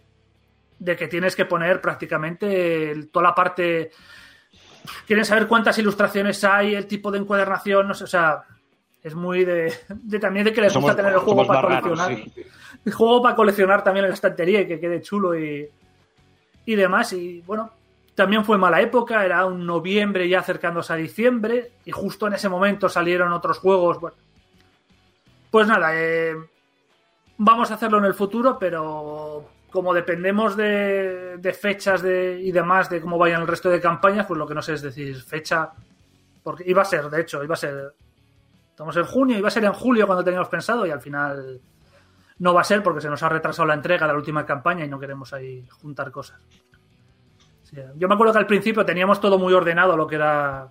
de 0.80 0.96
que 0.96 1.06
tienes 1.06 1.36
que 1.36 1.44
poner 1.44 1.80
prácticamente 1.80 3.08
toda 3.12 3.28
la 3.28 3.34
parte. 3.36 3.92
Quieren 5.06 5.24
saber 5.24 5.46
cuántas 5.46 5.78
ilustraciones 5.78 6.42
hay, 6.42 6.74
el 6.74 6.88
tipo 6.88 7.12
de 7.12 7.18
encuadernación, 7.20 7.86
no 7.86 7.94
sé, 7.94 8.02
o 8.02 8.08
sea, 8.08 8.42
es 9.02 9.14
muy 9.14 9.44
de, 9.44 9.72
de 9.88 10.18
también 10.18 10.46
de 10.46 10.52
que 10.52 10.62
les 10.62 10.72
Somos, 10.72 10.90
gusta 10.90 10.96
tener 10.96 11.12
el 11.12 11.20
juego 11.20 11.46
para 11.46 11.60
raros, 11.62 11.82
coleccionar 11.96 12.16
sí. 12.34 12.42
juego 12.92 13.22
para 13.22 13.36
coleccionar 13.36 13.84
también 13.84 14.04
en 14.04 14.10
la 14.10 14.14
estantería 14.14 14.62
y 14.62 14.66
que 14.66 14.80
quede 14.80 15.02
chulo 15.02 15.38
y, 15.38 15.68
y 16.64 16.74
demás. 16.74 17.12
Y 17.12 17.42
bueno, 17.46 17.70
también 18.14 18.44
fue 18.44 18.58
mala 18.58 18.80
época, 18.80 19.24
era 19.24 19.46
un 19.46 19.64
noviembre 19.64 20.28
ya 20.28 20.40
acercándose 20.40 20.92
a 20.92 20.96
diciembre 20.96 21.72
y 21.84 21.92
justo 21.92 22.26
en 22.26 22.34
ese 22.34 22.48
momento 22.48 22.88
salieron 22.88 23.32
otros 23.32 23.58
juegos. 23.58 24.00
Bueno, 24.00 24.16
pues 25.50 25.66
nada, 25.66 25.90
eh, 25.94 26.34
vamos 27.36 27.70
a 27.70 27.74
hacerlo 27.74 27.98
en 27.98 28.06
el 28.06 28.14
futuro, 28.14 28.58
pero 28.58 29.48
como 29.70 29.94
dependemos 29.94 30.56
de, 30.56 31.36
de 31.38 31.52
fechas 31.52 32.02
de, 32.02 32.40
y 32.42 32.52
demás, 32.52 32.90
de 32.90 33.00
cómo 33.00 33.18
vayan 33.18 33.42
el 33.42 33.46
resto 33.46 33.68
de 33.70 33.80
campañas, 33.80 34.26
pues 34.26 34.36
lo 34.36 34.46
que 34.46 34.54
no 34.54 34.62
sé 34.62 34.74
es 34.74 34.82
decir 34.82 35.22
fecha, 35.22 35.70
porque 36.42 36.64
iba 36.66 36.82
a 36.82 36.86
ser, 36.86 37.08
de 37.08 37.20
hecho, 37.20 37.44
iba 37.44 37.54
a 37.54 37.56
ser... 37.56 37.94
Estamos 38.70 38.96
en 38.96 39.04
junio, 39.04 39.38
iba 39.38 39.48
a 39.48 39.50
ser 39.52 39.64
en 39.64 39.72
julio 39.72 40.06
cuando 40.06 40.24
teníamos 40.24 40.48
pensado 40.48 40.86
y 40.86 40.90
al 40.90 41.00
final 41.00 41.60
no 42.40 42.54
va 42.54 42.60
a 42.60 42.64
ser 42.64 42.82
porque 42.82 43.00
se 43.00 43.08
nos 43.08 43.22
ha 43.22 43.28
retrasado 43.28 43.66
la 43.66 43.74
entrega 43.74 44.06
de 44.06 44.12
la 44.12 44.18
última 44.18 44.44
campaña 44.46 44.84
y 44.84 44.88
no 44.88 44.98
queremos 45.00 45.32
ahí 45.32 45.66
juntar 45.80 46.10
cosas. 46.10 46.40
Sí, 47.64 47.76
yo 47.96 48.08
me 48.08 48.14
acuerdo 48.14 48.32
que 48.32 48.38
al 48.38 48.46
principio 48.46 48.84
teníamos 48.84 49.20
todo 49.20 49.38
muy 49.38 49.52
ordenado 49.52 49.96
lo 49.96 50.06
que 50.06 50.14
era 50.16 50.68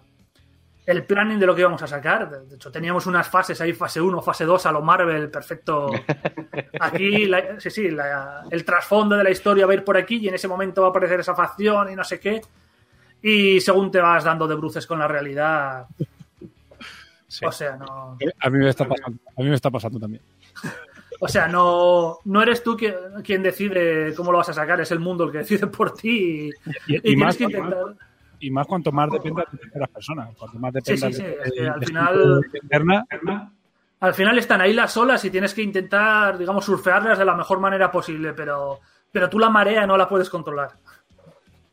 el 0.86 1.04
planning 1.04 1.38
de 1.38 1.46
lo 1.46 1.54
que 1.54 1.62
íbamos 1.62 1.82
a 1.84 1.88
sacar. 1.88 2.30
De 2.48 2.56
hecho, 2.56 2.72
teníamos 2.72 3.06
unas 3.06 3.28
fases 3.30 3.60
ahí, 3.60 3.74
fase 3.74 4.00
1, 4.02 4.22
fase 4.22 4.46
2 4.46 4.66
a 4.66 4.72
lo 4.72 4.82
Marvel, 4.82 5.30
perfecto. 5.30 5.92
Aquí, 6.80 7.26
la- 7.26 7.60
sí, 7.60 7.70
sí, 7.70 7.92
la- 7.92 8.46
el 8.50 8.64
trasfondo 8.64 9.16
de 9.18 9.24
la 9.26 9.30
historia 9.30 9.66
va 9.66 9.74
a 9.74 9.76
ir 9.76 9.84
por 9.84 9.98
aquí 9.98 10.16
y 10.18 10.30
en 10.30 10.36
ese 10.36 10.48
momento 10.48 10.82
va 10.82 10.88
a 10.88 10.90
aparecer 10.92 11.20
esa 11.20 11.36
facción 11.36 11.92
y 11.92 11.96
no 11.96 12.04
sé 12.06 12.20
qué. 12.20 12.42
Y 13.22 13.60
según 13.60 13.92
te 13.92 14.00
vas 14.00 14.24
dando 14.24 14.48
de 14.48 14.56
bruces 14.56 14.88
con 14.88 15.00
la 15.00 15.08
realidad, 15.08 15.88
Sí. 17.28 17.46
o 17.46 17.52
sea, 17.52 17.76
no... 17.76 18.18
A 18.40 18.50
mí 18.50 18.58
me 18.58 18.70
está 18.70 18.88
pasando, 18.88 19.20
a 19.38 19.42
mí 19.42 19.50
me 19.50 19.56
está 19.56 19.70
pasando 19.70 20.00
también. 20.00 20.24
O 21.20 21.28
sea, 21.28 21.48
no, 21.48 22.18
no 22.26 22.42
eres 22.42 22.62
tú 22.64 22.78
quien, 22.78 22.96
quien 23.24 23.42
decide 23.42 24.14
cómo 24.16 24.32
lo 24.32 24.38
vas 24.38 24.50
a 24.50 24.54
sacar, 24.54 24.80
es 24.82 24.92
el 24.92 25.00
mundo 25.00 25.24
el 25.24 25.32
que 25.32 25.40
decide 25.40 25.68
por 25.68 25.94
ti 25.94 26.10
y, 26.10 26.48
Y, 26.92 26.94
y 26.94 26.96
y 26.98 27.02
tienes 27.02 27.26
más, 27.26 27.38
que 27.38 27.44
intentar. 27.46 27.78
y 28.40 28.52
más 28.52 28.68
cuanto 28.68 28.92
más 28.92 29.10
dependa 29.12 29.44
de 29.52 29.58
terceras 29.58 29.90
personas. 29.90 30.36
Cuanto 30.38 30.60
más 30.60 30.74
Sí, 30.74 30.80
dependa 30.94 31.08
sí, 31.08 31.14
sí, 31.14 31.24
de, 31.24 31.38
es 31.44 31.52
que 31.54 31.62
de- 31.62 31.70
al 31.70 31.80
de 31.80 31.86
final- 31.88 32.42
interna, 32.62 33.06
Al 34.00 34.14
final 34.14 34.38
están 34.38 34.62
ahí 34.62 34.74
las 34.74 34.96
olas 34.96 35.26
y 35.26 35.32
tienes 35.32 35.54
que 35.56 35.64
intentar, 35.64 36.38
digamos, 36.38 36.64
surfearlas 36.66 37.18
de 37.18 37.26
la 37.26 37.34
mejor 37.36 37.60
manera 37.60 37.92
posible, 37.92 38.34
pero, 38.34 38.80
pero 39.12 39.28
tú 39.28 39.40
la 39.40 39.50
marea 39.50 39.88
no 39.88 39.98
la 39.98 40.08
puedes 40.08 40.30
controlar. 40.30 40.74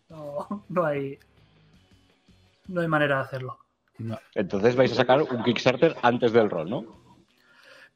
No, 0.08 0.64
no 0.70 0.84
hay. 0.86 1.18
No 2.68 2.80
hay 2.80 2.88
manera 2.88 3.16
de 3.16 3.22
hacerlo. 3.24 3.58
no. 3.98 4.18
Entonces 4.34 4.74
vais 4.74 4.90
a 4.92 4.94
sacar 4.94 5.20
un 5.20 5.44
Kickstarter 5.44 5.94
antes 6.00 6.32
del 6.32 6.48
rol, 6.48 6.70
¿no? 6.70 6.84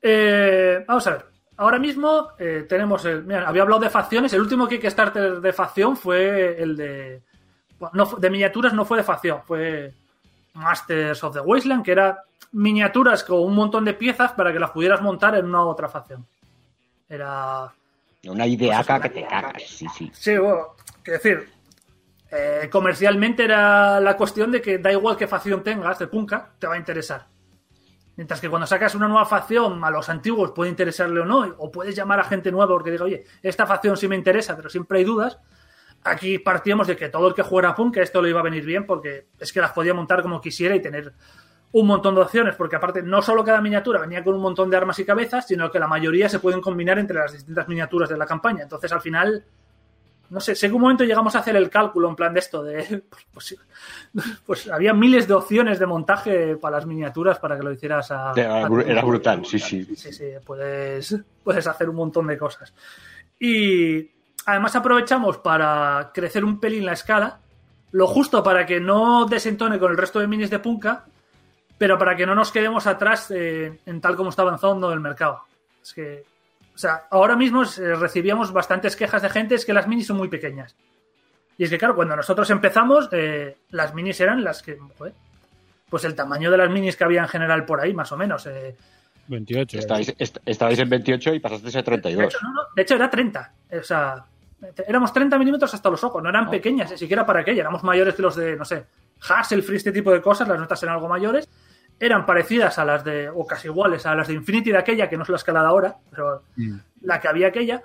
Eh, 0.02 0.84
vamos 0.86 1.06
a 1.06 1.10
ver. 1.12 1.26
Ahora 1.58 1.80
mismo 1.80 2.28
eh, 2.38 2.66
tenemos 2.68 3.04
el. 3.04 3.24
Mira, 3.24 3.48
había 3.48 3.62
hablado 3.62 3.80
de 3.82 3.90
facciones. 3.90 4.32
El 4.32 4.40
último 4.40 4.68
Kickstarter 4.68 5.40
de 5.40 5.52
facción 5.52 5.96
fue 5.96 6.62
el 6.62 6.76
de. 6.76 7.22
No, 7.92 8.06
de 8.06 8.30
miniaturas 8.30 8.72
no 8.72 8.84
fue 8.84 8.98
de 8.98 9.04
facción, 9.04 9.42
fue 9.44 9.92
Masters 10.54 11.22
of 11.24 11.34
the 11.34 11.40
Wasteland, 11.40 11.84
que 11.84 11.92
era 11.92 12.22
miniaturas 12.52 13.24
con 13.24 13.40
un 13.40 13.54
montón 13.54 13.84
de 13.84 13.94
piezas 13.94 14.32
para 14.32 14.52
que 14.52 14.60
las 14.60 14.70
pudieras 14.70 15.02
montar 15.02 15.34
en 15.34 15.46
una 15.46 15.64
u 15.64 15.68
otra 15.68 15.88
facción. 15.88 16.24
Era. 17.08 17.72
Una 18.24 18.46
ideaca 18.46 19.00
que 19.00 19.10
te 19.10 19.26
cagas, 19.26 19.62
sí, 19.66 19.86
sí. 19.96 20.10
Sí, 20.14 20.36
bueno, 20.36 20.76
quiero 21.02 21.18
decir, 21.18 21.48
eh, 22.30 22.68
comercialmente 22.70 23.44
era 23.44 23.98
la 23.98 24.16
cuestión 24.16 24.52
de 24.52 24.60
que 24.60 24.78
da 24.78 24.92
igual 24.92 25.16
qué 25.16 25.26
facción 25.26 25.64
tengas 25.64 25.98
de 25.98 26.06
Punka, 26.06 26.52
te 26.58 26.68
va 26.68 26.74
a 26.74 26.78
interesar. 26.78 27.26
Mientras 28.18 28.40
que 28.40 28.50
cuando 28.50 28.66
sacas 28.66 28.96
una 28.96 29.06
nueva 29.06 29.24
facción, 29.26 29.84
a 29.84 29.90
los 29.90 30.08
antiguos 30.08 30.50
puede 30.50 30.70
interesarle 30.70 31.20
o 31.20 31.24
no, 31.24 31.54
o 31.56 31.70
puedes 31.70 31.94
llamar 31.94 32.18
a 32.18 32.24
gente 32.24 32.50
nueva 32.50 32.66
porque 32.66 32.90
diga, 32.90 33.04
oye, 33.04 33.24
esta 33.44 33.64
facción 33.64 33.96
sí 33.96 34.08
me 34.08 34.16
interesa, 34.16 34.56
pero 34.56 34.68
siempre 34.68 34.98
hay 34.98 35.04
dudas. 35.04 35.38
Aquí 36.02 36.40
partíamos 36.40 36.88
de 36.88 36.96
que 36.96 37.10
todo 37.10 37.28
el 37.28 37.34
que 37.34 37.42
jugara 37.42 37.68
a 37.68 37.74
Punka 37.76 38.02
esto 38.02 38.20
le 38.20 38.30
iba 38.30 38.40
a 38.40 38.42
venir 38.42 38.64
bien 38.64 38.86
porque 38.86 39.28
es 39.38 39.52
que 39.52 39.60
las 39.60 39.70
podía 39.70 39.94
montar 39.94 40.22
como 40.22 40.40
quisiera 40.40 40.74
y 40.74 40.82
tener 40.82 41.12
un 41.70 41.86
montón 41.86 42.16
de 42.16 42.22
opciones, 42.22 42.56
porque 42.56 42.74
aparte 42.74 43.04
no 43.04 43.22
solo 43.22 43.44
cada 43.44 43.60
miniatura 43.60 44.00
venía 44.00 44.24
con 44.24 44.34
un 44.34 44.40
montón 44.40 44.68
de 44.68 44.76
armas 44.76 44.98
y 44.98 45.04
cabezas, 45.04 45.46
sino 45.46 45.70
que 45.70 45.78
la 45.78 45.86
mayoría 45.86 46.28
se 46.28 46.40
pueden 46.40 46.60
combinar 46.60 46.98
entre 46.98 47.18
las 47.20 47.32
distintas 47.32 47.68
miniaturas 47.68 48.08
de 48.08 48.18
la 48.18 48.26
campaña. 48.26 48.64
Entonces 48.64 48.90
al 48.90 49.00
final 49.00 49.44
no 50.30 50.40
sé, 50.40 50.54
sé 50.54 50.68
que 50.68 50.74
un 50.74 50.80
momento 50.82 51.04
llegamos 51.04 51.34
a 51.34 51.38
hacer 51.38 51.56
el 51.56 51.70
cálculo 51.70 52.08
en 52.08 52.16
plan 52.16 52.32
de 52.34 52.40
esto, 52.40 52.62
de 52.62 53.02
pues, 53.32 53.56
pues, 54.12 54.36
pues 54.44 54.68
había 54.70 54.92
miles 54.92 55.26
de 55.28 55.34
opciones 55.34 55.78
de 55.78 55.86
montaje 55.86 56.56
para 56.56 56.76
las 56.76 56.86
miniaturas 56.86 57.38
para 57.38 57.56
que 57.56 57.62
lo 57.62 57.72
hicieras 57.72 58.10
a... 58.10 58.32
Era, 58.36 58.64
a- 58.64 58.68
bru- 58.68 58.84
era 58.86 59.02
brutal, 59.02 59.44
sí, 59.46 59.58
sí. 59.58 59.84
Sí, 59.96 60.12
sí, 60.12 60.24
puedes, 60.44 61.16
puedes 61.42 61.66
hacer 61.66 61.88
un 61.88 61.96
montón 61.96 62.26
de 62.26 62.36
cosas. 62.38 62.72
Y 63.38 64.10
además 64.46 64.74
aprovechamos 64.76 65.38
para 65.38 66.10
crecer 66.12 66.44
un 66.44 66.58
pelín 66.60 66.84
la 66.86 66.92
escala, 66.92 67.38
lo 67.92 68.06
justo 68.06 68.42
para 68.42 68.66
que 68.66 68.80
no 68.80 69.26
desentone 69.26 69.78
con 69.78 69.90
el 69.92 69.96
resto 69.96 70.18
de 70.20 70.26
minis 70.26 70.50
de 70.50 70.58
Punka, 70.58 71.06
pero 71.78 71.96
para 71.96 72.16
que 72.16 72.26
no 72.26 72.34
nos 72.34 72.50
quedemos 72.52 72.86
atrás 72.86 73.30
eh, 73.30 73.78
en 73.86 74.00
tal 74.00 74.16
como 74.16 74.30
está 74.30 74.42
avanzando 74.42 74.92
el 74.92 75.00
mercado. 75.00 75.42
Es 75.82 75.92
que, 75.94 76.24
o 76.78 76.80
sea, 76.80 77.08
ahora 77.10 77.34
mismo 77.34 77.64
eh, 77.64 77.96
recibíamos 77.96 78.52
bastantes 78.52 78.94
quejas 78.94 79.20
de 79.20 79.28
gente, 79.30 79.56
es 79.56 79.66
que 79.66 79.72
las 79.72 79.88
minis 79.88 80.06
son 80.06 80.16
muy 80.16 80.28
pequeñas. 80.28 80.76
Y 81.56 81.64
es 81.64 81.70
que, 81.70 81.76
claro, 81.76 81.96
cuando 81.96 82.14
nosotros 82.14 82.48
empezamos, 82.50 83.08
eh, 83.10 83.56
las 83.70 83.92
minis 83.94 84.20
eran 84.20 84.44
las 84.44 84.62
que, 84.62 84.78
joder, 84.96 85.12
pues 85.90 86.04
el 86.04 86.14
tamaño 86.14 86.52
de 86.52 86.56
las 86.56 86.70
minis 86.70 86.94
que 86.96 87.02
había 87.02 87.20
en 87.22 87.26
general 87.26 87.64
por 87.64 87.80
ahí, 87.80 87.92
más 87.94 88.12
o 88.12 88.16
menos. 88.16 88.46
eh, 88.46 88.76
28. 89.26 89.76
Estabais, 89.80 90.14
est- 90.16 90.38
estabais 90.46 90.78
en 90.78 90.88
28 90.88 91.34
y 91.34 91.40
pasasteis 91.40 91.74
a 91.74 91.78
de 91.78 91.82
32. 91.82 92.24
hecho, 92.26 92.38
no, 92.44 92.52
no, 92.52 92.60
de 92.76 92.82
hecho, 92.82 92.94
era 92.94 93.10
30. 93.10 93.52
O 93.80 93.82
sea, 93.82 94.24
Éramos 94.86 95.12
30 95.12 95.36
milímetros 95.36 95.74
hasta 95.74 95.90
los 95.90 96.02
ojos, 96.04 96.20
no 96.22 96.28
eran 96.28 96.48
pequeñas, 96.48 96.90
ni 96.92 96.98
siquiera 96.98 97.24
para 97.26 97.40
aquella, 97.40 97.60
éramos 97.62 97.82
mayores 97.84 98.14
que 98.14 98.22
los 98.22 98.34
de, 98.36 98.54
no 98.56 98.64
sé, 98.64 98.84
Hasselfree, 99.28 99.76
este 99.76 99.90
tipo 99.92 100.10
de 100.12 100.20
cosas, 100.22 100.46
las 100.48 100.58
notas 100.60 100.80
eran 100.82 100.94
algo 100.94 101.08
mayores. 101.08 101.48
Eran 102.00 102.26
parecidas 102.26 102.78
a 102.78 102.84
las 102.84 103.04
de, 103.04 103.28
o 103.28 103.46
casi 103.46 103.68
iguales 103.68 104.06
a 104.06 104.14
las 104.14 104.28
de 104.28 104.34
Infinity 104.34 104.70
de 104.70 104.78
aquella, 104.78 105.08
que 105.08 105.16
no 105.16 105.24
es 105.24 105.28
la 105.28 105.36
escala 105.36 105.62
de 105.62 105.66
ahora, 105.66 105.96
pero 106.10 106.42
la 107.02 107.20
que 107.20 107.28
había 107.28 107.48
aquella. 107.48 107.82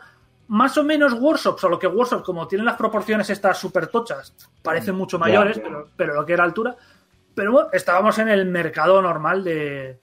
Más 0.47 0.77
o 0.77 0.83
menos 0.83 1.13
Workshop, 1.13 1.59
solo 1.59 1.79
que 1.79 1.87
Workshop, 1.87 2.23
como 2.23 2.47
tienen 2.47 2.65
las 2.65 2.77
proporciones 2.77 3.29
estas 3.29 3.57
súper 3.57 3.87
tochas, 3.87 4.33
parecen 4.61 4.95
mucho 4.95 5.17
mayores, 5.17 5.59
Pero, 5.59 5.89
pero 5.95 6.13
lo 6.13 6.25
que 6.25 6.33
era 6.33 6.43
altura. 6.43 6.75
Pero 7.33 7.51
bueno, 7.51 7.69
estábamos 7.71 8.19
en 8.19 8.29
el 8.29 8.45
mercado 8.45 9.01
normal 9.01 9.43
de, 9.43 9.99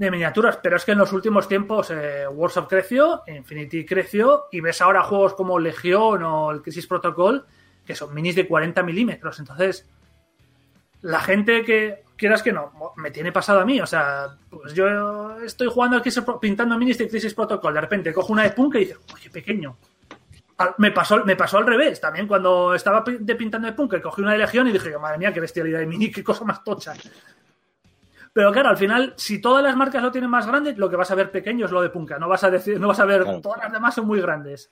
de 0.00 0.10
miniaturas, 0.10 0.58
pero 0.62 0.76
es 0.76 0.84
que 0.86 0.92
en 0.92 0.98
los 0.98 1.12
últimos 1.12 1.46
tiempos 1.46 1.90
eh, 1.90 2.26
Workshop 2.26 2.68
creció, 2.68 3.22
Infinity 3.26 3.84
creció, 3.84 4.46
y 4.50 4.62
ves 4.62 4.80
ahora 4.80 5.02
juegos 5.02 5.34
como 5.34 5.58
Legion 5.58 6.22
o 6.22 6.50
el 6.50 6.62
Crisis 6.62 6.86
Protocol, 6.86 7.44
que 7.84 7.94
son 7.94 8.14
minis 8.14 8.34
de 8.34 8.48
40 8.48 8.82
milímetros. 8.82 9.38
Entonces, 9.40 9.86
la 11.02 11.20
gente 11.20 11.64
que 11.66 12.02
quieras 12.20 12.42
que 12.42 12.52
no, 12.52 12.70
me 12.96 13.10
tiene 13.10 13.32
pasado 13.32 13.60
a 13.60 13.64
mí. 13.64 13.80
O 13.80 13.86
sea, 13.86 14.28
pues 14.50 14.74
yo 14.74 15.40
estoy 15.40 15.68
jugando 15.68 15.96
aquí 15.96 16.10
pintando 16.40 16.78
minis 16.78 16.98
de 16.98 17.08
Crisis 17.08 17.34
Protocol. 17.34 17.72
De 17.72 17.80
repente 17.80 18.12
cojo 18.12 18.34
una 18.34 18.42
de 18.42 18.50
Punk 18.50 18.74
y 18.74 18.78
dice, 18.80 18.96
oye, 19.14 19.30
pequeño. 19.30 19.76
Me 20.76 20.90
pasó, 20.90 21.24
me 21.24 21.34
pasó 21.34 21.56
al 21.56 21.66
revés. 21.66 21.98
También 21.98 22.26
cuando 22.26 22.74
estaba 22.74 23.02
de 23.06 23.34
pintando 23.34 23.66
de 23.66 23.72
Punk, 23.72 23.98
cogí 24.02 24.20
una 24.20 24.32
de 24.32 24.38
Legión 24.38 24.68
y 24.68 24.72
dije, 24.72 24.96
madre 24.98 25.16
mía, 25.16 25.32
qué 25.32 25.40
bestialidad 25.40 25.78
de 25.78 25.86
mini, 25.86 26.10
qué 26.10 26.22
cosa 26.22 26.44
más 26.44 26.62
tocha. 26.62 26.92
Pero 28.34 28.52
claro, 28.52 28.68
al 28.68 28.76
final, 28.76 29.14
si 29.16 29.40
todas 29.40 29.64
las 29.64 29.74
marcas 29.74 30.02
lo 30.02 30.12
tienen 30.12 30.28
más 30.28 30.46
grande, 30.46 30.74
lo 30.76 30.90
que 30.90 30.96
vas 30.96 31.10
a 31.10 31.14
ver 31.14 31.30
pequeño 31.30 31.64
es 31.64 31.72
lo 31.72 31.80
de 31.80 31.88
Punka. 31.88 32.18
No 32.18 32.28
vas 32.28 32.44
a 32.44 32.50
decir, 32.50 32.78
no 32.78 32.88
vas 32.88 33.00
a 33.00 33.06
ver, 33.06 33.24
todas 33.40 33.58
las 33.62 33.72
demás 33.72 33.94
son 33.94 34.06
muy 34.06 34.20
grandes. 34.20 34.70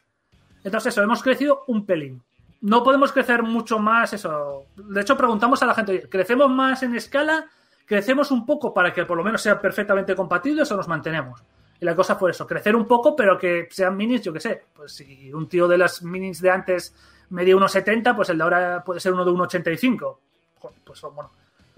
Entonces, 0.62 0.92
eso, 0.92 1.03
hemos 1.03 1.22
crecido 1.22 1.64
un 1.66 1.86
pelín 1.86 2.22
no 2.61 2.82
podemos 2.82 3.12
crecer 3.12 3.42
mucho 3.42 3.78
más 3.78 4.12
eso. 4.12 4.66
De 4.76 5.00
hecho, 5.00 5.16
preguntamos 5.16 5.62
a 5.62 5.66
la 5.66 5.74
gente, 5.74 6.09
¿crecemos 6.09 6.50
más 6.50 6.82
en 6.82 6.94
escala? 6.94 7.46
¿Crecemos 7.84 8.30
un 8.30 8.44
poco 8.44 8.74
para 8.74 8.92
que 8.92 9.04
por 9.04 9.16
lo 9.16 9.24
menos 9.24 9.40
sean 9.40 9.61
perfectamente 9.61 10.14
compatibles 10.14 10.70
o 10.70 10.76
nos 10.76 10.88
mantenemos? 10.88 11.42
Y 11.80 11.84
la 11.84 11.94
cosa 11.94 12.16
fue 12.16 12.32
eso, 12.32 12.46
crecer 12.46 12.74
un 12.74 12.86
poco, 12.86 13.14
pero 13.14 13.38
que 13.38 13.68
sean 13.70 13.96
minis, 13.96 14.22
yo 14.22 14.32
qué 14.32 14.40
sé. 14.40 14.64
Pues 14.74 14.92
si 14.92 15.32
un 15.32 15.48
tío 15.48 15.68
de 15.68 15.78
las 15.78 16.02
minis 16.02 16.40
de 16.40 16.50
antes 16.50 16.94
medía 17.30 17.56
unos 17.56 17.72
70, 17.72 18.16
pues 18.16 18.28
el 18.30 18.38
de 18.38 18.44
ahora 18.44 18.82
puede 18.84 19.00
ser 19.00 19.12
uno 19.12 19.24
de 19.24 19.30
1,85. 19.30 20.16
Pues 20.84 21.00
bueno, 21.02 21.30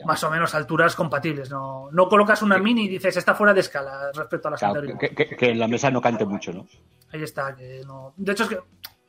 más 0.05 0.25
o 0.25 0.31
menos 0.31 0.55
alturas 0.55 0.97
compatibles. 0.97 1.51
No, 1.51 1.91
no 1.93 2.09
colocas 2.09 2.43
una 2.43 2.59
mini 2.59 2.87
y 2.87 2.89
dices, 2.89 3.19
está 3.19 3.35
fuera 3.35 3.53
de 3.53 3.61
escala 3.61 4.11
respecto 4.15 4.49
a 4.49 4.53
las 4.53 4.63
anteriores. 4.63 4.99
Que, 4.99 5.37
que, 5.37 5.51
en 5.51 5.59
la 5.59 5.69
mesa 5.69 5.91
no 5.91 6.01
cante 6.01 6.25
mucho, 6.25 6.53
¿no? 6.53 6.67
Ahí 7.13 7.23
está, 7.23 7.55
que 7.55 7.83
no. 7.87 8.15
De 8.17 8.33
hecho, 8.33 8.45
es 8.45 8.49
que 8.49 8.59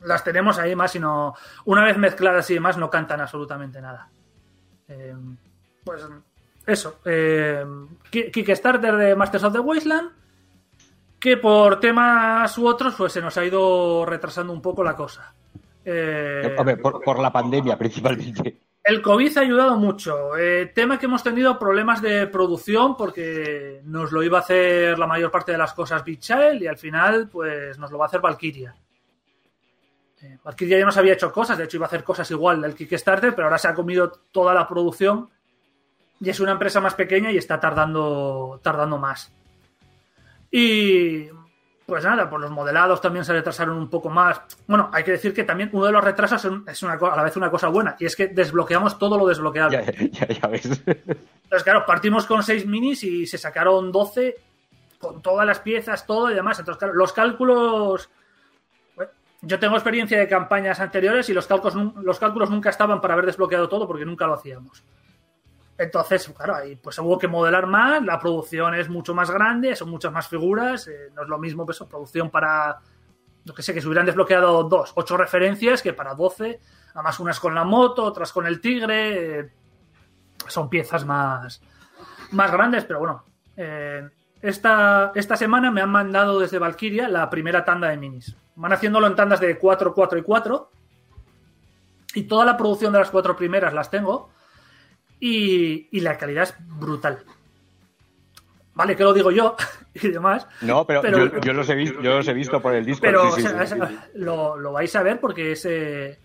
las 0.03 0.23
tenemos 0.23 0.57
ahí 0.57 0.75
más, 0.75 0.91
sino 0.91 1.35
una 1.65 1.83
vez 1.83 1.97
mezcladas 1.97 2.49
y 2.49 2.55
demás 2.55 2.77
no 2.77 2.89
cantan 2.89 3.21
absolutamente 3.21 3.81
nada. 3.81 4.09
Eh, 4.87 5.15
pues 5.83 6.05
eso. 6.65 6.99
Eh, 7.05 7.63
Kickstarter 8.09 8.95
de 8.95 9.15
Masters 9.15 9.43
of 9.43 9.53
the 9.53 9.59
Wasteland, 9.59 10.11
que 11.19 11.37
por 11.37 11.79
temas 11.79 12.57
u 12.57 12.67
otros 12.67 12.95
pues 12.95 13.13
se 13.13 13.21
nos 13.21 13.37
ha 13.37 13.45
ido 13.45 14.05
retrasando 14.05 14.53
un 14.53 14.61
poco 14.61 14.83
la 14.83 14.95
cosa. 14.95 15.33
Eh, 15.83 16.55
por, 16.81 17.19
la 17.19 17.31
pandemia 17.31 17.77
principalmente. 17.77 18.59
El 18.83 19.01
COVID 19.01 19.37
ha 19.37 19.41
ayudado 19.41 19.77
mucho. 19.77 20.31
tema 20.73 20.97
que 20.97 21.05
hemos 21.05 21.23
tenido 21.23 21.57
problemas 21.57 22.01
de 22.01 22.25
producción 22.27 22.97
porque 22.97 23.81
nos 23.85 24.11
lo 24.11 24.23
iba 24.23 24.39
a 24.39 24.41
hacer 24.41 24.97
la 24.97 25.07
mayor 25.07 25.29
parte 25.29 25.51
de 25.51 25.57
las 25.59 25.73
cosas 25.73 26.03
Big 26.03 26.19
Child 26.19 26.63
y 26.63 26.67
al 26.67 26.77
final 26.77 27.29
pues 27.29 27.77
nos 27.77 27.91
lo 27.91 27.99
va 27.99 28.05
a 28.05 28.07
hacer 28.07 28.21
Valkyria. 28.21 28.75
Eh, 30.23 30.37
Valkyria 30.43 30.79
ya 30.79 30.85
nos 30.85 30.97
había 30.97 31.13
hecho 31.13 31.31
cosas, 31.31 31.57
de 31.57 31.63
hecho 31.63 31.77
iba 31.77 31.85
a 31.85 31.87
hacer 31.87 32.03
cosas 32.03 32.29
igual 32.31 32.61
del 32.61 32.75
Kickstarter, 32.75 33.33
pero 33.33 33.47
ahora 33.47 33.57
se 33.57 33.67
ha 33.67 33.73
comido 33.73 34.11
toda 34.31 34.53
la 34.53 34.67
producción 34.67 35.29
y 36.19 36.29
es 36.29 36.39
una 36.39 36.51
empresa 36.51 36.79
más 36.79 36.93
pequeña 36.93 37.31
y 37.31 37.37
está 37.37 37.59
tardando, 37.59 38.59
tardando 38.61 38.97
más. 38.99 39.33
Y 40.51 41.27
pues 41.85 42.03
nada, 42.03 42.29
pues 42.29 42.41
los 42.41 42.51
modelados 42.51 43.01
también 43.01 43.25
se 43.25 43.33
retrasaron 43.33 43.75
un 43.77 43.89
poco 43.89 44.09
más. 44.09 44.41
Bueno, 44.67 44.89
hay 44.93 45.03
que 45.03 45.11
decir 45.11 45.33
que 45.33 45.43
también 45.43 45.69
uno 45.73 45.87
de 45.87 45.91
los 45.91 46.03
retrasos 46.03 46.47
es 46.67 46.83
una, 46.83 46.93
a 46.93 47.15
la 47.15 47.23
vez 47.23 47.35
una 47.35 47.49
cosa 47.49 47.69
buena, 47.69 47.95
y 47.99 48.05
es 48.05 48.15
que 48.15 48.27
desbloqueamos 48.27 48.99
todo 48.99 49.17
lo 49.17 49.27
desbloqueable. 49.27 49.83
Ya, 50.11 50.27
ya, 50.27 50.27
ya 50.27 50.47
ves. 50.47 50.65
Entonces, 50.65 51.63
claro, 51.63 51.85
partimos 51.85 52.27
con 52.27 52.43
6 52.43 52.67
minis 52.67 53.03
y 53.03 53.25
se 53.25 53.37
sacaron 53.37 53.91
12 53.91 54.35
con 54.99 55.21
todas 55.21 55.47
las 55.47 55.59
piezas, 55.59 56.05
todo 56.05 56.29
y 56.29 56.35
demás. 56.35 56.59
Entonces, 56.59 56.79
claro, 56.79 56.93
los 56.93 57.11
cálculos 57.11 58.09
yo 59.41 59.59
tengo 59.59 59.75
experiencia 59.75 60.19
de 60.19 60.27
campañas 60.27 60.79
anteriores 60.79 61.27
y 61.29 61.33
los 61.33 61.47
cálculos, 61.47 61.95
los 61.95 62.19
cálculos 62.19 62.49
nunca 62.49 62.69
estaban 62.69 63.01
para 63.01 63.13
haber 63.13 63.25
desbloqueado 63.25 63.67
todo 63.67 63.87
porque 63.87 64.05
nunca 64.05 64.27
lo 64.27 64.35
hacíamos. 64.35 64.83
Entonces, 65.77 66.31
claro, 66.37 66.55
ahí 66.55 66.75
pues 66.75 66.99
hubo 66.99 67.17
que 67.17 67.27
modelar 67.27 67.65
más, 67.65 68.03
la 68.03 68.19
producción 68.19 68.75
es 68.75 68.87
mucho 68.87 69.15
más 69.15 69.31
grande, 69.31 69.75
son 69.75 69.89
muchas 69.89 70.11
más 70.11 70.27
figuras, 70.27 70.87
eh, 70.87 71.09
no 71.15 71.23
es 71.23 71.27
lo 71.27 71.39
mismo 71.39 71.65
pues, 71.65 71.79
producción 71.89 72.29
para, 72.29 72.79
lo 73.45 73.53
que 73.53 73.63
sé, 73.63 73.73
que 73.73 73.81
se 73.81 73.87
hubieran 73.87 74.05
desbloqueado 74.05 74.63
dos, 74.65 74.93
ocho 74.95 75.17
referencias 75.17 75.81
que 75.81 75.93
para 75.93 76.13
doce, 76.13 76.59
además 76.93 77.19
unas 77.19 77.39
con 77.39 77.55
la 77.55 77.63
moto, 77.63 78.03
otras 78.03 78.31
con 78.31 78.45
el 78.45 78.61
tigre, 78.61 79.39
eh, 79.39 79.49
son 80.47 80.69
piezas 80.69 81.03
más, 81.03 81.63
más 82.29 82.51
grandes, 82.51 82.85
pero 82.85 82.99
bueno, 82.99 83.25
eh, 83.57 84.07
esta, 84.39 85.11
esta 85.15 85.35
semana 85.35 85.71
me 85.71 85.81
han 85.81 85.89
mandado 85.89 86.39
desde 86.39 86.59
Valkyria 86.59 87.07
la 87.07 87.27
primera 87.29 87.65
tanda 87.65 87.89
de 87.89 87.97
minis. 87.97 88.35
Van 88.61 88.73
haciéndolo 88.73 89.07
en 89.07 89.15
tandas 89.15 89.39
de 89.39 89.57
4, 89.57 89.91
4 89.91 90.19
y 90.19 90.21
4. 90.21 90.71
Y 92.13 92.23
toda 92.23 92.45
la 92.45 92.55
producción 92.55 92.93
de 92.93 92.99
las 92.99 93.09
cuatro 93.09 93.35
primeras 93.35 93.73
las 93.73 93.89
tengo. 93.89 94.29
Y, 95.19 95.99
la 95.99 96.15
calidad 96.15 96.43
es 96.43 96.55
brutal. 96.59 97.23
Vale, 98.75 98.95
que 98.95 99.03
lo 99.03 99.13
digo 99.13 99.31
yo 99.31 99.55
y 99.95 100.09
demás. 100.09 100.47
No, 100.61 100.85
pero, 100.85 101.01
yo, 101.39 101.53
los 101.53 101.69
he 101.69 101.75
visto, 101.75 102.01
yo 102.01 102.17
los 102.17 102.27
he 102.27 102.33
visto 102.33 102.61
por 102.61 102.75
el 102.75 102.85
disco. 102.85 103.01
Pero 103.01 103.31
lo, 104.13 104.71
vais 104.71 104.95
a 104.95 105.01
ver 105.01 105.19
porque 105.19 105.53
es 105.53 105.65
eh, 105.65 106.19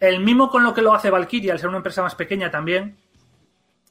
el 0.00 0.20
mismo 0.20 0.50
con 0.50 0.62
lo 0.62 0.72
que 0.72 0.80
lo 0.80 0.94
hace 0.94 1.10
Valkyria, 1.10 1.52
al 1.52 1.58
ser 1.58 1.68
una 1.68 1.78
empresa 1.78 2.00
más 2.00 2.14
pequeña 2.14 2.50
también, 2.50 2.96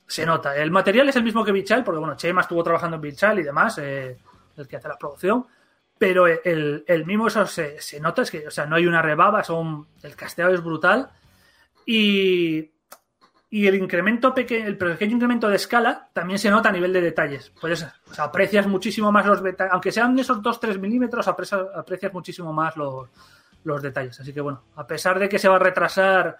se 0.07 0.25
nota. 0.25 0.55
El 0.55 0.71
material 0.71 1.09
es 1.09 1.15
el 1.17 1.23
mismo 1.23 1.45
que 1.45 1.51
Bichal, 1.51 1.83
porque 1.83 1.99
bueno, 1.99 2.15
Chema 2.15 2.41
estuvo 2.41 2.63
trabajando 2.63 2.95
en 2.95 3.01
Bichal 3.01 3.39
y 3.39 3.43
demás, 3.43 3.77
eh, 3.77 4.17
el 4.57 4.67
que 4.67 4.75
hace 4.75 4.87
la 4.87 4.97
producción. 4.97 5.45
Pero 6.05 6.27
el, 6.27 7.03
mismo 7.07 7.25
eso 7.25 7.47
se, 7.47 7.99
nota, 7.99 8.21
es 8.21 8.29
que, 8.29 8.47
o 8.47 8.51
sea, 8.51 8.67
no 8.67 8.75
hay 8.75 8.85
una 8.85 9.01
rebaba, 9.01 9.43
son, 9.43 9.87
el 10.03 10.15
casteado 10.15 10.53
es 10.53 10.63
brutal. 10.63 11.09
Y, 11.83 12.69
y 13.49 13.65
el 13.65 13.73
incremento 13.73 14.31
pequeño, 14.31 14.67
el 14.67 14.77
pequeño 14.77 15.15
incremento 15.15 15.49
de 15.49 15.55
escala 15.55 16.07
también 16.13 16.37
se 16.37 16.51
nota 16.51 16.69
a 16.69 16.71
nivel 16.71 16.93
de 16.93 17.01
detalles. 17.01 17.51
Pues 17.59 17.83
aprecias 18.19 18.67
muchísimo 18.67 19.11
más 19.11 19.25
los 19.25 19.41
detalles, 19.41 19.73
aunque 19.73 19.91
sean 19.91 20.19
esos 20.19 20.43
2-3 20.43 20.77
milímetros, 20.77 21.27
aprecias, 21.27 21.61
aprecias, 21.75 22.13
muchísimo 22.13 22.53
más 22.53 22.77
los, 22.77 23.09
los, 23.63 23.81
detalles. 23.81 24.19
Así 24.19 24.31
que 24.31 24.41
bueno, 24.41 24.61
a 24.75 24.85
pesar 24.85 25.17
de 25.17 25.27
que 25.27 25.39
se 25.39 25.49
va 25.49 25.55
a 25.55 25.59
retrasar, 25.59 26.37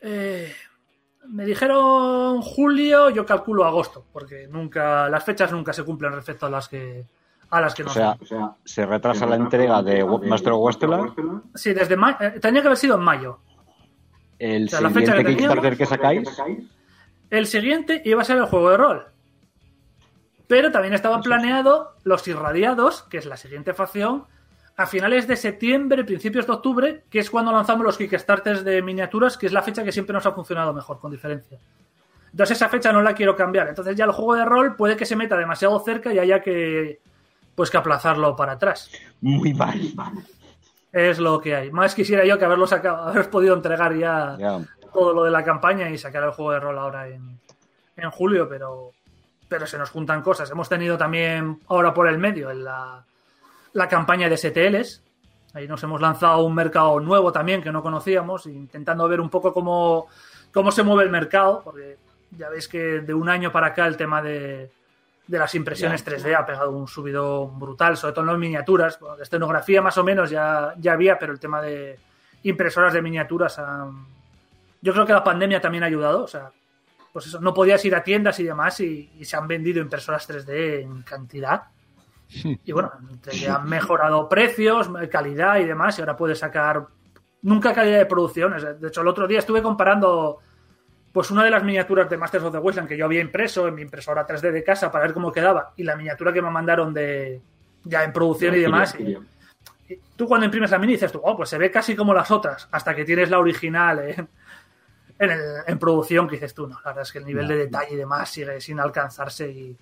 eh, 0.00 0.54
me 1.26 1.44
dijeron 1.44 2.40
julio, 2.40 3.10
yo 3.10 3.26
calculo 3.26 3.64
agosto, 3.64 4.06
porque 4.12 4.46
nunca, 4.46 5.08
las 5.08 5.24
fechas 5.24 5.50
nunca 5.50 5.72
se 5.72 5.82
cumplen 5.82 6.12
respecto 6.12 6.46
a 6.46 6.50
las 6.50 6.68
que 6.68 7.04
a 7.50 7.60
las 7.60 7.74
que 7.74 7.84
no 7.84 7.90
o 7.90 7.92
sea, 7.92 8.16
se 8.64 8.86
retrasa 8.86 9.26
la 9.26 9.36
entrega 9.36 9.82
de 9.82 10.04
Master 10.04 10.52
of 10.52 10.62
Westerland. 10.62 11.12
Sí, 11.54 11.72
desde 11.72 11.96
mayo. 11.96 12.16
Eh, 12.20 12.40
tenía 12.40 12.60
que 12.60 12.68
haber 12.68 12.78
sido 12.78 12.96
en 12.96 13.02
mayo. 13.02 13.38
El 14.38 14.68
siguiente 14.68 15.24
Kickstarter 15.24 15.76
que 15.76 15.86
sacáis. 15.86 16.28
El 17.30 17.46
siguiente 17.46 18.02
iba 18.04 18.22
a 18.22 18.24
ser 18.24 18.38
el 18.38 18.46
juego 18.46 18.70
de 18.70 18.76
rol. 18.76 19.06
Pero 20.46 20.70
también 20.70 20.94
estaban 20.94 21.22
planeados 21.22 21.88
los 22.04 22.26
irradiados, 22.28 23.02
que 23.04 23.18
es 23.18 23.26
la 23.26 23.36
siguiente 23.36 23.74
facción, 23.74 24.24
a 24.76 24.86
finales 24.86 25.26
de 25.26 25.36
septiembre, 25.36 26.04
principios 26.04 26.46
de 26.46 26.52
octubre, 26.52 27.04
que 27.10 27.18
es 27.18 27.30
cuando 27.30 27.50
lanzamos 27.50 27.84
los 27.84 27.96
Kickstarters 27.96 28.64
de 28.64 28.82
miniaturas, 28.82 29.36
que 29.36 29.46
es 29.46 29.52
la 29.52 29.62
fecha 29.62 29.82
que 29.82 29.90
siempre 29.90 30.12
nos 30.12 30.26
ha 30.26 30.32
funcionado 30.32 30.72
mejor, 30.72 31.00
con 31.00 31.10
diferencia. 31.10 31.58
Entonces 32.30 32.58
esa 32.58 32.68
fecha 32.68 32.92
no 32.92 33.00
la 33.00 33.14
quiero 33.14 33.34
cambiar. 33.34 33.68
Entonces 33.68 33.96
ya 33.96 34.04
el 34.04 34.12
juego 34.12 34.34
de 34.34 34.44
rol 34.44 34.76
puede 34.76 34.96
que 34.96 35.06
se 35.06 35.16
meta 35.16 35.36
demasiado 35.36 35.80
cerca 35.80 36.12
y 36.12 36.18
haya 36.18 36.42
que 36.42 37.00
pues 37.56 37.70
que 37.70 37.78
aplazarlo 37.78 38.36
para 38.36 38.52
atrás. 38.52 38.90
Muy 39.20 39.52
mal. 39.52 39.80
Es 40.92 41.18
lo 41.18 41.40
que 41.40 41.56
hay. 41.56 41.70
Más 41.72 41.94
quisiera 41.94 42.24
yo 42.24 42.38
que 42.38 42.44
haberlo 42.44 42.66
sacado, 42.66 43.08
haber 43.08 43.28
podido 43.28 43.54
entregar 43.54 43.96
ya 43.96 44.36
todo 44.92 45.12
lo 45.12 45.24
de 45.24 45.30
la 45.30 45.42
campaña 45.42 45.90
y 45.90 45.98
sacar 45.98 46.22
el 46.22 46.30
juego 46.30 46.52
de 46.52 46.60
rol 46.60 46.78
ahora 46.78 47.08
en, 47.08 47.40
en 47.96 48.10
julio, 48.10 48.48
pero, 48.48 48.92
pero 49.48 49.66
se 49.66 49.78
nos 49.78 49.90
juntan 49.90 50.22
cosas. 50.22 50.50
Hemos 50.50 50.68
tenido 50.68 50.96
también 50.96 51.60
ahora 51.68 51.92
por 51.92 52.08
el 52.08 52.18
medio 52.18 52.50
en 52.50 52.62
la, 52.62 53.04
la 53.72 53.88
campaña 53.88 54.28
de 54.28 54.36
STLs. 54.36 55.02
Ahí 55.54 55.66
nos 55.66 55.82
hemos 55.82 56.00
lanzado 56.00 56.44
un 56.44 56.54
mercado 56.54 57.00
nuevo 57.00 57.32
también 57.32 57.62
que 57.62 57.72
no 57.72 57.82
conocíamos, 57.82 58.46
intentando 58.46 59.08
ver 59.08 59.20
un 59.20 59.30
poco 59.30 59.54
cómo, 59.54 60.06
cómo 60.52 60.70
se 60.70 60.82
mueve 60.82 61.04
el 61.04 61.10
mercado, 61.10 61.62
porque 61.64 61.96
ya 62.30 62.50
veis 62.50 62.68
que 62.68 63.00
de 63.00 63.14
un 63.14 63.30
año 63.30 63.50
para 63.50 63.68
acá 63.68 63.86
el 63.86 63.96
tema 63.96 64.20
de, 64.20 64.70
de 65.26 65.38
las 65.38 65.54
impresiones 65.54 66.06
3D 66.06 66.36
ha 66.36 66.46
pegado 66.46 66.70
un 66.70 66.86
subido 66.86 67.48
brutal, 67.48 67.96
sobre 67.96 68.12
todo 68.12 68.24
en 68.24 68.30
las 68.30 68.38
miniaturas. 68.38 68.98
de 69.16 69.22
escenografía 69.22 69.82
más 69.82 69.98
o 69.98 70.04
menos 70.04 70.30
ya, 70.30 70.74
ya 70.78 70.92
había, 70.92 71.18
pero 71.18 71.32
el 71.32 71.40
tema 71.40 71.60
de, 71.60 71.98
impresoras 72.42 72.92
de 72.92 73.02
miniaturas 73.02 73.58
han... 73.58 74.06
Yo 74.80 74.92
creo 74.92 75.06
que 75.06 75.12
la 75.12 75.24
pandemia 75.24 75.60
también 75.60 75.82
ha 75.82 75.88
ayudado, 75.88 76.24
o 76.24 76.28
sea, 76.28 76.50
pues 77.12 77.26
eso, 77.26 77.40
no 77.40 77.52
podías 77.52 77.84
ir 77.84 77.94
a 77.94 78.04
tiendas 78.04 78.38
y 78.38 78.44
demás 78.44 78.78
y, 78.80 79.10
y 79.18 79.24
se 79.24 79.36
han 79.36 79.48
vendido 79.48 79.80
impresoras 79.80 80.28
3D 80.28 80.82
en 80.82 81.02
cantidad. 81.02 81.64
Y 82.64 82.72
bueno, 82.72 82.92
te 83.22 83.48
han 83.48 83.68
mejorado 83.68 84.28
precios, 84.28 84.90
calidad 85.10 85.58
y 85.58 85.64
demás, 85.64 85.98
y 85.98 86.02
ahora 86.02 86.16
puedes 86.16 86.38
sacar 86.38 86.86
nunca 87.42 87.72
calidad 87.72 87.98
de 87.98 88.06
producción. 88.06 88.54
De 88.80 88.88
hecho, 88.88 89.00
el 89.00 89.08
otro 89.08 89.26
día 89.26 89.38
estuve 89.38 89.62
comparando 89.62 90.38
pues 91.16 91.30
una 91.30 91.42
de 91.44 91.50
las 91.50 91.64
miniaturas 91.64 92.10
de 92.10 92.18
Masters 92.18 92.44
of 92.44 92.52
the 92.52 92.58
Wasteland 92.58 92.90
que 92.90 92.94
yo 92.98 93.06
había 93.06 93.22
impreso 93.22 93.66
en 93.68 93.74
mi 93.74 93.80
impresora 93.80 94.26
3D 94.26 94.52
de 94.52 94.62
casa 94.62 94.92
para 94.92 95.06
ver 95.06 95.14
cómo 95.14 95.32
quedaba 95.32 95.72
y 95.74 95.82
la 95.82 95.96
miniatura 95.96 96.30
que 96.30 96.42
me 96.42 96.50
mandaron 96.50 96.92
de 96.92 97.40
ya 97.84 98.04
en 98.04 98.12
producción 98.12 98.54
y 98.54 98.58
demás. 98.60 98.94
Y, 99.88 99.94
y 99.94 100.00
tú 100.14 100.26
cuando 100.28 100.44
imprimes 100.44 100.70
la 100.72 100.78
mini 100.78 100.92
dices 100.92 101.10
tú, 101.10 101.22
oh, 101.24 101.34
pues 101.34 101.48
se 101.48 101.56
ve 101.56 101.70
casi 101.70 101.96
como 101.96 102.12
las 102.12 102.30
otras, 102.30 102.68
hasta 102.70 102.94
que 102.94 103.06
tienes 103.06 103.30
la 103.30 103.38
original 103.38 104.00
en, 104.00 104.28
en, 105.18 105.30
el- 105.30 105.40
en 105.66 105.78
producción 105.78 106.28
que 106.28 106.34
dices 106.36 106.52
tú, 106.52 106.66
no, 106.66 106.74
la 106.84 106.90
verdad 106.90 107.02
es 107.04 107.12
que 107.12 107.18
el 107.20 107.24
nivel 107.24 107.48
de 107.48 107.56
detalle 107.56 107.94
y 107.94 107.96
demás 107.96 108.28
sigue 108.28 108.60
sin 108.60 108.78
alcanzarse 108.78 109.48
y, 109.50 109.74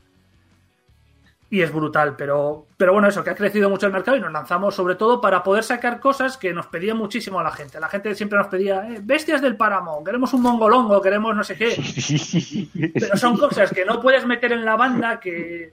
y 1.55 1.63
es 1.63 1.73
brutal, 1.73 2.17
pero, 2.17 2.67
pero 2.77 2.93
bueno, 2.93 3.07
eso, 3.07 3.23
que 3.23 3.31
ha 3.31 3.37
crecido 3.37 3.71
mucho 3.71 3.87
el 3.87 3.93
mercado 3.93 4.17
y 4.17 4.21
nos 4.21 4.33
lanzamos 4.33 4.75
sobre 4.75 4.97
todo 4.97 5.21
para 5.21 5.45
poder 5.45 5.63
sacar 5.63 6.01
cosas 6.01 6.37
que 6.37 6.53
nos 6.53 6.67
pedía 6.67 6.97
muchísimo 6.97 7.41
la 7.45 7.53
gente. 7.53 7.79
La 7.79 7.89
gente 7.89 8.13
siempre 8.17 8.37
nos 8.37 8.49
pedía, 8.49 8.89
eh, 8.89 8.99
bestias 9.01 9.41
del 9.41 9.57
páramo, 9.57 10.03
queremos 10.03 10.35
un 10.35 10.43
mongolongo, 10.43 11.01
queremos 11.01 11.37
no 11.37 11.45
sé 11.45 11.55
qué. 11.55 11.77
Pero 12.99 13.17
son 13.17 13.37
cosas 13.39 13.71
que 13.71 13.85
no 13.85 14.01
puedes 14.01 14.27
meter 14.27 14.51
en 14.51 14.65
la 14.65 14.75
banda 14.75 15.21
que 15.21 15.73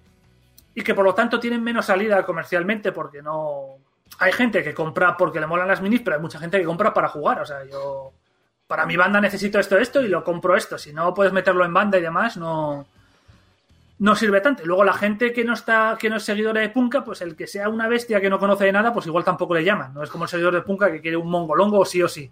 y 0.75 0.84
que 0.84 0.93
por 0.93 1.03
lo 1.03 1.15
tanto 1.15 1.39
tienen 1.39 1.63
menos 1.63 1.88
salida 1.88 2.23
comercialmente 2.23 2.91
porque 2.91 3.23
no 3.23 3.77
hay 4.19 4.34
gente 4.34 4.61
que 4.61 4.75
compra 4.75 5.17
porque 5.17 5.39
le 5.39 5.47
molan 5.47 5.67
las 5.67 5.82
minis, 5.82 6.01
pero 6.01 6.17
hay 6.17 6.21
mucha 6.21 6.38
gente 6.38 6.59
que 6.59 6.65
compra 6.65 6.93
para 6.93 7.09
jugar, 7.09 7.41
o 7.41 7.45
sea, 7.47 7.65
yo 7.65 8.13
para 8.67 8.86
mi 8.86 8.97
banda 8.97 9.19
necesito 9.19 9.57
esto 9.57 9.79
esto 9.79 9.99
y 9.99 10.09
lo 10.09 10.23
compro 10.23 10.55
esto, 10.55 10.77
si 10.77 10.93
no 10.93 11.11
puedes 11.15 11.34
meterlo 11.34 11.65
en 11.65 11.73
banda 11.73 11.97
y 11.97 12.01
demás, 12.01 12.38
no 12.38 12.86
no 14.02 14.16
sirve 14.16 14.41
tanto. 14.41 14.64
Luego 14.66 14.84
la 14.84 14.93
gente 14.93 15.32
que 15.32 15.43
no 15.43 15.54
está 15.54 15.95
que 15.99 16.10
no 16.10 16.16
es 16.18 16.24
seguidora 16.24 16.62
de 16.62 16.70
Punka, 16.70 17.04
pues 17.04 17.22
el 17.22 17.36
que 17.36 17.45
sea 17.47 17.70
una 17.70 17.88
bestia 17.88 18.20
que 18.20 18.30
no 18.30 18.39
conoce 18.39 18.66
de 18.66 18.72
nada, 18.72 18.91
pues 18.93 19.06
igual 19.06 19.24
tampoco 19.24 19.54
le 19.54 19.64
llaman, 19.64 19.93
no 19.93 20.02
es 20.04 20.10
como 20.10 20.24
el 20.24 20.30
seguidor 20.30 20.54
de 20.56 20.62
Punka 20.62 20.91
que 20.91 21.02
quiere 21.02 21.18
un 21.18 21.30
mongolongo 21.30 21.86
sí 21.86 22.02
o 22.02 22.08
sí. 22.08 22.30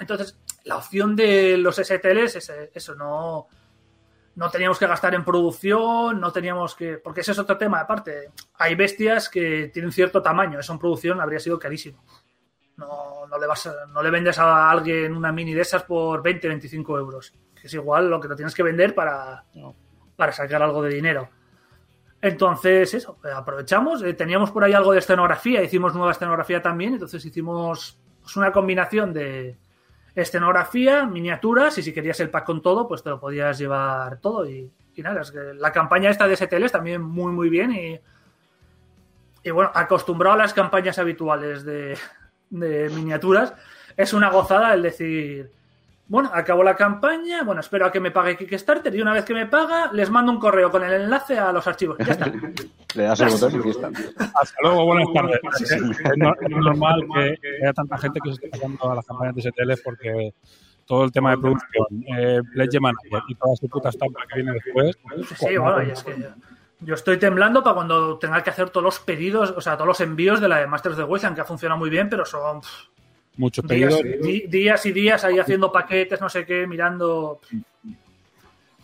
Entonces, 0.00 0.38
la 0.64 0.76
opción 0.76 1.16
de 1.16 1.56
los 1.58 1.76
STLs 1.76 2.36
es 2.36 2.52
eso, 2.74 2.94
no, 2.94 3.46
no 4.36 4.50
teníamos 4.50 4.78
que 4.78 4.86
gastar 4.86 5.14
en 5.14 5.24
producción, 5.24 6.20
no 6.20 6.30
teníamos 6.32 6.74
que. 6.74 6.98
Porque 6.98 7.22
ese 7.22 7.32
es 7.32 7.38
otro 7.38 7.56
tema, 7.58 7.80
aparte. 7.80 8.30
Hay 8.58 8.74
bestias 8.74 9.28
que 9.28 9.70
tienen 9.72 9.90
cierto 9.92 10.22
tamaño, 10.22 10.60
eso 10.60 10.72
en 10.72 10.78
producción 10.78 11.20
habría 11.20 11.40
sido 11.40 11.58
carísimo. 11.58 12.04
No, 12.76 13.26
no, 13.26 13.38
le, 13.38 13.46
vas 13.46 13.66
a- 13.66 13.86
no 13.86 14.02
le 14.02 14.10
vendes 14.10 14.38
a 14.38 14.70
alguien 14.70 15.16
una 15.16 15.32
mini 15.32 15.54
de 15.54 15.62
esas 15.62 15.82
por 15.84 16.22
20, 16.22 16.46
25 16.48 16.98
euros. 16.98 17.32
Que 17.60 17.66
es 17.68 17.74
igual 17.74 18.08
lo 18.10 18.20
que 18.20 18.28
lo 18.28 18.36
tienes 18.36 18.54
que 18.54 18.62
vender 18.62 18.94
para, 18.94 19.44
para 20.16 20.32
sacar 20.32 20.62
algo 20.62 20.82
de 20.82 20.94
dinero. 20.94 21.28
Entonces, 22.20 22.94
eso, 22.94 23.18
eh, 23.24 23.28
aprovechamos. 23.34 24.02
eh, 24.02 24.14
teníamos 24.14 24.50
por 24.50 24.64
ahí 24.64 24.72
algo 24.72 24.92
de 24.92 24.98
escenografía, 24.98 25.62
hicimos 25.62 25.94
nueva 25.94 26.12
escenografía 26.12 26.62
también, 26.62 26.94
entonces 26.94 27.24
hicimos 27.24 27.98
pues, 28.22 28.36
una 28.36 28.52
combinación 28.52 29.12
de 29.12 29.56
escenografía, 30.14 31.04
miniaturas, 31.06 31.76
y 31.78 31.82
si 31.82 31.92
querías 31.92 32.18
el 32.20 32.30
pack 32.30 32.46
con 32.46 32.62
todo, 32.62 32.88
pues 32.88 33.02
te 33.02 33.10
lo 33.10 33.20
podías 33.20 33.58
llevar 33.58 34.18
todo. 34.18 34.48
Y, 34.48 34.70
y 34.94 35.02
nada, 35.02 35.20
es 35.20 35.30
que 35.30 35.54
la 35.54 35.72
campaña 35.72 36.10
esta 36.10 36.26
de 36.26 36.36
STL 36.36 36.64
es 36.64 36.72
también 36.72 37.02
muy, 37.02 37.32
muy 37.32 37.50
bien. 37.50 37.72
Y, 37.72 38.00
y 39.42 39.50
bueno, 39.50 39.70
acostumbrado 39.74 40.34
a 40.34 40.38
las 40.38 40.54
campañas 40.54 40.98
habituales 40.98 41.64
de, 41.64 41.98
de 42.48 42.88
miniaturas, 42.90 43.54
es 43.96 44.12
una 44.14 44.30
gozada 44.30 44.72
el 44.72 44.82
decir. 44.82 45.52
Bueno, 46.08 46.30
acabo 46.32 46.62
la 46.62 46.76
campaña, 46.76 47.42
bueno, 47.42 47.60
espero 47.60 47.86
a 47.86 47.90
que 47.90 47.98
me 47.98 48.12
pague 48.12 48.36
Kickstarter 48.36 48.94
y 48.94 49.00
una 49.02 49.12
vez 49.12 49.24
que 49.24 49.34
me 49.34 49.46
paga, 49.46 49.90
les 49.92 50.08
mando 50.08 50.30
un 50.30 50.38
correo 50.38 50.70
con 50.70 50.84
el 50.84 50.92
enlace 50.92 51.36
a 51.36 51.52
los 51.52 51.66
archivos. 51.66 51.98
Ya 51.98 52.12
está. 52.12 52.26
Le 52.94 53.02
das 53.02 53.20
el 53.20 53.28
botón 53.30 53.56
y 53.58 53.62
fiesta. 53.62 53.90
Hasta 54.40 54.56
luego, 54.62 54.84
buenas 54.86 55.08
tardes. 55.12 55.40
Es, 55.62 55.82
no- 56.16 56.32
es 56.40 56.48
normal 56.50 57.02
que 57.42 57.48
haya 57.62 57.72
tanta 57.72 57.98
gente 57.98 58.20
que 58.22 58.28
se 58.30 58.34
esté 58.36 58.48
pasando 58.50 58.90
a 58.90 58.94
las 58.94 59.04
campañas 59.06 59.34
de 59.34 59.42
STL 59.42 59.72
porque 59.84 60.32
todo 60.86 61.02
el 61.04 61.10
tema 61.10 61.30
de 61.32 61.38
producción, 61.38 61.86
eh, 62.16 62.40
Pledge 62.54 62.78
Manager 62.80 63.22
y 63.28 63.34
toda 63.34 63.56
su 63.56 63.68
puta 63.68 63.88
estampa 63.88 64.20
que 64.28 64.36
viene 64.36 64.52
después. 64.52 64.96
Sí, 65.36 65.56
bueno, 65.56 65.82
y 65.82 65.90
es 65.90 66.04
que 66.04 66.14
yo 66.80 66.94
estoy 66.94 67.16
temblando 67.18 67.62
para 67.64 67.74
cuando 67.74 68.16
tenga 68.18 68.42
que 68.44 68.50
hacer 68.50 68.70
todos 68.70 68.84
los 68.84 69.00
pedidos, 69.00 69.50
o 69.56 69.60
sea, 69.60 69.74
todos 69.74 69.88
los 69.88 70.00
envíos 70.00 70.40
de 70.40 70.48
la 70.48 70.58
de 70.58 70.68
Masters 70.68 70.96
de 70.96 71.02
Wasteland, 71.04 71.34
que 71.34 71.40
ha 71.42 71.44
funcionado 71.44 71.78
muy 71.80 71.90
bien, 71.90 72.08
pero 72.08 72.24
son 72.24 72.60
pff, 72.60 72.68
Muchos 73.36 73.66
días, 73.66 73.94
pedidos. 73.96 74.26
di- 74.26 74.46
días 74.48 74.86
y 74.86 74.92
días 74.92 75.24
ahí 75.24 75.38
haciendo 75.38 75.70
paquetes, 75.70 76.20
no 76.20 76.28
sé 76.28 76.44
qué, 76.46 76.66
mirando. 76.66 77.40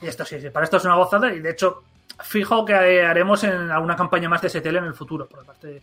Y 0.01 0.07
esto 0.07 0.25
sí, 0.25 0.41
sí, 0.41 0.51
para 0.51 0.65
esto 0.65 0.77
es 0.79 0.85
una 0.85 0.97
gozada 0.97 1.33
y 1.33 1.41
de 1.41 1.51
hecho, 1.51 1.85
fijo 2.23 2.65
que 2.65 2.75
haremos 2.75 3.45
en 3.45 3.71
alguna 3.71 3.97
campaña 3.97 4.29
más 4.29 4.43
de 4.43 4.49
STL 4.51 4.77
en 4.77 4.85
el 4.85 4.95
futuro, 4.95 5.27
por 5.29 5.45
parte. 5.45 5.83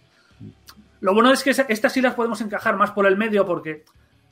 Lo 1.02 1.14
bueno 1.14 1.32
es 1.32 1.44
que 1.44 1.52
estas 1.52 1.94
sí 1.94 2.02
las 2.02 2.14
podemos 2.14 2.42
encajar 2.42 2.76
más 2.76 2.92
por 2.92 3.08
el 3.08 3.16
medio 3.18 3.46
porque 3.46 3.86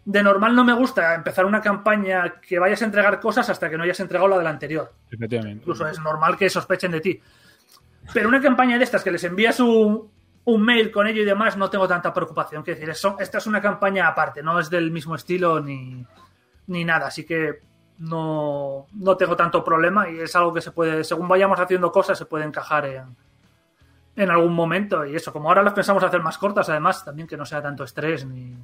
de 0.04 0.24
normal 0.24 0.54
no 0.56 0.64
me 0.66 0.74
gusta 0.74 1.16
empezar 1.16 1.46
una 1.46 1.62
campaña 1.62 2.36
que 2.42 2.60
vayas 2.60 2.82
a 2.82 2.86
entregar 2.86 3.20
cosas 3.20 3.50
hasta 3.50 3.70
que 3.70 3.78
no 3.78 3.84
hayas 3.84 4.00
entregado 4.02 4.28
la 4.30 4.38
de 4.38 4.44
la 4.44 4.50
anterior. 4.50 4.92
Efectivamente. 5.12 5.60
Incluso 5.62 5.88
es 5.88 6.00
normal 6.00 6.38
que 6.38 6.50
sospechen 6.50 6.92
de 6.92 7.02
ti. 7.02 7.20
Pero 8.14 8.30
una 8.30 8.42
campaña 8.42 8.78
de 8.78 8.84
estas 8.84 9.04
que 9.04 9.12
les 9.12 9.24
envías 9.24 9.60
un, 9.60 10.10
un 10.50 10.62
mail 10.64 10.91
con 10.91 11.08
ello 11.08 11.22
y 11.22 11.26
demás, 11.26 11.58
no 11.58 11.70
tengo 11.70 11.88
tanta 11.88 12.14
preocupación. 12.14 12.64
Quiero 12.64 12.78
decir, 12.80 12.89
eso, 12.89 13.18
esta 13.20 13.38
es 13.39 13.48
una 13.48 13.62
campaña 13.62 14.08
aparte, 14.08 14.41
no 14.41 14.60
es 14.60 14.70
del 14.70 14.91
mismo 14.91 15.16
estilo 15.16 15.60
ni, 15.60 16.06
ni 16.68 16.86
nada. 16.86 17.08
Así 17.08 17.26
que 17.26 17.60
no, 18.00 18.88
no 18.93 19.18
tengo 19.18 19.36
tanto 19.36 19.62
problema 19.64 20.10
y 20.10 20.20
es 20.20 20.34
algo 20.38 20.54
que 20.54 20.62
se 20.62 20.72
puede, 20.72 21.04
según 21.04 21.28
vayamos 21.28 21.60
haciendo 21.60 21.91
cosas, 21.91 22.18
se 22.18 22.26
puede 22.26 22.45
encajar 22.45 22.86
en, 22.86 23.04
en 24.16 24.32
algún 24.32 24.54
momento. 24.54 25.06
Y 25.06 25.16
eso, 25.18 25.34
como 25.34 25.50
ahora 25.50 25.64
las 25.64 25.74
pensamos 25.74 26.02
hacer 26.04 26.22
más 26.22 26.38
cortas, 26.38 26.70
además, 26.70 27.04
también 27.04 27.28
que 27.28 27.36
no 27.36 27.45
sea 27.45 27.62
tanto 27.62 27.84
estrés 27.84 28.26
ni, 28.26 28.56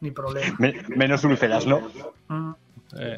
ni 0.00 0.10
problema. 0.10 0.54
Me- 0.58 0.82
menos 0.96 1.24
úlceras, 1.24 1.66
¿no? 1.66 1.80
Mm. 2.28 2.50
Eh, 2.98 3.16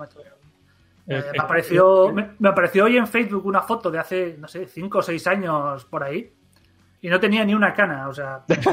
Eh, 1.09 1.16
eh, 1.18 1.24
me, 1.33 1.39
apareció, 1.41 2.12
me, 2.12 2.30
me 2.39 2.49
apareció 2.49 2.85
hoy 2.85 2.97
en 2.97 3.09
Facebook 3.09 3.45
una 3.45 3.61
foto 3.62 3.91
de 3.91 3.99
hace, 3.99 4.37
no 4.39 4.47
sé, 4.47 4.66
5 4.68 4.99
o 4.99 5.03
6 5.03 5.26
años 5.26 5.85
por 5.87 6.05
ahí. 6.05 6.33
Y 7.05 7.09
no 7.09 7.18
tenía 7.18 7.44
ni 7.44 7.53
una 7.53 7.74
cana, 7.74 8.09
o 8.09 8.14
sea. 8.14 8.44
es 8.48 8.59
que- 8.59 8.72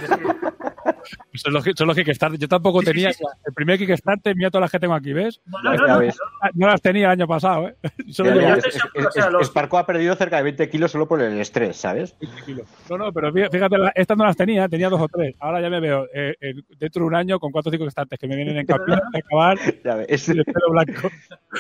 son, 1.40 1.54
los, 1.54 1.64
son 1.76 1.88
los 1.88 1.96
Kickstarter. 1.98 2.40
Yo 2.40 2.48
tampoco 2.48 2.82
tenía. 2.82 3.10
El 3.10 3.54
primer 3.56 3.78
Kickstarter, 3.80 4.36
mira 4.36 4.52
todas 4.52 4.64
las 4.66 4.72
que 4.72 4.80
tengo 4.80 4.94
aquí, 4.94 5.14
¿ves? 5.14 5.42
no, 5.48 5.62
no, 5.64 5.74
no, 5.74 5.88
no, 5.88 6.00
ves. 6.00 6.16
No 6.54 6.68
las 6.68 6.80
tenía 6.82 7.06
el 7.06 7.12
año 7.12 7.28
pasado, 7.28 7.70
¿eh? 7.70 7.76
Solo 8.12 8.36
Ya, 8.36 8.42
ya, 8.50 8.54
es- 8.56 8.64
seguro, 8.76 8.92
es- 8.94 9.06
o 9.08 9.12
sea, 9.12 9.26
es- 9.26 9.32
los- 9.32 9.48
Sparko 9.48 9.78
ha 9.80 9.86
perdido 9.88 10.14
cerca 10.16 10.38
de 10.38 10.44
20 10.44 10.70
kilos 10.70 10.92
solo 10.92 11.08
por 11.08 11.20
el 11.22 11.40
estrés, 11.40 11.78
¿sabes? 11.78 12.16
20 12.20 12.42
kilos. 12.44 12.68
No, 12.90 12.98
no, 13.00 13.12
pero 13.12 13.32
fí- 13.34 13.50
fíjate, 13.52 13.76
estas 13.96 14.16
no 14.18 14.26
las 14.26 14.38
tenía, 14.38 14.70
tenía 14.70 14.90
dos 14.90 15.02
o 15.02 15.08
tres. 15.08 15.36
Ahora 15.40 15.60
ya 15.62 15.70
me 15.72 15.80
veo 15.80 16.06
eh, 16.14 16.36
eh, 16.40 16.54
dentro 16.78 17.02
de 17.02 17.08
un 17.08 17.16
año 17.16 17.40
con 17.40 17.52
cuatro 17.52 17.70
o 17.70 17.72
cinco 17.72 17.86
Kickstarters 17.86 18.20
que 18.20 18.28
me 18.28 18.36
vienen 18.36 18.58
en 18.58 18.66
campeón 18.68 19.00
a 19.12 19.18
acabar 19.18 19.58
Ya 19.84 19.96
ves. 19.96 20.30
el 20.30 20.46
pelo 20.46 20.70
blanco. 20.72 21.10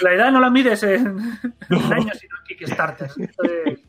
La 0.03 0.13
edad 0.13 0.31
no 0.31 0.39
la 0.39 0.51
mides 0.51 0.83
en, 0.83 0.99
en 1.01 1.93
años, 1.93 2.17
sino 2.19 2.35
en 2.49 2.57
Kickstarter. 2.57 3.09
Entonces, 3.17 3.79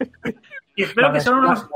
y 0.81 0.83
espero 0.85 1.09
La 1.09 1.15
que 1.15 1.21
solo 1.21 1.43
nos. 1.43 1.69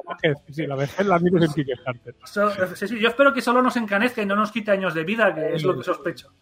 sí, 0.50 0.66
la 0.66 0.76
vejez 0.76 1.06
la 1.06 1.18
miro 1.18 1.42
en 1.42 1.52
Kickstarter. 1.52 2.14
so- 2.24 2.50
sí, 2.74 2.88
sí, 2.88 2.98
yo 2.98 3.08
espero 3.08 3.32
que 3.32 3.40
solo 3.42 3.62
nos 3.62 3.76
encanezca 3.76 4.22
y 4.22 4.26
no 4.26 4.36
nos 4.36 4.50
quite 4.52 4.70
años 4.70 4.94
de 4.94 5.04
vida, 5.04 5.34
que 5.34 5.54
es 5.54 5.62
lo 5.62 5.76
que 5.76 5.84
sospecho. 5.84 6.32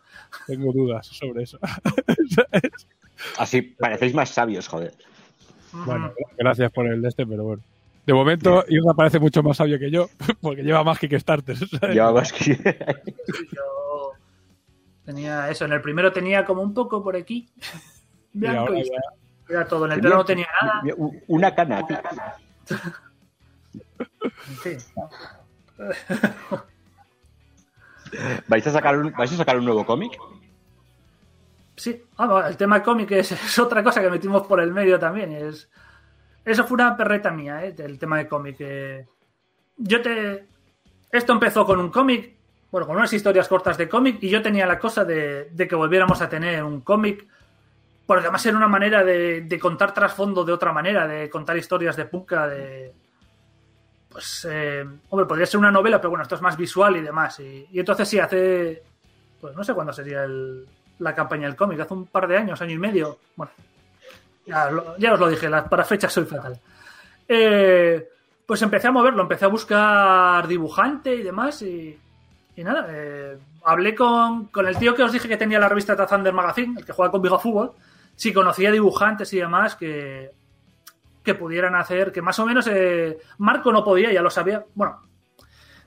Tengo 0.47 0.73
dudas 0.73 1.07
sobre 1.07 1.43
eso. 1.45 1.59
Así 3.39 3.63
parecéis 3.63 4.15
más 4.15 4.31
sabios, 4.31 4.67
joder. 4.69 4.93
Bueno, 5.73 6.13
gracias 6.37 6.71
por 6.73 6.87
el 6.87 7.01
de 7.03 7.09
este, 7.09 7.27
pero 7.27 7.45
bueno. 7.45 7.63
De 8.05 8.13
momento, 8.13 8.65
Irra 8.69 8.95
parece 8.95 9.19
mucho 9.21 9.43
más 9.45 9.57
sabio 9.57 9.79
que 9.79 9.91
yo, 9.91 10.09
porque 10.41 10.63
lleva 10.63 10.83
más. 10.83 10.99
Yo 11.95 12.05
hago 12.05 12.19
así. 12.19 12.55
Sí, 12.55 12.61
yo 13.53 14.13
tenía 15.05 15.49
eso. 15.51 15.65
En 15.67 15.73
el 15.73 15.81
primero 15.81 16.13
tenía 16.13 16.45
como 16.45 16.63
un 16.63 16.75
poco 16.75 17.03
por 17.03 17.15
aquí. 17.17 17.49
Y 18.35 18.39
Blanco 18.39 18.61
ahora 18.61 18.81
y 18.81 18.85
ya- 18.85 18.91
era 19.49 19.67
todo. 19.67 19.87
En 19.87 19.93
el 19.93 20.01
pelo 20.01 20.17
no 20.17 20.25
tenía 20.25 20.47
nada. 20.61 20.83
Una 21.29 21.55
cana. 21.55 21.87
tío. 21.87 21.97
En 21.97 22.03
fin. 24.61 24.79
¿Vais 28.49 28.67
a 28.67 28.71
sacar 28.71 28.99
un, 28.99 29.13
¿vais 29.13 29.33
a 29.33 29.37
sacar 29.37 29.59
un 29.59 29.65
nuevo 29.65 29.87
cómic? 29.87 30.19
Sí, 31.77 32.03
vamos, 32.17 32.45
el 32.47 32.57
tema 32.57 32.83
cómic 32.83 33.11
es, 33.13 33.59
otra 33.59 33.83
cosa 33.83 34.01
que 34.01 34.11
metimos 34.11 34.47
por 34.47 34.61
el 34.61 34.73
medio 34.73 34.99
también. 34.99 35.33
Es, 35.33 35.69
eso 36.45 36.65
fue 36.65 36.75
una 36.75 36.97
perreta 36.97 37.31
mía, 37.31 37.65
¿eh? 37.65 37.75
el 37.79 37.99
tema 37.99 38.19
de 38.19 38.29
cómic. 38.29 38.57
eh. 38.61 39.07
Yo 39.77 40.03
te. 40.03 40.47
Esto 41.11 41.33
empezó 41.33 41.65
con 41.65 41.79
un 41.79 41.91
cómic, 41.91 42.37
bueno, 42.71 42.87
con 42.87 42.97
unas 42.97 43.13
historias 43.13 43.49
cortas 43.49 43.77
de 43.77 43.89
cómic, 43.89 44.19
y 44.23 44.29
yo 44.31 44.41
tenía 44.41 44.67
la 44.67 44.79
cosa 44.79 45.05
de 45.05 45.67
que 45.69 45.75
volviéramos 45.75 46.23
a 46.23 46.29
tener 46.29 46.65
un 46.65 46.81
cómic, 46.81 47.27
porque 48.13 48.27
además 48.27 48.45
era 48.45 48.57
una 48.59 48.69
manera 48.69 49.03
de, 49.03 49.59
contar 49.59 49.95
trasfondo 49.95 50.45
de 50.45 50.53
otra 50.53 50.71
manera, 50.71 51.07
de 51.07 51.31
contar 51.31 51.57
historias 51.57 51.97
de 51.97 52.05
punka, 52.05 52.47
de. 52.47 52.93
Pues, 54.11 54.47
eh, 54.51 54.85
hombre, 55.09 55.27
podría 55.27 55.47
ser 55.47 55.59
una 55.59 55.71
novela, 55.71 55.99
pero 55.99 56.11
bueno, 56.11 56.23
esto 56.23 56.35
es 56.35 56.43
más 56.43 56.59
visual 56.59 56.95
y 56.97 57.01
demás. 57.01 57.41
Y, 57.41 57.67
entonces 57.73 58.07
sí, 58.07 58.19
hace 58.19 58.83
pues 59.41 59.57
no 59.57 59.65
sé 59.65 59.73
cuándo 59.73 59.95
sería 59.95 60.25
el, 60.25 60.67
la 60.99 61.15
campaña 61.15 61.47
del 61.47 61.57
cómic, 61.57 61.81
hace 61.81 61.95
un 61.95 62.07
par 62.07 62.29
de 62.29 62.37
años, 62.37 62.61
año 62.61 62.75
y 62.75 62.79
medio. 62.79 63.19
Bueno, 63.35 63.53
ya, 64.45 64.71
ya 64.99 65.15
os 65.15 65.19
lo 65.21 65.29
dije, 65.29 65.49
las- 65.49 65.69
para 65.69 65.85
fechas 65.85 66.13
soy 66.13 66.27
fatal. 66.27 66.61
Eh, 67.27 68.09
pues 68.45 68.61
empecé 68.61 68.89
a 68.89 68.93
moverlo, 68.93 69.23
empecé 69.23 69.47
a 69.47 69.49
buscar 69.49 70.47
dibujante 70.47 71.15
y 71.15 71.23
demás 71.23 71.63
y, 71.63 71.99
y 72.57 72.63
nada, 72.63 72.87
eh, 72.91 73.39
hablé 73.65 73.95
con, 73.95 74.49
con 74.49 74.69
el 74.69 74.77
tío 74.77 74.95
que 74.95 75.03
os 75.03 75.13
dije 75.13 75.29
que 75.29 75.39
tenía 75.39 75.59
la 75.59 75.69
revista 75.71 75.97
The 75.97 76.07
Thunder 76.07 76.35
Magazine, 76.35 76.79
el 76.79 76.85
que 76.85 76.93
juega 76.93 77.11
conmigo 77.11 77.37
a 77.37 77.41
fútbol, 77.41 77.73
si 78.17 78.33
conocía 78.33 78.71
dibujantes 78.71 79.33
y 79.33 79.39
demás 79.39 79.77
que, 79.77 80.31
que 81.23 81.35
pudieran 81.35 81.75
hacer, 81.75 82.13
que 82.13 82.23
más 82.23 82.39
o 82.39 82.47
menos 82.47 82.67
eh, 82.67 83.19
Marco 83.39 83.73
no 83.73 83.85
podía, 83.85 84.13
ya 84.13 84.23
lo 84.23 84.31
sabía. 84.31 84.65
Bueno, 84.75 85.01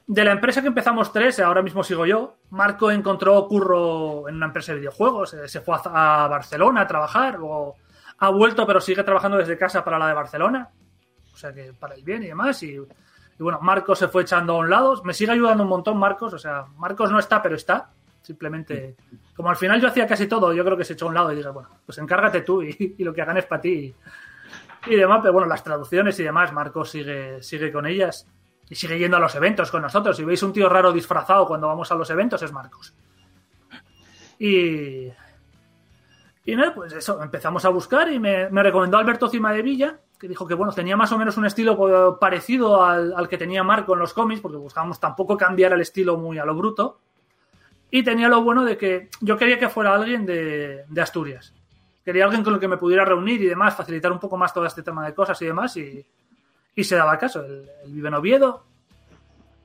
de 0.07 0.23
la 0.23 0.31
empresa 0.31 0.61
que 0.61 0.67
empezamos 0.67 1.11
tres, 1.11 1.39
ahora 1.39 1.61
mismo 1.61 1.83
sigo 1.83 2.05
yo, 2.05 2.37
Marco 2.51 2.91
encontró 2.91 3.47
curro 3.47 4.29
en 4.29 4.35
una 4.35 4.47
empresa 4.47 4.71
de 4.71 4.79
videojuegos, 4.79 5.33
eh, 5.33 5.47
se 5.47 5.61
fue 5.61 5.75
a, 5.83 6.27
Barcelona 6.27 6.81
a 6.81 6.87
trabajar, 6.87 7.39
luego 7.39 7.75
ha 8.19 8.29
vuelto 8.29 8.65
pero 8.65 8.79
sigue 8.79 9.03
trabajando 9.03 9.37
desde 9.37 9.57
casa 9.57 9.83
para 9.83 9.99
la 9.99 10.07
de 10.07 10.13
Barcelona, 10.13 10.69
o 11.33 11.37
sea 11.37 11.53
que 11.53 11.73
para 11.73 11.95
el 11.95 12.03
bien 12.03 12.23
y 12.23 12.27
demás, 12.27 12.61
y, 12.63 12.75
y 12.75 13.43
bueno, 13.43 13.59
Marcos 13.61 13.99
se 13.99 14.07
fue 14.07 14.21
echando 14.21 14.53
a 14.53 14.57
un 14.57 14.69
lado, 14.69 15.01
me 15.03 15.13
sigue 15.13 15.31
ayudando 15.31 15.63
un 15.63 15.69
montón 15.69 15.97
Marcos, 15.97 16.33
o 16.33 16.39
sea, 16.39 16.65
Marcos 16.77 17.11
no 17.11 17.19
está 17.19 17.41
pero 17.41 17.55
está, 17.55 17.89
simplemente, 18.25 18.95
como 19.35 19.49
al 19.49 19.55
final 19.55 19.79
yo 19.79 19.87
hacía 19.87 20.07
casi 20.07 20.27
todo, 20.27 20.53
yo 20.53 20.65
creo 20.65 20.75
que 20.75 20.83
se 20.83 20.93
echó 20.93 21.05
a 21.05 21.09
un 21.09 21.15
lado 21.15 21.31
y 21.31 21.35
dije, 21.35 21.49
bueno, 21.49 21.69
pues 21.85 21.97
encárgate 21.99 22.41
tú 22.41 22.61
y, 22.63 22.95
y 22.97 23.03
lo 23.03 23.13
que 23.13 23.21
hagan 23.21 23.37
es 23.37 23.45
para 23.45 23.61
ti 23.61 23.93
y 24.87 24.95
demás, 24.95 25.19
pero 25.21 25.33
bueno, 25.33 25.47
las 25.47 25.63
traducciones 25.63 26.19
y 26.19 26.23
demás, 26.23 26.53
Marcos 26.53 26.91
sigue, 26.91 27.41
sigue 27.41 27.71
con 27.71 27.85
ellas 27.85 28.27
y 28.69 28.75
sigue 28.75 28.97
yendo 28.97 29.17
a 29.17 29.19
los 29.19 29.35
eventos 29.35 29.71
con 29.71 29.81
nosotros. 29.81 30.17
Si 30.17 30.23
veis 30.23 30.41
un 30.43 30.53
tío 30.53 30.69
raro 30.69 30.91
disfrazado 30.91 31.47
cuando 31.47 31.67
vamos 31.67 31.91
a 31.91 31.95
los 31.95 32.09
eventos, 32.09 32.41
es 32.41 32.51
Marcos. 32.51 32.95
Y. 34.39 35.09
Y 36.47 36.55
nada, 36.55 36.75
pues 36.75 36.93
eso, 36.93 37.23
empezamos 37.23 37.65
a 37.65 37.69
buscar 37.69 38.11
y 38.11 38.19
me, 38.19 38.49
me 38.51 38.61
recomendó 38.61 38.97
Alberto 38.99 39.27
Cima 39.27 39.51
de 39.51 39.63
Villa, 39.63 39.99
que 40.19 40.27
dijo 40.27 40.45
que 40.45 40.53
bueno, 40.53 40.71
tenía 40.73 40.95
más 40.95 41.11
o 41.11 41.17
menos 41.17 41.37
un 41.37 41.45
estilo 41.45 42.19
parecido 42.19 42.83
al, 42.83 43.13
al 43.15 43.27
que 43.27 43.39
tenía 43.39 43.63
Marco 43.63 43.93
en 43.93 43.99
los 43.99 44.13
cómics, 44.13 44.41
porque 44.41 44.57
buscábamos 44.57 44.99
tampoco 44.99 45.37
cambiar 45.37 45.73
el 45.73 45.81
estilo 45.81 46.17
muy 46.17 46.37
a 46.37 46.45
lo 46.45 46.53
bruto. 46.53 46.99
Y 47.91 48.03
tenía 48.03 48.27
lo 48.27 48.41
bueno 48.43 48.63
de 48.65 48.77
que 48.77 49.09
yo 49.21 49.37
quería 49.37 49.57
que 49.59 49.69
fuera 49.69 49.93
alguien 49.95 50.25
de, 50.25 50.85
de 50.87 51.01
Asturias. 51.01 51.53
Quería 52.03 52.25
alguien 52.25 52.43
con 52.43 52.53
el 52.53 52.59
que 52.59 52.67
me 52.67 52.77
pudiera 52.77 53.05
reunir 53.05 53.41
y 53.41 53.45
demás, 53.47 53.75
facilitar 53.75 54.11
un 54.11 54.19
poco 54.19 54.37
más 54.37 54.53
todo 54.53 54.65
este 54.65 54.83
tema 54.83 55.05
de 55.05 55.13
cosas 55.13 55.41
y 55.41 55.45
demás. 55.45 55.75
Y, 55.77 56.05
y 56.75 56.83
se 56.83 56.95
daba 56.95 57.17
caso. 57.17 57.43
Él, 57.43 57.67
él 57.85 57.91
vive 57.93 58.07
en 58.09 58.13
Oviedo. 58.15 58.63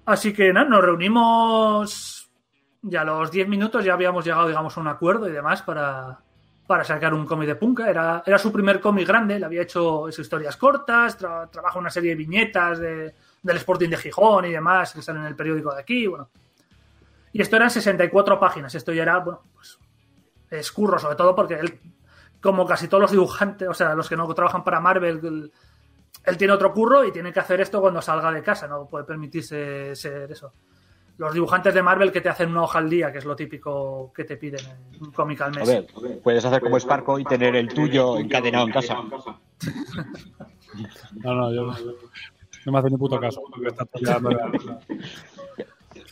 Así 0.07 0.33
que 0.33 0.53
nada, 0.53 0.69
nos 0.69 0.83
reunimos. 0.83 2.31
Ya 2.83 3.03
a 3.03 3.05
los 3.05 3.31
10 3.31 3.47
minutos 3.49 3.85
ya 3.85 3.93
habíamos 3.93 4.25
llegado, 4.25 4.49
digamos, 4.49 4.77
a 4.77 4.81
un 4.81 4.89
acuerdo 4.89 5.29
y 5.29 5.33
demás 5.33 5.61
para, 5.63 6.19
para 6.67 6.83
sacar 6.85 7.13
un 7.13 7.27
cómic 7.27 7.49
de 7.49 7.55
Punka. 7.57 7.91
Era, 7.91 8.23
era 8.25 8.39
su 8.39 8.51
primer 8.51 8.81
cómic 8.81 9.07
grande, 9.07 9.39
le 9.39 9.45
había 9.45 9.63
hecho 9.63 10.09
esas 10.09 10.25
historias 10.25 10.57
cortas, 10.57 11.19
tra- 11.21 11.51
trabaja 11.51 11.79
una 11.79 11.91
serie 11.91 12.11
de 12.11 12.17
viñetas 12.17 12.79
de- 12.79 13.15
del 13.43 13.57
Sporting 13.59 13.91
de 13.91 13.97
Gijón 13.99 14.47
y 14.47 14.53
demás 14.53 14.95
que 14.95 15.03
salen 15.03 15.23
en 15.23 15.29
el 15.29 15.37
periódico 15.37 15.75
de 15.75 15.81
aquí. 15.81 16.07
Bueno. 16.07 16.31
Y 17.33 17.43
esto 17.43 17.57
eran 17.57 17.71
64 17.71 18.41
páginas. 18.41 18.75
Esto 18.75 18.93
ya 18.93 19.03
era, 19.03 19.19
bueno, 19.19 19.43
pues 19.55 19.79
escurro, 20.51 20.99
sobre 20.99 21.17
todo 21.17 21.35
porque 21.35 21.55
él, 21.55 21.79
como 22.41 22.67
casi 22.67 22.89
todos 22.89 23.03
los 23.03 23.13
dibujantes, 23.13 23.69
o 23.69 23.75
sea, 23.75 23.95
los 23.95 24.09
que 24.09 24.17
no 24.17 24.33
trabajan 24.35 24.65
para 24.65 24.81
Marvel, 24.81 25.21
él, 25.23 25.53
él 26.25 26.37
tiene 26.37 26.53
otro 26.53 26.73
curro 26.73 27.05
y 27.05 27.13
tiene 27.13 27.33
que 27.33 27.41
hacer 27.41 27.61
esto 27.61 27.81
cuando 27.81 28.03
salga 28.03 28.33
de 28.33 28.43
casa, 28.43 28.67
no 28.67 28.87
puede 28.87 29.05
permitirse 29.05 29.95
ser 29.95 30.31
eso. 30.33 30.53
Los 31.19 31.35
dibujantes 31.35 31.75
de 31.75 31.83
Marvel 31.83 32.11
que 32.11 32.23
te 32.23 32.31
hacen 32.31 32.51
una 32.51 32.63
hoja 32.63 32.79
al 32.79 32.89
día, 32.89 33.13
que 33.13 33.19
es 33.19 33.27
lo 33.27 33.37
típico 33.37 34.11
que 34.15 34.25
te 34.25 34.39
piden 34.39 34.65
en 34.95 35.03
un 35.05 35.13
cómic 35.13 35.41
al 35.43 35.53
A 35.53 35.59
mes. 35.61 35.69
ver, 35.69 35.87
puedes 36.23 36.45
hacer 36.45 36.63
como 36.63 36.81
Sparco 36.81 37.19
y 37.19 37.25
tener 37.25 37.55
el 37.57 37.69
tuyo 37.69 38.19
encadenado 38.19 38.67
en 38.67 38.73
casa. 38.73 38.97
No, 41.17 41.35
no, 41.35 41.53
yo 41.53 41.67
no, 41.67 41.77
no 42.67 42.73
me 42.73 42.79
hace 42.79 42.91
ni 42.91 42.97
puto 42.97 43.21
caso. 43.21 43.43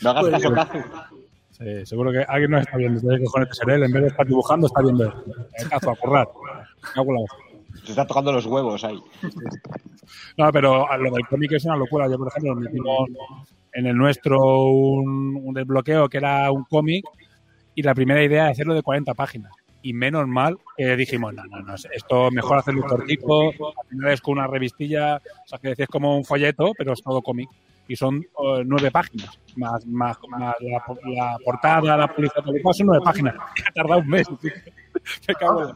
No 0.03 0.11
hagas 0.11 0.23
Pues, 0.23 0.43
caso, 0.43 0.55
Cazu. 0.55 0.79
Sí, 1.51 1.87
seguro 1.87 2.12
que 2.12 2.25
alguien 2.29 2.53
no 2.53 2.59
está 2.59 2.77
viendo. 2.77 3.01
¿Qué 3.01 3.25
cojones 3.25 3.49
que 3.49 3.55
ser 3.55 3.70
él? 3.70 3.83
En 3.83 3.93
vez 3.93 4.03
de 4.03 4.09
estar 4.09 4.27
dibujando, 4.27 4.66
está 4.69 4.81
viendo 4.81 5.05
esto. 5.05 5.25
Eh, 5.59 5.69
cazo, 5.69 5.91
a 5.91 5.97
currar. 5.97 6.29
Se 7.85 7.91
está 7.91 8.07
tocando 8.07 8.33
los 8.33 8.47
huevos 8.47 8.85
ahí. 8.85 8.99
No, 10.37 10.53
pero 10.53 10.87
lo 10.99 11.11
del 11.11 11.27
cómic 11.27 11.53
es 11.53 11.65
una 11.65 11.77
locura. 11.77 12.09
Yo, 12.09 12.16
por 12.16 12.29
ejemplo, 12.29 12.55
metimos 12.55 13.09
en 13.73 13.87
el 13.87 13.97
nuestro 13.97 14.66
un, 14.66 15.41
un 15.43 15.55
desbloqueo 15.55 16.09
que 16.09 16.19
era 16.19 16.51
un 16.53 16.65
cómic 16.65 17.05
y 17.75 17.83
la 17.83 17.95
primera 17.95 18.23
idea 18.23 18.45
era 18.45 18.51
hacerlo 18.51 18.75
de 18.75 18.83
40 18.83 19.15
páginas. 19.15 19.53
Y 19.83 19.93
menos 19.93 20.27
mal 20.27 20.59
que 20.77 20.97
dijimos, 20.97 21.33
no, 21.35 21.45
no, 21.45 21.61
no, 21.61 21.75
esto 21.75 22.31
mejor 22.33 22.59
hacerlo 22.59 22.83
cortito, 22.83 23.51
al 23.51 23.89
final 23.89 24.12
es 24.12 24.20
con 24.20 24.33
una 24.39 24.49
revistilla, 24.49 25.16
o 25.16 25.49
sea, 25.49 25.59
que 25.61 25.69
decís 25.69 25.87
como 25.87 26.16
un 26.16 26.25
folleto, 26.25 26.73
pero 26.77 26.93
es 26.93 27.03
todo 27.03 27.23
cómic. 27.23 27.49
Y 27.89 27.97
son 27.97 28.16
eh, 28.23 28.62
nueve 28.66 28.90
páginas, 28.90 29.39
más, 29.56 29.85
más, 29.86 30.16
más 30.28 30.55
la, 30.60 30.81
la 31.06 31.39
portada, 31.44 31.97
la 31.97 32.06
publicidad, 32.15 32.43
todo 32.43 32.52
lo 32.52 32.59
demás, 32.59 32.77
son 32.77 32.86
nueve 32.86 33.02
páginas. 33.05 33.35
Y 33.56 33.62
ha 33.69 33.73
tardado 33.73 34.01
un 34.01 34.09
mes. 34.09 34.28
tío. 34.40 34.52
Me 35.28 35.35
cago 35.35 35.62
en 35.62 35.66
la- 35.69 35.73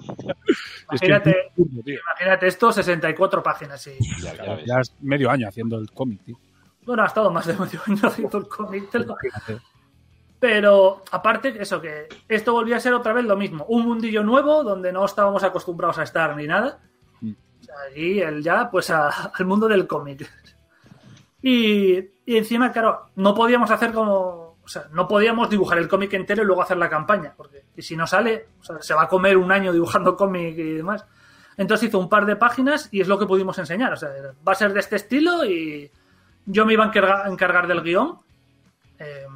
Es 0.92 1.00
que 1.00 1.06
Imagínate, 1.06 1.30
es 1.56 1.68
imagínate 1.86 2.46
esto, 2.48 2.72
64 2.72 3.42
páginas, 3.42 3.80
sí. 3.80 3.92
Ya, 4.66 4.80
es 4.80 4.94
medio 5.00 5.30
año 5.30 5.48
haciendo 5.48 5.78
el 5.78 5.90
cómic, 5.90 6.22
tío. 6.24 6.38
Bueno, 6.84 7.02
ha 7.04 7.06
estado 7.06 7.30
más 7.30 7.46
de 7.46 7.54
medio 7.54 7.80
año 7.86 8.00
haciendo 8.02 8.38
el 8.38 8.48
cómic. 8.48 8.90
te 8.90 8.98
lo- 8.98 9.16
Fíjate. 9.16 9.58
Pero 10.38 11.02
aparte, 11.12 11.54
eso 11.62 11.80
que 11.80 12.08
esto 12.28 12.52
volvía 12.52 12.76
a 12.76 12.80
ser 12.80 12.92
otra 12.94 13.12
vez 13.12 13.24
lo 13.24 13.36
mismo. 13.36 13.64
Un 13.66 13.86
mundillo 13.86 14.24
nuevo 14.24 14.64
donde 14.64 14.92
no 14.92 15.04
estábamos 15.04 15.44
acostumbrados 15.44 15.98
a 15.98 16.02
estar 16.02 16.36
ni 16.36 16.46
nada. 16.48 16.80
Mm. 17.20 17.30
O 17.60 17.64
sea, 17.64 17.74
y 17.96 18.18
él 18.18 18.42
ya, 18.42 18.68
pues 18.70 18.90
a- 18.90 19.30
al 19.32 19.46
mundo 19.46 19.68
del 19.68 19.86
cómic. 19.86 20.28
Y, 21.42 22.10
encima, 22.26 22.72
claro, 22.72 23.10
no 23.16 23.34
podíamos 23.34 23.70
hacer 23.70 23.92
como. 23.92 24.52
O 24.64 24.68
sea, 24.68 24.84
no 24.92 25.08
podíamos 25.08 25.50
dibujar 25.50 25.78
el 25.78 25.88
cómic 25.88 26.12
entero 26.14 26.42
y 26.42 26.46
luego 26.46 26.62
hacer 26.62 26.76
la 26.76 26.88
campaña. 26.88 27.34
Porque 27.36 27.64
y 27.76 27.82
si 27.82 27.96
no 27.96 28.06
sale, 28.06 28.46
o 28.60 28.64
sea, 28.64 28.80
se 28.80 28.94
va 28.94 29.02
a 29.02 29.08
comer 29.08 29.36
un 29.36 29.50
año 29.50 29.72
dibujando 29.72 30.16
cómic 30.16 30.56
y 30.56 30.74
demás. 30.74 31.04
Entonces 31.56 31.88
hizo 31.88 31.98
un 31.98 32.08
par 32.08 32.24
de 32.26 32.36
páginas 32.36 32.88
y 32.92 33.00
es 33.00 33.08
lo 33.08 33.18
que 33.18 33.26
pudimos 33.26 33.58
enseñar. 33.58 33.92
O 33.92 33.96
sea, 33.96 34.10
va 34.46 34.52
a 34.52 34.56
ser 34.56 34.72
de 34.72 34.80
este 34.80 34.96
estilo 34.96 35.44
y 35.44 35.90
yo 36.46 36.64
me 36.64 36.72
iba 36.74 36.84
a 36.84 36.88
encargar, 36.88 37.26
a 37.26 37.28
encargar 37.28 37.66
del 37.66 37.82
guion. 37.82 38.18
Eh, 38.98 39.26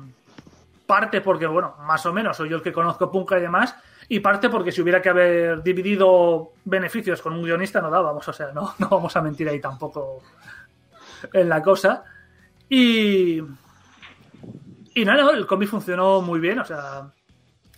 parte 0.87 1.20
porque, 1.20 1.47
bueno, 1.47 1.74
más 1.81 2.07
o 2.07 2.12
menos 2.12 2.37
soy 2.37 2.49
yo 2.49 2.57
el 2.57 2.62
que 2.62 2.73
conozco 2.73 3.11
Punka 3.11 3.37
y 3.39 3.43
demás, 3.43 3.74
y 4.09 4.20
parte 4.20 4.49
porque 4.49 4.73
si 4.73 4.81
hubiera 4.81 5.03
que 5.03 5.09
haber 5.09 5.62
dividido 5.62 6.53
beneficios 6.65 7.20
con 7.20 7.33
un 7.33 7.43
guionista 7.43 7.81
no 7.81 7.91
dábamos, 7.91 8.27
o 8.27 8.33
sea, 8.33 8.53
no, 8.53 8.74
no 8.78 8.89
vamos 8.89 9.15
a 9.16 9.23
mentir 9.23 9.49
ahí 9.49 9.61
tampoco 9.61 10.23
en 11.32 11.48
la 11.48 11.62
cosa. 11.62 12.05
Y. 12.68 13.43
Y 14.94 15.05
nada, 15.05 15.32
el 15.32 15.47
cómic 15.47 15.68
funcionó 15.68 16.20
muy 16.22 16.40
bien, 16.40 16.59
o 16.59 16.64
sea. 16.64 17.10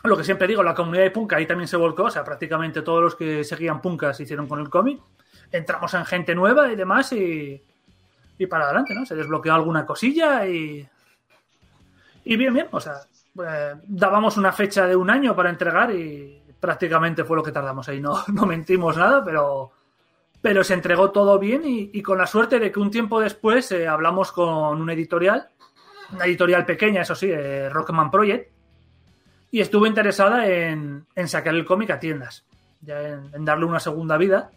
Lo 0.05 0.17
que 0.17 0.25
siempre 0.25 0.47
digo, 0.47 0.63
la 0.63 0.75
comunidad 0.75 1.03
de 1.03 1.11
Punka 1.11 1.37
ahí 1.37 1.47
también 1.47 1.67
se 1.67 1.77
volcó, 1.77 2.05
o 2.05 2.11
sea, 2.11 2.23
prácticamente 2.23 2.83
todos 2.83 3.03
los 3.03 3.15
que 3.17 3.43
seguían 3.43 3.83
Punka 3.83 4.15
se 4.15 4.23
hicieron 4.23 4.47
con 4.47 4.61
el 4.61 4.71
cómic. 4.71 5.01
Entramos 5.51 5.93
en 5.95 6.07
gente 6.07 6.35
nueva 6.35 6.73
y 6.73 6.77
demás, 6.77 7.13
y. 7.13 7.63
Y 8.41 8.47
para 8.47 8.67
adelante, 8.67 8.95
¿no? 8.95 9.05
Se 9.05 9.17
desbloqueó 9.17 9.55
alguna 9.55 9.85
cosilla 9.85 10.47
y. 10.47 10.87
Y 12.25 12.37
bien, 12.37 12.55
bien, 12.55 12.69
o 12.71 12.81
sea, 12.81 13.01
eh, 13.45 13.75
dábamos 13.85 14.37
una 14.37 14.53
fecha 14.53 14.87
de 14.87 14.95
un 14.95 15.11
año 15.11 15.35
para 15.35 15.51
entregar 15.51 15.91
y 15.91 16.43
prácticamente 16.61 17.25
fue 17.25 17.37
lo 17.37 17.43
que 17.43 17.53
tardamos 17.53 17.89
ahí. 17.89 18.01
No, 18.01 18.23
no 18.33 18.47
mentimos 18.47 18.97
nada, 18.97 19.25
pero, 19.25 19.73
pero 20.41 20.63
se 20.65 20.75
entregó 20.75 21.11
todo 21.11 21.39
bien 21.39 21.63
y, 21.67 21.91
y 21.93 22.03
con 22.03 22.19
la 22.19 22.27
suerte 22.27 22.59
de 22.59 22.71
que 22.71 22.79
un 22.81 22.91
tiempo 22.91 23.21
después 23.21 23.71
eh, 23.73 23.87
hablamos 23.89 24.33
con 24.33 24.81
una 24.81 24.93
editorial, 24.93 25.49
una 26.13 26.25
editorial 26.27 26.65
pequeña, 26.65 27.03
eso 27.03 27.15
sí, 27.15 27.29
eh, 27.31 27.69
Rockman 27.69 28.11
Project, 28.11 28.51
y 29.51 29.61
estuvo 29.61 29.87
interesada 29.87 30.47
en, 30.47 31.07
en 31.15 31.29
sacar 31.29 31.55
el 31.55 31.65
cómic 31.65 31.91
a 31.91 31.99
tiendas, 32.01 32.45
ya 32.81 33.01
en, 33.01 33.31
en 33.35 33.45
darle 33.45 33.65
una 33.65 33.81
segunda 33.81 34.17
vida. 34.17 34.51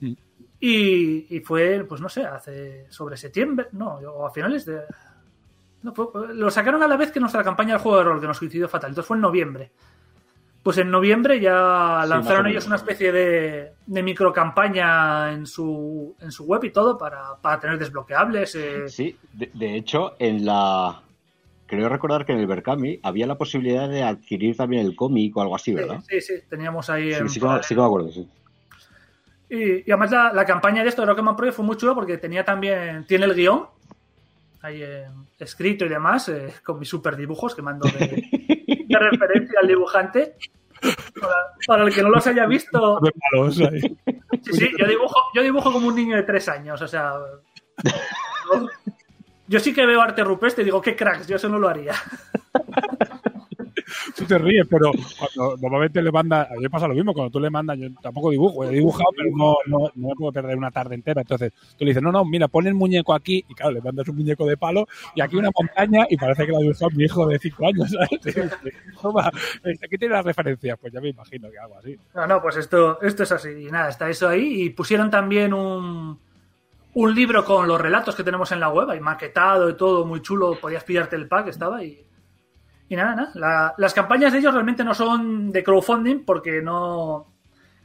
Mm. 0.00 0.12
Y, 0.60 1.36
y 1.36 1.40
fue, 1.40 1.84
pues 1.88 2.00
no 2.00 2.08
sé, 2.08 2.24
hace 2.24 2.86
sobre 2.88 3.16
septiembre, 3.16 3.66
no, 3.72 3.94
o 3.96 4.26
a 4.26 4.30
finales 4.30 4.64
de, 4.64 4.80
no, 5.82 5.92
fue- 5.92 6.06
lo 6.34 6.50
sacaron 6.52 6.82
a 6.84 6.88
la 6.88 6.96
vez 6.96 7.10
que 7.10 7.18
nuestra 7.18 7.42
campaña 7.42 7.72
del 7.74 7.82
juego 7.82 7.98
de 7.98 8.04
rol, 8.04 8.20
que 8.20 8.28
nos 8.28 8.38
coincidió 8.38 8.68
fatal. 8.68 8.90
Entonces 8.90 9.08
fue 9.08 9.16
en 9.16 9.22
noviembre. 9.22 9.72
Pues 10.62 10.78
en 10.78 10.90
noviembre 10.90 11.40
ya 11.40 12.02
Sí, 12.04 12.08
lanzaron 12.10 12.46
ellos 12.46 12.66
una 12.68 12.76
especie 12.76 13.10
de, 13.10 13.72
de 13.84 14.02
microcampaña 14.02 15.32
en 15.32 15.46
su, 15.46 16.14
en 16.20 16.30
su 16.30 16.44
web 16.44 16.62
y 16.64 16.70
todo 16.70 16.96
para, 16.96 17.34
para 17.40 17.58
tener 17.58 17.78
desbloqueables. 17.78 18.54
eh, 18.54 18.88
Sí, 18.88 19.16
de, 19.32 19.50
de 19.52 19.76
hecho, 19.76 20.14
en 20.18 20.44
la. 20.44 21.02
Creo 21.66 21.88
recordar 21.88 22.24
que 22.26 22.32
en 22.32 22.38
el 22.38 22.46
Berkami 22.46 23.00
había 23.02 23.26
la 23.26 23.38
posibilidad 23.38 23.88
de 23.88 24.02
adquirir 24.02 24.56
también 24.56 24.86
el 24.86 24.94
cómic 24.94 25.36
o 25.36 25.40
algo 25.40 25.56
así, 25.56 25.72
¿verdad? 25.72 26.00
Sí, 26.08 26.20
sí, 26.20 26.34
teníamos 26.48 26.90
ahí. 26.90 27.12
Sí, 27.12 27.18
en 27.18 27.28
sí, 27.30 27.40
que, 27.40 27.46
sí 27.62 27.74
que 27.74 27.80
me 27.80 27.86
acuerdo, 27.86 28.12
sí. 28.12 28.28
Y, 29.48 29.78
y 29.78 29.90
además 29.90 30.10
la, 30.10 30.32
la 30.32 30.44
campaña 30.44 30.82
de 30.82 30.90
esto 30.90 31.02
de 31.02 31.06
Rockman 31.08 31.34
Project 31.34 31.56
fue 31.56 31.64
muy 31.64 31.76
chula 31.76 31.94
porque 31.94 32.18
tenía 32.18 32.44
también, 32.44 33.04
tiene 33.06 33.24
el 33.24 33.34
guion 33.34 33.66
ahí 34.62 34.82
eh, 34.82 35.06
escrito 35.38 35.84
y 35.84 35.88
demás, 35.88 36.28
eh, 36.28 36.52
con 36.64 36.78
mis 36.78 36.88
super 36.88 37.16
dibujos 37.16 37.54
que 37.54 37.62
mando 37.62 37.88
de, 37.88 38.61
pequeña 38.92 39.10
referencia 39.10 39.60
al 39.60 39.68
dibujante. 39.68 40.36
Para, 41.20 41.34
para 41.66 41.84
el 41.84 41.94
que 41.94 42.02
no 42.02 42.10
los 42.10 42.26
haya 42.26 42.46
visto. 42.46 43.00
Sí, 43.52 44.52
sí, 44.52 44.70
yo 44.76 44.86
dibujo, 44.86 45.20
yo 45.34 45.42
dibujo 45.42 45.72
como 45.72 45.88
un 45.88 45.94
niño 45.94 46.16
de 46.16 46.24
tres 46.24 46.48
años, 46.48 46.80
o 46.82 46.88
sea. 46.88 47.14
Yo, 48.52 48.68
yo 49.46 49.60
sí 49.60 49.72
que 49.72 49.86
veo 49.86 50.00
arte 50.00 50.24
rupestre 50.24 50.62
y 50.62 50.64
digo, 50.64 50.80
qué 50.80 50.96
cracks, 50.96 51.28
yo 51.28 51.36
eso 51.36 51.48
no 51.48 51.58
lo 51.58 51.68
haría. 51.68 51.94
Tú 54.16 54.24
te 54.24 54.38
ríes, 54.38 54.66
pero 54.68 54.90
cuando 55.18 55.56
normalmente 55.56 56.02
le 56.02 56.10
manda, 56.10 56.42
a 56.42 56.54
mí 56.54 56.62
me 56.62 56.70
pasa 56.70 56.88
lo 56.88 56.94
mismo, 56.94 57.12
cuando 57.12 57.30
tú 57.30 57.40
le 57.40 57.50
mandas, 57.50 57.78
yo 57.78 57.88
tampoco 58.02 58.30
dibujo, 58.30 58.64
he 58.64 58.70
dibujado, 58.70 59.10
pero 59.16 59.30
no, 59.36 59.56
no, 59.66 59.90
no 59.94 60.08
me 60.08 60.14
puedo 60.14 60.32
perder 60.32 60.56
una 60.56 60.70
tarde 60.70 60.94
entera. 60.94 61.22
Entonces 61.22 61.52
tú 61.76 61.84
le 61.84 61.90
dices, 61.90 62.02
no, 62.02 62.12
no, 62.12 62.24
mira, 62.24 62.48
pon 62.48 62.66
el 62.66 62.74
muñeco 62.74 63.14
aquí, 63.14 63.44
y 63.48 63.54
claro, 63.54 63.72
le 63.72 63.80
mandas 63.80 64.08
un 64.08 64.16
muñeco 64.16 64.46
de 64.46 64.56
palo, 64.56 64.86
y 65.14 65.20
aquí 65.20 65.36
una 65.36 65.50
montaña, 65.56 66.06
y 66.08 66.16
parece 66.16 66.46
que 66.46 66.52
lo 66.52 66.58
ha 66.58 66.62
dibujado 66.62 66.90
mi 66.90 67.04
hijo 67.04 67.26
de 67.26 67.38
cinco 67.38 67.66
años, 67.66 67.90
¿sabes? 67.90 68.10
Toma, 69.02 69.30
aquí 69.82 69.98
tiene 69.98 70.14
las 70.14 70.24
referencias, 70.24 70.78
pues 70.80 70.92
ya 70.92 71.00
me 71.00 71.08
imagino 71.10 71.50
que 71.50 71.58
algo 71.58 71.76
así. 71.78 71.96
No, 72.14 72.26
no, 72.26 72.42
pues 72.42 72.56
esto, 72.56 73.00
esto 73.02 73.22
es 73.22 73.32
así. 73.32 73.50
Y 73.50 73.70
nada, 73.70 73.88
está 73.88 74.08
eso 74.08 74.28
ahí. 74.28 74.62
Y 74.62 74.70
pusieron 74.70 75.10
también 75.10 75.52
un, 75.52 76.18
un 76.94 77.14
libro 77.14 77.44
con 77.44 77.66
los 77.68 77.80
relatos 77.80 78.14
que 78.14 78.24
tenemos 78.24 78.52
en 78.52 78.60
la 78.60 78.68
web, 78.68 78.90
ahí 78.90 79.00
maquetado 79.00 79.70
y 79.70 79.76
todo, 79.76 80.04
muy 80.04 80.22
chulo. 80.22 80.58
Podías 80.60 80.84
pillarte 80.84 81.16
el 81.16 81.28
pack, 81.28 81.48
estaba 81.48 81.82
y. 81.82 82.04
Y 82.92 82.96
nada, 82.96 83.14
nada. 83.14 83.30
La- 83.36 83.74
las 83.78 83.94
campañas 83.94 84.32
de 84.34 84.38
ellos 84.40 84.52
realmente 84.52 84.84
no 84.84 84.92
son 84.92 85.50
de 85.50 85.64
crowdfunding 85.64 86.26
porque 86.26 86.60
no. 86.60 87.26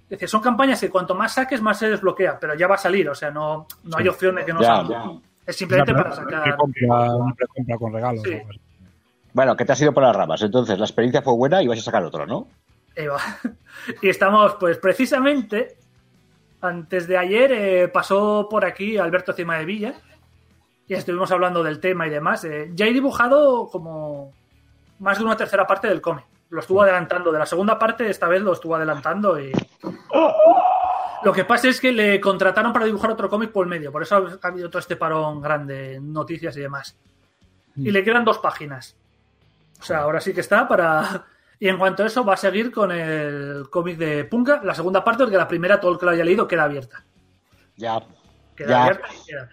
Es 0.04 0.10
decir, 0.10 0.28
son 0.28 0.42
campañas 0.42 0.82
que 0.82 0.90
cuanto 0.90 1.16
más 1.16 1.34
saques, 1.34 1.62
más 1.62 1.80
se 1.80 1.90
desbloquea, 1.90 2.38
pero 2.38 2.56
ya 2.56 2.68
va 2.68 2.76
a 2.76 2.78
salir, 2.78 3.08
o 3.10 3.16
sea, 3.16 3.32
no, 3.32 3.68
no 3.86 3.98
hay 3.98 4.10
opción 4.10 4.36
de 4.36 4.44
que 4.44 4.52
no 4.52 4.60
Ya, 4.60 4.68
salga. 4.68 5.04
ya. 5.06 5.12
Es 5.46 5.56
simplemente 5.56 5.94
Una 5.94 6.04
para 6.04 6.16
sacar. 6.16 6.58
una 6.60 7.34
precompra 7.36 7.78
con 7.78 7.94
regalos. 7.94 8.22
Sí. 8.24 8.38
Bueno, 9.32 9.56
que 9.56 9.64
te 9.64 9.72
has 9.72 9.82
ido 9.82 9.94
por 9.94 10.04
las 10.04 10.14
ramas. 10.14 10.42
Entonces, 10.42 10.78
la 10.78 10.84
experiencia 10.86 11.22
fue 11.22 11.34
buena 11.36 11.64
y 11.64 11.68
vais 11.68 11.80
a 11.80 11.84
sacar 11.86 12.04
otro, 12.04 12.26
¿no? 12.26 12.48
Y 14.02 14.10
estamos, 14.10 14.56
pues 14.60 14.78
precisamente, 14.78 15.78
antes 16.60 17.08
de 17.08 17.18
ayer 17.18 17.52
eh, 17.54 17.88
pasó 17.88 18.48
por 18.50 18.66
aquí 18.66 18.98
Alberto 18.98 19.32
Cima 19.32 19.58
de 19.58 19.64
Villa 19.64 19.94
y 20.86 20.96
estuvimos 20.96 21.32
hablando 21.32 21.64
del 21.64 21.80
tema 21.80 22.08
y 22.08 22.10
demás. 22.10 22.44
Eh, 22.44 22.72
ya 22.74 22.88
he 22.88 22.92
dibujado 22.94 23.70
como 23.70 24.34
más 25.00 25.18
de 25.18 25.24
una 25.26 25.38
tercera 25.38 25.66
parte 25.68 25.88
del 25.88 26.02
cómic. 26.02 26.26
Lo 26.50 26.60
estuvo 26.62 26.82
adelantando. 26.82 27.32
De 27.32 27.40
la 27.40 27.46
segunda 27.46 27.78
parte, 27.78 28.10
esta 28.10 28.28
vez 28.28 28.42
lo 28.42 28.54
estuvo 28.54 28.76
adelantando 28.76 29.40
y... 29.40 29.52
Lo 31.24 31.34
que 31.34 31.46
pasa 31.46 31.68
es 31.68 31.82
que 31.82 31.92
le 31.92 32.22
contrataron 32.22 32.72
para 32.72 32.86
dibujar 32.86 33.12
otro 33.12 33.30
cómic 33.30 33.52
por 33.52 33.66
el 33.66 33.70
medio, 33.70 33.92
por 33.92 34.04
eso 34.04 34.16
ha 34.16 34.40
ha 34.42 34.48
habido 34.50 34.70
todo 34.70 34.80
este 34.80 34.96
parón 34.96 35.42
grande 35.42 35.96
en 35.96 36.14
noticias 36.14 36.56
y 36.58 36.62
demás. 36.62 36.96
Y 37.76 37.92
le 37.92 38.04
quedan 38.04 38.24
dos 38.24 38.38
páginas. 38.38 38.96
O 39.80 39.84
sea, 39.84 40.00
ahora 40.00 40.22
sí 40.22 40.34
que 40.34 40.42
está 40.42 40.68
para. 40.68 41.26
Y 41.60 41.68
en 41.68 41.78
cuanto 41.78 42.04
a 42.04 42.06
eso, 42.06 42.24
va 42.24 42.36
a 42.36 42.38
seguir 42.38 42.72
con 42.72 42.92
el 42.92 43.68
cómic 43.72 43.98
de 43.98 44.26
Punka, 44.26 44.62
la 44.64 44.76
segunda 44.76 45.04
parte, 45.04 45.24
porque 45.24 45.38
la 45.38 45.48
primera, 45.48 45.80
todo 45.80 45.92
el 45.92 45.98
que 46.00 46.06
lo 46.06 46.12
haya 46.12 46.24
leído, 46.24 46.48
queda 46.48 46.64
abierta. 46.66 47.04
Ya. 47.76 48.00
Queda 48.56 48.70
Ya. 48.70 48.84
abierta 48.84 49.08
y 49.14 49.26
queda. 49.28 49.50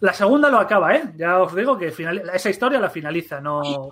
La 0.00 0.12
segunda 0.12 0.48
lo 0.48 0.58
acaba, 0.58 0.94
¿eh? 0.94 1.12
Ya 1.16 1.40
os 1.40 1.54
digo 1.54 1.76
que 1.76 1.90
final- 1.90 2.30
esa 2.32 2.50
historia 2.50 2.78
la 2.78 2.90
finaliza, 2.90 3.40
no, 3.40 3.90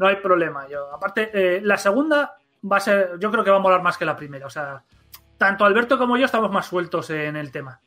no 0.00 0.06
hay 0.06 0.16
problema. 0.16 0.66
Yo, 0.66 0.92
aparte, 0.92 1.30
eh, 1.34 1.60
la 1.62 1.76
segunda 1.76 2.34
va 2.70 2.78
a 2.78 2.80
ser, 2.80 3.18
yo 3.20 3.30
creo 3.30 3.44
que 3.44 3.50
va 3.50 3.58
a 3.58 3.60
molar 3.60 3.82
más 3.82 3.98
que 3.98 4.06
la 4.06 4.16
primera. 4.16 4.46
O 4.46 4.50
sea, 4.50 4.82
tanto 5.36 5.66
Alberto 5.66 5.98
como 5.98 6.16
yo 6.16 6.24
estamos 6.24 6.50
más 6.50 6.66
sueltos 6.66 7.10
en 7.10 7.36
el 7.36 7.52
tema. 7.52 7.78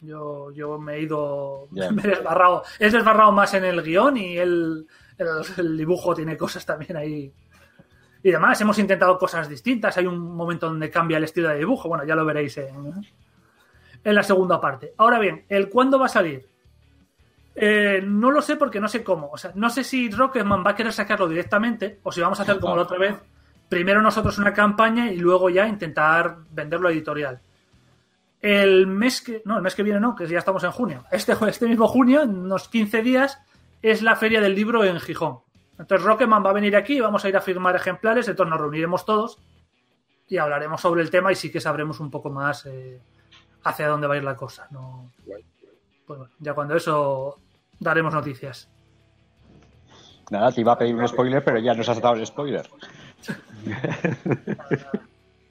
Yo, 0.00 0.52
yo 0.52 0.78
me 0.78 0.94
he 0.94 1.00
ido, 1.00 1.66
me 1.72 2.02
he 2.04 2.06
desbarrado, 2.06 2.62
he 2.78 2.88
desbarrado 2.88 3.32
más 3.32 3.52
en 3.54 3.64
el 3.64 3.82
guion 3.82 4.16
y 4.16 4.38
el, 4.38 4.86
el, 5.18 5.28
el 5.56 5.76
dibujo 5.76 6.14
tiene 6.14 6.36
cosas 6.36 6.64
también 6.64 6.96
ahí. 6.96 7.34
Y 8.22 8.30
demás, 8.30 8.60
hemos 8.60 8.78
intentado 8.78 9.18
cosas 9.18 9.48
distintas. 9.48 9.98
Hay 9.98 10.06
un 10.06 10.20
momento 10.20 10.66
donde 10.66 10.88
cambia 10.88 11.18
el 11.18 11.24
estilo 11.24 11.48
de 11.48 11.58
dibujo. 11.58 11.88
Bueno, 11.88 12.04
ya 12.04 12.14
lo 12.14 12.24
veréis 12.24 12.56
en, 12.58 12.92
en 14.04 14.14
la 14.14 14.22
segunda 14.22 14.60
parte. 14.60 14.94
Ahora 14.98 15.18
bien, 15.18 15.46
¿el 15.48 15.68
cuándo 15.68 15.98
va 15.98 16.06
a 16.06 16.10
salir? 16.10 16.48
Eh, 17.60 18.00
no 18.04 18.30
lo 18.30 18.40
sé 18.40 18.54
porque 18.54 18.78
no 18.78 18.86
sé 18.86 19.02
cómo. 19.02 19.30
O 19.32 19.36
sea, 19.36 19.50
no 19.56 19.68
sé 19.68 19.82
si 19.82 20.08
Rocketman 20.10 20.64
va 20.64 20.70
a 20.70 20.74
querer 20.76 20.92
sacarlo 20.92 21.26
directamente 21.26 21.98
o 22.04 22.12
si 22.12 22.20
vamos 22.20 22.38
a 22.38 22.44
hacer 22.44 22.60
como 22.60 22.76
la 22.76 22.82
otra 22.82 22.98
vez. 22.98 23.16
Primero 23.68 24.00
nosotros 24.00 24.38
una 24.38 24.54
campaña 24.54 25.10
y 25.10 25.16
luego 25.16 25.50
ya 25.50 25.66
intentar 25.66 26.36
venderlo 26.52 26.86
a 26.86 26.92
editorial. 26.92 27.40
El 28.40 28.86
mes 28.86 29.20
que. 29.20 29.42
No, 29.44 29.56
el 29.56 29.62
mes 29.62 29.74
que 29.74 29.82
viene 29.82 29.98
no, 29.98 30.14
que 30.14 30.28
ya 30.28 30.38
estamos 30.38 30.62
en 30.62 30.70
junio. 30.70 31.04
Este, 31.10 31.34
este 31.48 31.66
mismo 31.66 31.88
junio, 31.88 32.22
en 32.22 32.38
unos 32.38 32.68
15 32.68 33.02
días, 33.02 33.40
es 33.82 34.02
la 34.02 34.14
feria 34.14 34.40
del 34.40 34.54
libro 34.54 34.84
en 34.84 35.00
Gijón. 35.00 35.40
Entonces 35.76 36.06
Rocketman 36.06 36.44
va 36.46 36.50
a 36.50 36.54
venir 36.54 36.76
aquí, 36.76 37.00
vamos 37.00 37.24
a 37.24 37.28
ir 37.28 37.36
a 37.36 37.40
firmar 37.40 37.74
ejemplares, 37.74 38.28
entonces 38.28 38.50
nos 38.50 38.60
reuniremos 38.60 39.04
todos 39.04 39.38
y 40.28 40.36
hablaremos 40.36 40.80
sobre 40.80 41.02
el 41.02 41.10
tema 41.10 41.32
y 41.32 41.34
sí 41.34 41.50
que 41.50 41.60
sabremos 41.60 41.98
un 41.98 42.10
poco 42.10 42.30
más 42.30 42.66
eh, 42.66 43.00
hacia 43.64 43.88
dónde 43.88 44.06
va 44.06 44.14
a 44.14 44.16
ir 44.16 44.24
la 44.24 44.36
cosa. 44.36 44.68
No, 44.70 45.10
pues 45.24 45.44
bueno, 46.06 46.28
ya 46.38 46.54
cuando 46.54 46.74
eso 46.74 47.38
daremos 47.80 48.12
noticias. 48.14 48.68
Nada, 50.30 50.52
te 50.52 50.60
iba 50.60 50.72
a 50.72 50.78
pedir 50.78 50.94
un 50.94 51.08
spoiler, 51.08 51.42
pero 51.42 51.58
ya 51.58 51.72
nos 51.74 51.88
has 51.88 52.00
dado 52.00 52.16
el 52.16 52.26
spoiler. 52.26 52.68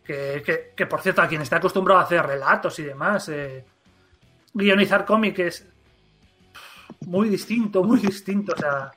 Que, 0.04 0.42
que- 0.46 0.74
que, 0.76 0.86
por 0.86 1.02
cierto, 1.02 1.22
a 1.22 1.28
quien 1.28 1.42
está 1.42 1.58
acostumbrado 1.58 2.00
a 2.00 2.04
hacer 2.04 2.26
relatos 2.26 2.78
y 2.80 2.84
demás, 2.84 3.28
eh, 3.30 3.66
guionizar 4.54 5.04
cómic 5.06 5.40
es 5.40 5.68
muy 7.06 7.28
distinto, 7.30 7.84
muy 7.84 8.00
distinto. 8.00 8.54
O 8.56 8.58
sea, 8.58 8.92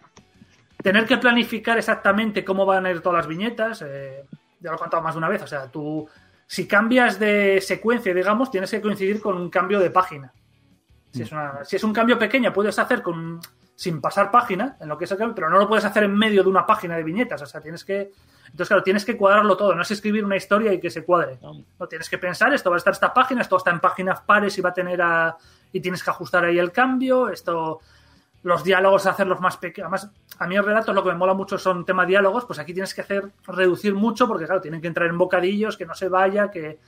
tener 0.83 1.07
que 1.07 1.17
planificar 1.17 1.79
exactamente 1.79 2.45
cómo 2.45 2.65
van 2.65 2.87
a 2.87 2.91
ir 2.91 3.01
todas 3.01 3.19
las 3.19 3.27
viñetas, 3.27 3.83
eh, 3.83 4.25
ya 4.61 4.71
lo 4.71 4.77
he 4.77 4.79
contado 4.79 5.03
más 5.03 5.15
de 5.15 5.19
una 5.19 5.29
vez. 5.29 5.43
O 5.43 5.47
sea, 5.49 5.67
tú, 5.69 6.09
si 6.47 6.69
cambias 6.69 7.19
de 7.19 7.61
secuencia, 7.61 8.15
digamos, 8.15 8.51
tienes 8.51 8.71
que 8.71 8.81
coincidir 8.81 9.21
con 9.21 9.37
un 9.37 9.51
cambio 9.51 9.81
de 9.81 9.91
página. 9.91 10.33
Si 11.13 11.23
es, 11.23 11.33
una- 11.33 11.65
si 11.65 11.77
es 11.77 11.85
un 11.85 11.93
cambio 11.93 12.19
pequeño, 12.19 12.53
puedes 12.53 12.79
hacer 12.79 13.03
con 13.03 13.41
sin 13.75 14.01
pasar 14.03 14.31
página 14.31 14.77
en 14.79 14.89
lo 14.89 14.99
que 14.99 15.07
es 15.07 15.11
el 15.13 15.17
cambio, 15.17 15.35
pero 15.35 15.49
no 15.49 15.59
lo 15.59 15.67
puedes 15.67 15.85
hacer 15.87 16.03
en 16.05 16.15
medio 16.15 16.43
de 16.43 16.51
una 16.51 16.67
página 16.67 16.97
de 16.97 17.03
viñetas. 17.03 17.41
O 17.43 17.47
sea, 17.47 17.61
tienes 17.63 17.83
que. 17.85 18.13
Entonces, 18.45 18.69
claro, 18.69 18.83
tienes 18.83 19.05
que 19.07 19.17
cuadrarlo 19.17 19.57
todo. 19.57 19.75
No 19.75 19.81
es 19.83 19.91
escribir 19.91 20.25
una 20.25 20.37
historia 20.37 20.73
y 20.73 20.79
que 20.81 20.91
se 20.91 21.03
cuadre. 21.05 21.39
No 21.79 21.87
tienes 21.87 22.11
que 22.11 22.19
pensar, 22.19 22.53
esto 22.53 22.69
va 22.69 22.77
a 22.77 22.79
estar 22.79 22.93
esta 22.93 23.15
página, 23.15 23.41
esto 23.41 23.57
está 23.57 23.71
en 23.71 23.81
páginas 23.81 24.21
pares 24.21 24.57
y 24.59 24.61
va 24.61 24.71
a 24.71 24.75
tener 24.75 25.01
a. 25.01 25.37
y 25.73 25.81
tienes 25.81 26.03
que 26.05 26.11
ajustar 26.11 26.45
ahí 26.45 26.59
el 26.59 26.73
cambio. 26.73 27.29
Esto. 27.31 27.81
Los 28.43 28.65
diálogos, 28.65 29.05
hacerlos 29.07 29.41
más 29.41 29.57
pequeños. 29.59 29.87
Además, 29.87 30.11
a 30.39 30.47
mí 30.47 30.57
el 30.57 30.65
relato 30.65 30.93
lo 30.95 31.03
que 31.03 31.11
me 31.11 31.17
mola 31.17 31.35
mucho 31.35 31.59
son 31.59 31.85
tema 31.85 32.07
diálogos, 32.07 32.47
pues 32.47 32.59
aquí 32.59 32.73
tienes 32.73 32.95
que 32.95 33.03
hacer, 33.03 33.31
reducir 33.47 33.95
mucho, 33.95 34.27
porque 34.27 34.47
claro, 34.47 34.63
tienen 34.63 34.81
que 34.81 34.87
entrar 34.89 35.09
en 35.11 35.19
bocadillos, 35.19 35.77
que 35.77 35.85
no 35.85 35.95
se 35.95 36.09
vaya, 36.09 36.51
que 36.51 36.79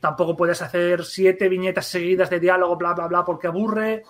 tampoco 0.00 0.36
puedes 0.36 0.60
hacer 0.62 1.04
siete 1.04 1.48
viñetas 1.48 1.86
seguidas 1.86 2.30
de 2.30 2.40
diálogo, 2.40 2.76
bla, 2.76 2.94
bla, 2.94 3.06
bla, 3.06 3.24
porque 3.24 3.46
aburre. 3.46 4.04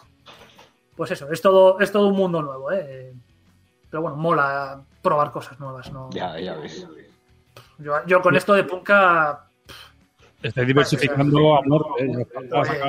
Pues 0.96 1.10
eso, 1.12 1.30
es 1.30 1.40
todo, 1.40 1.78
es 1.80 1.92
todo 1.92 2.08
un 2.08 2.16
mundo 2.16 2.42
nuevo, 2.42 2.72
¿eh? 2.72 3.12
Pero 3.88 4.02
bueno, 4.02 4.16
mola 4.16 4.82
probar 5.00 5.30
cosas 5.30 5.58
nuevas, 5.60 5.92
¿no? 5.92 6.10
Ya, 6.10 6.38
ya 6.38 6.54
ves. 6.56 6.86
Yo, 7.78 8.04
yo 8.06 8.20
con 8.20 8.36
esto 8.36 8.54
de 8.54 8.64
Punka 8.64 9.48
Estoy 10.42 10.66
diversificando 10.66 11.56
a 11.56 11.62
muerte. 11.62 12.04
¿eh? 12.04 12.26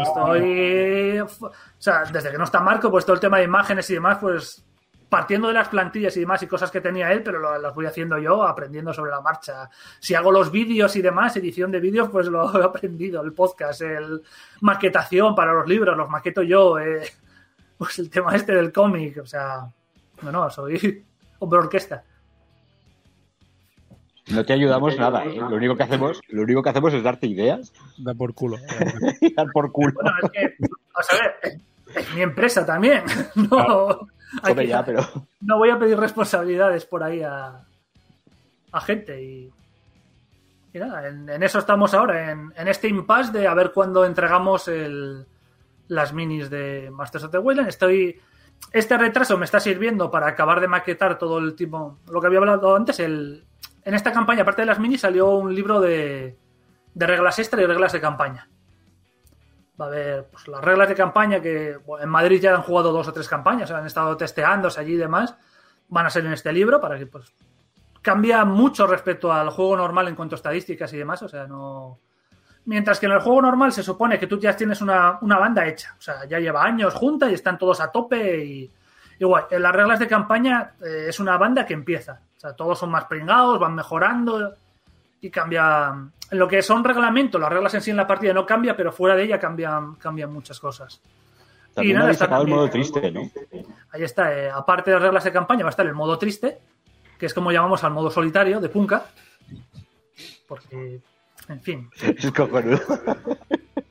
Estoy. 0.02 1.20
O 1.20 1.52
sea, 1.78 2.04
desde 2.04 2.32
que 2.32 2.38
no 2.38 2.44
está 2.44 2.60
Marco, 2.60 2.92
pues 2.92 3.06
todo 3.06 3.16
el 3.16 3.20
tema 3.20 3.38
de 3.38 3.46
imágenes 3.46 3.90
y 3.90 3.96
demás, 3.96 4.20
pues 4.22 4.64
partiendo 5.10 5.48
de 5.48 5.56
las 5.56 5.70
plantillas 5.70 6.16
y 6.18 6.20
demás 6.20 6.44
y 6.44 6.48
cosas 6.48 6.70
que 6.70 6.82
tenía 6.82 7.12
él, 7.12 7.24
pero 7.24 7.40
lo- 7.40 7.58
las 7.58 7.74
voy 7.74 7.88
haciendo 7.88 8.18
yo, 8.20 8.44
aprendiendo 8.44 8.94
sobre 8.94 9.10
la 9.12 9.22
marcha. 9.22 9.70
Si 10.00 10.14
hago 10.14 10.32
los 10.32 10.52
vídeos 10.52 10.96
y 10.96 11.02
demás, 11.02 11.36
edición 11.36 11.72
de 11.72 11.80
vídeos, 11.80 12.10
pues 12.10 12.28
lo 12.28 12.44
he 12.62 12.64
aprendido, 12.64 13.22
el 13.24 13.34
podcast, 13.34 13.82
el 13.82 14.22
maquetación 14.62 15.34
para 15.36 15.54
los 15.54 15.68
libros, 15.68 15.98
los 15.98 16.10
maqueto 16.10 16.44
yo, 16.44 16.78
eh, 16.80 17.02
pues 17.78 17.98
el 18.00 18.10
tema 18.10 18.36
este 18.36 18.54
del 18.54 18.72
cómic, 18.72 19.18
o 19.22 19.26
sea, 19.26 19.62
no, 20.22 20.32
no, 20.32 20.50
soy 20.50 21.04
hombre 21.40 21.60
orquesta. 21.60 22.04
No 24.32 24.46
te 24.46 24.54
ayudamos 24.54 24.96
nada, 24.96 25.26
¿eh? 25.26 25.38
Lo 25.38 25.56
único 25.56 25.76
que 25.76 25.82
hacemos, 25.84 26.22
lo 26.28 26.44
único 26.44 26.62
que 26.62 26.70
hacemos 26.70 26.94
es 26.94 27.02
darte 27.02 27.26
ideas 27.26 27.74
Da 27.98 28.14
por 28.14 28.36
culo. 28.36 28.58
dar 29.36 29.48
por 29.52 29.72
culo. 29.72 29.92
Bueno, 29.96 30.12
es 30.22 30.32
que, 30.32 30.56
vamos 30.60 31.10
a 31.10 31.16
ver, 31.16 31.60
es- 31.96 32.14
mi 32.14 32.22
empresa 32.22 32.64
también, 32.64 33.04
no, 33.34 34.08
Joder, 34.42 34.56
que- 34.58 34.68
ya, 34.68 34.84
pero 34.86 35.02
no 35.42 35.58
voy 35.58 35.70
a 35.70 35.80
pedir 35.80 35.98
responsabilidades 35.98 36.86
por 36.86 37.04
ahí 37.04 37.22
a, 37.24 37.62
a 38.72 38.82
gente 38.82 39.22
y, 39.24 39.52
y 40.74 40.80
nada, 40.80 41.08
en, 41.08 41.28
en 41.30 41.44
eso 41.44 41.60
estamos 41.60 41.94
ahora, 41.94 42.32
en, 42.32 42.54
en 42.56 42.68
este 42.68 42.88
impasse 42.88 43.32
de 43.32 43.48
a 43.48 43.54
ver 43.54 43.72
cuándo 43.72 44.06
entregamos 44.06 44.68
el, 44.68 45.26
las 45.88 46.14
minis 46.14 46.50
de 46.50 46.90
Masters 46.92 47.24
of 47.24 47.32
the 47.32 47.40
Wayland. 47.40 47.70
Estoy, 47.70 48.20
este 48.72 48.98
retraso 48.98 49.38
me 49.38 49.46
está 49.46 49.60
sirviendo 49.60 50.12
para 50.12 50.28
acabar 50.28 50.60
de 50.60 50.68
maquetar 50.68 51.18
todo 51.18 51.40
el 51.40 51.56
tipo, 51.56 51.98
lo 52.12 52.22
que 52.22 52.28
había 52.28 52.40
hablado 52.40 52.76
antes, 52.76 53.00
el, 53.00 53.44
en 53.84 53.94
esta 53.96 54.12
campaña, 54.12 54.44
aparte 54.44 54.62
de 54.62 54.68
las 54.68 54.80
minis, 54.80 55.02
salió 55.02 55.30
un 55.32 55.56
libro 55.56 55.80
de, 55.82 56.38
de 56.94 57.08
reglas 57.08 57.40
extra 57.40 57.62
y 57.62 57.66
reglas 57.66 57.92
de 57.94 58.02
campaña. 58.02 58.48
Va 59.80 59.86
a 59.86 59.88
haber 59.88 60.26
pues, 60.26 60.48
las 60.48 60.62
reglas 60.62 60.90
de 60.90 60.96
campaña 60.96 61.40
que 61.42 61.78
en 62.02 62.10
Madrid 62.10 62.42
ya 62.42 62.54
han 62.54 62.62
jugado 62.64 62.92
dos 62.92 63.08
o 63.08 63.14
tres 63.14 63.30
campañas, 63.30 63.72
han 63.72 63.86
estado 63.86 64.18
testeándose 64.18 64.80
allí 64.80 64.94
y 64.94 64.98
demás. 64.98 65.36
Van 65.88 66.06
a 66.06 66.10
ser 66.10 66.26
en 66.26 66.34
este 66.34 66.52
libro 66.52 66.82
para 66.82 66.98
que 66.98 67.06
pues 67.06 67.34
cambia 68.02 68.44
mucho 68.46 68.88
respecto 68.88 69.32
al 69.32 69.50
juego 69.50 69.78
normal 69.78 70.08
en 70.08 70.16
cuanto 70.16 70.36
a 70.36 70.38
estadísticas 70.38 70.92
y 70.94 70.98
demás. 70.98 71.22
O 71.24 71.30
sea, 71.30 71.48
no. 71.48 72.00
Mientras 72.66 73.00
que 73.00 73.06
en 73.06 73.14
el 73.14 73.22
juego 73.22 73.42
normal 73.42 73.72
se 73.72 73.84
supone 73.84 74.20
que 74.20 74.28
tú 74.28 74.40
ya 74.40 74.56
tienes 74.56 74.82
una, 74.82 75.18
una 75.22 75.40
banda 75.40 75.66
hecha. 75.66 75.96
O 75.98 76.02
sea, 76.02 76.26
ya 76.26 76.40
lleva 76.40 76.64
años 76.64 76.94
junta 76.94 77.30
y 77.30 77.34
están 77.34 77.58
todos 77.58 77.80
a 77.80 77.92
tope. 77.92 78.44
Y 78.44 78.72
igual, 79.20 79.48
en 79.50 79.64
las 79.64 79.74
reglas 79.74 80.00
de 80.00 80.08
campaña 80.08 80.74
eh, 80.82 81.06
es 81.08 81.20
una 81.20 81.38
banda 81.38 81.66
que 81.66 81.74
empieza. 81.74 82.22
O 82.38 82.40
sea, 82.40 82.54
todos 82.54 82.80
son 82.80 82.92
más 82.92 83.06
pringados, 83.06 83.60
van 83.60 83.76
mejorando 83.76 84.54
y 85.22 85.30
cambia. 85.30 85.94
En 86.32 86.38
lo 86.38 86.48
que 86.48 86.62
son 86.62 86.84
reglamentos, 86.84 87.42
las 87.42 87.52
reglas 87.52 87.74
en 87.74 87.82
sí 87.82 87.92
en 87.92 87.98
la 87.98 88.06
partida 88.06 88.34
no 88.34 88.46
cambia, 88.46 88.78
pero 88.78 88.92
fuera 88.92 89.16
de 89.16 89.24
ella 89.24 89.40
cambian, 89.40 89.96
cambian 89.96 90.32
muchas 90.32 90.60
cosas. 90.60 91.02
También 91.74 91.98
nada, 91.98 92.12
está 92.12 92.38
el 92.38 92.48
modo 92.48 92.70
triste, 92.70 93.12
¿no? 93.12 93.30
Ahí 93.92 94.04
está, 94.04 94.38
eh, 94.38 94.50
aparte 94.50 94.92
de 94.92 94.96
las 94.96 95.04
reglas 95.04 95.24
de 95.24 95.32
campaña, 95.32 95.64
va 95.64 95.70
a 95.70 95.72
estar 95.72 95.86
el 95.86 95.94
modo 95.94 96.18
triste, 96.18 96.60
que 97.18 97.26
es 97.26 97.34
como 97.34 97.52
llamamos 97.52 97.84
al 97.84 97.92
modo 97.92 98.12
solitario 98.12 98.60
de 98.60 98.70
Punka. 98.70 99.06
Porque, 100.48 101.02
en 101.48 101.62
fin, 101.62 101.90
Es 102.02 102.32
cojonudo. 102.32 102.80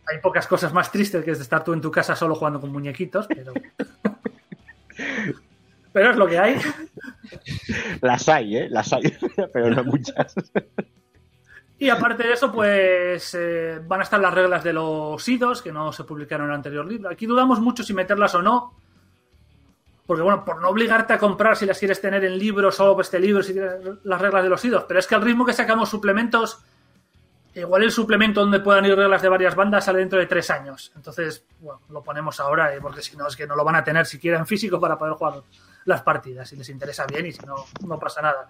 hay 0.07 0.19
pocas 0.23 0.47
cosas 0.47 0.73
más 0.73 0.91
tristes 0.91 1.25
que 1.25 1.33
es 1.33 1.39
de 1.39 1.45
estar 1.45 1.65
tú 1.65 1.73
en 1.73 1.81
tu 1.81 1.91
casa 1.91 2.15
solo 2.15 2.35
jugando 2.35 2.61
con 2.61 2.71
muñequitos, 2.71 3.27
pero. 3.27 3.53
pero 5.93 6.11
es 6.11 6.17
lo 6.17 6.27
que 6.27 6.39
hay. 6.39 6.61
Las 8.01 8.29
hay, 8.29 8.57
¿eh? 8.57 8.69
Las 8.69 8.93
hay, 8.93 9.03
pero 9.53 9.71
no 9.71 9.85
muchas. 9.85 10.35
Y 11.81 11.91
aparte 11.91 12.25
de 12.25 12.33
eso, 12.33 12.51
pues 12.51 13.37
eh, 13.39 13.81
van 13.87 14.01
a 14.01 14.03
estar 14.03 14.19
las 14.19 14.35
reglas 14.35 14.65
de 14.65 14.73
los 14.73 15.29
IDOS, 15.29 15.63
que 15.63 15.71
no 15.71 15.93
se 15.93 16.03
publicaron 16.03 16.47
en 16.47 16.51
el 16.51 16.57
anterior 16.57 16.85
libro. 16.85 17.09
Aquí 17.09 17.25
dudamos 17.25 17.61
mucho 17.61 17.85
si 17.85 17.95
meterlas 17.95 18.35
o 18.35 18.43
no. 18.43 18.75
Porque, 20.05 20.23
bueno, 20.23 20.45
por 20.45 20.61
no 20.61 20.71
obligarte 20.71 21.13
a 21.13 21.19
comprar 21.19 21.57
si 21.57 21.67
las 21.67 21.79
quieres 21.79 22.01
tener 22.01 22.25
en 22.25 22.37
libro, 22.37 22.73
solo 22.73 23.01
este 23.01 23.21
libro, 23.21 23.43
si 23.43 23.53
tienes 23.53 23.75
las 24.03 24.21
reglas 24.21 24.43
de 24.43 24.49
los 24.49 24.65
IDOS. 24.65 24.85
Pero 24.89 24.99
es 24.99 25.07
que 25.07 25.15
al 25.15 25.23
ritmo 25.23 25.47
que 25.47 25.53
sacamos 25.53 25.89
suplementos, 25.89 26.65
igual 27.55 27.85
el 27.85 27.93
suplemento 27.93 28.41
donde 28.41 28.59
puedan 28.59 28.85
ir 28.85 28.97
reglas 28.97 29.23
de 29.23 29.29
varias 29.29 29.55
bandas 29.55 29.85
sale 29.85 30.01
dentro 30.01 30.19
de 30.19 30.27
tres 30.27 30.51
años. 30.51 30.91
Entonces, 30.97 31.45
bueno, 31.61 31.81
lo 31.91 32.03
ponemos 32.03 32.41
ahora, 32.41 32.75
eh, 32.75 32.81
porque 32.81 33.03
si 33.03 33.17
no, 33.17 33.29
es 33.29 33.37
que 33.37 33.47
no 33.47 33.55
lo 33.55 33.65
van 33.65 33.77
a 33.77 33.85
tener 33.85 34.05
siquiera 34.05 34.39
en 34.39 34.47
físico 34.47 34.81
para 34.81 34.99
poder 34.99 35.15
jugar 35.15 35.43
las 35.85 36.03
partidas. 36.03 36.49
Si 36.49 36.57
les 36.57 36.69
interesa 36.71 37.07
bien 37.07 37.27
y 37.27 37.33
si 37.33 37.47
no, 37.47 37.55
no 37.87 37.99
pasa 38.01 38.21
nada. 38.21 38.49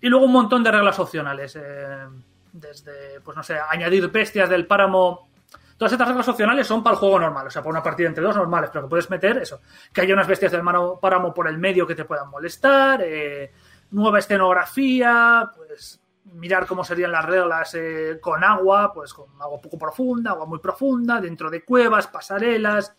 Y 0.00 0.08
luego 0.08 0.24
un 0.24 0.32
montón 0.32 0.64
de 0.64 0.72
reglas 0.72 0.98
opcionales. 0.98 1.54
eh, 1.54 2.06
desde, 2.54 3.20
pues 3.20 3.36
no 3.36 3.42
sé, 3.42 3.56
añadir 3.68 4.08
bestias 4.10 4.48
del 4.48 4.66
páramo. 4.66 5.28
Todas 5.76 5.92
estas 5.92 6.08
reglas 6.08 6.28
opcionales 6.28 6.66
son 6.66 6.82
para 6.82 6.94
el 6.94 7.00
juego 7.00 7.18
normal, 7.18 7.48
o 7.48 7.50
sea, 7.50 7.60
para 7.60 7.72
una 7.72 7.82
partida 7.82 8.08
entre 8.08 8.22
dos 8.22 8.36
normales, 8.36 8.70
pero 8.72 8.84
que 8.84 8.90
puedes 8.90 9.10
meter 9.10 9.38
eso, 9.38 9.60
que 9.92 10.00
haya 10.00 10.14
unas 10.14 10.28
bestias 10.28 10.52
del 10.52 10.62
páramo 11.00 11.34
por 11.34 11.48
el 11.48 11.58
medio 11.58 11.86
que 11.86 11.96
te 11.96 12.04
puedan 12.04 12.30
molestar, 12.30 13.02
eh, 13.02 13.52
nueva 13.90 14.20
escenografía, 14.20 15.50
pues 15.54 16.00
mirar 16.32 16.66
cómo 16.66 16.84
serían 16.84 17.12
las 17.12 17.24
reglas 17.24 17.74
eh, 17.74 18.18
con 18.20 18.42
agua, 18.44 18.92
pues 18.92 19.12
con 19.12 19.26
agua 19.40 19.60
poco 19.60 19.78
profunda, 19.78 20.30
agua 20.30 20.46
muy 20.46 20.58
profunda, 20.58 21.20
dentro 21.20 21.50
de 21.50 21.64
cuevas, 21.64 22.06
pasarelas, 22.06 22.94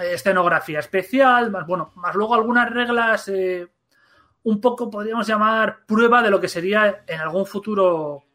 eh, 0.00 0.14
escenografía 0.14 0.80
especial, 0.80 1.50
más 1.50 1.66
bueno, 1.66 1.92
más 1.96 2.14
luego 2.14 2.34
algunas 2.34 2.70
reglas 2.70 3.28
eh, 3.28 3.68
un 4.44 4.60
poco 4.60 4.90
podríamos 4.90 5.26
llamar 5.26 5.84
prueba 5.86 6.22
de 6.22 6.30
lo 6.30 6.40
que 6.40 6.48
sería 6.48 7.02
en 7.06 7.20
algún 7.20 7.46
futuro, 7.46 8.25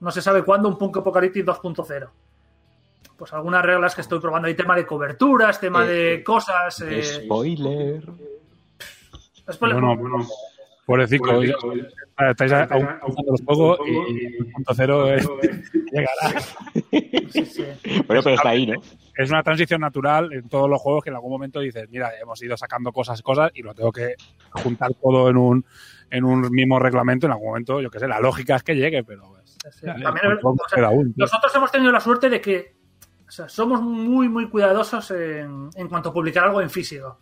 no 0.00 0.10
se 0.10 0.22
sabe 0.22 0.42
cuándo, 0.44 0.68
un 0.68 0.78
Punk 0.78 0.96
Apocalyptic 0.98 1.44
2.0. 1.44 2.08
Pues 3.16 3.32
algunas 3.32 3.64
reglas 3.64 3.94
que 3.94 4.00
estoy 4.02 4.20
probando 4.20 4.46
ahí, 4.46 4.54
tema 4.54 4.76
de 4.76 4.86
coberturas, 4.86 5.58
tema 5.60 5.84
Eh, 5.84 5.88
de 5.88 6.14
eh, 6.14 6.24
cosas. 6.24 6.80
eh, 6.82 7.02
Spoiler. 7.02 8.02
spoiler- 9.50 9.80
Bueno, 9.80 9.96
bueno, 9.96 10.26
pobrecito, 10.86 11.42
estáis 11.42 12.52
aún 12.52 12.86
jugando 13.00 13.32
los 13.32 13.42
juegos 13.44 13.78
y 13.88 14.26
el 14.36 14.52
punto 14.52 14.74
cero 14.74 15.08
es- 15.12 15.28
llegará. 15.92 16.40
sí, 17.30 17.44
sí. 17.46 17.64
Bueno, 18.06 18.22
pero 18.22 18.34
está 18.36 18.50
ahí, 18.50 18.66
¿no? 18.66 18.80
Es 19.16 19.30
una 19.30 19.42
transición 19.42 19.80
natural 19.80 20.32
en 20.32 20.48
todos 20.48 20.70
los 20.70 20.80
juegos 20.80 21.02
que 21.02 21.10
en 21.10 21.16
algún 21.16 21.32
momento 21.32 21.58
dices, 21.58 21.88
mira, 21.90 22.12
hemos 22.22 22.40
ido 22.42 22.56
sacando 22.56 22.92
cosas, 22.92 23.20
cosas 23.22 23.50
y 23.54 23.62
lo 23.62 23.74
tengo 23.74 23.90
que 23.90 24.14
juntar 24.62 24.94
todo 24.94 25.28
en 25.28 25.36
un 25.38 25.64
en 26.10 26.24
un 26.24 26.50
mismo 26.50 26.78
reglamento. 26.78 27.26
En 27.26 27.32
algún 27.32 27.48
momento, 27.48 27.80
yo 27.80 27.90
qué 27.90 27.98
sé, 27.98 28.08
la 28.08 28.20
lógica 28.20 28.56
es 28.56 28.62
que 28.62 28.74
llegue, 28.74 29.04
pero 29.04 29.28
pues, 29.28 29.48
Sí, 29.72 29.86
También 29.86 30.38
o 30.42 30.56
sea, 30.68 30.86
aún. 30.86 31.12
Nosotros 31.16 31.54
hemos 31.54 31.70
tenido 31.70 31.92
la 31.92 32.00
suerte 32.00 32.30
de 32.30 32.40
que 32.40 32.76
o 33.26 33.30
sea, 33.30 33.48
somos 33.48 33.82
muy, 33.82 34.28
muy 34.28 34.48
cuidadosos 34.48 35.10
en, 35.10 35.68
en 35.74 35.88
cuanto 35.88 36.08
a 36.08 36.12
publicar 36.12 36.44
algo 36.44 36.62
en 36.62 36.70
físico. 36.70 37.18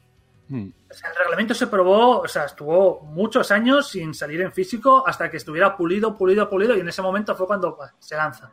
Mm. 0.49 0.69
O 0.89 0.95
sea, 0.95 1.11
el 1.11 1.17
reglamento 1.17 1.55
se 1.55 1.67
probó, 1.67 2.21
o 2.21 2.29
sea, 2.29 2.45
estuvo 2.45 3.01
muchos 3.01 3.51
años 3.51 3.89
sin 3.89 4.15
salir 4.15 4.41
en 4.43 4.53
físico 4.53 5.03
hasta 5.05 5.29
que 5.29 5.39
estuviera 5.39 5.77
pulido, 5.77 6.17
pulido, 6.17 6.49
pulido 6.49 6.77
y 6.77 6.81
en 6.81 6.89
ese 6.89 7.03
momento 7.03 7.35
fue 7.35 7.47
cuando 7.49 7.75
bah, 7.75 7.93
se 7.99 8.15
lanza. 8.17 8.51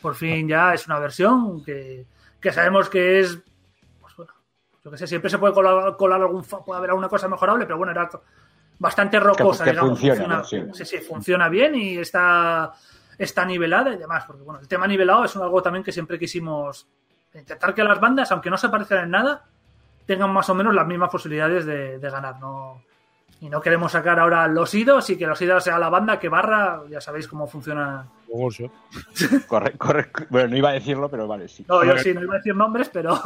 Por 0.00 0.14
fin 0.14 0.48
ya 0.48 0.72
es 0.72 0.86
una 0.86 0.98
versión 0.98 1.62
que, 1.62 2.06
que 2.40 2.52
sabemos 2.52 2.88
que 2.88 3.20
es, 3.20 3.38
pues 4.00 4.16
bueno, 4.16 4.32
yo 4.82 4.90
que 4.90 4.96
sé, 4.96 5.06
siempre 5.06 5.28
se 5.28 5.36
puede 5.36 5.52
colar, 5.52 5.96
colar 5.98 6.22
algún, 6.22 6.42
puede 6.42 6.78
haber 6.78 6.90
alguna 6.90 7.08
cosa 7.10 7.28
mejorable, 7.28 7.66
pero 7.66 7.76
bueno, 7.76 7.92
era 7.92 8.08
bastante 8.78 9.20
rocosa, 9.20 9.64
que 9.64 9.70
digamos. 9.70 10.00
funciona. 10.00 10.44
Sí. 10.44 10.62
sí, 10.72 10.84
sí, 10.84 10.98
funciona 10.98 11.48
bien 11.48 11.74
y 11.74 11.98
está, 11.98 12.72
está 13.18 13.44
nivelada 13.44 13.92
y 13.92 13.96
demás, 13.96 14.24
porque 14.26 14.42
bueno, 14.42 14.60
el 14.60 14.68
tema 14.68 14.86
nivelado 14.86 15.24
es 15.24 15.36
algo 15.36 15.62
también 15.62 15.84
que 15.84 15.92
siempre 15.92 16.18
quisimos 16.18 16.86
intentar 17.34 17.74
que 17.74 17.82
las 17.82 18.00
bandas, 18.00 18.30
aunque 18.32 18.50
no 18.50 18.56
se 18.56 18.68
parezcan 18.68 19.04
en 19.04 19.10
nada, 19.10 19.44
tengan 20.06 20.32
más 20.32 20.48
o 20.48 20.54
menos 20.54 20.74
las 20.74 20.86
mismas 20.86 21.10
posibilidades 21.10 21.66
de, 21.66 21.98
de 21.98 22.10
ganar. 22.10 22.38
¿no? 22.38 22.82
Y 23.44 23.50
no 23.50 23.60
queremos 23.60 23.92
sacar 23.92 24.18
ahora 24.18 24.48
los 24.48 24.72
idos 24.74 25.10
y 25.10 25.18
que 25.18 25.26
los 25.26 25.38
idos 25.42 25.62
sea 25.62 25.78
la 25.78 25.90
banda 25.90 26.18
que 26.18 26.30
barra, 26.30 26.80
ya 26.88 26.98
sabéis 26.98 27.28
cómo 27.28 27.46
funciona. 27.46 28.08
Corre, 29.46 29.72
corre. 29.76 30.10
Bueno, 30.30 30.48
no 30.48 30.56
iba 30.56 30.70
a 30.70 30.72
decirlo, 30.72 31.10
pero 31.10 31.28
vale, 31.28 31.46
sí. 31.46 31.62
No, 31.68 31.84
yo 31.84 31.98
sí, 31.98 32.14
no 32.14 32.22
iba 32.22 32.36
a 32.36 32.38
decir 32.38 32.56
nombres, 32.56 32.88
pero 32.90 33.20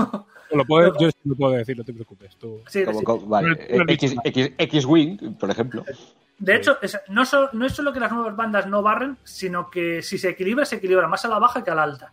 Lo 0.51 0.65
puedo, 0.65 0.93
yo 0.99 1.09
sí 1.13 1.19
lo 1.23 1.37
puedo 1.37 1.53
decir, 1.53 1.79
no 1.79 1.85
te 1.85 1.93
preocupes. 1.93 2.35
Tú. 2.37 2.61
sí, 2.67 2.85
Como- 2.85 2.99
sí. 2.99 3.05
como- 3.05 3.27
vale. 3.29 3.57
X, 3.93 4.17
X-Wing, 4.59 5.35
por 5.39 5.51
ejemplo. 5.51 5.85
De 6.37 6.57
hecho, 6.57 6.79
es- 6.83 6.99
no, 7.11 7.25
so- 7.25 7.51
no 7.53 7.65
es 7.67 7.73
solo 7.73 7.93
que 7.93 8.01
las 8.01 8.11
nuevas 8.11 8.35
bandas 8.35 8.67
no 8.67 8.83
barren, 8.83 9.19
sino 9.23 9.71
que 9.71 10.03
si 10.03 10.19
se 10.19 10.31
equilibra, 10.31 10.65
se 10.65 10.77
equilibra 10.77 11.07
más 11.07 11.25
a 11.25 11.29
la 11.29 11.39
baja 11.39 11.63
que 11.63 11.71
a 11.71 11.77
la 11.77 11.85
alta. 11.85 12.13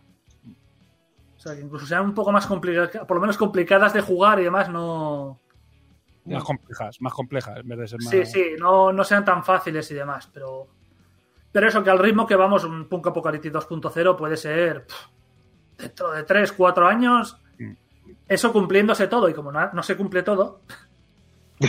O 1.36 1.40
sea, 1.40 1.56
que 1.56 1.60
incluso 1.62 1.86
sean 1.86 2.04
un 2.04 2.14
poco 2.14 2.30
más 2.30 2.46
complicadas, 2.46 3.04
por 3.04 3.16
lo 3.16 3.20
menos 3.20 3.36
complicadas 3.36 3.92
de 3.92 4.00
jugar 4.00 4.38
y 4.38 4.44
demás, 4.44 4.68
no. 4.70 5.40
Más 6.26 6.44
complejas, 6.44 7.00
más 7.00 7.12
complejas, 7.12 7.58
en 7.58 7.68
vez 7.68 7.78
de 7.78 7.88
ser 7.88 8.00
más. 8.00 8.10
Sí, 8.10 8.26
sí, 8.26 8.44
no, 8.58 8.92
no 8.92 9.04
sean 9.04 9.24
tan 9.24 9.44
fáciles 9.44 9.90
y 9.90 9.94
demás, 9.94 10.28
pero. 10.32 10.66
Pero 11.52 11.68
eso, 11.68 11.82
que 11.82 11.90
al 11.90 11.98
ritmo 11.98 12.26
que 12.26 12.36
vamos, 12.36 12.64
un 12.64 12.86
Punk 12.88 13.06
Apocalyptic 13.06 13.52
2.0 13.52 14.16
puede 14.16 14.36
ser. 14.36 14.86
pff, 14.86 15.06
dentro 15.78 16.10
de 16.12 16.22
3, 16.24 16.52
4 16.52 16.86
años. 16.86 17.38
Mm. 17.58 17.72
Eso 18.28 18.52
cumpliéndose 18.52 19.06
todo, 19.06 19.28
y 19.28 19.34
como 19.34 19.52
no, 19.52 19.72
no 19.72 19.82
se 19.82 19.96
cumple 19.96 20.22
todo, 20.22 20.60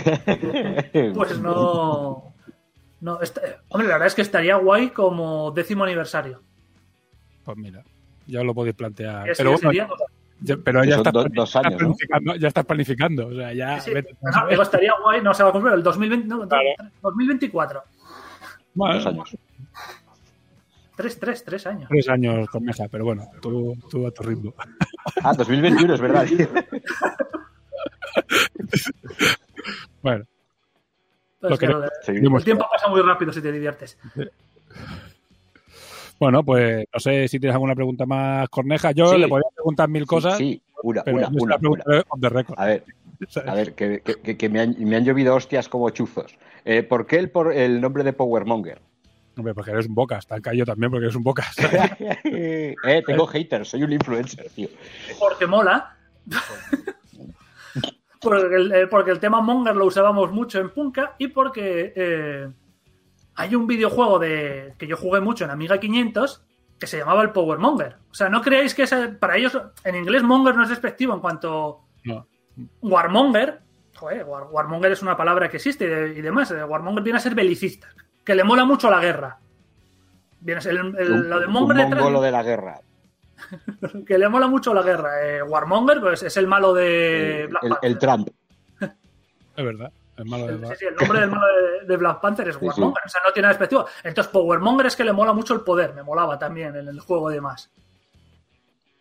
pues 1.13 1.39
no. 1.39 2.33
no 3.01 3.19
hombre, 3.69 3.87
la 3.87 3.93
verdad 3.93 4.07
es 4.07 4.15
que 4.15 4.21
estaría 4.21 4.55
guay 4.57 4.89
como 4.89 5.51
décimo 5.51 5.83
aniversario. 5.83 6.41
Pues 7.43 7.57
mira, 7.57 7.83
ya 8.25 8.43
lo 8.43 8.53
podéis 8.53 8.75
plantear. 8.75 9.31
Pero 9.37 9.51
bueno, 9.51 9.69
sería- 9.69 9.87
pero 10.63 10.83
ya 10.83 10.97
estás, 10.97 11.13
dos 11.33 11.55
años, 11.55 11.81
ya 12.39 12.47
estás 12.47 12.65
planificando. 12.65 13.27
O 13.27 13.33
sea, 13.33 13.53
ya. 13.53 13.79
sí, 13.79 13.91
vete- 13.91 14.15
no, 14.21 14.47
digo, 14.47 14.61
estaría 14.61 14.93
guay, 15.03 15.21
no 15.21 15.33
se 15.33 15.43
va 15.43 15.49
a 15.49 15.51
cumplir 15.51 15.73
el 15.73 15.83
2020, 15.83 16.27
no, 16.27 16.47
Claro. 16.47 16.65
2024. 17.01 17.83
Bueno, 18.73 18.95
Dos 18.95 19.05
años. 19.07 19.37
3, 20.95 21.19
3, 21.19 21.43
3 21.43 21.67
años. 21.67 21.89
Tres 21.89 22.09
años 22.09 22.49
con 22.49 22.63
Meja, 22.63 22.87
pero 22.89 23.05
bueno, 23.05 23.27
tú, 23.41 23.75
tú 23.89 24.07
a 24.07 24.11
tu 24.11 24.23
ritmo. 24.23 24.53
Ah, 25.23 25.33
2021, 25.35 25.93
es 25.93 26.01
verdad. 26.01 26.25
Bueno, 30.01 30.25
Pero 31.39 31.49
Lo 31.49 31.53
es 31.53 31.59
que 31.59 31.67
que- 31.67 31.71
lo 31.73 31.81
de- 31.81 31.89
Seguimos. 32.01 32.41
el 32.41 32.45
tiempo 32.45 32.67
pasa 32.71 32.87
muy 32.87 33.01
rápido 33.01 33.31
si 33.31 33.41
te 33.41 33.51
diviertes. 33.51 33.97
Bueno, 36.19 36.43
pues 36.43 36.85
no 36.93 36.99
sé 36.99 37.27
si 37.27 37.39
tienes 37.39 37.53
alguna 37.55 37.75
pregunta 37.75 38.05
más, 38.05 38.47
Corneja. 38.49 38.91
Yo 38.91 39.11
Sí. 39.13 39.17
le 39.19 39.27
podría 39.27 39.49
preguntar 39.53 39.89
mil 39.89 40.05
cosas, 40.05 40.37
Sí, 40.37 40.61
una, 40.83 41.03
pero 41.03 41.17
una, 41.17 41.27
una, 41.29 41.53
la 41.55 41.59
preguntaré 41.59 42.03
on 42.09 42.21
the 42.21 42.29
record. 42.29 42.57
una. 42.57 42.63
A 42.63 42.67
ver, 42.67 42.83
a 43.47 43.53
ver, 43.55 43.73
que, 43.73 44.01
que- 44.37 44.49
me, 44.49 44.59
han, 44.61 44.75
me 44.79 44.95
han 44.95 45.03
llovido 45.05 45.35
hostias 45.35 45.67
como 45.69 45.89
chuzos. 45.89 46.37
Eh, 46.65 46.83
¿Por 46.83 47.05
qué 47.07 47.17
el, 47.17 47.29
por, 47.29 47.53
el 47.53 47.79
nombre 47.81 48.03
de 48.03 48.13
Powermonger? 48.13 48.79
Hombre, 49.37 49.53
porque 49.53 49.71
eres 49.71 49.87
un 49.87 49.95
bocas. 49.95 50.25
Te 50.27 50.33
han 50.33 50.41
caído 50.41 50.65
también 50.65 50.91
porque 50.91 51.05
eres 51.05 51.15
un 51.15 51.23
bocas. 51.23 51.55
eh, 52.25 52.75
tengo 53.05 53.27
haters, 53.27 53.69
soy 53.69 53.83
un 53.83 53.93
influencer, 53.93 54.49
tío. 54.49 54.67
Porque 55.19 55.45
mola. 55.45 55.95
porque, 58.21 58.55
el, 58.55 58.71
eh, 58.73 58.87
porque 58.87 59.11
el 59.11 59.19
tema 59.19 59.41
Monger 59.41 59.75
lo 59.75 59.85
usábamos 59.85 60.31
mucho 60.31 60.59
en 60.59 60.71
Punka 60.71 61.15
y 61.17 61.27
porque 61.27 61.93
eh, 61.95 62.47
hay 63.37 63.55
un 63.55 63.65
videojuego 63.67 64.19
de 64.19 64.73
que 64.77 64.85
yo 64.87 64.97
jugué 64.97 65.21
mucho 65.21 65.45
en 65.45 65.51
Amiga 65.51 65.79
500 65.79 66.43
que 66.77 66.85
se 66.87 66.97
llamaba 66.97 67.21
el 67.23 67.31
Power 67.31 67.57
Monger. 67.59 67.95
O 68.11 68.13
sea, 68.13 68.29
no 68.29 68.41
creáis 68.41 68.75
que 68.75 68.83
ese- 68.83 69.07
para 69.09 69.37
ellos 69.37 69.57
en 69.83 69.95
inglés 69.95 70.21
Monger 70.23 70.55
no 70.55 70.63
es 70.63 70.69
despectivo 70.69 71.13
en 71.13 71.19
cuanto 71.21 71.81
No. 72.03 72.27
Warmonger. 72.81 73.61
Joder, 73.95 74.25
War- 74.25 74.47
Warmonger 74.51 74.91
es 74.91 75.01
una 75.01 75.17
palabra 75.17 75.49
que 75.49 75.57
existe 75.57 75.85
y, 75.85 75.87
de- 75.87 76.09
y 76.19 76.21
demás. 76.21 76.51
eh, 76.51 76.63
Warmonger 76.63 77.03
viene 77.03 77.17
a 77.17 77.21
ser 77.21 77.33
belicista, 77.33 77.87
que 78.23 78.35
le 78.35 78.43
mola 78.43 78.63
mucho 78.65 78.91
la 78.91 78.99
guerra. 78.99 79.39
Bien, 80.39 80.59
es 80.59 80.65
el, 80.67 80.77
el- 80.77 81.11
Un- 81.11 81.29
lo 81.29 81.39
de 81.39 81.45
un 81.47 81.51
Monger 81.53 81.77
detrás- 81.77 81.95
mongolo 82.03 82.21
de 82.21 82.31
la 82.31 82.43
guerra. 82.43 82.81
que 84.07 84.17
le 84.17 84.29
mola 84.29 84.47
mucho 84.47 84.73
la 84.73 84.81
guerra. 84.83 85.23
Eh, 85.25 85.41
Warmonger 85.43 85.99
pues, 85.99 86.23
es 86.23 86.37
el 86.37 86.47
malo 86.47 86.73
de 86.73 87.41
El, 87.43 87.47
Black 87.49 87.63
el- 87.63 87.69
Panther. 87.69 87.89
el 87.91 87.97
Trump. 87.99 88.29
Es 89.57 89.65
verdad. 89.65 89.91
Malo 90.25 90.47
de 90.47 90.67
Sí, 90.67 90.73
sí, 90.79 90.85
el 90.85 90.95
nombre 90.95 91.19
del 91.19 91.29
malo 91.29 91.45
de, 91.47 91.85
de 91.85 91.97
Black 91.97 92.21
Panther 92.21 92.47
es 92.49 92.55
Sí, 92.55 92.65
Warmonger, 92.65 93.03
o 93.05 93.09
sea, 93.09 93.21
no 93.25 93.33
tiene 93.33 93.47
nada 93.47 93.53
despectivo. 93.53 93.85
Entonces, 94.03 94.31
Powermonger 94.31 94.87
es 94.87 94.95
que 94.95 95.03
le 95.03 95.13
mola 95.13 95.33
mucho 95.33 95.53
el 95.53 95.61
poder, 95.61 95.93
me 95.93 96.03
molaba 96.03 96.39
también 96.39 96.75
en 96.75 96.87
el 96.87 96.99
juego 96.99 97.31
y 97.31 97.35
demás. 97.35 97.69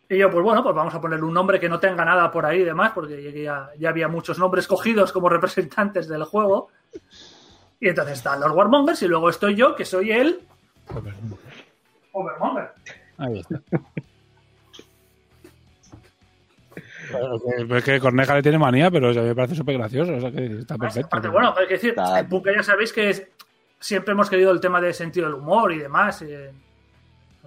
Y 0.08 0.18
yo, 0.18 0.30
pues 0.30 0.44
bueno, 0.44 0.62
pues 0.62 0.74
vamos 0.74 0.94
a 0.94 1.00
ponerle 1.00 1.24
un 1.24 1.34
nombre 1.34 1.58
que 1.58 1.68
no 1.68 1.80
tenga 1.80 2.04
nada 2.04 2.30
por 2.30 2.46
ahí 2.46 2.60
y 2.60 2.64
demás, 2.64 2.92
porque 2.94 3.42
ya, 3.42 3.70
ya 3.78 3.88
había 3.88 4.08
muchos 4.08 4.38
nombres 4.38 4.68
cogidos 4.68 5.10
como 5.10 5.28
representantes 5.28 6.08
del 6.08 6.24
juego. 6.24 6.68
Y 7.80 7.88
entonces 7.88 8.18
están 8.18 8.40
los 8.40 8.52
Warmongers 8.52 9.02
y 9.02 9.08
luego 9.08 9.30
estoy 9.30 9.56
yo, 9.56 9.74
que 9.74 9.84
soy 9.84 10.12
el 10.12 10.40
Powermonger. 12.12 12.70
Ahí 13.18 13.40
está. 13.40 13.60
Es 17.70 17.84
que 17.84 18.00
Corneja 18.00 18.34
le 18.34 18.42
tiene 18.42 18.58
manía, 18.58 18.90
pero 18.90 19.10
o 19.10 19.12
sea, 19.12 19.22
me 19.22 19.34
parece 19.34 19.54
súper 19.54 19.76
gracioso. 19.78 20.14
O 20.14 20.20
sea, 20.20 20.30
que 20.32 20.46
está 20.58 20.76
perfecto. 20.76 21.06
Aparte, 21.08 21.28
bueno, 21.28 21.54
hay 21.56 21.66
que 21.66 21.74
decir, 21.74 21.90
Está- 21.90 22.18
en 22.20 22.28
Punka 22.28 22.50
ya 22.54 22.62
sabéis 22.62 22.92
que 22.92 23.10
es- 23.10 23.26
siempre 23.78 24.12
hemos 24.12 24.28
querido 24.30 24.50
el 24.52 24.60
tema 24.60 24.80
de 24.80 24.92
sentido 24.92 25.26
del 25.26 25.34
humor 25.36 25.72
y 25.72 25.78
demás. 25.78 26.22
y 26.22 26.32
el 26.32 26.50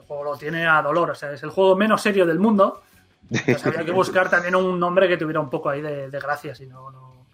juego 0.08 0.24
lo 0.24 0.38
tiene 0.38 0.66
a 0.66 0.82
dolor, 0.82 1.12
o 1.12 1.16
sea, 1.16 1.32
es 1.34 1.44
el 1.44 1.50
juego 1.50 1.76
menos 1.76 2.02
serio 2.02 2.26
del 2.26 2.40
mundo. 2.40 2.82
Entonces 3.30 3.66
había 3.84 3.86
que 3.86 3.92
buscar 3.92 4.30
también 4.30 4.56
un 4.56 4.80
nombre 4.80 5.08
que 5.08 5.18
tuviera 5.18 5.40
un 5.40 5.50
poco 5.50 5.70
ahí 5.70 5.82
de, 5.82 6.10
de 6.10 6.20
gracia, 6.20 6.56
si 6.56 6.66
no, 6.66 6.90
no 6.92 7.26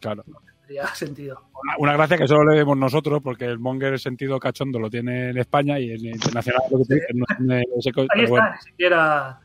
Claro. 0.00 0.24
tendría 0.60 0.86
sentido. 0.94 1.42
Una, 1.62 1.74
una 1.78 1.92
gracia 1.94 2.16
que 2.18 2.26
solo 2.28 2.44
le 2.50 2.56
vemos 2.58 2.76
nosotros, 2.76 3.20
porque 3.22 3.44
el 3.44 3.58
Monger 3.58 3.98
sentido 3.98 4.38
cachondo 4.40 4.78
lo 4.78 4.88
tiene 4.88 5.30
en 5.30 5.38
España 5.38 5.78
y 5.78 5.90
en 5.92 6.06
internacional 6.06 6.62
lo 6.70 6.78
que 6.84 6.96
no 7.14 7.24
tiene 7.36 7.64
ese 7.78 7.92
co- 7.92 8.02
Ahí 8.02 8.20
está, 8.22 8.28
bueno. 8.30 8.50
ni 8.54 8.62
siquiera. 8.62 9.40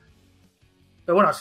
Pero 1.06 1.16
bueno, 1.16 1.32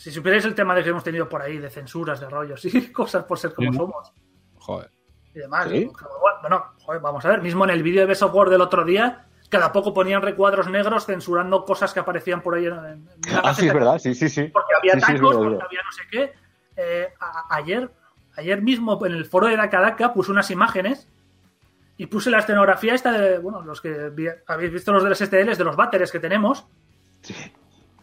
si, 0.00 0.10
supierais 0.10 0.44
el 0.44 0.54
tema 0.54 0.74
de 0.74 0.82
que 0.82 0.90
hemos 0.90 1.04
tenido 1.04 1.28
por 1.28 1.42
ahí, 1.42 1.58
de 1.58 1.70
censuras, 1.70 2.20
de 2.20 2.28
rollos 2.28 2.64
y 2.64 2.92
cosas 2.92 3.24
por 3.24 3.38
ser 3.38 3.54
como 3.54 3.70
Sí, 3.72 3.76
somos. 3.78 4.12
Joder. 4.58 4.90
y 5.34 5.38
demás. 5.40 5.68
¿Sí? 5.68 5.90
Bueno, 6.42 6.64
joder, 6.80 7.00
vamos 7.00 7.24
a 7.24 7.28
ver, 7.28 7.42
mismo 7.42 7.64
en 7.64 7.70
el 7.70 7.82
vídeo 7.82 8.00
de 8.00 8.06
Best 8.06 8.22
of 8.22 8.34
War 8.34 8.48
del 8.50 8.60
otro 8.62 8.84
día, 8.84 9.26
cada 9.48 9.72
poco 9.72 9.92
ponían 9.92 10.22
recuadros 10.22 10.68
negros 10.68 11.06
censurando 11.06 11.64
cosas 11.64 11.92
que 11.92 12.00
aparecían 12.00 12.40
por 12.40 12.54
ahí 12.54 12.66
en, 12.66 12.72
en- 12.74 13.08
Ah, 13.42 13.52
sí, 13.54 13.66
es 13.68 13.74
verdad, 13.74 13.98
sí, 13.98 14.14
sí, 14.14 14.28
sí. 14.28 14.44
Porque 14.48 14.74
había 14.78 14.94
Sí, 14.94 15.00
sí, 15.00 15.06
tacos, 15.14 15.36
verdad, 15.36 15.50
porque 15.50 15.64
había 15.66 15.80
no 15.84 15.92
sé 15.92 16.02
qué. 16.10 16.32
Eh, 16.76 17.08
a- 17.20 17.54
ayer, 17.56 17.90
ayer 18.36 18.62
mismo 18.62 19.04
en 19.04 19.12
el 19.12 19.24
foro 19.26 19.48
de 19.48 19.56
Dakadaka 19.56 20.12
puse 20.14 20.30
unas 20.30 20.50
imágenes 20.50 21.08
y 21.96 22.06
puse 22.06 22.30
la 22.30 22.38
escenografía 22.38 22.94
esta 22.94 23.12
de, 23.12 23.38
bueno, 23.38 23.60
los 23.62 23.80
que 23.80 24.08
vi- 24.10 24.28
habéis 24.46 24.72
visto 24.72 24.92
los 24.92 25.02
de 25.02 25.10
los 25.10 25.18
STLs, 25.20 25.58
de 25.58 25.64
los 25.64 25.76
váteres 25.76 26.10
que 26.10 26.20
tenemos. 26.20 26.66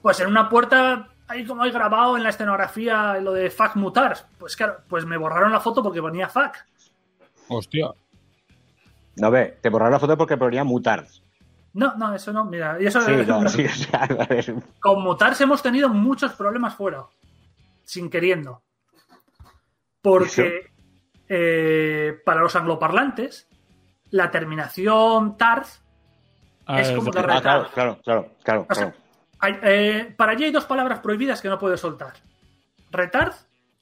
Pues 0.01 0.19
en 0.19 0.27
una 0.27 0.49
puerta, 0.49 1.07
ahí 1.27 1.45
como 1.45 1.63
hay 1.63 1.71
grabado 1.71 2.17
en 2.17 2.23
la 2.23 2.29
escenografía 2.29 3.15
lo 3.19 3.33
de 3.33 3.49
fuck 3.49 3.75
mutars. 3.75 4.25
Pues 4.37 4.55
claro, 4.55 4.77
pues 4.87 5.05
me 5.05 5.17
borraron 5.17 5.51
la 5.51 5.59
foto 5.59 5.81
porque 5.83 6.01
ponía 6.01 6.29
fuck. 6.29 6.55
Hostia. 7.49 7.91
No 9.17 9.31
ve, 9.31 9.57
te 9.61 9.69
borraron 9.69 9.93
la 9.93 9.99
foto 9.99 10.17
porque 10.17 10.37
ponía 10.37 10.63
mutards. 10.63 11.23
No, 11.73 11.95
no, 11.95 12.13
eso 12.13 12.33
no, 12.33 12.45
mira, 12.45 12.77
y 12.81 12.87
eso 12.87 13.01
Sí, 13.01 13.11
no, 13.27 13.47
sí, 13.49 13.65
o 13.65 13.69
sea, 13.69 14.03
a 14.03 14.25
ver. 14.25 14.53
con 14.79 15.03
mutars 15.03 15.39
hemos 15.41 15.61
tenido 15.61 15.89
muchos 15.89 16.33
problemas 16.33 16.75
fuera, 16.75 17.03
sin 17.83 18.09
queriendo. 18.09 18.61
Porque 20.01 20.71
eh, 21.27 22.19
para 22.25 22.41
los 22.41 22.55
angloparlantes, 22.55 23.47
la 24.11 24.31
terminación 24.31 25.37
TARS, 25.37 25.83
Ah, 26.69 26.81
Es 26.81 26.91
como 26.91 27.09
es- 27.11 27.15
la 27.15 27.21
Ah, 27.21 27.41
claro, 27.41 27.69
claro, 27.73 27.99
claro, 28.03 28.31
claro. 28.43 28.65
O 28.69 28.75
sea, 28.75 28.91
claro. 28.91 28.97
Hay- 29.39 29.59
eh, 29.63 30.13
para 30.17 30.31
allí 30.33 30.45
hay 30.45 30.51
dos 30.51 30.65
palabras 30.65 30.99
prohibidas 30.99 31.41
que 31.41 31.49
no 31.49 31.57
puedes 31.59 31.79
soltar. 31.79 32.13
Retard 32.91 33.33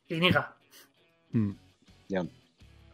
y 0.07 0.15
niga. 0.19 0.53
Mm. 1.31 1.51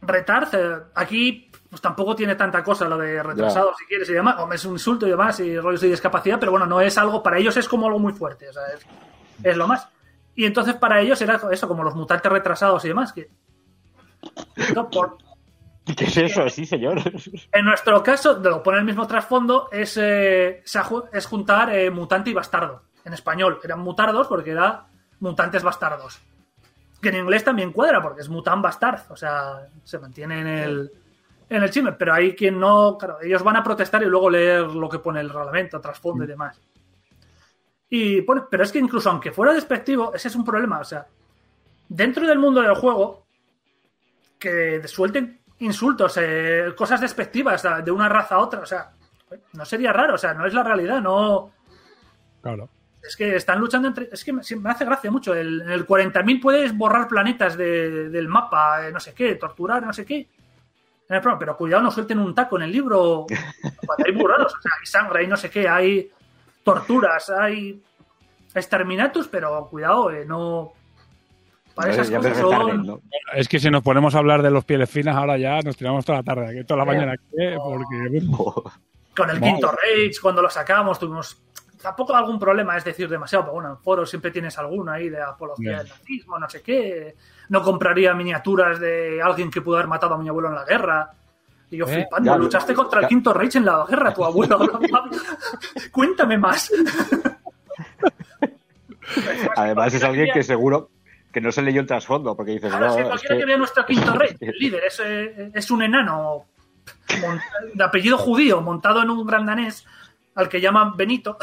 Retard, 0.02 0.48
eh, 0.56 0.78
aquí 0.96 1.50
pues 1.70 1.82
tampoco 1.82 2.16
tiene 2.16 2.36
tanta 2.36 2.64
cosa 2.64 2.86
lo 2.90 2.98
de 2.98 3.22
retrasado, 3.24 3.74
si 3.78 3.86
quieres, 3.86 4.10
y 4.10 4.14
demás. 4.14 4.36
Hombre, 4.40 4.58
es 4.58 4.66
un 4.66 4.74
insulto 4.74 5.08
y 5.08 5.10
demás, 5.12 5.40
y 5.40 5.58
rollos 5.58 5.80
de 5.82 5.88
discapacidad, 5.90 6.38
pero 6.40 6.52
bueno, 6.52 6.66
no 6.66 6.82
es 6.82 6.98
algo, 6.98 7.24
para 7.24 7.38
ellos 7.38 7.56
es 7.56 7.68
como 7.70 7.86
algo 7.88 8.00
muy 8.00 8.12
fuerte, 8.14 8.50
o 8.50 8.54
sea, 8.54 8.64
es, 8.76 8.86
es 9.44 9.56
lo 9.58 9.68
más. 9.68 9.88
Y 10.36 10.46
entonces 10.46 10.76
para 10.76 11.00
ellos 11.02 11.22
era 11.22 11.40
eso, 11.52 11.68
como 11.68 11.84
los 11.84 11.96
mutantes 11.96 12.30
retrasados 12.32 12.84
y 12.84 12.90
demás, 12.90 13.14
que... 13.14 13.30
No, 14.76 14.90
por- 14.90 15.18
¿Qué 15.98 16.06
es 16.06 16.18
eso? 16.18 16.48
Sí, 16.50 16.66
señor. 16.66 17.00
en 17.52 17.66
nuestro 17.66 18.02
caso, 18.04 18.38
lo 18.40 18.62
pone 18.62 18.78
el 18.80 18.86
mismo 18.86 19.08
trasfondo, 19.08 19.70
es, 19.72 19.98
eh, 19.98 20.64
es 21.12 21.26
juntar 21.26 21.76
eh, 21.76 21.90
mutante 21.90 22.30
y 22.30 22.34
bastardo. 22.34 22.84
En 23.04 23.14
español 23.14 23.60
eran 23.64 23.80
mutardos 23.80 24.28
porque 24.28 24.52
era 24.52 24.86
mutantes 25.20 25.64
bastardos. 25.64 26.20
Que 27.02 27.10
en 27.10 27.16
inglés 27.16 27.44
también 27.44 27.72
cuadra 27.72 28.00
porque 28.02 28.22
es 28.22 28.30
mutant 28.30 28.62
bastard. 28.62 29.02
O 29.10 29.16
sea, 29.16 29.68
se 29.84 29.98
mantiene 29.98 30.42
en 30.42 30.48
el, 30.48 30.92
en 31.50 31.64
el 31.64 31.70
chisme. 31.72 31.94
Pero 31.94 32.14
hay 32.14 32.36
quien 32.36 32.60
no. 32.60 32.96
Claro, 33.00 33.18
ellos 33.22 33.42
van 33.42 33.56
a 33.56 33.64
protestar 33.64 34.04
y 34.04 34.06
luego 34.06 34.30
leer 34.30 34.68
lo 34.68 34.88
que 34.88 35.00
pone 35.00 35.20
el 35.20 35.30
reglamento, 35.30 35.82
trasfondo 35.82 36.24
y 36.24 36.28
demás. 36.28 36.62
Y 37.90 38.22
pone- 38.22 38.44
pero 38.52 38.64
es 38.64 38.72
que 38.72 38.78
incluso 38.78 39.10
aunque 39.10 39.32
fuera 39.32 39.52
despectivo, 39.52 40.14
ese 40.14 40.28
es 40.28 40.36
un 40.36 40.46
problema. 40.46 40.80
O 40.80 40.84
sea, 40.86 41.08
dentro 41.90 42.28
del 42.28 42.38
mundo 42.38 42.62
del 42.62 42.76
juego, 42.76 43.26
que 44.38 44.88
suelten 44.88 45.41
insultos, 45.62 46.18
eh, 46.22 46.74
cosas 46.76 47.02
despectivas 47.02 47.66
de 47.84 47.92
una 47.92 48.08
raza 48.10 48.36
a 48.36 48.40
otra, 48.40 48.60
o 48.62 48.66
sea, 48.66 48.92
no 49.54 49.66
sería 49.66 49.94
raro, 49.94 50.16
o 50.16 50.18
sea, 50.18 50.34
no 50.34 50.46
es 50.46 50.54
la 50.54 50.64
realidad, 50.64 51.02
no. 51.02 51.52
Claro. 52.42 52.70
Es 53.02 53.16
que 53.16 53.36
están 53.36 53.60
luchando 53.60 53.88
entre. 53.88 54.10
Es 54.12 54.24
que 54.24 54.32
me, 54.34 54.42
hace 54.42 54.86
gracia 54.86 55.10
mucho. 55.10 55.34
El- 55.34 55.62
en 55.62 55.72
el 55.72 55.88
40.000 55.88 56.40
puedes 56.40 56.78
borrar 56.78 57.08
planetas 57.08 57.58
de- 57.58 58.10
del 58.10 58.28
mapa, 58.28 58.88
eh, 58.88 58.92
no 58.92 59.00
sé 59.00 59.14
qué, 59.14 59.36
torturar, 59.36 59.84
no 59.86 59.94
sé 59.94 60.06
qué. 60.06 60.28
Pero 61.08 61.58
cuidado, 61.58 61.84
no 61.84 61.92
suelten 61.92 62.20
un 62.20 62.34
taco 62.36 62.58
en 62.58 62.64
el 62.64 62.72
libro. 62.72 63.26
Cuando 63.86 64.06
hay 64.06 64.12
burrados, 64.14 64.54
o 64.56 64.62
sea, 64.62 64.72
hay 64.80 64.86
sangre, 64.86 65.20
hay 65.22 65.28
no 65.28 65.36
sé 65.36 65.50
qué, 65.50 65.68
hay 65.68 66.12
torturas, 66.64 67.30
hay 67.32 67.82
exterminatus, 68.54 69.28
pero 69.28 69.68
cuidado, 69.70 70.12
eh, 70.12 70.26
no. 70.26 70.74
Para 71.76 71.92
esas 71.92 72.10
cosas 72.10 72.38
son. 72.38 72.86
¿no? 72.86 73.02
Es 73.34 73.48
que 73.48 73.60
si 73.60 73.70
nos 73.70 73.82
ponemos 73.82 74.16
a 74.16 74.20
hablar 74.20 74.42
de 74.42 74.52
los 74.52 74.66
pieles 74.66 74.90
finas, 74.90 75.16
ahora 75.16 75.38
ya 75.38 75.62
nos 75.62 75.78
tiramos 75.78 76.06
toda 76.06 76.20
la 76.20 76.24
tarde, 76.24 76.50
aquí, 76.50 76.64
toda 76.66 76.80
la 76.80 76.86
mañana, 76.86 77.14
¿eh? 77.38 77.58
porque 77.62 78.22
Con 79.16 79.30
el 79.30 79.42
quinto 79.42 79.72
Rage, 79.72 80.20
cuando 80.22 80.42
lo 80.42 80.50
sacamos, 80.50 80.98
tuvimos 80.98 81.42
tampoco 81.82 82.16
algún 82.16 82.40
problema, 82.40 82.78
es 82.78 82.84
decir, 82.84 83.10
demasiado, 83.10 83.46
pero 83.46 83.54
bueno, 83.54 83.70
en 83.72 83.78
foros 83.78 84.10
siempre 84.10 84.32
tienes 84.32 84.58
alguna 84.58 84.94
ahí 84.94 85.10
de 85.10 85.22
apología 85.22 85.80
del 85.80 85.90
nazismo, 85.90 86.40
no 86.40 86.50
sé 86.50 86.62
qué. 86.62 87.16
No 87.50 87.62
compraría 87.62 88.14
miniaturas 88.14 88.80
de 88.80 89.22
alguien 89.22 89.52
que 89.52 89.62
pudo 89.62 89.76
haber 89.76 89.88
matado 89.88 90.16
a 90.16 90.18
mi 90.18 90.30
abuelo 90.30 90.50
en 90.50 90.56
la 90.56 90.64
guerra. 90.64 91.12
Y 91.70 91.78
yo 91.78 91.86
¿Eh? 91.86 91.94
flipando, 91.94 92.32
Ya, 92.32 92.38
luchaste 92.38 92.74
contra 92.74 93.02
el 93.02 93.08
quinto 93.08 93.34
Reich 93.34 93.56
en 93.56 93.66
la 93.66 93.86
guerra, 93.88 94.14
tu 94.14 94.24
abuelo. 94.24 94.60
Cuéntame 95.92 96.38
más. 96.38 96.72
Además 99.56 99.94
es 99.94 100.04
alguien 100.04 100.30
que 100.34 100.44
seguro 100.44 100.90
que 101.32 101.42
no 101.42 101.52
se 101.52 101.62
leyó 101.62 101.82
el 101.82 101.88
trasfondo, 101.88 102.36
porque 102.36 102.52
dices, 102.54 102.70
Claro, 102.70 102.88
no, 102.88 102.94
cualquiera 103.08 103.36
que... 103.36 103.40
que- 103.40 103.46
vea 103.46 103.58
nuestro 103.58 103.86
quinto 103.86 104.14
rey, 104.14 104.36
el 104.40 104.56
líder, 104.60 104.84
es, 104.86 105.02
eh, 105.06 105.52
es 105.54 105.72
un 105.72 105.82
enano 105.84 106.46
de 107.74 107.84
apellido 107.84 108.18
judío, 108.18 108.62
montado 108.62 109.02
en 109.04 109.10
un 109.10 109.26
gran 109.26 109.46
danés, 109.46 109.86
al 110.36 110.50
que 110.50 110.60
llaman 110.62 110.96
Benito. 110.98 111.38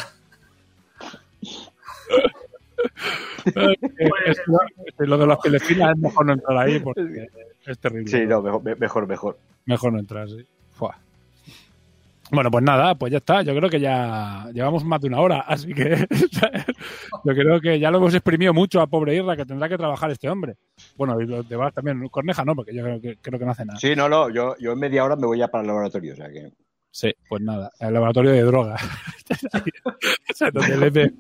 Pues, 3.45 3.55
es, 4.27 4.39
es- 4.39 5.09
lo 5.09 5.19
de 5.19 5.27
las 5.27 5.39
pieles 5.39 5.63
finas 5.63 5.93
es 5.97 5.99
mejor 6.03 6.27
no 6.27 6.33
entrar 6.35 6.59
ahí 6.59 6.79
porque 6.81 7.29
es 7.67 7.79
terrible. 7.79 8.11
Sí, 8.11 8.27
no, 8.27 8.43
mejor, 8.43 8.63
me- 8.63 8.75
mejor, 8.77 9.07
mejor. 9.07 9.39
Mejor 9.67 9.93
no 9.93 9.99
entrar, 9.99 10.29
sí. 10.29 10.47
Bueno, 12.31 12.51
pues 12.51 12.63
nada, 12.63 12.95
pues 12.95 13.11
ya 13.13 13.19
está. 13.19 13.43
Yo 13.43 13.55
creo 13.57 13.71
que 13.71 13.81
ya 13.81 14.47
llevamos 14.53 14.85
más 14.85 15.01
de 15.01 15.09
una 15.09 15.21
hora, 15.21 15.41
así 15.41 15.73
que 15.73 16.07
yo 17.25 17.35
creo 17.35 17.61
que 17.61 17.79
ya 17.81 17.91
lo 17.91 17.99
hemos 17.99 18.15
exprimido 18.15 18.53
mucho 18.53 18.81
a 18.81 18.87
pobre 18.87 19.15
Irra, 19.17 19.37
que 19.37 19.47
tendrá 19.47 19.69
que 19.69 19.79
trabajar 19.79 20.11
este 20.11 20.29
hombre. 20.29 20.57
Bueno, 20.97 21.21
y 21.21 21.27
los 21.27 21.49
demás 21.49 21.73
también. 21.73 22.07
Corneja 22.09 22.45
no, 22.45 22.55
porque 22.55 22.75
yo 22.75 22.83
creo 22.83 23.01
que, 23.01 23.17
creo 23.17 23.39
que 23.39 23.45
no 23.45 23.53
hace 23.53 23.65
nada. 23.65 23.79
Sí, 23.79 23.95
no, 23.97 24.09
no, 24.09 24.29
yo, 24.31 24.55
yo 24.59 24.73
en 24.73 24.79
media 24.79 25.05
hora 25.05 25.17
me 25.17 25.27
voy 25.27 25.39
ya 25.39 25.49
para 25.49 25.63
el 25.63 25.69
laboratorio, 25.69 26.13
o 26.13 26.17
sea 26.17 26.29
que... 26.31 26.53
Sí, 26.91 27.13
pues 27.29 27.43
nada, 27.43 27.71
el 27.81 27.93
laboratorio 27.95 28.33
de 28.33 28.43
droga. 28.43 28.77
O 30.31 30.35
sea, 30.35 30.51
donde 30.51 30.77
le 30.77 30.91
ve- 30.91 31.13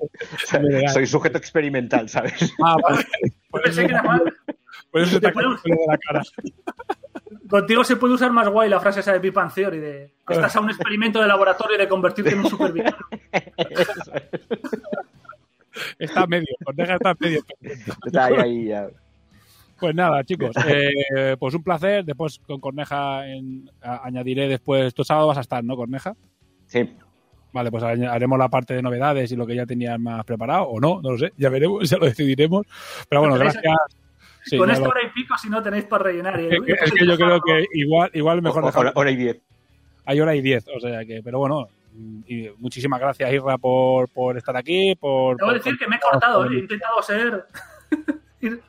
Legal. 0.62 0.88
Soy 0.92 1.06
sujeto 1.06 1.38
experimental, 1.38 2.08
¿sabes? 2.08 2.52
Ah, 2.64 2.76
vale. 2.82 3.04
Por 3.50 3.62
Pensé 3.62 3.86
que 3.86 3.92
era 3.92 4.02
más- 4.02 4.22
por 4.90 5.02
eso 5.02 5.20
te 5.20 5.26
de 5.28 5.76
la 5.86 5.98
cara. 5.98 6.22
Contigo 7.48 7.82
se 7.84 7.96
puede 7.96 8.14
usar 8.14 8.30
más 8.30 8.48
guay 8.48 8.68
la 8.68 8.80
frase 8.80 9.00
esa 9.00 9.18
de 9.18 9.30
Bang 9.30 9.52
Theory 9.52 9.78
de 9.78 10.12
estás 10.28 10.54
a 10.56 10.60
un 10.60 10.68
experimento 10.70 11.20
de 11.20 11.26
laboratorio 11.26 11.78
de 11.78 11.88
convertirte 11.88 12.32
en 12.32 12.40
un 12.40 12.50
supervillano. 12.50 12.96
Está 15.98 16.26
medio, 16.26 16.46
Corneja 16.64 16.94
está 16.94 17.10
a 17.10 17.16
medio. 17.20 17.40
Está 18.04 18.24
ahí, 18.26 18.34
ahí 18.34 18.64
ya. 18.66 18.88
Pues 19.78 19.94
nada, 19.94 20.24
chicos, 20.24 20.50
eh, 20.66 21.36
pues 21.38 21.54
un 21.54 21.62
placer. 21.62 22.04
Después 22.04 22.40
con 22.40 22.60
Corneja 22.60 23.28
en- 23.28 23.70
a- 23.80 24.04
añadiré 24.06 24.48
después. 24.48 24.92
Tu 24.92 25.04
sábado 25.04 25.28
vas 25.28 25.38
a 25.38 25.42
estar, 25.42 25.62
¿no, 25.62 25.76
Corneja? 25.76 26.14
Sí. 26.66 26.92
Vale, 27.52 27.70
pues 27.70 27.84
haremos 27.84 28.38
la 28.38 28.48
parte 28.48 28.74
de 28.74 28.82
novedades 28.82 29.30
y 29.30 29.36
lo 29.36 29.46
que 29.46 29.54
ya 29.54 29.66
tenías 29.66 29.98
más 30.00 30.24
preparado, 30.24 30.64
o 30.64 30.80
no, 30.80 31.00
no 31.00 31.12
lo 31.12 31.18
sé, 31.18 31.32
ya 31.36 31.48
veremos, 31.48 31.78
ya 31.90 31.96
lo 31.98 32.06
decidiremos. 32.06 32.66
Pero 33.08 33.20
bueno, 33.20 33.36
gracias. 33.36 33.62
Sí, 34.48 34.56
Con 34.56 34.68
ya 34.68 34.74
esta 34.74 34.84
lo- 34.84 34.90
hora 34.90 35.00
y 35.04 35.10
pico, 35.10 35.36
si 35.38 35.48
no 35.50 35.62
tenéis 35.62 35.84
para 35.84 36.04
rellenar. 36.04 36.40
y- 36.40 36.46
es, 36.46 36.60
que- 36.62 36.72
es 36.72 36.92
que 36.92 37.06
yo 37.06 37.16
creo 37.16 37.40
que 37.40 37.66
igual, 37.74 38.10
igual 38.14 38.42
mejor 38.42 38.64
Hora, 38.64 38.72
dejar. 38.72 38.92
hora 38.94 39.10
y 39.10 39.16
diez. 39.16 39.40
Hay 40.04 40.20
hora 40.20 40.34
y 40.34 40.40
diez, 40.40 40.64
o 40.74 40.80
sea 40.80 41.04
que, 41.04 41.20
pero 41.22 41.38
bueno, 41.38 41.68
y 42.26 42.48
muchísimas 42.58 42.98
gracias, 43.00 43.32
Irra, 43.32 43.58
por, 43.58 44.08
por 44.08 44.36
estar 44.38 44.56
aquí. 44.56 44.94
Por, 44.94 45.36
Debo 45.36 45.48
por- 45.50 45.58
decir 45.58 45.76
que 45.78 45.86
me 45.88 45.96
he 45.96 46.00
cortado, 46.00 46.44
¿eh? 46.46 46.48
he 46.54 46.58
intentado 46.60 47.02
ser. 47.02 47.44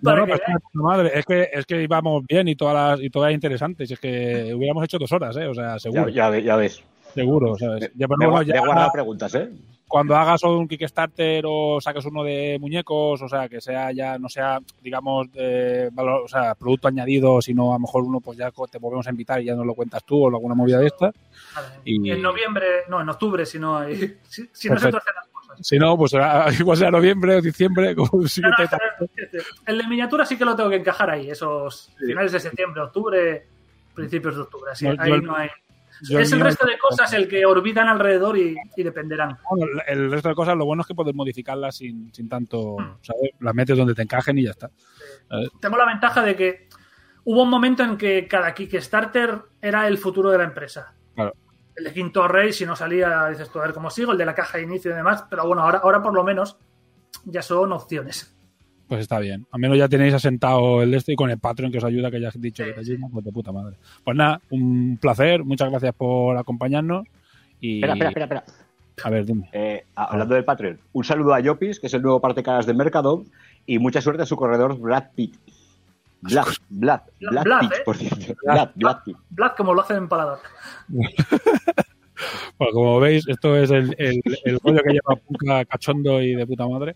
No, 0.00 0.16
no, 0.16 0.24
que 0.26 0.32
pues, 0.32 0.62
madre, 0.72 1.10
es 1.14 1.24
que, 1.26 1.48
es 1.52 1.66
que 1.66 1.82
íbamos 1.82 2.24
bien 2.26 2.48
y 2.48 2.56
todas 2.56 2.74
las, 2.74 3.00
y 3.06 3.10
todas 3.10 3.32
interesantes. 3.32 3.90
Es 3.90 4.00
que 4.00 4.52
hubiéramos 4.54 4.82
hecho 4.84 4.98
dos 4.98 5.12
horas, 5.12 5.36
¿eh? 5.36 5.46
O 5.46 5.54
sea, 5.54 5.74
Ya, 5.74 5.78
seguro, 5.78 6.08
ya, 6.08 6.30
ve- 6.30 6.42
ya 6.42 6.56
ves. 6.56 6.82
Seguro, 7.14 7.56
¿sabes? 7.58 7.90
Ya, 7.94 8.06
pero 8.08 8.18
Me, 8.18 8.26
bueno, 8.26 8.42
gua- 8.42 8.44
ya 8.46 8.54
me 8.60 8.66
guarda 8.66 8.92
preguntas, 8.92 9.34
¿eh? 9.34 9.50
cuando 9.88 10.16
hagas 10.16 10.42
un 10.44 10.66
Kickstarter 10.66 11.44
o 11.46 11.78
saques 11.78 12.06
uno 12.06 12.24
de 12.24 12.56
muñecos, 12.58 13.20
o 13.20 13.28
sea, 13.28 13.46
que 13.46 13.60
sea 13.60 13.92
ya, 13.92 14.18
no 14.18 14.26
sea, 14.30 14.58
digamos, 14.80 15.30
de 15.32 15.90
valor, 15.92 16.22
o 16.24 16.28
sea, 16.28 16.54
producto 16.54 16.88
añadido, 16.88 17.42
sino 17.42 17.72
a 17.72 17.74
lo 17.74 17.80
mejor 17.80 18.02
uno, 18.04 18.20
pues 18.20 18.38
ya 18.38 18.50
te 18.70 18.78
volvemos 18.78 19.06
a 19.06 19.10
invitar 19.10 19.42
y 19.42 19.44
ya 19.44 19.54
no 19.54 19.64
lo 19.66 19.74
cuentas 19.74 20.02
tú 20.04 20.24
o 20.24 20.28
alguna 20.28 20.54
movida 20.54 20.78
de 20.78 20.86
esta. 20.86 21.12
Vale. 21.54 21.68
y- 21.84 22.10
En 22.10 22.22
noviembre, 22.22 22.64
no, 22.88 23.02
en 23.02 23.08
octubre, 23.10 23.44
si 23.44 23.58
no 23.58 23.76
hay. 23.76 24.16
Si, 24.26 24.48
si 24.50 24.70
no 24.70 24.78
se 24.78 24.88
tuercen 24.90 25.12
las 25.14 25.28
cosas. 25.28 25.58
Si 25.60 25.78
no, 25.78 25.94
pues 25.98 26.10
será- 26.12 26.46
igual 26.58 26.78
sea 26.78 26.90
noviembre 26.90 27.34
o 27.36 27.42
diciembre, 27.42 27.94
como 27.94 28.26
si 28.26 28.40
No, 28.40 28.48
no, 28.48 28.56
te- 28.56 29.38
el 29.66 29.76
de 29.76 29.86
miniatura 29.88 30.24
sí 30.24 30.38
que 30.38 30.46
lo 30.46 30.56
tengo 30.56 30.70
que 30.70 30.76
encajar 30.76 31.10
ahí, 31.10 31.28
esos 31.30 31.90
finales 31.98 32.32
de 32.32 32.40
septiembre, 32.40 32.80
octubre, 32.80 33.46
principios 33.94 34.36
de 34.36 34.40
octubre. 34.40 34.70
Así, 34.72 34.86
No, 34.86 34.94
ahí 34.98 35.10
yo- 35.10 35.20
no 35.20 35.36
hay. 35.36 35.50
Yo 36.02 36.18
es 36.20 36.30
el 36.32 36.38
mío- 36.38 36.44
resto 36.46 36.66
de 36.66 36.78
cosas 36.78 37.12
el 37.12 37.28
que 37.28 37.44
orbitan 37.46 37.88
alrededor 37.88 38.36
y, 38.38 38.56
y 38.76 38.82
dependerán. 38.82 39.38
Bueno, 39.50 39.80
el 39.86 40.10
resto 40.10 40.28
de 40.28 40.34
cosas, 40.34 40.56
lo 40.56 40.64
bueno 40.66 40.82
es 40.82 40.86
que 40.88 40.94
puedes 40.94 41.14
modificarlas 41.14 41.76
sin, 41.76 42.12
sin 42.12 42.28
tanto, 42.28 42.76
Hmm. 42.78 42.96
¿sabes? 43.02 43.30
Las 43.40 43.54
metes 43.54 43.76
donde 43.76 43.94
te 43.94 44.02
encajen 44.02 44.38
y 44.38 44.44
ya 44.44 44.50
está. 44.50 44.70
Tengo 45.60 45.76
la 45.76 45.86
ventaja 45.86 46.22
de 46.22 46.36
que 46.36 46.68
hubo 47.24 47.42
un 47.42 47.50
momento 47.50 47.82
en 47.82 47.96
que 47.96 48.26
cada 48.28 48.52
Kickstarter 48.54 49.38
era 49.60 49.86
el 49.88 49.98
futuro 49.98 50.30
de 50.30 50.38
la 50.38 50.44
empresa. 50.44 50.94
Claro. 51.14 51.32
El 51.74 51.84
de 51.84 51.92
Quinto 51.94 52.28
Rey, 52.28 52.52
si 52.52 52.66
no 52.66 52.76
salía, 52.76 53.28
dices 53.28 53.48
tú, 53.50 53.58
a 53.58 53.62
ver 53.62 53.72
cómo 53.72 53.88
sigo, 53.88 54.12
el 54.12 54.18
de 54.18 54.26
la 54.26 54.34
caja 54.34 54.58
de 54.58 54.64
inicio 54.64 54.90
y 54.90 54.94
demás, 54.94 55.24
pero 55.30 55.46
bueno, 55.46 55.62
ahora, 55.62 55.78
ahora 55.78 56.02
por 56.02 56.12
lo 56.12 56.22
menos 56.22 56.58
ya 57.24 57.40
son 57.42 57.72
opciones. 57.72 58.36
Pues 58.92 59.00
está 59.00 59.20
bien. 59.20 59.46
Al 59.50 59.58
menos 59.58 59.78
ya 59.78 59.88
tenéis 59.88 60.12
asentado 60.12 60.82
el 60.82 60.90
de 60.90 60.98
este 60.98 61.12
y 61.14 61.16
con 61.16 61.30
el 61.30 61.38
Patreon 61.38 61.72
que 61.72 61.78
os 61.78 61.84
ayuda, 61.84 62.10
que 62.10 62.20
ya 62.20 62.28
has 62.28 62.38
dicho 62.38 62.62
que 62.62 62.74
te 62.74 62.80
ayuda, 62.80 63.08
pues 63.10 63.24
de 63.24 63.32
puta 63.32 63.50
madre. 63.50 63.78
Pues 64.04 64.14
nada, 64.14 64.38
un 64.50 64.98
placer. 65.00 65.44
Muchas 65.44 65.70
gracias 65.70 65.94
por 65.94 66.36
acompañarnos. 66.36 67.06
Y... 67.58 67.76
Espera, 67.76 67.94
espera, 67.94 68.10
espera, 68.10 68.24
espera. 68.26 68.44
A 69.02 69.08
ver, 69.08 69.24
dime. 69.24 69.48
Eh, 69.50 69.86
hablando 69.94 70.34
del 70.34 70.44
Patreon, 70.44 70.78
un 70.92 71.04
saludo 71.04 71.32
a 71.32 71.40
Yopis, 71.40 71.80
que 71.80 71.86
es 71.86 71.94
el 71.94 72.02
nuevo 72.02 72.20
parte 72.20 72.42
caras 72.42 72.66
de 72.66 72.74
Mercado, 72.74 73.24
y 73.64 73.78
mucha 73.78 74.02
suerte 74.02 74.24
a 74.24 74.26
su 74.26 74.36
corredor 74.36 74.78
Brad 74.78 75.04
Pitt. 75.14 75.36
Vlad, 76.20 76.48
Vlad, 76.68 77.00
Vlad, 77.18 77.44
Vlad, 77.44 77.60
Pitt, 77.60 77.72
¿eh? 77.72 77.82
por 77.86 77.96
cierto. 77.96 78.34
Vlad, 78.44 78.70
Vlad 78.74 78.96
Pitt. 79.06 79.16
Vlad, 79.30 79.52
como 79.56 79.72
lo 79.72 79.80
hacen 79.80 79.96
en 79.96 80.08
Paladar. 80.10 80.38
Bueno, 80.88 81.12
como 82.74 83.00
veis, 83.00 83.26
esto 83.26 83.56
es 83.56 83.70
el, 83.70 83.94
el, 83.96 84.20
el 84.44 84.60
rollo 84.60 84.82
que 84.82 84.92
lleva 84.92 85.16
Punka 85.16 85.64
cachondo 85.64 86.20
y 86.20 86.34
de 86.34 86.46
puta 86.46 86.68
madre, 86.68 86.94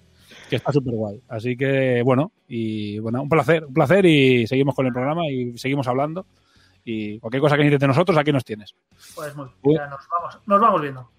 que 0.48 0.56
está 0.56 0.72
súper 0.72 0.94
guay. 0.94 1.22
Así 1.28 1.56
que, 1.56 2.02
bueno, 2.02 2.32
y 2.48 2.98
bueno, 2.98 3.22
un 3.22 3.28
placer, 3.28 3.64
un 3.64 3.74
placer 3.74 4.06
y 4.06 4.46
seguimos 4.46 4.74
con 4.74 4.86
el 4.86 4.92
programa 4.92 5.22
y 5.28 5.56
seguimos 5.58 5.86
hablando. 5.88 6.26
Y 6.84 7.18
cualquier 7.18 7.40
cosa 7.40 7.56
que 7.56 7.62
necesites 7.62 7.80
de 7.80 7.88
nosotros, 7.88 8.16
aquí 8.16 8.32
nos 8.32 8.44
tienes. 8.44 8.74
Pues 9.14 9.34
muy 9.34 9.48
bien, 9.62 9.78
ya 9.78 9.86
nos 9.88 10.06
vamos, 10.08 10.38
nos 10.46 10.60
vamos 10.60 10.82
viendo. 10.82 11.10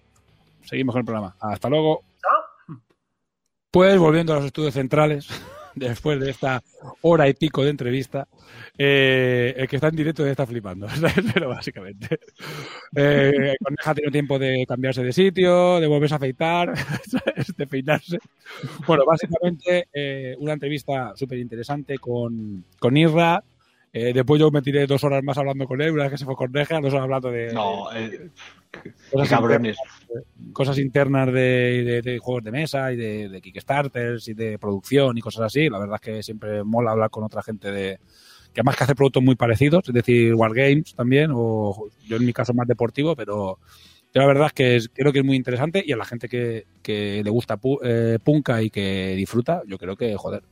Seguimos 0.62 0.94
con 0.94 1.00
el 1.00 1.04
programa. 1.04 1.36
Hasta 1.40 1.68
luego. 1.68 2.02
Chao. 2.20 2.78
Pues 3.70 3.98
volviendo 3.98 4.32
a 4.32 4.36
los 4.36 4.46
estudios 4.46 4.74
centrales, 4.74 5.28
después 5.78 6.20
de 6.20 6.30
esta 6.30 6.62
hora 7.02 7.28
y 7.28 7.34
pico 7.34 7.64
de 7.64 7.70
entrevista, 7.70 8.26
eh, 8.76 9.54
el 9.56 9.68
que 9.68 9.76
está 9.76 9.88
en 9.88 9.96
directo 9.96 10.24
ya 10.24 10.30
está 10.30 10.46
flipando, 10.46 10.88
¿sabes? 10.90 11.14
pero 11.32 11.48
básicamente. 11.48 12.20
Eh, 12.94 13.56
Coneja 13.62 13.94
tiene 13.94 14.10
tiempo 14.10 14.38
de 14.38 14.64
cambiarse 14.66 15.02
de 15.02 15.12
sitio, 15.12 15.80
de 15.80 15.86
volverse 15.86 16.14
a 16.14 16.16
afeitar, 16.16 16.72
¿sabes? 17.06 17.56
de 17.56 17.66
peinarse. 17.66 18.18
Bueno, 18.86 19.04
básicamente 19.06 19.88
eh, 19.92 20.36
una 20.38 20.52
entrevista 20.52 21.12
súper 21.16 21.38
interesante 21.38 21.98
con, 21.98 22.64
con 22.78 22.96
Irra. 22.96 23.42
Eh, 23.92 24.12
después 24.12 24.38
yo 24.38 24.50
me 24.50 24.62
tiré 24.62 24.86
dos 24.86 25.02
horas 25.04 25.24
más 25.24 25.38
hablando 25.38 25.66
con 25.66 25.80
él, 25.80 25.92
una 25.92 26.04
vez 26.04 26.12
que 26.12 26.18
se 26.18 26.24
fue 26.24 26.36
Corneja, 26.36 26.80
dos 26.80 26.92
horas 26.92 27.04
hablando 27.04 27.30
de 27.30 27.52
No, 27.52 27.90
eh, 27.94 28.30
cosas 29.10 29.28
cabrones. 29.28 29.76
cosas 30.52 30.78
internas 30.78 31.26
de, 31.28 31.82
de- 31.84 32.02
de 32.02 32.18
juegos 32.18 32.44
de 32.44 32.50
mesa 32.52 32.92
y 32.92 32.96
de, 32.96 33.28
de 33.28 33.40
Kickstarters 33.40 34.28
y 34.28 34.34
de 34.34 34.58
producción 34.58 35.16
y 35.16 35.20
cosas 35.20 35.42
así. 35.42 35.68
La 35.68 35.78
verdad 35.78 35.96
es 35.96 36.00
que 36.00 36.22
siempre 36.22 36.64
mola 36.64 36.92
hablar 36.92 37.10
con 37.10 37.24
otra 37.24 37.42
gente 37.42 37.70
de 37.70 37.98
que 38.52 38.60
además 38.60 38.76
que 38.76 38.84
hace 38.84 38.94
productos 38.94 39.22
muy 39.22 39.36
parecidos, 39.36 39.86
es 39.86 39.94
decir, 39.94 40.34
Wargames 40.34 40.94
también, 40.94 41.30
o 41.34 41.88
yo 42.06 42.16
en 42.16 42.24
mi 42.24 42.32
caso 42.32 42.54
más 42.54 42.66
deportivo, 42.66 43.14
pero 43.14 43.58
yo 44.14 44.20
la 44.22 44.26
verdad 44.26 44.46
es 44.46 44.52
que 44.54 44.76
es- 44.76 44.88
creo 44.88 45.12
que 45.12 45.18
es 45.18 45.24
muy 45.24 45.36
interesante 45.36 45.82
y 45.86 45.92
a 45.92 45.96
la 45.98 46.06
gente 46.06 46.28
que, 46.28 46.64
que 46.82 47.22
le 47.22 47.30
gusta 47.30 47.58
pu- 47.58 47.78
eh, 47.84 48.18
Punka 48.24 48.62
y 48.62 48.70
que 48.70 49.14
disfruta, 49.16 49.62
yo 49.66 49.76
creo 49.78 49.96
que, 49.96 50.16
joder, 50.16 50.42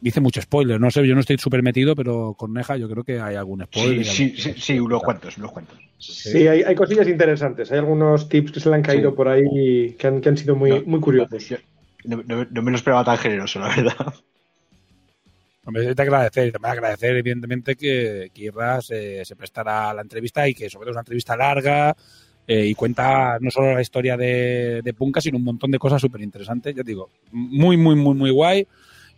dice 0.00 0.20
mucho 0.20 0.40
spoiler, 0.42 0.80
no 0.80 0.90
sé, 0.90 1.06
yo 1.06 1.14
no 1.14 1.20
estoy 1.20 1.38
súper 1.38 1.62
metido, 1.62 1.94
pero 1.96 2.34
con 2.34 2.52
Neja 2.52 2.76
yo 2.76 2.88
creo 2.88 3.04
que 3.04 3.20
hay 3.20 3.36
algún 3.36 3.64
spoiler. 3.64 4.04
Sí, 4.04 4.34
sí, 4.36 4.42
sí, 4.54 4.54
sí, 4.60 4.80
unos 4.80 5.02
cuantos, 5.02 5.38
unos 5.38 5.52
cuantos. 5.52 5.78
Sí, 5.98 6.46
hay, 6.46 6.62
hay 6.62 6.74
cosillas 6.74 7.08
interesantes. 7.08 7.72
Hay 7.72 7.78
algunos 7.78 8.28
tips 8.28 8.52
que 8.52 8.60
se 8.60 8.68
le 8.68 8.76
han 8.76 8.82
caído 8.82 9.10
Sí. 9.10 9.16
por 9.16 9.28
ahí 9.28 9.96
que 9.98 10.06
han, 10.06 10.20
que 10.20 10.28
han 10.28 10.36
sido 10.36 10.54
muy, 10.54 10.70
No, 10.70 10.82
muy 10.86 11.00
curiosos. 11.00 11.54
No, 12.04 12.22
no- 12.24 12.46
no 12.50 12.62
me 12.62 12.70
lo 12.70 12.76
esperaba 12.76 13.04
tan 13.04 13.18
generoso, 13.18 13.58
la 13.58 13.68
verdad. 13.74 14.14
Hombre, 15.64 15.94
que 15.94 16.02
agradecer, 16.02 16.48
y 16.48 16.52
también 16.52 16.72
agradecer, 16.72 17.14
evidentemente, 17.16 17.76
que, 17.76 18.30
que 18.32 18.42
Irra 18.44 18.80
se, 18.80 19.24
se 19.24 19.36
prestara 19.36 19.90
a 19.90 19.94
la 19.94 20.00
entrevista 20.02 20.48
y 20.48 20.54
que, 20.54 20.70
sobre 20.70 20.84
todo, 20.84 20.92
es 20.92 20.94
una 20.94 21.00
entrevista 21.02 21.36
larga 21.36 21.94
eh, 22.46 22.64
y 22.64 22.74
cuenta 22.74 23.38
no 23.40 23.50
solo 23.50 23.74
la 23.74 23.82
historia 23.82 24.16
de, 24.16 24.80
de 24.82 24.94
Punka, 24.94 25.20
sino 25.20 25.36
un 25.36 25.44
montón 25.44 25.70
de 25.70 25.78
cosas 25.78 26.00
súper 26.00 26.22
interesantes. 26.22 26.74
Ya 26.74 26.82
te 26.82 26.90
digo, 26.92 27.10
muy, 27.32 27.76
muy, 27.76 27.96
muy, 27.96 28.14
muy 28.14 28.30
guay. 28.30 28.66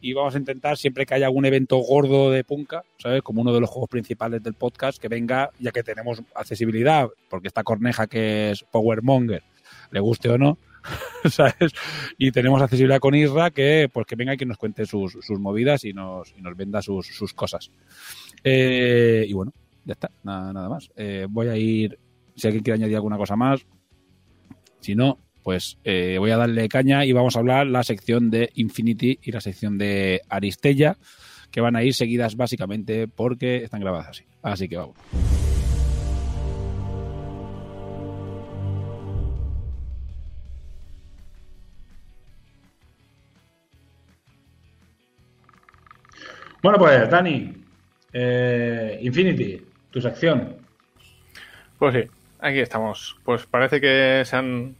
Y 0.01 0.13
vamos 0.15 0.35
a 0.35 0.39
intentar, 0.39 0.77
siempre 0.77 1.05
que 1.05 1.15
haya 1.15 1.27
algún 1.27 1.45
evento 1.45 1.77
gordo 1.79 2.31
de 2.31 2.45
Punka, 2.45 2.85
¿sabes? 2.99 3.23
Como 3.23 3.43
uno 3.43 3.53
de 3.53 3.61
los 3.61 3.69
juegos 3.69 3.91
principales 3.91 4.43
del 4.43 4.55
podcast, 4.55 5.01
que 5.01 5.09
venga, 5.09 5.51
ya 5.59 5.73
que 5.73 5.83
tenemos 5.83 6.23
accesibilidad, 6.35 7.09
porque 7.29 7.49
esta 7.49 7.63
corneja 7.63 8.07
que 8.07 8.51
es 8.51 8.65
Powermonger, 8.65 9.43
le 9.91 10.01
guste 10.01 10.31
o 10.31 10.39
no, 10.39 10.59
¿sabes? 11.31 11.73
Y 12.17 12.33
tenemos 12.33 12.63
accesibilidad 12.63 13.01
con 13.01 13.15
Isra, 13.15 13.51
que 13.51 13.91
pues 13.93 14.07
que 14.07 14.17
venga 14.17 14.35
y 14.35 14.37
que 14.37 14.47
nos 14.47 14.57
cuente 14.57 14.87
sus, 14.87 15.13
sus 15.13 15.39
movidas 15.39 15.85
y 15.85 15.93
nos, 15.93 16.33
y 16.37 16.41
nos 16.41 16.57
venda 16.57 16.81
sus, 16.81 17.07
sus 17.07 17.35
cosas. 17.35 17.71
Eh, 18.43 19.27
y 19.29 19.33
bueno, 19.33 19.53
ya 19.85 19.93
está, 19.93 20.11
nada, 20.23 20.53
nada 20.53 20.69
más. 20.69 20.91
Eh, 20.97 21.27
voy 21.29 21.49
a 21.49 21.57
ir, 21.57 21.99
si 22.37 22.47
alguien 22.47 22.65
quiere 22.65 22.77
añadir 22.77 22.97
alguna 22.97 23.19
cosa 23.19 23.37
más, 23.37 23.67
si 24.81 24.95
no, 24.95 25.19
pues 25.43 25.79
eh, 25.85 26.17
voy 26.19 26.31
a 26.31 26.37
darle 26.37 26.69
caña 26.69 27.05
y 27.05 27.13
vamos 27.13 27.37
a 27.37 27.41
hablar 27.41 27.67
la 27.67 27.83
sección 27.83 28.31
de 28.31 28.51
Infinity 28.55 29.19
y 29.23 29.33
la 29.33 29.41
sección 29.41 29.79
de 29.79 30.23
Aristella, 30.29 30.97
que 31.51 31.61
van 31.61 31.77
a 31.77 31.83
ir 31.83 31.95
seguidas 31.95 32.37
básicamente 32.37 33.09
porque 33.09 33.65
están 33.65 33.81
grabadas 33.81 34.09
así. 34.09 34.25
Así 34.43 34.69
que 34.69 34.77
vamos. 34.77 34.97
Bueno, 46.63 46.79
pues 46.79 47.09
Dani, 47.09 47.55
eh, 48.13 48.99
Infinity, 49.01 49.65
tu 49.91 50.01
sección. 50.01 50.57
Pues 51.79 51.95
sí, 51.95 52.11
aquí 52.39 52.59
estamos. 52.59 53.17
Pues 53.25 53.47
parece 53.47 53.81
que 53.81 54.23
se 54.27 54.37
han 54.37 54.77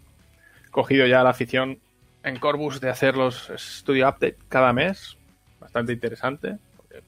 cogido 0.71 1.07
ya 1.07 1.23
la 1.23 1.31
afición 1.31 1.79
en 2.23 2.39
Corbus 2.39 2.81
de 2.81 2.91
hacer 2.91 3.17
los 3.17 3.51
Studio 3.57 4.09
Update 4.09 4.37
cada 4.49 4.73
mes. 4.73 5.17
Bastante 5.59 5.93
interesante, 5.93 6.59
porque 6.77 7.03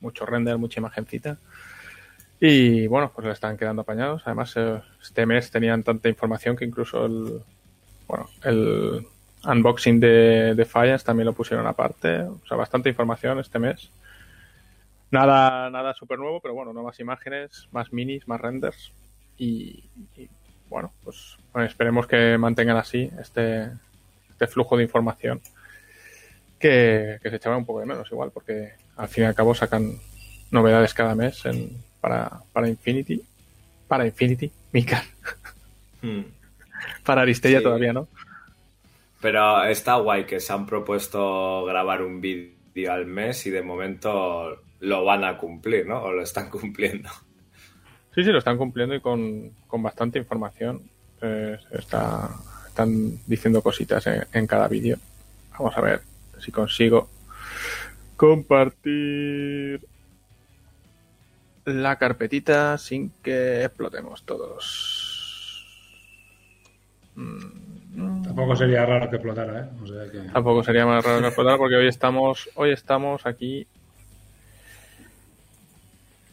mucho 0.00 0.26
render, 0.26 0.58
mucha 0.58 0.80
imagencita. 0.80 1.38
Y 2.40 2.86
bueno, 2.86 3.10
pues 3.14 3.26
le 3.26 3.32
están 3.32 3.56
quedando 3.56 3.82
apañados. 3.82 4.22
Además, 4.26 4.52
eh, 4.56 4.80
este 5.00 5.24
mes 5.24 5.50
tenían 5.50 5.82
tanta 5.82 6.08
información 6.08 6.56
que 6.56 6.64
incluso 6.66 7.06
el, 7.06 7.42
bueno, 8.06 8.28
el 8.44 9.06
unboxing 9.44 10.00
de, 10.00 10.08
de 10.08 10.54
Defiance 10.54 11.04
también 11.04 11.26
lo 11.26 11.32
pusieron 11.32 11.66
aparte. 11.66 12.20
O 12.20 12.40
sea, 12.46 12.56
bastante 12.56 12.90
información 12.90 13.38
este 13.38 13.58
mes. 13.58 13.90
Nada, 15.10 15.70
nada 15.70 15.94
súper 15.94 16.18
nuevo, 16.18 16.40
pero 16.40 16.54
bueno, 16.54 16.72
nuevas 16.72 16.98
imágenes, 16.98 17.68
más 17.70 17.92
minis, 17.92 18.26
más 18.26 18.40
renders. 18.40 18.92
Y, 19.38 19.84
bueno, 20.68 20.92
pues 21.04 21.36
bueno, 21.52 21.68
esperemos 21.68 22.06
que 22.06 22.36
mantengan 22.38 22.76
así 22.76 23.10
este, 23.20 23.68
este 24.30 24.46
flujo 24.46 24.76
de 24.76 24.82
información. 24.84 25.40
que, 26.58 27.18
que 27.22 27.30
se 27.30 27.36
echaba 27.36 27.56
un 27.56 27.64
poco 27.66 27.80
de 27.80 27.86
menos 27.86 28.10
igual, 28.10 28.30
porque 28.32 28.72
al 28.96 29.08
fin 29.08 29.24
y 29.24 29.26
al 29.26 29.34
cabo 29.34 29.54
sacan 29.54 29.92
novedades 30.50 30.94
cada 30.94 31.14
mes 31.14 31.44
en, 31.46 31.70
para, 32.00 32.30
para 32.52 32.68
Infinity. 32.68 33.22
Para 33.88 34.06
Infinity, 34.06 34.50
Mika. 34.72 35.04
Hmm. 36.02 36.22
Para 37.04 37.22
Aristella 37.22 37.58
Sí. 37.58 37.64
todavía, 37.64 37.92
¿no? 37.92 38.08
Pero 39.20 39.64
está 39.64 39.96
guay 39.96 40.24
que 40.24 40.40
se 40.40 40.52
han 40.52 40.66
propuesto 40.66 41.64
grabar 41.64 42.02
un 42.02 42.20
vídeo 42.20 42.92
al 42.92 43.06
mes 43.06 43.46
y 43.46 43.50
de 43.50 43.62
momento 43.62 44.62
lo 44.80 45.04
van 45.04 45.24
a 45.24 45.36
cumplir, 45.38 45.86
¿no? 45.86 46.02
O 46.02 46.12
lo 46.12 46.22
están 46.22 46.50
cumpliendo. 46.50 47.10
Sí, 48.16 48.24
sí, 48.24 48.32
lo 48.32 48.38
están 48.38 48.56
cumpliendo 48.56 48.94
y 48.94 49.00
con, 49.00 49.50
con 49.66 49.82
bastante 49.82 50.18
información. 50.18 50.80
Eh, 51.20 51.58
está, 51.70 52.30
están 52.66 53.18
diciendo 53.26 53.60
cositas 53.60 54.06
en, 54.06 54.26
en 54.32 54.46
cada 54.46 54.68
vídeo. 54.68 54.96
Vamos 55.58 55.76
a 55.76 55.82
ver 55.82 56.00
si 56.38 56.50
consigo 56.50 57.10
compartir 58.16 59.82
la 61.66 61.96
carpetita 61.96 62.78
sin 62.78 63.10
que 63.22 63.64
explotemos 63.64 64.22
todos. 64.22 65.66
Mm, 67.16 68.22
Tampoco 68.22 68.56
sería 68.56 68.86
raro 68.86 69.10
que 69.10 69.16
explotara, 69.16 69.60
¿eh? 69.60 69.68
O 69.82 69.86
sea 69.86 70.10
que... 70.10 70.20
Tampoco 70.32 70.64
sería 70.64 70.86
más 70.86 71.04
raro 71.04 71.20
que 71.20 71.26
explotara 71.26 71.58
porque 71.58 71.76
hoy 71.76 71.88
estamos, 71.88 72.48
hoy 72.54 72.70
estamos 72.70 73.26
aquí 73.26 73.66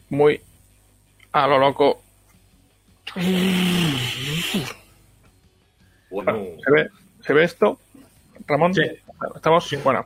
muy 0.08 0.40
a 1.34 1.46
lo 1.48 1.58
loco. 1.58 2.00
Bueno, 6.10 6.38
¿Se 6.64 6.70
ve, 6.72 6.88
¿se 7.20 7.32
ve 7.32 7.44
esto? 7.44 7.78
Ramón, 8.46 8.74
Sí. 8.74 8.82
estamos, 9.34 9.68
bueno, 9.82 10.04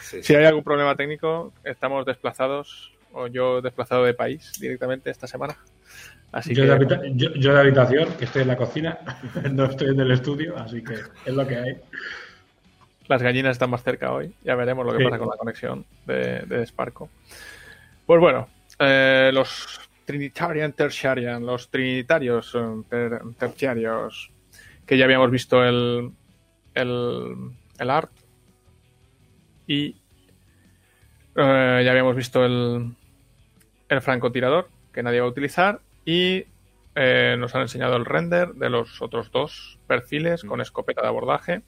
sí, 0.00 0.16
sí. 0.18 0.22
si 0.22 0.34
hay 0.34 0.44
algún 0.44 0.64
problema 0.64 0.96
técnico, 0.96 1.52
estamos 1.64 2.04
desplazados 2.06 2.92
o 3.12 3.26
yo 3.28 3.60
desplazado 3.60 4.04
de 4.04 4.14
país 4.14 4.52
directamente 4.60 5.10
esta 5.10 5.26
semana. 5.26 5.56
Así 6.32 6.54
yo, 6.54 6.62
que 6.64 6.68
de 6.68 6.74
habita- 6.74 7.00
yo- 7.12 7.32
yo 7.34 7.54
de 7.54 7.60
habitación, 7.60 8.12
que 8.18 8.24
estoy 8.24 8.42
en 8.42 8.48
la 8.48 8.56
cocina, 8.56 8.98
no 9.52 9.66
estoy 9.66 9.90
en 9.90 10.00
el 10.00 10.10
estudio, 10.10 10.56
así 10.58 10.82
que 10.82 10.94
es 10.94 11.34
lo 11.34 11.46
que 11.46 11.56
hay. 11.56 11.76
las 13.06 13.20
gallinas 13.22 13.52
están 13.52 13.68
más 13.70 13.82
cerca 13.84 14.12
hoy. 14.12 14.32
Ya 14.44 14.54
veremos 14.54 14.84
lo 14.86 14.92
que 14.92 14.98
Sí. 14.98 15.04
pasa 15.04 15.18
con 15.18 15.28
la 15.28 15.36
conexión 15.36 15.84
de, 16.06 16.40
de 16.46 16.66
Sparco. 16.66 17.10
Pues 18.06 18.18
bueno, 18.18 18.48
eh, 18.78 19.30
los 19.32 19.78
Trinitarian 20.04 20.72
Tertiarian, 20.72 21.44
los 21.44 21.68
Trinitarios 21.70 22.54
eh, 22.54 22.82
ter- 22.88 23.20
Terciarios, 23.38 24.30
que 24.86 24.98
ya 24.98 25.04
habíamos 25.04 25.30
visto 25.30 25.64
el, 25.64 26.10
el, 26.74 27.34
el 27.78 27.90
art. 27.90 28.10
Y 29.66 29.96
eh, 31.36 31.82
ya 31.84 31.90
habíamos 31.90 32.16
visto 32.16 32.44
el, 32.44 32.94
el 33.88 34.02
francotirador 34.02 34.68
que 34.92 35.02
nadie 35.02 35.20
va 35.20 35.26
a 35.26 35.30
utilizar 35.30 35.80
y 36.04 36.44
eh, 36.94 37.36
nos 37.38 37.54
han 37.54 37.62
enseñado 37.62 37.96
el 37.96 38.04
render 38.04 38.54
de 38.54 38.70
los 38.70 39.02
otros 39.02 39.32
dos 39.32 39.78
perfiles 39.86 40.44
con 40.44 40.60
escopeta 40.60 41.00
de 41.02 41.08
abordaje 41.08 41.62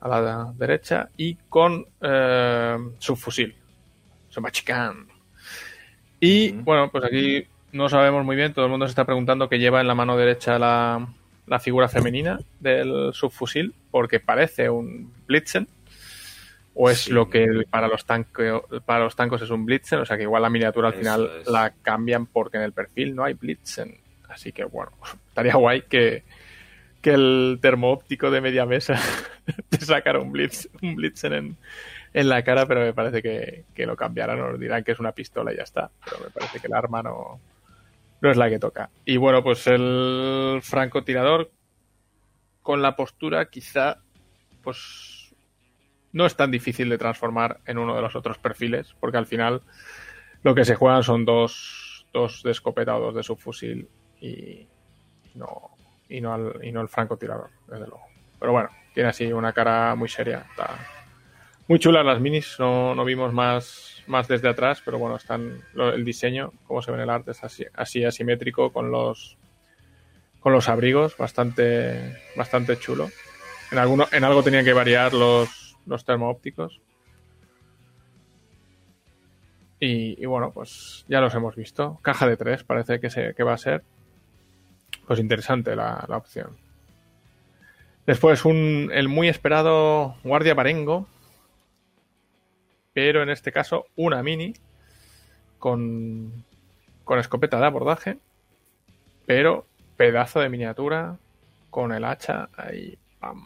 a 0.00 0.08
la 0.08 0.52
derecha 0.56 1.10
y 1.16 1.36
con 1.48 1.86
eh, 2.00 2.76
subfusil, 2.98 3.54
submachicán. 4.28 5.06
Y 6.24 6.52
bueno, 6.52 6.90
pues 6.90 7.04
aquí 7.04 7.44
no 7.72 7.88
sabemos 7.88 8.24
muy 8.24 8.36
bien, 8.36 8.52
todo 8.54 8.64
el 8.64 8.70
mundo 8.70 8.86
se 8.86 8.90
está 8.90 9.04
preguntando 9.04 9.48
qué 9.48 9.58
lleva 9.58 9.80
en 9.80 9.86
la 9.88 9.94
mano 9.94 10.16
derecha 10.16 10.58
la, 10.58 11.06
la 11.46 11.58
figura 11.58 11.88
femenina 11.88 12.38
del 12.60 13.12
subfusil, 13.12 13.74
porque 13.90 14.20
parece 14.20 14.70
un 14.70 15.12
Blitzen, 15.26 15.68
o 16.74 16.88
es 16.90 17.00
Sí. 17.02 17.12
lo 17.12 17.28
que 17.28 17.46
para 17.68 17.88
los, 17.88 18.04
tanque, 18.04 18.58
para 18.86 19.04
los 19.04 19.14
tancos 19.16 19.42
es 19.42 19.50
un 19.50 19.66
Blitzen, 19.66 19.98
o 20.00 20.04
sea 20.06 20.16
que 20.16 20.22
igual 20.22 20.42
la 20.42 20.50
miniatura 20.50 20.88
al 20.88 20.94
Eso 20.94 21.00
final 21.02 21.30
es. 21.42 21.46
la 21.48 21.72
cambian 21.82 22.26
porque 22.26 22.56
en 22.56 22.62
el 22.62 22.72
perfil 22.72 23.14
no 23.14 23.24
hay 23.24 23.34
Blitzen. 23.34 23.96
Así 24.28 24.50
que 24.52 24.64
bueno, 24.64 24.92
estaría 25.28 25.54
guay 25.56 25.82
que, 25.82 26.22
que 27.02 27.10
el 27.10 27.58
termo 27.60 27.90
óptico 27.92 28.30
de 28.30 28.40
media 28.40 28.64
mesa 28.66 28.98
te 29.68 29.78
sacara 29.78 30.20
un, 30.20 30.32
blitz, 30.32 30.68
un 30.82 30.94
Blitzen 30.96 31.32
en, 31.34 31.56
en 32.14 32.28
la 32.30 32.42
cara, 32.44 32.64
pero 32.66 32.80
me 32.80 32.94
parece 32.94 33.20
que, 33.20 33.64
que 33.74 33.84
lo 33.86 33.96
cambiarán, 33.96 34.38
nos 34.38 34.58
dirán 34.58 34.82
que 34.84 34.92
es 34.92 35.00
una 35.00 35.12
pistola 35.12 35.52
y 35.52 35.56
ya 35.56 35.64
está. 35.64 35.90
Pero 36.04 36.24
me 36.24 36.30
parece 36.30 36.60
que 36.60 36.66
el 36.68 36.72
arma 36.74 37.02
no, 37.02 37.40
no 38.22 38.30
es 38.30 38.36
la 38.38 38.48
que 38.48 38.58
toca. 38.58 38.88
Y 39.04 39.16
bueno, 39.18 39.42
pues 39.42 39.66
el 39.66 40.60
francotirador 40.62 41.50
con 42.62 42.80
la 42.80 42.96
postura 42.96 43.50
quizá 43.50 43.98
pues 44.62 45.34
no 46.12 46.24
es 46.24 46.36
tan 46.36 46.50
difícil 46.50 46.88
de 46.88 46.96
transformar 46.96 47.60
en 47.66 47.76
uno 47.78 47.94
de 47.96 48.00
los 48.00 48.16
otros 48.16 48.38
perfiles, 48.38 48.94
porque 49.00 49.18
al 49.18 49.26
final 49.26 49.60
lo 50.42 50.54
que 50.54 50.64
se 50.64 50.76
juegan 50.76 51.02
son 51.02 51.24
dos, 51.24 52.06
dos 52.12 52.42
de 52.42 52.52
escopeta 52.52 52.96
o 52.96 53.00
dos 53.00 53.14
de 53.16 53.22
subfusil 53.22 53.88
y, 54.20 54.28
y 54.30 54.68
no 55.34 55.70
y 56.08 56.20
no, 56.20 56.32
al- 56.32 56.60
y 56.62 56.70
no 56.70 56.80
el 56.80 56.88
francotirador, 56.88 57.50
desde 57.66 57.86
luego. 57.86 58.04
Pero 58.38 58.52
bueno, 58.52 58.68
tiene 58.94 59.08
así 59.08 59.32
una 59.32 59.52
cara 59.52 59.94
muy 59.96 60.08
seria. 60.08 60.46
Está 60.50 60.78
muy 61.68 61.78
chulas 61.78 62.04
las 62.04 62.20
minis, 62.20 62.56
no, 62.58 62.94
no 62.94 63.04
vimos 63.04 63.32
más, 63.32 64.02
más 64.06 64.28
desde 64.28 64.48
atrás, 64.48 64.82
pero 64.84 64.98
bueno, 64.98 65.16
están 65.16 65.62
el 65.74 66.04
diseño, 66.04 66.52
como 66.66 66.82
se 66.82 66.90
ve 66.90 66.98
en 66.98 67.04
el 67.04 67.10
arte, 67.10 67.30
es 67.30 67.42
así, 67.42 67.64
así 67.74 68.04
asimétrico 68.04 68.72
con 68.72 68.90
los 68.90 69.36
con 70.40 70.52
los 70.52 70.68
abrigos, 70.68 71.16
bastante 71.16 72.18
bastante 72.36 72.78
chulo. 72.78 73.08
En 73.72 73.78
alguno, 73.78 74.06
en 74.12 74.24
algo 74.24 74.42
tenían 74.42 74.64
que 74.64 74.74
variar 74.74 75.14
los, 75.14 75.74
los 75.86 76.04
termoópticos. 76.04 76.82
Y, 79.80 80.22
y 80.22 80.26
bueno, 80.26 80.50
pues 80.52 81.04
ya 81.08 81.20
los 81.20 81.34
hemos 81.34 81.56
visto. 81.56 81.98
Caja 82.02 82.26
de 82.26 82.36
tres 82.36 82.62
parece 82.62 83.00
que, 83.00 83.08
se, 83.10 83.34
que 83.34 83.42
va 83.42 83.54
a 83.54 83.58
ser. 83.58 83.82
Pues 85.06 85.18
interesante 85.18 85.74
la, 85.74 86.04
la 86.08 86.16
opción. 86.18 86.56
Después 88.06 88.44
un, 88.44 88.90
el 88.92 89.08
muy 89.08 89.28
esperado 89.28 90.16
Guardia 90.24 90.54
Barengo. 90.54 91.08
Pero 92.94 93.22
en 93.22 93.28
este 93.30 93.52
caso 93.52 93.86
una 93.96 94.22
mini. 94.22 94.54
Con, 95.58 96.44
con 97.04 97.18
escopeta 97.18 97.58
de 97.58 97.66
abordaje. 97.66 98.18
Pero 99.26 99.66
pedazo 99.96 100.40
de 100.40 100.48
miniatura. 100.48 101.16
Con 101.70 101.92
el 101.92 102.04
hacha 102.04 102.48
ahí. 102.56 102.96
pam. 103.20 103.42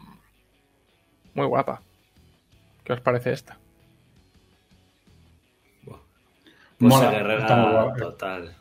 Muy 1.33 1.45
guapa. 1.47 1.81
¿Qué 2.83 2.93
os 2.93 3.01
parece 3.01 3.31
esta? 3.33 3.57
Pose 5.85 5.99
Mola, 6.79 7.11
guerrera 7.11 7.41
está 7.41 7.55
muy 7.57 7.71
guapa. 7.73 7.95
total. 7.97 8.55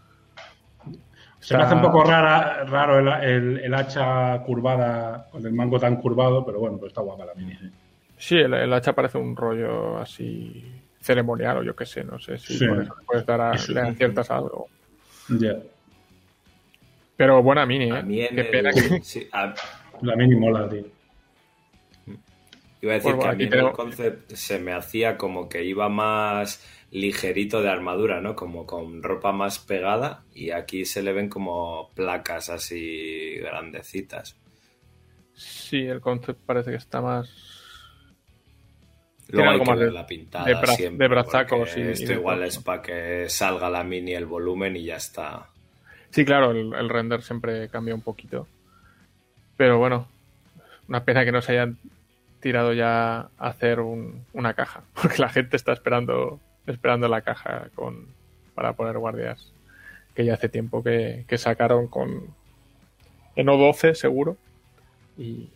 Se 1.40 1.56
me 1.56 1.62
hace 1.62 1.74
un 1.74 1.82
poco 1.82 2.02
rara, 2.02 2.64
raro 2.64 2.98
el, 2.98 3.08
el- 3.24 3.58
el 3.60 3.74
hacha 3.74 4.42
curvada, 4.42 5.28
con 5.30 5.46
el 5.46 5.52
mango 5.52 5.78
tan 5.78 5.96
curvado, 5.96 6.44
pero 6.44 6.58
bueno, 6.58 6.78
pues 6.78 6.90
está 6.90 7.00
guapa 7.00 7.24
la 7.24 7.34
mini. 7.34 7.54
sí. 7.56 7.70
Sí, 8.18 8.36
el, 8.36 8.52
el 8.54 8.72
hacha 8.72 8.94
parece 8.94 9.16
un 9.18 9.36
rollo 9.36 9.98
así 9.98 10.64
ceremonial 11.00 11.58
o 11.58 11.62
yo 11.62 11.74
qué 11.76 11.86
sé, 11.86 12.04
no 12.04 12.18
sé 12.18 12.36
si 12.38 12.58
Sí. 12.58 12.66
por 12.66 12.82
eso 12.82 12.94
le 12.98 13.04
puedes 13.06 13.26
dar 13.26 13.40
a, 13.40 13.56
Sí. 13.58 13.72
le 13.72 13.80
aciertas 13.80 14.30
algo. 14.30 14.66
Ya, 15.28 15.56
Pero 17.16 17.42
buena 17.42 17.66
mini, 17.66 17.90
A 17.90 17.98
¿eh? 17.98 18.02
mí 18.02 18.20
en 18.22 18.34
Qué 18.36 18.40
el- 18.42 18.50
pena 18.50 18.70
que... 18.72 18.80
sí, 19.02 19.28
a- 19.32 19.54
la 20.02 20.14
mini 20.16 20.36
mola, 20.36 20.68
tío. 20.68 20.84
Iba 22.80 22.92
a 22.92 22.94
decir 22.94 23.18
que 23.18 23.26
a 23.26 23.30
aquí 23.30 23.44
mí 23.44 23.50
tengo- 23.50 23.68
el 23.70 23.74
concept 23.74 24.32
se 24.34 24.58
me 24.60 24.72
hacía 24.72 25.16
como 25.18 25.48
que 25.48 25.64
iba 25.64 25.88
más 25.88 26.64
ligerito 26.92 27.60
de 27.60 27.68
armadura, 27.68 28.20
¿no? 28.20 28.36
Como 28.36 28.66
con 28.66 29.02
ropa 29.02 29.32
más 29.32 29.58
pegada 29.58 30.22
y 30.32 30.50
aquí 30.52 30.84
se 30.84 31.02
le 31.02 31.12
ven 31.12 31.28
como 31.28 31.90
placas 31.94 32.50
así 32.50 33.34
grandecitas. 33.40 34.36
Sí, 35.34 35.82
el 35.86 36.00
concept 36.00 36.40
parece 36.46 36.70
que 36.70 36.76
está 36.76 37.00
más... 37.00 37.57
Luego 39.28 39.50
hay 39.50 39.58
que 39.60 39.64
más 39.64 39.78
ver 39.78 39.88
de- 39.88 39.92
la 39.94 40.06
pintada 40.06 40.44
de 40.46 40.56
bra- 40.56 40.76
siempre, 40.76 41.04
de 41.04 41.08
brazacos 41.08 41.68
porque 41.70 41.80
y- 41.80 41.84
y 41.88 41.92
esto 41.92 42.12
igual 42.14 42.42
es 42.44 42.58
para 42.58 42.82
que 42.82 43.28
salga 43.28 43.68
la 43.70 43.84
mini 43.84 44.14
el 44.14 44.26
volumen 44.26 44.76
y 44.76 44.84
ya 44.84 44.96
está. 44.96 45.46
Sí, 46.10 46.24
claro, 46.24 46.52
el, 46.52 46.72
el 46.74 46.88
render 46.88 47.22
siempre 47.22 47.68
cambia 47.68 47.94
un 47.94 48.00
poquito. 48.00 48.46
Pero 49.56 49.78
bueno, 49.78 50.08
una 50.88 51.04
pena 51.04 51.24
que 51.24 51.32
no 51.32 51.42
se 51.42 51.52
hayan 51.52 51.76
tirado 52.40 52.72
ya 52.72 53.18
a 53.20 53.28
hacer 53.38 53.80
un- 53.80 54.24
una 54.32 54.54
caja, 54.54 54.82
porque 55.02 55.18
la 55.18 55.28
gente 55.28 55.56
está 55.56 55.72
esperando 55.72 56.40
esperando 56.66 57.08
la 57.08 57.22
caja 57.22 57.68
con 57.74 58.06
para 58.54 58.72
poner 58.74 58.98
guardias 58.98 59.52
que 60.14 60.24
ya 60.24 60.34
hace 60.34 60.48
tiempo 60.48 60.82
que, 60.82 61.24
que 61.28 61.38
sacaron 61.38 61.86
con 61.88 62.26
en 63.36 63.46
O12 63.46 63.94
seguro 63.94 64.36
y, 65.16 65.22
y 65.22 65.50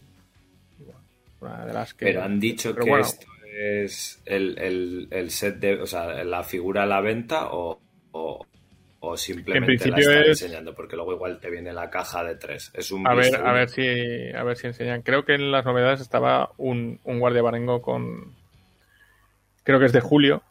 bueno, 0.85 1.01
una 1.41 1.67
de 1.67 1.73
las 1.75 1.93
que 1.95 2.07
Pero 2.07 2.23
han 2.23 2.39
dicho 2.41 2.75
que 2.75 2.89
bueno, 2.89 3.05
esto 3.05 3.27
es 3.55 4.23
el, 4.25 4.59
el- 4.59 5.09
el 5.11 5.31
set 5.31 5.57
de, 5.59 5.81
o 5.81 5.87
sea, 5.87 6.25
la 6.25 6.43
figura 6.43 6.85
a 6.85 6.87
la 6.87 7.01
venta 7.01 7.49
o, 7.53 7.81
o, 8.13 8.47
o 9.01 9.17
simplemente 9.17 9.85
En 9.85 9.91
la 9.91 9.99
están 9.99 10.23
es- 10.25 10.43
enseñando, 10.43 10.75
porque 10.75 10.97
luego 10.97 11.13
igual 11.13 11.41
te 11.41 11.51
viene 11.51 11.73
la 11.73 11.91
caja 11.91 12.25
de 12.25 12.37
tres. 12.37 12.71
Es 12.75 12.91
un 12.93 13.07
A 13.07 13.15
ver, 13.15 13.35
a 13.37 13.53
ver 13.53 13.69
si 13.69 14.31
a 14.35 14.43
ver 14.43 14.57
si 14.57 14.67
enseñan. 14.69 15.03
Creo 15.03 15.25
que 15.25 15.35
en 15.35 15.53
las 15.53 15.65
novedades 15.65 16.01
estaba 16.01 16.53
un, 16.57 17.01
un 17.05 17.19
guardia 17.21 17.43
barengo 17.43 17.83
con 17.83 18.35
creo 19.65 19.79
que 19.79 19.87
es 19.87 19.93
de 19.93 20.01
julio 20.01 20.43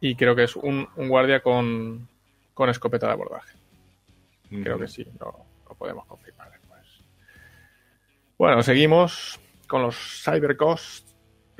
y 0.00 0.14
creo 0.14 0.34
que 0.34 0.44
es 0.44 0.56
un, 0.56 0.88
un 0.96 1.08
guardia 1.08 1.40
con, 1.40 2.08
con 2.54 2.68
escopeta 2.70 3.06
de 3.06 3.12
abordaje. 3.12 3.54
Creo 4.50 4.78
que 4.78 4.88
sí, 4.88 5.04
lo, 5.20 5.44
lo 5.68 5.74
podemos 5.76 6.06
confirmar 6.06 6.50
después. 6.50 6.80
Bueno, 8.38 8.62
seguimos 8.62 9.38
con 9.68 9.82
los 9.82 9.96
Cyber 10.24 10.56
Ghost, 10.56 11.09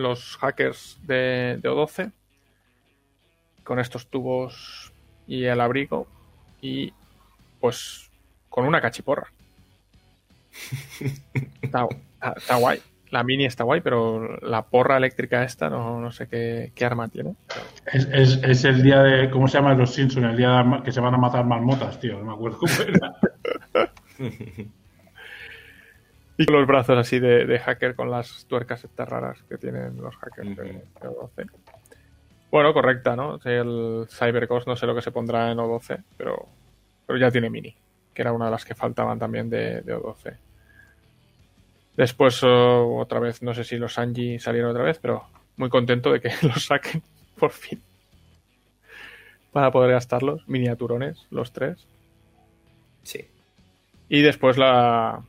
los 0.00 0.36
hackers 0.38 0.98
de, 1.06 1.58
de 1.62 1.68
O12, 1.70 2.12
con 3.64 3.78
estos 3.78 4.06
tubos 4.08 4.92
y 5.26 5.44
el 5.44 5.60
abrigo 5.60 6.06
y 6.60 6.92
pues 7.60 8.10
con 8.48 8.66
una 8.66 8.80
cachiporra. 8.80 9.28
Está, 11.62 11.86
está- 12.14 12.34
está 12.36 12.56
guay. 12.56 12.80
La 13.10 13.24
mini 13.24 13.44
está 13.44 13.64
guay, 13.64 13.80
pero 13.80 14.36
la 14.38 14.62
porra 14.62 14.96
eléctrica 14.96 15.42
esta 15.42 15.68
no, 15.68 16.00
no 16.00 16.12
sé 16.12 16.28
qué, 16.28 16.70
qué 16.76 16.84
arma 16.84 17.08
tiene. 17.08 17.34
Es, 17.92 18.06
es, 18.12 18.40
es 18.44 18.64
el 18.64 18.82
día 18.84 19.02
de. 19.02 19.30
¿Cómo 19.30 19.48
se 19.48 19.58
llama 19.58 19.74
los 19.74 19.92
Simpsons? 19.92 20.26
El 20.26 20.36
día 20.36 20.62
de 20.62 20.82
que 20.84 20.92
se 20.92 21.00
van 21.00 21.14
a 21.14 21.18
matar 21.18 21.44
marmotas, 21.44 21.98
tío. 21.98 22.18
No 22.18 22.24
me 22.26 22.32
acuerdo 22.34 22.58
cómo 22.58 22.72
era. 22.86 23.16
Y 26.40 26.46
con 26.46 26.56
los 26.56 26.66
brazos 26.66 26.96
así 26.96 27.18
de, 27.18 27.44
de 27.44 27.58
hacker 27.58 27.94
con 27.94 28.10
las 28.10 28.46
tuercas 28.46 28.82
estas 28.82 29.06
raras 29.06 29.42
que 29.46 29.58
tienen 29.58 30.00
los 30.00 30.16
hackers 30.16 30.56
de, 30.56 30.62
de 30.62 30.82
O12. 31.02 31.50
Bueno, 32.50 32.72
correcta, 32.72 33.14
¿no? 33.14 33.38
El 33.44 34.06
CyberGhost 34.08 34.66
no 34.66 34.74
sé 34.74 34.86
lo 34.86 34.94
que 34.94 35.02
se 35.02 35.12
pondrá 35.12 35.52
en 35.52 35.58
O12, 35.58 36.02
pero, 36.16 36.48
pero 37.06 37.18
ya 37.18 37.30
tiene 37.30 37.50
mini, 37.50 37.76
que 38.14 38.22
era 38.22 38.32
una 38.32 38.46
de 38.46 38.52
las 38.52 38.64
que 38.64 38.74
faltaban 38.74 39.18
también 39.18 39.50
de, 39.50 39.82
de 39.82 39.94
O12. 39.94 40.38
Después, 41.98 42.42
oh, 42.42 42.96
otra 42.96 43.20
vez, 43.20 43.42
no 43.42 43.52
sé 43.52 43.62
si 43.62 43.76
los 43.76 43.98
Angie 43.98 44.38
salieron 44.38 44.70
otra 44.70 44.84
vez, 44.84 44.98
pero 44.98 45.26
muy 45.58 45.68
contento 45.68 46.10
de 46.10 46.22
que 46.22 46.30
los 46.42 46.64
saquen 46.64 47.02
por 47.36 47.50
fin. 47.50 47.82
Para 49.52 49.70
poder 49.70 49.90
gastarlos. 49.90 50.48
Miniaturones, 50.48 51.26
los 51.30 51.52
tres. 51.52 51.86
Sí. 53.02 53.26
Y 54.08 54.22
después 54.22 54.56
la, 54.56 55.22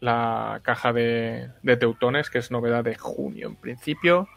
la 0.00 0.60
caja 0.62 0.92
de, 0.92 1.50
de 1.62 1.76
teutones, 1.76 2.30
que 2.30 2.38
es 2.38 2.50
novedad 2.50 2.82
de 2.84 2.96
junio 2.96 3.46
en 3.48 3.56
principio, 3.56 4.28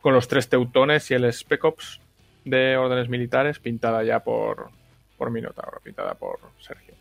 con 0.00 0.14
los 0.14 0.28
tres 0.28 0.48
teutones 0.48 1.10
y 1.10 1.14
el 1.14 1.24
Spec 1.32 1.64
Ops 1.64 2.00
de 2.44 2.76
órdenes 2.76 3.08
militares, 3.08 3.58
pintada 3.58 4.04
ya 4.04 4.20
por, 4.20 4.70
por 5.16 5.30
Minotauro, 5.30 5.80
pintada 5.80 6.14
por 6.14 6.38
Sergio. 6.60 6.94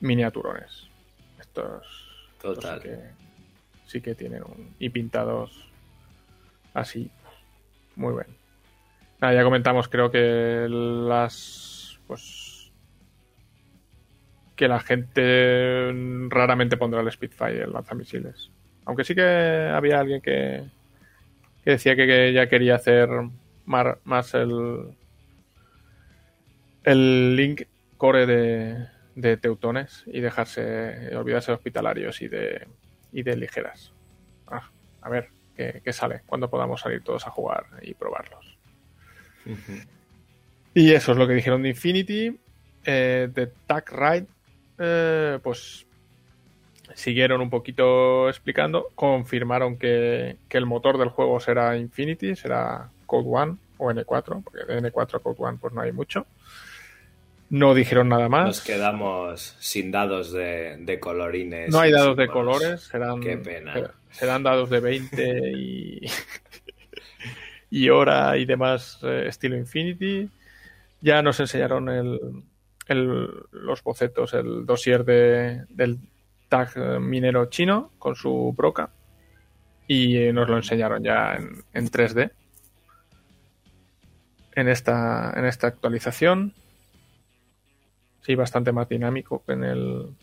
Miniaturones. 0.00 0.88
Estos, 1.38 1.86
estos 2.32 2.54
Total. 2.56 2.80
sí, 2.80 2.88
que, 2.88 3.00
sí 3.86 4.00
que 4.00 4.14
tienen 4.14 4.42
un... 4.42 4.74
Y 4.78 4.90
pintados 4.90 5.68
así. 6.74 7.10
Muy 7.96 8.14
bien. 8.14 8.36
Nada, 9.20 9.34
ya 9.34 9.42
comentamos, 9.42 9.88
creo 9.88 10.10
que 10.10 10.66
las... 10.68 11.98
Pues 12.06 12.49
que 14.60 14.68
la 14.68 14.80
gente 14.80 15.90
raramente 16.28 16.76
pondrá 16.76 17.00
el 17.00 17.10
Spitfire, 17.10 17.62
el 17.64 17.72
lanzamisiles. 17.72 18.50
Aunque 18.84 19.04
sí 19.04 19.14
que 19.14 19.22
había 19.22 20.00
alguien 20.00 20.20
que, 20.20 20.64
que 21.64 21.70
decía 21.70 21.96
que, 21.96 22.06
que 22.06 22.34
ya 22.34 22.46
quería 22.46 22.74
hacer 22.74 23.08
mar- 23.64 24.00
más 24.04 24.34
el, 24.34 24.94
el 26.84 27.36
link 27.36 27.62
core 27.96 28.26
de, 28.26 28.86
de 29.14 29.38
teutones 29.38 30.04
y 30.04 30.20
dejarse, 30.20 31.16
olvidarse 31.16 31.52
de 31.52 31.56
hospitalarios 31.56 32.20
y 32.20 32.28
de, 32.28 32.68
y 33.12 33.22
de 33.22 33.36
ligeras. 33.36 33.94
Ah, 34.46 34.68
a 35.00 35.08
ver 35.08 35.30
qué, 35.56 35.80
qué 35.82 35.92
sale, 35.94 36.20
cuando 36.26 36.50
podamos 36.50 36.82
salir 36.82 37.02
todos 37.02 37.26
a 37.26 37.30
jugar 37.30 37.64
y 37.80 37.94
probarlos. 37.94 38.58
Y 40.74 40.92
eso 40.92 41.12
es 41.12 41.18
lo 41.18 41.26
que 41.26 41.32
dijeron 41.32 41.62
de 41.62 41.70
Infinity. 41.70 42.38
Eh, 42.84 43.28
de 43.34 43.46
Tag 43.66 43.90
Ride, 43.90 44.26
eh, 44.80 45.38
pues 45.42 45.86
siguieron 46.94 47.40
un 47.40 47.50
poquito 47.50 48.28
explicando. 48.28 48.88
Confirmaron 48.96 49.76
que, 49.78 50.36
que 50.48 50.58
el 50.58 50.66
motor 50.66 50.98
del 50.98 51.10
juego 51.10 51.38
será 51.38 51.76
Infinity, 51.76 52.34
será 52.34 52.88
Code 53.06 53.28
One 53.30 53.56
o 53.78 53.90
N4, 53.92 54.42
porque 54.42 54.64
de 54.66 54.82
N4 54.82 55.14
a 55.14 55.18
Code 55.20 55.36
One 55.38 55.58
pues 55.60 55.72
no 55.72 55.82
hay 55.82 55.92
mucho. 55.92 56.26
No 57.50 57.74
dijeron 57.74 58.08
nada 58.08 58.28
más. 58.28 58.46
Nos 58.46 58.60
quedamos 58.60 59.56
sin 59.58 59.90
dados 59.90 60.32
de, 60.32 60.76
de 60.78 61.00
colorines. 61.00 61.70
No 61.70 61.80
hay 61.80 61.90
dados 61.92 62.16
de 62.16 62.28
colores, 62.28 62.82
serán, 62.82 63.20
Qué 63.20 63.36
pena. 63.36 63.72
ser- 63.74 63.90
serán 64.12 64.42
dados 64.44 64.70
de 64.70 64.80
20 64.80 65.50
y, 65.56 66.00
y 67.70 67.88
hora 67.88 68.36
y 68.36 68.44
demás 68.44 68.98
eh, 69.02 69.24
estilo 69.28 69.56
Infinity. 69.56 70.28
Ya 71.00 71.22
nos 71.22 71.40
enseñaron 71.40 71.88
el, 71.88 72.20
el- 72.90 73.28
los 73.52 73.82
bocetos, 73.82 74.34
el 74.34 74.66
dossier 74.66 75.04
de, 75.04 75.64
del 75.68 75.98
tag 76.48 77.00
minero 77.00 77.46
chino 77.46 77.92
con 77.98 78.14
su 78.16 78.52
broca 78.56 78.90
y 79.86 80.16
eh, 80.18 80.32
nos 80.32 80.48
lo 80.48 80.56
enseñaron 80.56 81.02
ya 81.02 81.34
en, 81.36 81.64
en 81.72 81.88
3D 81.90 82.30
en 84.56 84.68
esta, 84.68 85.32
en 85.36 85.44
esta 85.46 85.68
actualización. 85.68 86.52
Sí, 88.22 88.34
bastante 88.34 88.72
más 88.72 88.88
dinámico 88.88 89.42
que 89.46 89.52
en 89.52 89.64
el, 89.64 90.16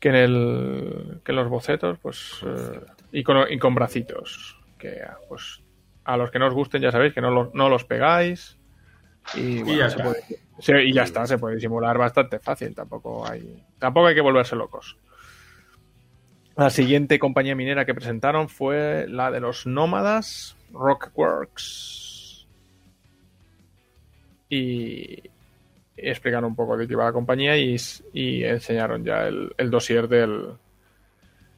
que 0.00 0.08
en 0.10 0.14
el 0.14 1.20
que 1.24 1.32
en 1.32 1.36
los 1.36 1.48
bocetos 1.48 1.98
pues 1.98 2.40
eh, 2.46 2.80
y, 3.12 3.22
con, 3.24 3.50
y 3.50 3.58
con 3.58 3.74
bracitos 3.74 4.56
que 4.78 5.00
ah, 5.02 5.16
pues 5.28 5.60
a 6.04 6.16
los 6.16 6.30
que 6.30 6.38
no 6.38 6.46
os 6.46 6.54
gusten 6.54 6.80
ya 6.82 6.92
sabéis 6.92 7.12
que 7.14 7.20
no 7.20 7.30
los, 7.30 7.52
no 7.54 7.68
los 7.68 7.84
pegáis 7.84 8.57
y, 9.34 9.62
bueno, 9.62 9.78
ya 9.78 9.90
se 9.90 9.96
está. 9.96 10.02
puede- 10.04 10.24
se- 10.60 10.84
y 10.84 10.92
ya 10.92 11.02
está 11.02 11.26
se 11.26 11.38
puede 11.38 11.54
disimular 11.56 11.96
bastante 11.98 12.38
fácil 12.38 12.74
tampoco 12.74 13.26
hay 13.28 13.62
tampoco 13.78 14.06
hay 14.08 14.14
que 14.14 14.20
volverse 14.20 14.56
locos 14.56 14.96
la 16.56 16.70
siguiente 16.70 17.18
compañía 17.18 17.54
minera 17.54 17.84
que 17.84 17.94
presentaron 17.94 18.48
fue 18.48 19.06
la 19.08 19.30
de 19.30 19.40
los 19.40 19.66
nómadas 19.66 20.56
Rockworks 20.72 22.46
y 24.48 25.22
explicaron 25.96 26.50
un 26.50 26.56
poco 26.56 26.76
de 26.76 26.86
qué 26.86 26.92
iba 26.94 27.04
la 27.04 27.12
compañía 27.12 27.56
y, 27.56 27.76
y 28.12 28.44
enseñaron 28.44 29.04
ya 29.04 29.26
el, 29.26 29.52
el 29.58 29.70
dossier 29.70 30.08
del, 30.08 30.52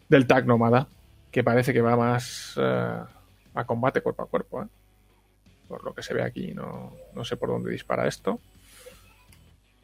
del 0.08 0.26
tag 0.26 0.46
nómada, 0.46 0.88
que 1.30 1.44
parece 1.44 1.72
que 1.72 1.80
va 1.82 1.96
más 1.96 2.54
eh, 2.60 2.98
a 3.54 3.64
combate 3.64 4.00
cuerpo 4.00 4.22
a 4.22 4.26
cuerpo. 4.28 4.62
¿eh? 4.62 4.66
Por 5.70 5.84
lo 5.84 5.94
que 5.94 6.02
se 6.02 6.12
ve 6.14 6.24
aquí, 6.24 6.52
no, 6.52 6.92
no 7.14 7.24
sé 7.24 7.36
por 7.36 7.48
dónde 7.48 7.70
dispara 7.70 8.08
esto. 8.08 8.40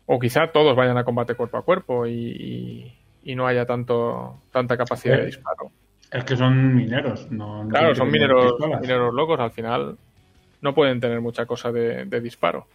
O 0.04 0.18
quizá 0.18 0.48
todos 0.50 0.74
vayan 0.74 0.98
a 0.98 1.04
combate 1.04 1.36
cuerpo 1.36 1.58
a 1.58 1.62
cuerpo 1.62 2.06
y, 2.08 2.12
y- 2.12 2.98
y 3.22 3.34
no 3.36 3.46
haya 3.46 3.64
tanto 3.66 4.42
tanta 4.50 4.76
capacidad 4.76 5.14
de 5.16 5.22
Eh, 5.22 5.26
disparo. 5.26 5.70
Es 6.10 6.24
que 6.24 6.36
son 6.36 6.74
mineros. 6.74 7.30
No, 7.30 7.62
no 7.62 7.70
Claro, 7.70 7.94
son 7.94 8.10
mineros, 8.10 8.54
mineros 8.80 9.14
locos, 9.14 9.38
al 9.38 9.52
final 9.52 9.96
no 10.60 10.74
pueden 10.74 10.98
tener 11.00 11.20
mucha 11.20 11.46
cosa 11.46 11.70
de, 11.70 12.04
de 12.04 12.20
disparo. 12.20 12.66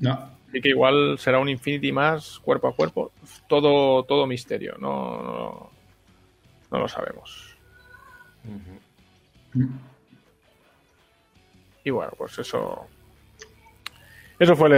No. 0.00 0.18
Así 0.48 0.60
que 0.60 0.70
igual 0.70 1.16
será 1.20 1.38
un 1.38 1.48
Infinity 1.48 1.92
más 1.92 2.40
cuerpo 2.40 2.66
a 2.66 2.74
cuerpo. 2.74 3.12
Todo, 3.48 4.02
todo 4.02 4.26
misterio. 4.26 4.74
No, 4.80 5.22
no, 5.22 5.70
no 6.72 6.78
lo 6.80 6.88
sabemos. 6.88 7.56
Y 11.84 11.90
bueno, 11.90 12.12
pues 12.16 12.38
eso. 12.38 12.86
Eso 14.38 14.56
fue 14.56 14.68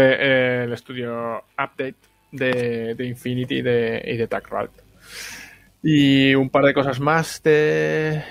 el, 0.64 0.72
estudio 0.72 1.44
update 1.52 1.94
de, 2.32 2.94
de 2.94 3.06
Infinity 3.06 3.56
y 3.56 3.62
de, 3.62 4.02
y 4.04 4.16
de. 4.16 4.28
Y 5.82 6.34
un 6.34 6.50
par 6.50 6.64
de 6.64 6.74
cosas 6.74 7.00
más 7.00 7.42
de 7.42 8.22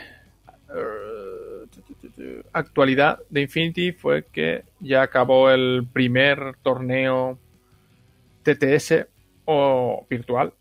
eh, 0.73 2.43
actualidad 2.53 3.19
de 3.30 3.41
Infinity 3.41 3.91
fue 3.91 4.26
que 4.26 4.64
ya 4.80 5.02
acabó 5.02 5.52
el 5.52 5.85
primer 5.91 6.56
torneo 6.61 7.38
TTS 8.43 9.06
o 9.45 10.06
virtual 10.10 10.53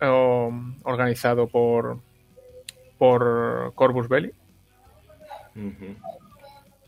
o, 0.00 0.52
organizado 0.84 1.46
por 1.46 1.98
por 2.98 3.72
Corvus 3.74 4.08
Belli. 4.08 4.32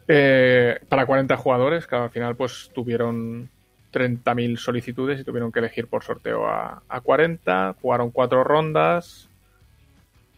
Eh, 0.09 0.81
para 0.89 1.07
40 1.07 1.37
jugadores 1.37 1.87
que 1.87 1.97
al 1.97 2.11
final 2.11 2.35
pues 2.35 2.71
tuvieron 2.75 3.51
30.000 3.93 4.57
solicitudes 4.57 5.21
y 5.21 5.25
tuvieron 5.25 5.53
que 5.53 5.61
elegir 5.61 5.87
por 5.87 6.03
sorteo 6.03 6.47
a, 6.47 6.83
a 6.89 7.01
40 7.01 7.77
jugaron 7.81 8.11
cuatro 8.11 8.43
rondas 8.43 9.29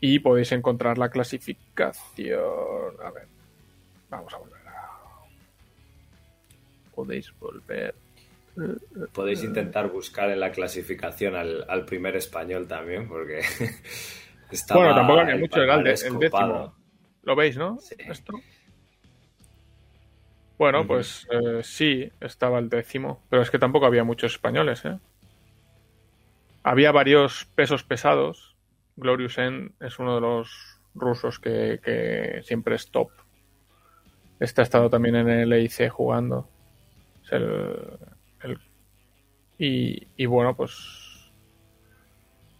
y 0.00 0.18
podéis 0.18 0.52
encontrar 0.52 0.98
la 0.98 1.08
clasificación 1.08 2.40
a 3.04 3.10
ver 3.10 3.26
vamos 4.08 4.34
a 4.34 4.38
volver 4.38 4.68
a 4.68 4.88
podéis 6.94 7.32
volver 7.38 7.94
Podéis 9.12 9.42
intentar 9.44 9.88
buscar 9.88 10.30
en 10.30 10.40
la 10.40 10.50
clasificación 10.50 11.34
al, 11.34 11.64
al 11.68 11.84
primer 11.84 12.16
español 12.16 12.66
también, 12.66 13.08
porque 13.08 13.40
estaba 14.50 14.80
Bueno, 14.80 14.94
tampoco 14.94 15.20
había 15.20 15.36
mucho, 15.36 15.62
era 15.62 15.76
el 15.76 15.84
décimo. 15.84 16.74
¿Lo 17.22 17.36
veis, 17.36 17.56
no? 17.56 17.78
Esto. 17.98 18.34
Bueno, 20.60 20.86
pues 20.86 21.26
eh, 21.30 21.62
sí, 21.62 22.12
estaba 22.20 22.58
el 22.58 22.68
décimo, 22.68 23.22
pero 23.30 23.40
es 23.40 23.50
que 23.50 23.58
tampoco 23.58 23.86
había 23.86 24.04
muchos 24.04 24.32
españoles, 24.32 24.84
¿eh? 24.84 24.98
Había 26.62 26.92
varios 26.92 27.46
pesos 27.54 27.84
pesados. 27.84 28.56
Glorious 28.96 29.38
N 29.38 29.70
es 29.80 29.98
uno 29.98 30.14
de 30.16 30.20
los 30.20 30.80
rusos 30.94 31.38
que, 31.38 31.80
que 31.82 32.42
siempre 32.44 32.74
es 32.74 32.90
top. 32.90 33.10
Este 34.38 34.60
ha 34.60 34.64
estado 34.64 34.88
también 34.88 35.16
en 35.16 35.28
el 35.28 35.52
EIC 35.52 35.88
jugando. 35.88 36.48
Es 37.24 37.32
el, 37.32 37.98
el- 38.42 38.58
y, 39.58 40.08
y 40.16 40.26
bueno, 40.26 40.56
pues 40.56 41.32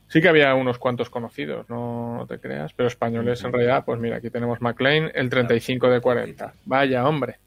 sí 0.09 0.21
que 0.21 0.29
había 0.29 0.55
unos 0.55 0.79
cuantos 0.79 1.11
conocidos, 1.11 1.69
no, 1.69 2.17
no 2.19 2.27
te 2.27 2.39
creas, 2.39 2.73
pero 2.75 2.89
españoles 2.89 3.43
en 3.45 3.53
realidad, 3.53 3.85
pues 3.85 3.99
mira, 4.01 4.17
aquí 4.17 4.31
tenemos 4.31 4.61
McLean, 4.61 5.11
el 5.15 5.31
35 5.31 5.89
de 5.89 6.01
40. 6.01 6.55
Vaya, 6.65 7.07
hombre. 7.07 7.39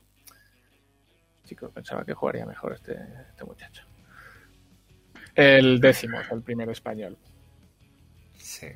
Chicos, 1.45 1.71
pensaba 1.71 2.05
que 2.05 2.13
jugaría 2.13 2.45
mejor 2.45 2.73
este, 2.73 2.97
este 3.29 3.43
muchacho. 3.43 3.83
El 5.35 5.81
décimo 5.81 6.19
es 6.19 6.31
el 6.31 6.41
primer 6.41 6.69
español. 6.69 7.17
Sí. 8.33 8.67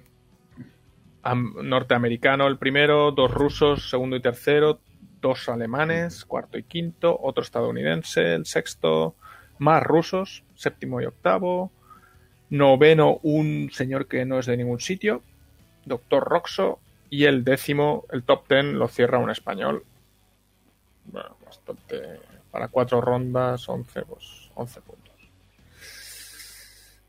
Am- 1.23 1.55
norteamericano 1.63 2.47
el 2.47 2.57
primero, 2.57 3.11
dos 3.11 3.31
rusos, 3.31 3.89
segundo 3.89 4.15
y 4.15 4.21
tercero, 4.21 4.79
dos 5.21 5.49
alemanes, 5.49 6.25
cuarto 6.25 6.57
y 6.57 6.63
quinto, 6.63 7.17
otro 7.21 7.43
estadounidense, 7.43 8.33
el 8.33 8.45
sexto, 8.45 9.15
más 9.59 9.83
rusos, 9.83 10.43
séptimo 10.55 11.01
y 11.01 11.05
octavo, 11.05 11.71
noveno 12.49 13.19
un 13.23 13.69
señor 13.71 14.07
que 14.07 14.25
no 14.25 14.39
es 14.39 14.45
de 14.45 14.57
ningún 14.57 14.79
sitio, 14.79 15.21
doctor 15.85 16.23
Roxo, 16.23 16.79
y 17.09 17.25
el 17.25 17.43
décimo, 17.43 18.05
el 18.11 18.23
top 18.23 18.47
ten, 18.47 18.77
lo 18.77 18.87
cierra 18.87 19.17
un 19.17 19.29
español. 19.29 19.83
Bueno, 21.05 21.37
bastante. 21.45 22.19
Para 22.51 22.69
cuatro 22.69 23.01
rondas, 23.01 23.67
11, 23.67 24.01
pues 24.03 24.49
11 24.55 24.81
puntos. 24.81 25.13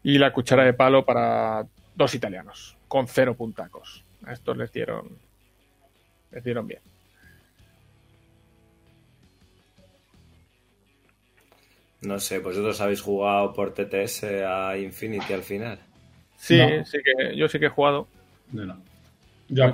Y 0.02 0.18
la 0.18 0.32
cuchara 0.32 0.64
de 0.64 0.74
palo 0.74 1.04
para 1.04 1.66
dos 1.94 2.14
italianos, 2.14 2.76
con 2.88 3.06
cero 3.08 3.34
puntacos. 3.34 4.04
A 4.24 4.32
estos 4.32 4.56
les 4.56 4.72
dieron. 4.72 5.18
Les 6.30 6.44
dieron 6.44 6.66
bien. 6.66 6.80
No 12.02 12.20
sé, 12.20 12.38
¿vosotros 12.38 12.80
habéis 12.80 13.00
jugado 13.00 13.52
por 13.52 13.74
TTS 13.74 14.24
a 14.46 14.76
Infinity 14.78 15.32
al 15.32 15.42
final? 15.42 15.80
Sí, 16.36 16.56
No. 16.56 16.84
sí 16.84 16.98
que, 17.04 17.36
yo 17.36 17.48
sí 17.48 17.58
que 17.58 17.66
he 17.66 17.70
jugado. 17.70 18.06
No, 18.52 18.64
no. 18.64 18.80
Yo 19.48 19.64
a. 19.64 19.70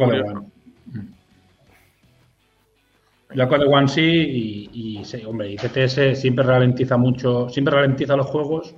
Yo 3.35 3.49
Code 3.49 3.67
One 3.67 3.89
sí 3.89 4.01
y, 4.03 4.71
y 5.03 5.25
hombre, 5.25 5.53
y 5.53 5.57
TTS 5.57 6.15
siempre 6.17 6.45
ralentiza 6.45 6.97
mucho, 6.97 7.49
siempre 7.49 7.75
ralentiza 7.75 8.17
los 8.17 8.27
juegos, 8.27 8.75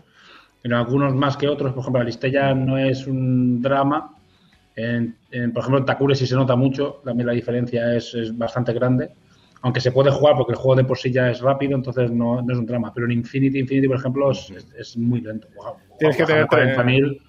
en 0.65 0.73
algunos 0.73 1.15
más 1.15 1.37
que 1.37 1.49
otros. 1.49 1.73
Por 1.73 1.81
ejemplo, 1.83 2.01
la 2.01 2.07
Listella 2.07 2.55
no 2.55 2.79
es 2.79 3.07
un 3.07 3.61
drama. 3.61 4.13
En, 4.75 5.17
en, 5.31 5.53
por 5.53 5.61
ejemplo, 5.61 5.79
en 5.79 5.85
Takure 5.87 6.15
sí 6.15 6.27
se 6.27 6.35
nota 6.35 6.57
mucho, 6.57 7.01
también 7.05 7.27
la 7.27 7.33
diferencia 7.33 7.95
es, 7.95 8.15
es 8.15 8.37
bastante 8.37 8.73
grande. 8.73 9.11
Aunque 9.63 9.81
se 9.81 9.91
puede 9.91 10.11
jugar 10.11 10.37
porque 10.37 10.53
el 10.53 10.59
juego 10.59 10.77
de 10.77 10.85
por 10.85 10.99
sí 10.99 11.11
ya 11.11 11.31
es 11.31 11.41
rápido, 11.41 11.75
entonces 11.77 12.11
no, 12.11 12.43
no 12.43 12.53
es 12.53 12.59
un 12.59 12.67
drama. 12.67 12.93
Pero 12.95 13.07
en 13.07 13.13
Infinity, 13.13 13.59
Infinity, 13.59 13.89
por 13.89 13.97
ejemplo, 13.99 14.31
es, 14.31 14.51
es- 14.51 14.73
es 14.79 14.97
muy 14.97 15.21
lento. 15.21 15.49
Wow, 15.57 15.75
Tienes 15.99 16.17
que 16.17 16.25
tener 16.27 16.43
a 16.43 16.47
40.000 16.47 17.21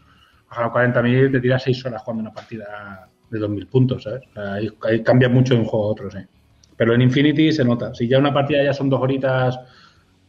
bajar 0.50 0.66
a 0.66 0.72
40.000 0.72 1.32
te 1.32 1.40
tiras 1.42 1.64
6 1.64 1.86
horas 1.86 2.02
jugando 2.04 2.22
una 2.22 2.34
partida 2.34 3.10
de 3.30 3.40
2.000 3.40 3.68
puntos, 3.68 4.04
¿sabes? 4.04 4.24
Ahí, 4.36 4.70
ahí 4.84 5.04
cambia 5.04 5.28
mucho 5.30 5.54
de 5.56 5.62
un 5.62 5.66
juego 5.66 5.88
a 5.88 5.92
otro, 5.92 6.10
sí. 6.12 6.20
Pero 6.78 6.94
en 6.94 7.02
Infinity 7.02 7.52
se 7.52 7.66
nota. 7.66 7.94
Si 7.94 8.08
ya 8.08 8.20
una 8.20 8.34
partida 8.34 8.64
ya 8.64 8.74
son 8.74 8.90
dos 8.90 9.02
horitas 9.02 9.60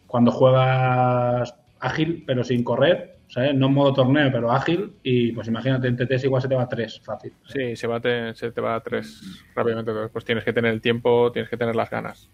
cuando 0.07 0.33
juegas 0.33 1.55
ágil, 1.79 2.25
pero 2.27 2.43
sin 2.43 2.65
correr, 2.65 3.19
¿sabes? 3.29 3.55
No 3.55 3.67
en 3.67 3.75
modo 3.75 3.93
torneo, 3.93 4.31
pero 4.33 4.51
ágil. 4.51 4.95
Y 5.03 5.33
pues 5.33 5.47
imagínate, 5.49 5.89
en 5.89 5.97
TTS 5.97 6.25
igual 6.25 6.43
se 6.43 6.49
te 6.49 6.55
va 6.55 6.63
a 6.63 6.69
3, 6.69 7.01
fácil. 7.05 7.33
Sí, 7.47 7.77
se, 7.77 7.87
va 7.87 8.01
te, 8.01 8.35
se 8.35 8.51
te 8.51 8.61
va 8.61 8.75
a 8.77 8.81
tres 8.81 9.45
rápidamente. 9.55 9.93
Pues 10.13 10.25
tienes 10.25 10.43
que 10.45 10.53
tener 10.53 10.73
el 10.73 10.81
tiempo, 10.81 11.31
tienes 11.31 11.51
que 11.51 11.57
tener 11.59 11.77
las 11.77 11.91
ganas. 11.91 12.31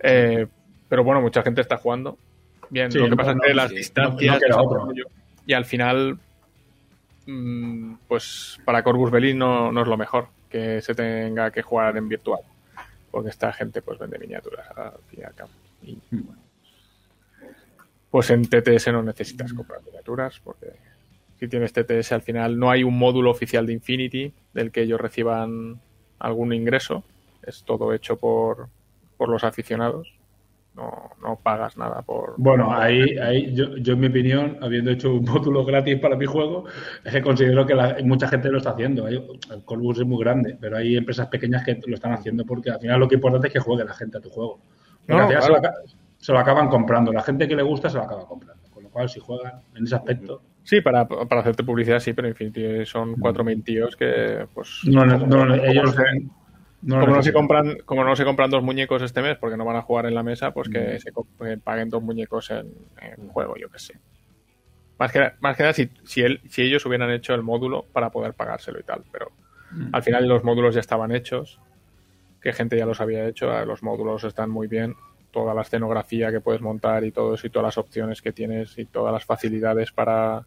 Eh, 0.00 0.46
pero 0.88 1.02
bueno, 1.02 1.20
mucha 1.22 1.42
gente 1.42 1.62
está 1.62 1.78
jugando. 1.78 2.18
Bien, 2.68 2.92
Sí, 2.92 2.98
lo 2.98 3.08
que 3.08 3.16
pasa 3.16 3.34
no, 3.34 3.42
es 3.42 3.48
que 3.48 3.54
las 3.54 3.70
sí. 3.70 3.76
distancias. 3.76 4.40
No-. 4.48 4.92
Y 5.46 5.52
al 5.54 5.64
final, 5.64 6.18
mm, 7.26 7.94
pues 8.06 8.60
para 8.64 8.82
Corvus 8.82 9.10
Belli 9.10 9.34
no, 9.34 9.72
no 9.72 9.82
es 9.82 9.88
lo 9.88 9.96
mejor 9.96 10.28
que 10.48 10.80
se 10.82 10.94
tenga 10.94 11.50
que 11.50 11.62
jugar 11.62 11.96
en 11.96 12.08
virtual. 12.08 12.40
Porque 13.10 13.30
esta 13.30 13.52
gente 13.52 13.82
pues 13.82 13.98
vende 13.98 14.18
miniaturas 14.18 14.66
al 14.76 15.00
fin 15.08 15.20
y 15.20 15.24
al 15.24 15.34
cabo. 15.34 15.50
Y, 15.82 15.98
bueno, 16.10 16.40
pues 18.10 18.30
en 18.30 18.42
TTS 18.42 18.88
no 18.92 19.02
necesitas 19.02 19.52
comprar 19.52 19.82
miniaturas 19.84 20.40
porque 20.40 20.72
si 21.38 21.48
tienes 21.48 21.72
TTS 21.72 22.12
al 22.12 22.22
final 22.22 22.58
no 22.58 22.70
hay 22.70 22.82
un 22.82 22.98
módulo 22.98 23.30
oficial 23.30 23.66
de 23.66 23.72
Infinity 23.72 24.32
del 24.52 24.72
que 24.72 24.82
ellos 24.82 25.00
reciban 25.00 25.80
algún 26.18 26.52
ingreso. 26.52 27.04
Es 27.42 27.62
todo 27.64 27.94
hecho 27.94 28.16
por, 28.16 28.68
por 29.16 29.28
los 29.28 29.44
aficionados. 29.44 30.12
No, 30.74 31.10
no 31.20 31.36
pagas 31.42 31.76
nada 31.76 32.00
por... 32.02 32.34
Bueno, 32.38 32.72
ahí, 32.72 33.18
ahí 33.18 33.52
yo, 33.54 33.76
yo, 33.76 33.94
en 33.94 34.00
mi 34.00 34.06
opinión, 34.06 34.56
habiendo 34.62 34.90
hecho 34.92 35.12
un 35.14 35.24
módulo 35.24 35.64
gratis 35.64 35.98
para 35.98 36.16
mi 36.16 36.26
juego, 36.26 36.64
es 37.04 37.12
que 37.12 37.20
considero 37.20 37.66
que 37.66 37.74
la- 37.74 37.96
mucha 38.04 38.28
gente 38.28 38.48
lo 38.50 38.58
está 38.58 38.70
haciendo. 38.70 39.04
Hay- 39.06 39.16
el 39.52 39.64
Colbus 39.64 39.98
es 39.98 40.06
muy 40.06 40.22
grande, 40.22 40.56
pero 40.60 40.76
hay 40.76 40.96
empresas 40.96 41.26
pequeñas 41.26 41.64
que 41.64 41.80
lo 41.86 41.94
están 41.94 42.12
haciendo 42.12 42.46
porque 42.46 42.70
al 42.70 42.78
final 42.80 43.00
lo 43.00 43.08
que 43.08 43.16
importante 43.16 43.48
es 43.48 43.52
que 43.52 43.58
juegue 43.60 43.84
la 43.84 43.94
gente 43.94 44.18
a 44.18 44.20
tu 44.20 44.30
juego. 44.30 44.60
No, 45.08 45.16
claro. 45.26 45.42
se, 45.42 45.48
lo, 45.48 45.56
aca- 45.56 45.74
se 46.18 46.32
lo 46.32 46.38
acaban 46.38 46.68
comprando. 46.68 47.12
La 47.12 47.22
gente 47.22 47.48
que 47.48 47.56
le 47.56 47.62
gusta 47.64 47.90
se 47.90 47.96
lo 47.98 48.04
acaba 48.04 48.24
comprando. 48.26 48.62
Con 48.72 48.84
lo 48.84 48.90
cual, 48.90 49.08
si 49.08 49.18
juegan 49.20 49.60
en 49.74 49.84
ese 49.84 49.96
aspecto, 49.96 50.42
Sí, 50.62 50.82
para, 50.82 51.08
para 51.08 51.40
hacerte 51.40 51.64
publicidad 51.64 51.98
sí, 52.00 52.12
pero 52.12 52.28
Infinity 52.28 52.84
son 52.84 53.14
4.000 53.16 53.64
tíos 53.64 53.96
que 53.96 54.46
pues... 54.54 54.82
no, 54.84 55.04
no, 55.06 55.16
no, 55.26 55.54
ellos 55.54 55.96
no 56.82 57.00
como 57.00 57.16
no 57.16 57.22
se 57.22 57.32
compran 57.32 57.78
como 57.84 58.04
no 58.04 58.16
se 58.16 58.24
compran 58.24 58.50
dos 58.50 58.62
muñecos 58.62 59.02
este 59.02 59.20
mes 59.22 59.36
porque 59.38 59.56
no 59.56 59.64
van 59.64 59.76
a 59.76 59.82
jugar 59.82 60.06
en 60.06 60.14
la 60.14 60.22
mesa 60.22 60.52
pues 60.52 60.68
que 60.68 60.98
se 61.00 61.12
co- 61.12 61.26
que 61.38 61.58
paguen 61.58 61.88
dos 61.90 62.02
muñecos 62.02 62.50
en, 62.50 62.72
en 63.00 63.28
juego 63.28 63.56
yo 63.56 63.68
que 63.68 63.78
sé. 63.78 63.94
Más 64.98 65.12
que 65.12 65.32
más 65.40 65.56
que 65.56 65.62
nada 65.62 65.72
si, 65.72 65.90
si, 66.04 66.22
él, 66.22 66.40
si 66.48 66.62
ellos 66.62 66.84
hubieran 66.86 67.10
hecho 67.10 67.34
el 67.34 67.42
módulo 67.42 67.84
para 67.92 68.10
poder 68.10 68.34
pagárselo 68.34 68.80
y 68.80 68.82
tal 68.82 69.02
pero 69.12 69.30
al 69.92 70.02
final 70.02 70.26
los 70.26 70.42
módulos 70.44 70.74
ya 70.74 70.80
estaban 70.80 71.12
hechos 71.12 71.58
que 72.42 72.52
gente 72.52 72.76
ya 72.76 72.86
los 72.86 73.00
había 73.00 73.26
hecho 73.26 73.52
eh, 73.56 73.66
los 73.66 73.82
módulos 73.82 74.24
están 74.24 74.50
muy 74.50 74.66
bien 74.66 74.94
toda 75.30 75.54
la 75.54 75.62
escenografía 75.62 76.32
que 76.32 76.40
puedes 76.40 76.60
montar 76.60 77.04
y 77.04 77.12
todo 77.12 77.34
eso 77.34 77.46
y 77.46 77.50
todas 77.50 77.66
las 77.66 77.78
opciones 77.78 78.20
que 78.20 78.32
tienes 78.32 78.76
y 78.78 78.84
todas 78.86 79.12
las 79.12 79.24
facilidades 79.24 79.92
para 79.92 80.46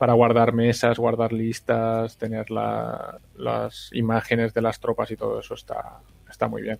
para 0.00 0.14
guardar 0.14 0.54
mesas, 0.54 0.98
guardar 0.98 1.30
listas, 1.30 2.16
tener 2.16 2.50
la- 2.50 3.18
las 3.36 3.90
imágenes 3.92 4.54
de 4.54 4.62
las 4.62 4.80
tropas 4.80 5.10
y 5.10 5.16
todo 5.16 5.40
eso 5.40 5.52
está, 5.52 5.98
está 6.30 6.48
muy 6.48 6.62
bien. 6.62 6.78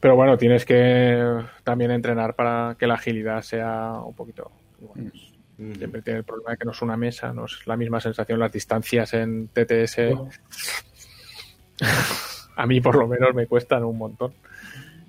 Pero 0.00 0.16
bueno, 0.16 0.38
tienes 0.38 0.64
que 0.64 1.22
también 1.64 1.90
entrenar 1.90 2.34
para 2.36 2.74
que 2.78 2.86
la 2.86 2.94
agilidad 2.94 3.42
sea 3.42 3.92
un 4.02 4.14
poquito. 4.14 4.50
bueno, 4.80 5.10
pues, 5.10 5.76
Siempre 5.76 6.00
tiene 6.00 6.20
el 6.20 6.24
problema 6.24 6.52
de 6.52 6.56
que 6.56 6.64
no 6.64 6.70
es 6.70 6.80
una 6.80 6.96
mesa, 6.96 7.34
no 7.34 7.44
es 7.44 7.66
la 7.66 7.76
misma 7.76 8.00
sensación. 8.00 8.38
Las 8.38 8.52
distancias 8.52 9.12
en 9.12 9.48
TTS, 9.48 9.98
a 12.56 12.66
mí 12.66 12.80
por 12.80 12.96
lo 12.96 13.06
menos 13.08 13.34
me 13.34 13.46
cuestan 13.46 13.84
un 13.84 13.98
montón. 13.98 14.32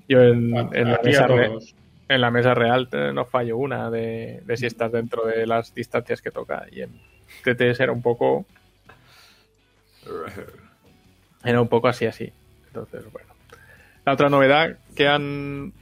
Yo 0.09 0.21
en, 0.23 0.57
A- 0.57 0.69
en 0.73 0.91
la 0.91 0.99
mesa 1.03 1.27
todos. 1.51 1.75
En 2.09 2.21
la 2.21 2.31
mesa 2.31 2.55
real 2.55 2.89
no 3.13 3.23
fallo 3.23 3.57
una 3.57 3.89
de, 3.91 4.43
si 4.55 4.65
estás 4.65 4.91
dentro 4.91 5.25
de 5.25 5.45
las 5.45 5.73
distancias 5.73 6.21
que 6.21 6.31
toca. 6.31 6.65
Y 6.71 6.81
en 6.81 6.99
TTS 7.43 7.79
era 7.79 7.91
un 7.91 8.01
poco. 8.01 8.45
Era 11.43 11.61
un 11.61 11.69
poco 11.69 11.87
así, 11.87 12.07
así. 12.07 12.33
Entonces, 12.67 13.09
bueno. 13.11 13.29
La 14.05 14.13
otra 14.13 14.29
novedad 14.29 14.79
que 14.95 15.07
han 15.07 15.73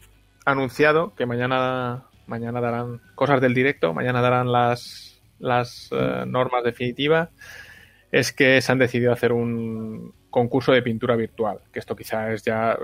anunciado, 0.45 1.15
que 1.15 1.25
mañana, 1.25 2.03
mañana 2.25 2.59
darán 2.59 2.99
cosas 3.15 3.39
del 3.39 3.53
directo, 3.53 3.93
mañana 3.93 4.21
darán 4.21 4.51
las, 4.51 5.21
las 5.39 5.89
eh, 5.91 6.25
normas 6.27 6.63
definitivas, 6.65 7.29
es 8.11 8.33
que 8.33 8.61
se 8.61 8.71
han 8.71 8.79
decidido 8.79 9.13
hacer 9.13 9.31
un 9.31 10.13
concurso 10.29 10.73
de 10.73 10.81
pintura 10.81 11.15
virtual, 11.15 11.59
que 11.71 11.79
esto 11.79 11.95
quizás 11.95 12.33
es 12.33 12.43
ya 12.43 12.77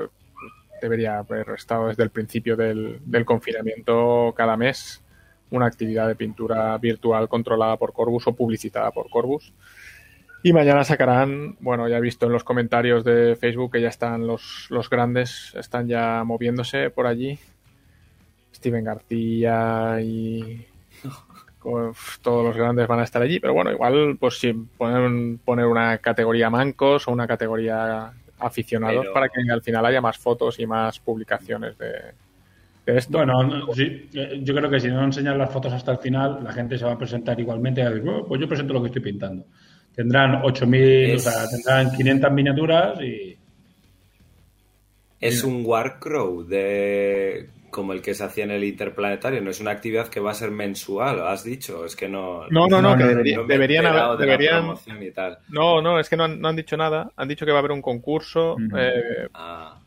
debería 0.83 1.19
haber 1.19 1.49
estado 1.51 1.87
desde 1.87 2.03
el 2.03 2.09
principio 2.09 2.55
del, 2.55 2.99
del 3.05 3.25
confinamiento 3.25 4.33
cada 4.35 4.57
mes 4.57 5.01
una 5.49 5.67
actividad 5.67 6.07
de 6.07 6.15
pintura 6.15 6.77
virtual 6.77 7.29
controlada 7.29 7.77
por 7.77 7.93
Corbus 7.93 8.27
o 8.27 8.35
publicitada 8.35 8.91
por 8.91 9.09
Corbus. 9.09 9.53
Y 10.41 10.51
mañana 10.51 10.83
sacarán, 10.83 11.55
bueno, 11.59 11.87
ya 11.87 11.97
he 11.97 12.01
visto 12.01 12.25
en 12.25 12.33
los 12.33 12.43
comentarios 12.43 13.05
de 13.05 13.37
Facebook 13.37 13.71
que 13.71 13.81
ya 13.81 13.87
están 13.87 14.27
los, 14.27 14.67
los 14.69 14.89
grandes, 14.89 15.53
están 15.55 15.87
ya 15.87 16.23
moviéndose 16.25 16.89
por 16.89 17.07
allí. 17.07 17.39
Steven 18.53 18.83
García 18.83 19.99
y 20.01 20.65
uf, 21.63 22.19
todos 22.19 22.43
los 22.45 22.57
grandes 22.57 22.87
van 22.87 22.99
a 22.99 23.03
estar 23.03 23.21
allí, 23.21 23.39
pero 23.39 23.53
bueno, 23.53 23.71
igual 23.71 24.17
pues 24.19 24.39
si 24.39 24.53
ponen 24.53 25.37
poner 25.37 25.67
una 25.67 25.99
categoría 25.99 26.49
mancos 26.49 27.07
o 27.07 27.11
una 27.11 27.27
categoría 27.27 28.11
aficionados 28.39 29.01
Pero- 29.01 29.13
para 29.13 29.29
que 29.29 29.41
al 29.51 29.61
final 29.61 29.85
haya 29.85 30.01
más 30.01 30.17
fotos 30.17 30.59
y 30.59 30.65
más 30.67 30.99
publicaciones 30.99 31.77
de, 31.77 31.91
de 32.85 32.97
esto. 32.97 33.17
Bueno, 33.19 33.43
no, 33.43 33.73
sí, 33.73 34.09
eh, 34.13 34.39
yo 34.43 34.53
creo 34.55 34.69
que 34.69 34.79
si 34.79 34.87
no 34.89 35.03
enseñan 35.03 35.37
las 35.37 35.51
fotos 35.51 35.71
hasta 35.73 35.91
el 35.93 35.97
final, 35.99 36.43
la 36.43 36.51
gente 36.51 36.77
se 36.77 36.85
va 36.85 36.93
a 36.93 36.97
presentar 36.97 37.39
igualmente. 37.39 37.81
y 37.81 37.83
va 37.83 37.89
a 37.89 37.93
decir, 37.93 38.09
"Oh, 38.09 38.27
pues 38.27 38.41
yo 38.41 38.47
presento 38.47 38.73
lo 38.73 38.81
que 38.81 38.87
estoy 38.87 39.01
pintando. 39.01 39.45
Tendrán 39.95 40.41
8.000, 40.43 41.11
Es- 41.11 41.27
o 41.27 41.31
sea, 41.31 41.47
tendrán 41.49 41.95
500 41.95 42.31
miniaturas 42.31 42.99
y. 43.01 43.37
Es 45.21 45.43
un 45.43 45.63
Warcrow 45.65 46.43
de 46.43 47.49
como 47.73 47.91
el 47.91 48.01
que 48.01 48.13
se 48.13 48.23
hacía 48.23 48.45
en 48.45 48.51
el 48.51 48.63
Interplanetario. 48.63 49.41
No 49.41 49.49
es 49.49 49.59
una 49.59 49.71
actividad 49.71 50.07
que 50.07 50.21
va 50.21 50.31
a 50.31 50.35
ser 50.35 50.51
mensual, 50.51 51.27
has 51.27 51.43
dicho. 51.43 51.83
Es 51.83 51.97
que 51.97 52.07
no. 52.07 52.47
No, 52.49 52.67
no, 52.67 52.81
no, 52.81 52.91
No, 52.91 52.97
que 52.97 53.03
no, 53.03 53.09
debería- 53.09 53.35
no 53.37 53.43
me 53.43 53.53
he 53.53 53.57
deberían 53.57 53.85
haber- 53.85 54.01
de 54.01 54.07
la 54.07 54.15
deberían, 54.31 54.59
promoción 54.59 55.03
y 55.03 55.11
tal. 55.11 55.39
no, 55.49 55.81
no, 55.81 55.99
es 55.99 56.07
que 56.09 56.15
no 56.15 56.23
han, 56.23 56.39
no 56.39 56.47
han 56.47 56.55
dicho 56.55 56.77
nada. 56.77 57.11
Han 57.17 57.27
dicho 57.27 57.45
que 57.45 57.51
va 57.51 57.57
a 57.57 57.59
haber 57.59 57.71
un 57.73 57.81
concurso 57.81 58.55
eh, 58.77 59.27
Ah, 59.33 59.79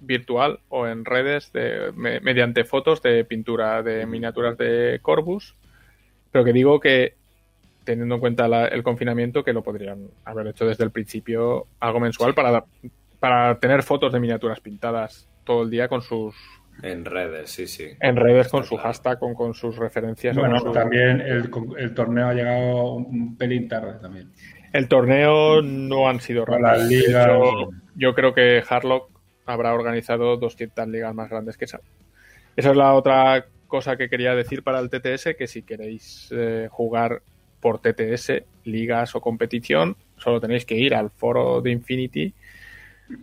virtual 0.00 0.58
o 0.68 0.86
en 0.86 1.04
redes 1.04 1.52
de, 1.52 1.92
me- 1.94 2.20
mediante 2.20 2.64
fotos 2.64 3.02
de 3.02 3.24
pintura 3.24 3.82
de 3.82 4.06
miniaturas 4.06 4.56
de 4.56 4.98
Corbus, 5.02 5.54
pero 6.30 6.44
que 6.44 6.52
digo 6.52 6.80
que 6.80 7.14
teniendo 7.84 8.14
en 8.16 8.20
cuenta 8.20 8.48
la- 8.48 8.66
el 8.68 8.82
confinamiento 8.82 9.42
que 9.44 9.52
lo 9.52 9.62
podrían 9.62 10.08
haber 10.24 10.46
hecho 10.48 10.64
desde 10.66 10.84
el 10.84 10.90
principio 10.92 11.66
algo 11.80 11.98
mensual 12.00 12.32
para, 12.34 12.64
para 13.20 13.58
tener 13.58 13.82
fotos 13.82 14.12
de 14.12 14.20
miniaturas 14.20 14.60
pintadas 14.60 15.28
todo 15.44 15.62
el 15.64 15.70
día 15.70 15.88
con 15.88 16.00
sus 16.02 16.34
en 16.82 17.04
redes, 17.04 17.50
sí, 17.50 17.66
sí. 17.66 17.88
en 18.00 18.16
redes 18.16 18.48
con 18.48 18.64
su 18.64 18.76
hashtag 18.76 19.18
con, 19.18 19.34
con 19.34 19.54
sus 19.54 19.76
referencias 19.76 20.36
Bueno, 20.36 20.58
su- 20.58 20.72
también 20.72 21.20
el, 21.20 21.50
el 21.78 21.94
torneo 21.94 22.28
ha 22.28 22.34
llegado 22.34 22.94
un, 22.94 23.36
pelín 23.36 23.68
tarde 23.68 23.94
también. 24.00 24.32
El 24.72 24.88
torneo 24.88 25.60
no 25.62 26.08
han 26.08 26.20
sido 26.20 26.44
raras. 26.44 26.88
sí. 26.88 27.04
yo 27.94 28.14
creo 28.14 28.32
que 28.34 28.62
Harlock 28.68 29.10
habrá 29.44 29.74
organizado 29.74 30.36
200 30.38 30.88
ligas 30.88 31.14
más 31.14 31.28
grandes 31.28 31.56
que 31.56 31.66
esa. 31.66 31.80
Esa 32.56 32.70
es 32.70 32.76
la 32.76 32.94
otra 32.94 33.46
cosa 33.66 33.96
que 33.96 34.08
quería 34.08 34.34
decir 34.34 34.62
para 34.62 34.78
el 34.80 34.88
TTS, 34.90 35.34
que 35.36 35.46
si 35.46 35.62
queréis 35.62 36.30
eh, 36.32 36.68
jugar 36.70 37.22
por 37.60 37.80
TTS, 37.80 38.42
ligas 38.64 39.14
o 39.14 39.20
competición, 39.20 39.96
solo 40.16 40.40
tenéis 40.40 40.64
que 40.64 40.76
ir 40.76 40.94
al 40.94 41.10
foro 41.10 41.60
de 41.60 41.70
Infinity, 41.70 42.34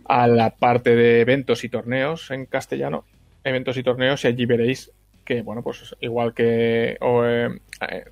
a 0.06 0.26
la 0.26 0.50
parte 0.50 0.94
de 0.96 1.20
eventos 1.20 1.62
y 1.64 1.68
torneos 1.68 2.30
en 2.30 2.46
castellano, 2.46 3.04
eventos 3.44 3.76
y 3.76 3.82
torneos, 3.82 4.24
y 4.24 4.28
allí 4.28 4.46
veréis 4.46 4.90
que, 5.24 5.42
bueno, 5.42 5.62
pues 5.62 5.94
igual 6.00 6.34
que 6.34 6.96
o, 7.00 7.24
eh, 7.24 7.48
eh, 7.88 8.04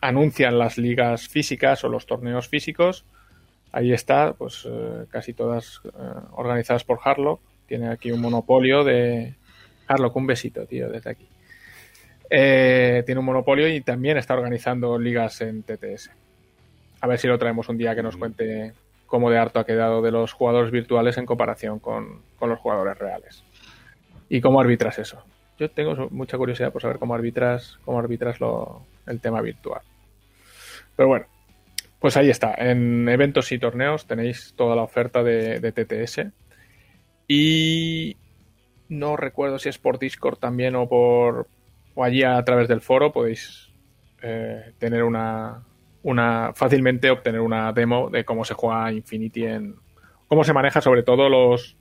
anuncian 0.00 0.58
las 0.58 0.76
ligas 0.76 1.28
físicas 1.28 1.84
o 1.84 1.88
los 1.88 2.06
torneos 2.06 2.48
físicos, 2.48 3.04
ahí 3.74 3.92
está, 3.92 4.34
pues 4.34 4.66
eh, 4.70 5.06
casi 5.10 5.32
todas 5.32 5.80
eh, 5.84 5.90
organizadas 6.32 6.84
por 6.84 7.00
Harlock. 7.02 7.40
Tiene 7.66 7.88
aquí 7.88 8.12
un 8.12 8.20
monopolio 8.20 8.84
de... 8.84 9.34
Harlock, 9.86 10.16
un 10.16 10.26
besito, 10.26 10.64
tío, 10.66 10.88
desde 10.88 11.10
aquí. 11.10 11.26
Eh, 12.30 13.02
tiene 13.04 13.18
un 13.18 13.24
monopolio 13.24 13.68
y 13.68 13.80
también 13.80 14.16
está 14.16 14.34
organizando 14.34 14.98
ligas 14.98 15.40
en 15.40 15.62
TTS. 15.62 16.10
A 17.00 17.06
ver 17.06 17.18
si 17.18 17.26
lo 17.26 17.38
traemos 17.38 17.68
un 17.68 17.76
día 17.76 17.94
que 17.94 18.02
nos 18.02 18.16
cuente 18.16 18.72
cómo 19.06 19.28
de 19.28 19.38
harto 19.38 19.58
ha 19.58 19.66
quedado 19.66 20.02
de 20.02 20.10
los 20.10 20.32
jugadores 20.32 20.70
virtuales 20.70 21.18
en 21.18 21.26
comparación 21.26 21.80
con, 21.80 22.22
con 22.38 22.48
los 22.48 22.58
jugadores 22.60 22.96
reales. 22.96 23.44
¿Y 24.28 24.40
cómo 24.40 24.60
arbitras 24.60 24.98
eso? 24.98 25.24
Yo 25.58 25.70
tengo 25.70 26.08
mucha 26.10 26.36
curiosidad 26.36 26.72
por 26.72 26.82
saber 26.82 26.98
cómo 26.98 27.14
arbitras, 27.14 27.78
cómo 27.84 27.98
arbitras 27.98 28.40
lo, 28.40 28.82
el 29.06 29.20
tema 29.20 29.40
virtual. 29.40 29.82
Pero 30.96 31.08
bueno, 31.08 31.26
pues 32.00 32.16
ahí 32.16 32.30
está. 32.30 32.54
En 32.56 33.08
eventos 33.08 33.52
y 33.52 33.58
torneos 33.58 34.06
tenéis 34.06 34.54
toda 34.56 34.74
la 34.74 34.82
oferta 34.82 35.22
de, 35.22 35.60
de 35.60 35.72
TTS. 35.72 36.26
Y 37.28 38.16
no 38.88 39.16
recuerdo 39.16 39.58
si 39.58 39.68
es 39.68 39.78
por 39.78 39.98
Discord 39.98 40.38
también 40.38 40.74
o 40.76 40.88
por 40.88 41.48
o 41.94 42.04
allí 42.04 42.22
a 42.22 42.42
través 42.44 42.68
del 42.68 42.80
foro 42.80 43.12
podéis 43.12 43.70
eh, 44.22 44.72
tener 44.78 45.04
una, 45.04 45.62
una 46.02 46.52
fácilmente 46.54 47.10
obtener 47.10 47.40
una 47.40 47.72
demo 47.72 48.10
de 48.10 48.24
cómo 48.24 48.44
se 48.44 48.54
juega 48.54 48.92
Infinity 48.92 49.44
en 49.44 49.76
cómo 50.28 50.44
se 50.44 50.52
maneja 50.52 50.80
sobre 50.80 51.02
todo 51.02 51.28
los 51.28 51.76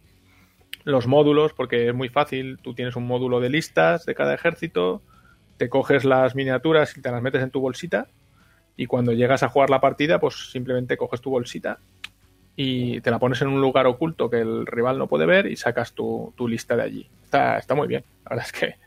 los 0.83 1.07
módulos 1.07 1.53
porque 1.53 1.87
es 1.87 1.93
muy 1.93 2.09
fácil 2.09 2.59
tú 2.61 2.73
tienes 2.73 2.95
un 2.95 3.05
módulo 3.05 3.39
de 3.39 3.49
listas 3.49 4.05
de 4.05 4.15
cada 4.15 4.33
ejército 4.33 5.01
te 5.57 5.69
coges 5.69 6.03
las 6.03 6.35
miniaturas 6.35 6.97
y 6.97 7.01
te 7.01 7.11
las 7.11 7.21
metes 7.21 7.41
en 7.41 7.51
tu 7.51 7.61
bolsita 7.61 8.07
y 8.75 8.87
cuando 8.87 9.11
llegas 9.13 9.43
a 9.43 9.49
jugar 9.49 9.69
la 9.69 9.81
partida 9.81 10.19
pues 10.19 10.51
simplemente 10.51 10.97
coges 10.97 11.21
tu 11.21 11.29
bolsita 11.29 11.79
y 12.55 13.01
te 13.01 13.11
la 13.11 13.19
pones 13.19 13.41
en 13.41 13.47
un 13.47 13.61
lugar 13.61 13.87
oculto 13.87 14.29
que 14.29 14.41
el 14.41 14.65
rival 14.65 14.97
no 14.97 15.07
puede 15.07 15.25
ver 15.25 15.47
y 15.47 15.55
sacas 15.55 15.93
tu, 15.93 16.33
tu 16.35 16.47
lista 16.47 16.75
de 16.75 16.83
allí 16.83 17.09
está, 17.23 17.57
está 17.57 17.75
muy 17.75 17.87
bien 17.87 18.03
la 18.25 18.29
verdad 18.35 18.45
es 18.45 18.51
que 18.51 18.83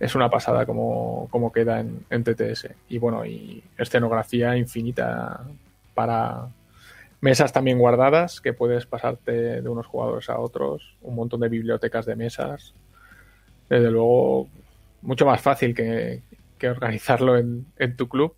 es 0.00 0.14
una 0.14 0.30
pasada 0.30 0.66
como, 0.66 1.28
como 1.30 1.52
queda 1.52 1.80
en, 1.80 2.04
en 2.10 2.24
TTS. 2.24 2.68
Y 2.88 2.98
bueno, 2.98 3.24
y 3.24 3.62
escenografía 3.78 4.56
infinita 4.56 5.40
para 5.94 6.48
mesas 7.26 7.52
también 7.52 7.78
guardadas, 7.78 8.40
que 8.40 8.52
puedes 8.52 8.86
pasarte 8.86 9.60
de 9.60 9.68
unos 9.68 9.86
jugadores 9.86 10.30
a 10.30 10.38
otros, 10.38 10.96
un 11.02 11.16
montón 11.16 11.40
de 11.40 11.48
bibliotecas 11.48 12.06
de 12.06 12.14
mesas. 12.16 12.72
Desde 13.68 13.90
luego, 13.90 14.48
mucho 15.02 15.26
más 15.26 15.40
fácil 15.42 15.74
que, 15.74 16.22
que 16.56 16.68
organizarlo 16.70 17.36
en, 17.36 17.66
en 17.78 17.96
tu 17.96 18.08
club, 18.08 18.34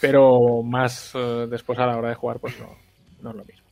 pero 0.00 0.62
más 0.62 1.12
eh, 1.14 1.46
después 1.48 1.78
a 1.78 1.86
la 1.86 1.96
hora 1.96 2.10
de 2.10 2.14
jugar, 2.14 2.38
pues 2.38 2.58
no, 2.60 2.76
no 3.22 3.30
es 3.30 3.36
lo 3.36 3.44
mismo. 3.44 3.68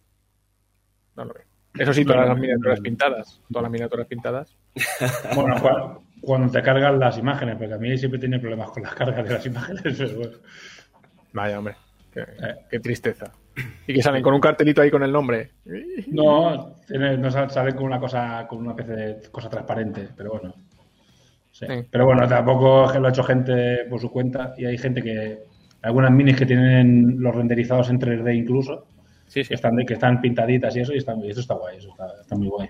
No 1.16 1.22
es 1.22 1.28
lo 1.28 1.34
mismo. 1.34 1.50
Eso 1.78 1.92
sí, 1.92 2.04
todas 2.04 2.26
las 2.26 2.38
miniaturas 2.38 2.80
pintadas, 2.80 3.40
todas 3.50 3.62
las 3.62 3.70
miniaturas 3.72 4.06
pintadas. 4.06 4.56
Bueno, 5.36 5.54
cua- 5.56 6.00
cuando 6.22 6.50
te 6.52 6.62
cargan 6.62 6.98
las 6.98 7.16
imágenes, 7.18 7.56
porque 7.58 7.74
a 7.74 7.78
mí 7.78 7.96
siempre 7.98 8.18
tiene 8.18 8.38
problemas 8.40 8.70
con 8.70 8.82
las 8.82 8.94
cargas 8.94 9.24
de 9.28 9.34
las 9.34 9.46
imágenes. 9.46 9.82
pero 9.98 10.16
bueno. 10.16 10.36
Vaya, 11.32 11.58
hombre. 11.58 11.76
Qué, 12.12 12.24
qué 12.70 12.80
tristeza. 12.80 13.32
Y 13.86 13.94
que 13.94 14.02
salen 14.02 14.22
con 14.22 14.34
un 14.34 14.40
cartelito 14.40 14.80
ahí 14.82 14.90
con 14.90 15.02
el 15.02 15.12
nombre. 15.12 15.50
No, 16.08 16.74
no 16.88 17.30
sal- 17.30 17.50
salen 17.50 17.74
con 17.74 17.84
una 17.86 17.98
cosa, 17.98 18.46
con 18.48 18.58
una 18.60 18.70
especie 18.72 18.94
de 18.94 19.30
cosa 19.30 19.48
transparente, 19.50 20.08
pero 20.16 20.30
bueno. 20.32 20.54
Sí. 21.50 21.66
Sí. 21.68 21.74
Pero 21.90 22.06
bueno, 22.06 22.26
tampoco 22.28 22.90
lo 22.98 23.06
ha 23.06 23.10
hecho 23.10 23.24
gente 23.24 23.84
por 23.90 24.00
su 24.00 24.10
cuenta 24.10 24.54
y 24.56 24.64
hay 24.66 24.78
gente 24.78 25.02
que, 25.02 25.40
algunas 25.82 26.10
minis 26.12 26.36
que 26.36 26.46
tienen 26.46 27.16
los 27.20 27.34
renderizados 27.34 27.90
en 27.90 27.98
3D 27.98 28.34
incluso, 28.36 28.86
Sí, 29.26 29.40
que 29.40 29.44
sí. 29.48 29.54
están, 29.54 29.76
que 29.86 29.94
están 29.94 30.20
pintaditas 30.20 30.74
y 30.76 30.80
eso, 30.80 30.92
y, 30.94 30.98
están, 30.98 31.18
y 31.24 31.30
eso 31.30 31.40
está 31.40 31.54
guay, 31.54 31.78
eso 31.78 31.90
está, 31.90 32.06
está 32.20 32.36
muy 32.36 32.48
guay. 32.48 32.68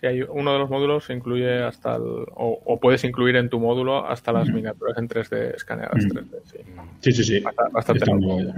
Sí, 0.00 0.06
hay 0.06 0.22
uno 0.22 0.52
de 0.54 0.58
los 0.58 0.70
módulos 0.70 1.08
incluye 1.10 1.62
hasta 1.62 1.94
el, 1.96 2.02
o, 2.02 2.58
o 2.64 2.80
puedes 2.80 3.04
incluir 3.04 3.36
en 3.36 3.48
tu 3.48 3.60
módulo 3.60 4.04
hasta 4.06 4.32
las 4.32 4.48
miniaturas 4.48 4.96
en 4.98 5.08
3D 5.08 5.54
escaneadas 5.54 6.04
Mm. 6.04 6.08
3D. 6.08 6.40
Sí. 6.44 6.58
Sí, 7.00 7.12
sí, 7.12 7.24
sí. 7.24 7.40
Basta- 7.40 7.68
Bastante 7.70 7.98
Está 8.04 8.14
loco. 8.16 8.26
muy 8.26 8.44
guay. 8.44 8.54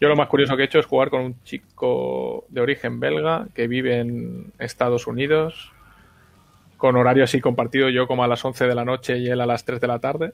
Yo 0.00 0.08
lo 0.08 0.16
más 0.16 0.28
curioso 0.28 0.56
que 0.56 0.62
he 0.62 0.66
hecho 0.66 0.78
es 0.78 0.86
jugar 0.86 1.10
con 1.10 1.22
un 1.22 1.42
chico 1.42 2.44
de 2.48 2.60
origen 2.60 3.00
belga 3.00 3.48
que 3.54 3.66
vive 3.66 3.98
en 3.98 4.52
Estados 4.58 5.06
Unidos, 5.08 5.72
con 6.76 6.96
horario 6.96 7.24
así 7.24 7.40
compartido, 7.40 7.88
yo 7.88 8.06
como 8.06 8.22
a 8.22 8.28
las 8.28 8.44
11 8.44 8.68
de 8.68 8.74
la 8.74 8.84
noche 8.84 9.18
y 9.18 9.28
él 9.28 9.40
a 9.40 9.46
las 9.46 9.64
3 9.64 9.80
de 9.80 9.86
la 9.88 9.98
tarde. 9.98 10.32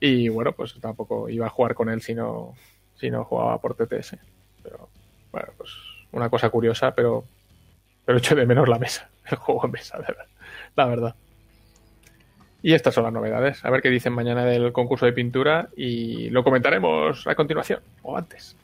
Y 0.00 0.28
bueno, 0.28 0.52
pues 0.52 0.74
tampoco 0.80 1.28
iba 1.28 1.46
a 1.46 1.50
jugar 1.50 1.74
con 1.74 1.88
él 1.88 2.02
si 2.02 2.14
no, 2.14 2.54
si 2.96 3.10
no 3.10 3.24
jugaba 3.24 3.60
por 3.60 3.74
TTS. 3.74 4.16
Pero 4.62 4.88
bueno, 5.30 5.48
pues 5.56 5.70
una 6.10 6.28
cosa 6.28 6.50
curiosa, 6.50 6.94
pero, 6.94 7.24
pero 8.04 8.18
echo 8.18 8.34
de 8.34 8.46
menos 8.46 8.68
la 8.68 8.78
mesa, 8.78 9.08
el 9.30 9.36
juego 9.36 9.66
en 9.66 9.72
mesa, 9.72 9.98
la 10.76 10.86
verdad. 10.86 11.14
Y 12.62 12.74
estas 12.74 12.94
son 12.94 13.04
las 13.04 13.12
novedades. 13.12 13.64
A 13.64 13.70
ver 13.70 13.80
qué 13.82 13.88
dicen 13.90 14.12
mañana 14.12 14.44
del 14.44 14.72
concurso 14.72 15.06
de 15.06 15.12
pintura 15.12 15.68
y 15.76 16.28
lo 16.30 16.42
comentaremos 16.42 17.26
a 17.26 17.34
continuación 17.34 17.80
o 18.02 18.16
antes. 18.16 18.56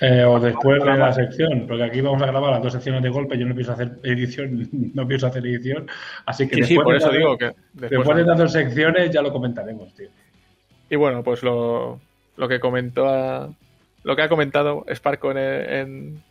Eh, 0.00 0.24
o 0.24 0.40
después 0.40 0.82
de 0.82 0.96
la 0.96 1.12
sección, 1.12 1.64
porque 1.68 1.84
aquí 1.84 2.00
vamos 2.00 2.20
a 2.22 2.26
grabar 2.26 2.50
las 2.50 2.62
dos 2.62 2.72
secciones 2.72 3.02
de 3.02 3.08
golpe. 3.08 3.38
Yo 3.38 3.46
no 3.46 3.54
pienso 3.54 3.72
hacer 3.72 3.92
edición, 4.02 4.68
no 4.94 5.06
pienso 5.06 5.28
hacer 5.28 5.46
edición. 5.46 5.86
Así 6.26 6.48
que 6.48 6.56
Sí, 6.56 6.62
sí, 6.64 6.74
después, 6.74 6.84
por 6.84 6.92
de 6.94 6.98
eso 6.98 7.06
las- 7.08 7.16
digo 7.18 7.38
que 7.38 7.44
después 7.46 7.90
después 7.90 8.16
de 8.18 8.24
las 8.24 8.38
dos 8.38 8.52
secciones 8.52 9.10
ya 9.10 9.22
lo 9.22 9.32
comentaremos, 9.32 9.94
tío. 9.94 10.08
Y 10.90 10.96
bueno, 10.96 11.22
pues 11.22 11.42
lo, 11.42 12.00
lo 12.36 12.48
que 12.48 12.58
comentó 12.60 13.08
a- 13.08 13.48
lo 14.02 14.16
que 14.16 14.22
ha 14.22 14.28
comentado 14.28 14.84
Sparco 14.92 15.30
en 15.30 15.38
el, 15.38 15.70
en, 15.72 16.22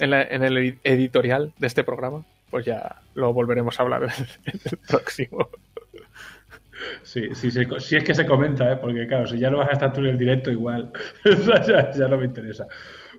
en 0.00 0.10
la- 0.10 0.22
en 0.22 0.42
el 0.42 0.56
edi- 0.56 0.78
editorial 0.82 1.52
de 1.58 1.66
este 1.68 1.84
programa, 1.84 2.24
pues 2.50 2.64
ya 2.64 2.96
lo 3.14 3.32
volveremos 3.32 3.78
a 3.78 3.82
hablar 3.82 4.02
en 4.04 4.10
el, 4.46 4.78
próximo. 4.88 5.48
Sí, 7.02 7.34
sí, 7.34 7.50
sí, 7.50 7.62
si 7.78 7.96
es 7.96 8.04
que 8.04 8.14
se 8.14 8.26
comenta, 8.26 8.70
¿eh? 8.72 8.76
porque 8.76 9.06
claro, 9.06 9.26
si 9.26 9.38
ya 9.38 9.50
no 9.50 9.58
vas 9.58 9.70
a 9.70 9.72
estar 9.72 9.92
tú 9.92 10.00
en 10.00 10.06
el 10.06 10.18
directo, 10.18 10.50
igual 10.50 10.92
ya, 11.66 11.90
ya 11.90 12.08
no 12.08 12.18
me 12.18 12.26
interesa. 12.26 12.66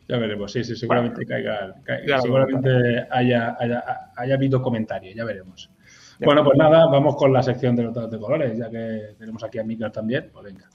Ya 0.07 0.17
veremos, 0.17 0.51
sí, 0.51 0.63
sí, 0.63 0.75
seguramente 0.75 1.25
caiga, 1.25 1.75
caiga- 1.83 2.21
seguramente 2.21 3.07
haya, 3.11 3.57
haya, 3.59 3.83
haya 4.15 4.35
habido 4.35 4.61
comentarios, 4.61 5.15
ya 5.15 5.25
veremos. 5.25 5.69
Bueno, 6.19 6.43
pues 6.43 6.57
nada, 6.57 6.85
vamos 6.87 7.15
con 7.15 7.33
la 7.33 7.43
sección 7.43 7.75
de 7.75 7.83
los 7.83 7.93
datos 7.93 8.11
de 8.11 8.19
colores, 8.19 8.57
ya 8.57 8.69
que 8.69 9.15
tenemos 9.19 9.43
aquí 9.43 9.59
a 9.59 9.63
Mika 9.63 9.91
también, 9.91 10.29
pues 10.31 10.45
venga. 10.45 10.65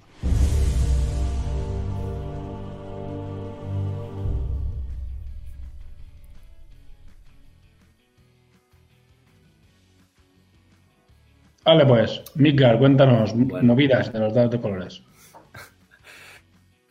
Vale, 11.65 11.87
pues, 11.87 12.23
Midgar, 12.35 12.79
cuéntanos 12.79 13.35
movidas 13.35 14.13
de 14.13 14.19
los 14.19 14.35
dados 14.35 14.51
de 14.51 14.61
colores. 14.61 15.03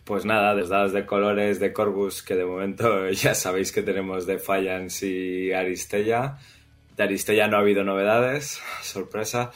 Pues 0.05 0.25
nada, 0.25 0.53
los 0.53 0.69
dados 0.69 0.93
de 0.93 1.05
colores 1.05 1.59
de 1.59 1.73
Corvus, 1.73 2.23
que 2.23 2.35
de 2.35 2.45
momento 2.45 3.09
ya 3.11 3.35
sabéis 3.35 3.71
que 3.71 3.81
tenemos 3.81 4.25
de 4.25 4.39
Fallance 4.39 5.07
y 5.07 5.51
Aristella. 5.51 6.37
De 6.95 7.03
Aristella 7.03 7.47
no 7.47 7.57
ha 7.57 7.59
habido 7.61 7.83
novedades, 7.83 8.61
sorpresa. 8.81 9.51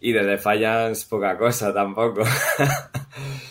Y 0.00 0.12
de 0.12 0.24
Defiance 0.24 1.06
poca 1.08 1.36
cosa 1.36 1.74
tampoco. 1.74 2.22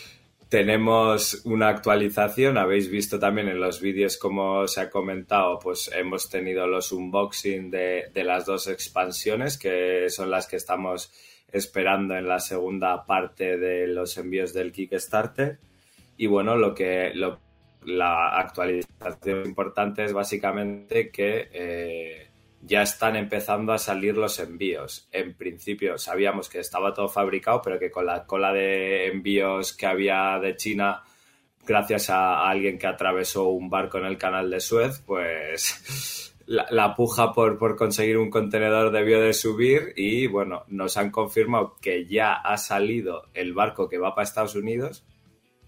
Tenemos 0.48 1.42
una 1.44 1.68
actualización, 1.68 2.56
habéis 2.56 2.90
visto 2.90 3.18
también 3.18 3.48
en 3.48 3.60
los 3.60 3.82
vídeos 3.82 4.16
como 4.16 4.66
se 4.66 4.80
ha 4.80 4.90
comentado, 4.90 5.58
pues 5.58 5.90
hemos 5.94 6.30
tenido 6.30 6.66
los 6.66 6.90
unboxing 6.90 7.70
de, 7.70 8.10
de, 8.14 8.24
las 8.24 8.46
dos 8.46 8.66
expansiones, 8.66 9.58
que 9.58 10.08
son 10.08 10.30
las 10.30 10.46
que 10.46 10.56
estamos 10.56 11.12
esperando 11.52 12.16
en 12.16 12.28
la 12.28 12.40
segunda 12.40 13.04
parte 13.04 13.58
de 13.58 13.88
los 13.88 14.16
envíos 14.16 14.54
del 14.54 14.72
Kickstarter. 14.72 15.58
Y 16.16 16.26
bueno, 16.26 16.56
lo 16.56 16.74
que 16.74 17.12
lo, 17.14 17.40
la 17.84 18.38
actualización 18.38 19.46
importante 19.46 20.04
es 20.04 20.12
básicamente 20.12 21.10
que 21.10 21.48
eh, 21.52 22.27
ya 22.62 22.82
están 22.82 23.16
empezando 23.16 23.72
a 23.72 23.78
salir 23.78 24.16
los 24.16 24.38
envíos. 24.38 25.08
En 25.12 25.34
principio 25.34 25.98
sabíamos 25.98 26.48
que 26.48 26.58
estaba 26.58 26.92
todo 26.94 27.08
fabricado, 27.08 27.62
pero 27.62 27.78
que 27.78 27.90
con 27.90 28.06
la 28.06 28.26
cola 28.26 28.52
de 28.52 29.06
envíos 29.06 29.72
que 29.72 29.86
había 29.86 30.38
de 30.40 30.56
China, 30.56 31.02
gracias 31.66 32.10
a 32.10 32.48
alguien 32.48 32.78
que 32.78 32.86
atravesó 32.86 33.48
un 33.48 33.70
barco 33.70 33.98
en 33.98 34.06
el 34.06 34.18
canal 34.18 34.50
de 34.50 34.60
Suez, 34.60 35.02
pues 35.06 36.34
la, 36.46 36.94
puja 36.94 37.32
por, 37.32 37.58
por, 37.58 37.76
conseguir 37.76 38.18
un 38.18 38.30
contenedor 38.30 38.90
debió 38.90 39.20
de 39.20 39.34
subir 39.34 39.92
y 39.96 40.26
bueno, 40.26 40.64
nos 40.68 40.96
han 40.96 41.10
confirmado 41.10 41.76
que 41.80 42.06
ya 42.06 42.32
ha 42.32 42.56
salido 42.56 43.24
el 43.34 43.52
barco 43.52 43.88
que 43.88 43.98
va 43.98 44.14
para 44.14 44.24
Estados 44.24 44.56
Unidos 44.56 45.04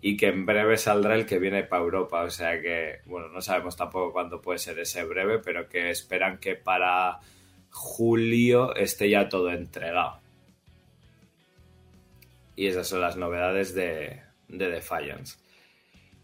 y 0.02 0.16
que 0.16 0.28
en 0.28 0.46
breve 0.46 0.76
saldrá 0.76 1.14
el 1.14 1.26
que 1.26 1.38
viene 1.38 1.64
para 1.64 1.82
Europa. 1.82 2.22
O 2.22 2.30
sea 2.30 2.60
que, 2.60 3.00
bueno, 3.06 3.28
no 3.28 3.40
sabemos 3.40 3.76
tampoco 3.76 4.12
cuándo 4.12 4.40
puede 4.40 4.58
ser 4.58 4.78
ese 4.78 5.04
breve, 5.04 5.38
pero 5.38 5.68
que 5.68 5.90
esperan 5.90 6.38
que 6.38 6.56
para 6.56 7.20
julio 7.70 8.74
esté 8.74 9.10
ya 9.10 9.28
todo 9.28 9.50
entregado. 9.50 10.20
Y 12.56 12.66
esas 12.66 12.88
son 12.88 13.00
las 13.00 13.16
novedades 13.16 13.74
de, 13.74 14.20
de 14.48 14.68
Defiance. 14.70 15.38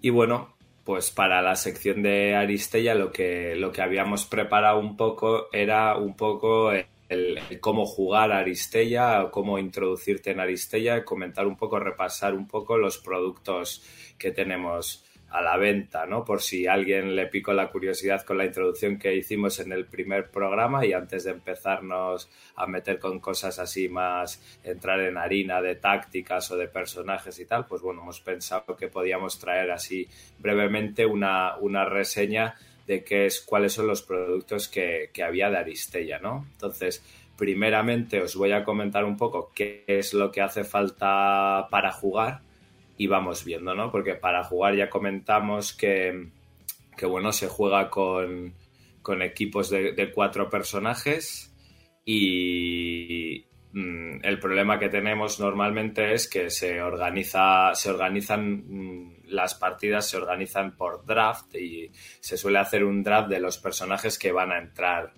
Y 0.00 0.10
bueno, 0.10 0.56
pues 0.84 1.10
para 1.10 1.42
la 1.42 1.56
sección 1.56 2.02
de 2.02 2.34
Aristella 2.34 2.94
lo 2.94 3.10
que, 3.10 3.56
lo 3.56 3.72
que 3.72 3.82
habíamos 3.82 4.24
preparado 4.24 4.78
un 4.78 4.96
poco 4.96 5.48
era 5.52 5.96
un 5.96 6.16
poco 6.16 6.72
el, 7.08 7.40
cómo 7.60 7.86
jugar 7.86 8.32
a 8.32 8.38
Aristella, 8.38 9.28
cómo 9.30 9.58
introducirte 9.58 10.30
en 10.30 10.40
Aristella, 10.40 11.04
comentar 11.04 11.46
un 11.46 11.56
poco, 11.56 11.78
repasar 11.78 12.34
un 12.34 12.46
poco 12.46 12.76
los 12.76 12.98
productos 12.98 13.84
que 14.18 14.32
tenemos 14.32 15.04
a 15.30 15.42
la 15.42 15.56
venta, 15.56 16.06
¿no? 16.06 16.24
Por 16.24 16.40
si 16.40 16.66
alguien 16.66 17.16
le 17.16 17.26
picó 17.26 17.52
la 17.52 17.68
curiosidad 17.68 18.24
con 18.24 18.38
la 18.38 18.44
introducción 18.44 18.98
que 18.98 19.14
hicimos 19.14 19.58
en 19.58 19.72
el 19.72 19.86
primer 19.86 20.30
programa 20.30 20.86
y 20.86 20.92
antes 20.92 21.24
de 21.24 21.32
empezarnos 21.32 22.30
a 22.54 22.66
meter 22.66 22.98
con 22.98 23.18
cosas 23.18 23.58
así 23.58 23.88
más, 23.88 24.40
entrar 24.62 25.00
en 25.00 25.18
harina 25.18 25.60
de 25.60 25.74
tácticas 25.74 26.50
o 26.52 26.56
de 26.56 26.68
personajes 26.68 27.38
y 27.40 27.44
tal, 27.44 27.66
pues 27.66 27.82
bueno, 27.82 28.02
hemos 28.02 28.20
pensado 28.20 28.76
que 28.76 28.88
podíamos 28.88 29.38
traer 29.38 29.72
así 29.72 30.08
brevemente 30.38 31.04
una, 31.04 31.56
una 31.56 31.84
reseña 31.84 32.54
de 32.86 33.02
qué 33.04 33.26
es, 33.26 33.40
cuáles 33.40 33.72
son 33.72 33.86
los 33.86 34.02
productos 34.02 34.68
que, 34.68 35.10
había 35.24 35.50
de 35.50 35.58
Aristella, 35.58 36.18
¿no? 36.18 36.46
Entonces, 36.52 37.04
primeramente 37.36 38.20
os 38.20 38.36
voy 38.36 38.52
a 38.52 38.64
comentar 38.64 39.04
un 39.04 39.16
poco 39.16 39.52
qué 39.54 39.84
es 39.86 40.14
lo 40.14 40.30
que 40.30 40.40
hace 40.40 40.64
falta 40.64 41.66
para 41.70 41.92
jugar 41.92 42.40
y 42.96 43.08
vamos 43.08 43.44
viendo, 43.44 43.74
¿no? 43.74 43.90
Porque 43.90 44.14
para 44.14 44.44
jugar 44.44 44.76
ya 44.76 44.88
comentamos 44.88 45.72
que, 45.72 46.28
que 46.96 47.06
bueno, 47.06 47.32
se 47.32 47.48
juega 47.48 47.90
con, 47.90 48.54
con 49.02 49.22
equipos 49.22 49.68
de, 49.70 50.12
cuatro 50.14 50.48
personajes 50.48 51.54
y 52.04 53.46
mm, 53.72 54.18
el 54.22 54.38
problema 54.38 54.78
que 54.78 54.88
tenemos 54.88 55.40
normalmente 55.40 56.14
es 56.14 56.28
que 56.28 56.50
se 56.50 56.80
organiza, 56.80 57.74
se 57.74 57.90
organizan 57.90 58.64
mm, 58.66 59.15
las 59.28 59.54
partidas 59.54 60.08
se 60.08 60.16
organizan 60.16 60.76
por 60.76 61.04
draft 61.04 61.54
y 61.54 61.90
se 62.20 62.36
suele 62.36 62.58
hacer 62.58 62.84
un 62.84 63.02
draft 63.02 63.28
de 63.28 63.40
los 63.40 63.58
personajes 63.58 64.18
que 64.18 64.32
van 64.32 64.52
a 64.52 64.58
entrar 64.58 65.12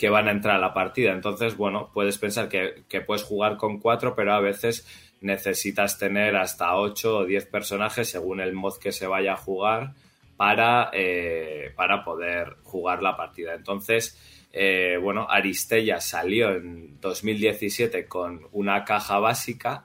que 0.00 0.08
van 0.08 0.28
a 0.28 0.30
entrar 0.30 0.56
a 0.56 0.58
la 0.58 0.72
partida. 0.72 1.12
Entonces, 1.12 1.58
bueno, 1.58 1.90
puedes 1.92 2.16
pensar 2.16 2.48
que, 2.48 2.84
puedes 3.02 3.22
jugar 3.22 3.58
con 3.58 3.78
cuatro, 3.78 4.14
pero 4.16 4.32
a 4.32 4.40
veces 4.40 4.86
necesitas 5.20 5.98
tener 5.98 6.36
hasta 6.36 6.74
ocho 6.76 7.18
o 7.18 7.24
diez 7.26 7.44
personajes 7.44 8.08
según 8.08 8.40
el 8.40 8.54
mod 8.54 8.78
que 8.78 8.92
se 8.92 9.06
vaya 9.06 9.34
a 9.34 9.36
jugar 9.36 9.92
para, 10.38 10.90
eh, 10.94 11.74
para 11.76 12.02
poder 12.02 12.56
jugar 12.62 13.02
la 13.02 13.14
partida. 13.14 13.52
Entonces, 13.52 14.18
eh, 14.54 14.98
bueno, 15.02 15.26
Aristella 15.28 16.00
salió 16.00 16.50
en 16.52 16.98
2017 16.98 18.06
con 18.06 18.48
una 18.52 18.86
caja 18.86 19.18
básica 19.18 19.84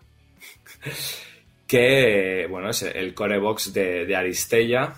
que, 1.68 2.48
bueno, 2.50 2.70
es 2.70 2.84
el 2.84 3.14
core 3.14 3.40
box 3.40 3.74
de, 3.74 4.16
Aristella, 4.16 4.94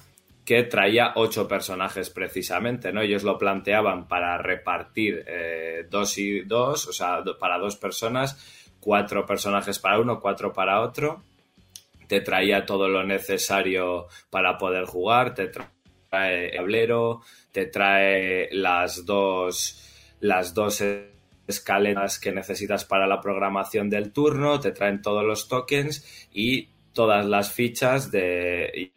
que 0.45 0.63
traía 0.63 1.13
ocho 1.15 1.47
personajes 1.47 2.09
precisamente, 2.09 2.91
¿no? 2.91 3.01
Ellos 3.01 3.23
lo 3.23 3.37
planteaban 3.37 4.07
para 4.07 4.37
repartir 4.37 5.23
eh, 5.27 5.85
dos 5.89 6.17
y 6.17 6.41
dos, 6.41 6.87
o 6.87 6.93
sea, 6.93 7.23
para 7.39 7.57
dos 7.57 7.75
personas, 7.75 8.73
cuatro 8.79 9.25
personajes 9.25 9.79
para 9.79 9.99
uno, 9.99 10.19
cuatro 10.19 10.53
para 10.53 10.81
otro. 10.81 11.23
Te 12.07 12.21
traía 12.21 12.65
todo 12.65 12.87
lo 12.87 13.03
necesario 13.03 14.07
para 14.29 14.57
poder 14.57 14.85
jugar, 14.85 15.33
te 15.33 15.47
trae 15.47 16.51
tablero, 16.55 17.21
te 17.51 17.65
trae 17.65 18.47
las 18.53 19.05
dos, 19.05 20.15
las 20.21 20.53
dos 20.53 20.81
escaleras 21.47 22.19
que 22.19 22.31
necesitas 22.31 22.85
para 22.85 23.07
la 23.07 23.21
programación 23.21 23.89
del 23.89 24.11
turno, 24.11 24.59
te 24.59 24.71
traen 24.71 25.01
todos 25.01 25.23
los 25.23 25.47
tokens 25.47 26.27
y 26.31 26.69
todas 26.93 27.25
las 27.25 27.51
fichas 27.51 28.11
de, 28.11 28.91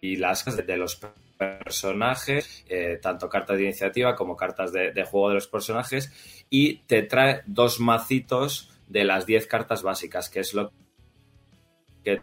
y, 0.00 0.16
las 0.16 0.44
de 0.44 0.76
los 0.76 1.00
personajes, 1.38 2.64
eh, 2.68 2.98
tanto 3.00 3.28
cartas 3.28 3.58
de 3.58 3.64
iniciativa 3.64 4.16
como 4.16 4.36
cartas 4.36 4.72
de, 4.72 5.04
juego 5.04 5.28
de 5.28 5.34
los 5.34 5.48
personajes, 5.48 6.12
y 6.50 6.78
te 6.78 7.02
trae 7.02 7.42
dos 7.46 7.78
macitos 7.80 8.70
de 8.88 9.04
las 9.04 9.26
10 9.26 9.46
cartas 9.46 9.82
básicas, 9.82 10.30
que 10.30 10.40
es 10.40 10.54
lo 10.54 10.72
que 12.02 12.20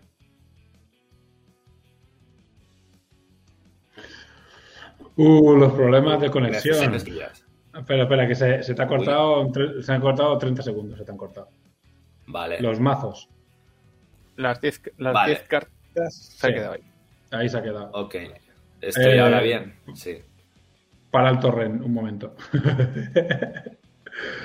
Uh, 5.15 5.55
los 5.55 5.73
problemas 5.73 6.19
de 6.19 6.31
conexión. 6.31 6.91
Espera, 7.73 8.03
espera, 8.03 8.27
que 8.27 8.35
se, 8.35 8.73
te 8.73 8.81
ha 8.81 8.87
cortado, 8.87 9.51
se 9.81 9.91
han 9.91 10.01
cortado 10.01 10.37
30 10.37 10.61
segundos, 10.61 10.99
se 10.99 11.05
te 11.05 11.11
han 11.11 11.17
cortado. 11.17 11.49
Vale. 12.27 12.61
Los 12.61 12.79
mazos. 12.79 13.29
Las 14.35 14.61
10 14.61 14.81
las 14.97 15.41
cartas 15.43 16.15
se 16.15 16.47
han 16.47 16.53
quedado 16.53 16.73
ahí. 16.73 16.83
Ahí 17.31 17.49
se 17.49 17.57
ha 17.57 17.63
quedado. 17.63 17.89
Ok. 17.93 18.15
Estoy 18.79 19.17
ahora 19.17 19.41
eh, 19.41 19.43
bien, 19.43 19.75
sí. 19.95 20.19
Para 21.09 21.29
el 21.29 21.39
torrent, 21.39 21.81
un 21.81 21.93
momento. 21.93 22.35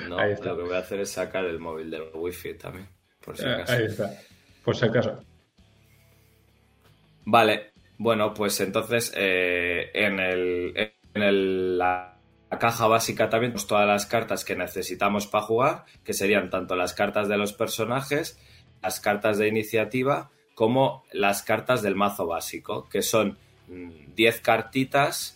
no, 0.07 0.17
ahí 0.17 0.31
está. 0.31 0.49
lo 0.49 0.57
que 0.57 0.63
voy 0.63 0.75
a 0.75 0.79
hacer 0.79 0.99
es 1.01 1.11
sacar 1.11 1.45
el 1.45 1.59
móvil 1.59 1.91
del 1.91 2.03
wifi 2.13 2.55
también, 2.55 2.87
por 3.23 3.37
si 3.37 3.45
eh, 3.45 3.53
acaso. 3.53 3.73
Ahí 3.73 3.85
está, 3.85 4.11
por 4.63 4.75
si 4.75 4.85
acaso. 4.85 5.23
Vale, 7.25 7.73
bueno, 7.97 8.33
pues 8.33 8.59
entonces 8.61 9.13
eh, 9.15 9.91
en 9.93 10.19
el, 10.19 10.73
en 11.13 11.21
el, 11.21 11.77
la 11.77 12.18
la 12.51 12.57
caja 12.57 12.87
básica 12.87 13.29
también 13.29 13.51
tenemos 13.51 13.67
todas 13.67 13.87
las 13.87 14.05
cartas 14.05 14.43
que 14.43 14.55
necesitamos 14.55 15.27
para 15.27 15.45
jugar, 15.45 15.85
que 16.03 16.13
serían 16.13 16.49
tanto 16.49 16.75
las 16.75 16.93
cartas 16.93 17.27
de 17.27 17.37
los 17.37 17.53
personajes, 17.53 18.39
las 18.81 18.99
cartas 18.99 19.37
de 19.37 19.47
iniciativa, 19.47 20.31
como 20.55 21.03
las 21.11 21.43
cartas 21.43 21.81
del 21.81 21.95
mazo 21.95 22.25
básico, 22.25 22.89
que 22.89 23.01
son 23.01 23.37
10 23.67 24.39
mm, 24.39 24.41
cartitas 24.41 25.35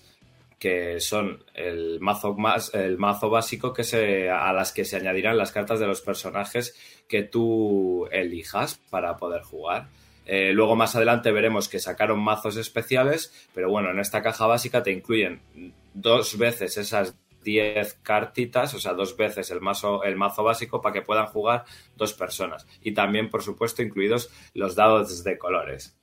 que 0.59 1.01
son 1.01 1.43
el 1.55 1.99
mazo 1.99 2.35
más 2.35 2.73
el 2.73 2.97
mazo 2.97 3.29
básico 3.29 3.73
que 3.73 3.83
se 3.83 4.29
a 4.29 4.53
las 4.53 4.71
que 4.71 4.85
se 4.85 4.95
añadirán 4.95 5.37
las 5.37 5.51
cartas 5.51 5.77
de 5.81 5.87
los 5.87 5.99
personajes 5.99 6.73
que 7.09 7.23
tú 7.23 8.07
elijas 8.13 8.79
para 8.89 9.17
poder 9.17 9.41
jugar. 9.41 9.89
Eh, 10.25 10.53
luego 10.53 10.77
más 10.77 10.95
adelante 10.95 11.33
veremos 11.33 11.67
que 11.67 11.79
sacaron 11.79 12.21
mazos 12.21 12.55
especiales, 12.55 13.49
pero 13.53 13.69
bueno, 13.69 13.91
en 13.91 13.99
esta 13.99 14.21
caja 14.21 14.47
básica 14.47 14.81
te 14.83 14.93
incluyen 14.93 15.41
dos 15.93 16.37
veces 16.37 16.77
esas 16.77 17.15
10 17.43 17.95
cartitas, 18.01 18.73
o 18.73 18.79
sea, 18.79 18.93
dos 18.93 19.15
veces 19.15 19.51
el 19.51 19.61
mazo, 19.61 20.03
el 20.03 20.15
mazo 20.15 20.43
básico 20.43 20.81
para 20.81 20.93
que 20.93 21.01
puedan 21.01 21.27
jugar 21.27 21.65
dos 21.95 22.13
personas. 22.13 22.65
Y 22.81 22.93
también, 22.93 23.29
por 23.29 23.43
supuesto, 23.43 23.81
incluidos 23.81 24.31
los 24.53 24.75
dados 24.75 25.23
de 25.23 25.37
colores. 25.37 25.95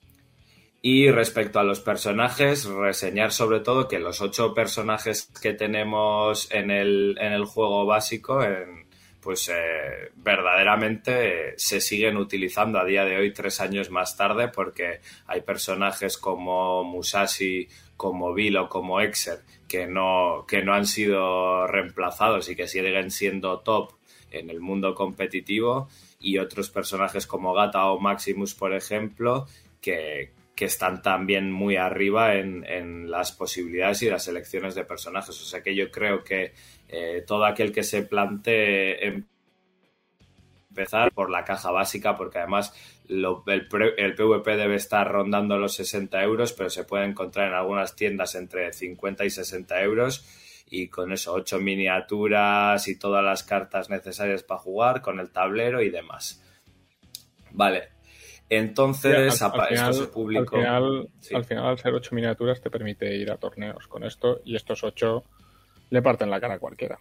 Y 0.83 1.11
respecto 1.11 1.59
a 1.59 1.63
los 1.63 1.79
personajes, 1.79 2.65
reseñar 2.65 3.31
sobre 3.31 3.59
todo 3.59 3.87
que 3.87 3.99
los 3.99 4.21
ocho 4.21 4.53
personajes 4.53 5.29
que 5.41 5.53
tenemos 5.53 6.51
en 6.51 6.71
el, 6.71 7.17
en 7.19 7.33
el 7.33 7.45
juego 7.45 7.85
básico, 7.85 8.43
en, 8.43 8.87
pues 9.21 9.47
eh, 9.49 10.11
verdaderamente 10.15 11.53
se 11.57 11.79
siguen 11.79 12.17
utilizando 12.17 12.79
a 12.79 12.85
día 12.85 13.05
de 13.05 13.17
hoy, 13.17 13.31
tres 13.31 13.61
años 13.61 13.91
más 13.91 14.17
tarde, 14.17 14.47
porque 14.47 15.01
hay 15.27 15.41
personajes 15.41 16.17
como 16.17 16.83
Musashi, 16.83 17.67
como 17.95 18.33
Bill 18.33 18.57
o 18.57 18.67
como 18.67 18.99
Exer 18.99 19.41
que 19.71 19.87
no, 19.87 20.43
que 20.45 20.63
no 20.63 20.73
han 20.73 20.85
sido 20.85 21.65
reemplazados 21.65 22.49
y 22.49 22.57
que 22.57 22.67
siguen 22.67 23.09
siendo 23.09 23.61
top 23.61 23.93
en 24.29 24.49
el 24.49 24.59
mundo 24.59 24.93
competitivo 24.93 25.87
y 26.19 26.39
otros 26.39 26.69
personajes 26.69 27.25
como 27.25 27.53
Gata 27.53 27.89
o 27.89 27.97
Maximus, 27.97 28.53
por 28.53 28.73
ejemplo, 28.73 29.47
que, 29.79 30.33
que 30.57 30.65
están 30.65 31.01
también 31.01 31.53
muy 31.53 31.77
arriba 31.77 32.35
en, 32.35 32.65
en, 32.65 33.09
las 33.09 33.31
posibilidades 33.31 34.01
y 34.01 34.09
las 34.09 34.27
elecciones 34.27 34.75
de 34.75 34.83
personajes. 34.83 35.41
O 35.41 35.45
sea 35.45 35.63
que 35.63 35.73
yo 35.73 35.89
creo 35.89 36.21
que 36.21 36.51
eh, 36.89 37.23
todo 37.25 37.45
aquel 37.45 37.71
que 37.71 37.83
se 37.83 38.01
plantee 38.01 39.23
empezar 40.69 41.13
por 41.13 41.29
la 41.29 41.45
caja 41.45 41.71
básica, 41.71 42.17
porque 42.17 42.39
además 42.39 42.73
lo, 43.11 43.43
el, 43.47 43.67
el, 43.97 44.15
PvP 44.15 44.55
debe 44.55 44.75
estar 44.75 45.11
rondando 45.11 45.57
los 45.57 45.73
60 45.75 46.23
euros, 46.23 46.53
pero 46.53 46.69
se 46.69 46.85
puede 46.85 47.05
encontrar 47.05 47.49
en 47.49 47.55
algunas 47.55 47.95
tiendas 47.95 48.35
entre 48.35 48.71
50 48.71 49.25
y 49.25 49.29
60 49.29 49.81
euros. 49.81 50.25
Y 50.69 50.87
con 50.87 51.11
eso, 51.11 51.33
ocho 51.33 51.59
miniaturas 51.59 52.87
y 52.87 52.97
todas 52.97 53.23
las 53.23 53.43
cartas 53.43 53.89
necesarias 53.89 54.43
para 54.43 54.61
jugar, 54.61 55.01
con 55.01 55.19
el 55.19 55.29
tablero 55.29 55.81
y 55.81 55.89
demás. 55.89 56.41
Vale, 57.51 57.89
entonces, 58.47 59.33
sí, 59.33 59.43
al, 59.43 59.51
al 59.51 59.59
esto 59.59 59.67
final, 59.67 59.93
se 59.93 60.07
publicó. 60.07 60.55
Al 60.55 60.61
final, 60.61 61.09
sí. 61.19 61.35
al 61.35 61.43
final, 61.43 61.65
al 61.65 61.79
ser 61.79 61.93
ocho 61.93 62.15
miniaturas, 62.15 62.61
te 62.61 62.69
permite 62.69 63.13
ir 63.17 63.29
a 63.31 63.37
torneos 63.37 63.87
con 63.87 64.05
esto 64.05 64.39
y 64.45 64.55
estos 64.55 64.85
ocho 64.85 65.25
le 65.89 66.01
parten 66.01 66.29
la 66.29 66.39
cara 66.39 66.53
a 66.53 66.59
cualquiera. 66.59 66.99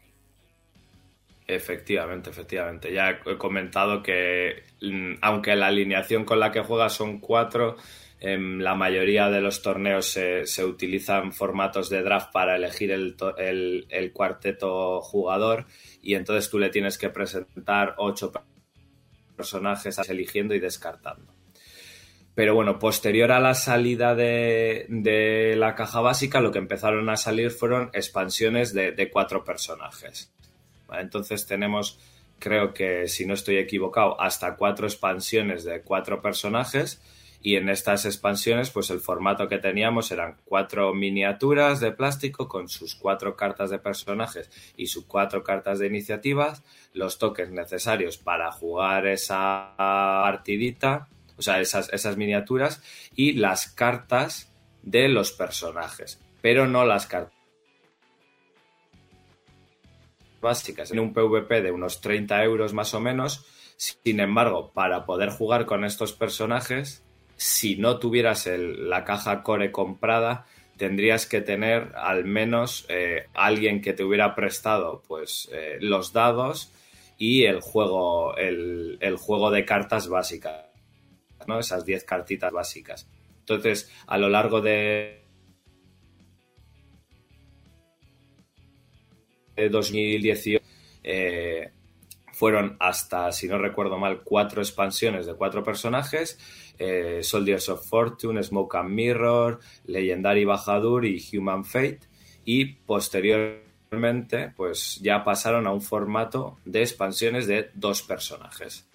Efectivamente, 1.52 2.30
efectivamente. 2.30 2.92
Ya 2.92 3.20
he 3.26 3.36
comentado 3.36 4.04
que, 4.04 4.62
mm, 4.80 5.14
aunque 5.20 5.56
la 5.56 5.66
alineación 5.66 6.24
con 6.24 6.38
la 6.38 6.52
que 6.52 6.60
juegas 6.60 6.92
son 6.92 7.18
cuatro, 7.18 7.76
en 8.20 8.62
la 8.62 8.76
mayoría 8.76 9.28
de 9.30 9.40
los 9.40 9.60
torneos 9.60 10.06
se, 10.06 10.64
utilizan 10.64 11.32
formatos 11.32 11.90
de 11.90 12.02
draft 12.02 12.30
para 12.32 12.54
elegir 12.54 12.92
el, 12.92 13.16
el, 13.88 14.12
cuarteto 14.12 15.00
jugador 15.00 15.66
y 16.02 16.14
entonces 16.14 16.50
tú 16.50 16.58
le 16.58 16.68
tienes 16.68 16.98
que 16.98 17.08
presentar 17.08 17.94
ocho 17.98 18.30
personajes 19.36 19.98
eligiendo 20.08 20.54
y 20.54 20.60
descartando. 20.60 21.34
Pero 22.36 22.54
bueno, 22.54 22.78
posterior 22.78 23.32
a 23.32 23.40
la 23.40 23.54
salida 23.54 24.14
de, 24.14 24.86
de, 24.88 25.56
la 25.56 25.74
caja 25.74 26.00
básica, 26.00 26.40
lo 26.40 26.52
que 26.52 26.58
empezaron 26.58 27.08
a 27.08 27.16
salir 27.16 27.50
fueron 27.50 27.90
expansiones 27.92 28.72
de 28.72 29.10
cuatro 29.12 29.42
personajes. 29.42 30.32
Entonces 30.98 31.46
tenemos, 31.46 31.98
creo 32.38 32.72
que 32.72 33.08
si 33.08 33.26
no 33.26 33.34
estoy 33.34 33.58
equivocado, 33.58 34.20
hasta 34.20 34.56
cuatro 34.56 34.86
expansiones 34.86 35.64
de 35.64 35.82
cuatro 35.82 36.20
personajes. 36.22 37.02
Y 37.42 37.56
en 37.56 37.70
estas 37.70 38.04
expansiones, 38.04 38.70
pues 38.70 38.90
el 38.90 39.00
formato 39.00 39.48
que 39.48 39.56
teníamos 39.56 40.12
eran 40.12 40.36
cuatro 40.44 40.92
miniaturas 40.92 41.80
de 41.80 41.90
plástico 41.90 42.48
con 42.48 42.68
sus 42.68 42.94
cuatro 42.94 43.34
cartas 43.34 43.70
de 43.70 43.78
personajes 43.78 44.50
y 44.76 44.88
sus 44.88 45.06
cuatro 45.06 45.42
cartas 45.42 45.78
de 45.78 45.86
iniciativas, 45.86 46.62
los 46.92 47.18
toques 47.18 47.50
necesarios 47.50 48.18
para 48.18 48.52
jugar 48.52 49.06
esa 49.06 49.72
partidita 49.76 51.08
o 51.40 51.42
sea, 51.42 51.58
esas, 51.58 51.90
esas 51.94 52.18
miniaturas 52.18 52.82
y 53.16 53.32
las 53.32 53.68
cartas 53.68 54.52
de 54.82 55.08
los 55.08 55.32
personajes, 55.32 56.20
pero 56.42 56.66
no 56.66 56.84
las 56.84 57.06
cartas 57.06 57.39
básicas. 60.40 60.90
En 60.90 61.00
un 61.00 61.12
PvP 61.12 61.62
de 61.62 61.70
unos 61.70 62.00
30 62.00 62.42
euros 62.44 62.72
más 62.72 62.94
o 62.94 63.00
menos, 63.00 63.46
sin 63.76 64.20
embargo, 64.20 64.72
para 64.72 65.04
poder 65.06 65.30
jugar 65.30 65.66
con 65.66 65.84
estos 65.84 66.12
personajes, 66.12 67.04
si 67.36 67.76
no 67.76 67.98
tuvieras 67.98 68.46
la 68.46 69.04
caja 69.04 69.42
core 69.42 69.72
comprada, 69.72 70.46
tendrías 70.76 71.26
que 71.26 71.40
tener 71.40 71.92
al 71.96 72.24
menos 72.24 72.86
eh, 72.88 73.26
alguien 73.34 73.80
que 73.80 73.92
te 73.92 74.04
hubiera 74.04 74.34
prestado 74.34 75.02
pues 75.06 75.48
eh, 75.52 75.78
los 75.80 76.12
dados 76.12 76.72
y 77.18 77.44
el 77.44 77.60
juego, 77.60 78.36
el 78.36 79.16
juego 79.18 79.50
de 79.50 79.64
cartas 79.64 80.08
básicas. 80.08 80.70
¿no? 81.46 81.58
Esas 81.58 81.84
10 81.84 82.04
cartitas 82.04 82.52
básicas. 82.52 83.08
Entonces, 83.40 83.90
a 84.06 84.18
lo 84.18 84.28
largo 84.28 84.60
de 84.60 85.19
2018 89.68 90.64
eh, 91.02 91.70
fueron 92.32 92.76
hasta, 92.80 93.30
si 93.32 93.48
no 93.48 93.58
recuerdo 93.58 93.98
mal, 93.98 94.22
cuatro 94.22 94.62
expansiones 94.62 95.26
de 95.26 95.34
cuatro 95.34 95.62
personajes. 95.62 96.38
Eh, 96.78 97.20
Soldiers 97.22 97.68
of 97.68 97.86
Fortune, 97.86 98.42
Smoke 98.42 98.78
and 98.78 98.90
Mirror, 98.90 99.60
Legendary 99.84 100.44
Bajadur 100.44 101.04
y 101.04 101.22
Human 101.34 101.64
Fate. 101.64 102.00
Y 102.44 102.64
posteriormente, 102.64 104.52
pues 104.56 104.98
ya 105.02 105.22
pasaron 105.22 105.66
a 105.66 105.72
un 105.72 105.82
formato 105.82 106.56
de 106.64 106.80
expansiones 106.80 107.46
de 107.46 107.70
dos 107.74 108.02
personajes. 108.02 108.89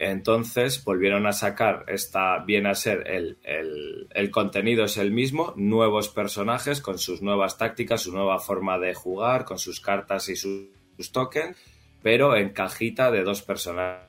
Entonces 0.00 0.84
volvieron 0.84 1.26
a 1.26 1.32
sacar, 1.32 1.84
esta 1.88 2.38
viene 2.44 2.70
a 2.70 2.76
ser 2.76 3.08
el, 3.08 3.36
el, 3.42 4.06
el, 4.14 4.30
contenido 4.30 4.84
es 4.84 4.96
el 4.96 5.10
mismo, 5.10 5.52
nuevos 5.56 6.08
personajes 6.08 6.80
con 6.80 7.00
sus 7.00 7.20
nuevas 7.20 7.58
tácticas, 7.58 8.02
su 8.02 8.12
nueva 8.12 8.38
forma 8.38 8.78
de 8.78 8.94
jugar, 8.94 9.44
con 9.44 9.58
sus 9.58 9.80
cartas 9.80 10.28
y 10.28 10.36
sus, 10.36 10.68
tokens, 11.10 11.56
pero 12.00 12.36
en 12.36 12.50
cajita 12.50 13.10
de 13.10 13.24
dos 13.24 13.42
personajes. 13.42 14.06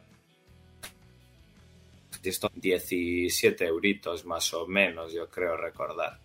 Esto 2.22 2.52
17 2.54 3.66
euritos 3.66 4.26
más 4.26 4.54
o 4.54 4.68
menos, 4.68 5.12
yo 5.12 5.28
creo 5.28 5.58
recordar. 5.58 6.20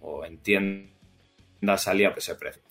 O 0.00 0.24
en 0.24 0.38
tienda 0.38 1.76
salía 1.76 2.14
ese 2.16 2.34
precio. 2.34 2.62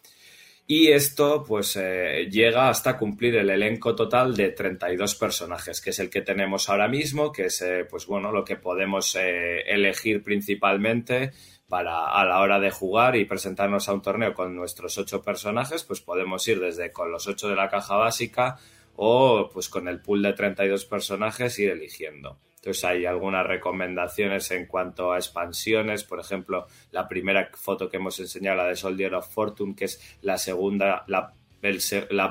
Y 0.70 0.90
esto 0.90 1.46
pues 1.48 1.78
eh, 1.78 2.28
llega 2.30 2.68
hasta 2.68 2.98
cumplir 2.98 3.38
el 3.38 3.50
elenco 3.50 3.96
total 3.96 4.36
de 4.36 4.50
32 4.50 5.16
personajes, 5.16 5.80
que 5.80 5.92
es 5.92 6.00
el 6.00 6.10
que 6.10 6.22
tenemos 6.22 6.68
ahora 6.68 6.90
mismo, 6.90 7.32
que 7.32 7.46
es 7.46 7.62
eh, 7.62 7.86
pues 7.90 8.06
bueno, 8.06 8.34
lo 8.34 8.44
que 8.44 8.58
podemos 8.58 9.16
eh, 9.16 9.62
elegir 9.66 10.22
principalmente 10.22 11.32
para 11.70 12.08
a 12.12 12.26
la 12.26 12.42
hora 12.42 12.60
de 12.60 12.70
jugar 12.70 13.16
y 13.16 13.24
presentarnos 13.24 13.88
a 13.88 13.94
un 13.94 14.02
torneo 14.02 14.34
con 14.34 14.58
nuestros 14.58 14.98
ocho 14.98 15.22
personajes, 15.22 15.86
pues 15.86 16.02
podemos 16.02 16.46
ir 16.50 16.60
desde 16.60 16.92
con 16.92 17.14
los 17.14 17.28
ocho 17.28 17.48
de 17.48 17.56
la 17.56 17.70
caja 17.70 17.96
básica 17.96 18.58
o 18.98 19.50
pues 19.54 19.70
con 19.70 19.88
el 19.88 20.02
pool 20.02 20.22
de 20.22 20.34
32 20.34 20.84
personajes 20.84 21.58
ir 21.60 21.70
eligiendo. 21.70 22.40
Entonces 22.68 22.84
hay 22.84 23.06
algunas 23.06 23.48
recomendaciones 23.48 24.52
en 24.52 24.66
cuanto 24.66 25.14
a 25.14 25.18
expansiones, 25.18 26.04
por 26.04 26.20
ejemplo, 26.20 26.68
la 26.92 27.08
primera 27.08 27.50
foto 27.54 27.88
que 27.88 27.96
hemos 27.96 28.20
enseñado, 28.20 28.58
la 28.58 28.66
de 28.66 28.76
Soldier 28.76 29.16
of 29.16 29.34
Fortune, 29.34 29.74
que 29.74 29.86
es 29.86 30.18
la 30.22 30.38
segunda, 30.38 31.06
la, 31.08 31.32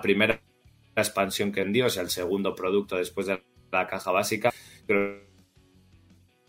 primera 0.03 0.39
expansión 0.95 1.53
que 1.53 1.63
envió, 1.63 1.87
o 1.87 1.89
sea, 1.89 2.03
el 2.03 2.11
segundo 2.11 2.55
producto 2.55 2.97
después 2.97 3.29
de 3.29 3.43
la 3.73 3.87
caja 3.87 4.11
básica, 4.11 4.53
pero 4.87 5.23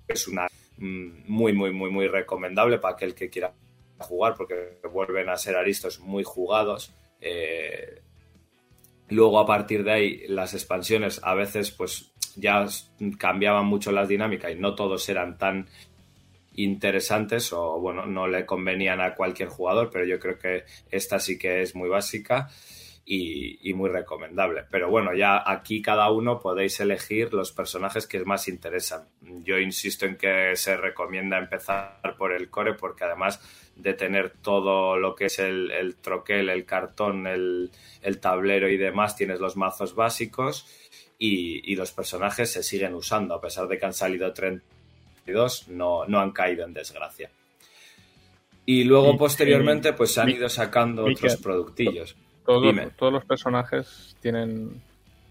es 0.06 0.28
una 0.28 0.50
muy, 0.80 1.54
muy, 1.54 1.72
muy, 1.72 1.90
muy 1.90 2.10
recomendable 2.10 2.80
para 2.80 2.96
aquel 2.96 3.16
que 3.16 3.30
quiera 3.30 3.54
jugar, 4.00 4.36
porque 4.36 4.82
vuelven 4.92 5.30
a 5.30 5.38
ser 5.38 5.56
aristos 5.56 6.02
muy 6.02 6.26
jugados. 6.26 6.94
Eh, 7.22 8.02
luego, 9.10 9.40
a 9.40 9.46
partir 9.46 9.84
de 9.84 9.92
ahí, 9.92 10.28
las 10.28 10.54
expansiones 10.54 11.20
a 11.24 11.34
veces, 11.34 11.72
pues 11.72 12.12
ya 12.36 12.66
cambiaban 13.18 13.66
mucho 13.66 13.92
las 13.92 14.08
dinámicas 14.08 14.52
y 14.52 14.56
no 14.56 14.76
todos 14.76 15.08
eran 15.10 15.38
tan 15.38 15.68
interesantes 16.54 17.54
o 17.54 17.80
bueno, 17.80 18.06
no 18.06 18.28
le 18.28 18.46
convenían 18.46 19.00
a 19.00 19.14
cualquier 19.14 19.50
jugador, 19.50 19.90
pero 19.92 20.06
yo 20.06 20.20
creo 20.20 20.38
que 20.38 20.64
esta 20.90 21.20
sí 21.20 21.38
que 21.38 21.62
es 21.62 21.76
muy 21.76 21.88
básica 21.88 22.50
y, 23.10 23.58
y, 23.70 23.74
muy 23.74 23.90
recomendable. 23.90 24.66
Pero 24.70 24.90
bueno, 24.90 25.16
ya 25.16 25.42
aquí 25.50 25.82
cada 25.82 26.12
uno 26.12 26.42
podéis 26.42 26.78
elegir 26.82 27.34
los 27.34 27.54
personajes 27.54 28.06
que 28.06 28.20
más 28.26 28.50
interesan. 28.50 29.08
Yo 29.22 29.58
insisto 29.60 30.06
en 30.06 30.18
que 30.18 30.58
se 30.58 30.76
recomienda 30.76 31.38
empezar 31.38 32.16
por 32.18 32.34
el 32.34 32.50
core 32.50 32.74
porque 32.74 33.06
además 33.06 33.40
de 33.78 33.94
tener 33.94 34.32
todo 34.42 34.98
lo 34.98 35.16
que 35.16 35.28
es 35.28 35.40
el, 35.40 35.72
el 35.72 35.96
troquel, 35.96 36.50
el 36.50 36.66
cartón, 36.66 37.28
el, 37.28 37.72
el 38.02 38.20
tablero 38.20 38.68
y 38.68 38.76
demás, 38.76 39.16
tienes 39.16 39.40
los 39.40 39.56
mazos 39.56 39.96
básicos 39.96 40.68
y, 41.18 41.72
y, 41.72 41.78
los 41.78 41.94
personajes 41.94 42.52
se 42.52 42.62
siguen 42.62 42.94
usando, 42.94 43.36
a 43.36 43.40
pesar 43.40 43.70
de 43.70 43.80
que 43.80 43.86
han 43.86 43.94
salido 43.94 44.34
32, 44.34 45.70
no, 45.70 46.06
no 46.06 46.20
han 46.20 46.32
caído 46.32 46.66
en 46.66 46.74
desgracia. 46.74 47.32
Y 48.66 48.84
luego, 48.84 49.18
posteriormente, 49.18 49.94
pues 49.94 50.14
se 50.14 50.20
han 50.20 50.30
ido 50.30 50.50
sacando 50.50 51.06
otros 51.06 51.38
productillos. 51.38 52.18
Todo, 52.48 52.72
todos 52.98 53.12
los 53.12 53.26
personajes 53.26 54.16
tienen 54.22 54.82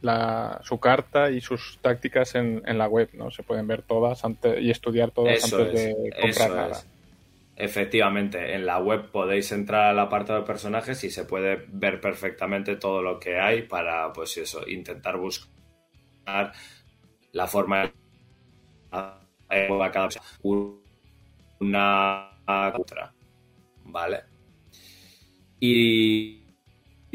la, 0.03 0.61
su 0.63 0.79
carta 0.79 1.31
y 1.31 1.41
sus 1.41 1.79
tácticas 1.81 2.35
en, 2.35 2.63
en, 2.67 2.77
la 2.77 2.89
web, 2.89 3.09
¿no? 3.15 3.31
Se 3.31 3.43
pueden 3.43 3.67
ver 3.67 3.81
todas 3.81 4.23
antes, 4.23 4.61
y 4.61 4.71
estudiar 4.71 5.13
todas 5.13 5.43
eso 5.45 5.57
antes 5.57 5.81
es, 5.81 5.97
de 5.97 6.11
comprar 6.21 6.51
nada. 6.51 6.73
Es. 6.73 6.87
efectivamente, 7.57 8.55
en 8.55 8.67
la 8.67 8.81
web 8.81 9.11
podéis 9.11 9.51
entrar 9.53 9.87
al 9.87 9.99
apartado 9.99 10.41
de 10.41 10.47
personajes 10.47 11.03
y 11.05 11.11
se 11.11 11.25
puede 11.25 11.65
ver 11.69 12.03
perfectamente 12.03 12.77
todo 12.77 13.01
lo 13.01 13.19
que 13.19 13.41
hay 13.41 13.63
para, 13.63 14.13
pues 14.13 14.37
eso, 14.37 14.69
intentar 14.69 15.17
buscar 15.17 16.53
la 17.33 17.47
forma 17.47 17.91
de 19.49 19.91
cada 19.91 20.09
una 21.59 22.31
otra. 22.77 23.15
¿Vale? 23.85 24.21
Y, 25.61 26.46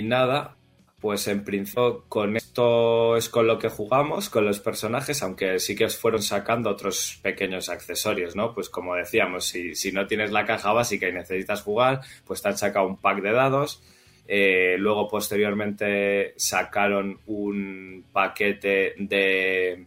nada, 0.03 0.55
pues 1.01 1.27
en 1.27 1.43
principio 1.43 2.05
con 2.07 2.37
esto 2.37 3.17
es 3.17 3.27
con 3.27 3.47
lo 3.47 3.57
que 3.57 3.69
jugamos, 3.69 4.29
con 4.29 4.45
los 4.45 4.59
personajes, 4.59 5.23
aunque 5.23 5.59
sí 5.59 5.75
que 5.75 5.85
os 5.85 5.97
fueron 5.97 6.21
sacando 6.21 6.69
otros 6.69 7.19
pequeños 7.23 7.69
accesorios, 7.69 8.35
¿no? 8.35 8.53
Pues 8.53 8.69
como 8.69 8.95
decíamos, 8.95 9.45
si, 9.45 9.73
si 9.73 9.91
no 9.91 10.05
tienes 10.05 10.31
la 10.31 10.45
caja 10.45 10.71
básica 10.71 11.07
y 11.07 11.13
necesitas 11.13 11.63
jugar, 11.63 12.01
pues 12.25 12.41
te 12.41 12.49
han 12.49 12.57
sacado 12.57 12.87
un 12.87 12.97
pack 12.97 13.21
de 13.21 13.31
dados. 13.31 13.81
Eh, 14.27 14.75
luego 14.77 15.09
posteriormente 15.09 16.35
sacaron 16.37 17.19
un 17.25 18.05
paquete 18.13 18.93
de 18.97 19.85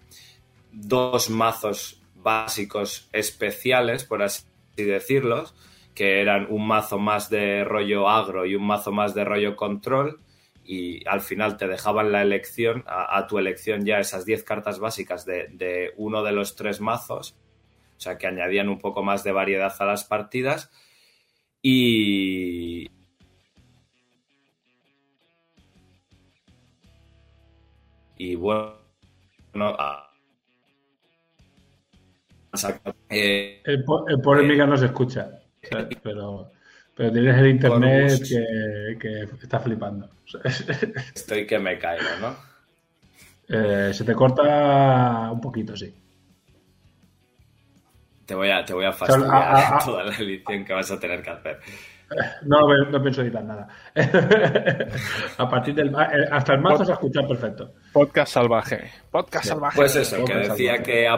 dos 0.72 1.30
mazos 1.30 2.02
básicos 2.16 3.08
especiales, 3.12 4.04
por 4.04 4.22
así 4.22 4.42
decirlos, 4.76 5.54
que 5.94 6.20
eran 6.20 6.46
un 6.50 6.66
mazo 6.66 6.98
más 6.98 7.30
de 7.30 7.64
rollo 7.64 8.08
agro 8.08 8.46
y 8.46 8.54
un 8.54 8.66
mazo 8.66 8.92
más 8.92 9.14
de 9.14 9.24
rollo 9.24 9.56
control 9.56 10.20
y 10.64 11.06
al 11.06 11.20
final 11.20 11.56
te 11.56 11.68
dejaban 11.68 12.10
la 12.10 12.22
elección, 12.22 12.84
a, 12.86 13.26
tu 13.26 13.38
elección 13.38 13.84
ya 13.84 13.98
esas 13.98 14.24
10 14.24 14.44
cartas 14.44 14.78
básicas 14.78 15.24
de, 15.26 15.92
uno 15.96 16.22
de 16.22 16.32
los 16.32 16.56
tres 16.56 16.80
mazos, 16.80 17.36
o 17.96 18.00
sea 18.00 18.16
que 18.16 18.26
añadían 18.26 18.68
un 18.68 18.78
poco 18.78 19.02
más 19.02 19.22
de 19.24 19.32
variedad 19.32 19.74
a 19.78 19.84
las 19.84 20.04
partidas 20.04 20.70
y... 21.62 22.90
Y 28.16 28.36
bueno, 28.36 28.78
eh, 33.08 33.62
el, 33.64 33.84
pobre 33.84 34.44
Miga 34.44 34.66
no 34.66 34.76
se 34.76 34.86
escucha, 34.86 35.43
pero... 36.02 36.50
Pero 36.96 37.10
tienes 37.10 37.36
el 37.38 37.48
internet 37.48 38.22
que, 39.00 39.22
está 39.42 39.58
flipando. 39.58 40.08
Estoy 41.14 41.44
que 41.44 41.58
me 41.58 41.76
caigo, 41.76 42.04
¿no? 42.20 42.36
Eh, 43.48 43.92
se 43.92 44.04
te 44.04 44.14
corta 44.14 45.30
un 45.32 45.40
poquito, 45.40 45.76
sí. 45.76 45.92
Te 48.24 48.34
voy 48.34 48.48
a, 48.48 48.64
te 48.64 48.72
voy 48.72 48.84
a 48.84 48.92
fastidiar 48.92 49.78
toda 49.84 50.04
la 50.04 50.16
edición 50.16 50.64
que 50.64 50.72
vas 50.72 50.90
a 50.90 51.00
tener 51.00 51.20
que 51.20 51.30
hacer. 51.30 51.58
No, 52.42 52.60
no 52.90 53.02
pienso 53.02 53.22
editar 53.22 53.44
nada. 53.44 53.68
a 55.36 55.48
partir 55.48 55.74
del 55.74 55.88
eh, 55.88 56.28
hasta 56.30 56.54
el 56.54 56.60
mazo 56.60 56.84
se 56.84 56.92
escucha 56.92 57.26
perfecto. 57.26 57.72
Podcast 57.92 58.32
salvaje. 58.32 58.92
Podcast 59.10 59.46
salvaje. 59.46 59.76
Pues 59.76 59.96
eso, 59.96 60.24
que 60.24 60.34
decía 60.34 60.82
que 60.82 61.08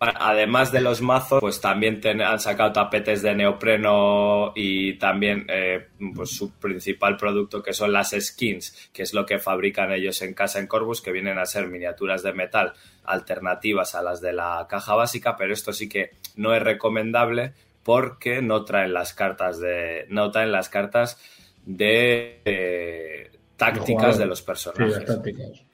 además 0.00 0.70
de 0.72 0.80
los 0.80 1.02
mazos, 1.02 1.40
pues 1.40 1.60
también 1.60 2.00
han 2.20 2.38
sacado 2.38 2.72
tapetes 2.72 3.22
de 3.22 3.34
neopreno 3.34 4.52
y 4.54 4.94
también 4.94 5.46
eh, 5.48 5.88
pues 6.14 6.30
su 6.30 6.52
principal 6.52 7.16
producto 7.16 7.62
que 7.62 7.72
son 7.72 7.92
las 7.92 8.14
skins, 8.18 8.90
que 8.92 9.02
es 9.02 9.12
lo 9.12 9.26
que 9.26 9.38
fabrican 9.38 9.92
ellos 9.92 10.22
en 10.22 10.34
casa 10.34 10.58
en 10.58 10.66
Corbus, 10.66 11.02
que 11.02 11.12
vienen 11.12 11.38
a 11.38 11.46
ser 11.46 11.68
miniaturas 11.68 12.22
de 12.22 12.32
metal 12.32 12.74
alternativas 13.04 13.94
a 13.94 14.02
las 14.02 14.20
de 14.20 14.32
la 14.32 14.66
caja 14.68 14.94
básica, 14.94 15.36
pero 15.36 15.52
esto 15.52 15.72
sí 15.72 15.88
que 15.88 16.10
no 16.36 16.54
es 16.54 16.62
recomendable 16.62 17.54
porque 17.82 18.42
no 18.42 18.64
traen 18.64 18.92
las 18.92 19.14
cartas 19.14 19.58
de 19.58 20.06
no 20.10 20.30
traen 20.30 20.52
las 20.52 20.68
cartas 20.68 21.18
de 21.64 22.40
eh, 22.44 23.30
tácticas 23.56 24.18
de 24.18 24.26
los 24.26 24.42
personajes. 24.42 25.04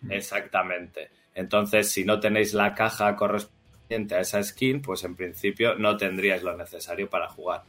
Exactamente. 0.08 1.10
Entonces, 1.34 1.90
si 1.90 2.04
no 2.04 2.20
tenéis 2.20 2.54
la 2.54 2.74
caja 2.74 3.14
correspondiente 3.16 3.63
a 3.94 4.20
esa 4.20 4.42
skin, 4.42 4.82
pues 4.82 5.04
en 5.04 5.14
principio 5.16 5.74
no 5.76 5.96
tendríais 5.96 6.42
lo 6.42 6.56
necesario 6.56 7.08
para 7.08 7.28
jugar. 7.28 7.62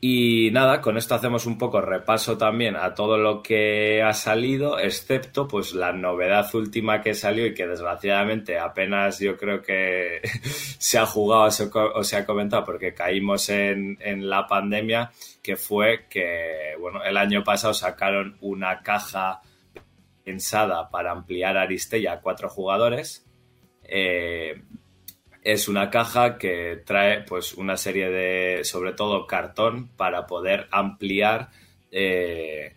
Y 0.00 0.50
nada, 0.52 0.80
con 0.80 0.96
esto 0.96 1.16
hacemos 1.16 1.44
un 1.46 1.58
poco 1.58 1.80
repaso 1.80 2.38
también 2.38 2.76
a 2.76 2.94
todo 2.94 3.18
lo 3.18 3.42
que 3.42 4.00
ha 4.00 4.12
salido, 4.12 4.78
excepto 4.78 5.48
pues 5.48 5.74
la 5.74 5.92
novedad 5.92 6.54
última 6.54 7.02
que 7.02 7.14
salió 7.14 7.44
y 7.46 7.52
que 7.52 7.66
desgraciadamente 7.66 8.60
apenas 8.60 9.18
yo 9.18 9.36
creo 9.36 9.60
que 9.60 10.20
se 10.78 10.98
ha 10.98 11.06
jugado 11.06 11.50
o 11.94 12.04
se 12.04 12.16
ha 12.16 12.24
comentado 12.24 12.64
porque 12.64 12.94
caímos 12.94 13.48
en, 13.48 13.98
en 14.00 14.30
la 14.30 14.46
pandemia, 14.46 15.10
que 15.42 15.56
fue 15.56 16.06
que, 16.08 16.76
bueno, 16.78 17.02
el 17.02 17.16
año 17.16 17.42
pasado 17.42 17.74
sacaron 17.74 18.38
una 18.40 18.82
caja 18.82 19.40
pensada 20.28 20.88
para 20.90 21.10
ampliar 21.10 21.56
Aristella 21.56 22.12
a 22.12 22.20
cuatro 22.20 22.48
jugadores. 22.48 23.26
Eh, 23.82 24.62
es 25.52 25.66
una 25.66 25.88
caja 25.88 26.36
que 26.36 26.82
trae 26.84 27.22
pues 27.22 27.54
una 27.54 27.78
serie 27.78 28.10
de, 28.10 28.64
sobre 28.64 28.92
todo 28.92 29.26
cartón, 29.26 29.88
para 29.96 30.26
poder 30.26 30.68
ampliar 30.70 31.48
eh, 31.90 32.76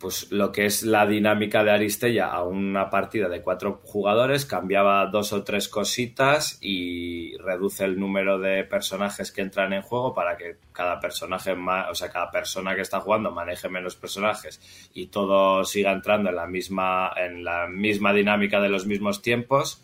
pues 0.00 0.32
lo 0.32 0.50
que 0.50 0.66
es 0.66 0.82
la 0.82 1.06
dinámica 1.06 1.62
de 1.62 1.70
Aristella 1.70 2.32
a 2.32 2.42
una 2.42 2.90
partida 2.90 3.28
de 3.28 3.42
cuatro 3.42 3.80
jugadores, 3.84 4.44
cambiaba 4.44 5.06
dos 5.06 5.32
o 5.32 5.44
tres 5.44 5.68
cositas 5.68 6.58
y 6.60 7.36
reduce 7.36 7.84
el 7.84 8.00
número 8.00 8.40
de 8.40 8.64
personajes 8.64 9.30
que 9.30 9.42
entran 9.42 9.72
en 9.72 9.82
juego 9.82 10.12
para 10.12 10.36
que 10.36 10.56
cada 10.72 10.98
personaje, 10.98 11.52
o 11.52 11.94
sea, 11.94 12.10
cada 12.10 12.28
persona 12.32 12.74
que 12.74 12.80
está 12.80 12.98
jugando 12.98 13.30
maneje 13.30 13.68
menos 13.68 13.94
personajes 13.94 14.60
y 14.94 15.06
todo 15.06 15.64
siga 15.64 15.92
entrando 15.92 16.28
en 16.30 16.36
la 16.36 16.48
misma, 16.48 17.12
en 17.16 17.44
la 17.44 17.68
misma 17.68 18.12
dinámica 18.12 18.60
de 18.60 18.68
los 18.68 18.84
mismos 18.84 19.22
tiempos 19.22 19.80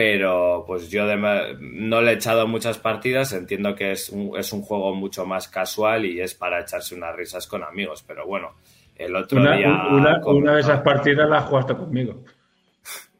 pero 0.00 0.64
pues 0.66 0.88
yo 0.88 1.04
no 1.14 2.00
le 2.00 2.12
he 2.12 2.14
echado 2.14 2.48
muchas 2.48 2.78
partidas, 2.78 3.34
entiendo 3.34 3.74
que 3.74 3.92
es 3.92 4.08
un, 4.08 4.34
es 4.34 4.50
un 4.50 4.62
juego 4.62 4.94
mucho 4.94 5.26
más 5.26 5.46
casual 5.46 6.06
y 6.06 6.22
es 6.22 6.32
para 6.34 6.62
echarse 6.62 6.94
unas 6.94 7.14
risas 7.14 7.46
con 7.46 7.62
amigos, 7.62 8.02
pero 8.08 8.26
bueno, 8.26 8.54
el 8.96 9.14
otro 9.14 9.42
día... 9.42 9.88
Una, 10.24 10.54
de 10.54 10.60
esas 10.60 10.80
partidas 10.80 11.28
la 11.28 11.42
jugaste 11.42 11.76
conmigo. 11.76 12.24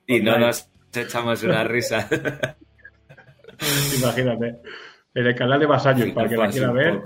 Y 0.06 0.20
no 0.20 0.38
nos 0.38 0.70
echamos 0.94 1.42
una 1.42 1.64
risa. 1.64 2.08
Imagínate. 3.98 4.62
En 5.14 5.26
el 5.26 5.34
canal 5.34 5.60
de 5.60 5.66
Vasallos, 5.66 6.08
para 6.12 6.30
que 6.30 6.36
la 6.38 6.48
quiera 6.48 6.72
ver. 6.72 7.02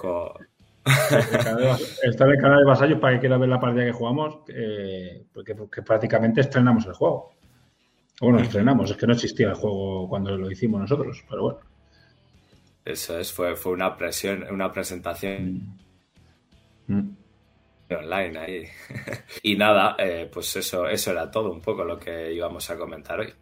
Está 2.05 2.27
en 2.27 2.31
el 2.31 2.39
canal 2.41 2.61
de 2.61 2.65
Vasallos 2.65 3.01
para 3.01 3.15
que 3.15 3.21
quiera 3.23 3.39
ver 3.39 3.49
la 3.49 3.59
partida 3.59 3.87
que 3.87 3.93
jugamos, 3.93 4.39
eh, 4.55 5.25
porque, 5.35 5.57
porque 5.57 5.83
prácticamente 5.83 6.43
estrenamos 6.43 6.87
el 6.87 6.93
juego. 6.93 7.35
Bueno, 8.21 8.39
estrenamos, 8.39 8.91
es 8.91 8.97
que 8.97 9.07
no 9.07 9.15
existía 9.15 9.49
el 9.49 9.55
juego 9.55 10.09
cuando 10.09 10.37
lo 10.37 10.51
hicimos 10.51 10.81
nosotros, 10.81 11.25
pero 11.29 11.43
bueno. 11.43 11.61
Eso 12.85 13.19
es, 13.19 13.33
fue, 13.33 13.57
fue 13.57 13.73
una 13.73 13.97
presión, 13.97 14.45
una 14.51 14.71
presentación 14.71 15.77
mm. 16.87 16.95
Mm. 16.95 17.17
online 17.91 18.39
ahí. 18.39 18.65
y 19.43 19.57
nada, 19.57 19.97
eh, 19.99 20.29
pues 20.33 20.55
eso, 20.57 20.87
eso 20.87 21.11
era 21.11 21.31
todo 21.31 21.51
un 21.51 21.61
poco 21.61 21.83
lo 21.85 21.99
que 21.99 22.33
íbamos 22.33 22.69
a 22.71 22.77
comentar 22.77 23.21
hoy. 23.21 23.33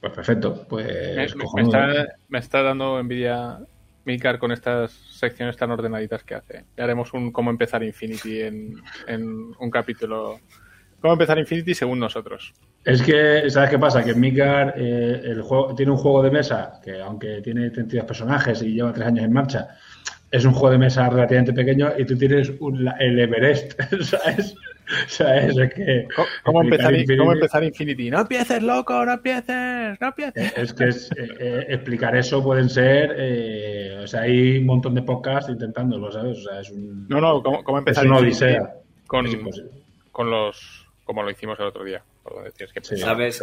Pues 0.00 0.12
perfecto, 0.12 0.66
pues 0.68 1.34
me, 2.28 2.38
está, 2.38 2.62
dando 2.62 2.98
envidia 2.98 3.58
Mikar 4.04 4.38
con 4.38 4.52
estas 4.52 4.92
secciones 4.92 5.56
tan 5.56 5.70
ordenaditas 5.70 6.24
que 6.24 6.34
hace. 6.34 6.64
Ya 6.76 6.84
haremos 6.84 7.14
un 7.14 7.32
cómo 7.32 7.50
empezar 7.50 7.82
Infinity 7.82 8.42
en, 8.42 8.82
en 9.06 9.54
un 9.58 9.70
capítulo. 9.70 10.40
Cómo 11.00 11.14
empezar 11.14 11.38
Infinity 11.38 11.74
según 11.74 12.00
nosotros. 12.00 12.52
Es 12.84 13.02
que, 13.02 13.48
¿sabes 13.48 13.70
qué 13.70 13.78
pasa? 13.78 14.04
Que 14.04 14.14
Midgar 14.14 14.74
eh, 14.76 15.20
el 15.24 15.42
juego, 15.42 15.74
tiene 15.74 15.92
un 15.92 15.98
juego 15.98 16.22
de 16.22 16.30
mesa 16.30 16.80
que, 16.82 17.00
aunque 17.00 17.40
tiene 17.40 17.70
32 17.70 18.06
personajes 18.06 18.62
y 18.62 18.74
lleva 18.74 18.92
tres 18.92 19.06
años 19.06 19.24
en 19.24 19.32
marcha, 19.32 19.68
es 20.30 20.44
un 20.44 20.52
juego 20.52 20.72
de 20.72 20.78
mesa 20.78 21.08
relativamente 21.08 21.52
pequeño 21.52 21.92
y 21.96 22.04
tú 22.04 22.18
tienes 22.18 22.52
el 22.98 23.18
Everest, 23.20 23.80
¿sabes? 24.02 24.54
¿Sabes? 25.06 25.56
Es 25.56 25.74
que 25.74 26.08
¿Cómo, 26.42 26.62
empezar, 26.62 26.94
Infinity? 27.64 28.10
No 28.10 28.20
empieces, 28.20 28.62
loco, 28.62 29.04
no 29.06 29.12
empieces, 29.12 29.98
no 30.00 30.08
empieces. 30.08 30.52
Es 30.58 30.74
que 30.74 30.88
es, 30.88 31.10
eh, 31.12 31.28
eh, 31.38 31.66
explicar 31.68 32.16
eso 32.16 32.42
pueden 32.42 32.68
ser. 32.68 33.14
Eh, 33.16 34.00
o 34.02 34.06
sea, 34.06 34.22
hay 34.22 34.58
un 34.58 34.66
montón 34.66 34.94
de 34.94 35.02
podcasts 35.02 35.50
intentándolo, 35.50 36.12
¿sabes? 36.12 36.38
O 36.38 36.42
sea, 36.42 36.60
es 36.60 36.70
un. 36.70 37.08
No, 37.08 37.20
no, 37.20 37.42
¿cómo, 37.42 37.78
empezar? 37.78 38.04
Es 38.04 38.10
una 38.10 38.18
odisea. 38.18 38.74
Con, 39.06 39.26
con 40.12 40.30
los. 40.30 40.86
Como 41.04 41.22
lo 41.22 41.30
hicimos 41.30 41.58
el 41.60 41.66
otro 41.66 41.84
día. 41.84 42.02
¿Sabes? 42.96 43.42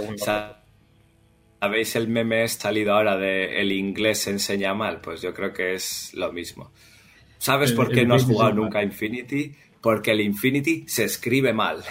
¿Sabéis 1.60 1.95
el 1.95 2.08
meme 2.08 2.48
salido 2.48 2.94
ahora 2.94 3.18
de 3.18 3.62
el 3.62 3.72
inglés 3.72 4.20
se 4.20 4.32
enseña 4.32 4.74
mal? 4.74 4.99
Pues 5.02 5.22
yo 5.22 5.34
creo 5.34 5.53
que 5.53 5.76
es 5.76 6.12
lo 6.16 6.32
mismo. 6.32 6.72
¿Sabes 7.38 7.72
por 7.72 7.91
qué 7.91 8.06
no 8.06 8.16
has 8.16 8.24
jugado 8.24 8.53
nunca 8.53 8.82
Infinity? 8.84 9.56
Porque 9.82 10.12
el 10.12 10.22
Infinity 10.22 10.86
se 10.88 11.03
escribe 11.03 11.53
mal. 11.53 11.84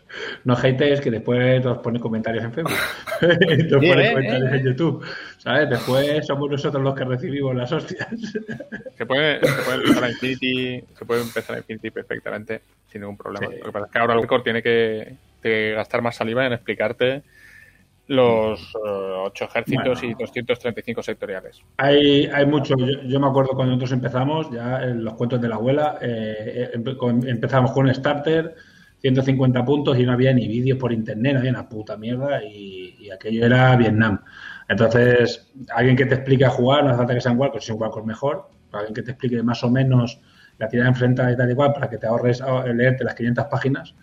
No 0.43 0.55
hatees 0.55 1.01
que 1.01 1.11
después 1.11 1.63
nos 1.63 1.79
pone 1.79 1.99
comentarios 1.99 2.43
en 2.43 2.53
Facebook. 2.53 2.73
nos 3.21 3.85
pone 3.85 4.09
eh, 4.09 4.11
comentarios 4.13 4.51
eh. 4.51 4.57
en 4.57 4.63
YouTube. 4.63 5.03
¿Sabes? 5.43 5.69
Después 5.69 6.25
somos 6.25 6.49
nosotros 6.49 6.81
los 6.81 6.95
que 6.95 7.03
recibimos 7.03 7.53
las 7.53 7.69
hostias. 7.71 8.07
Se 8.97 9.05
puede, 9.05 9.45
se 9.45 9.61
puede 9.63 9.77
empezar 9.81 10.03
a 10.05 10.09
Infinity, 10.09 10.83
se 10.97 11.05
puede 11.05 11.21
empezar 11.21 11.55
a 11.55 11.59
Infinity 11.59 11.91
perfectamente, 11.91 12.61
sin 12.87 13.01
ningún 13.01 13.17
problema. 13.17 13.47
Sí. 13.51 13.59
Lo 13.59 13.65
que 13.65 13.71
pasa 13.73 13.85
es 13.87 13.91
que 13.91 13.99
ahora 13.99 14.13
el 14.13 14.21
Record 14.21 14.43
tiene 14.43 14.63
que, 14.63 15.15
que 15.41 15.73
gastar 15.75 16.01
más 16.01 16.15
saliva 16.15 16.45
en 16.45 16.53
explicarte 16.53 17.23
los 18.07 18.59
eh, 18.75 18.77
ocho 19.25 19.45
ejércitos 19.45 19.99
Bueno. 20.01 20.15
y 20.17 20.21
235 20.21 21.03
sectoriales. 21.03 21.61
Hay, 21.77 22.25
hay 22.27 22.45
mucho. 22.45 22.75
Yo, 22.77 23.01
yo 23.03 23.19
me 23.19 23.27
acuerdo 23.27 23.51
cuando 23.53 23.73
nosotros 23.75 23.91
empezamos, 23.93 24.49
ya 24.51 24.81
en 24.83 25.03
los 25.03 25.13
cuentos 25.15 25.41
de 25.41 25.49
la 25.49 25.55
abuela, 25.55 25.97
eh, 26.01 26.71
con- 26.97 27.27
empezamos 27.27 27.71
con 27.73 27.87
un 27.87 27.93
starter, 27.93 28.55
150 28.99 29.65
puntos 29.65 29.97
y 29.99 30.03
no 30.05 30.13
había 30.13 30.31
ni 30.31 30.47
vídeos 30.47 30.77
por 30.77 30.93
internet, 30.93 31.33
no 31.33 31.39
había 31.39 31.51
una 31.51 31.67
puta 31.67 31.97
mierda 31.97 32.41
y, 32.43 32.95
y 32.99 33.09
aquello 33.11 33.45
era 33.45 33.75
Vietnam. 33.75 34.19
Entonces, 34.69 35.51
alguien 35.73 35.95
que 35.95 36.05
te 36.05 36.15
explique 36.15 36.45
a 36.45 36.49
jugar, 36.49 36.83
no 36.83 36.89
hace 36.89 36.97
falta 36.97 37.13
que 37.13 37.21
sean 37.21 37.37
Warcraft, 37.37 37.65
si 37.65 37.71
un 37.71 37.81
Warcraft 37.81 38.07
mejor, 38.07 38.49
alguien 38.71 38.93
que 38.93 39.01
te 39.03 39.11
explique 39.11 39.41
más 39.43 39.63
o 39.63 39.69
menos 39.69 40.19
la 40.57 40.67
tirada 40.67 40.89
enfrentada 40.89 41.31
y 41.31 41.35
tal 41.37 41.51
y 41.51 41.55
cual, 41.55 41.73
para 41.73 41.89
que 41.89 41.97
te 41.97 42.07
ahorres 42.07 42.41
a- 42.41 42.65
leerte 42.67 43.03
las 43.03 43.15
500 43.15 43.45
páginas 43.45 43.93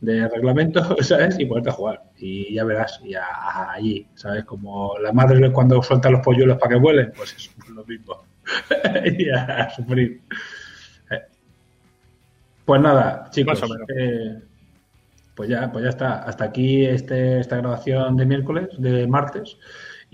de 0.00 0.28
reglamento, 0.28 0.96
¿sabes? 1.02 1.38
Y 1.38 1.46
poderte 1.46 1.70
jugar. 1.70 2.02
Y 2.18 2.54
ya 2.54 2.64
verás, 2.64 3.00
y 3.04 3.14
a- 3.14 3.24
a- 3.24 3.72
allí, 3.72 4.06
¿sabes? 4.14 4.44
Como 4.44 4.98
la 4.98 5.12
madre 5.12 5.50
cuando 5.52 5.82
suelta 5.82 6.10
los 6.10 6.20
polluelos 6.20 6.58
para 6.58 6.74
que 6.74 6.80
vuelen, 6.80 7.12
pues 7.16 7.32
es 7.34 7.68
lo 7.68 7.84
mismo. 7.84 8.24
y 9.18 9.30
a 9.30 9.70
sufrir. 9.70 10.20
Eh. 11.10 11.22
Pues 12.64 12.80
nada, 12.80 13.28
chicos, 13.30 13.60
eh, 13.96 14.40
pues 15.34 15.48
ya, 15.48 15.70
pues 15.72 15.84
ya 15.84 15.90
está. 15.90 16.22
Hasta 16.22 16.44
aquí 16.44 16.84
este, 16.86 17.40
esta 17.40 17.56
grabación 17.56 18.16
de 18.16 18.26
miércoles, 18.26 18.68
de 18.78 19.06
martes. 19.06 19.56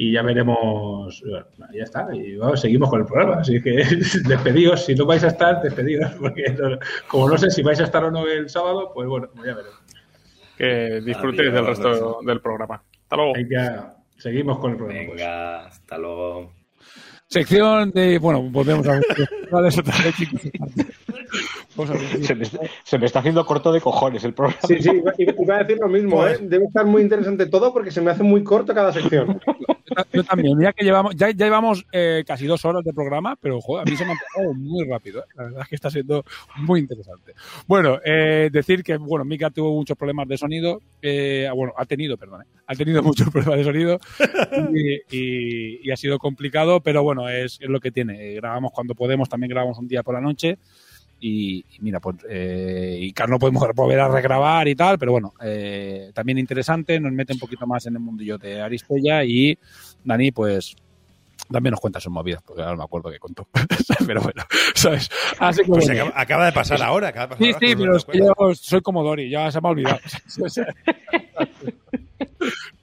Y 0.03 0.13
ya 0.13 0.23
veremos. 0.23 1.23
bueno, 1.23 1.47
ya 1.75 1.85
está. 1.85 2.09
Y 2.15 2.37
bueno, 2.37 2.57
seguimos 2.57 2.89
con 2.89 3.01
el 3.01 3.07
programa. 3.07 3.41
Así 3.43 3.61
que 3.61 3.71
despedidos. 4.29 4.87
Si 4.87 4.95
no 4.95 5.05
vais 5.05 5.23
a 5.25 5.27
estar, 5.27 5.61
despedidos. 5.61 6.11
Porque 6.21 6.45
no- 6.59 6.79
como 7.07 7.29
no 7.29 7.37
sé 7.37 7.51
si 7.51 7.63
vais 7.63 7.79
a 7.81 7.85
estar 7.85 8.03
o 8.05 8.11
no 8.11 8.27
el 8.27 8.49
sábado, 8.49 8.93
pues 8.95 9.07
bueno, 9.07 9.29
pues 9.35 9.47
ya 9.47 9.55
veremos. 9.55 9.79
Que 10.57 11.03
disfrutéis 11.05 11.53
del 11.53 11.67
resto 11.67 12.21
del 12.25 12.41
programa. 12.41 12.83
Hasta 13.03 13.17
luego. 13.17 13.33
Ya 13.51 13.95
seguimos 14.17 14.59
con 14.59 14.71
el 14.71 14.77
programa. 14.79 15.03
pues. 15.07 15.17
Venga, 15.19 15.67
hasta 15.67 15.99
luego. 15.99 16.53
Sección 17.27 17.91
de. 17.91 18.19
Bueno, 18.19 18.41
volvemos 18.43 18.87
a 18.89 19.01
Se 22.23 22.35
me, 22.35 22.43
está, 22.43 22.59
se 22.85 22.99
me 22.99 23.07
está 23.07 23.19
haciendo 23.21 23.47
corto 23.47 23.73
de 23.73 23.81
cojones 23.81 24.25
el 24.25 24.35
programa. 24.35 24.61
Sí, 24.67 24.77
sí, 24.83 24.91
iba, 24.91 25.13
iba 25.19 25.55
a 25.57 25.59
decir 25.59 25.79
lo 25.81 25.89
mismo, 25.89 26.27
¿eh? 26.27 26.37
Debe 26.41 26.65
estar 26.65 26.85
muy 26.85 27.03
interesante 27.03 27.47
todo 27.47 27.73
porque 27.73 27.91
se 27.91 28.01
me 28.01 28.11
hace 28.11 28.23
muy 28.23 28.43
corto 28.43 28.75
cada 28.75 28.93
sección. 28.93 29.41
Yo 30.13 30.23
también, 30.25 30.57
mira 30.57 30.73
que 30.73 30.85
llevamos, 30.85 31.15
ya, 31.17 31.31
ya 31.31 31.47
llevamos 31.47 31.85
eh, 31.93 32.23
casi 32.27 32.47
dos 32.47 32.65
horas 32.65 32.85
de 32.85 32.93
programa, 32.93 33.37
pero 33.41 33.61
joder, 33.61 33.87
a 33.87 33.91
mí 33.91 33.97
se 33.97 34.05
me 34.05 34.13
ha 34.13 34.15
pasado 34.15 34.55
muy 34.55 34.85
rápido. 34.87 35.21
¿eh? 35.21 35.25
La 35.37 35.45
verdad 35.45 35.61
es 35.63 35.69
que 35.69 35.75
está 35.75 35.91
siendo 35.91 36.25
muy 36.59 36.81
interesante. 36.81 37.35
Bueno, 37.67 37.99
eh, 38.05 38.51
decir 38.53 38.83
que, 38.85 38.97
bueno, 38.97 39.25
Mika 39.25 39.51
tuvo 39.51 39.75
muchos 39.75 39.97
problemas 39.97 40.29
de 40.29 40.39
sonido, 40.39 40.81
eh, 41.03 41.49
bueno, 41.55 41.73
ha 41.77 41.87
tenido, 41.87 42.17
perdón, 42.17 42.43
¿eh? 42.43 42.47
ha 42.67 42.75
tenido 42.75 43.03
muchos 43.03 43.31
problemas 43.31 43.59
de 43.59 43.65
sonido 43.65 43.99
y, 44.75 44.95
y- 45.17 45.81
y 45.89 45.91
ha 45.91 45.97
sido 45.97 46.19
complicado, 46.19 46.81
pero 46.81 47.03
bueno, 47.03 47.29
es, 47.29 47.59
es 47.61 47.69
lo 47.69 47.81
que 47.81 47.91
tiene. 47.91 48.35
Grabamos 48.35 48.73
cuando 48.73 48.95
podemos, 48.95 49.29
también 49.29 49.51
grabamos 49.51 49.79
un 49.79 49.89
día 49.89 50.03
por 50.03 50.15
la 50.15 50.21
noche. 50.21 50.59
Y, 51.21 51.59
y 51.59 51.81
mira, 51.81 52.01
pues, 52.01 52.17
eh, 52.29 52.99
y 53.01 53.13
claro, 53.13 53.33
no 53.33 53.39
podemos 53.39 53.63
volver 53.75 54.01
a 54.01 54.09
regrabar 54.09 54.67
y 54.69 54.75
tal, 54.75 54.99
pero 54.99 55.13
bueno, 55.13 55.35
eh, 55.43 56.11
también 56.15 56.39
interesante, 56.39 56.99
nos 56.99 57.13
mete 57.13 57.35
un 57.35 57.39
poquito 57.39 57.67
más 57.67 57.87
en 57.87 57.95
el 57.95 58.01
mundillo 58.01 58.39
de 58.39 58.61
Aristella 58.61 59.23
y 59.25 59.59
Dani, 60.03 60.33
pues, 60.33 60.75
también 61.51 61.73
nos 61.73 61.81
cuenta 61.81 62.01
sus 62.01 62.13
movidas, 62.13 62.43
porque 62.43 62.63
ahora 62.63 62.73
no 62.73 62.79
me 62.79 62.85
acuerdo 62.85 63.11
qué 63.11 63.19
contó. 63.19 63.49
pero 64.07 64.23
bueno, 64.23 64.45
¿sabes? 64.75 65.11
Así 65.39 65.63
que 65.63 65.69
Pues 65.69 65.87
bueno. 65.87 66.03
acaba, 66.05 66.21
acaba 66.21 66.47
de 66.47 66.53
pasar 66.53 66.83
ahora. 66.83 67.09
Acaba 67.09 67.27
de 67.27 67.31
pasar 67.31 67.45
Sí, 67.47 67.53
ahora, 67.53 67.67
sí, 67.67 67.77
pero 67.77 67.97
es 67.97 68.05
que 68.05 68.19
yo 68.19 68.55
soy 68.55 68.81
como 68.81 69.03
Dori, 69.03 69.29
ya 69.29 69.51
se 69.51 69.61
me 69.61 69.69
ha 69.69 69.71
olvidado. 69.73 69.99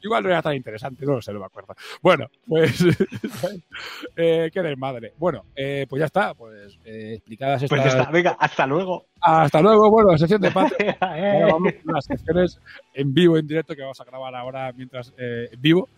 Igual 0.08 0.24
no 0.24 0.30
era 0.30 0.42
tan 0.42 0.56
interesante, 0.56 1.06
no 1.06 1.16
lo 1.16 1.22
sé, 1.22 1.34
no 1.34 1.40
me 1.40 1.46
acuerdo. 1.46 1.76
Bueno, 2.02 2.28
pues. 2.48 2.82
eh, 4.16 4.50
qué 4.54 4.62
desmadre. 4.62 5.14
Bueno, 5.18 5.44
eh, 5.54 5.86
pues 5.90 6.00
ya 6.00 6.06
está. 6.06 6.34
Pues 6.34 6.80
eh, 6.86 7.16
explicadas 7.16 7.62
estas. 7.64 7.78
Pues 7.78 7.94
está, 7.94 8.10
venga, 8.10 8.38
hasta 8.40 8.66
luego. 8.66 9.08
Hasta 9.20 9.62
luego. 9.62 9.92
Bueno, 9.92 10.12
la 10.12 10.18
sección 10.18 10.40
de 10.40 10.52
Patreon. 10.52 10.96
Ahora 11.02 11.48
vamos 11.48 11.74
con 11.84 11.94
las 11.94 12.06
secciones 12.06 12.60
en 12.94 13.14
vivo, 13.14 13.38
en 13.38 13.48
directo, 13.48 13.76
que 13.76 13.82
vamos 13.82 14.00
a 14.00 14.06
grabar 14.06 14.34
ahora 14.34 14.72
mientras 14.72 15.14
eh, 15.18 15.50
en 15.52 15.62
vivo. 15.62 15.90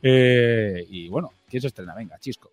Eh, 0.00 0.86
y 0.88 1.08
bueno, 1.08 1.32
¿quién 1.48 1.60
se 1.60 1.66
estrena? 1.66 1.92
Venga, 1.94 2.18
Chisco. 2.20 2.50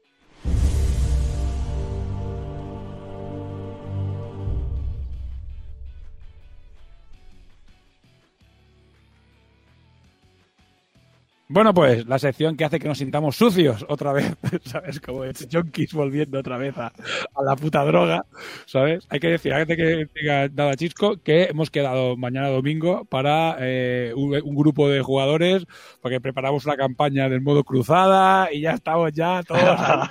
Bueno, 11.54 11.72
pues 11.72 12.08
la 12.08 12.18
sección 12.18 12.58
que 12.58 12.66
hace 12.66 12.80
que 12.80 12.88
nos 12.88 12.98
sintamos 12.98 13.36
sucios 13.36 13.86
otra 13.88 14.12
vez, 14.12 14.36
¿sabes? 14.66 15.00
Como 15.00 15.24
es 15.24 15.48
junkies 15.52 15.94
volviendo 15.94 16.40
otra 16.40 16.58
vez 16.58 16.76
a, 16.80 16.88
a 16.88 17.44
la 17.44 17.56
puta 17.56 17.86
droga, 17.86 18.26
¿sabes? 18.66 19.06
Hay 19.10 19.20
que 19.20 19.28
decir, 19.28 19.54
antes 19.54 19.78
que 19.78 20.08
diga 20.20 20.48
nada 20.48 20.76
chisco, 20.76 21.18
que 21.18 21.44
hemos 21.44 21.70
quedado 21.70 22.18
mañana 22.18 22.48
domingo 22.48 23.06
para 23.06 23.58
eh, 23.60 24.14
un, 24.16 24.34
un 24.44 24.56
grupo 24.56 24.90
de 24.90 25.04
jugadores, 25.04 25.68
porque 26.02 26.20
preparamos 26.20 26.66
una 26.66 26.76
campaña 26.76 27.30
del 27.30 27.42
modo 27.42 27.64
cruzada 27.64 28.52
y 28.52 28.62
ya 28.62 28.72
estamos 28.72 29.14
ya 29.14 29.44
todos 29.44 29.62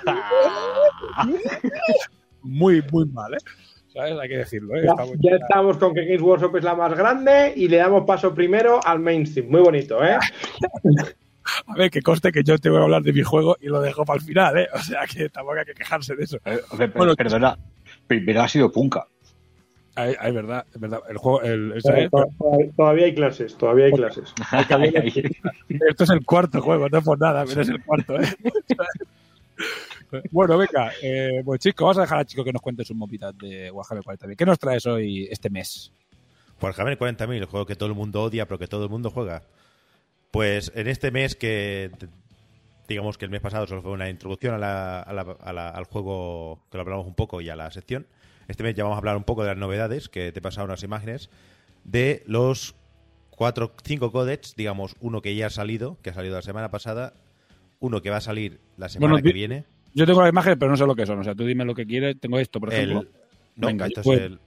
muy, 2.41 2.81
muy 2.89 3.05
mal, 3.07 3.33
¿eh? 3.33 3.37
¿Sabes? 3.93 4.17
Hay 4.17 4.29
que 4.29 4.37
decirlo, 4.37 4.77
¿eh? 4.77 4.83
Ya, 4.85 4.91
Estamos 4.91 5.15
ya 5.19 5.35
estamos 5.35 5.77
con 5.77 5.93
que 5.93 6.05
Games 6.05 6.21
Workshop 6.21 6.55
es 6.55 6.63
la 6.63 6.75
más 6.75 6.97
grande 6.97 7.51
y 7.53 7.67
le 7.67 7.77
damos 7.77 8.05
paso 8.05 8.33
primero 8.33 8.79
al 8.85 8.99
mainstream. 8.99 9.51
Muy 9.51 9.59
bonito, 9.59 10.01
¿eh? 10.01 10.17
A 11.67 11.75
ver, 11.75 11.91
que 11.91 12.01
conste 12.01 12.31
que 12.31 12.43
yo 12.43 12.57
te 12.57 12.69
voy 12.69 12.79
a 12.79 12.83
hablar 12.83 13.03
de 13.03 13.13
mi 13.13 13.23
juego 13.23 13.57
y 13.61 13.67
lo 13.67 13.81
dejo 13.81 14.05
para 14.05 14.19
el 14.19 14.25
final, 14.25 14.57
¿eh? 14.57 14.67
O 14.73 14.79
sea 14.79 15.05
que 15.05 15.29
tampoco 15.29 15.59
hay 15.59 15.65
que 15.65 15.73
quejarse 15.73 16.15
de 16.15 16.23
eso. 16.23 16.37
Eh, 16.45 16.59
Bueno, 16.95 17.15
perdona, 17.15 17.57
primero 18.07 18.41
ha 18.41 18.47
sido 18.47 18.71
Punka. 18.71 19.07
Es 19.95 20.17
es 20.23 20.33
verdad, 20.33 20.65
es 20.73 20.81
verdad. 20.81 21.01
El 21.07 21.17
juego, 21.17 21.41
el, 21.43 21.73
el- 21.73 21.81
Todavía, 21.83 22.09
todavía 22.75 23.05
hay 23.05 23.13
clases, 23.13 23.55
todavía 23.57 23.85
hay 23.85 23.91
clases. 23.91 24.33
Ay, 24.51 24.65
ay. 24.95 25.31
Esto 25.89 26.03
es 26.05 26.09
el 26.09 26.25
cuarto 26.25 26.61
juego, 26.61 26.89
no 26.89 26.97
es 26.97 27.03
por 27.03 27.19
nada, 27.19 27.45
pero 27.45 27.61
es 27.61 27.69
el 27.69 27.83
cuarto, 27.83 28.19
¿eh? 28.19 28.27
bueno, 30.31 30.57
venga, 30.57 30.91
eh, 31.01 31.41
pues 31.45 31.59
chico, 31.59 31.85
vamos 31.85 31.97
a 31.97 32.01
dejar 32.01 32.19
a 32.19 32.25
Chico 32.25 32.43
que 32.43 32.53
nos 32.53 32.61
cuente 32.61 32.83
sus 32.83 32.95
movidas 32.95 33.35
de 33.37 33.71
Warhammer 33.71 34.03
40.000. 34.03 34.35
¿Qué 34.35 34.45
nos 34.45 34.59
traes 34.59 34.85
hoy 34.85 35.27
este 35.29 35.49
mes? 35.49 35.91
Warhammer 36.61 36.97
40.000, 36.97 37.33
el 37.37 37.45
juego 37.45 37.65
que 37.65 37.75
todo 37.75 37.89
el 37.89 37.95
mundo 37.95 38.23
odia, 38.23 38.45
pero 38.45 38.57
que 38.59 38.67
todo 38.67 38.83
el 38.85 38.89
mundo 38.89 39.09
juega. 39.11 39.41
Pues 40.33 40.71
en 40.73 40.87
este 40.87 41.11
mes 41.11 41.35
que, 41.35 41.91
digamos 42.87 43.19
que 43.19 43.25
el 43.25 43.29
mes 43.29 43.39
pasado 43.39 43.67
solo 43.67 43.83
fue 43.83 43.91
una 43.91 44.09
introducción 44.09 44.55
a 44.55 44.57
la- 44.57 44.99
a 44.99 45.13
la- 45.13 45.37
a 45.39 45.53
la- 45.53 45.69
al 45.69 45.83
juego, 45.83 46.59
que 46.71 46.77
lo 46.79 46.81
hablamos 46.81 47.05
un 47.05 47.13
poco 47.13 47.39
y 47.39 47.49
a 47.49 47.55
la 47.55 47.69
sección, 47.69 48.07
este 48.47 48.63
mes 48.63 48.73
ya 48.73 48.81
vamos 48.83 48.95
a 48.95 48.97
hablar 48.97 49.15
un 49.15 49.25
poco 49.25 49.43
de 49.43 49.49
las 49.49 49.57
novedades, 49.57 50.09
que 50.09 50.31
te 50.31 50.39
he 50.39 50.41
pasado 50.41 50.65
unas 50.65 50.81
imágenes, 50.81 51.29
de 51.83 52.23
los 52.25 52.73
cuatro, 53.29 53.75
cinco 53.83 54.11
codecs, 54.11 54.55
digamos, 54.55 54.95
uno 55.01 55.21
que 55.21 55.35
ya 55.35 55.45
ha 55.45 55.49
salido, 55.51 55.99
que 56.01 56.09
ha 56.09 56.13
salido 56.15 56.33
la 56.33 56.41
semana 56.41 56.71
pasada, 56.71 57.13
uno 57.79 58.01
que 58.01 58.09
va 58.09 58.17
a 58.17 58.21
salir 58.21 58.59
la 58.77 58.89
semana 58.89 59.11
Bueno, 59.13 59.23
que 59.23 59.33
viene. 59.33 59.65
Yo 59.93 60.07
tengo 60.07 60.23
la 60.23 60.29
imagen, 60.29 60.57
pero 60.57 60.71
no 60.71 60.77
sé 60.77 60.87
lo 60.87 60.95
que 60.95 61.05
son. 61.05 61.19
O 61.19 61.23
sea, 61.23 61.35
tú 61.35 61.45
dime 61.45 61.63
lo 61.63 61.75
que 61.75 61.85
quieres. 61.85 62.19
Tengo 62.19 62.39
esto, 62.39 62.59
por 62.59 62.73
ejemplo. 62.73 63.01
El, 63.01 63.09
no, 63.55 63.67
Venga, 63.67 63.85
esto 63.85 64.01
pues- 64.01 64.19
es 64.19 64.25
el, 64.25 64.39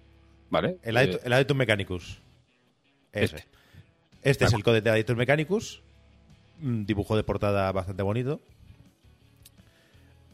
Vale. 0.51 0.79
El, 0.83 0.97
eh, 0.97 1.21
el 1.23 1.55
Mechanicus. 1.55 2.19
Ese. 3.13 3.37
Este. 3.37 3.56
Este 4.23 4.45
es 4.45 4.53
Vale. 4.53 4.61
el 4.61 4.65
código 4.65 4.85
de 4.85 4.91
Aditum 4.91 5.17
Mechanicus. 5.17 5.83
Un 6.63 6.87
dibujo 6.87 7.17
de 7.17 7.25
portada 7.25 7.71
bastante 7.73 8.03
bonito. 8.03 8.41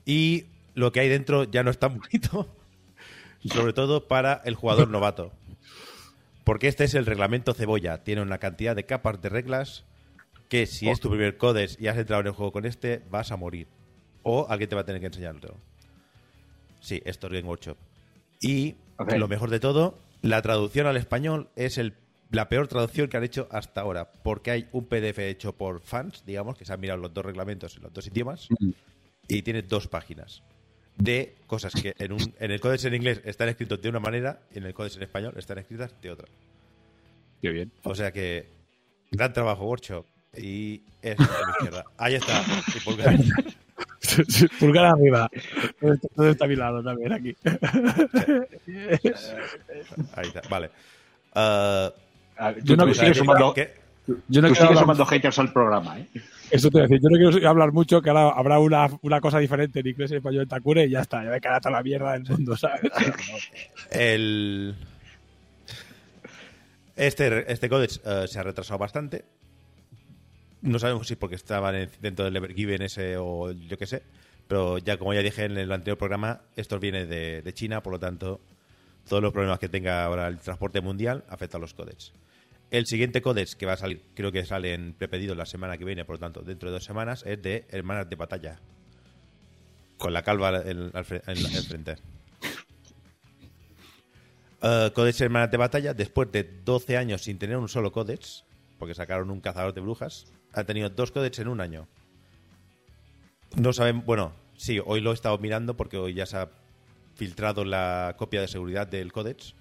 Y 0.05 0.47
lo 0.75 0.93
que 0.93 1.01
hay 1.01 1.09
dentro 1.09 1.45
ya 1.45 1.63
no 1.63 1.71
es 1.71 1.79
tan 1.79 1.99
bonito. 1.99 2.49
Sobre 3.45 3.73
todo 3.73 4.09
para 4.09 4.41
el 4.45 4.55
jugador 4.55 4.89
novato. 4.91 5.33
Porque 6.45 6.69
este 6.69 6.85
es 6.85 6.95
el 6.95 7.07
reglamento 7.07 7.55
cebolla. 7.55 8.03
Tiene 8.03 8.23
una 8.23 8.39
cantidad 8.39 8.75
de 8.75 8.85
capas 8.87 9.21
de 9.21 9.29
reglas 9.29 9.85
que 10.49 10.67
si 10.67 10.89
es 10.89 11.01
tu 11.01 11.09
primer 11.09 11.39
codes 11.39 11.79
y 11.81 11.87
has 11.87 11.97
entrado 11.97 12.21
en 12.21 12.27
el 12.27 12.33
juego 12.35 12.53
con 12.53 12.67
este, 12.67 13.03
vas 13.11 13.33
a 13.33 13.37
morir. 13.37 13.69
O 14.23 14.47
alguien 14.49 14.69
te 14.69 14.75
va 14.75 14.83
a 14.83 14.85
tener 14.85 15.01
que 15.01 15.07
enseñártelo. 15.07 15.57
Sí, 16.81 17.01
esto 17.05 17.29
es 17.29 17.33
Game 17.33 17.49
Workshop. 17.49 17.77
Y 18.41 18.75
lo 19.17 19.29
mejor 19.29 19.51
de 19.51 19.61
todo, 19.61 19.99
la 20.21 20.43
traducción 20.43 20.87
al 20.87 20.97
español 20.97 21.49
es 21.57 21.79
el, 21.79 21.95
la 22.33 22.49
peor 22.49 22.67
traducción 22.69 23.09
que 23.09 23.17
han 23.17 23.25
hecho 23.25 23.47
hasta 23.51 23.81
ahora. 23.83 24.11
Porque 24.23 24.51
hay 24.51 24.69
un 24.73 24.87
PDF 24.87 25.19
hecho 25.21 25.53
por 25.53 25.81
fans, 25.81 26.25
digamos, 26.27 26.57
que 26.59 26.65
se 26.65 26.73
han 26.73 26.81
mirado 26.81 27.01
los 27.01 27.15
dos 27.15 27.25
reglamentos 27.25 27.77
en 27.77 27.83
los 27.85 27.93
dos 27.93 28.07
idiomas. 28.07 28.49
Y 29.29 29.43
tiene 29.43 29.63
dos 29.63 29.87
páginas 29.87 30.43
de 30.97 31.35
cosas 31.47 31.73
que 31.73 31.95
en, 31.99 32.13
un, 32.13 32.35
en 32.39 32.51
el 32.51 32.61
códice 32.61 32.89
en 32.89 32.95
inglés 32.95 33.23
están 33.25 33.49
escritos 33.49 33.81
de 33.81 33.89
una 33.89 34.01
manera 34.01 34.41
y 34.55 34.59
en 34.59 34.65
el 34.67 34.75
códice 34.75 34.97
en 34.99 35.05
español 35.05 35.33
están 35.37 35.59
escritas 35.59 35.95
de 36.03 36.11
otra. 36.11 36.27
Qué 37.41 37.51
bien. 37.51 37.71
O 37.85 37.95
sea 37.95 38.13
que 38.13 38.47
Gran 39.11 39.33
trabajo, 39.33 39.67
Workshop. 39.67 40.07
Y 40.37 40.83
es 41.03 41.21
a 41.21 41.23
mi 41.25 41.51
izquierda. 41.53 41.85
Ahí 41.99 42.15
está. 42.15 42.43
Y 42.75 42.81
pulgar. 42.81 43.15
Pulgar 44.59 44.85
arriba. 44.87 45.31
Todo 46.17 46.31
está- 46.31 46.45
a 46.47 46.49
mi 46.49 46.57
lado 46.57 46.83
también 46.83 47.13
aquí. 47.13 47.37
Ahí 50.15 50.27
está. 50.29 50.43
Vale. 50.49 50.71
Ah, 52.39 52.55
Yo 52.63 52.77
no- 52.77 52.87
tú 52.87 52.95
sigues 52.95 53.17
sumando, 53.19 53.55
que- 53.55 53.75
Yo 54.29 54.43
no 54.43 54.49
tú 54.49 54.55
sigues 54.55 54.79
sumando 54.79 55.07
haters 55.07 55.39
al 55.39 55.53
programa, 55.53 55.99
¿eh? 56.01 56.07
eso 56.51 56.69
te 56.71 56.79
voy 56.79 56.81
a 56.81 56.89
decir, 56.89 57.01
yo 57.03 57.09
no 57.09 57.31
quiero 57.31 57.49
hablar 57.49 57.73
mucho, 57.73 58.03
que 58.03 58.11
ahora 58.11 58.31
habrá 58.31 58.59
una, 58.59 58.89
una 59.03 59.21
cosa 59.21 59.39
diferente 59.39 59.81
en 59.81 59.87
inglés 59.87 60.11
y 60.13 60.17
español 60.17 60.43
en 60.43 60.49
Takure 60.49 60.85
y 60.85 60.91
ya 60.91 61.01
está, 61.01 61.23
ya 61.25 61.31
me 61.31 61.41
toda 61.41 61.71
la 61.71 61.83
mierda 61.83 62.13
del 62.13 62.25
mundo, 62.25 62.57
¿sabes? 62.57 62.81
El... 63.91 64.75
Este, 66.97 67.51
este 67.51 67.69
Codex 67.69 68.01
eh, 68.05 68.25
se 68.29 68.39
ha 68.39 68.43
retrasado 68.43 68.79
bastante. 68.79 69.25
No 70.61 70.79
sabemos 70.79 71.07
si 71.07 71.17
porque 71.17 71.37
estaban 71.37 71.75
en- 71.75 71.91
dentro 72.01 72.25
del 72.25 72.37
Evergiven 72.37 72.83
ese 72.83 73.17
o 73.17 73.51
yo 73.53 73.79
qué 73.79 73.87
sé. 73.87 74.03
Pero 74.47 74.77
ya 74.79 74.99
como 74.99 75.15
ya 75.15 75.23
dije 75.23 75.45
en 75.45 75.57
el 75.57 75.73
anterior 75.73 75.97
programa, 75.97 76.43
esto 76.57 76.79
viene 76.79 77.07
de, 77.07 77.41
de 77.43 77.55
China, 77.55 77.83
por 77.83 77.95
lo 77.95 77.99
tanto, 77.99 78.41
todos 79.09 79.23
los 79.23 79.33
problemas 79.33 79.59
que 79.59 79.69
tenga 79.69 80.05
ahora 80.05 80.29
el 80.29 80.39
transporte 80.39 80.81
mundial 80.81 81.25
afectan 81.29 81.61
a 81.61 81.63
los 81.63 81.75
Codex. 81.75 82.13
El 82.71 82.87
siguiente 82.87 83.21
Codex 83.21 83.55
que 83.55 83.67
va 83.67 83.75
a 83.75 83.77
salir, 83.77 84.03
creo 84.15 84.33
que 84.33 84.45
sale 84.47 84.73
en 84.73 84.95
prepedido 84.95 85.35
la 85.35 85.45
semana 85.45 85.77
que 85.77 85.85
viene, 85.85 86.05
por 86.05 86.17
lo 86.17 86.21
tanto, 86.21 86.43
dentro 86.43 86.71
de 86.71 86.75
dos 86.75 86.85
semanas, 86.85 87.23
es 87.27 87.43
de 87.43 87.67
Hermanas 87.69 88.09
de 88.09 88.17
Batalla. 88.17 88.61
Con 89.99 90.13
la 90.13 90.23
calva 90.23 90.63
en, 90.65 90.91
en 90.95 91.65
frente. 91.65 91.97
Codex 94.95 95.21
Hermanas 95.21 95.51
de 95.51 95.57
Batalla, 95.59 95.93
después 95.95 96.33
de 96.33 96.45
12 96.45 96.97
años 96.97 97.23
sin 97.23 97.39
tener 97.39 97.59
un 97.59 97.69
solo 97.69 97.93
Codex, 97.93 98.45
porque 98.79 98.95
sacaron 98.95 99.31
un 99.31 99.41
cazador 99.41 99.75
de 99.75 99.81
brujas, 99.81 100.33
han 100.55 100.67
tenido 100.67 100.89
dos 100.89 101.11
Codex 101.13 101.39
en 101.41 101.49
un 101.49 101.61
año. 101.61 101.89
No 103.57 103.73
saben, 103.73 104.05
bueno, 104.07 104.33
sí, 104.57 104.81
hoy 104.85 105.01
lo 105.01 105.11
he 105.11 105.15
estado 105.15 105.37
mirando 105.39 105.77
porque 105.77 105.99
hoy 105.99 106.15
ya 106.15 106.25
se 106.25 106.39
ha 106.39 106.49
filtrado 107.15 107.65
la 107.65 108.15
copia 108.19 108.41
de 108.41 108.49
seguridad 108.49 108.87
del 108.87 109.13
Codex. 109.13 109.55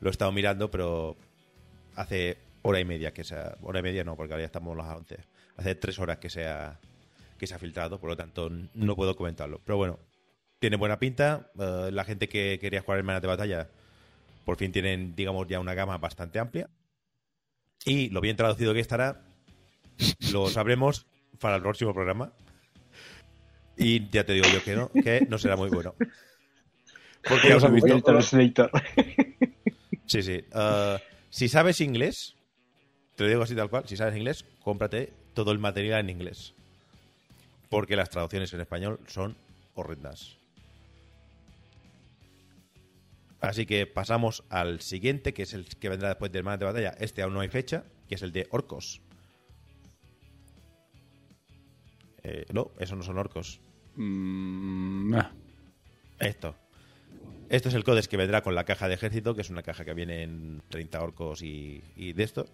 Lo 0.00 0.08
he 0.08 0.12
estado 0.12 0.32
mirando, 0.32 0.70
pero 0.70 1.16
hace 1.94 2.38
hora 2.62 2.80
y 2.80 2.84
media 2.84 3.12
que 3.12 3.24
se 3.24 3.34
ha, 3.34 3.56
hora 3.62 3.80
y 3.80 3.82
media 3.82 4.04
no, 4.04 4.16
porque 4.16 4.32
ahora 4.32 4.42
ya 4.42 4.46
estamos 4.46 4.78
a 4.78 4.82
las 4.82 4.96
11. 4.96 5.18
Hace 5.56 5.74
tres 5.74 5.98
horas 5.98 6.18
que 6.18 6.30
se 6.30 6.46
ha, 6.46 6.78
que 7.38 7.46
se 7.46 7.54
ha 7.54 7.58
filtrado, 7.58 7.98
por 7.98 8.10
lo 8.10 8.16
tanto 8.16 8.50
no 8.74 8.96
puedo 8.96 9.16
comentarlo. 9.16 9.60
Pero 9.64 9.76
bueno, 9.76 9.98
tiene 10.58 10.76
buena 10.76 10.98
pinta. 10.98 11.50
eh, 11.58 11.90
la 11.92 12.04
gente 12.04 12.28
que 12.28 12.58
quería 12.60 12.82
jugar 12.82 12.98
Hermanas 12.98 13.22
de 13.22 13.28
Batalla 13.28 13.68
por 14.44 14.56
fin 14.56 14.72
tienen, 14.72 15.14
digamos, 15.14 15.46
ya 15.46 15.60
una 15.60 15.74
gama 15.74 15.98
bastante 15.98 16.38
amplia. 16.38 16.70
Y 17.84 18.08
lo 18.10 18.20
bien 18.20 18.36
traducido 18.36 18.74
que 18.74 18.80
estará, 18.80 19.22
lo 20.32 20.48
sabremos 20.48 21.06
para 21.40 21.56
el 21.56 21.62
próximo 21.62 21.92
programa. 21.92 22.32
Y 23.76 24.08
ya 24.10 24.24
te 24.24 24.32
digo 24.32 24.46
yo 24.52 24.62
que 24.62 24.74
no, 24.74 24.88
que 24.90 25.26
no 25.28 25.38
será 25.38 25.56
muy 25.56 25.68
bueno. 25.68 25.94
Porque 27.26 27.48
ya 27.48 27.56
os 27.56 27.64
he 27.64 27.70
visto. 27.70 27.88
Google 27.88 28.02
Translator. 28.02 28.70
Sí, 30.06 30.22
sí. 30.22 30.42
Uh, 30.54 30.98
si 31.30 31.48
sabes 31.48 31.80
inglés, 31.80 32.34
te 33.14 33.24
lo 33.24 33.28
digo 33.28 33.42
así 33.42 33.54
tal 33.54 33.68
cual, 33.68 33.86
si 33.86 33.96
sabes 33.96 34.16
inglés, 34.16 34.44
cómprate 34.62 35.12
todo 35.34 35.52
el 35.52 35.58
material 35.58 36.00
en 36.00 36.10
inglés. 36.10 36.54
Porque 37.68 37.96
las 37.96 38.08
traducciones 38.08 38.52
en 38.54 38.60
español 38.60 39.00
son 39.06 39.36
horrendas. 39.74 40.38
Así 43.40 43.66
que 43.66 43.86
pasamos 43.86 44.44
al 44.48 44.80
siguiente, 44.80 45.34
que 45.34 45.42
es 45.42 45.52
el 45.52 45.66
que 45.66 45.88
vendrá 45.88 46.08
después 46.08 46.32
de 46.32 46.38
Hermanas 46.38 46.60
de 46.60 46.64
Batalla. 46.64 46.94
Este 46.98 47.22
aún 47.22 47.34
no 47.34 47.40
hay 47.40 47.48
fecha, 47.48 47.84
que 48.08 48.14
es 48.14 48.22
el 48.22 48.32
de 48.32 48.46
Orcos. 48.50 49.00
Eh, 52.22 52.46
no, 52.52 52.72
esos 52.78 52.98
no 52.98 53.04
son 53.04 53.18
orcos. 53.18 53.60
Mm, 53.94 55.10
nah. 55.10 55.30
Esto. 56.18 56.54
Esto 57.48 57.70
es 57.70 57.74
el 57.74 57.84
Codex 57.84 58.08
que 58.08 58.18
vendrá 58.18 58.42
con 58.42 58.54
la 58.54 58.64
caja 58.64 58.88
de 58.88 58.94
ejército, 58.94 59.34
que 59.34 59.40
es 59.40 59.48
una 59.48 59.62
caja 59.62 59.84
que 59.84 59.94
viene 59.94 60.22
en 60.22 60.60
30 60.68 61.02
orcos 61.02 61.42
y, 61.42 61.82
y 61.96 62.12
de 62.12 62.22
esto. 62.22 62.46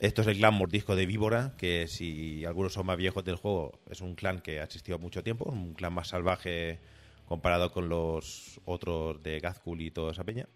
Esto 0.00 0.22
es 0.22 0.28
el 0.28 0.38
clan 0.38 0.54
mordisco 0.54 0.96
de 0.96 1.06
Víbora, 1.06 1.54
que 1.56 1.86
si 1.86 2.44
algunos 2.44 2.72
son 2.72 2.86
más 2.86 2.96
viejos 2.96 3.24
del 3.24 3.36
juego, 3.36 3.78
es 3.88 4.00
un 4.00 4.16
clan 4.16 4.40
que 4.40 4.58
ha 4.58 4.64
existido 4.64 4.98
mucho 4.98 5.22
tiempo, 5.22 5.44
un 5.48 5.74
clan 5.74 5.92
más 5.92 6.08
salvaje 6.08 6.80
comparado 7.28 7.70
con 7.70 7.88
los 7.88 8.60
otros 8.64 9.22
de 9.22 9.38
Gazkul 9.38 9.80
y 9.80 9.92
toda 9.92 10.10
esa 10.10 10.24
peña. 10.24 10.48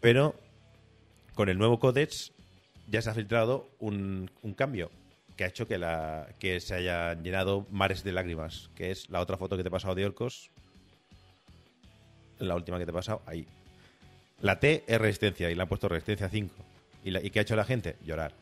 Pero 0.00 0.34
con 1.34 1.48
el 1.48 1.56
nuevo 1.56 1.78
Codex 1.78 2.32
ya 2.86 3.00
se 3.00 3.08
ha 3.08 3.14
filtrado 3.14 3.70
un, 3.78 4.30
un 4.42 4.52
cambio 4.52 4.90
que 5.36 5.44
ha 5.44 5.46
hecho 5.46 5.66
que, 5.66 5.78
la, 5.78 6.34
que 6.38 6.60
se 6.60 6.74
hayan 6.74 7.22
llenado 7.22 7.66
mares 7.70 8.04
de 8.04 8.12
lágrimas, 8.12 8.68
que 8.74 8.90
es 8.90 9.08
la 9.08 9.20
otra 9.20 9.38
foto 9.38 9.56
que 9.56 9.62
te 9.62 9.68
he 9.68 9.72
pasado 9.72 9.94
de 9.94 10.04
orcos, 10.04 10.50
la 12.40 12.54
última 12.56 12.78
que 12.78 12.84
te 12.84 12.90
he 12.90 12.94
pasado, 12.94 13.22
ahí. 13.26 13.46
La 14.42 14.58
T 14.58 14.84
es 14.86 15.00
resistencia 15.00 15.50
y 15.50 15.54
le 15.54 15.62
han 15.62 15.68
puesto 15.68 15.88
resistencia 15.88 16.28
5. 16.28 16.54
¿Y, 17.04 17.10
la- 17.10 17.22
¿Y 17.22 17.30
qué 17.30 17.40
ha 17.40 17.42
hecho 17.42 17.56
la 17.56 17.64
gente? 17.64 17.96
Llorar. 18.04 18.32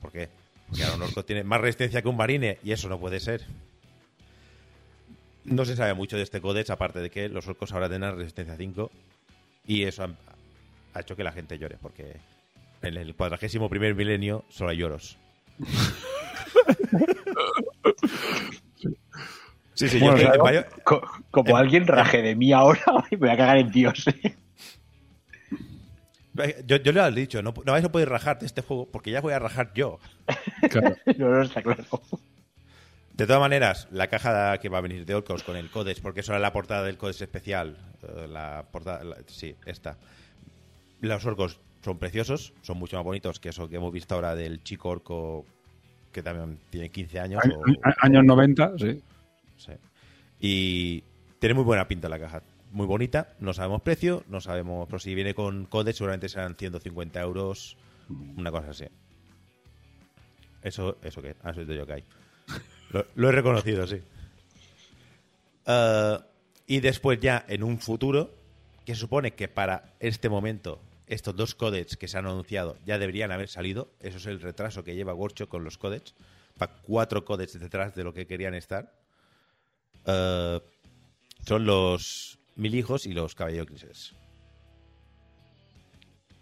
¿Por 0.00 0.10
qué? 0.12 0.28
Porque 0.68 0.84
ahora 0.84 0.96
un 0.96 1.02
orco 1.02 1.24
tiene 1.24 1.44
más 1.44 1.60
resistencia 1.60 2.02
que 2.02 2.08
un 2.08 2.16
marine 2.16 2.58
y 2.64 2.72
eso 2.72 2.88
no 2.88 2.98
puede 2.98 3.20
ser. 3.20 3.42
No 5.44 5.64
se 5.64 5.76
sabe 5.76 5.94
mucho 5.94 6.16
de 6.16 6.22
este 6.22 6.40
codex, 6.40 6.70
aparte 6.70 7.00
de 7.00 7.10
que 7.10 7.28
los 7.28 7.46
orcos 7.48 7.72
ahora 7.72 7.88
tienen 7.88 8.16
resistencia 8.16 8.56
5 8.56 8.90
y 9.66 9.82
eso 9.84 10.04
ha, 10.04 10.10
ha 10.94 11.00
hecho 11.00 11.16
que 11.16 11.24
la 11.24 11.32
gente 11.32 11.58
llore, 11.58 11.76
porque 11.82 12.16
en 12.80 12.96
el 12.96 13.14
cuadragésimo 13.14 13.68
primer 13.68 13.94
milenio 13.94 14.44
solo 14.48 14.70
hay 14.70 14.78
lloros. 14.78 15.18
Sí, 19.74 19.88
sí, 19.88 19.98
Bueno, 19.98 20.16
yo 20.18 20.28
o 20.28 20.32
sea, 20.34 20.42
vaya- 20.42 20.66
Co- 20.84 21.02
Como 21.30 21.56
alguien 21.56 21.86
raje 21.86 22.20
de 22.22 22.34
mí 22.36 22.52
ahora, 22.52 22.80
me 23.10 23.16
voy 23.16 23.28
a 23.30 23.36
cagar 23.36 23.58
en 23.58 23.70
Dios. 23.70 24.04
¿eh? 24.08 24.36
yo, 26.66 26.76
yo 26.76 26.92
le 26.92 27.00
he 27.06 27.10
dicho, 27.12 27.42
no, 27.42 27.52
no 27.64 27.72
vais 27.72 27.84
a 27.84 27.92
poder 27.92 28.08
rajar 28.08 28.38
de 28.38 28.46
este 28.46 28.62
juego 28.62 28.88
porque 28.90 29.10
ya 29.10 29.20
voy 29.20 29.32
a 29.32 29.38
rajar 29.38 29.72
yo. 29.74 29.98
Claro. 30.70 30.96
No, 31.18 31.28
no 31.28 31.42
está 31.42 31.62
claro. 31.62 31.84
De 33.14 33.26
todas 33.26 33.40
maneras, 33.40 33.88
la 33.90 34.06
caja 34.06 34.56
que 34.58 34.68
va 34.70 34.78
a 34.78 34.80
venir 34.80 35.04
de 35.04 35.14
Orcos 35.14 35.42
con 35.42 35.56
el 35.56 35.70
Codex, 35.70 36.00
porque 36.00 36.20
eso 36.20 36.32
era 36.32 36.38
la 36.40 36.52
portada 36.52 36.82
del 36.84 36.96
Codex 36.96 37.20
especial. 37.20 37.76
eh, 38.02 38.26
La 38.28 38.64
portada, 38.70 39.04
la- 39.04 39.18
sí, 39.26 39.54
esta. 39.66 39.98
Los 41.00 41.24
orcos 41.26 41.58
son 41.84 41.98
preciosos, 41.98 42.52
son 42.62 42.78
mucho 42.78 42.96
más 42.96 43.04
bonitos 43.04 43.38
que 43.40 43.50
eso 43.50 43.68
que 43.68 43.76
hemos 43.76 43.92
visto 43.92 44.14
ahora 44.14 44.34
del 44.34 44.62
chico 44.62 44.88
orco 44.88 45.44
que 46.12 46.22
también 46.22 46.58
tiene 46.70 46.88
15 46.90 47.20
años. 47.20 47.40
Año- 47.44 47.58
o- 47.58 47.86
a- 47.88 47.94
Años 48.06 48.24
90, 48.24 48.72
sí. 48.78 49.02
Y 50.40 51.04
tiene 51.38 51.54
muy 51.54 51.64
buena 51.64 51.88
pinta 51.88 52.08
la 52.08 52.18
caja. 52.18 52.42
Muy 52.70 52.86
bonita, 52.86 53.34
no 53.38 53.52
sabemos 53.52 53.82
precio, 53.82 54.24
no 54.28 54.40
sabemos, 54.40 54.86
pero 54.86 54.98
si 54.98 55.14
viene 55.14 55.34
con 55.34 55.66
Codex 55.66 55.98
seguramente 55.98 56.28
serán 56.28 56.56
150 56.56 57.20
euros, 57.20 57.76
una 58.36 58.50
cosa 58.50 58.70
así. 58.70 58.86
Eso, 60.62 60.96
eso 61.02 61.20
que, 61.20 61.36
ah, 61.42 61.52
soy 61.52 61.64
de 61.64 61.76
Yokai. 61.76 62.04
Lo, 62.92 63.06
lo 63.14 63.28
he 63.28 63.32
reconocido, 63.32 63.86
sí. 63.86 64.00
Eh, 65.66 66.18
y 66.66 66.80
después 66.80 67.20
ya 67.20 67.44
en 67.48 67.62
un 67.62 67.78
futuro, 67.78 68.30
que 68.84 68.94
se 68.94 69.00
supone 69.00 69.32
que 69.32 69.48
para 69.48 69.94
este 70.00 70.28
momento 70.28 70.80
estos 71.06 71.36
dos 71.36 71.54
codecs 71.54 71.96
que 71.96 72.08
se 72.08 72.18
han 72.18 72.26
anunciado 72.26 72.76
ya 72.86 72.98
deberían 72.98 73.32
haber 73.32 73.48
salido, 73.48 73.90
eso 74.00 74.18
es 74.18 74.26
el 74.26 74.40
retraso 74.40 74.82
que 74.84 74.94
lleva 74.94 75.14
Workshop 75.14 75.48
con 75.48 75.64
los 75.64 75.78
codecs, 75.78 76.14
para 76.56 76.72
cuatro 76.82 77.24
codecs 77.24 77.58
detrás 77.58 77.94
de 77.94 78.04
lo 78.04 78.14
que 78.14 78.26
querían 78.26 78.54
estar, 78.54 78.92
Eh, 80.06 80.60
son 81.46 81.64
los 81.66 82.38
mil 82.56 82.74
hijos 82.74 83.06
y 83.06 83.12
los 83.12 83.34
caballeros 83.34 83.66
grises, 83.68 84.14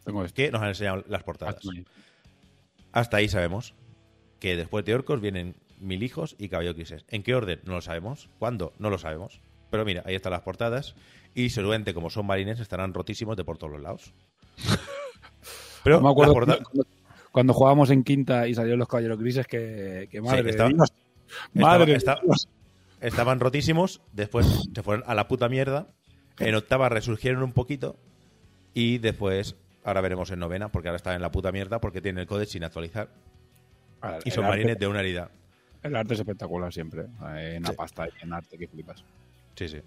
Tengo 0.05 0.25
esto. 0.25 0.35
que 0.37 0.51
nos 0.51 0.63
han 0.63 0.69
enseñado 0.69 1.05
las 1.09 1.23
portadas. 1.23 1.57
Aquí. 1.57 1.85
Hasta 2.93 3.19
ahí 3.19 3.29
sabemos 3.29 3.75
que 4.41 4.57
después 4.57 4.85
de 4.85 4.95
orcos 4.95 5.21
vienen 5.21 5.55
mil 5.79 6.03
hijos 6.03 6.35
y 6.39 6.49
caballo 6.49 6.75
grises. 6.75 7.05
¿En 7.09 7.23
qué 7.23 7.35
orden? 7.35 7.61
No 7.65 7.75
lo 7.75 7.81
sabemos. 7.83 8.29
¿Cuándo? 8.39 8.73
No 8.79 8.91
lo 8.91 8.99
sabemos. 8.99 9.41
Pero 9.71 9.85
mira, 9.85 10.03
ahí 10.07 10.15
están 10.15 10.33
las 10.33 10.43
portadas. 10.43 10.95
Y 11.35 11.51
seguramente, 11.51 11.95
como 11.95 12.11
son 12.11 12.27
marines, 12.27 12.59
estarán 12.61 12.93
rotísimos 12.93 13.37
de 13.37 13.45
por 13.45 13.59
todos 13.59 13.75
los 13.75 13.83
lados. 13.83 14.13
Pero 15.85 16.01
me 16.01 16.11
acuerdo 16.11 16.35
cuando, 16.35 16.59
cuando 17.31 17.53
jugábamos 17.55 17.91
en 17.91 18.03
quinta 18.05 18.49
y 18.49 18.55
salieron 18.55 18.81
los 18.81 18.89
caballeros 18.89 19.19
grises 19.19 19.47
que, 19.47 20.09
que 20.11 20.21
madre 20.21 20.43
de 20.43 20.51
estaba- 20.51 20.69
Dios. 20.71 20.89
estaba- 21.55 21.69
Madre 21.79 21.93
de 21.93 21.97
estaba- 21.99 22.21
Dios. 22.23 22.49
Estaban 23.01 23.41
rotísimos. 23.41 24.01
Después 24.13 24.47
se 24.75 24.83
fueron 24.83 25.05
a 25.07 25.15
la 25.15 25.29
puta 25.29 25.49
mierda. 25.49 25.89
En 26.39 26.55
octava 26.55 26.89
resurgieron 26.89 27.43
un 27.43 27.53
poquito. 27.53 27.97
Y 28.75 28.99
después, 28.99 29.57
ahora 29.85 30.01
veremos 30.01 30.31
en 30.31 30.39
novena, 30.39 30.71
porque 30.71 30.89
ahora 30.89 30.97
están 30.97 31.15
en 31.17 31.23
la 31.23 31.31
puta 31.31 31.53
mierda 31.53 31.81
porque 31.81 32.01
tienen 32.01 32.21
el 32.21 32.27
códex 32.27 32.51
sin 32.53 32.65
actualizar. 32.65 33.09
Y 34.25 34.31
son 34.31 34.45
marines 34.47 34.79
de 34.79 34.87
una 34.87 35.01
herida. 35.01 35.31
el 35.83 35.97
arte 35.97 36.15
es 36.15 36.21
espectacular 36.21 36.73
siempre. 36.73 37.03
eh, 37.37 37.55
En 37.57 37.63
la 37.63 37.71
Sí. 37.71 37.75
pasta 37.77 38.07
y 38.07 38.11
en 38.25 38.33
arte 38.33 38.57
que 38.59 38.69
flipas. 38.69 39.03
Sí, 39.57 39.69
sí. 39.69 39.79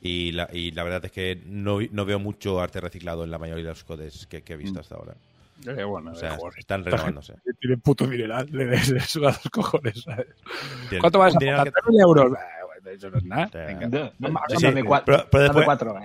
Y 0.00 0.32
la, 0.32 0.48
y 0.52 0.72
la 0.72 0.82
verdad 0.84 1.04
es 1.04 1.12
que 1.12 1.40
no, 1.46 1.78
no 1.90 2.04
veo 2.04 2.18
mucho 2.18 2.60
arte 2.60 2.80
reciclado 2.80 3.24
en 3.24 3.30
la 3.30 3.38
mayoría 3.38 3.64
de 3.64 3.70
los 3.70 3.84
codes 3.84 4.26
que, 4.26 4.42
que 4.42 4.54
he 4.54 4.56
visto 4.56 4.78
Mm. 4.78 4.80
hasta 4.80 4.94
ahora. 4.96 5.14
Eh, 5.66 5.84
bueno, 5.84 6.10
O 6.12 6.14
sea, 6.14 6.36
están 6.56 6.84
renovándose. 6.84 7.34
Tiene 7.60 7.76
puto 7.78 8.06
dineral, 8.06 8.48
le 8.52 8.66
des 8.66 8.88
eso 8.90 9.20
a 9.20 9.32
los 9.32 9.48
cojones. 9.50 10.02
¿sabes? 10.02 10.26
Tienen 10.88 11.00
¿Cuánto 11.00 11.18
vas 11.20 11.36
a 11.36 11.38
pagar? 11.38 11.64
que- 11.64 11.72
3.000 11.72 12.00
euros. 12.02 12.32
Eh, 12.32 12.36
bueno, 12.66 12.90
eso 12.90 13.10
no 13.10 13.18
es 13.18 13.24
nada. 13.24 13.50
No, 14.18 14.28
no, 14.28 14.40
pero, 15.04 15.24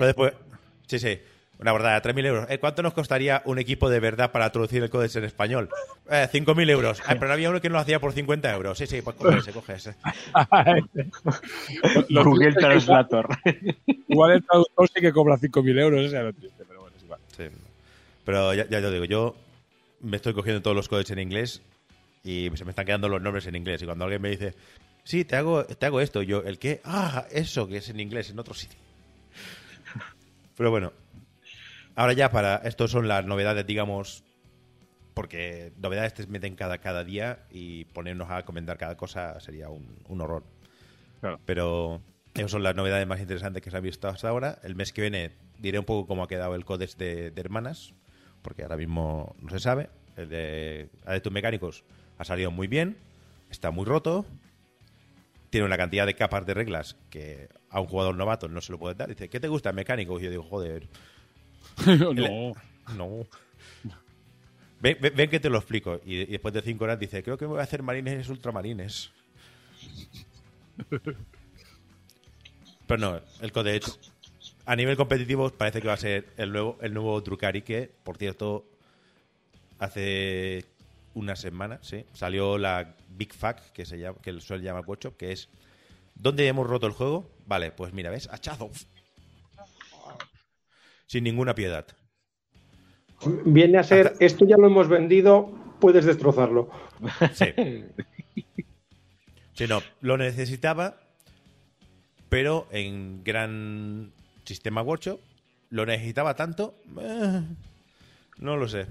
después, 0.05 0.33
eh. 0.33 0.37
sí, 0.85 0.99
sí. 0.99 1.19
Una 1.59 1.73
verdad, 1.73 2.03
3.000 2.03 2.25
euros. 2.27 2.45
Eh, 2.51 2.59
¿Cuánto 2.59 2.83
nos 2.83 2.93
costaría 2.93 3.41
un 3.45 3.57
equipo 3.57 3.89
de 3.89 3.99
verdad 3.99 4.31
para 4.31 4.51
traducir 4.51 4.83
el 4.83 4.91
códex 4.91 5.15
en 5.15 5.23
español? 5.23 5.69
Eh, 6.07 6.27
5.000 6.31 6.69
euros. 6.69 7.01
Ah, 7.07 7.15
pero 7.19 7.33
había 7.33 7.49
uno 7.49 7.59
que 7.59 7.67
nos 7.69 7.77
lo 7.77 7.79
hacía 7.81 7.99
por 7.99 8.13
50 8.13 8.53
euros. 8.53 8.77
Sí, 8.77 8.85
sí, 8.85 9.01
pues 9.01 9.15
coge 9.15 9.39
ese, 9.39 9.51
coge 9.53 9.73
ese. 9.73 9.95
Lo 12.09 12.23
Google 12.23 12.51
triste 12.53 12.59
es 12.75 12.85
que 12.85 12.91
igual- 12.91 13.07
Translator. 13.07 13.27
Igual 14.07 14.31
el 14.33 14.45
traductor 14.45 14.87
sí 14.93 15.01
que 15.01 15.11
cobra 15.11 15.37
5.000 15.37 15.79
euros, 15.79 16.01
ese 16.05 16.17
es 16.17 16.23
lo 16.23 16.33
triste, 16.33 16.63
pero 16.67 16.81
bueno, 16.81 16.95
es 16.95 17.03
igual. 17.03 17.19
Sí. 17.35 17.43
Pero 18.27 18.53
ya, 18.53 18.67
ya 18.67 18.81
te 18.81 18.91
digo, 18.91 19.05
yo 19.05 19.37
me 20.01 20.17
estoy 20.17 20.33
cogiendo 20.33 20.61
todos 20.61 20.75
los 20.75 20.89
códex 20.89 21.11
en 21.11 21.19
inglés 21.19 21.61
y 22.25 22.51
se 22.55 22.65
me 22.65 22.71
están 22.71 22.85
quedando 22.85 23.07
los 23.07 23.21
nombres 23.21 23.47
en 23.47 23.55
inglés. 23.55 23.81
Y 23.81 23.85
cuando 23.85 24.03
alguien 24.03 24.21
me 24.21 24.29
dice, 24.29 24.53
sí, 25.05 25.23
te 25.23 25.37
hago, 25.37 25.63
te 25.63 25.85
hago 25.85 26.01
esto, 26.01 26.21
yo, 26.23 26.43
¿el 26.43 26.59
qué? 26.59 26.81
Ah, 26.83 27.25
eso 27.31 27.69
que 27.69 27.77
es 27.77 27.87
en 27.87 28.01
inglés, 28.01 28.29
en 28.29 28.37
otro 28.37 28.53
sitio. 28.53 28.77
Pero 30.57 30.71
bueno, 30.71 30.91
ahora 31.95 32.11
ya 32.11 32.29
para, 32.29 32.57
estos 32.65 32.91
son 32.91 33.07
las 33.07 33.25
novedades, 33.25 33.65
digamos, 33.65 34.25
porque 35.13 35.71
novedades 35.77 36.13
te 36.13 36.27
meten 36.27 36.57
cada, 36.57 36.79
cada 36.79 37.05
día 37.05 37.45
y 37.49 37.85
ponernos 37.85 38.29
a 38.29 38.43
comentar 38.43 38.77
cada 38.77 38.97
cosa 38.97 39.39
sería 39.39 39.69
un, 39.69 39.99
un 40.09 40.19
horror. 40.19 40.43
Claro. 41.21 41.39
Pero 41.45 42.01
esas 42.33 42.51
son 42.51 42.63
las 42.63 42.75
novedades 42.75 43.07
más 43.07 43.21
interesantes 43.21 43.63
que 43.63 43.71
se 43.71 43.77
han 43.77 43.83
visto 43.83 44.09
hasta 44.09 44.27
ahora. 44.27 44.59
El 44.63 44.75
mes 44.75 44.91
que 44.91 44.99
viene 44.99 45.31
diré 45.59 45.79
un 45.79 45.85
poco 45.85 46.05
cómo 46.05 46.23
ha 46.23 46.27
quedado 46.27 46.55
el 46.55 46.65
códex 46.65 46.97
de, 46.97 47.31
de 47.31 47.39
hermanas, 47.41 47.93
porque 48.47 48.63
ahora 48.63 48.77
mismo 48.77 49.35
no 49.41 49.49
se 49.49 49.59
sabe. 49.59 49.89
El 50.15 50.29
de 50.29 50.87
Mecánicos 51.29 51.83
ha 52.17 52.23
salido 52.23 52.49
muy 52.49 52.67
bien, 52.67 52.95
está 53.49 53.71
muy 53.71 53.83
roto, 53.83 54.25
tiene 55.49 55.65
una 55.65 55.75
cantidad 55.75 56.05
de 56.05 56.15
capas 56.15 56.45
de 56.45 56.53
reglas 56.53 56.95
que 57.09 57.49
a 57.69 57.81
un 57.81 57.87
jugador 57.87 58.15
novato 58.15 58.47
no 58.47 58.61
se 58.61 58.71
lo 58.71 58.79
puede 58.79 58.95
dar. 58.95 59.09
Dice, 59.09 59.27
¿qué 59.27 59.41
te 59.41 59.49
gusta, 59.49 59.73
mecánico? 59.73 60.17
Y 60.17 60.23
yo 60.23 60.29
digo, 60.29 60.43
joder, 60.43 60.87
no. 61.85 62.53
no. 62.95 63.27
Ven, 64.79 64.97
ven- 65.01 65.13
ven 65.13 65.29
que 65.29 65.41
te 65.41 65.49
lo 65.49 65.57
explico. 65.57 65.99
Y, 66.05 66.19
y 66.21 66.25
después 66.27 66.53
de 66.53 66.61
cinco 66.61 66.85
horas 66.85 66.97
dice, 66.97 67.21
creo 67.23 67.37
que 67.37 67.43
me 67.43 67.51
voy 67.51 67.59
a 67.59 67.63
hacer 67.63 67.83
marines 67.83 68.29
ultramarines. 68.29 69.11
Pero 72.87 72.97
no, 72.97 73.19
el 73.41 73.51
Codex 73.51 73.99
a 74.67 74.75
nivel 74.75 74.97
competitivo 74.97 75.49
parece 75.49 75.81
que 75.81 75.87
va 75.87 75.93
a 75.93 75.97
ser 75.97 76.27
el 76.37 76.51
nuevo, 76.51 76.77
el 76.81 76.93
nuevo 76.93 77.19
Drukari 77.21 77.61
que, 77.61 77.89
por 78.03 78.17
cierto, 78.17 78.65
hace 79.79 80.65
una 81.13 81.35
semana, 81.35 81.79
sí, 81.81 82.05
salió 82.13 82.57
la 82.57 82.95
Big 83.09 83.33
Fact, 83.33 83.71
que 83.71 83.85
se 83.85 83.97
llama, 83.97 84.19
que 84.21 84.39
suele 84.41 84.63
llamar 84.63 84.83
Workshop, 84.85 85.17
que 85.17 85.31
es 85.31 85.49
¿Dónde 86.19 86.47
hemos 86.47 86.67
roto 86.67 86.87
el 86.87 86.93
juego? 86.93 87.29
Vale, 87.45 87.71
pues 87.71 87.93
mira, 87.93 88.09
¿ves? 88.09 88.27
Hachazo. 88.31 88.69
Sin 91.05 91.23
ninguna 91.23 91.55
piedad. 91.55 91.85
Viene 93.45 93.77
a 93.77 93.83
ser, 93.83 94.15
esto 94.19 94.45
ya 94.45 94.57
lo 94.57 94.67
hemos 94.67 94.89
vendido, 94.89 95.49
puedes 95.79 96.05
destrozarlo. 96.05 96.69
Sí. 97.33 97.45
Sí, 99.53 99.65
no, 99.67 99.81
lo 100.01 100.17
necesitaba, 100.17 100.97
pero 102.29 102.67
en 102.71 103.23
gran 103.23 104.11
sistema 104.47 104.81
workshop 104.81 105.19
lo 105.69 105.85
necesitaba 105.85 106.35
tanto, 106.35 106.75
eh, 106.99 107.41
no 108.39 108.57
lo 108.57 108.67
sé. 108.67 108.87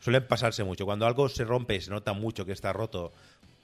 Suelen 0.00 0.26
pasarse 0.26 0.64
mucho. 0.64 0.84
Cuando 0.86 1.06
algo 1.06 1.28
se 1.28 1.44
rompe 1.44 1.80
se 1.80 1.90
nota 1.90 2.12
mucho 2.14 2.46
que 2.46 2.52
está 2.52 2.72
roto, 2.72 3.12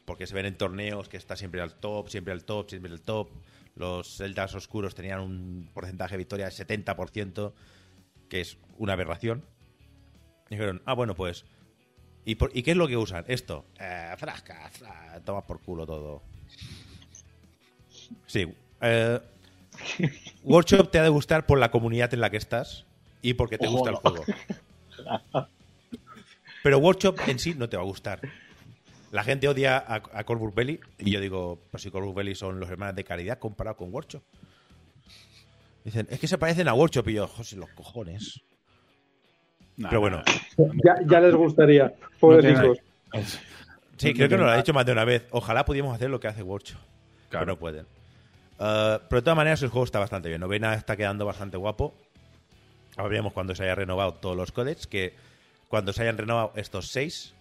porque 0.05 0.27
se 0.27 0.35
ven 0.35 0.47
en 0.47 0.57
torneos 0.59 1.09
que 1.09 1.17
está 1.17 1.37
siempre 1.37 1.61
al 1.61 1.75
top, 1.75 2.09
siempre 2.09 2.33
al 2.33 2.45
top, 2.45 2.69
siempre 2.69 2.93
al 2.93 3.01
top. 3.01 3.29
Los 3.77 4.17
celdas 4.17 4.55
oscuros 4.55 4.95
tenían 4.95 5.21
un 5.21 5.71
porcentaje 5.73 6.13
de 6.15 6.19
victoria 6.19 6.45
del 6.49 6.55
70%, 6.55 7.53
que 8.29 8.41
es 8.41 8.59
una 8.79 8.93
aberración. 8.93 9.45
Dijeron, 10.51 10.83
ah, 10.85 10.93
bueno, 10.95 11.15
pues 11.15 11.45
¿Y, 12.27 12.37
por- 12.37 12.51
¿Y 12.57 12.63
qué 12.63 12.71
es 12.71 12.77
lo 12.79 12.89
que 12.89 12.97
usan? 12.97 13.25
Esto. 13.29 13.67
Eh, 13.79 14.15
frasca, 14.17 14.71
fra- 14.71 15.21
toma 15.25 15.43
por 15.43 15.61
culo 15.61 15.85
todo. 15.87 16.23
Sí. 18.27 18.47
eh, 18.81 19.21
Workshop 20.45 20.91
te 20.91 20.99
ha 20.99 21.03
de 21.03 21.09
gustar 21.09 21.47
por 21.47 21.59
la 21.59 21.71
comunidad 21.71 22.13
en 22.15 22.21
la 22.21 22.31
que 22.31 22.37
estás 22.37 22.87
y 23.23 23.35
porque 23.35 23.59
te 23.59 23.67
gusta 23.67 23.91
el 23.91 23.97
juego. 23.97 24.25
Pero 26.63 26.79
Workshop 26.79 27.19
en 27.27 27.39
sí 27.39 27.55
no 27.55 27.69
te 27.69 27.77
va 27.77 27.83
a 27.83 27.87
gustar. 27.87 28.21
La 29.11 29.23
gente 29.23 29.47
odia 29.49 29.79
a, 29.79 30.03
a 30.13 30.25
Corvus 30.25 30.55
Belli 30.55 30.81
y 30.99 31.11
yo 31.11 31.21
digo, 31.21 31.61
pues 31.71 31.83
si 31.83 31.91
Corvus 31.91 32.15
Belli 32.15 32.35
son 32.35 32.59
los 32.59 32.69
hermanos 32.69 32.97
de 32.97 33.05
caridad 33.05 33.39
comparado 33.39 33.77
con 33.77 33.93
Workshop. 33.93 34.23
Dicen, 35.85 36.07
es 36.11 36.19
que 36.19 36.27
se 36.27 36.39
parecen 36.39 36.67
a 36.69 36.75
Workshop 36.75 37.09
y 37.09 37.15
yo, 37.15 37.29
joder, 37.29 37.59
los 37.59 37.71
cojones. 37.71 38.41
Nah, 39.77 39.89
Pero 39.89 40.01
bueno, 40.01 40.23
Ya, 40.57 40.97
ya 41.07 41.21
les 41.21 41.35
gustaría, 41.35 41.93
pobres 42.19 42.45
tiene 42.45 42.65
hijos. 42.65 42.79
Sí, 43.97 44.09
No 44.09 44.15
creo 44.15 44.29
que 44.29 44.37
nos 44.37 44.47
lo 44.47 44.53
ha 44.53 44.57
dicho 44.57 44.73
más 44.73 44.87
de 44.87 44.93
una 44.93 45.05
vez. 45.05 45.27
Ojalá 45.31 45.65
pudiéramos 45.65 45.95
hacer 45.95 46.11
lo 46.11 46.19
que 46.19 46.29
hace 46.29 46.43
Workshop. 46.43 46.81
Pero 47.31 47.47
no 47.47 47.59
pueden. 47.59 47.87
Eh, 48.59 48.99
pero 49.09 49.21
de 49.21 49.23
todas 49.25 49.37
maneras, 49.37 49.63
el 49.63 49.69
juego 49.69 49.85
está 49.85 49.99
bastante 49.99 50.29
bien. 50.29 50.41
Novena 50.41 50.75
está 50.75 50.97
quedando 50.97 51.27
bastante 51.27 51.57
guapo. 51.57 51.95
Ahora 52.97 53.09
veremos 53.11 53.33
cuando 53.33 53.55
se 53.55 53.65
haya 53.65 53.75
renovado 53.75 54.15
todos 54.15 54.37
los 54.37 54.53
códex. 54.53 54.87
Que 54.87 55.15
cuando 55.69 55.93
se 55.93 56.03
hayan 56.03 56.19
renovado 56.19 56.53
estos 56.57 56.89
seis, 56.89 57.35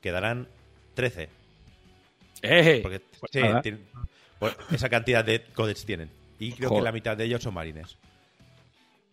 quedarán 0.00 0.48
13. 0.94 1.28
¡Eh! 2.42 2.80
Porque 2.82 3.00
Pues 3.20 3.30
sí, 3.32 3.40
nada. 3.40 3.62
tienen- 3.62 3.84
pues 4.38 4.56
esa 4.72 4.88
cantidad 4.88 5.24
de 5.24 5.42
códex 5.54 5.84
tienen. 5.84 6.10
Y 6.38 6.52
creo 6.52 6.70
que 6.70 6.80
la 6.82 6.92
mitad 6.92 7.16
de 7.16 7.24
ellos 7.24 7.42
son 7.42 7.54
marines. 7.54 7.96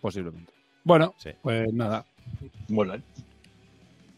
Posiblemente. 0.02 0.52
Bueno, 0.84 1.14
Sí. 1.18 1.30
pues 1.42 1.72
nada. 1.74 2.06
Bueno, 2.68 2.94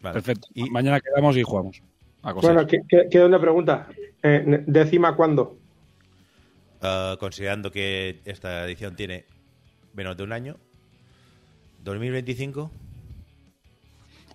Vale. 0.00 0.14
Perfecto. 0.14 0.48
Y- 0.54 0.68
Mañana 0.70 1.00
quedamos 1.00 1.34
y 1.36 1.42
jugamos. 1.42 1.80
A. 2.22 2.32
Bueno, 2.34 2.66
que- 2.66 2.80
que- 2.88 3.08
queda 3.10 3.24
una 3.26 3.40
pregunta. 3.40 3.88
Eh, 4.22 4.62
décima, 4.66 5.16
¿cuándo? 5.16 5.56
Uh, 6.84 7.16
considerando 7.16 7.70
que 7.72 8.20
esta 8.26 8.66
edición 8.66 8.94
tiene 8.94 9.24
menos 9.94 10.18
de 10.18 10.22
un 10.22 10.32
año, 10.32 10.56
2025, 11.82 12.70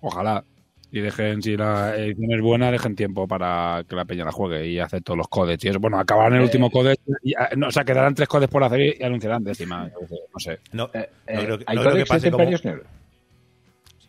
Ojalá. 0.02 0.42
Y 0.90 0.98
dejen, 1.00 1.40
si 1.42 1.56
la 1.56 1.94
edición 1.96 2.32
es 2.32 2.40
buena, 2.40 2.72
dejen 2.72 2.96
tiempo 2.96 3.28
para 3.28 3.84
que 3.88 3.94
la 3.94 4.04
peña 4.04 4.24
la 4.24 4.32
juegue 4.32 4.66
y 4.66 4.80
hacer 4.80 5.02
todos 5.02 5.18
los 5.18 5.28
codes. 5.28 5.62
Y 5.62 5.68
eso, 5.68 5.78
bueno, 5.78 6.00
acabarán 6.00 6.32
el 6.34 6.40
Eh. 6.40 6.44
último 6.44 6.70
code. 6.70 6.96
Y, 7.22 7.34
ah, 7.34 7.50
no, 7.56 7.68
o 7.68 7.70
sea, 7.70 7.84
quedarán 7.84 8.14
tres 8.16 8.28
codes 8.28 8.48
por 8.48 8.64
hacer 8.64 8.80
y 8.80 9.02
anunciarán 9.04 9.44
décima. 9.44 9.88
No 10.34 10.40
sé. 10.40 10.58
no, 10.72 10.90
eh, 10.92 11.08
no 11.28 11.40
eh, 11.40 11.44
creo 11.44 11.58
que, 11.58 11.64
¿Hay 11.68 11.76
no 11.76 11.82
creo 11.82 11.94
que 11.94 12.04
códex 12.04 12.08
pase 12.08 12.30
como. 12.32 12.44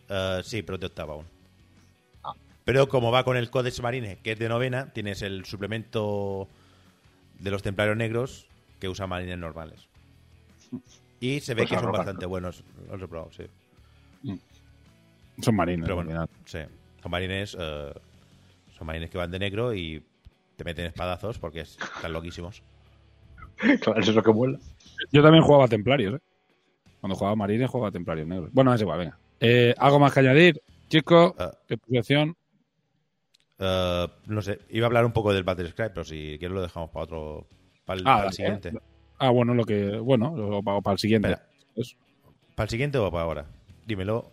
Uh, 0.08 0.42
sí, 0.42 0.62
pero 0.62 0.78
de 0.78 0.86
octava 0.86 1.12
aún. 1.14 1.26
Ah. 2.24 2.32
Pero 2.64 2.88
como 2.88 3.12
va 3.12 3.22
con 3.22 3.36
el 3.36 3.50
Codex 3.50 3.80
Marine, 3.80 4.18
que 4.22 4.32
es 4.32 4.38
de 4.38 4.48
novena, 4.48 4.92
tienes 4.92 5.22
el 5.22 5.44
suplemento 5.44 6.48
de 7.42 7.50
los 7.50 7.62
Templarios 7.62 7.96
Negros 7.96 8.46
que 8.78 8.88
usa 8.88 9.06
marines 9.06 9.38
normales. 9.38 9.88
Y 11.20 11.40
se 11.40 11.54
ve 11.54 11.62
Pues 11.62 11.70
que 11.70 11.78
son 11.78 11.92
bastante 11.92 12.26
buenos. 12.26 12.64
Los 12.90 13.02
he 13.02 13.08
probado, 13.08 13.30
sí. 13.32 13.44
Son 15.40 15.54
marines. 15.56 15.84
Pero 15.86 15.98
al 15.98 16.04
bueno, 16.06 16.26
final. 16.26 16.28
sí. 16.44 16.58
Son 17.02 17.10
marines, 17.10 17.56
eh, 17.58 17.92
son 18.76 18.86
marines 18.86 19.10
que 19.10 19.18
van 19.18 19.30
de 19.30 19.38
negro 19.38 19.74
y 19.74 20.02
te 20.56 20.64
meten 20.64 20.86
espadazos 20.86 21.38
porque 21.38 21.60
es- 21.60 21.78
están 21.96 22.12
loquísimos. 22.12 22.62
Claro, 23.56 24.00
eso 24.00 24.10
es 24.10 24.16
lo 24.16 24.22
que 24.22 24.30
vuela. 24.30 24.58
Yo 25.12 25.22
también 25.22 25.44
jugaba 25.44 25.64
a 25.64 25.68
Templarios, 25.68 26.14
¿eh? 26.14 26.18
Cuando 27.00 27.16
jugaba 27.16 27.34
Marines, 27.36 27.68
jugaba 27.70 27.88
a 27.88 27.92
Templarios 27.92 28.26
Negros. 28.26 28.50
Bueno, 28.52 28.72
es 28.74 28.80
igual, 28.80 28.98
venga. 29.00 29.18
Eh, 29.40 29.74
¿Algo 29.78 29.98
más 29.98 30.12
que 30.12 30.20
añadir? 30.20 30.60
Chico, 30.88 31.34
Ah. 31.38 31.52
¿qué 31.66 31.76
posición? 31.76 32.36
Eh, 33.64 34.08
no 34.26 34.42
sé, 34.42 34.58
iba 34.70 34.86
a 34.86 34.88
hablar 34.88 35.04
un 35.06 35.12
poco 35.12 35.32
del 35.32 35.44
Battle 35.44 35.70
Scribe, 35.70 35.90
pero 35.90 36.04
si 36.04 36.36
quieres 36.38 36.50
lo 36.54 36.62
dejamos 36.62 36.90
para 36.90 37.04
otro. 37.04 37.46
Para 37.84 38.00
el, 38.00 38.06
Ah, 38.06 38.16
para 38.16 38.26
el 38.28 38.32
siguiente. 38.32 38.68
eh. 38.70 38.78
Ah, 39.18 39.30
bueno, 39.30 39.54
lo 39.54 39.64
que. 39.64 39.98
Bueno, 39.98 40.34
lo 40.36 40.62
pago 40.62 40.82
para 40.82 40.94
el 40.94 40.98
siguiente. 40.98 41.36
Eso. 41.76 41.96
¿Para 42.56 42.64
el 42.64 42.70
siguiente 42.70 42.98
o 42.98 43.10
para 43.10 43.22
ahora? 43.24 43.46
Dímelo. 43.86 44.32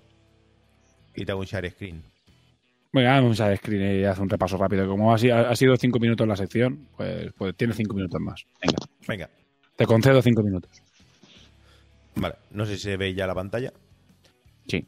Y 1.16 1.26
te 1.26 1.32
hago 1.32 1.42
un 1.42 1.46
share 1.48 1.70
screen. 1.72 2.02
Venga, 2.92 3.14
vamos 3.22 3.40
a 3.40 3.56
screen 3.56 4.02
y 4.02 4.04
haz 4.06 4.18
un 4.18 4.30
repaso 4.30 4.58
rápido. 4.58 4.88
Como 4.88 5.12
ha, 5.12 5.16
ha 5.16 5.56
sido 5.56 5.76
cinco 5.78 6.00
minutos 6.00 6.28
la 6.28 6.36
sección, 6.36 6.88
pues, 6.98 7.32
pues 7.38 7.56
tienes 7.56 7.78
cinco 7.78 7.94
minutos 7.94 8.20
más. 8.20 8.44
Venga, 8.62 8.78
Venga, 9.08 9.30
te 9.76 9.86
concedo 9.86 10.22
cinco 10.24 10.42
minutos. 10.42 10.72
vale. 12.16 12.36
No 12.52 12.66
sé 12.66 12.78
si 12.78 12.84
se 12.84 12.98
ve 12.98 13.14
ya 13.14 13.28
la 13.28 13.36
pantalla. 13.36 13.72
Sí. 14.68 14.88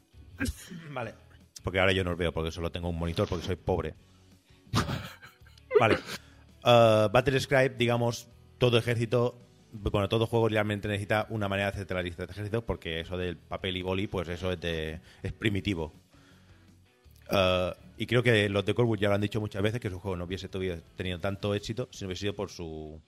Vale. 0.90 1.14
Porque 1.62 1.78
ahora 1.78 1.92
yo 1.92 2.02
no 2.02 2.10
os 2.12 2.18
veo 2.18 2.32
porque 2.32 2.50
solo 2.50 2.70
tengo 2.72 2.88
un 2.88 2.98
monitor 2.98 3.28
porque 3.28 3.44
soy 3.46 3.56
pobre. 3.56 3.94
Vale. 5.80 5.98
Eh, 6.64 7.08
Battle 7.12 7.40
Scribe, 7.40 7.74
digamos, 7.76 8.28
todo 8.58 8.78
ejército, 8.78 9.38
bueno, 9.72 10.08
todo 10.08 10.26
juego 10.26 10.48
realmente 10.48 10.88
necesita 10.88 11.26
una 11.30 11.48
manera 11.48 11.70
de 11.70 11.74
hacerte 11.74 11.94
la 11.94 12.02
lista 12.02 12.26
de 12.26 12.32
ejércitos 12.32 12.62
porque 12.64 13.00
eso 13.00 13.16
del 13.16 13.36
papel 13.36 13.76
y 13.76 13.82
boli, 13.82 14.06
pues 14.06 14.28
eso 14.28 14.52
es, 14.52 14.60
de, 14.60 15.00
es 15.22 15.32
primitivo. 15.32 15.92
Uh, 17.30 17.72
y 17.96 18.06
creo 18.06 18.22
que 18.22 18.48
los 18.48 18.64
de 18.64 18.74
Corwood 18.74 18.98
ya 18.98 19.08
lo 19.08 19.14
han 19.14 19.20
dicho 19.20 19.40
muchas 19.40 19.62
veces 19.62 19.80
que 19.80 19.88
su 19.88 19.98
juego 19.98 20.16
no 20.16 20.24
hubiese 20.24 20.48
tenido 20.48 21.18
tanto 21.18 21.54
éxito 21.54 21.88
si 21.90 22.04
no 22.04 22.08
hubiese 22.08 22.22
sido 22.22 22.34
por 22.34 22.50
su 22.50 23.00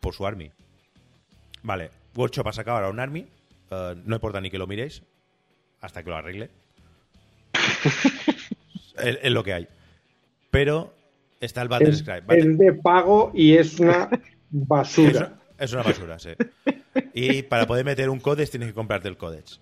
por 0.00 0.14
su 0.14 0.26
army. 0.26 0.50
Vale, 1.62 1.90
Workshop 2.14 2.48
ha 2.48 2.52
sacado 2.52 2.78
ahora 2.78 2.90
un 2.90 3.00
army. 3.00 3.26
Uh, 3.70 3.94
no 4.04 4.16
importa 4.16 4.40
ni 4.40 4.50
que 4.50 4.58
lo 4.58 4.66
miréis 4.66 5.02
hasta 5.80 6.02
que 6.02 6.10
lo 6.10 6.16
arregle. 6.16 6.50
es, 8.98 9.18
es 9.22 9.32
lo 9.32 9.44
que 9.44 9.52
hay. 9.52 9.68
Pero 10.50 10.94
está 11.40 11.62
el 11.62 11.68
Battle 11.68 11.90
Es, 11.90 11.98
Scribe. 11.98 12.22
es 12.28 12.58
de 12.58 12.72
pago 12.74 13.30
y 13.34 13.56
es 13.56 13.78
una 13.80 14.08
basura. 14.50 15.34
Es 15.58 15.72
una 15.72 15.82
basura, 15.82 16.18
sí. 16.18 16.30
Y 17.14 17.42
para 17.42 17.66
poder 17.66 17.84
meter 17.84 18.08
un 18.10 18.20
codex 18.20 18.50
tienes 18.50 18.68
que 18.68 18.74
comprarte 18.74 19.08
el 19.08 19.16
codex. 19.16 19.60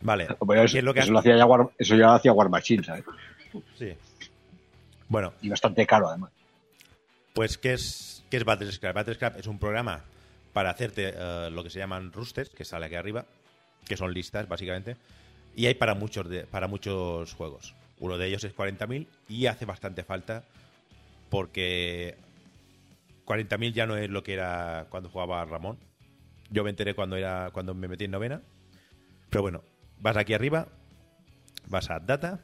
Vale. 0.00 0.28
Bueno, 0.40 0.62
¿Qué 0.62 0.66
eso, 0.66 0.78
es 0.78 0.84
lo 0.84 0.94
que 0.94 1.00
eso 1.00 1.10
ha- 1.10 1.12
lo 1.12 1.18
hacía 1.20 1.36
ya 1.36 1.46
War, 1.46 1.70
eso 1.78 1.94
ya 1.94 2.06
lo 2.06 2.12
hacía 2.12 2.32
War 2.32 2.48
Machine, 2.48 2.82
¿sabes? 2.82 3.04
Sí. 3.78 3.92
Bueno, 5.08 5.32
Y 5.42 5.48
bastante 5.48 5.86
caro, 5.86 6.08
además. 6.08 6.30
pues 7.34 7.58
¿qué 7.58 7.74
es, 7.74 8.24
qué 8.30 8.38
es 8.38 8.44
Battlescrap? 8.44 8.94
Battlescrap 8.96 9.38
es 9.38 9.46
un 9.46 9.58
programa 9.58 10.02
para 10.52 10.70
hacerte 10.70 11.12
eh, 11.14 11.50
lo 11.52 11.62
que 11.62 11.70
se 11.70 11.78
llaman 11.78 12.12
roosters, 12.12 12.50
que 12.50 12.64
sale 12.64 12.86
aquí 12.86 12.94
arriba, 12.96 13.24
que 13.86 13.96
son 13.96 14.12
listas, 14.12 14.48
básicamente. 14.48 14.96
Y 15.54 15.66
hay 15.66 15.74
para 15.74 15.94
muchos, 15.94 16.28
de- 16.28 16.44
para 16.46 16.66
muchos 16.66 17.32
juegos. 17.34 17.74
Uno 18.02 18.18
de 18.18 18.26
ellos 18.26 18.42
es 18.42 18.52
40.000 18.54 19.06
y 19.28 19.46
hace 19.46 19.64
bastante 19.64 20.02
falta 20.02 20.42
porque 21.30 22.16
40.000 23.26 23.72
ya 23.72 23.86
no 23.86 23.96
es 23.96 24.10
lo 24.10 24.24
que 24.24 24.32
era 24.32 24.86
cuando 24.90 25.08
jugaba 25.08 25.44
Ramón. 25.44 25.78
Yo 26.50 26.64
me 26.64 26.70
enteré 26.70 26.94
cuando, 26.94 27.14
era, 27.14 27.50
cuando 27.52 27.74
me 27.74 27.86
metí 27.86 28.04
en 28.06 28.10
novena. 28.10 28.42
Pero 29.30 29.42
bueno, 29.42 29.62
vas 30.00 30.16
aquí 30.16 30.34
arriba, 30.34 30.66
vas 31.68 31.90
a 31.90 32.00
Data 32.00 32.40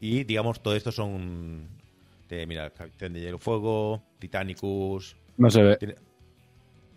y 0.00 0.24
digamos 0.24 0.62
todo 0.62 0.74
esto 0.74 0.90
son... 0.90 1.68
de, 2.30 2.46
mira, 2.46 2.70
Capitán 2.70 3.12
de 3.12 3.20
Hielo 3.20 3.38
Fuego, 3.38 4.02
Titanicus... 4.18 5.14
No 5.36 5.50
se 5.50 5.62
ve. 5.62 5.76
tiene- 5.76 5.94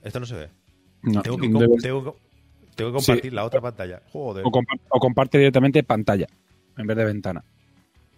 Esto 0.03 0.21
no 0.21 0.25
se 0.25 0.35
ve. 0.35 0.49
No. 1.03 1.21
Tengo, 1.21 1.37
que, 1.37 1.49
tengo 1.49 1.59
que- 2.13 2.19
tengo 2.77 2.91
que 2.91 2.95
compartir 2.95 3.31
Sí. 3.31 3.35
la 3.35 3.43
otra 3.43 3.59
pantalla. 3.59 4.01
Joder. 4.13 4.45
o, 4.45 4.51
o 4.89 4.99
comparte 5.01 5.37
directamente 5.37 5.83
pantalla 5.83 6.27
en 6.77 6.87
vez 6.87 6.95
de 6.97 7.03
ventana. 7.05 7.43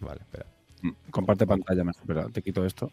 Vale, 0.00 0.20
espera. 0.20 0.46
Mm, 0.82 0.90
Comparte 1.10 1.46
pantalla 1.46 1.84
mejor. 1.84 2.00
Espera, 2.02 2.28
te 2.28 2.42
quito 2.42 2.64
esto. 2.64 2.90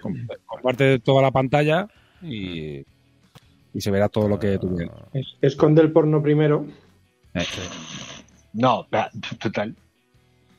Com- 0.00 0.26
Comparte 0.46 0.98
toda 1.00 1.22
la 1.22 1.30
pantalla 1.30 1.88
y, 2.22 2.78
y 3.72 3.80
se 3.80 3.90
verá 3.90 4.08
todo 4.08 4.28
lo 4.28 4.38
que 4.38 4.58
tú 4.58 4.74
quieras. 4.76 4.96
Es- 5.12 5.36
esconde 5.40 5.82
el 5.82 5.92
porno 5.92 6.22
primero. 6.22 6.66
No, 8.52 8.82
espera, 8.82 9.10
total. 9.40 9.74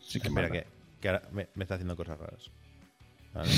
sí 0.01 0.19
que 0.19 0.27
Espera, 0.27 0.49
que, 0.49 0.65
que 1.01 1.07
ahora 1.09 1.21
me, 1.31 1.47
me 1.55 1.63
está 1.63 1.75
haciendo 1.75 1.95
cosas 1.95 2.17
raras. 2.19 2.51
Vale. 3.33 3.49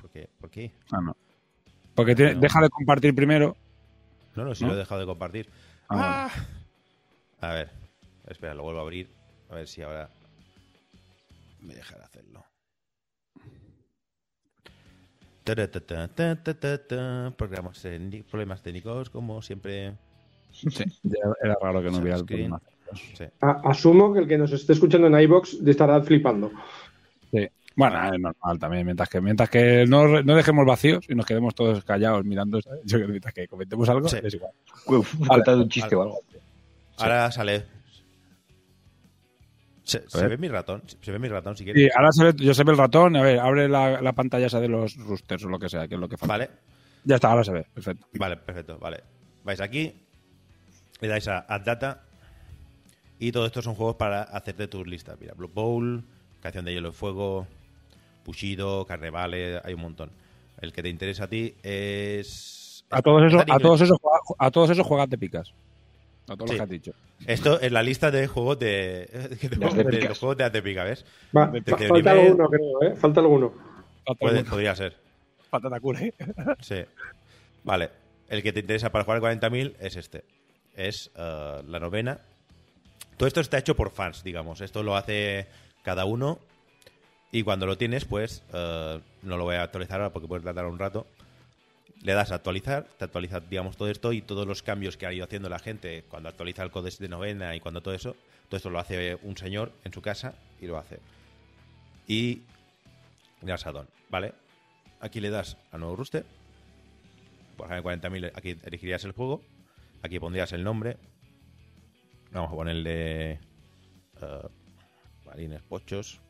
¿Por 0.00 0.10
qué? 0.10 0.28
¿Por 0.40 0.50
qué? 0.50 0.72
Ah, 0.92 1.00
no. 1.02 1.16
Porque 1.94 2.14
tiene- 2.14 2.34
No. 2.34 2.40
deja 2.40 2.60
de 2.60 2.70
compartir 2.70 3.14
primero. 3.14 3.56
No, 4.36 4.44
no, 4.44 4.54
si 4.54 4.62
¿No? 4.64 4.68
lo 4.70 4.74
he 4.76 4.78
dejado 4.78 5.00
de 5.00 5.06
compartir. 5.06 5.48
Ah, 5.88 6.30
Ah. 6.30 6.44
A 7.40 7.52
ver, 7.52 7.70
espera, 8.26 8.54
lo 8.54 8.62
vuelvo 8.64 8.80
a 8.80 8.82
abrir. 8.82 9.08
A 9.50 9.54
ver 9.56 9.68
si 9.68 9.82
ahora 9.82 10.08
me 11.60 11.74
dejará 11.74 12.04
hacerlo. 12.04 12.44
Programas 17.36 17.86
problemas 18.30 18.62
técnicos, 18.62 19.10
como 19.10 19.40
siempre. 19.42 19.94
Sí, 20.50 20.66
era 21.42 21.56
raro 21.60 21.82
que 21.82 21.90
no 21.90 21.98
hubiera 21.98 22.16
el 22.16 22.22
Screen. 22.22 22.50
problema. 22.50 22.60
Sí. 23.16 23.24
Asumo 23.40 24.12
que 24.12 24.20
el 24.20 24.28
que 24.28 24.38
nos 24.38 24.52
esté 24.52 24.72
escuchando 24.72 25.06
en 25.06 25.20
iBox 25.20 25.54
estará 25.66 26.02
flipando. 26.02 26.50
Sí. 27.30 27.46
Bueno, 27.76 28.12
es 28.12 28.20
normal 28.20 28.58
también. 28.58 28.84
Mientras 28.84 29.08
que, 29.08 29.20
mientras 29.20 29.48
que 29.48 29.86
no, 29.86 30.22
no 30.22 30.34
dejemos 30.36 30.66
vacíos 30.66 31.04
y 31.08 31.14
nos 31.14 31.24
quedemos 31.26 31.54
todos 31.54 31.84
callados 31.84 32.24
mirando, 32.24 32.60
¿sabes? 32.60 32.80
yo 32.84 32.96
creo 32.98 33.06
que 33.06 33.12
mientras 33.12 33.34
que 33.34 33.46
comentemos 33.46 33.88
algo, 33.88 34.08
Sí. 34.08 34.16
es 34.22 34.34
igual. 34.34 34.52
Uf, 34.86 35.14
contad 35.26 35.58
un 35.60 35.68
chiste 35.68 35.94
o 35.94 36.02
algo. 36.02 36.20
Ahora 36.98 37.30
sale. 37.30 37.64
¿Se, 39.84 40.02
ve 40.28 40.36
mi 40.36 40.48
ratón? 40.48 40.82
¿Se 41.00 41.10
ve 41.10 41.18
mi 41.18 41.28
ratón 41.28 41.56
si 41.56 41.64
Sí, 41.64 41.72
quieres? 41.72 41.96
ahora 41.96 42.12
se 42.12 42.24
ve, 42.24 42.32
yo 42.36 42.52
se 42.52 42.62
ve 42.62 42.72
el 42.72 42.78
ratón. 42.78 43.16
A 43.16 43.22
ver, 43.22 43.38
abre 43.40 43.68
la, 43.68 44.02
la 44.02 44.12
pantalla 44.12 44.46
esa 44.46 44.60
de 44.60 44.68
los 44.68 44.96
roosters 44.96 45.44
o 45.44 45.48
lo 45.48 45.58
que 45.58 45.68
sea, 45.70 45.88
que 45.88 45.94
es 45.94 46.00
lo 46.00 46.08
que 46.08 46.18
falta. 46.18 46.34
Vale, 46.34 46.50
Ya 47.04 47.14
está, 47.14 47.30
ahora 47.30 47.42
se 47.44 47.52
ve. 47.52 47.66
Perfecto. 47.72 48.06
vale, 48.18 48.36
perfecto. 48.36 48.78
Vale. 48.78 49.02
Vais 49.44 49.60
aquí, 49.62 50.06
le 51.00 51.08
dais 51.08 51.26
a 51.28 51.38
Add 51.48 51.64
Data 51.64 52.02
y 53.18 53.32
todo 53.32 53.46
esto 53.46 53.62
son 53.62 53.74
juegos 53.74 53.96
para 53.96 54.22
hacerte 54.24 54.68
tus 54.68 54.86
listas. 54.86 55.18
Mira, 55.18 55.32
Blue 55.34 55.48
Bowl, 55.52 56.04
Canción 56.40 56.66
de 56.66 56.74
Hielo 56.74 56.90
y 56.90 56.92
Fuego, 56.92 57.46
Pushido, 58.24 58.84
Carnevale, 58.84 59.58
hay 59.64 59.72
un 59.72 59.80
montón. 59.80 60.10
El 60.60 60.72
que 60.74 60.82
te 60.82 60.90
interesa 60.90 61.24
a 61.24 61.28
ti 61.28 61.54
es... 61.62 62.84
A 62.90 63.00
todos 63.00 63.22
esos, 63.24 63.42
a 63.48 63.58
todos 63.58 63.80
esos, 63.80 63.98
a 64.38 64.50
todos 64.50 64.68
esos 64.70 64.86
juegas 64.86 65.08
de 65.08 65.16
picas. 65.16 65.54
A 66.28 66.36
todos 66.36 66.50
Sí. 66.50 66.56
los 66.56 66.56
que 66.56 66.62
has 66.62 66.68
dicho. 66.70 66.92
Esto 67.26 67.60
es 67.60 67.72
la 67.72 67.82
lista 67.82 68.10
de 68.10 68.26
juegos 68.26 68.58
de, 68.58 68.68
de, 69.40 70.06
los 70.08 70.18
juegos 70.18 70.36
de 70.36 70.44
Atepica, 70.44 70.84
¿ves? 70.84 71.04
Va, 71.36 71.46
De- 71.48 71.62
fa- 71.62 71.76
de 71.76 71.88
falta 71.88 72.12
nivel. 72.14 72.26
alguno, 72.28 72.48
creo, 72.48 72.82
¿eh? 72.82 72.96
Falta 72.96 73.20
alguno. 73.20 73.52
Puede- 74.18 74.44
podría 74.44 74.74
ser. 74.74 74.96
Falta 75.50 75.68
Takure. 75.70 76.14
Sí. 76.60 76.76
Vale. 77.64 77.90
El 78.28 78.42
que 78.42 78.52
te 78.52 78.60
interesa 78.60 78.90
para 78.92 79.04
jugar 79.04 79.20
40.000 79.20 79.74
es 79.80 79.96
este. 79.96 80.22
Es 80.76 81.10
eh, 81.16 81.62
la 81.66 81.80
novena. 81.80 82.18
Todo 83.16 83.26
esto 83.26 83.40
está 83.40 83.58
hecho 83.58 83.74
por 83.74 83.90
fans, 83.90 84.22
digamos. 84.22 84.60
Esto 84.60 84.82
lo 84.82 84.96
hace 84.96 85.46
cada 85.82 86.04
uno. 86.04 86.38
Y 87.32 87.42
cuando 87.42 87.66
lo 87.66 87.76
tienes, 87.76 88.04
pues 88.04 88.42
eh, 88.52 89.00
no 89.22 89.36
lo 89.36 89.44
voy 89.44 89.56
a 89.56 89.62
actualizar 89.62 90.00
ahora 90.00 90.12
porque 90.12 90.28
puedes 90.28 90.44
tardar 90.44 90.66
un 90.66 90.78
rato. 90.78 91.06
Le 92.02 92.12
das 92.12 92.30
a 92.30 92.36
actualizar, 92.36 92.84
te 92.96 93.04
actualiza, 93.04 93.40
digamos, 93.40 93.76
todo 93.76 93.88
esto 93.88 94.12
y 94.12 94.22
todos 94.22 94.46
los 94.46 94.62
cambios 94.62 94.96
que 94.96 95.06
ha 95.06 95.12
ido 95.12 95.24
haciendo 95.24 95.48
la 95.48 95.58
gente 95.58 96.04
cuando 96.08 96.28
actualiza 96.28 96.62
el 96.62 96.70
códex 96.70 96.98
de 96.98 97.08
novena 97.08 97.56
y 97.56 97.60
cuando 97.60 97.80
todo 97.80 97.94
eso, 97.94 98.14
todo 98.48 98.56
esto 98.56 98.70
lo 98.70 98.78
hace 98.78 99.16
un 99.22 99.36
señor 99.36 99.72
en 99.84 99.92
su 99.92 100.00
casa 100.00 100.34
y 100.60 100.66
lo 100.66 100.78
hace. 100.78 101.00
Y 102.06 102.42
le 103.42 103.48
das 103.48 103.66
a 103.66 103.72
Don, 103.72 103.88
¿vale? 104.10 104.32
Aquí 105.00 105.20
le 105.20 105.30
das 105.30 105.56
a 105.72 105.78
nuevo 105.78 105.96
rooster. 105.96 106.24
Por 107.56 107.70
ejemplo, 107.70 107.92
40.000 107.92 108.32
aquí 108.34 108.56
elegirías 108.64 109.04
el 109.04 109.12
juego. 109.12 109.42
Aquí 110.02 110.18
pondrías 110.20 110.52
el 110.52 110.62
nombre. 110.62 110.96
Vamos 112.30 112.52
a 112.52 112.54
ponerle 112.54 113.32
eh, 113.32 113.38
Marines 115.26 115.62
Pochos. 115.62 116.20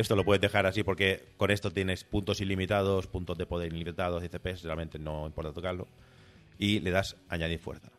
Esto 0.00 0.16
lo 0.16 0.24
puedes 0.24 0.40
dejar 0.40 0.64
así 0.66 0.82
porque 0.82 1.28
con 1.36 1.50
esto 1.50 1.70
tienes 1.70 2.04
puntos 2.04 2.40
ilimitados, 2.40 3.06
puntos 3.06 3.36
de 3.36 3.44
poder 3.44 3.72
ilimitados, 3.72 4.24
ICPs, 4.24 4.62
realmente 4.62 4.98
no 4.98 5.26
importa 5.26 5.52
tocarlo. 5.52 5.86
Y 6.58 6.80
le 6.80 6.90
das 6.90 7.16
añadir 7.28 7.58
fuerza. 7.58 7.90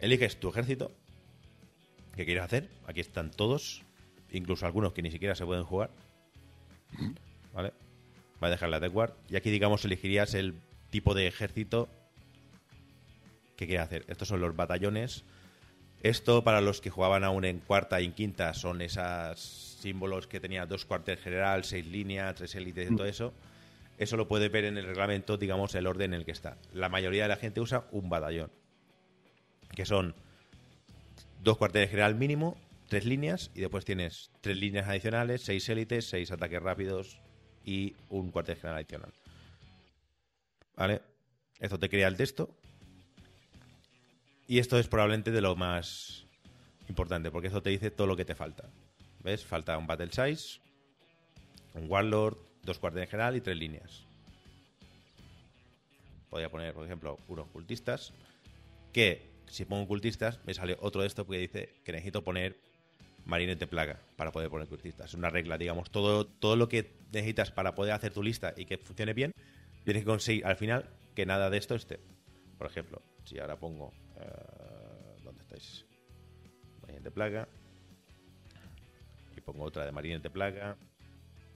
Eliges 0.00 0.38
tu 0.38 0.50
ejército 0.50 0.92
que 2.14 2.24
quieres 2.24 2.44
hacer. 2.44 2.68
Aquí 2.86 3.00
están 3.00 3.30
todos, 3.30 3.82
incluso 4.32 4.66
algunos 4.66 4.92
que 4.92 5.02
ni 5.02 5.10
siquiera 5.10 5.34
se 5.34 5.46
pueden 5.46 5.64
jugar. 5.64 5.90
¿Vale? 7.54 7.72
Va 8.42 8.48
a 8.48 8.50
dejar 8.50 8.68
la 8.68 8.86
Guard. 8.86 9.14
Y 9.28 9.36
aquí, 9.36 9.50
digamos, 9.50 9.84
elegirías 9.84 10.34
el 10.34 10.60
tipo 10.90 11.14
de 11.14 11.26
ejército 11.26 11.88
que 13.56 13.66
quieres 13.66 13.84
hacer. 13.84 14.04
Estos 14.08 14.28
son 14.28 14.40
los 14.40 14.54
batallones. 14.54 15.24
Esto, 16.02 16.44
para 16.44 16.60
los 16.60 16.80
que 16.80 16.90
jugaban 16.90 17.24
aún 17.24 17.44
en 17.44 17.58
cuarta 17.58 18.00
y 18.00 18.04
en 18.04 18.12
quinta, 18.12 18.54
son 18.54 18.82
esos 18.82 19.67
símbolos 19.78 20.26
que 20.26 20.40
tenía 20.40 20.66
dos 20.66 20.84
cuartel 20.84 21.18
general, 21.18 21.64
seis 21.64 21.86
líneas, 21.86 22.34
tres 22.34 22.54
élites 22.54 22.90
y 22.90 22.96
todo 22.96 23.06
eso. 23.06 23.32
Eso 23.98 24.16
lo 24.16 24.28
puedes 24.28 24.50
ver 24.50 24.64
en 24.64 24.78
el 24.78 24.84
reglamento, 24.84 25.36
digamos, 25.36 25.74
el 25.74 25.86
orden 25.86 26.14
en 26.14 26.20
el 26.20 26.24
que 26.24 26.32
está. 26.32 26.56
La 26.72 26.88
mayoría 26.88 27.24
de 27.24 27.28
la 27.28 27.36
gente 27.36 27.60
usa 27.60 27.84
un 27.90 28.08
batallón, 28.08 28.50
que 29.74 29.84
son 29.84 30.14
dos 31.42 31.56
cuarteles 31.56 31.90
general 31.90 32.14
mínimo, 32.14 32.56
tres 32.88 33.04
líneas, 33.04 33.50
y 33.54 33.60
después 33.60 33.84
tienes 33.84 34.30
tres 34.40 34.56
líneas 34.56 34.88
adicionales, 34.88 35.42
seis 35.42 35.68
élites, 35.68 36.08
seis 36.08 36.30
ataques 36.30 36.62
rápidos 36.62 37.18
y 37.64 37.94
un 38.08 38.30
cuartel 38.30 38.56
general 38.56 38.76
adicional. 38.76 39.12
¿Vale? 40.76 41.02
Esto 41.58 41.78
te 41.78 41.88
crea 41.88 42.06
el 42.06 42.16
texto. 42.16 42.54
Y 44.46 44.60
esto 44.60 44.78
es 44.78 44.88
probablemente 44.88 45.30
de 45.30 45.40
lo 45.40 45.56
más 45.56 46.24
importante, 46.88 47.30
porque 47.30 47.48
esto 47.48 47.62
te 47.62 47.70
dice 47.70 47.90
todo 47.90 48.06
lo 48.06 48.16
que 48.16 48.24
te 48.24 48.34
falta. 48.34 48.70
¿Ves? 49.22 49.44
Falta 49.44 49.76
un 49.76 49.86
Battle 49.86 50.10
Size, 50.10 50.60
un 51.74 51.90
Warlord, 51.90 52.36
dos 52.62 52.78
cuarteles 52.78 53.10
general 53.10 53.36
y 53.36 53.40
tres 53.40 53.56
líneas. 53.56 54.04
Podría 56.30 56.50
poner, 56.50 56.74
por 56.74 56.84
ejemplo, 56.84 57.18
unos 57.28 57.48
cultistas, 57.48 58.12
que 58.92 59.26
si 59.46 59.64
pongo 59.64 59.86
cultistas 59.88 60.40
me 60.44 60.54
sale 60.54 60.76
otro 60.80 61.00
de 61.00 61.06
esto 61.06 61.24
porque 61.24 61.40
dice 61.40 61.74
que 61.84 61.92
necesito 61.92 62.22
poner 62.22 62.56
marines 63.24 63.58
de 63.58 63.66
plaga 63.66 63.98
para 64.16 64.32
poder 64.32 64.50
poner 64.50 64.68
cultistas. 64.68 65.10
Es 65.10 65.14
una 65.14 65.30
regla, 65.30 65.58
digamos, 65.58 65.90
todo, 65.90 66.26
todo 66.26 66.56
lo 66.56 66.68
que 66.68 66.92
necesitas 67.12 67.50
para 67.50 67.74
poder 67.74 67.92
hacer 67.92 68.12
tu 68.12 68.22
lista 68.22 68.54
y 68.56 68.64
que 68.66 68.78
funcione 68.78 69.14
bien, 69.14 69.32
tienes 69.84 70.02
que 70.02 70.06
conseguir 70.06 70.46
al 70.46 70.56
final 70.56 70.88
que 71.14 71.26
nada 71.26 71.50
de 71.50 71.58
esto 71.58 71.74
esté. 71.74 71.98
Por 72.58 72.66
ejemplo, 72.66 73.02
si 73.24 73.38
ahora 73.38 73.56
pongo. 73.56 73.92
eh, 74.20 75.16
¿Dónde 75.22 75.42
estáis? 75.42 75.84
Marines 76.82 77.04
de 77.04 77.10
plaga. 77.10 77.48
Pongo 79.52 79.64
otra 79.64 79.86
de 79.86 79.92
marines 79.92 80.22
de 80.22 80.28
plaga. 80.28 80.76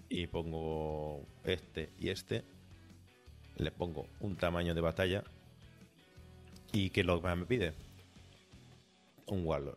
Y 0.08 0.26
pongo 0.26 1.26
este 1.44 1.90
y 1.98 2.08
este. 2.08 2.42
Le 3.58 3.70
pongo 3.70 4.06
un 4.20 4.34
tamaño 4.36 4.74
de 4.74 4.80
batalla. 4.80 5.22
¿Y 6.72 6.88
qué 6.88 7.00
es 7.00 7.06
lo 7.06 7.20
que 7.20 7.34
me 7.34 7.44
pide? 7.44 7.74
Un 9.26 9.44
Warlord. 9.46 9.76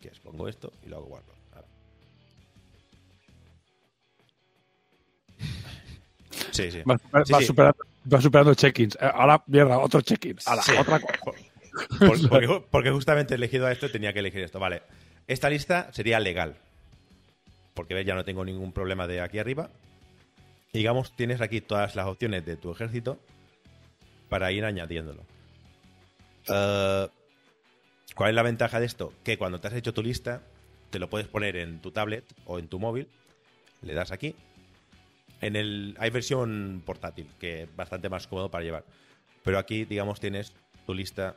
Que 0.00 0.08
es, 0.08 0.20
pongo 0.20 0.46
esto 0.48 0.72
y 0.84 0.88
lo 0.90 0.98
hago 0.98 1.06
Warlord. 1.06 1.36
Sí, 6.52 6.70
sí. 6.70 6.82
Va, 6.82 6.96
va- 7.14 7.24
Sí, 7.24 7.32
va 7.32 7.42
superando, 7.42 7.78
va 8.12 8.20
superando 8.20 8.54
check-ins. 8.54 8.94
Eh, 8.96 9.10
Ahora, 9.12 9.42
mierda, 9.46 9.78
otro 9.78 10.00
check-in. 10.00 10.38
Ahora, 10.46 10.62
Sí. 10.62 10.72
otra 10.78 11.00
cosa. 11.20 11.38
Por- 11.98 12.28
porque, 12.28 12.62
porque 12.70 12.90
justamente 12.90 13.34
he 13.34 13.36
elegido 13.36 13.66
a 13.66 13.72
esto 13.72 13.86
y 13.86 13.92
tenía 13.92 14.12
que 14.12 14.20
elegir 14.20 14.40
esto. 14.42 14.58
Vale. 14.60 14.82
Esta 15.26 15.50
lista 15.50 15.92
sería 15.92 16.20
legal. 16.20 16.56
Porque 17.76 17.94
ves, 17.94 18.06
ya 18.06 18.14
no 18.14 18.24
tengo 18.24 18.44
ningún 18.44 18.72
problema 18.72 19.06
de 19.06 19.20
aquí 19.20 19.38
arriba. 19.38 19.70
Digamos, 20.72 21.14
tienes 21.14 21.40
aquí 21.40 21.60
todas 21.60 21.94
las 21.94 22.06
opciones 22.06 22.44
de 22.44 22.56
tu 22.56 22.72
ejército 22.72 23.20
para 24.28 24.50
ir 24.50 24.64
añadiéndolo. 24.64 25.22
Eh, 26.48 27.08
¿Cuál 28.14 28.30
es 28.30 28.34
la 28.34 28.42
ventaja 28.42 28.80
de 28.80 28.86
esto? 28.86 29.12
Que 29.22 29.36
cuando 29.36 29.60
te 29.60 29.68
has 29.68 29.74
hecho 29.74 29.92
tu 29.92 30.02
lista, 30.02 30.42
te 30.90 30.98
lo 30.98 31.10
puedes 31.10 31.28
poner 31.28 31.56
en 31.56 31.80
tu 31.80 31.90
tablet 31.90 32.24
o 32.46 32.58
en 32.58 32.66
tu 32.66 32.78
móvil. 32.78 33.08
Le 33.82 33.92
das 33.92 34.10
aquí. 34.10 34.34
En 35.42 35.54
el, 35.54 35.94
hay 35.98 36.08
versión 36.08 36.82
portátil, 36.84 37.28
que 37.38 37.64
es 37.64 37.76
bastante 37.76 38.08
más 38.08 38.26
cómodo 38.26 38.50
para 38.50 38.64
llevar. 38.64 38.84
Pero 39.44 39.58
aquí, 39.58 39.84
digamos, 39.84 40.18
tienes 40.18 40.54
tu 40.86 40.94
lista 40.94 41.36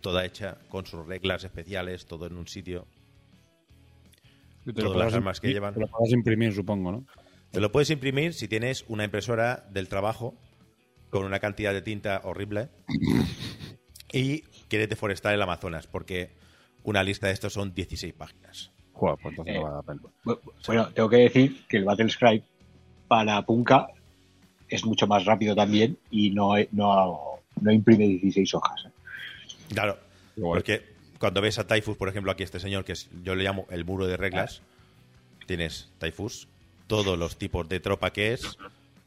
toda 0.00 0.24
hecha 0.24 0.56
con 0.70 0.86
sus 0.86 1.06
reglas 1.06 1.44
especiales, 1.44 2.06
todo 2.06 2.26
en 2.26 2.38
un 2.38 2.48
sitio. 2.48 2.86
Y 4.66 4.72
te 4.72 4.82
lo 4.82 4.88
Todas 4.92 4.96
las 4.96 5.04
podrás 5.06 5.14
armas 5.14 5.40
que 5.40 5.48
imprimir- 5.48 5.52
llevan. 5.54 5.74
Te 5.74 5.80
lo 5.80 5.88
podrás 5.88 6.12
imprimir, 6.12 6.54
supongo, 6.54 6.92
¿no? 6.92 7.04
Te 7.50 7.60
lo 7.60 7.70
puedes 7.70 7.90
imprimir 7.90 8.34
si 8.34 8.48
tienes 8.48 8.84
una 8.88 9.04
impresora 9.04 9.66
del 9.70 9.88
trabajo 9.88 10.34
con 11.10 11.24
una 11.24 11.38
cantidad 11.38 11.72
de 11.72 11.82
tinta 11.82 12.20
horrible 12.24 12.68
y 14.12 14.40
quieres 14.68 14.88
deforestar 14.88 15.34
el 15.34 15.42
Amazonas, 15.42 15.86
porque 15.86 16.30
una 16.82 17.02
lista 17.02 17.28
de 17.28 17.32
estos 17.32 17.52
son 17.52 17.72
16 17.74 18.12
páginas. 18.14 18.70
Joder, 18.92 19.16
pues 19.22 19.32
entonces 19.32 19.54
Eh, 19.54 19.58
no 19.58 19.64
vale 19.64 19.76
la 19.76 19.82
pena. 19.82 20.00
Bu- 20.24 20.40
Bueno, 20.66 20.88
tengo 20.92 21.08
que 21.08 21.16
decir 21.16 21.64
que 21.68 21.76
el 21.78 21.84
Battle 21.84 22.08
Scribe 22.08 22.42
para 23.08 23.42
Punka 23.42 23.88
es 24.68 24.84
mucho 24.84 25.06
más 25.06 25.24
rápido 25.24 25.54
también 25.54 25.96
y 26.10 26.30
no, 26.30 26.54
no, 26.72 27.20
no 27.60 27.72
imprime 27.72 28.06
16 28.08 28.54
hojas. 28.54 28.86
¿eh? 28.86 28.90
Claro, 29.72 29.98
porque 30.40 30.82
cuando 31.24 31.40
ves 31.40 31.58
a 31.58 31.66
Typhus, 31.66 31.96
por 31.96 32.08
ejemplo, 32.10 32.30
aquí 32.30 32.42
este 32.42 32.60
señor, 32.60 32.84
que 32.84 32.92
es, 32.92 33.08
yo 33.22 33.34
le 33.34 33.44
llamo 33.44 33.66
el 33.70 33.84
muro 33.86 34.06
de 34.06 34.18
reglas, 34.18 34.60
tienes 35.46 35.88
Typhus, 35.98 36.48
todos 36.86 37.18
los 37.18 37.38
tipos 37.38 37.66
de 37.66 37.80
tropa 37.80 38.12
que 38.12 38.34
es, 38.34 38.58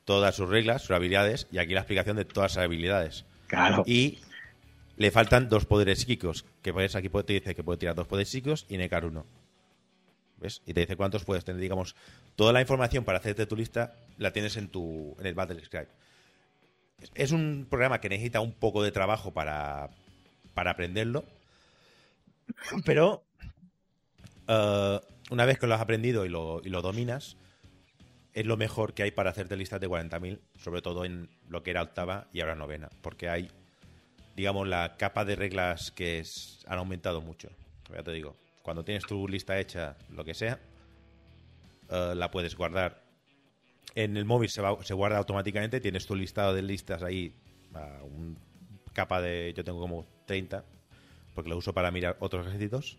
todas 0.03 0.35
sus 0.35 0.49
reglas, 0.49 0.81
sus 0.81 0.91
habilidades, 0.91 1.45
y 1.51 1.59
aquí 1.59 1.73
la 1.75 1.81
explicación 1.81 2.17
de 2.17 2.25
todas 2.25 2.53
sus 2.53 2.57
habilidades. 2.63 3.23
Claro. 3.45 3.83
Y 3.85 4.17
le 4.97 5.11
faltan 5.11 5.47
dos 5.47 5.65
poderes 5.65 5.99
psíquicos, 5.99 6.43
que 6.63 6.71
ves 6.71 6.95
aquí 6.95 7.07
te 7.09 7.33
dice 7.33 7.53
que 7.53 7.63
puede 7.63 7.77
tirar 7.77 7.93
dos 7.93 8.07
poderes 8.07 8.29
psíquicos 8.29 8.65
y 8.67 8.77
Nekar 8.77 9.05
uno. 9.05 9.25
¿Ves? 10.41 10.63
Y 10.65 10.73
te 10.73 10.79
dice 10.81 10.95
cuántos 10.95 11.23
puedes 11.23 11.45
tener, 11.45 11.61
digamos, 11.61 11.95
toda 12.35 12.51
la 12.51 12.61
información 12.61 13.03
para 13.03 13.19
hacerte 13.19 13.45
tu 13.45 13.55
lista 13.55 13.93
la 14.17 14.33
tienes 14.33 14.57
en 14.57 14.69
tu 14.69 15.15
en 15.19 15.27
el 15.27 15.35
Battle 15.35 15.63
Scribe. 15.63 15.87
Es- 16.99 17.11
Es 17.13 17.31
un 17.31 17.67
programa 17.69 18.01
que 18.01 18.09
necesita 18.09 18.39
un 18.39 18.53
poco 18.53 18.81
de 18.81 18.91
trabajo 18.91 19.31
para, 19.31 19.91
para 20.55 20.71
aprenderlo, 20.71 21.23
pero 22.85 23.23
eh, 24.47 25.01
una 25.29 25.45
vez 25.45 25.59
que 25.59 25.67
lo 25.67 25.75
has 25.75 25.81
aprendido 25.81 26.25
y 26.25 26.29
lo, 26.29 26.61
dominas, 26.81 27.37
es 28.33 28.45
lo 28.45 28.57
mejor 28.57 28.93
que 28.93 29.03
hay 29.03 29.11
para 29.11 29.29
hacerte 29.31 29.57
listas 29.57 29.81
de 29.81 29.87
40.000, 29.87 30.39
sobre 30.59 30.81
todo 30.81 31.05
en 31.05 31.29
lo 31.49 31.63
que 31.63 31.71
era 31.71 31.81
octava 31.81 32.27
y 32.33 32.41
ahora 32.41 32.55
novena, 32.55 32.89
porque 33.01 33.29
hay, 33.29 33.49
digamos, 34.35 34.67
la 34.67 34.95
capa 34.97 35.25
de 35.25 35.35
reglas 35.35 35.91
que 35.91 36.19
es- 36.19 36.63
han 36.67 36.77
aumentado 36.77 37.21
mucho. 37.21 37.49
Ya 37.93 38.03
te 38.03 38.11
digo, 38.11 38.35
cuando 38.61 38.83
tienes 38.83 39.05
tu 39.05 39.27
lista 39.27 39.59
hecha, 39.59 39.95
lo 40.11 40.23
que 40.23 40.33
sea, 40.33 40.59
eh, 41.89 42.13
la 42.15 42.29
puedes 42.31 42.55
guardar. 42.55 43.01
En 43.95 44.15
el 44.17 44.25
móvil 44.25 44.49
se, 44.49 44.61
va- 44.61 44.83
se 44.83 44.93
guarda 44.93 45.17
automáticamente, 45.17 45.79
tienes 45.81 46.05
tu 46.05 46.15
listado 46.15 46.53
de 46.53 46.61
listas 46.61 47.01
ahí, 47.01 47.33
un 48.03 48.37
capa 48.93 49.21
de, 49.21 49.53
yo 49.55 49.63
tengo 49.63 49.79
como 49.79 50.05
30, 50.25 50.63
porque 51.37 51.51
lo 51.51 51.57
uso 51.57 51.71
para 51.71 51.91
mirar 51.91 52.17
otros 52.19 52.47
ejércitos, 52.47 52.97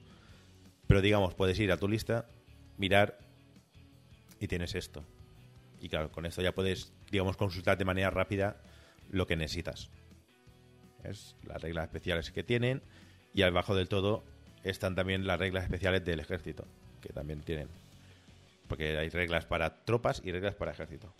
pero 0.86 1.00
digamos, 1.00 1.34
puedes 1.34 1.58
ir 1.58 1.72
a 1.72 1.76
tu 1.76 1.88
lista, 1.88 2.28
mirar 2.76 3.18
y 4.38 4.46
tienes 4.46 4.76
esto. 4.76 5.04
Y 5.80 5.88
claro, 5.88 6.12
con 6.12 6.24
esto 6.24 6.40
ya 6.40 6.54
puedes, 6.54 6.92
digamos, 7.10 7.36
consultar 7.36 7.76
de 7.76 7.84
manera 7.84 8.10
rápida 8.10 8.62
lo 9.10 9.26
que 9.26 9.34
necesitas. 9.34 9.90
Es 11.02 11.34
las 11.48 11.60
reglas 11.60 11.86
especiales 11.86 12.30
que 12.30 12.44
tienen 12.44 12.80
y 13.34 13.42
abajo 13.42 13.74
del 13.74 13.88
todo 13.88 14.22
están 14.62 14.94
también 14.94 15.26
las 15.26 15.40
reglas 15.40 15.64
especiales 15.64 16.04
del 16.04 16.20
ejército, 16.20 16.64
que 17.00 17.12
también 17.12 17.40
tienen. 17.40 17.66
Porque 18.68 18.98
hay 18.98 19.08
reglas 19.08 19.46
para 19.46 19.82
tropas 19.84 20.22
y 20.24 20.30
reglas 20.30 20.54
para 20.54 20.70
ejército. 20.70 21.12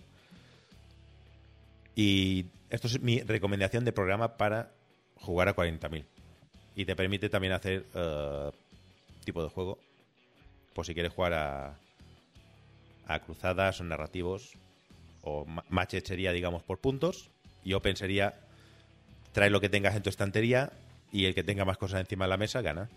Y 1.96 2.46
esto 2.70 2.86
es 2.86 3.00
mi 3.00 3.22
recomendación 3.22 3.84
de 3.84 3.92
programa 3.92 4.36
para 4.36 4.70
jugar 5.16 5.48
a 5.48 5.56
40.000. 5.56 6.04
Y 6.78 6.84
te 6.84 6.94
permite 6.94 7.28
también 7.28 7.52
hacer 7.54 7.84
eh, 7.92 8.50
tipo 9.24 9.42
de 9.42 9.48
juego. 9.48 9.78
Por 10.74 10.86
si 10.86 10.94
quieres 10.94 11.12
jugar 11.12 11.34
a, 11.34 11.76
a 13.08 13.18
cruzadas 13.18 13.80
o 13.80 13.84
narrativos. 13.84 14.52
O 15.22 15.44
ma- 15.44 15.64
matches 15.68 16.04
sería, 16.06 16.30
digamos, 16.30 16.62
por 16.62 16.78
puntos. 16.78 17.30
Y 17.64 17.72
open 17.72 17.96
sería 17.96 18.34
trae 19.32 19.50
lo 19.50 19.60
que 19.60 19.68
tengas 19.68 19.96
en 19.96 20.02
tu 20.04 20.08
estantería 20.08 20.70
y 21.10 21.24
el 21.24 21.34
que 21.34 21.42
tenga 21.42 21.64
más 21.64 21.78
cosas 21.78 22.00
encima 22.00 22.26
de 22.26 22.28
la 22.30 22.36
mesa 22.36 22.62
gana. 22.62 22.88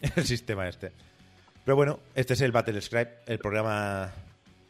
El 0.16 0.24
sistema 0.24 0.68
este. 0.68 0.92
Pero 1.66 1.76
bueno, 1.76 2.00
este 2.14 2.32
es 2.32 2.40
el 2.40 2.52
Battle 2.52 2.80
Scribe, 2.80 3.10
el 3.26 3.38
programa 3.38 4.10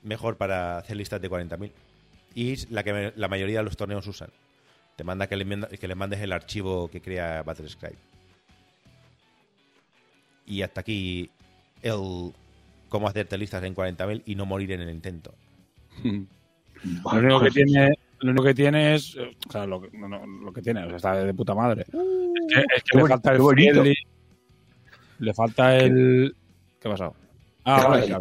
mejor 0.02 0.36
para 0.36 0.78
hacer 0.78 0.97
listas 0.97 1.20
de 1.20 1.31
40.000. 1.31 1.70
Y 2.34 2.52
es 2.55 2.70
la 2.70 2.83
que 2.83 3.12
la 3.15 3.28
mayoría 3.28 3.58
de 3.58 3.65
los 3.65 3.76
torneos 3.76 4.07
usan. 4.07 4.31
Te 4.97 5.05
manda 5.05 5.26
que 5.26 5.36
le, 5.36 5.44
manda- 5.44 5.68
que 5.68 5.86
le 5.89 5.94
mandes 5.94 6.20
el 6.20 6.33
archivo 6.33 6.89
que 6.89 7.00
crea 7.00 7.42
Battle 7.42 7.68
Scribe. 7.68 7.97
Y 10.47 10.62
hasta 10.62 10.81
aquí 10.81 11.28
el 11.83 12.33
cómo 12.89 13.08
hacerte 13.08 13.36
listas 13.36 13.62
en 13.65 13.75
40.000 13.75 14.23
y 14.26 14.34
no 14.36 14.47
morir 14.47 14.73
en 14.73 14.81
el 14.81 14.91
intento. 14.91 15.34
Lo 16.02 17.18
único 17.18 17.41
que 17.41 17.50
tiene, 17.50 17.91
lo 18.20 18.31
único 18.31 18.44
que 18.44 18.55
tiene 18.55 18.94
es, 18.94 19.16
o 19.16 19.50
sea, 19.52 19.66
lo, 19.66 19.81
que- 19.83 19.97
no, 19.97 20.08
no, 20.08 20.25
lo 20.26 20.52
que 20.52 20.62
tiene, 20.62 20.84
o 20.84 20.89
sea, 20.89 20.97
está 20.97 21.15
de 21.25 21.34
puta 21.34 21.55
madre. 21.55 21.83
es 21.83 21.89
que, 22.55 22.60
es 22.76 22.83
que 22.84 22.97
le 22.99 23.07
falta 23.08 23.33
el 23.33 23.39
friendly, 23.42 23.97
le 25.18 25.34
falta 25.34 25.76
el, 25.76 26.36
¿qué 26.81 26.89
ha 26.89 26.91
pasado? 26.92 27.15
Ah, 27.65 27.89
vale. 27.89 28.16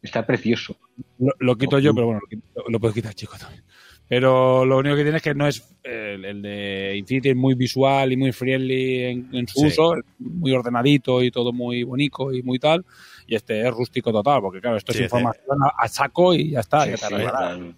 Está 0.00 0.24
precioso. 0.24 0.76
Lo, 1.18 1.32
lo 1.40 1.56
quito 1.56 1.78
yo, 1.78 1.92
pero 1.94 2.06
bueno, 2.06 2.20
lo, 2.54 2.64
lo 2.68 2.80
puedes 2.80 2.94
quitar 2.94 3.14
chico 3.14 3.36
también. 3.36 3.62
Pero 4.08 4.64
lo 4.64 4.78
único 4.78 4.96
que 4.96 5.02
tiene 5.02 5.18
es 5.18 5.22
que 5.22 5.34
no 5.34 5.46
es 5.46 5.58
eh, 5.84 6.12
el, 6.14 6.24
el 6.24 6.42
de 6.42 6.96
Infinity 6.96 7.28
es 7.30 7.36
muy 7.36 7.54
visual 7.54 8.10
y 8.10 8.16
muy 8.16 8.32
friendly 8.32 9.02
en, 9.04 9.28
en 9.34 9.46
su 9.46 9.60
Sí. 9.60 9.66
uso, 9.66 9.94
muy 10.18 10.52
ordenadito 10.52 11.22
y 11.22 11.30
todo 11.30 11.52
muy 11.52 11.82
bonito 11.82 12.32
y 12.32 12.42
muy 12.42 12.58
tal. 12.58 12.84
Y 13.26 13.34
este 13.34 13.60
es 13.68 13.70
rústico 13.74 14.10
total, 14.10 14.40
porque 14.40 14.60
claro, 14.62 14.78
esto 14.78 14.92
Sí, 14.92 15.00
es 15.00 15.04
este- 15.04 15.16
información 15.18 15.58
a, 15.62 15.82
a 15.84 15.88
saco 15.88 16.32
y 16.32 16.50
ya 16.52 16.60
está. 16.60 16.84
Sí, 16.84 16.92
ya 16.98 17.18
eh, 17.18 17.74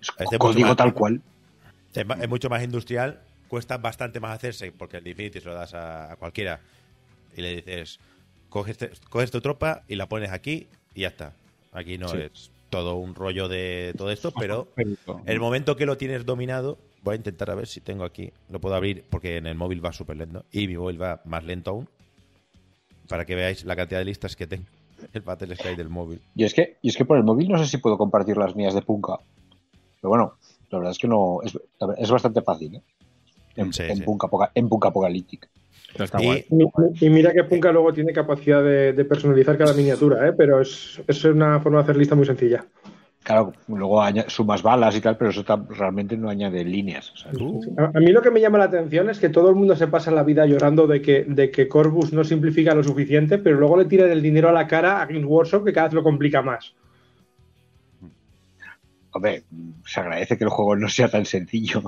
es 0.00 0.08
Este 0.20 0.38
código 0.38 0.68
más- 0.68 0.76
tal 0.76 0.94
cual. 0.94 1.20
Es, 1.92 2.28
mucho 2.28 2.48
más 2.48 2.62
industrial, 2.62 3.20
cuesta 3.48 3.76
bastante 3.78 4.20
más 4.20 4.36
hacerse, 4.36 4.70
porque 4.70 4.98
el 4.98 5.06
Infinity 5.08 5.40
se 5.40 5.46
lo 5.48 5.54
das 5.54 5.74
a, 5.74 6.12
a 6.12 6.16
cualquiera 6.16 6.60
y 7.36 7.42
le 7.42 7.56
dices, 7.56 7.98
coges, 8.48 8.78
te- 8.78 8.92
coges 9.10 9.32
tu 9.32 9.40
tropa 9.40 9.82
y 9.88 9.96
la 9.96 10.08
pones 10.08 10.30
aquí 10.30 10.68
y 10.94 11.00
ya 11.00 11.08
está. 11.08 11.32
Aquí 11.72 11.98
no 11.98 12.06
Sí. 12.08 12.18
es 12.18 12.51
todo 12.72 12.96
un 12.96 13.14
rollo 13.14 13.48
de 13.48 13.92
todo 13.98 14.10
esto, 14.10 14.32
pero 14.32 14.66
el 15.26 15.38
momento 15.40 15.76
que 15.76 15.84
lo 15.84 15.98
tienes 15.98 16.24
dominado, 16.24 16.78
voy 17.02 17.12
a 17.12 17.16
intentar 17.16 17.50
a 17.50 17.54
ver 17.54 17.66
si 17.66 17.82
tengo 17.82 18.02
aquí, 18.02 18.32
lo 18.48 18.62
puedo 18.62 18.74
abrir 18.74 19.04
porque 19.10 19.36
en 19.36 19.46
el 19.46 19.54
móvil 19.54 19.84
va 19.84 19.92
súper 19.92 20.16
lento 20.16 20.46
y 20.50 20.66
mi 20.66 20.78
móvil 20.78 21.00
va 21.00 21.20
más 21.26 21.44
lento 21.44 21.72
aún, 21.72 21.88
para 23.08 23.26
que 23.26 23.34
veáis 23.34 23.66
la 23.66 23.76
cantidad 23.76 24.00
de 24.00 24.06
listas 24.06 24.34
que 24.36 24.46
tengo. 24.46 24.64
El 25.12 25.20
Battle 25.20 25.54
Sky 25.54 25.76
del 25.76 25.90
móvil. 25.90 26.22
Y 26.34 26.44
es 26.44 26.54
que, 26.54 26.78
y 26.80 26.88
es 26.88 26.96
que 26.96 27.04
por 27.04 27.18
el 27.18 27.24
móvil 27.24 27.48
no 27.48 27.58
sé 27.58 27.66
si 27.66 27.76
puedo 27.76 27.98
compartir 27.98 28.38
las 28.38 28.56
mías 28.56 28.72
de 28.72 28.80
Punka. 28.80 29.18
Pero 30.00 30.08
bueno, 30.08 30.34
la 30.70 30.78
verdad 30.78 30.92
es 30.92 30.98
que 30.98 31.08
no. 31.08 31.40
Es, 31.42 31.58
es 31.98 32.10
bastante 32.10 32.40
fácil, 32.40 32.76
¿eh? 32.76 32.82
En, 33.56 33.72
Sí, 33.72 33.82
en, 33.82 33.96
sí. 33.96 34.02
Punka, 34.02 34.28
en 34.54 34.68
Punka 34.68 34.88
Apocalyptic. 34.88 35.48
Está 35.98 36.20
Y- 36.22 36.24
guay. 36.26 36.46
Y, 37.00 37.06
y 37.06 37.10
mira 37.10 37.32
que 37.32 37.44
Punka 37.44 37.70
luego 37.72 37.92
tiene 37.92 38.12
capacidad 38.12 38.62
de, 38.62 38.92
de 38.92 39.04
personalizar 39.04 39.56
cada 39.58 39.74
miniatura, 39.74 40.26
¿eh? 40.28 40.32
pero 40.32 40.60
es, 40.60 41.00
es 41.06 41.24
una 41.24 41.60
forma 41.60 41.78
de 41.78 41.82
hacer 41.84 41.96
lista 41.96 42.14
muy 42.14 42.26
sencilla. 42.26 42.64
Claro, 43.22 43.52
luego 43.68 44.02
sumas 44.26 44.62
balas 44.64 44.96
y 44.96 45.00
tal, 45.00 45.16
pero 45.16 45.30
eso 45.30 45.44
realmente 45.68 46.16
no 46.16 46.28
añade 46.28 46.64
líneas. 46.64 47.12
¿sabes? 47.14 47.38
A, 47.78 47.96
a 47.96 48.00
mí 48.00 48.10
lo 48.10 48.20
que 48.20 48.32
me 48.32 48.40
llama 48.40 48.58
la 48.58 48.64
atención 48.64 49.10
es 49.10 49.20
que 49.20 49.28
todo 49.28 49.48
el 49.50 49.54
mundo 49.54 49.76
se 49.76 49.86
pasa 49.86 50.10
la 50.10 50.24
vida 50.24 50.44
llorando 50.44 50.88
de 50.88 51.00
que, 51.00 51.24
de 51.28 51.50
que 51.52 51.68
Corvus 51.68 52.12
no 52.12 52.24
simplifica 52.24 52.74
lo 52.74 52.82
suficiente, 52.82 53.38
pero 53.38 53.58
luego 53.60 53.76
le 53.76 53.84
tiran 53.84 54.10
el 54.10 54.22
dinero 54.22 54.48
a 54.48 54.52
la 54.52 54.66
cara 54.66 55.00
a 55.00 55.06
Games 55.06 55.24
Workshop 55.24 55.64
que 55.64 55.72
cada 55.72 55.86
vez 55.86 55.94
lo 55.94 56.02
complica 56.02 56.42
más. 56.42 56.74
Hombre, 59.12 59.44
se 59.84 60.00
agradece 60.00 60.36
que 60.38 60.44
el 60.44 60.50
juego 60.50 60.74
no 60.74 60.88
sea 60.88 61.08
tan 61.08 61.24
sencillo. 61.26 61.82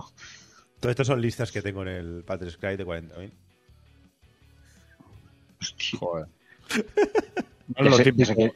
Todo 0.79 0.91
esto 0.91 1.05
son 1.05 1.21
listas 1.21 1.51
que 1.51 1.63
tengo 1.63 1.83
en 1.83 1.89
el 1.89 2.23
Battle 2.23 2.51
Sky 2.51 2.77
de 2.77 2.87
40.000. 2.87 3.33
Joder. 5.99 6.27
No 7.69 7.75
Ya 7.77 7.85
es 7.85 7.91
lo 7.91 7.97
sé- 7.97 8.05
ya 8.05 8.11
típico. 8.11 8.27
sé 8.27 8.37
que- 8.37 8.53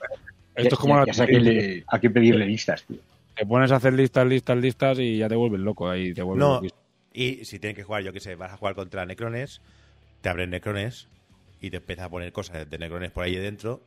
Esto 0.55 0.75
es 0.75 0.81
como 0.81 0.95
ya, 0.95 1.01
la 1.01 1.07
ya 1.07 1.15
sé 1.15 1.23
a 1.23 1.27
quién 1.27 1.45
le- 1.45 1.85
a 1.87 1.99
quién 1.99 2.13
pedirle 2.13 2.47
listas, 2.47 2.85
tío. 2.85 2.99
Te 3.37 3.47
pones 3.47 3.71
a 3.71 3.77
hacer 3.77 3.93
listas, 3.95 4.27
listas, 4.27 4.57
listas 4.59 4.99
y 4.99 5.19
ya 5.19 5.29
te 5.29 5.37
vuelves 5.37 5.61
loco 5.61 5.89
ahí. 5.89 6.13
Te 6.13 6.23
vuelves 6.23 6.41
No, 6.45 6.61
y 7.13 7.45
si 7.45 7.59
tienes 7.61 7.77
que 7.77 7.85
jugar, 7.85 8.03
yo 8.03 8.13
que 8.13 8.21
sé, 8.21 8.35
vas 8.35 8.53
a 8.53 8.57
jugar 8.57 8.75
contra 8.75 9.07
Necrones, 9.07 9.61
te 10.21 10.29
abres 10.29 10.49
Necrones 10.49 11.09
y 11.61 11.71
te 11.71 11.77
empiezas 11.77 12.07
a 12.07 12.09
poner 12.11 12.33
cosas 12.33 12.69
de 12.69 12.79
Necrones 12.79 13.13
por 13.13 13.25
ahí 13.25 13.37
dentro 13.37 13.81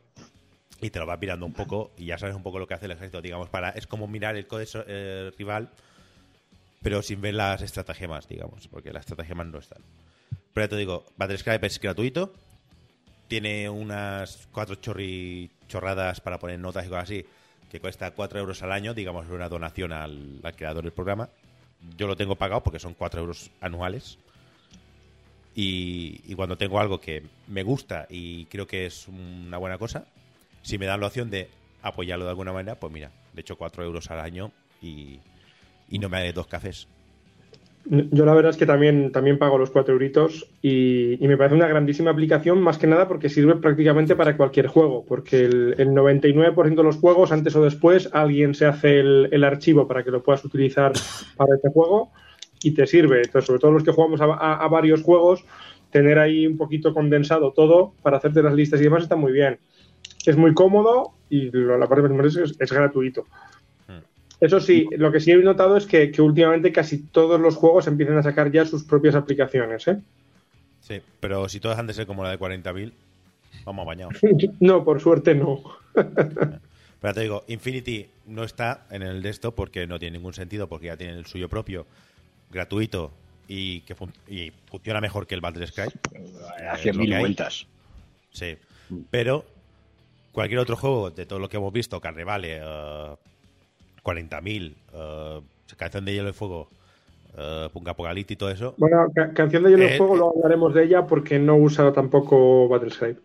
y 0.80 0.88
te 0.90 0.98
lo 0.98 1.06
vas 1.06 1.20
mirando 1.20 1.44
un 1.46 1.52
poco 1.52 1.92
y 1.98 2.06
ya 2.06 2.16
sabes 2.18 2.34
un 2.34 2.42
poco 2.42 2.58
lo 2.58 2.66
que 2.66 2.74
hace 2.74 2.86
el 2.86 2.92
ejército, 2.92 3.20
digamos, 3.20 3.48
para 3.50 3.70
es 3.70 3.86
como 3.86 4.08
mirar 4.08 4.36
el 4.36 4.46
código 4.46 4.82
eh, 4.86 5.30
rival, 5.38 5.68
pero 6.82 7.02
sin 7.02 7.20
ver 7.20 7.34
las 7.34 7.60
estratagemas, 7.62 8.26
digamos, 8.28 8.66
porque 8.68 8.92
las 8.92 9.00
estratagemas 9.02 9.46
no 9.46 9.58
están. 9.58 9.82
Pero 10.54 10.64
ya 10.64 10.70
te 10.70 10.76
digo, 10.76 11.04
Battlescribe 11.16 11.66
es 11.66 11.78
gratuito, 11.78 12.34
tiene 13.32 13.70
unas 13.70 14.46
cuatro 14.52 14.74
chorri 14.74 15.50
chorradas 15.66 16.20
para 16.20 16.38
poner 16.38 16.58
notas 16.58 16.84
y 16.84 16.88
cosas 16.90 17.04
así, 17.04 17.24
que 17.70 17.80
cuesta 17.80 18.10
4 18.10 18.38
euros 18.38 18.62
al 18.62 18.72
año, 18.72 18.92
digamos, 18.92 19.26
una 19.30 19.48
donación 19.48 19.90
al, 19.94 20.42
creador 20.54 20.82
del 20.84 20.92
programa. 20.92 21.30
Yo 21.96 22.06
lo 22.06 22.14
tengo 22.14 22.36
pagado 22.36 22.62
porque 22.62 22.78
son 22.78 22.92
4 22.92 23.22
euros 23.22 23.50
anuales. 23.62 24.18
Y, 25.54 26.34
cuando 26.34 26.58
tengo 26.58 26.78
algo 26.78 27.00
que 27.00 27.22
me 27.46 27.62
gusta 27.62 28.06
y 28.10 28.44
creo 28.46 28.66
que 28.66 28.84
es 28.84 29.08
una 29.08 29.56
buena 29.56 29.78
cosa, 29.78 30.04
si 30.60 30.76
me 30.76 30.84
dan 30.84 31.00
la 31.00 31.06
opción 31.06 31.30
de 31.30 31.48
apoyarlo 31.80 32.26
de 32.26 32.32
alguna 32.32 32.52
manera, 32.52 32.78
pues 32.78 32.92
mira, 32.92 33.12
de 33.32 33.40
hecho 33.40 33.56
4 33.56 33.82
euros 33.82 34.10
al 34.10 34.20
año 34.20 34.52
y, 34.82 35.20
no 35.88 36.10
me 36.10 36.22
da 36.22 36.32
dos 36.32 36.48
cafés. 36.48 36.86
Yo 37.84 38.24
la 38.24 38.32
verdad 38.34 38.50
es 38.50 38.56
que 38.56 38.64
también, 38.66 39.10
también 39.10 39.38
pago 39.38 39.58
los 39.58 39.70
4 39.72 39.94
euritos 39.94 40.48
y, 40.62 41.22
y 41.22 41.26
me 41.28 41.36
parece 41.36 41.56
una 41.56 41.66
grandísima 41.66 42.12
aplicación, 42.12 42.60
más 42.62 42.78
que 42.78 42.86
nada 42.86 43.08
porque 43.08 43.28
sirve 43.28 43.56
prácticamente 43.56 44.14
para 44.14 44.36
cualquier 44.36 44.68
juego, 44.68 45.04
porque 45.04 45.44
el, 45.44 45.74
el 45.78 45.92
99% 45.92 46.82
de 46.82 46.86
los 46.86 46.96
juegos, 46.98 47.32
antes 47.32 47.56
o 47.56 47.62
después, 47.64 48.08
alguien 48.12 48.54
se 48.54 48.66
hace 48.66 49.00
el, 49.00 49.28
el 49.32 49.42
archivo 49.42 49.88
para 49.88 50.04
que 50.04 50.12
lo 50.12 50.22
puedas 50.22 50.44
utilizar 50.44 50.92
para 51.36 51.56
este 51.56 51.70
juego 51.70 52.12
y 52.62 52.72
te 52.72 52.86
sirve. 52.86 53.22
Entonces, 53.22 53.46
sobre 53.46 53.58
todo 53.58 53.72
los 53.72 53.82
que 53.82 53.90
jugamos 53.90 54.20
a 54.20 54.68
varios 54.68 55.02
juegos, 55.02 55.44
tener 55.90 56.20
ahí 56.20 56.46
un 56.46 56.56
poquito 56.56 56.94
condensado 56.94 57.52
todo 57.52 57.94
para 58.02 58.18
hacerte 58.18 58.42
las 58.44 58.54
listas 58.54 58.80
y 58.80 58.84
demás 58.84 59.02
está 59.02 59.16
muy 59.16 59.32
bien. 59.32 59.58
Es 60.24 60.36
muy 60.36 60.54
cómodo 60.54 61.14
y 61.28 61.50
lo- 61.50 61.78
la 61.78 61.88
parte 61.88 62.08
más 62.08 62.36
es, 62.36 62.54
es 62.58 62.72
gratuito. 62.72 63.26
Eso 64.42 64.60
sí, 64.60 64.86
lo 64.98 65.12
que 65.12 65.20
sí 65.20 65.30
he 65.30 65.36
notado 65.36 65.76
es 65.76 65.86
que, 65.86 66.10
que 66.10 66.20
últimamente 66.20 66.72
casi 66.72 66.98
todos 66.98 67.40
los 67.40 67.54
juegos 67.56 67.86
empiezan 67.86 68.18
a 68.18 68.22
sacar 68.24 68.50
ya 68.50 68.64
sus 68.66 68.82
propias 68.84 69.14
aplicaciones, 69.14 69.86
¿eh? 69.86 69.98
Sí, 70.80 71.00
pero 71.20 71.48
si 71.48 71.60
todas 71.60 71.78
han 71.78 71.86
de 71.86 71.94
ser 71.94 72.06
como 72.06 72.24
la 72.24 72.30
de 72.30 72.38
40.000, 72.40 72.92
vamos 73.64 73.86
bañados. 73.86 74.14
No, 74.60 74.84
por 74.84 75.00
suerte 75.00 75.34
no. 75.34 75.62
Pero 77.00 77.14
te 77.14 77.20
digo, 77.20 77.44
Infinity 77.48 78.06
no 78.26 78.44
está 78.44 78.86
en 78.90 79.02
el 79.02 79.22
de 79.22 79.28
esto 79.30 79.52
porque 79.52 79.86
no 79.88 79.98
tiene 79.98 80.18
ningún 80.18 80.34
sentido, 80.34 80.68
porque 80.68 80.86
ya 80.86 80.96
tiene 80.96 81.14
el 81.14 81.26
suyo 81.26 81.48
propio, 81.48 81.84
gratuito 82.50 83.10
y 83.48 83.80
que 83.80 83.96
fun- 83.96 84.12
y 84.28 84.52
funciona 84.70 85.00
mejor 85.00 85.26
que 85.26 85.34
el 85.34 85.40
Battle 85.40 85.66
Sky. 85.66 85.80
A 86.68 86.74
Es 86.74 86.84
lo 86.86 86.92
100.000 87.02 87.06
que 87.08 87.14
hay. 87.14 87.20
vueltas. 87.20 87.66
Sí. 88.30 88.56
Pero 89.10 89.44
cualquier 90.30 90.60
otro 90.60 90.76
juego 90.76 91.10
de 91.10 91.26
todo 91.26 91.40
lo 91.40 91.48
que 91.48 91.56
hemos 91.56 91.72
visto, 91.72 92.00
Carnevale, 92.00 92.58
eh, 92.62 93.14
40.000, 94.02 94.74
eh, 94.92 95.40
Canción 95.76 96.04
de 96.04 96.12
Hielo 96.14 96.28
y 96.30 96.32
Fuego, 96.32 96.68
Punk 97.72 97.88
Apocalypse 97.88 98.34
y 98.34 98.36
todo 98.36 98.50
eso. 98.50 98.74
Bueno, 98.76 99.06
ca- 99.14 99.32
Canción 99.32 99.62
de 99.62 99.70
Hielo 99.70 99.84
y 99.84 99.86
Eh, 99.86 99.96
Fuego, 99.98 100.16
luego 100.16 100.34
hablaremos 100.36 100.74
de 100.74 100.84
ella 100.84 101.06
porque 101.06 101.38
no 101.38 101.56
usa 101.56 101.92
tampoco 101.92 102.68
Battlescribe. 102.68 103.18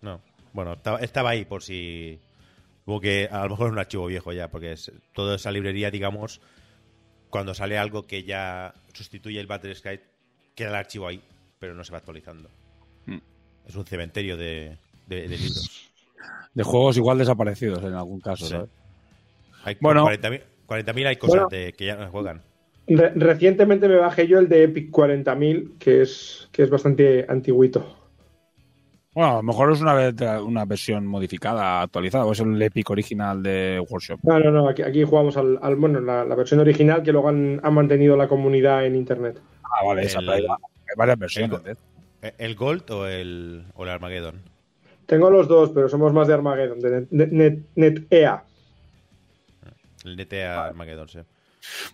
No. 0.00 0.20
Bueno, 0.52 0.72
estaba, 0.74 0.98
estaba 1.00 1.30
ahí 1.30 1.44
por 1.44 1.62
si. 1.62 2.18
Hubo 2.86 3.00
que 3.00 3.28
a 3.30 3.44
lo 3.44 3.50
mejor 3.50 3.66
es 3.68 3.72
un 3.72 3.78
archivo 3.78 4.06
viejo 4.06 4.32
ya, 4.32 4.48
porque 4.48 4.72
es, 4.72 4.92
toda 5.14 5.36
esa 5.36 5.50
librería, 5.50 5.90
digamos, 5.90 6.40
cuando 7.30 7.54
sale 7.54 7.78
algo 7.78 8.06
que 8.06 8.24
ya 8.24 8.74
sustituye 8.92 9.40
el 9.40 9.46
Battle 9.46 9.74
Sky, 9.74 10.00
queda 10.54 10.68
el 10.68 10.74
archivo 10.76 11.08
ahí, 11.08 11.20
pero 11.58 11.74
no 11.74 11.82
se 11.82 11.92
va 11.92 11.98
actualizando. 11.98 12.48
Mm. 13.06 13.18
Es 13.66 13.74
un 13.74 13.84
cementerio 13.86 14.36
de, 14.36 14.76
de- 15.06 15.28
de 15.28 15.36
libros. 15.38 15.90
De 16.54 16.62
juegos 16.62 16.96
igual 16.98 17.18
desaparecidos 17.18 17.82
en 17.82 17.94
algún 17.94 18.20
caso, 18.20 18.44
Sí. 18.44 18.50
¿sabes? 18.52 18.70
Hay 19.64 19.76
Bueno. 19.80 20.04
40.000 20.06 20.40
40.000 20.66 21.06
hay 21.06 21.16
cosas 21.16 21.34
Bueno. 21.42 21.48
de- 21.50 21.72
que 21.72 21.86
ya 21.86 21.96
no 21.96 22.04
se 22.04 22.10
juegan. 22.10 22.40
Re- 22.86 23.12
recientemente 23.16 23.88
me 23.88 23.96
bajé 23.96 24.26
yo 24.26 24.38
el 24.38 24.48
de 24.48 24.64
Epic 24.64 24.90
40.000, 24.90 25.78
que 25.78 26.02
es, 26.02 26.48
que 26.52 26.62
es 26.62 26.70
bastante 26.70 27.24
antiguito. 27.28 27.98
Bueno, 29.14 29.30
a 29.30 29.36
lo 29.36 29.42
mejor 29.44 29.72
es 29.72 29.80
una, 29.80 30.64
versión 30.64 31.06
modificada, 31.06 31.82
actualizada, 31.82 32.24
o 32.24 32.32
es 32.32 32.40
el 32.40 32.60
Epic 32.60 32.90
original 32.90 33.42
de 33.42 33.82
Workshop. 33.88 34.18
No, 34.24 34.40
no, 34.40 34.50
no, 34.50 34.68
aquí, 34.68 34.82
aquí 34.82 35.04
jugamos 35.04 35.36
al, 35.36 35.58
al- 35.62 35.76
bueno, 35.76 36.00
la, 36.00 36.24
la 36.24 36.34
versión 36.34 36.60
original 36.60 37.02
que 37.02 37.12
luego 37.12 37.28
han, 37.28 37.60
han 37.62 37.74
mantenido 37.74 38.16
la 38.16 38.26
comunidad 38.26 38.84
en 38.84 38.96
internet. 38.96 39.40
Ah, 39.62 39.86
vale, 39.86 40.02
esa, 40.02 40.18
El- 40.18 40.28
hay, 40.30 40.42
hay 40.42 40.96
varias 40.96 41.18
versiones. 41.18 41.60
el- 41.64 41.72
¿eh? 41.72 41.76
¿E- 42.22 42.34
¿El 42.38 42.54
Gold 42.56 42.90
o 42.90 43.06
el, 43.06 43.64
o 43.74 43.84
el 43.84 43.90
Armageddon? 43.90 44.40
Tengo 45.06 45.30
los 45.30 45.46
dos, 45.46 45.70
pero 45.72 45.88
somos 45.88 46.12
más 46.12 46.26
de 46.26 46.34
Armageddon, 46.34 46.80
de 46.80 46.90
Net, 47.10 47.30
Net- 47.30 47.62
Net- 47.76 48.06
El 50.04 50.16
NTA 50.16 50.66
Armageddon, 50.66 51.08
sí. 51.08 51.18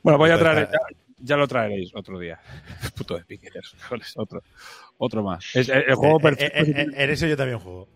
Bueno, 0.02 0.18
voy 0.18 0.30
a 0.30 0.38
traer, 0.38 0.68
ah, 0.68 0.70
ya, 0.72 0.96
ya 1.18 1.36
lo 1.36 1.46
traeréis 1.46 1.92
otro 1.94 2.18
día. 2.18 2.38
Puto 2.96 3.16
eres, 3.16 3.74
joder, 3.88 4.02
otro, 4.16 4.42
otro 4.98 5.22
más. 5.22 5.44
Es 5.54 5.68
el, 5.68 5.84
el 5.88 5.94
juego 5.94 6.18
eh, 6.18 6.22
perfecto. 6.22 6.58
eh, 6.58 6.82
eh, 6.82 6.86
en 6.94 7.10
eso 7.10 7.26
yo 7.26 7.36
también 7.36 7.58
juego. 7.58 7.88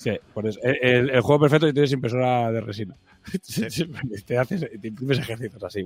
Sí, 0.00 0.18
por 0.32 0.46
eso. 0.46 0.58
El, 0.62 1.20
juego 1.20 1.40
perfecto 1.40 1.68
y 1.68 1.74
tienes 1.74 1.92
impresora 1.92 2.50
de 2.50 2.62
resina. 2.62 2.96
Sí. 3.42 3.66
te 4.26 4.38
haces, 4.38 4.66
te 4.80 4.88
imprimes 4.88 5.18
ejercicios 5.18 5.62
así. 5.62 5.84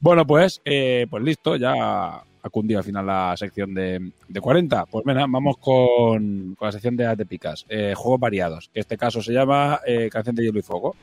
Bueno, 0.00 0.26
pues, 0.26 0.60
eh, 0.64 1.06
pues 1.08 1.22
listo, 1.22 1.54
ya 1.54 2.24
ha 2.42 2.50
cundido 2.50 2.78
al 2.78 2.84
final 2.84 3.06
la 3.06 3.36
sección 3.36 3.74
de, 3.74 4.10
de 4.26 4.40
40. 4.40 4.86
Pues 4.86 5.04
venga, 5.04 5.26
vamos 5.28 5.58
con, 5.58 6.56
con 6.56 6.66
la 6.66 6.72
sección 6.72 6.96
de 6.96 7.06
Atepicas. 7.06 7.64
Eh, 7.68 7.94
juegos 7.96 8.18
variados. 8.18 8.70
Que 8.74 8.80
este 8.80 8.96
caso 8.96 9.22
se 9.22 9.32
llama 9.32 9.80
eh, 9.86 10.08
Canción 10.10 10.34
de 10.34 10.42
Hielo 10.42 10.58
y 10.58 10.62
Fuego. 10.62 10.96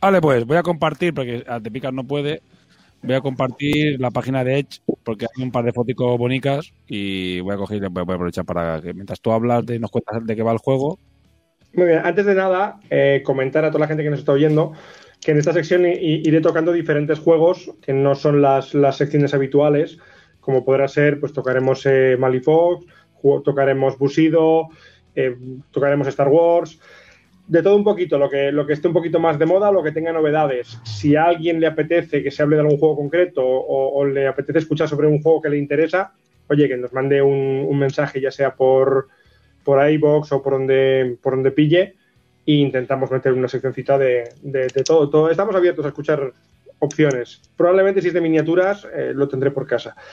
Vale, 0.00 0.20
pues 0.20 0.44
voy 0.44 0.56
a 0.56 0.62
compartir, 0.62 1.14
porque 1.14 1.44
Atepicas 1.46 1.92
no 1.92 2.04
puede. 2.04 2.42
Voy 3.02 3.14
a 3.14 3.20
compartir 3.20 4.00
la 4.00 4.10
página 4.10 4.42
de 4.42 4.58
Edge 4.58 4.80
porque 5.04 5.26
hay 5.26 5.42
un 5.42 5.52
par 5.52 5.64
de 5.64 5.72
fotos 5.72 6.18
bonitas 6.18 6.72
y 6.88 7.40
voy 7.40 7.54
a 7.54 7.58
coger 7.58 7.76
y 7.76 7.86
voy 7.86 8.00
a 8.00 8.14
aprovechar 8.14 8.44
para 8.44 8.80
que 8.80 8.94
mientras 8.94 9.20
tú 9.20 9.30
hablas 9.30 9.64
de 9.64 9.78
nos 9.78 9.90
cuentas 9.90 10.26
de 10.26 10.34
qué 10.34 10.42
va 10.42 10.52
el 10.52 10.58
juego. 10.58 10.98
Muy 11.74 11.86
bien, 11.86 12.00
antes 12.04 12.24
de 12.26 12.34
nada, 12.34 12.80
eh, 12.90 13.22
comentar 13.24 13.64
a 13.64 13.70
toda 13.70 13.80
la 13.80 13.86
gente 13.86 14.02
que 14.02 14.10
nos 14.10 14.20
está 14.20 14.32
oyendo 14.32 14.72
que 15.20 15.32
en 15.32 15.38
esta 15.38 15.52
sección 15.52 15.84
iré 15.86 16.40
tocando 16.40 16.72
diferentes 16.72 17.18
juegos 17.18 17.72
que 17.82 17.92
no 17.92 18.14
son 18.14 18.42
las, 18.42 18.74
las 18.74 18.96
secciones 18.96 19.34
habituales, 19.34 19.98
como 20.40 20.64
podrá 20.64 20.88
ser, 20.88 21.20
pues 21.20 21.32
tocaremos 21.32 21.84
eh, 21.86 22.16
Malifox, 22.18 22.86
tocaremos 23.44 23.98
Busido, 23.98 24.68
eh, 25.14 25.36
tocaremos 25.70 26.06
Star 26.06 26.28
Wars, 26.28 26.78
de 27.48 27.62
todo 27.62 27.76
un 27.76 27.84
poquito, 27.84 28.18
lo 28.18 28.28
que, 28.28 28.50
lo 28.50 28.66
que 28.66 28.72
esté 28.72 28.88
un 28.88 28.94
poquito 28.94 29.20
más 29.20 29.38
de 29.38 29.46
moda 29.46 29.70
lo 29.70 29.82
que 29.82 29.92
tenga 29.92 30.12
novedades. 30.12 30.78
Si 30.84 31.14
a 31.14 31.24
alguien 31.24 31.60
le 31.60 31.66
apetece 31.66 32.22
que 32.22 32.30
se 32.30 32.42
hable 32.42 32.56
de 32.56 32.62
algún 32.62 32.78
juego 32.78 32.96
concreto 32.96 33.42
o, 33.44 34.04
le 34.04 34.26
apetece 34.26 34.58
escuchar 34.58 34.88
sobre 34.88 35.06
un 35.06 35.22
juego 35.22 35.40
que 35.40 35.50
le 35.50 35.58
interesa, 35.58 36.12
oye, 36.48 36.68
que 36.68 36.76
nos 36.76 36.92
mande 36.92 37.22
un, 37.22 37.64
un 37.68 37.78
mensaje, 37.78 38.20
ya 38.20 38.30
sea 38.30 38.54
por, 38.54 39.08
por 39.62 39.88
iBox 39.88 40.32
o 40.32 40.42
por 40.42 40.54
donde, 40.54 41.16
por 41.22 41.34
donde 41.34 41.52
pille, 41.52 41.94
e 42.46 42.52
intentamos 42.52 43.10
meter 43.10 43.32
una 43.32 43.48
seccioncita 43.48 43.98
de, 43.98 44.28
de, 44.42 44.68
de 44.68 44.84
todo, 44.84 45.08
todo. 45.08 45.30
Estamos 45.30 45.54
abiertos 45.54 45.84
a 45.84 45.88
escuchar 45.88 46.32
opciones. 46.78 47.40
Probablemente 47.56 48.02
si 48.02 48.08
es 48.08 48.14
de 48.14 48.20
miniaturas, 48.20 48.86
eh, 48.94 49.12
lo 49.14 49.28
tendré 49.28 49.50
por 49.50 49.66
casa. 49.66 49.94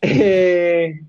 Eh, 0.00 1.00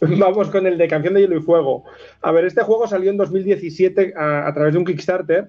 vamos 0.18 0.50
con 0.50 0.66
el 0.66 0.78
de 0.78 0.88
Canción 0.88 1.14
de 1.14 1.20
Hielo 1.20 1.36
y 1.36 1.42
Fuego. 1.42 1.84
A 2.22 2.32
ver, 2.32 2.44
este 2.44 2.62
juego 2.62 2.86
salió 2.86 3.10
en 3.10 3.16
2017 3.16 4.14
a, 4.16 4.46
a 4.46 4.54
través 4.54 4.72
de 4.72 4.78
un 4.78 4.84
Kickstarter 4.84 5.48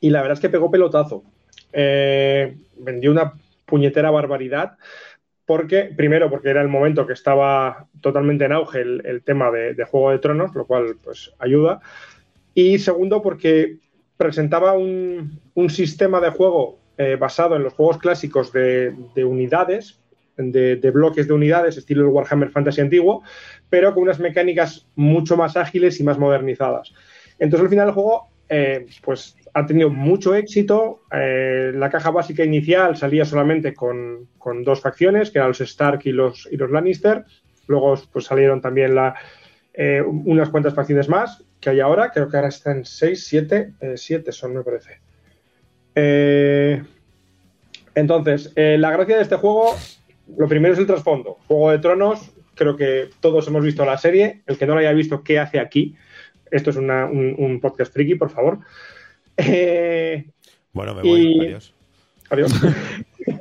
y 0.00 0.10
la 0.10 0.22
verdad 0.22 0.34
es 0.34 0.40
que 0.40 0.48
pegó 0.48 0.70
pelotazo. 0.70 1.24
Eh, 1.72 2.56
vendió 2.78 3.10
una 3.10 3.34
puñetera 3.66 4.10
barbaridad. 4.10 4.78
porque, 5.44 5.92
primero, 5.96 6.28
porque 6.28 6.50
era 6.50 6.60
el 6.60 6.68
momento 6.68 7.06
que 7.06 7.12
estaba 7.12 7.86
totalmente 8.00 8.44
en 8.46 8.52
auge 8.52 8.80
el, 8.80 9.22
tema 9.24 9.52
de, 9.52 9.84
Juego 9.84 10.10
de 10.10 10.18
Tronos, 10.18 10.54
lo 10.54 10.66
cual 10.66 10.96
pues 11.04 11.32
ayuda. 11.38 11.80
Y 12.52 12.80
segundo, 12.80 13.22
porque 13.22 13.76
presentaba 14.16 14.72
un, 14.72 15.38
sistema 15.68 16.20
de 16.20 16.30
juego 16.30 16.78
eh, 16.98 17.16
basado 17.16 17.54
en 17.54 17.62
los 17.62 17.74
juegos 17.74 17.98
clásicos 17.98 18.52
de, 18.52 18.92
unidades, 19.24 20.00
de, 20.36 20.90
bloques 20.90 21.26
de 21.26 21.34
unidades, 21.34 21.76
estilo 21.76 22.02
el 22.02 22.08
Warhammer 22.08 22.50
Fantasy 22.50 22.80
antiguo, 22.80 23.22
pero 23.70 23.94
con 23.94 24.02
unas 24.04 24.20
mecánicas 24.20 24.86
mucho 24.94 25.36
más 25.36 25.56
ágiles 25.56 25.98
y 26.00 26.04
más 26.04 26.18
modernizadas. 26.18 26.92
Entonces, 27.38 27.64
al 27.64 27.70
final, 27.70 27.88
el 27.88 27.94
juego 27.94 28.28
eh, 28.48 28.86
pues 29.02 29.36
ha 29.54 29.66
tenido 29.66 29.90
mucho 29.90 30.34
éxito. 30.34 31.02
Eh, 31.12 31.72
la 31.74 31.90
caja 31.90 32.10
básica 32.10 32.44
inicial 32.44 32.96
salía 32.96 33.24
solamente 33.24 33.74
con, 33.74 34.28
dos 34.64 34.80
facciones, 34.80 35.30
que 35.30 35.38
eran 35.38 35.48
los 35.48 35.60
Stark 35.60 36.02
y 36.04 36.12
los, 36.12 36.48
y 36.50 36.56
Lannister. 36.56 37.24
Luego 37.66 37.94
pues, 38.12 38.26
salieron 38.26 38.60
también 38.60 38.96
eh, 39.74 40.02
unas 40.02 40.50
cuantas 40.50 40.74
facciones 40.74 41.08
más 41.08 41.42
que 41.60 41.70
hay 41.70 41.80
ahora. 41.80 42.10
Creo 42.12 42.28
que 42.28 42.36
ahora 42.36 42.48
están 42.48 42.84
6, 42.84 43.26
7, 43.26 43.72
7 43.96 44.32
son, 44.32 44.54
me 44.54 44.62
parece. 44.62 45.00
entonces, 47.94 48.52
la 48.54 48.90
gracia 48.92 49.16
de 49.16 49.22
este 49.22 49.36
juego, 49.36 49.74
lo 50.36 50.48
primero 50.48 50.74
es 50.74 50.80
el 50.80 50.86
trasfondo. 50.86 51.38
Juego 51.46 51.70
de 51.70 51.78
Tronos, 51.78 52.30
creo 52.54 52.76
que 52.76 53.10
todos 53.20 53.46
hemos 53.48 53.64
visto 53.64 53.84
la 53.84 53.98
serie. 53.98 54.42
El 54.46 54.58
que 54.58 54.66
no 54.66 54.74
lo 54.74 54.80
haya 54.80 54.92
visto, 54.92 55.22
¿qué 55.22 55.38
hace 55.38 55.60
aquí? 55.60 55.96
Esto 56.50 56.70
es 56.70 56.76
un, 56.76 57.58
podcast 57.60 57.92
friki, 57.92 58.14
por 58.14 58.30
favor. 58.30 58.58
Eh, 59.36 60.26
bueno, 60.72 60.94
me 60.94 61.02
voy. 61.02 61.40
Adiós. 61.40 61.74
Adiós. 62.30 62.52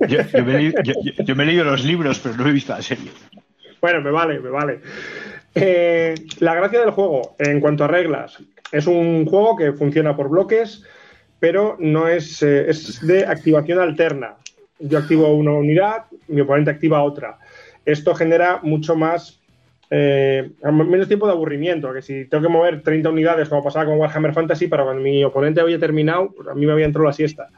yo, 0.07 1.35
me 1.35 1.43
he 1.43 1.45
leído 1.45 1.63
los 1.63 1.83
libros, 1.83 2.19
pero 2.19 2.35
no 2.35 2.47
he 2.47 2.51
visto 2.51 2.73
la 2.73 2.81
serie. 2.81 3.11
Bueno, 3.81 4.01
me 4.01 4.11
vale, 4.11 4.39
me 4.39 4.49
vale. 4.49 4.79
Eh, 5.53 6.15
la 6.39 6.55
gracia 6.55 6.79
del 6.79 6.91
juego, 6.91 7.35
en 7.39 7.59
cuanto 7.59 7.85
a 7.85 7.87
reglas, 7.87 8.37
es 8.71 8.87
un 8.87 9.25
juego 9.25 9.55
que 9.55 9.73
funciona 9.73 10.15
por 10.15 10.29
bloques, 10.29 10.83
pero 11.39 11.77
no 11.79 12.07
es, 12.07 12.41
eh, 12.43 12.69
es 12.69 13.05
de 13.05 13.25
activación 13.25 13.79
alterna. 13.79 14.35
Yo 14.79 14.97
activo 14.97 15.33
una 15.33 15.51
unidad, 15.51 16.05
mi 16.27 16.41
oponente 16.41 16.71
activa 16.71 17.03
otra. 17.03 17.37
Esto 17.85 18.13
genera 18.15 18.59
mucho 18.61 18.95
más 18.95 19.39
eh, 19.89 20.51
menos 20.63 21.07
tiempo 21.07 21.27
de 21.27 21.33
aburrimiento, 21.33 21.93
que 21.93 22.01
si 22.01 22.25
tengo 22.25 22.43
que 22.43 22.49
mover 22.49 22.81
30 22.81 23.09
unidades 23.09 23.49
como 23.49 23.63
pasaba 23.63 23.85
con 23.85 23.99
Warhammer 23.99 24.33
Fantasy, 24.33 24.67
para 24.67 24.83
cuando 24.83 25.01
mi 25.01 25.23
oponente 25.23 25.61
había 25.61 25.79
terminado, 25.79 26.33
a 26.49 26.55
mí 26.55 26.65
me 26.65 26.71
había 26.71 26.85
entrado 26.85 27.05
la 27.05 27.13
siesta. 27.13 27.49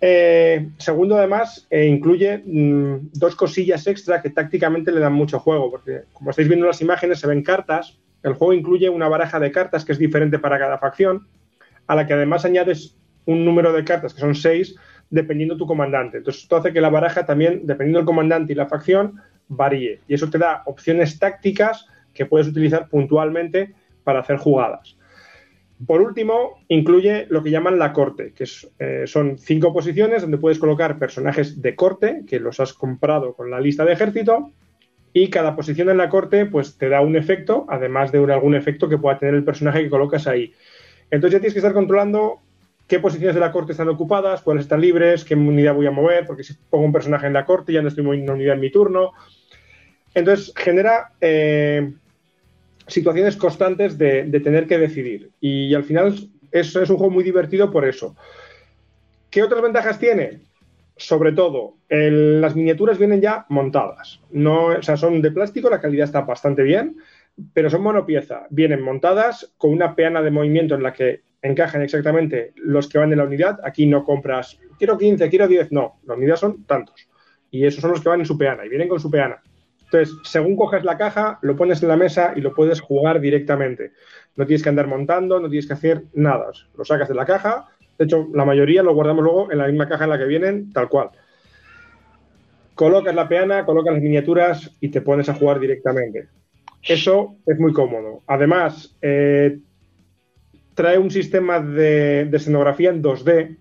Eh, 0.00 0.68
segundo, 0.76 1.16
además, 1.16 1.66
eh, 1.70 1.86
incluye 1.86 2.42
mm, 2.44 3.10
dos 3.14 3.34
cosillas 3.34 3.86
extra 3.86 4.20
que 4.20 4.30
tácticamente 4.30 4.92
le 4.92 5.00
dan 5.00 5.14
mucho 5.14 5.40
juego, 5.40 5.70
porque 5.70 6.02
como 6.12 6.30
estáis 6.30 6.48
viendo 6.48 6.66
las 6.66 6.82
imágenes, 6.82 7.18
se 7.18 7.26
ven 7.26 7.42
cartas. 7.42 7.98
El 8.22 8.34
juego 8.34 8.52
incluye 8.52 8.88
una 8.90 9.08
baraja 9.08 9.40
de 9.40 9.50
cartas 9.50 9.84
que 9.84 9.92
es 9.92 9.98
diferente 9.98 10.38
para 10.38 10.58
cada 10.58 10.78
facción, 10.78 11.26
a 11.86 11.94
la 11.94 12.06
que 12.06 12.12
además 12.12 12.44
añades 12.44 12.96
un 13.24 13.44
número 13.44 13.72
de 13.72 13.84
cartas 13.84 14.14
que 14.14 14.20
son 14.20 14.34
seis, 14.34 14.76
dependiendo 15.10 15.56
tu 15.56 15.66
comandante. 15.66 16.18
Entonces, 16.18 16.42
esto 16.42 16.56
hace 16.56 16.72
que 16.72 16.80
la 16.80 16.90
baraja 16.90 17.26
también, 17.26 17.66
dependiendo 17.66 17.98
del 17.98 18.06
comandante 18.06 18.52
y 18.52 18.56
la 18.56 18.66
facción, 18.66 19.20
varíe. 19.48 20.00
Y 20.08 20.14
eso 20.14 20.28
te 20.30 20.38
da 20.38 20.62
opciones 20.66 21.18
tácticas 21.18 21.86
que 22.12 22.26
puedes 22.26 22.48
utilizar 22.48 22.88
puntualmente 22.88 23.74
para 24.04 24.20
hacer 24.20 24.36
jugadas. 24.36 24.96
Por 25.86 26.00
último, 26.00 26.62
incluye 26.68 27.26
lo 27.28 27.42
que 27.42 27.50
llaman 27.50 27.78
la 27.78 27.92
corte, 27.92 28.32
que 28.32 28.44
eh, 28.78 29.04
son 29.06 29.36
cinco 29.38 29.74
posiciones 29.74 30.22
donde 30.22 30.38
puedes 30.38 30.58
colocar 30.58 30.98
personajes 30.98 31.60
de 31.60 31.74
corte, 31.74 32.22
que 32.26 32.40
los 32.40 32.60
has 32.60 32.72
comprado 32.72 33.34
con 33.34 33.50
la 33.50 33.60
lista 33.60 33.84
de 33.84 33.92
ejército, 33.92 34.52
y 35.12 35.28
cada 35.28 35.54
posición 35.54 35.90
en 35.90 35.98
la 35.98 36.08
corte 36.08 36.46
pues 36.46 36.78
te 36.78 36.88
da 36.88 37.02
un 37.02 37.16
efecto, 37.16 37.66
además 37.68 38.10
de 38.10 38.18
algún 38.18 38.54
efecto 38.54 38.88
que 38.88 38.98
pueda 38.98 39.18
tener 39.18 39.34
el 39.34 39.44
personaje 39.44 39.82
que 39.82 39.90
colocas 39.90 40.26
ahí. 40.26 40.54
Entonces 41.10 41.32
ya 41.32 41.40
tienes 41.40 41.52
que 41.52 41.60
estar 41.60 41.74
controlando 41.74 42.40
qué 42.86 43.00
posiciones 43.00 43.34
de 43.34 43.40
la 43.40 43.52
corte 43.52 43.72
están 43.72 43.88
ocupadas, 43.88 44.42
cuáles 44.42 44.64
están 44.64 44.80
libres, 44.80 45.24
qué 45.24 45.34
unidad 45.34 45.74
voy 45.74 45.86
a 45.86 45.90
mover, 45.90 46.26
porque 46.26 46.44
si 46.44 46.54
pongo 46.70 46.84
un 46.84 46.92
personaje 46.92 47.26
en 47.26 47.32
la 47.32 47.44
corte 47.44 47.72
ya 47.72 47.82
no 47.82 47.88
estoy 47.88 48.04
moviendo 48.04 48.32
unidad 48.32 48.54
en 48.54 48.60
mi 48.60 48.70
turno. 48.70 49.12
Entonces 50.14 50.52
genera 50.56 51.12
eh, 51.20 51.92
situaciones 52.86 53.36
constantes 53.36 53.98
de, 53.98 54.24
tener 54.42 54.66
que 54.66 54.78
decidir. 54.78 55.30
Y, 55.40 55.74
al 55.74 55.84
final 55.84 56.14
es, 56.52 56.74
es 56.74 56.90
un 56.90 56.96
juego 56.96 57.12
muy 57.12 57.24
divertido 57.24 57.70
por 57.70 57.84
eso. 57.86 58.16
¿Qué 59.30 59.42
otras 59.42 59.62
ventajas 59.62 59.98
tiene? 59.98 60.40
Sobre 60.96 61.32
todo, 61.32 61.74
las 61.90 62.56
miniaturas 62.56 62.96
vienen 62.96 63.20
ya 63.20 63.44
montadas. 63.50 64.20
No, 64.30 64.68
o 64.68 64.82
sea, 64.82 64.96
son 64.96 65.20
de 65.20 65.30
plástico, 65.30 65.68
la 65.68 65.80
calidad 65.80 66.06
está 66.06 66.22
bastante 66.22 66.62
bien, 66.62 66.96
pero 67.52 67.68
son 67.68 67.82
monopieza. 67.82 68.46
Vienen 68.48 68.80
montadas 68.80 69.52
con 69.58 69.72
una 69.72 69.94
peana 69.94 70.22
de 70.22 70.30
movimiento 70.30 70.74
en 70.74 70.82
la 70.82 70.94
que 70.94 71.25
encajan 71.42 71.82
exactamente 71.82 72.52
los 72.56 72.88
que 72.88 72.98
van 72.98 73.12
en 73.12 73.18
la 73.18 73.24
unidad. 73.24 73.58
Aquí 73.64 73.86
no 73.86 74.04
compras, 74.04 74.58
quiero 74.78 74.98
15, 74.98 75.28
quiero 75.28 75.48
10, 75.48 75.72
no, 75.72 76.00
las 76.06 76.16
unidades 76.16 76.40
son 76.40 76.64
tantos. 76.64 77.08
Y 77.50 77.64
esos 77.64 77.80
son 77.80 77.92
los 77.92 78.00
que 78.00 78.08
van 78.08 78.20
en 78.20 78.26
su 78.26 78.36
peana 78.36 78.64
y 78.64 78.68
vienen 78.68 78.88
con 78.88 79.00
su 79.00 79.10
peana. 79.10 79.42
Entonces, 79.84 80.16
según 80.24 80.56
coges 80.56 80.84
la 80.84 80.98
caja, 80.98 81.38
lo 81.42 81.54
pones 81.54 81.82
en 81.82 81.88
la 81.88 81.96
mesa 81.96 82.32
y 82.34 82.40
lo 82.40 82.54
puedes 82.54 82.80
jugar 82.80 83.20
directamente. 83.20 83.92
No 84.34 84.44
tienes 84.44 84.62
que 84.62 84.68
andar 84.68 84.88
montando, 84.88 85.38
no 85.38 85.48
tienes 85.48 85.66
que 85.66 85.74
hacer 85.74 86.02
nada. 86.12 86.50
Lo 86.76 86.84
sacas 86.84 87.08
de 87.08 87.14
la 87.14 87.24
caja. 87.24 87.68
De 87.96 88.04
hecho, 88.04 88.28
la 88.34 88.44
mayoría 88.44 88.82
lo 88.82 88.94
guardamos 88.94 89.24
luego 89.24 89.52
en 89.52 89.58
la 89.58 89.68
misma 89.68 89.88
caja 89.88 90.04
en 90.04 90.10
la 90.10 90.18
que 90.18 90.24
vienen, 90.24 90.72
tal 90.72 90.88
cual. 90.88 91.10
Colocas 92.74 93.14
la 93.14 93.28
peana, 93.28 93.64
colocas 93.64 93.94
las 93.94 94.02
miniaturas 94.02 94.76
y 94.80 94.88
te 94.90 95.00
pones 95.00 95.28
a 95.28 95.34
jugar 95.34 95.60
directamente. 95.60 96.28
Eso 96.82 97.36
es 97.46 97.58
muy 97.58 97.72
cómodo. 97.72 98.22
Además, 98.26 98.96
eh, 99.00 99.58
trae 100.76 100.98
un 100.98 101.10
sistema 101.10 101.58
de, 101.58 102.30
escenografía 102.32 102.90
en 102.90 103.02
2D 103.02 103.56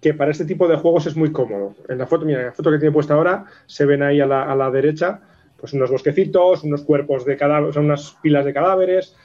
que 0.00 0.14
para 0.14 0.30
este 0.30 0.46
tipo 0.46 0.66
de 0.68 0.76
juegos 0.76 1.06
es 1.06 1.16
muy 1.16 1.32
cómodo. 1.32 1.74
En 1.88 1.98
la 1.98 2.06
foto, 2.06 2.24
mira, 2.24 2.44
la 2.44 2.52
foto 2.52 2.70
que 2.70 2.78
tiene 2.78 2.92
puesta 2.92 3.12
ahora, 3.12 3.44
se 3.66 3.84
ven 3.84 4.02
ahí 4.02 4.20
a 4.20 4.26
la, 4.26 4.44
a 4.44 4.56
la 4.56 4.70
derecha 4.70 5.20
pues 5.56 5.72
unos 5.72 5.90
bosquecitos, 5.90 6.64
unos 6.64 6.82
cuerpos 6.82 7.24
de 7.24 7.36
cadáveres, 7.36 7.76
unas 7.76 8.16
pilas 8.22 8.44
de 8.44 8.52
cadáveres. 8.52 9.16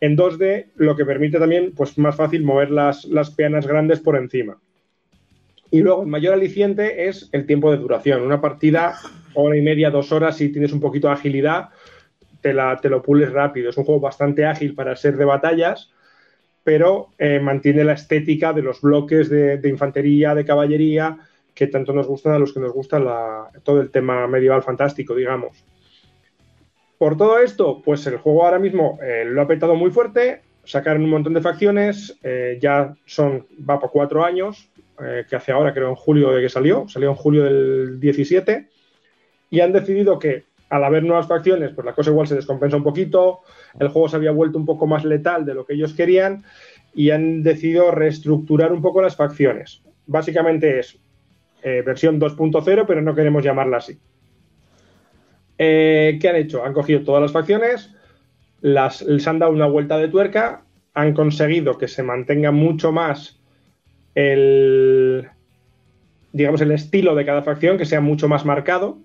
En 0.00 0.16
2D, 0.16 0.70
lo 0.76 0.96
que 0.96 1.04
permite 1.04 1.38
también, 1.38 1.72
pues 1.74 1.96
más 1.98 2.16
fácil 2.16 2.42
mover 2.42 2.70
las, 2.70 3.04
las 3.04 3.30
peanas 3.30 3.66
grandes 3.66 4.00
por 4.00 4.16
encima. 4.16 4.58
Y 5.70 5.80
luego, 5.80 6.02
el 6.02 6.08
mayor 6.08 6.34
aliciente 6.34 7.08
es 7.08 7.30
el 7.32 7.46
tiempo 7.46 7.70
de 7.70 7.78
duración. 7.78 8.22
Una 8.22 8.40
partida, 8.40 8.94
hora 9.34 9.56
y 9.56 9.62
media, 9.62 9.90
dos 9.90 10.12
horas, 10.12 10.36
si 10.36 10.50
tienes 10.50 10.72
un 10.72 10.80
poquito 10.80 11.06
de 11.06 11.14
agilidad, 11.14 11.70
te, 12.42 12.52
la, 12.52 12.76
te 12.76 12.90
lo 12.90 13.00
pules 13.00 13.32
rápido. 13.32 13.70
Es 13.70 13.76
un 13.78 13.84
juego 13.84 14.00
bastante 14.00 14.44
ágil 14.44 14.74
para 14.74 14.96
ser 14.96 15.16
de 15.16 15.24
batallas, 15.24 15.90
pero 16.64 17.08
eh, 17.18 17.40
mantiene 17.40 17.84
la 17.84 17.94
estética 17.94 18.52
de 18.52 18.62
los 18.62 18.80
bloques 18.80 19.28
de, 19.28 19.60
infantería, 19.68 20.34
de 20.34 20.44
caballería, 20.44 21.18
que 21.54 21.66
tanto 21.66 21.92
nos 21.92 22.06
gustan 22.06 22.34
a 22.34 22.38
los 22.38 22.52
que 22.52 22.60
nos 22.60 22.72
gusta 22.72 23.50
todo 23.62 23.80
el 23.80 23.90
tema 23.90 24.26
medieval 24.26 24.62
fantástico, 24.62 25.14
digamos. 25.14 25.64
Por 26.98 27.16
todo 27.16 27.40
esto, 27.40 27.82
pues 27.84 28.06
el 28.06 28.18
juego 28.18 28.44
ahora 28.44 28.58
mismo 28.58 28.98
eh, 29.02 29.24
lo 29.26 29.42
ha 29.42 29.46
petado 29.48 29.74
muy 29.74 29.90
fuerte, 29.90 30.42
sacaron 30.64 31.02
un 31.02 31.10
montón 31.10 31.34
de 31.34 31.40
facciones, 31.40 32.16
eh, 32.22 32.58
ya 32.60 32.94
son, 33.06 33.46
va 33.68 33.80
por 33.80 33.90
cuatro 33.90 34.24
años, 34.24 34.68
que 35.28 35.34
hace 35.34 35.50
ahora 35.50 35.74
creo 35.74 35.88
en 35.88 35.96
julio 35.96 36.30
de 36.30 36.42
que 36.42 36.48
salió, 36.48 36.86
salió 36.86 37.08
en 37.08 37.16
julio 37.16 37.42
del 37.42 37.98
17, 37.98 38.68
y 39.50 39.58
han 39.58 39.72
decidido 39.72 40.16
que 40.16 40.44
al 40.72 40.84
haber 40.84 41.02
nuevas 41.02 41.26
facciones, 41.26 41.72
pues 41.74 41.84
la 41.84 41.92
cosa 41.92 42.10
igual 42.10 42.28
se 42.28 42.36
descompensa 42.36 42.76
un 42.76 42.84
poquito, 42.84 43.40
el 43.78 43.88
juego 43.88 44.08
se 44.08 44.16
había 44.16 44.30
vuelto 44.30 44.58
un 44.58 44.66
poco 44.66 44.86
más 44.86 45.04
letal 45.04 45.44
de 45.44 45.54
lo 45.54 45.64
que 45.64 45.74
ellos 45.74 45.94
querían, 45.94 46.44
y 46.94 47.10
han 47.10 47.42
decidido 47.42 47.90
reestructurar 47.90 48.72
un 48.72 48.82
poco 48.82 49.00
las 49.00 49.16
facciones. 49.16 49.82
Básicamente 50.06 50.78
es 50.78 50.98
eh, 51.62 51.82
versión 51.84 52.20
2.0, 52.20 52.84
pero 52.86 53.00
no 53.00 53.14
queremos 53.14 53.42
llamarla 53.42 53.78
así. 53.78 53.98
Eh, 55.58 56.18
¿Qué 56.20 56.28
han 56.28 56.36
hecho? 56.36 56.64
Han 56.64 56.72
cogido 56.72 57.02
todas 57.02 57.22
las 57.22 57.32
facciones, 57.32 57.94
les 58.60 59.26
han 59.26 59.38
dado 59.38 59.52
una 59.52 59.66
vuelta 59.66 59.96
de 59.96 60.08
tuerca, 60.08 60.64
han 60.94 61.14
conseguido 61.14 61.78
que 61.78 61.88
se 61.88 62.02
mantenga 62.02 62.50
mucho 62.50 62.92
más 62.92 63.40
el, 64.14 65.28
digamos, 66.32 66.60
el 66.60 66.72
estilo 66.72 67.14
de 67.14 67.24
cada 67.24 67.42
facción, 67.42 67.78
que 67.78 67.86
sea 67.86 68.00
mucho 68.00 68.28
más 68.28 68.44
marcado, 68.44 68.98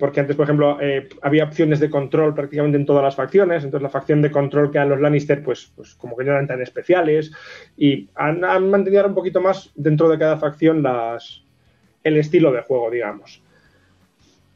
porque 0.00 0.20
antes, 0.20 0.34
por 0.34 0.44
ejemplo, 0.44 0.78
eh, 0.80 1.08
había 1.22 1.44
opciones 1.44 1.78
de 1.78 1.90
control 1.90 2.34
prácticamente 2.34 2.76
en 2.78 2.86
todas 2.86 3.04
las 3.04 3.14
facciones, 3.14 3.62
entonces 3.62 3.82
la 3.82 3.90
facción 3.90 4.22
de 4.22 4.30
control 4.30 4.70
que 4.70 4.78
eran 4.78 4.88
los 4.88 5.00
Lannister, 5.00 5.42
pues, 5.44 5.72
pues 5.76 5.94
como 5.94 6.16
que 6.16 6.24
no 6.24 6.32
eran 6.32 6.48
tan 6.48 6.60
especiales, 6.60 7.30
y 7.76 8.08
han, 8.16 8.40
mantenido 8.68 9.06
un 9.06 9.14
poquito 9.14 9.40
más 9.40 9.70
dentro 9.76 10.08
de 10.08 10.18
cada 10.18 10.38
facción 10.38 10.82
las, 10.82 11.44
el 12.02 12.16
estilo 12.16 12.50
de 12.50 12.62
juego, 12.62 12.90
digamos. 12.90 13.42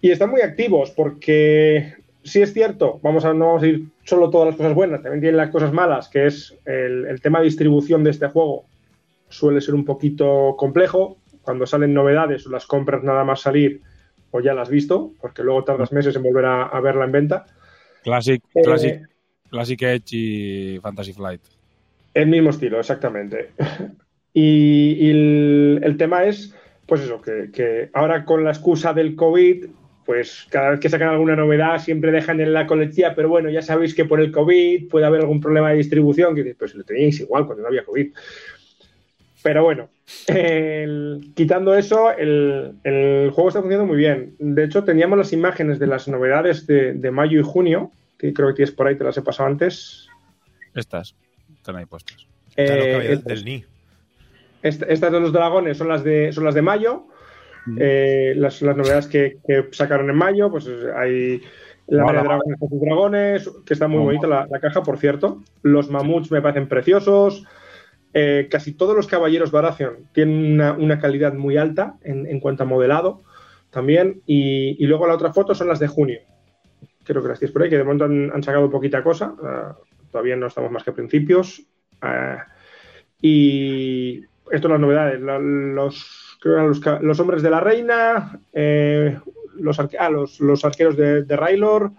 Y 0.00 0.10
están 0.10 0.30
muy 0.30 0.40
activos 0.40 0.90
porque 0.90 1.94
sí 2.24 2.42
es 2.42 2.52
cierto, 2.52 2.98
vamos 3.02 3.24
a, 3.24 3.32
no 3.32 3.46
vamos 3.46 3.62
a 3.62 3.66
ir 3.66 3.86
solo 4.02 4.30
todas 4.30 4.48
las 4.48 4.56
cosas 4.56 4.74
buenas, 4.74 5.02
también 5.02 5.20
tienen 5.20 5.36
las 5.36 5.50
cosas 5.50 5.72
malas, 5.72 6.08
que 6.08 6.26
es 6.26 6.56
el, 6.64 7.20
tema 7.22 7.38
de 7.38 7.44
distribución 7.44 8.02
de 8.02 8.10
este 8.10 8.28
juego 8.28 8.64
suele 9.28 9.60
ser 9.60 9.74
un 9.74 9.84
poquito 9.84 10.54
complejo. 10.56 11.18
Cuando 11.42 11.66
salen 11.66 11.92
novedades 11.92 12.46
o 12.46 12.50
las 12.50 12.66
compras 12.66 13.02
nada 13.02 13.22
más 13.24 13.42
salir, 13.42 13.82
o 14.36 14.40
ya 14.40 14.52
la 14.52 14.62
has 14.62 14.68
visto, 14.68 15.12
porque 15.20 15.44
luego 15.44 15.62
tardas 15.62 15.92
meses 15.92 16.16
en 16.16 16.24
volver 16.24 16.44
a, 16.44 16.64
a 16.64 16.80
verla 16.80 17.04
en 17.04 17.12
venta. 17.12 17.46
Classic, 18.02 18.42
Eh, 18.52 18.62
Classic, 18.62 19.00
Classic 19.48 19.80
Edge 19.82 20.12
y 20.12 20.78
Fantasy 20.82 21.12
Flight. 21.12 21.40
El 22.14 22.26
mismo 22.26 22.50
estilo, 22.50 22.78
exactamente. 22.80 23.50
Y, 24.36 24.96
y 24.98 25.10
el, 25.10 25.80
el 25.84 25.96
tema 25.96 26.24
es, 26.24 26.52
pues 26.86 27.02
eso, 27.02 27.22
que, 27.22 27.52
que 27.52 27.90
ahora 27.92 28.24
con 28.24 28.42
la 28.42 28.50
excusa 28.50 28.92
del 28.92 29.14
COVID, 29.14 29.66
pues 30.04 30.48
cada 30.50 30.70
vez 30.70 30.80
que 30.80 30.88
sacan 30.88 31.10
alguna 31.10 31.36
novedad 31.36 31.78
siempre 31.78 32.10
dejan 32.10 32.40
en 32.40 32.52
la 32.52 32.66
colectiva, 32.66 33.14
pero 33.14 33.28
bueno, 33.28 33.48
ya 33.48 33.62
sabéis 33.62 33.94
que 33.94 34.04
por 34.04 34.20
el 34.20 34.32
COVID 34.32 34.88
puede 34.88 35.06
haber 35.06 35.20
algún 35.20 35.40
problema 35.40 35.70
de 35.70 35.76
distribución, 35.76 36.34
que 36.34 36.56
pues 36.58 36.74
lo 36.74 36.82
teníais 36.82 37.20
igual 37.20 37.46
cuando 37.46 37.62
no 37.62 37.68
había 37.68 37.84
COVID. 37.84 38.12
Pero 39.44 39.62
bueno, 39.62 39.88
el- 40.26 41.32
quitando 41.34 41.74
eso, 41.74 42.10
el, 42.12 42.74
el 42.84 43.30
juego 43.30 43.48
está 43.48 43.60
funcionando 43.60 43.86
muy 43.86 43.96
bien. 43.96 44.34
De 44.38 44.64
hecho, 44.64 44.84
teníamos 44.84 45.18
las 45.18 45.32
imágenes 45.32 45.78
de 45.78 45.86
las 45.86 46.08
novedades 46.08 46.66
de, 46.66 46.92
de 46.94 47.10
mayo 47.10 47.38
y 47.40 47.42
junio, 47.42 47.90
que 48.18 48.32
creo 48.32 48.48
que 48.48 48.54
tienes 48.54 48.74
por 48.74 48.86
ahí, 48.86 48.96
te 48.96 49.04
las 49.04 49.16
he 49.16 49.22
pasado 49.22 49.48
antes. 49.48 50.08
Estas 50.74 51.14
están 51.56 51.76
ahí 51.76 51.86
puestas. 51.86 52.26
Eh, 52.56 53.08
estas- 53.12 53.24
del 53.24 53.44
Ni. 53.44 53.64
Est- 54.62 54.84
estas 54.88 55.12
de 55.12 55.20
los 55.20 55.32
dragones 55.32 55.76
son 55.76 55.88
las 55.88 56.02
de, 56.04 56.32
son 56.32 56.44
las 56.44 56.54
de 56.54 56.62
mayo. 56.62 57.06
Eh, 57.78 58.34
las, 58.36 58.60
las 58.60 58.76
novedades 58.76 59.06
que, 59.06 59.38
que 59.46 59.68
sacaron 59.72 60.10
en 60.10 60.16
mayo, 60.16 60.50
pues 60.50 60.68
hay 60.96 61.40
la 61.86 62.04
de 62.12 62.18
dragones 62.22 62.58
con 62.58 62.68
sus 62.68 62.80
dragones, 62.80 63.50
que 63.66 63.72
está 63.74 63.88
muy 63.88 64.00
bonita 64.00 64.26
la, 64.26 64.46
la 64.50 64.60
caja, 64.60 64.82
por 64.82 64.98
cierto. 64.98 65.42
Los 65.62 65.90
mamuts 65.90 66.30
me 66.30 66.42
parecen 66.42 66.68
preciosos. 66.68 67.44
Eh, 68.16 68.46
casi 68.48 68.74
todos 68.74 68.94
los 68.94 69.08
caballeros 69.08 69.50
Baratheon 69.50 70.08
tienen 70.12 70.60
una, 70.60 71.00
calidad 71.00 71.34
muy 71.34 71.56
alta 71.56 71.96
en, 72.02 72.38
cuanto 72.38 72.62
a 72.62 72.66
modelado 72.66 73.22
también. 73.70 74.22
Y, 74.24 74.86
luego 74.86 75.08
la 75.08 75.14
otra 75.14 75.32
foto 75.32 75.52
son 75.54 75.66
las 75.66 75.80
de 75.80 75.88
junio. 75.88 76.20
Creo 77.02 77.20
que 77.22 77.28
las 77.28 77.40
tienes 77.40 77.52
por 77.52 77.62
ahí, 77.62 77.70
que 77.70 77.76
de 77.76 77.82
momento 77.82 78.04
han, 78.04 78.42
sacado 78.44 78.70
poquita 78.70 79.02
cosa. 79.02 79.34
Ah, 79.42 79.76
todavía 80.12 80.36
no 80.36 80.46
estamos 80.46 80.70
más 80.70 80.84
que 80.84 80.90
a 80.90 80.94
principios. 80.94 81.62
Ah, 82.00 82.46
y 83.20 84.22
esto 84.48 84.68
las 84.68 84.80
novedades. 84.80 85.20
Los, 85.20 86.38
los, 86.44 87.20
hombres 87.20 87.42
de 87.42 87.50
la 87.50 87.58
reina, 87.58 88.38
eh, 88.52 89.18
ah, 89.98 90.10
los, 90.10 90.64
arqueros 90.64 90.96
de, 90.96 91.24
de 91.24 91.36
Railor 91.36 91.90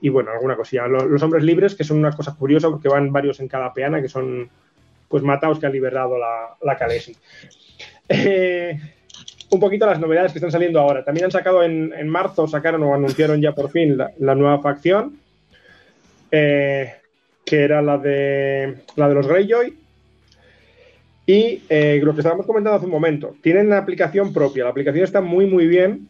y 0.00 0.08
bueno, 0.08 0.32
alguna 0.32 0.56
cosilla. 0.56 0.88
Los 0.88 1.22
hombres 1.22 1.44
libres, 1.44 1.76
que 1.76 1.84
son 1.84 1.98
una 1.98 2.10
cosa 2.10 2.34
curiosa 2.34 2.70
porque 2.70 2.88
van 2.88 3.12
varios 3.12 3.38
en 3.38 3.46
cada 3.46 3.72
peana, 3.72 4.02
que 4.02 4.08
son 4.08 4.50
pues 5.14 5.22
mataos 5.22 5.60
que 5.60 5.66
han 5.66 5.72
liberado 5.72 6.18
la, 6.18 6.56
la. 6.60 6.76
Eh, 8.08 8.76
un 9.48 9.60
poquito 9.60 9.86
las 9.86 10.00
novedades 10.00 10.32
que 10.32 10.38
están 10.38 10.50
saliendo 10.50 10.80
ahora. 10.80 11.04
También 11.04 11.26
han 11.26 11.30
sacado 11.30 11.62
en, 11.62 11.92
en 11.96 12.08
marzo, 12.08 12.48
sacaron 12.48 12.82
o 12.82 12.92
anunciaron 12.92 13.40
ya 13.40 13.52
por 13.52 13.70
fin 13.70 13.96
la, 13.96 14.10
la 14.18 14.34
nueva 14.34 14.60
facción, 14.60 15.20
eh, 16.32 16.94
que 17.44 17.62
era 17.62 17.80
la 17.80 17.96
de, 17.96 18.74
la 18.96 19.08
de 19.08 19.14
los 19.14 19.28
Greyjoy. 19.28 19.78
Y 21.26 21.62
eh, 21.68 22.00
lo 22.02 22.12
que 22.12 22.20
estábamos 22.22 22.44
comentando 22.44 22.78
hace 22.78 22.86
un 22.86 22.90
momento, 22.90 23.36
tienen 23.40 23.68
una 23.68 23.78
aplicación 23.78 24.32
propia. 24.32 24.64
La 24.64 24.70
aplicación 24.70 25.04
está 25.04 25.20
muy, 25.20 25.46
muy 25.46 25.68
bien 25.68 26.08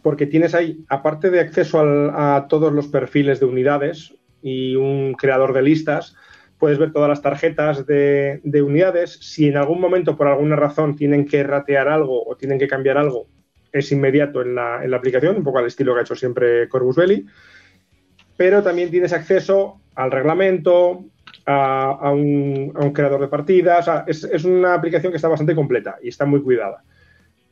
porque 0.00 0.24
tienes 0.24 0.54
ahí, 0.54 0.82
aparte 0.88 1.28
de 1.28 1.40
acceso 1.40 1.78
a 1.78 2.46
todos 2.48 2.72
los 2.72 2.86
perfiles 2.86 3.38
de 3.38 3.44
unidades 3.44 4.14
y 4.42 4.76
un 4.76 5.12
creador 5.12 5.52
de 5.52 5.60
listas, 5.60 6.16
puedes 6.62 6.78
ver 6.78 6.92
todas 6.92 7.08
las 7.08 7.22
tarjetas 7.22 7.88
de, 7.88 8.40
de 8.44 8.62
unidades. 8.62 9.18
Si 9.20 9.48
en 9.48 9.56
algún 9.56 9.80
momento, 9.80 10.16
por 10.16 10.28
alguna 10.28 10.54
razón, 10.54 10.94
tienen 10.94 11.26
que 11.26 11.42
ratear 11.42 11.88
algo 11.88 12.24
o 12.24 12.36
tienen 12.36 12.56
que 12.56 12.68
cambiar 12.68 12.98
algo, 12.98 13.26
es 13.72 13.90
inmediato 13.90 14.42
en 14.42 14.54
la, 14.54 14.76
aplicación, 14.94 15.38
un 15.38 15.42
poco 15.42 15.58
al 15.58 15.66
estilo 15.66 15.92
que 15.92 15.98
ha 15.98 16.02
hecho 16.02 16.14
siempre 16.14 16.68
Corvus 16.68 16.94
Belli. 16.94 17.26
Pero 18.36 18.62
también 18.62 18.92
tienes 18.92 19.12
acceso 19.12 19.80
al 19.96 20.12
reglamento, 20.12 21.04
a, 21.46 22.12
un, 22.12 22.92
creador 22.94 23.22
de 23.22 23.26
partidas. 23.26 23.90
es 24.06 24.44
una 24.44 24.74
aplicación 24.74 25.10
que 25.10 25.16
está 25.16 25.26
bastante 25.26 25.56
completa 25.56 25.96
y 26.00 26.10
está 26.10 26.26
muy 26.26 26.42
cuidada. 26.42 26.84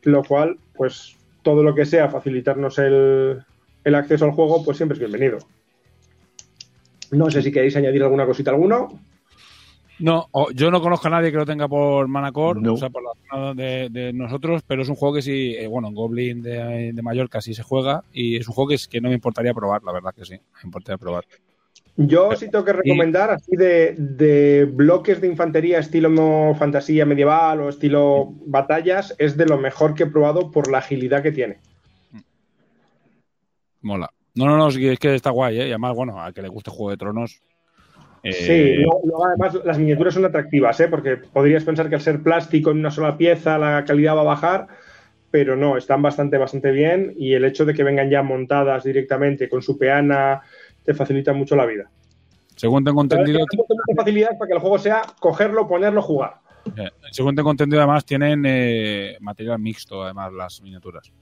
Lo 0.04 0.22
cual, 0.22 0.56
pues, 0.76 1.16
todo 1.42 1.64
lo 1.64 1.74
que 1.74 1.84
sea 1.84 2.10
facilitarnos 2.10 2.78
el, 2.78 3.42
el 3.82 3.94
acceso 3.96 4.24
al 4.24 4.30
juego, 4.30 4.64
pues 4.64 4.76
siempre 4.76 4.94
es 4.94 5.00
bienvenido. 5.00 5.38
No 7.12 7.30
sé 7.30 7.42
si 7.42 7.50
queréis 7.52 7.76
añadir 7.76 8.02
alguna 8.02 8.26
cosita 8.26 8.50
alguno. 8.50 8.88
No, 9.98 10.28
yo 10.54 10.70
no 10.70 10.80
conozco 10.80 11.08
a 11.08 11.10
nadie 11.10 11.30
que 11.30 11.36
lo 11.36 11.44
tenga 11.44 11.68
por 11.68 12.08
Manacor, 12.08 12.62
No. 12.62 12.72
o 12.72 12.76
sea, 12.78 12.88
por 12.88 13.02
la 13.02 13.10
zona 13.28 13.54
de, 13.54 13.88
de 13.90 14.12
nosotros, 14.14 14.62
pero 14.66 14.80
es 14.80 14.88
un 14.88 14.94
juego 14.94 15.16
que 15.16 15.22
sí, 15.22 15.54
eh, 15.58 15.66
bueno, 15.66 15.88
en 15.88 15.94
Goblin 15.94 16.42
de, 16.42 16.92
de 16.94 17.02
Mallorca 17.02 17.42
sí 17.42 17.52
se 17.52 17.62
juega 17.62 18.02
y 18.10 18.36
es 18.36 18.48
un 18.48 18.54
juego 18.54 18.68
que, 18.68 18.76
es, 18.76 18.88
que 18.88 19.00
no 19.02 19.08
me 19.08 19.14
importaría 19.14 19.52
probar, 19.52 19.82
la 19.84 19.92
verdad 19.92 20.14
que 20.14 20.24
sí, 20.24 20.34
me 20.34 20.62
importaría 20.64 20.96
probar. 20.96 21.24
Yo 21.96 22.34
sí 22.34 22.50
tengo 22.50 22.64
que 22.64 22.72
recomendar, 22.72 23.30
así 23.30 23.54
de, 23.56 23.94
de 23.98 24.64
bloques 24.64 25.20
de 25.20 25.26
infantería 25.26 25.80
estilo 25.80 26.08
no 26.08 26.54
fantasía 26.58 27.04
medieval 27.04 27.60
o 27.60 27.68
estilo 27.68 28.32
batallas, 28.46 29.14
es 29.18 29.36
de 29.36 29.44
lo 29.44 29.58
mejor 29.58 29.94
que 29.94 30.04
he 30.04 30.06
probado 30.06 30.50
por 30.50 30.70
la 30.70 30.78
agilidad 30.78 31.22
que 31.22 31.32
tiene. 31.32 31.58
Mola. 33.82 34.10
No, 34.34 34.46
no, 34.46 34.56
no, 34.56 34.68
es 34.68 34.98
que 34.98 35.14
está 35.14 35.30
guay, 35.30 35.60
¿eh? 35.60 35.66
Y 35.66 35.70
además, 35.70 35.94
bueno, 35.94 36.22
a 36.22 36.32
que 36.32 36.42
le 36.42 36.48
guste 36.48 36.70
Juego 36.70 36.90
de 36.90 36.96
Tronos. 36.96 37.42
eh, 38.22 38.32
Sí, 38.32 38.74
luego, 38.76 39.00
luego 39.04 39.26
además 39.26 39.58
las 39.64 39.78
miniaturas 39.78 40.14
son 40.14 40.24
atractivas, 40.24 40.78
¿eh? 40.80 40.88
porque 40.88 41.16
podrías 41.16 41.64
pensar 41.64 41.88
que 41.88 41.96
al 41.96 42.00
ser 42.00 42.22
plástico 42.22 42.70
en 42.70 42.78
una 42.78 42.90
sola 42.90 43.16
pieza 43.16 43.58
la 43.58 43.84
calidad 43.84 44.16
va 44.16 44.20
a 44.20 44.24
bajar, 44.24 44.68
pero 45.30 45.56
no, 45.56 45.76
están 45.76 46.02
bastante, 46.02 46.38
bastante 46.38 46.70
bien 46.70 47.14
y 47.16 47.34
el 47.34 47.44
hecho 47.44 47.64
de 47.64 47.74
que 47.74 47.82
vengan 47.82 48.10
ya 48.10 48.22
montadas 48.22 48.84
directamente 48.84 49.48
con 49.48 49.62
su 49.62 49.78
peana 49.78 50.42
te 50.84 50.94
facilita 50.94 51.32
mucho 51.32 51.56
la 51.56 51.66
vida. 51.66 51.90
según 52.56 52.84
tengo 52.84 53.02
entendido, 53.02 53.40
muchas 53.40 53.96
facilidades 53.96 54.38
para 54.38 54.48
que 54.48 54.54
el 54.54 54.60
juego 54.60 54.78
sea 54.78 55.02
cogerlo, 55.18 55.66
ponerlo, 55.66 56.02
jugar. 56.02 56.34
eh, 56.76 56.90
según 57.10 57.34
tengo 57.34 57.50
entendido, 57.50 57.80
además 57.80 58.04
tienen 58.04 58.44
eh, 58.46 59.16
material 59.20 59.58
mixto, 59.58 60.02
además, 60.04 60.32
las 60.32 60.62
miniaturas. 60.62 61.12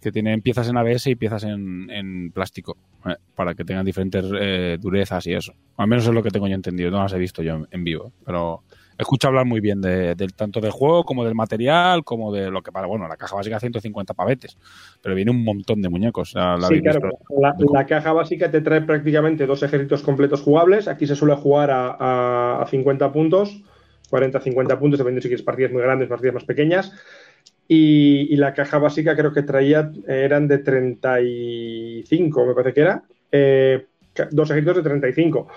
Que 0.00 0.12
tienen 0.12 0.42
piezas 0.42 0.68
en 0.68 0.76
ABS 0.76 1.06
y 1.10 1.16
piezas 1.16 1.44
en, 1.44 1.90
en 1.90 2.30
plástico, 2.30 2.76
eh, 3.06 3.16
para 3.34 3.54
que 3.54 3.64
tengan 3.64 3.84
diferentes 3.84 4.24
eh, 4.40 4.78
durezas 4.80 5.26
y 5.26 5.32
eso. 5.34 5.52
Al 5.76 5.88
menos 5.88 6.06
es 6.06 6.12
lo 6.14 6.22
que 6.22 6.30
tengo 6.30 6.46
yo 6.48 6.54
entendido, 6.54 6.90
no 6.90 7.02
las 7.02 7.12
he 7.12 7.18
visto 7.18 7.42
yo 7.42 7.54
en, 7.56 7.66
en 7.70 7.82
vivo, 7.84 8.12
pero 8.24 8.62
escucho 8.98 9.28
hablar 9.28 9.44
muy 9.44 9.60
bien 9.60 9.80
de, 9.82 10.14
del 10.14 10.32
tanto 10.34 10.60
del 10.60 10.70
juego 10.70 11.04
como 11.04 11.24
del 11.24 11.34
material, 11.34 12.02
como 12.04 12.32
de 12.32 12.50
lo 12.50 12.62
que 12.62 12.72
para, 12.72 12.86
bueno, 12.86 13.06
la 13.08 13.16
caja 13.16 13.36
básica 13.36 13.58
150 13.60 14.14
pavetes, 14.14 14.56
pero 15.02 15.14
viene 15.14 15.30
un 15.30 15.44
montón 15.44 15.82
de 15.82 15.88
muñecos. 15.88 16.34
la 16.34 16.56
Sí, 16.68 16.80
claro. 16.80 17.18
La, 17.40 17.54
la 17.72 17.86
caja 17.86 18.12
básica 18.12 18.50
te 18.50 18.60
trae 18.60 18.82
prácticamente 18.82 19.46
dos 19.46 19.62
ejércitos 19.62 20.02
completos 20.02 20.40
jugables. 20.42 20.88
Aquí 20.88 21.06
se 21.06 21.14
suele 21.16 21.34
jugar 21.36 21.70
a, 21.70 21.90
a- 21.98 22.62
a 22.62 22.66
50 22.68 23.12
puntos, 23.12 23.62
40-50 24.10 24.78
puntos, 24.78 24.98
dependiendo 24.98 25.20
si 25.22 25.28
quieres 25.28 25.44
partidas 25.44 25.72
muy 25.72 25.82
grandes, 25.82 26.08
partidas 26.08 26.34
más 26.34 26.44
pequeñas. 26.44 26.92
Y, 27.68 28.32
y 28.32 28.36
la 28.36 28.54
caja 28.54 28.78
básica 28.78 29.16
creo 29.16 29.32
que 29.32 29.42
traía, 29.42 29.90
eh, 30.06 30.22
eran 30.24 30.46
de 30.48 30.58
35, 30.58 32.46
me 32.46 32.54
parece 32.54 32.74
que 32.74 32.80
era. 32.80 33.02
eh, 33.32 33.86
dos 34.30 34.50
ejércitos 34.50 34.76
de 34.76 34.82
35. 34.82 35.48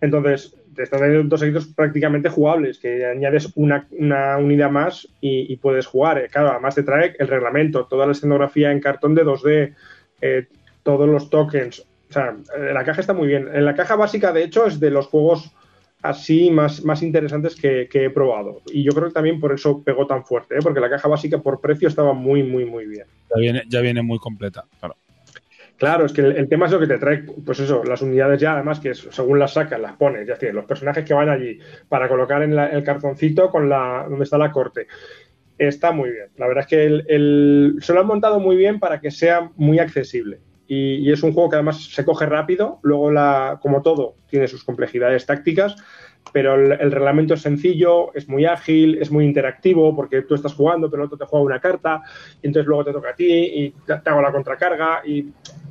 Entonces, 0.00 0.54
te 0.74 0.82
están 0.82 1.00
dando 1.00 1.22
dos 1.24 1.42
ejércitos 1.42 1.74
prácticamente 1.74 2.28
jugables, 2.28 2.78
que 2.78 3.04
añades 3.06 3.50
una, 3.54 3.86
una 3.92 4.36
unidad 4.38 4.70
más 4.70 5.08
y, 5.20 5.56
puedes 5.56 5.86
jugar. 5.86 6.18
Eh, 6.18 6.28
Claro, 6.30 6.50
además 6.50 6.74
te 6.74 6.82
trae 6.82 7.14
el 7.18 7.28
reglamento, 7.28 7.86
toda 7.86 8.06
la 8.06 8.12
escenografía 8.12 8.70
en 8.70 8.80
cartón 8.80 9.14
de 9.14 9.24
2D, 9.24 9.74
eh, 10.20 10.46
todos 10.82 11.08
los 11.08 11.30
tokens. 11.30 11.80
O 12.10 12.12
sea, 12.12 12.36
la 12.72 12.84
caja 12.84 13.00
está 13.00 13.14
muy 13.14 13.26
bien. 13.26 13.48
En 13.52 13.64
la 13.64 13.74
caja 13.74 13.96
básica, 13.96 14.32
de 14.32 14.44
hecho, 14.44 14.66
es 14.66 14.78
de 14.78 14.90
los 14.90 15.06
juegos 15.06 15.52
así 16.04 16.50
más, 16.50 16.84
más 16.84 17.02
interesantes 17.02 17.56
que, 17.56 17.88
que 17.90 18.04
he 18.04 18.10
probado. 18.10 18.60
Y 18.66 18.84
yo 18.84 18.92
creo 18.92 19.08
que 19.08 19.14
también 19.14 19.40
por 19.40 19.52
eso 19.52 19.82
pegó 19.82 20.06
tan 20.06 20.24
fuerte, 20.24 20.54
¿eh? 20.56 20.58
porque 20.62 20.80
la 20.80 20.90
caja 20.90 21.08
básica 21.08 21.38
por 21.38 21.60
precio 21.60 21.88
estaba 21.88 22.12
muy, 22.12 22.42
muy, 22.42 22.64
muy 22.66 22.86
bien. 22.86 23.06
Ya 23.34 23.40
viene, 23.40 23.62
ya 23.68 23.80
viene 23.80 24.02
muy 24.02 24.18
completa, 24.18 24.64
claro. 24.78 24.96
Claro, 25.76 26.04
es 26.06 26.12
que 26.12 26.20
el, 26.20 26.36
el 26.36 26.48
tema 26.48 26.66
es 26.66 26.72
lo 26.72 26.78
que 26.78 26.86
te 26.86 26.98
trae, 26.98 27.24
pues 27.44 27.58
eso, 27.58 27.82
las 27.84 28.00
unidades 28.02 28.40
ya, 28.40 28.52
además 28.54 28.78
que 28.80 28.90
es- 28.90 29.08
según 29.10 29.38
las 29.38 29.54
sacas, 29.54 29.80
las 29.80 29.96
pones, 29.96 30.26
ya 30.28 30.36
tienes 30.36 30.54
los 30.54 30.66
personajes 30.66 31.04
que 31.04 31.14
van 31.14 31.28
allí 31.28 31.58
para 31.88 32.08
colocar 32.08 32.42
en 32.42 32.54
la- 32.54 32.68
el 32.68 32.84
cartoncito 32.84 33.50
con 33.50 33.68
la 33.68 34.06
donde 34.08 34.24
está 34.24 34.38
la 34.38 34.52
corte. 34.52 34.86
Está 35.58 35.90
muy 35.90 36.10
bien. 36.10 36.26
La 36.36 36.46
verdad 36.46 36.62
es 36.64 36.68
que 36.68 36.84
el, 36.84 37.04
el- 37.08 37.76
se 37.80 37.92
lo 37.94 38.00
han 38.00 38.06
montado 38.06 38.38
muy 38.40 38.56
bien 38.56 38.78
para 38.78 39.00
que 39.00 39.10
sea 39.10 39.50
muy 39.56 39.78
accesible. 39.78 40.38
Y, 40.66 41.10
es 41.12 41.22
un 41.22 41.32
juego 41.32 41.50
que 41.50 41.56
además 41.56 41.84
se 41.84 42.04
coge 42.04 42.26
rápido. 42.26 42.78
Luego, 42.82 43.10
la, 43.10 43.58
como 43.60 43.82
todo, 43.82 44.16
tiene 44.28 44.48
sus 44.48 44.64
complejidades 44.64 45.26
tácticas, 45.26 45.76
pero 46.32 46.54
el, 46.54 46.90
reglamento 46.90 47.34
es 47.34 47.42
sencillo, 47.42 48.14
es 48.14 48.28
muy 48.28 48.46
ágil, 48.46 48.98
es 49.00 49.10
muy 49.10 49.24
interactivo, 49.24 49.94
porque 49.94 50.22
tú 50.22 50.34
estás 50.34 50.54
jugando, 50.54 50.90
pero 50.90 51.02
el 51.02 51.06
otro 51.06 51.18
te 51.18 51.26
juega 51.26 51.44
una 51.44 51.60
carta, 51.60 52.02
y 52.42 52.46
entonces 52.46 52.66
luego 52.66 52.84
te 52.84 52.92
toca 52.92 53.10
a 53.10 53.14
ti 53.14 53.26
y 53.26 53.70
te, 53.86 53.92
hago 53.92 54.22
la 54.22 54.32
contracarga. 54.32 55.02
Y 55.06 55.26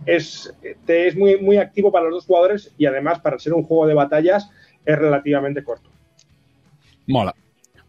es, 0.05 0.53
es 0.88 1.15
muy, 1.15 1.38
muy 1.41 1.57
activo 1.57 1.91
para 1.91 2.05
los 2.05 2.15
dos 2.15 2.25
jugadores 2.25 2.73
y 2.77 2.85
además, 2.85 3.19
para 3.19 3.39
ser 3.39 3.53
un 3.53 3.63
juego 3.63 3.88
de 3.88 3.93
batallas, 3.93 4.49
es 4.85 4.97
relativamente 4.97 5.63
corto. 5.63 5.89
Mola. 7.07 7.33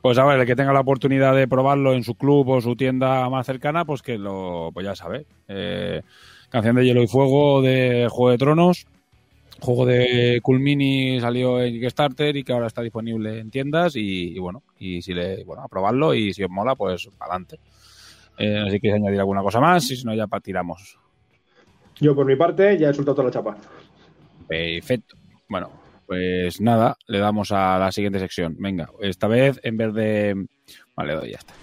Pues 0.05 0.19
a 0.19 0.27
ver, 0.27 0.39
el 0.39 0.47
que 0.47 0.55
tenga 0.55 0.75
la 0.75 0.81
oportunidad 0.81 1.35
de 1.35 1.49
probarlo 1.49 1.95
en 1.95 2.05
su 2.05 2.15
club 2.15 2.47
o 2.51 2.61
su 2.61 2.77
tienda 2.77 3.27
más 3.31 3.47
cercana, 3.47 3.87
pues 3.87 4.03
que 4.03 4.19
lo, 4.19 4.71
pues 4.75 4.85
ya 4.85 4.95
sabe. 4.95 5.25
Eh, 5.49 6.03
Canción 6.55 6.77
de 6.77 6.85
Hielo 6.85 7.03
y 7.03 7.09
Fuego 7.09 7.63
de 7.63 8.07
Juego 8.09 8.31
de 8.31 8.39
Tronos. 8.39 8.87
Juego 9.59 9.87
de 9.87 10.39
Cool 10.41 10.61
Mini 10.61 11.19
salió 11.19 11.61
en 11.61 11.73
Kickstarter 11.73 12.37
y 12.37 12.45
que 12.45 12.53
ahora 12.53 12.69
está 12.69 12.81
disponible 12.81 13.41
en 13.41 13.51
tiendas 13.51 13.97
y, 13.97 14.29
y 14.29 14.39
bueno, 14.39 14.63
y 14.79 15.03
si 15.03 15.15
le, 15.15 15.43
bueno, 15.43 15.65
a 15.65 15.69
probarlo 15.69 16.15
y 16.15 16.33
si 16.33 16.45
os 16.45 16.51
mola, 16.51 16.77
pues 16.77 17.11
adelante. 17.19 17.59
Eh, 18.39 18.61
no 18.61 18.67
sé 18.67 18.71
si 18.71 18.81
queréis 18.81 19.03
añadir 19.03 19.19
alguna 19.19 19.43
cosa 19.43 19.59
más 19.59 19.91
y 19.91 19.97
si 19.97 20.05
no 20.05 20.15
ya 20.15 20.29
tiramos. 20.41 20.97
Yo, 21.97 22.15
por 22.15 22.25
mi 22.25 22.37
parte, 22.37 22.79
ya 22.79 22.91
he 22.91 22.95
soltado 22.95 23.17
toda 23.17 23.27
la 23.27 23.33
chapa. 23.33 23.57
Perfecto. 24.47 25.17
Bueno, 25.49 25.71
pues 26.07 26.61
nada, 26.61 26.97
le 27.09 27.19
damos 27.19 27.51
a 27.51 27.81
la 27.81 27.91
siguiente 27.91 28.21
sección. 28.21 28.55
Venga, 28.61 28.91
esta 29.01 29.27
vez 29.27 29.59
en 29.65 29.77
vez 29.77 29.93
de... 29.93 30.47
Vale, 30.95 31.15
doy, 31.15 31.33
ya 31.33 31.39
está. 31.39 31.55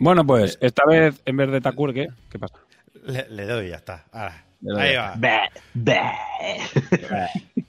Bueno, 0.00 0.26
pues 0.26 0.58
esta 0.60 0.82
vez 0.88 1.22
en 1.24 1.36
vez 1.36 1.50
de 1.52 1.60
Takur, 1.60 1.94
¿qué? 1.94 2.08
¿Qué 2.30 2.38
pasa? 2.38 2.56
Le, 3.04 3.28
le 3.30 3.46
doy 3.46 3.66
y 3.66 3.70
ya 3.70 3.76
está. 3.76 4.04
Ahora. 4.10 4.44
Le 4.62 4.72
doy. 4.72 4.82
Ahí 4.82 4.96
va. 4.96 5.14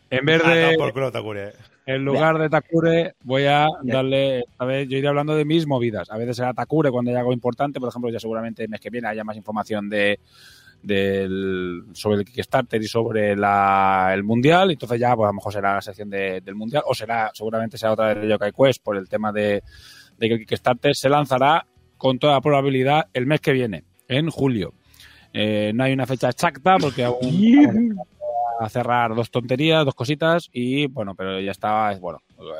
En 0.09 0.25
vez 0.25 0.41
Ah, 0.43 0.53
de... 0.53 0.73
toma 0.73 0.77
por 0.85 0.93
culo, 0.93 1.11
Takure. 1.11 1.53
En 1.85 2.03
lugar 2.05 2.37
de 2.37 2.49
Takure, 2.49 3.13
voy 3.23 3.45
a 3.45 3.65
darle, 3.83 4.39
esta 4.41 4.65
vez 4.65 4.87
yo 4.89 4.97
iré 4.97 5.07
hablando 5.07 5.35
de 5.35 5.45
mis 5.45 5.65
movidas. 5.65 6.09
A 6.11 6.17
veces 6.17 6.35
será 6.37 6.53
Takure 6.53 6.91
cuando 6.91 7.11
haya 7.11 7.19
algo 7.21 7.31
importante, 7.33 7.79
por 7.79 7.89
ejemplo, 7.89 8.09
ya 8.11 8.19
seguramente 8.19 8.63
el 8.63 8.69
mes 8.69 8.79
que 8.81 8.89
viene 8.89 9.07
haya 9.07 9.23
más 9.23 9.37
información 9.37 9.89
de, 9.89 10.19
del, 10.83 11.83
sobre 11.93 12.17
el 12.19 12.25
Kickstarter 12.25 12.81
y 12.81 12.87
sobre 12.87 13.35
la, 13.37 14.11
el 14.13 14.23
Mundial, 14.23 14.71
entonces 14.71 14.99
ya 14.99 15.15
pues 15.15 15.25
a 15.27 15.29
lo 15.29 15.35
mejor 15.35 15.53
será 15.53 15.75
la 15.75 15.81
sección 15.81 16.09
de- 16.09 16.41
del 16.41 16.55
Mundial, 16.55 16.83
o 16.85 16.93
será, 16.93 17.31
seguramente 17.33 17.77
será 17.77 17.93
otra 17.93 18.13
de 18.15 18.27
Yokai 18.27 18.51
Quest 18.51 18.83
por 18.83 18.97
el 18.97 19.07
tema 19.07 19.31
de, 19.31 19.63
de 20.17 20.27
que 20.27 20.33
el 20.35 20.39
Kickstarter 20.41 20.93
se 20.95 21.07
lanzará 21.09 21.65
con 22.01 22.17
toda 22.17 22.41
probabilidad 22.41 23.09
el 23.13 23.27
mes 23.27 23.41
que 23.41 23.51
viene, 23.51 23.83
en 24.07 24.31
julio. 24.31 24.73
Eh, 25.33 25.71
no 25.75 25.83
hay 25.83 25.93
una 25.93 26.07
fecha 26.07 26.29
exacta 26.29 26.77
porque 26.79 27.03
aún 27.03 27.95
a 28.59 28.69
cerrar 28.69 29.13
dos 29.13 29.29
tonterías, 29.29 29.85
dos 29.85 29.93
cositas 29.93 30.49
y 30.51 30.87
bueno, 30.87 31.13
pero 31.13 31.39
ya 31.39 31.51
está, 31.51 31.95
bueno, 31.99 32.17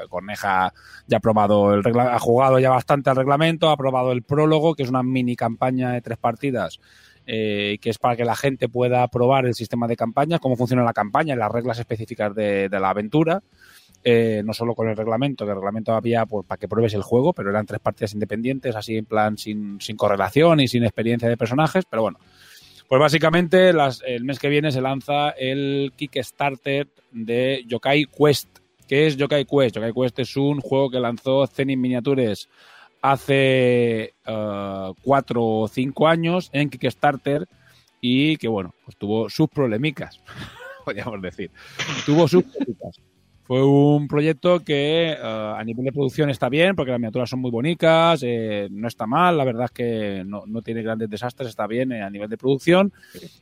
Corneja 0.10 0.72
ya 1.08 1.18
ha 1.18 1.20
probado 1.20 1.74
el 1.74 1.84
regla, 1.84 2.14
ha 2.14 2.20
jugado 2.20 2.60
ya 2.60 2.70
bastante 2.70 3.10
al 3.10 3.16
reglamento, 3.16 3.72
ha 3.72 3.78
probado 3.78 4.12
el 4.12 4.22
prólogo, 4.22 4.76
que 4.76 4.84
es 4.84 4.90
una 4.90 5.02
mini 5.02 5.36
campaña 5.36 5.90
de 5.90 6.02
tres 6.02 6.20
partidas, 6.20 6.80
eh, 7.26 7.80
que 7.82 7.90
es 7.90 7.98
para 7.98 8.16
que 8.16 8.26
la 8.26 8.36
gente 8.36 8.70
pueda 8.70 9.08
probar 9.08 9.48
el 9.48 9.56
sistema 9.56 9.88
de 9.88 9.96
campañas, 9.96 10.40
cómo 10.40 10.56
funciona 10.56 10.84
la 10.84 10.94
campaña, 10.94 11.36
las 11.36 11.52
reglas 11.52 11.80
específicas 11.80 12.36
de, 12.36 12.70
de 12.70 12.80
la 12.80 12.92
aventura. 12.92 13.42
Eh, 14.04 14.42
no 14.44 14.54
solo 14.54 14.74
con 14.74 14.90
el 14.90 14.98
reglamento, 14.98 15.46
que 15.46 15.52
el 15.52 15.58
reglamento 15.58 15.94
había 15.94 16.26
pues, 16.26 16.46
para 16.48 16.58
que 16.58 16.68
pruebes 16.68 16.94
el 16.96 17.04
juego, 17.04 17.34
pero 17.34 17.52
eran 17.52 17.68
tres 17.68 17.80
partidas 17.80 18.14
independientes, 18.14 18.76
así 18.76 18.98
en 18.98 19.06
plan 19.06 19.38
sin, 19.38 19.80
sin 19.80 19.96
correlación 19.96 20.60
y 20.60 20.68
sin 20.68 20.84
experiencia 20.84 21.30
de 21.30 21.38
personajes, 21.38 21.86
pero 21.88 22.02
bueno, 22.02 22.18
pues 22.88 23.00
básicamente 23.00 23.72
las- 23.74 24.02
el 24.06 24.24
mes 24.24 24.40
que 24.40 24.50
viene 24.50 24.72
se 24.72 24.82
lanza 24.82 25.30
el 25.32 25.94
Kickstarter 25.96 26.88
de 27.12 27.64
Yokai 27.68 28.06
Quest. 28.06 28.50
¿Qué 28.88 29.06
es 29.08 29.18
Yokai 29.18 29.46
Quest? 29.46 29.76
Yokai 29.76 29.94
Quest 29.94 30.18
es 30.20 30.36
un 30.36 30.60
juego 30.62 30.90
que 30.90 31.00
lanzó 31.00 31.46
Zenith 31.46 31.78
Miniatures 31.78 32.50
hace 33.04 34.14
eh, 34.26 34.94
cuatro 35.04 35.44
o 35.46 35.68
cinco 35.68 36.08
años 36.08 36.50
en 36.54 36.70
Kickstarter 36.70 37.48
y 38.00 38.38
que 38.38 38.48
bueno, 38.48 38.74
pues 38.86 38.98
tuvo 38.98 39.30
sus 39.30 39.48
problemicas, 39.48 40.20
podríamos 40.86 41.22
decir. 41.22 41.52
Tuvo 42.06 42.28
sus 42.28 42.44
problemicas. 42.44 43.00
Fue 43.52 43.66
un 43.66 44.08
proyecto 44.08 44.62
que 44.62 45.12
eh, 45.12 45.18
a 45.22 45.62
nivel 45.66 45.84
de 45.84 45.92
producción 45.92 46.30
está 46.30 46.48
bien, 46.48 46.74
porque 46.74 46.92
las 46.92 47.02
miniaturas 47.02 47.30
son 47.30 47.42
muy 47.42 47.52
bonitas, 47.52 48.24
eh, 48.24 48.70
no 48.72 48.88
está 48.88 49.06
mal, 49.06 49.38
la 49.38 49.44
verdad 49.44 49.66
es 49.66 49.72
que 49.72 50.24
no, 50.26 50.44
no 50.48 50.62
tiene 50.62 50.82
grandes 50.82 51.10
desastres, 51.10 51.50
está 51.50 51.68
bien 51.68 51.92
eh, 51.92 52.02
a 52.02 52.10
nivel 52.10 52.30
de 52.30 52.38
producción, 52.38 52.94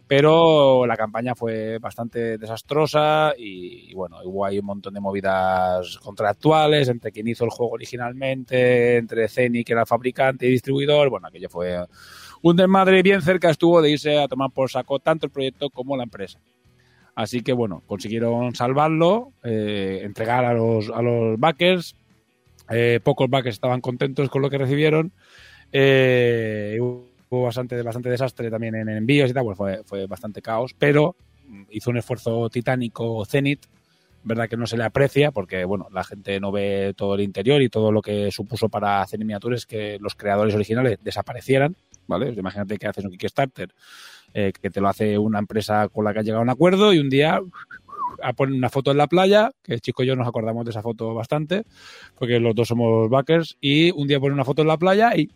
pero 0.07 0.87
la 0.87 0.97
campaña 0.97 1.35
fue 1.35 1.77
bastante 1.77 2.39
desastrosa 2.39 3.35
y, 3.37 3.93
bueno, 3.93 4.17
hubo 4.23 4.47
ahí 4.47 4.57
un 4.57 4.65
montón 4.65 4.95
de 4.95 4.99
movidas 4.99 5.99
contractuales 5.99 6.89
entre 6.89 7.11
quien 7.11 7.27
hizo 7.27 7.45
el 7.45 7.51
juego 7.51 7.73
originalmente, 7.73 8.97
entre 8.97 9.29
Ceni, 9.29 9.63
que 9.63 9.73
era 9.73 9.85
fabricante 9.85 10.47
y 10.47 10.49
distribuidor, 10.49 11.11
bueno, 11.11 11.27
aquello 11.27 11.49
fue 11.49 11.85
un 12.41 12.55
desmadre 12.55 13.03
bien 13.03 13.21
cerca 13.21 13.51
estuvo 13.51 13.79
de 13.79 13.91
irse 13.91 14.17
a 14.17 14.27
tomar 14.27 14.49
por 14.49 14.71
saco 14.71 14.97
tanto 14.97 15.27
el 15.27 15.31
proyecto 15.31 15.69
como 15.69 15.95
la 15.95 16.01
empresa. 16.01 16.39
Así 17.19 17.41
que 17.41 17.51
bueno, 17.51 17.83
consiguieron 17.85 18.55
salvarlo, 18.55 19.33
eh, 19.43 19.99
entregar 20.03 20.45
a 20.45 20.53
los, 20.53 20.89
a 20.89 21.01
los 21.01 21.37
backers. 21.37 21.93
Eh, 22.69 23.01
pocos 23.03 23.29
backers 23.29 23.55
estaban 23.55 23.81
contentos 23.81 24.29
con 24.29 24.41
lo 24.41 24.49
que 24.49 24.57
recibieron. 24.57 25.11
Eh, 25.73 26.77
hubo 26.79 27.43
bastante, 27.43 27.81
bastante 27.81 28.09
desastre 28.09 28.49
también 28.49 28.75
en 28.75 28.87
envíos 28.87 29.29
y 29.29 29.33
tal, 29.33 29.43
pues 29.43 29.57
fue, 29.57 29.83
fue 29.83 30.07
bastante 30.07 30.41
caos, 30.41 30.73
pero 30.79 31.17
hizo 31.71 31.89
un 31.89 31.97
esfuerzo 31.97 32.49
titánico 32.49 33.25
Zenith. 33.25 33.65
Verdad 34.23 34.47
que 34.47 34.55
no 34.55 34.65
se 34.65 34.77
le 34.77 34.85
aprecia 34.85 35.31
porque 35.31 35.65
bueno, 35.65 35.89
la 35.91 36.05
gente 36.05 36.39
no 36.39 36.53
ve 36.53 36.93
todo 36.95 37.15
el 37.15 37.21
interior 37.21 37.61
y 37.61 37.67
todo 37.67 37.91
lo 37.91 38.01
que 38.01 38.31
supuso 38.31 38.69
para 38.69 39.01
hacer 39.01 39.19
miniaturas 39.19 39.65
que 39.65 39.97
los 39.99 40.15
creadores 40.15 40.55
originales 40.55 40.99
desaparecieran, 41.03 41.75
¿vale? 42.07 42.29
Imagínate 42.29 42.77
que 42.77 42.87
haces 42.87 43.03
un 43.03 43.11
Kickstarter 43.11 43.73
eh, 44.33 44.51
que 44.61 44.69
te 44.69 44.81
lo 44.81 44.87
hace 44.89 45.17
una 45.17 45.39
empresa 45.39 45.87
con 45.89 46.05
la 46.05 46.13
que 46.13 46.19
ha 46.19 46.21
llegado 46.23 46.39
a 46.39 46.43
un 46.43 46.49
acuerdo 46.49 46.93
y 46.93 46.99
un 46.99 47.09
día 47.09 47.41
a 48.21 48.33
poner 48.33 48.55
una 48.55 48.69
foto 48.69 48.91
en 48.91 48.97
la 48.97 49.07
playa, 49.07 49.51
que 49.63 49.73
el 49.73 49.81
chico 49.81 50.03
y 50.03 50.07
yo 50.07 50.15
nos 50.15 50.27
acordamos 50.27 50.65
de 50.65 50.71
esa 50.71 50.81
foto 50.81 51.13
bastante, 51.13 51.63
porque 52.17 52.39
los 52.39 52.53
dos 52.53 52.67
somos 52.67 53.09
backers, 53.09 53.57
y 53.61 53.91
un 53.91 54.07
día 54.07 54.19
pone 54.19 54.33
una 54.33 54.43
foto 54.43 54.61
en 54.61 54.67
la 54.67 54.77
playa 54.77 55.15
y, 55.15 55.29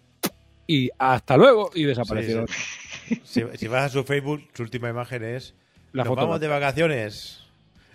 y 0.68 0.90
hasta 0.98 1.38
luego, 1.38 1.72
y 1.74 1.84
desaparecieron. 1.84 2.48
Sí, 2.48 3.20
Si, 3.24 3.44
si 3.58 3.68
vas 3.68 3.86
a 3.86 3.90
su 3.90 4.04
Facebook, 4.04 4.42
su 4.54 4.64
última 4.64 4.90
imagen 4.90 5.24
es. 5.24 5.54
La 5.94 6.04
Nos 6.04 6.10
foto 6.10 6.22
vamos 6.22 6.40
de 6.40 6.48
vacaciones. 6.48 7.40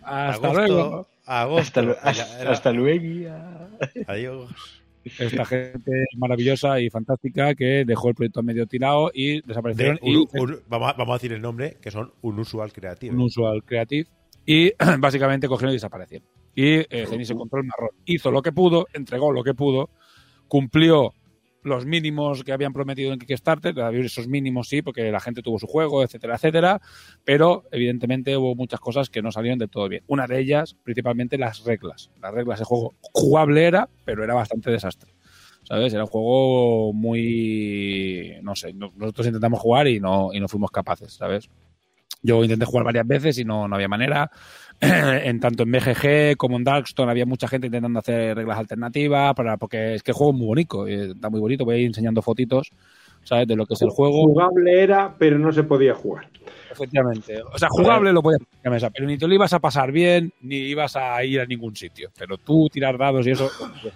Hasta 0.03 0.33
agosto, 0.49 0.53
luego. 0.55 1.09
Agosto. 1.27 1.97
Hasta, 2.03 2.41
era- 2.41 2.51
hasta 2.53 2.73
luego. 2.73 3.29
Adiós. 4.07 4.51
Esta 5.05 5.45
gente 5.45 5.93
maravillosa 6.17 6.81
y 6.81 6.91
fantástica 6.91 7.55
que 7.55 7.85
dejó 7.87 8.09
el 8.09 8.15
proyecto 8.15 8.43
medio 8.43 8.67
tirado 8.67 9.11
y 9.15 9.37
De 9.41 9.43
desaparecieron. 9.47 9.99
un- 10.03 10.09
y 10.09 10.17
un- 10.17 10.61
vamos, 10.69 10.91
a, 10.91 10.93
vamos 10.95 11.11
a 11.13 11.17
decir 11.17 11.33
el 11.33 11.41
nombre, 11.41 11.77
que 11.81 11.91
son 11.91 12.13
Unusual 12.23 12.73
Creative. 12.73 13.15
un 13.15 13.21
usual 13.23 13.63
creative 13.65 14.07
y 14.45 14.73
básicamente 15.01 15.49
cogieron 15.49 15.73
y 15.73 15.77
desaparecieron. 15.77 16.27
Y 16.55 16.79
eh, 16.79 17.07
Zenith 17.09 17.27
se 17.27 17.33
encontró 17.35 17.61
el 17.61 17.67
marrón. 17.67 17.91
Hizo 18.05 18.31
lo 18.31 18.43
que 18.43 18.53
pudo, 18.53 18.87
entregó 18.93 19.33
lo 19.33 19.45
que 19.45 19.55
pudo, 19.55 19.91
cumplió 20.49 21.15
los 21.69 21.87
mínimos 21.87 22.43
que 22.43 22.53
habían 22.53 22.73
prometido 22.73 23.13
en 23.13 23.19
Kickstarter, 23.21 23.79
esos 23.95 24.27
mínimos 24.27 24.69
sí, 24.69 24.83
porque 24.83 25.11
la 25.13 25.21
gente 25.21 25.43
tuvo 25.43 25.59
su 25.59 25.67
juego, 25.67 26.03
etcétera, 26.03 26.35
etcétera, 26.35 26.81
pero 27.25 27.65
evidentemente 27.71 28.37
hubo 28.37 28.55
muchas 28.57 28.81
cosas 28.81 29.11
que 29.11 29.23
no 29.23 29.31
salieron 29.31 29.59
de 29.61 29.69
todo 29.69 29.89
bien. 29.89 30.03
Una 30.09 30.27
de 30.27 30.41
ellas, 30.41 30.75
principalmente 30.83 31.39
las 31.39 31.65
reglas. 31.65 32.11
Las 32.21 32.35
reglas 32.35 32.59
del 32.59 32.67
juego 32.67 32.95
jugable 33.01 33.65
era, 33.67 33.89
pero 34.05 34.25
era 34.25 34.35
bastante 34.35 34.71
desastre. 34.71 35.13
¿Sabes? 35.65 35.93
Era 35.93 36.05
un 36.05 36.09
juego 36.09 36.93
muy. 36.95 38.37
No 38.43 38.57
sé, 38.57 38.73
no- 38.73 38.93
nosotros 38.97 39.27
intentamos 39.27 39.61
jugar 39.61 39.87
y 39.87 40.01
no, 40.01 40.31
y 40.33 40.41
no 40.41 40.49
fuimos 40.49 40.71
capaces, 40.71 41.13
¿sabes? 41.13 41.51
Yo 42.23 42.43
intenté 42.43 42.65
jugar 42.65 42.85
varias 42.85 43.07
veces 43.07 43.39
y 43.39 43.45
no, 43.45 43.69
no 43.69 43.77
había 43.77 43.89
manera. 43.89 44.31
en 44.81 45.41
tanto 45.41 45.65
en 45.65 45.73
BGG 45.73 46.37
como 46.37 46.57
en 46.57 46.63
Darkstone 46.65 47.11
había 47.11 47.27
mucha 47.27 47.49
gente 47.49 47.67
intentando 47.67 47.99
hacer 47.99 48.37
reglas 48.37 48.59
alternativas 48.59 49.35
para 49.35 49.57
porque 49.57 49.95
es 49.95 50.03
que 50.05 50.13
el 50.13 50.17
juego 50.17 50.33
es 50.33 50.39
muy 50.39 50.47
bonito, 50.47 50.87
eh, 50.87 51.11
está 51.15 51.31
muy 51.31 51.41
bonito. 51.41 51.65
Voy 51.65 51.75
a 51.75 51.79
ir 51.79 51.87
enseñando 51.87 52.23
fotitos, 52.23 52.71
¿sabes? 53.25 53.49
De 53.49 53.57
lo 53.57 53.67
que 53.67 53.75
es 53.75 53.83
el 53.83 53.91
juego. 53.91 54.23
Jugable 54.23 54.81
era, 54.83 55.15
pero 55.19 55.39
no 55.39 55.53
se 55.53 55.65
podía 55.65 55.95
jugar. 55.95 56.29
Efectivamente. 56.71 57.41
O 57.53 57.59
sea, 57.59 57.69
jugable 57.71 58.13
lo 58.13 58.23
podías 58.23 58.39
poner 58.41 58.57
en 58.63 58.71
la 58.71 58.71
mesa, 58.71 58.91
pero 58.91 59.07
ni 59.07 59.19
te 59.19 59.27
lo 59.27 59.35
ibas 59.35 59.53
a 59.53 59.59
pasar 59.59 59.91
bien 59.91 60.33
ni 60.43 60.57
ibas 60.57 60.95
a 60.97 61.25
ir 61.25 61.41
a 61.41 61.47
ningún 61.47 61.75
sitio. 61.75 62.11
Pero 62.17 62.37
tú 62.39 62.69
tirar 62.71 62.97
dados 62.99 63.27
y 63.27 63.31
eso. 63.33 63.47
hacer. 63.47 63.93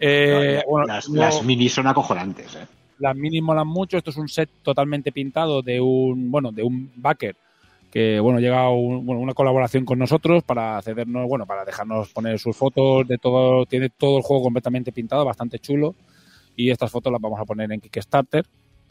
Eh, 0.00 0.62
bueno, 0.68 0.86
las, 0.86 1.08
no- 1.08 1.20
las 1.20 1.42
minis 1.44 1.72
son 1.72 1.86
acojonantes. 1.86 2.54
¿eh? 2.56 2.66
Las 2.98 3.16
minis 3.16 3.42
molan 3.42 3.66
mucho. 3.68 3.96
Esto 3.96 4.10
es 4.10 4.16
un 4.16 4.28
set 4.28 4.48
totalmente 4.62 5.12
pintado 5.12 5.62
de 5.62 5.80
un, 5.80 6.30
bueno, 6.30 6.52
de 6.52 6.62
un 6.62 6.90
backer 6.96 7.36
que, 7.90 8.20
bueno, 8.20 8.38
llega 8.38 8.60
a 8.64 8.70
un- 8.70 9.08
una 9.08 9.32
colaboración 9.34 9.84
con 9.84 9.98
nosotros 9.98 10.42
para 10.44 10.80
cedernos, 10.82 11.26
bueno, 11.26 11.46
para 11.46 11.64
dejarnos 11.64 12.10
poner 12.12 12.38
sus 12.38 12.54
fotos 12.56 13.08
de 13.08 13.16
todo, 13.18 13.64
tiene 13.66 13.88
todo 13.88 14.18
el 14.18 14.22
juego 14.22 14.42
completamente 14.44 14.92
pintado, 14.92 15.24
bastante 15.24 15.58
chulo. 15.58 15.94
Y 16.56 16.70
estas 16.70 16.90
fotos 16.90 17.12
las 17.12 17.20
vamos 17.20 17.40
a 17.40 17.44
poner 17.44 17.70
en 17.72 17.80
Kickstarter. 17.80 18.44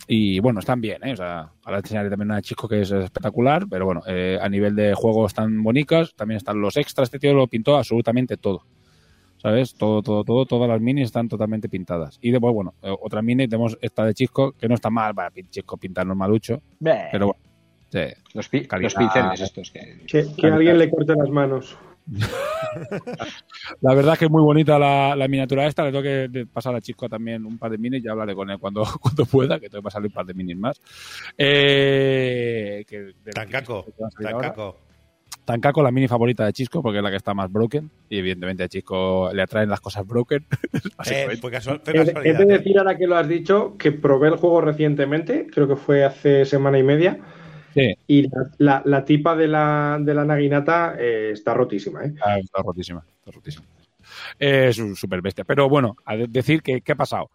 Y 0.07 0.39
bueno, 0.39 0.59
están 0.59 0.79
bien, 0.79 1.03
¿eh? 1.05 1.13
O 1.13 1.17
sea, 1.17 1.49
ahora 1.65 1.79
enseñaré 1.79 2.09
también 2.09 2.31
una 2.31 2.41
chico 2.41 2.67
que 2.67 2.81
es 2.81 2.91
espectacular, 2.91 3.65
pero 3.69 3.85
bueno, 3.85 4.01
eh, 4.07 4.39
a 4.41 4.47
nivel 4.47 4.75
de 4.75 4.93
juego 4.93 5.25
están 5.27 5.61
bonitas, 5.63 6.13
también 6.15 6.37
están 6.37 6.61
los 6.61 6.77
extras, 6.77 7.07
este 7.07 7.19
tío 7.19 7.33
lo 7.33 7.47
pintó 7.47 7.75
absolutamente 7.75 8.37
todo. 8.37 8.63
¿Sabes? 9.37 9.75
Todo, 9.75 10.01
todo, 10.01 10.23
todo, 10.23 10.45
todas 10.45 10.67
las 10.69 10.81
minis 10.81 11.05
están 11.05 11.27
totalmente 11.29 11.69
pintadas. 11.69 12.17
Y 12.21 12.31
después, 12.31 12.53
bueno, 12.53 12.73
eh, 12.81 12.93
otra 13.01 13.21
mini, 13.21 13.47
tenemos 13.47 13.77
esta 13.81 14.03
de 14.05 14.13
Chisco, 14.13 14.53
que 14.53 14.67
no 14.67 14.75
está 14.75 14.89
mal, 14.89 15.13
para 15.13 15.31
Chisco 15.49 15.77
pintar 15.77 16.05
normalucho, 16.07 16.61
Bé. 16.79 17.07
pero 17.11 17.27
bueno, 17.27 17.41
Sí. 17.89 17.99
Los, 18.33 18.49
pi- 18.49 18.67
Calidad. 18.67 18.91
los 18.91 18.95
pinceles 18.95 19.39
estos 19.41 19.71
que... 19.71 20.01
Que, 20.05 20.25
que 20.35 20.47
alguien 20.47 20.77
le 20.77 20.89
corte 20.89 21.13
las 21.15 21.29
manos. 21.29 21.77
La 23.81 23.93
verdad 23.93 24.13
es 24.13 24.19
que 24.19 24.25
es 24.25 24.31
muy 24.31 24.41
bonita 24.41 24.77
la, 24.77 25.15
la 25.15 25.27
miniatura 25.27 25.65
esta. 25.67 25.83
Le 25.83 25.91
tengo 25.91 26.03
que 26.03 26.45
pasar 26.51 26.75
a 26.75 26.81
Chisco 26.81 27.07
también 27.07 27.45
un 27.45 27.57
par 27.57 27.71
de 27.71 27.77
minis. 27.77 28.03
Ya 28.03 28.11
hablaré 28.11 28.35
con 28.35 28.49
él 28.49 28.59
cuando, 28.59 28.83
cuando 29.01 29.25
pueda, 29.25 29.59
que 29.59 29.69
tengo 29.69 29.81
que 29.81 29.85
pasarle 29.85 30.07
un 30.07 30.13
par 30.13 30.25
de 30.25 30.33
minis 30.33 30.57
más. 30.57 30.81
Eh, 31.37 32.83
que, 32.87 32.97
de 32.99 33.13
van 33.35 33.47
a 33.55 34.11
salir 34.11 34.29
ahora. 34.33 34.53
Tancaco. 35.47 35.81
La 35.81 35.89
mini 35.91 36.07
favorita 36.07 36.45
de 36.45 36.53
Chisco, 36.53 36.83
porque 36.83 36.97
es 36.99 37.03
la 37.03 37.09
que 37.09 37.15
está 37.15 37.33
más 37.33 37.51
broken. 37.51 37.89
Y 38.09 38.19
evidentemente 38.19 38.63
a 38.63 38.67
Chisco 38.67 39.31
le 39.33 39.41
atraen 39.41 39.69
las 39.69 39.81
cosas 39.81 40.05
broken. 40.05 40.45
Eh, 41.09 41.39
casual, 41.51 41.81
He 41.85 41.93
casualidad. 41.93 42.37
de 42.39 42.43
¿eh? 42.43 42.57
decir 42.57 42.77
ahora 42.77 42.97
que 42.97 43.07
lo 43.07 43.15
has 43.17 43.27
dicho 43.27 43.75
que 43.77 43.91
probé 43.91 44.27
el 44.29 44.35
juego 44.35 44.61
recientemente, 44.61 45.47
creo 45.51 45.67
que 45.67 45.75
fue 45.75 46.03
hace 46.03 46.43
semana 46.45 46.77
y 46.77 46.83
media, 46.83 47.17
Sí, 47.73 47.93
y 48.07 48.23
la, 48.23 48.49
la- 48.57 48.81
la 48.85 49.05
tipa 49.05 49.35
de 49.35 49.47
la, 49.47 49.99
de 50.01 50.13
la 50.15 50.25
naginata 50.25 50.95
eh, 50.99 51.29
está 51.33 51.53
rotísima. 51.53 52.03
¿eh? 52.05 52.13
Ah, 52.23 52.39
está 52.39 52.61
rotísima, 52.63 53.05
está 53.19 53.31
rotísima. 53.31 53.65
Eh, 54.39 54.67
Es 54.69 54.79
un 54.79 54.95
super 54.95 55.21
bestia. 55.21 55.43
Pero 55.45 55.69
bueno, 55.69 55.95
a 56.05 56.15
de- 56.15 56.27
decir 56.27 56.61
que 56.63 56.81
qué 56.81 56.93
ha 56.93 56.95
pasado. 56.95 57.29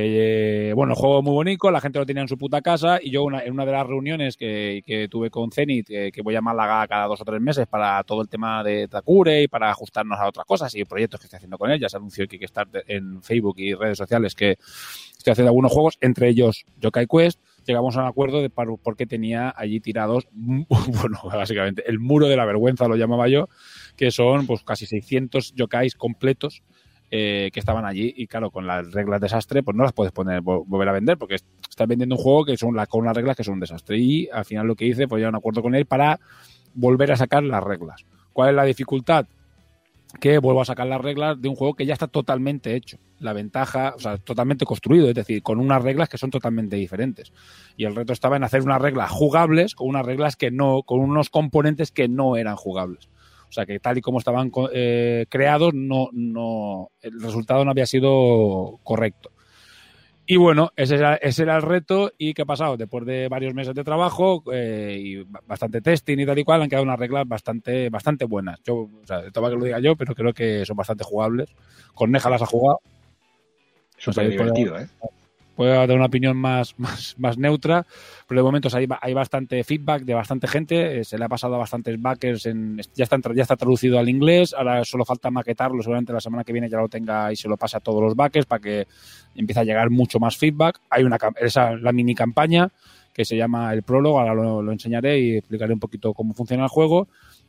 Eh, 0.00 0.72
bueno, 0.74 0.94
juego 0.94 1.22
muy 1.22 1.32
bonito, 1.32 1.70
la 1.70 1.80
gente 1.80 1.98
lo 1.98 2.06
tenía 2.06 2.22
en 2.22 2.28
su 2.28 2.38
puta 2.38 2.62
casa 2.62 3.00
y 3.02 3.10
yo 3.10 3.26
en 3.28 3.52
una 3.52 3.66
de 3.66 3.72
las 3.72 3.86
reuniones 3.86 4.36
que, 4.36 4.82
que 4.86 5.08
tuve 5.08 5.28
con 5.28 5.50
Zenith, 5.50 5.90
eh, 5.90 6.12
que 6.12 6.22
voy 6.22 6.36
a 6.36 6.40
Málaga 6.40 6.86
cada 6.86 7.06
dos 7.06 7.20
o 7.20 7.24
tres 7.24 7.40
meses 7.40 7.66
para 7.66 8.02
todo 8.04 8.22
el 8.22 8.28
tema 8.28 8.62
de 8.62 8.86
Takure 8.86 9.42
y 9.42 9.48
para 9.48 9.70
ajustarnos 9.70 10.18
a 10.20 10.28
otras 10.28 10.46
cosas 10.46 10.72
y 10.76 10.84
proyectos 10.84 11.20
que 11.20 11.26
estoy 11.26 11.38
haciendo 11.38 11.58
con 11.58 11.70
él, 11.70 11.80
ya 11.80 11.88
se 11.88 11.96
anunció 11.96 12.22
el 12.22 12.28
Kickstarter 12.28 12.84
en 12.86 13.22
Facebook 13.22 13.56
y 13.58 13.74
redes 13.74 13.98
sociales 13.98 14.34
que 14.36 14.52
estoy 15.16 15.32
haciendo 15.32 15.48
algunos 15.48 15.72
juegos, 15.72 15.98
entre 16.00 16.28
ellos 16.28 16.64
Yokai 16.78 17.06
Quest, 17.06 17.40
llegamos 17.66 17.96
a 17.96 18.02
un 18.02 18.06
acuerdo 18.06 18.40
de 18.40 18.50
por, 18.50 18.78
por 18.78 18.96
qué 18.96 19.06
tenía 19.06 19.52
allí 19.56 19.80
tirados, 19.80 20.28
bueno, 20.32 21.18
básicamente 21.24 21.82
el 21.88 21.98
muro 21.98 22.28
de 22.28 22.36
la 22.36 22.44
vergüenza 22.44 22.86
lo 22.86 22.94
llamaba 22.94 23.26
yo, 23.26 23.48
que 23.96 24.12
son 24.12 24.46
pues 24.46 24.62
casi 24.62 24.86
600 24.86 25.54
yokais 25.54 25.96
completos 25.96 26.62
eh, 27.10 27.50
que 27.52 27.60
estaban 27.60 27.84
allí 27.86 28.12
y 28.16 28.26
claro, 28.26 28.50
con 28.50 28.66
las 28.66 28.92
reglas 28.92 29.20
desastre 29.20 29.62
pues 29.62 29.76
no 29.76 29.82
las 29.82 29.92
puedes 29.92 30.12
poner 30.12 30.42
vo- 30.42 30.64
volver 30.66 30.88
a 30.88 30.92
vender 30.92 31.16
porque 31.16 31.36
est- 31.36 31.46
estás 31.68 31.88
vendiendo 31.88 32.16
un 32.16 32.22
juego 32.22 32.44
que 32.44 32.56
son 32.56 32.76
la, 32.76 32.86
con 32.86 33.00
unas 33.02 33.16
reglas 33.16 33.36
que 33.36 33.44
son 33.44 33.54
un 33.54 33.60
desastre 33.60 33.96
y 33.98 34.28
al 34.30 34.44
final 34.44 34.66
lo 34.66 34.74
que 34.76 34.84
hice 34.86 35.08
fue 35.08 35.18
llegar 35.18 35.28
a 35.28 35.36
un 35.36 35.40
acuerdo 35.40 35.62
con 35.62 35.74
él 35.74 35.86
para 35.86 36.20
volver 36.74 37.10
a 37.12 37.16
sacar 37.16 37.42
las 37.42 37.62
reglas. 37.64 38.04
¿Cuál 38.32 38.50
es 38.50 38.54
la 38.56 38.64
dificultad? 38.64 39.26
Que 40.20 40.38
vuelvo 40.38 40.62
a 40.62 40.64
sacar 40.64 40.86
las 40.86 41.00
reglas 41.00 41.40
de 41.40 41.48
un 41.48 41.54
juego 41.54 41.74
que 41.74 41.84
ya 41.84 41.92
está 41.92 42.06
totalmente 42.08 42.74
hecho. 42.74 42.98
La 43.20 43.32
ventaja, 43.34 43.92
o 43.94 44.00
sea, 44.00 44.16
totalmente 44.16 44.64
construido, 44.64 45.08
es 45.08 45.14
decir, 45.14 45.42
con 45.42 45.60
unas 45.60 45.82
reglas 45.82 46.08
que 46.08 46.16
son 46.18 46.30
totalmente 46.30 46.76
diferentes. 46.76 47.32
Y 47.76 47.84
el 47.84 47.94
reto 47.94 48.12
estaba 48.14 48.36
en 48.36 48.44
hacer 48.44 48.62
unas 48.62 48.80
reglas 48.80 49.10
jugables 49.10 49.74
con 49.74 49.88
unas 49.88 50.06
reglas 50.06 50.36
que 50.36 50.50
no, 50.50 50.82
con 50.82 51.00
unos 51.00 51.28
componentes 51.30 51.90
que 51.90 52.08
no 52.08 52.36
eran 52.36 52.56
jugables. 52.56 53.08
O 53.48 53.52
sea 53.52 53.64
que 53.64 53.80
tal 53.80 53.98
y 53.98 54.00
como 54.00 54.18
estaban 54.18 54.50
eh, 54.72 55.26
creados, 55.28 55.72
no, 55.74 56.08
no, 56.12 56.90
el 57.00 57.20
resultado 57.20 57.64
no 57.64 57.70
había 57.70 57.86
sido 57.86 58.78
correcto. 58.82 59.30
Y 60.30 60.36
bueno, 60.36 60.72
ese 60.76 60.96
era, 60.96 61.14
ese 61.14 61.44
era 61.44 61.56
el 61.56 61.62
reto. 61.62 62.12
¿Y 62.18 62.34
qué 62.34 62.42
ha 62.42 62.44
pasado? 62.44 62.76
Después 62.76 63.06
de 63.06 63.28
varios 63.28 63.54
meses 63.54 63.74
de 63.74 63.82
trabajo 63.82 64.44
eh, 64.52 64.98
y 65.00 65.16
ba- 65.22 65.40
bastante 65.46 65.80
testing 65.80 66.18
y 66.18 66.26
tal 66.26 66.38
y 66.38 66.44
cual, 66.44 66.60
han 66.60 66.68
quedado 66.68 66.84
unas 66.84 66.98
reglas 66.98 67.26
bastante, 67.26 67.88
bastante 67.88 68.26
buenas. 68.26 68.60
Yo, 68.62 68.74
o 68.74 69.06
sea, 69.06 69.22
de 69.22 69.30
todo 69.30 69.48
que 69.48 69.56
lo 69.56 69.64
diga 69.64 69.80
yo, 69.80 69.96
pero 69.96 70.14
creo 70.14 70.34
que 70.34 70.66
son 70.66 70.76
bastante 70.76 71.02
jugables. 71.02 71.48
Corneja 71.94 72.28
las 72.28 72.42
ha 72.42 72.46
jugado. 72.46 72.80
Súper 73.96 74.30
divertido, 74.30 74.78
¿eh? 74.78 74.86
Puedo 75.58 75.72
dar 75.74 75.90
una 75.96 76.06
opinión 76.06 76.36
más, 76.36 76.74
más, 76.78 77.16
más 77.18 77.36
neutra, 77.36 77.84
pero 78.28 78.40
de 78.40 78.44
momento 78.44 78.68
hay, 78.72 78.86
ba- 78.86 79.00
hay 79.02 79.12
bastante 79.12 79.64
feedback 79.64 80.04
de 80.04 80.14
bastante 80.14 80.46
gente, 80.46 81.00
eh, 81.00 81.04
se 81.04 81.18
le 81.18 81.24
ha 81.24 81.28
pasado 81.28 81.56
a 81.56 81.58
bastantes 81.58 82.00
backers, 82.00 82.46
en, 82.46 82.80
ya, 82.94 83.02
está, 83.02 83.18
ya 83.34 83.42
está 83.42 83.56
traducido 83.56 83.98
al 83.98 84.08
inglés, 84.08 84.54
ahora 84.56 84.84
solo 84.84 85.04
falta 85.04 85.30
maquetarlo, 85.32 85.82
seguramente 85.82 86.12
la 86.12 86.20
semana 86.20 86.44
que 86.44 86.52
viene 86.52 86.70
ya 86.70 86.78
lo 86.78 86.88
tenga 86.88 87.32
y 87.32 87.36
se 87.36 87.48
lo 87.48 87.56
pase 87.56 87.76
a 87.76 87.80
todos 87.80 88.00
los 88.00 88.14
backers 88.14 88.46
para 88.46 88.60
que 88.60 88.86
empiece 89.34 89.58
a 89.60 89.64
llegar 89.64 89.90
mucho 89.90 90.20
más 90.20 90.36
feedback. 90.36 90.80
Hay 90.90 91.02
una 91.02 91.18
esa 91.40 91.72
la 91.74 91.92
mini 91.92 92.14
campaña 92.14 92.70
que 93.12 93.24
se 93.24 93.36
llama 93.36 93.72
el 93.74 93.82
prólogo, 93.82 94.20
ahora 94.20 94.34
lo, 94.34 94.62
lo 94.62 94.70
enseñaré 94.70 95.18
y 95.18 95.36
explicaré 95.38 95.72
un 95.74 95.80
poquito 95.80 96.14
cómo 96.14 96.34
funciona 96.34 96.62
el 96.62 96.68
juego 96.68 97.08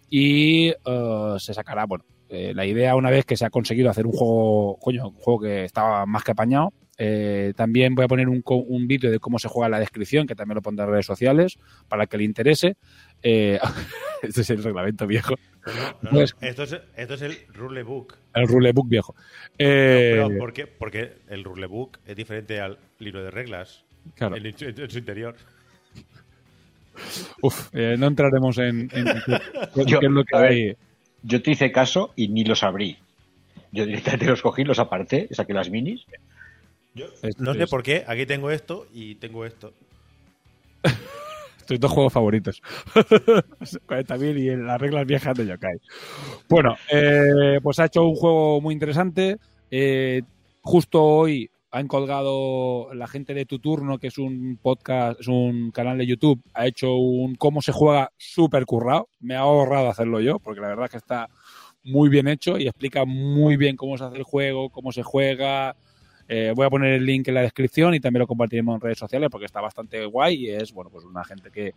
y 0.09 0.69
eh, 0.69 1.35
se 1.38 1.53
sacará, 1.53 1.85
bueno, 1.85 2.03
eh, 2.27 2.53
la 2.55 2.65
idea 2.65 2.95
una 2.95 3.11
vez 3.11 3.23
que 3.25 3.38
se 3.38 3.45
ha 3.45 3.51
conseguido 3.51 3.89
hacer 3.91 4.07
un 4.07 4.13
juego, 4.13 4.77
coño, 4.81 5.09
un 5.09 5.13
juego 5.15 5.41
que 5.41 5.65
estaba 5.65 6.05
más 6.07 6.23
que 6.23 6.31
apañado, 6.31 6.73
eh, 7.01 7.53
también 7.55 7.95
voy 7.95 8.03
a 8.05 8.07
poner 8.09 8.27
un, 8.27 8.43
vídeo 8.87 9.09
de 9.09 9.19
cómo 9.19 9.39
se 9.39 9.47
juega 9.47 9.67
en 9.67 9.71
la 9.71 9.79
descripción, 9.79 10.27
que 10.27 10.35
también 10.35 10.55
lo 10.55 10.61
pondré 10.61 10.85
en 10.85 10.91
redes 10.91 11.05
sociales, 11.05 11.57
para 11.87 12.05
que 12.07 12.17
le 12.17 12.25
interese. 12.25 12.75
Eh, 13.23 13.57
este 14.21 14.41
es 14.41 14.49
el 14.49 14.61
reglamento 14.63 15.07
viejo, 15.07 15.35
No, 15.65 15.73
no, 15.73 15.97
no, 16.01 16.09
Pues- 16.11 16.35
esto, 16.41 16.63
es, 16.63 16.77
esto 16.97 17.13
es 17.15 17.21
el 17.21 17.37
rulebook. 17.53 18.15
el 18.35 18.47
rulebook 18.47 18.89
viejo. 18.89 19.15
Eh, 19.57 20.11
Pero, 20.13 20.37
¿por 20.37 20.51
qué? 20.53 20.67
Porque 20.67 21.13
el 21.29 21.43
rulebook 21.43 21.97
es 22.05 22.15
diferente 22.15 22.59
al 22.59 22.77
libro 22.99 23.23
de 23.23 23.31
reglas 23.31 23.83
claro. 24.15 24.35
en, 24.35 24.45
en- 24.45 24.55
en 24.59 24.89
su 24.91 24.97
interior. 24.97 25.35
Uf, 27.41 27.69
eh, 27.73 27.95
no 27.97 28.07
entraremos 28.07 28.57
en, 28.57 28.89
Yo- 29.87 29.99
qué 29.99 30.05
es 30.05 30.11
lo 30.11 30.23
que 30.25 30.35
a 30.35 30.39
ver. 30.41 30.51
hay. 30.51 30.75
Yo 31.23 31.41
te 31.41 31.51
hice 31.51 31.71
caso 31.71 32.11
y 32.15 32.27
ni 32.29 32.43
los 32.43 32.63
abrí. 32.63 32.97
Yo 33.71 33.85
directamente 33.85 34.25
los 34.25 34.41
cogí, 34.41 34.63
los 34.63 34.79
aparté, 34.79 35.27
saqué 35.31 35.53
las 35.53 35.69
minis. 35.69 36.05
Yo 36.95 37.06
no 37.38 37.53
sé 37.53 37.64
es- 37.64 37.69
por 37.69 37.84
qué, 37.84 38.03
aquí 38.08 38.26
tengo 38.26 38.51
esto 38.51 38.88
y 38.93 39.16
tengo 39.16 39.45
esto. 39.45 39.74
Tus 41.68 41.80
dos 41.80 41.92
juegos 41.92 42.14
favoritos. 42.14 42.61
40.000 42.95 44.38
y 44.40 44.56
las 44.56 44.82
reglas 44.82 45.06
viejas 45.06 45.35
de 45.38 45.45
Yokai. 45.45 45.77
Bueno, 46.50 46.76
eh, 46.92 47.59
pues 47.61 47.77
ha 47.80 47.85
hecho 47.85 48.03
un 48.08 48.16
juego 48.16 48.59
muy 48.59 48.74
interesante. 48.74 49.38
Eh, 49.69 50.24
justo 50.61 51.03
hoy 51.03 51.51
han 51.72 51.88
colgado 51.88 52.92
la 52.95 53.08
gente 53.08 53.35
de 53.35 53.45
Tu 53.45 53.59
Turno, 53.59 54.00
que 54.00 54.08
es 54.08 54.18
un 54.18 54.58
podcast, 54.59 55.19
es 55.22 55.27
un 55.27 55.69
canal 55.69 56.00
de 56.00 56.08
YouTube, 56.08 56.42
ha 56.56 56.66
hecho 56.66 56.95
un 56.95 57.35
cómo 57.35 57.61
se 57.61 57.72
juega 57.72 58.11
súper 58.18 58.66
currado. 58.66 59.08
Me 59.19 59.35
ha 59.35 59.42
ahorrado 59.42 59.90
hacerlo 59.90 60.19
yo, 60.22 60.40
porque 60.40 60.61
la 60.61 60.69
verdad 60.69 60.85
es 60.85 60.92
que 60.92 60.98
está 60.98 61.30
muy 61.84 62.09
bien 62.09 62.27
hecho 62.27 62.58
y 62.58 62.66
explica 62.68 63.06
muy 63.06 63.58
bien 63.58 63.76
cómo 63.76 63.95
se 63.95 64.06
hace 64.06 64.18
el 64.18 64.24
juego, 64.24 64.72
cómo 64.72 64.92
se 64.92 65.03
juega. 65.03 65.76
Eh, 66.32 66.53
voy 66.56 66.67
a 66.67 66.69
poner 66.69 66.93
el 66.93 67.06
link 67.06 67.27
en 67.27 67.33
la 67.33 67.41
descripción 67.41 67.95
y 67.95 67.99
también 67.99 68.19
lo 68.19 68.27
compartiremos 68.27 68.75
en 68.75 68.82
redes 68.82 68.99
sociales 68.99 69.30
porque 69.32 69.48
está 69.48 69.61
bastante 69.61 70.06
guay 70.06 70.45
y 70.45 70.49
es 70.51 70.72
bueno 70.72 70.91
pues 70.91 71.03
una 71.03 71.24
gente 71.25 71.49
que, 71.49 71.74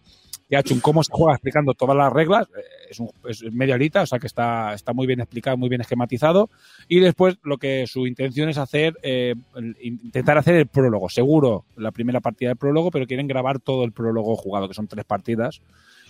que 0.46 0.56
ha 0.56 0.60
hecho 0.60 0.74
un 0.74 0.80
cómo 0.80 1.02
se 1.02 1.10
juega 1.10 1.32
explicando 1.32 1.72
todas 1.72 1.96
las 1.96 2.12
reglas. 2.12 2.46
Eh, 2.54 2.62
es, 2.90 3.00
un, 3.00 3.10
es 3.26 3.42
media 3.50 3.76
horita, 3.76 4.02
o 4.02 4.06
sea 4.06 4.18
que 4.18 4.26
está, 4.26 4.74
está 4.74 4.92
muy 4.92 5.06
bien 5.06 5.20
explicado, 5.20 5.56
muy 5.56 5.70
bien 5.70 5.80
esquematizado. 5.80 6.50
Y 6.86 7.00
después 7.00 7.38
lo 7.42 7.56
que 7.56 7.86
su 7.86 8.06
intención 8.06 8.50
es 8.50 8.58
hacer, 8.58 8.94
eh, 9.02 9.34
intentar 9.80 10.36
hacer 10.36 10.56
el 10.56 10.66
prólogo. 10.66 11.08
Seguro 11.08 11.64
la 11.76 11.90
primera 11.90 12.20
partida 12.20 12.50
del 12.50 12.58
prólogo, 12.58 12.90
pero 12.90 13.06
quieren 13.06 13.26
grabar 13.26 13.58
todo 13.58 13.84
el 13.84 13.92
prólogo 13.92 14.36
jugado, 14.36 14.68
que 14.68 14.74
son 14.74 14.86
tres 14.86 15.06
partidas. 15.06 15.62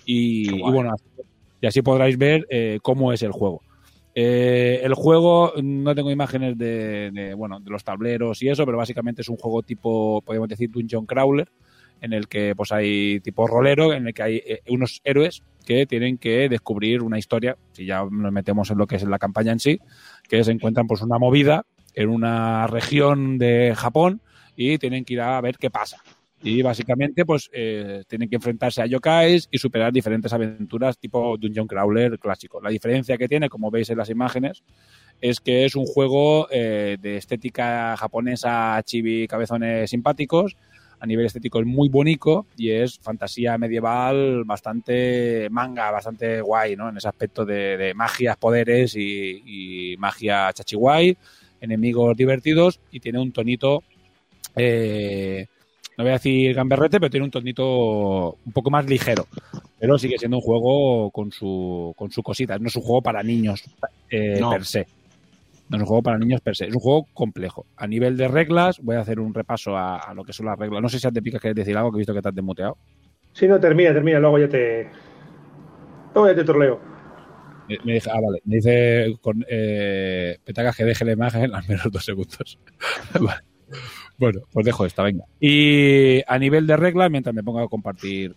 Y, 0.04 0.52
y 0.52 0.62
bueno, 0.62 0.96
y 1.60 1.66
así 1.68 1.80
podréis 1.80 2.18
ver 2.18 2.44
eh, 2.50 2.80
cómo 2.82 3.12
es 3.12 3.22
el 3.22 3.30
juego. 3.30 3.62
Eh, 4.14 4.80
el 4.82 4.94
juego, 4.94 5.54
no 5.62 5.94
tengo 5.94 6.10
imágenes 6.10 6.58
de, 6.58 7.10
de, 7.12 7.34
bueno, 7.34 7.60
de 7.60 7.70
los 7.70 7.82
tableros 7.82 8.42
y 8.42 8.48
eso, 8.48 8.66
pero 8.66 8.76
básicamente 8.76 9.22
es 9.22 9.28
un 9.28 9.36
juego 9.36 9.62
tipo, 9.62 10.20
podemos 10.22 10.48
decir, 10.48 10.70
Dungeon 10.70 11.06
Crawler, 11.06 11.50
en 12.02 12.12
el 12.12 12.28
que 12.28 12.54
pues 12.54 12.72
hay 12.72 13.20
tipo 13.20 13.46
rolero, 13.46 13.92
en 13.94 14.08
el 14.08 14.14
que 14.14 14.22
hay 14.22 14.36
eh, 14.44 14.62
unos 14.68 15.00
héroes 15.04 15.42
que 15.64 15.86
tienen 15.86 16.18
que 16.18 16.48
descubrir 16.48 17.02
una 17.02 17.18
historia, 17.18 17.56
si 17.72 17.86
ya 17.86 18.04
nos 18.10 18.32
metemos 18.32 18.70
en 18.70 18.78
lo 18.78 18.86
que 18.86 18.96
es 18.96 19.04
la 19.04 19.18
campaña 19.18 19.52
en 19.52 19.60
sí, 19.60 19.80
que 20.28 20.42
se 20.44 20.50
encuentran 20.50 20.86
pues 20.86 21.00
una 21.00 21.18
movida 21.18 21.64
en 21.94 22.08
una 22.08 22.66
región 22.66 23.38
de 23.38 23.74
Japón 23.76 24.20
y 24.56 24.78
tienen 24.78 25.04
que 25.04 25.14
ir 25.14 25.20
a 25.20 25.40
ver 25.40 25.56
qué 25.56 25.70
pasa. 25.70 26.02
Y 26.42 26.60
básicamente, 26.62 27.24
pues, 27.24 27.48
eh, 27.52 28.02
tienen 28.08 28.28
que 28.28 28.36
enfrentarse 28.36 28.82
a 28.82 28.86
yokais 28.86 29.48
y 29.50 29.58
superar 29.58 29.92
diferentes 29.92 30.32
aventuras 30.32 30.98
tipo 30.98 31.36
Dungeon 31.36 31.68
Crawler 31.68 32.18
clásico. 32.18 32.60
La 32.60 32.70
diferencia 32.70 33.16
que 33.16 33.28
tiene, 33.28 33.48
como 33.48 33.70
veis 33.70 33.90
en 33.90 33.98
las 33.98 34.10
imágenes, 34.10 34.64
es 35.20 35.40
que 35.40 35.64
es 35.64 35.76
un 35.76 35.86
juego 35.86 36.48
eh, 36.50 36.96
de 37.00 37.16
estética 37.16 37.96
japonesa, 37.96 38.82
chibi, 38.84 39.28
cabezones 39.28 39.90
simpáticos. 39.90 40.56
A 40.98 41.06
nivel 41.06 41.26
estético 41.26 41.60
es 41.60 41.66
muy 41.66 41.88
bonito 41.88 42.46
y 42.56 42.70
es 42.70 42.98
fantasía 42.98 43.58
medieval 43.58 44.44
bastante 44.44 45.48
manga, 45.50 45.90
bastante 45.90 46.40
guay, 46.40 46.76
¿no? 46.76 46.88
En 46.88 46.96
ese 46.96 47.08
aspecto 47.08 47.44
de, 47.44 47.92
magias, 47.94 48.36
poderes 48.36 48.94
y, 48.96 49.92
y 49.92 49.96
magia 49.96 50.52
chachiguay, 50.52 51.16
enemigos 51.60 52.16
divertidos 52.16 52.80
y 52.92 53.00
tiene 53.00 53.18
un 53.18 53.32
tonito 53.32 53.82
eh, 54.56 55.46
no 55.98 56.04
voy 56.04 56.10
a 56.10 56.14
decir 56.14 56.54
gamberrete, 56.54 56.98
pero 57.00 57.10
tiene 57.10 57.24
un 57.24 57.30
tonito 57.30 58.32
un 58.44 58.52
poco 58.52 58.70
más 58.70 58.86
ligero. 58.86 59.26
Pero 59.78 59.98
sigue 59.98 60.18
siendo 60.18 60.36
un 60.38 60.42
juego 60.42 61.10
con 61.10 61.32
su, 61.32 61.92
con 61.96 62.10
su 62.10 62.22
cosita. 62.22 62.58
No 62.58 62.68
es 62.68 62.76
un 62.76 62.82
juego 62.82 63.02
para 63.02 63.22
niños 63.22 63.62
eh, 64.10 64.38
No. 64.40 64.50
per 64.50 64.64
se. 64.64 64.86
No 65.68 65.76
es 65.76 65.82
un 65.82 65.86
juego 65.86 66.02
para 66.02 66.18
niños 66.18 66.40
per 66.40 66.54
se. 66.56 66.66
Es 66.66 66.74
un 66.74 66.80
juego 66.80 67.06
complejo. 67.12 67.66
A 67.76 67.86
nivel 67.86 68.16
de 68.16 68.28
reglas, 68.28 68.78
voy 68.80 68.96
a 68.96 69.00
hacer 69.00 69.18
un 69.20 69.34
repaso 69.34 69.76
a, 69.76 69.98
a 69.98 70.14
lo 70.14 70.24
que 70.24 70.32
son 70.32 70.46
las 70.46 70.58
reglas. 70.58 70.80
No 70.82 70.88
sé 70.88 70.98
si 70.98 71.06
antes 71.06 71.16
de 71.16 71.22
picas 71.22 71.40
quieres 71.40 71.56
decir 71.56 71.76
algo, 71.76 71.90
que 71.90 71.96
he 71.96 71.98
visto 71.98 72.14
que 72.14 72.22
te 72.22 72.28
has 72.28 72.34
desmuteado. 72.34 72.76
Sí, 73.32 73.48
no, 73.48 73.58
termina, 73.58 73.92
termina, 73.92 74.18
luego 74.20 74.38
ya 74.38 74.48
te. 74.48 74.88
Luego 76.14 76.28
ya 76.28 76.34
te 76.34 76.44
troleo. 76.44 76.80
Me, 77.68 77.78
me 77.84 77.94
dice, 77.94 78.10
ah, 78.10 78.20
vale. 78.20 78.40
Me 78.44 78.56
dice 78.56 79.16
con 79.20 79.44
eh, 79.48 80.36
Petacas 80.44 80.76
que 80.76 80.84
deje 80.84 81.04
la 81.04 81.12
imagen 81.12 81.54
al 81.54 81.66
menos 81.66 81.90
dos 81.90 82.04
segundos. 82.04 82.58
vale. 83.20 83.40
Bueno, 84.22 84.42
pues 84.52 84.64
dejo 84.64 84.86
esta, 84.86 85.02
venga. 85.02 85.24
Y 85.40 86.22
a 86.28 86.38
nivel 86.38 86.64
de 86.64 86.76
reglas, 86.76 87.10
mientras 87.10 87.34
me 87.34 87.42
ponga 87.42 87.64
a 87.64 87.66
compartir, 87.66 88.36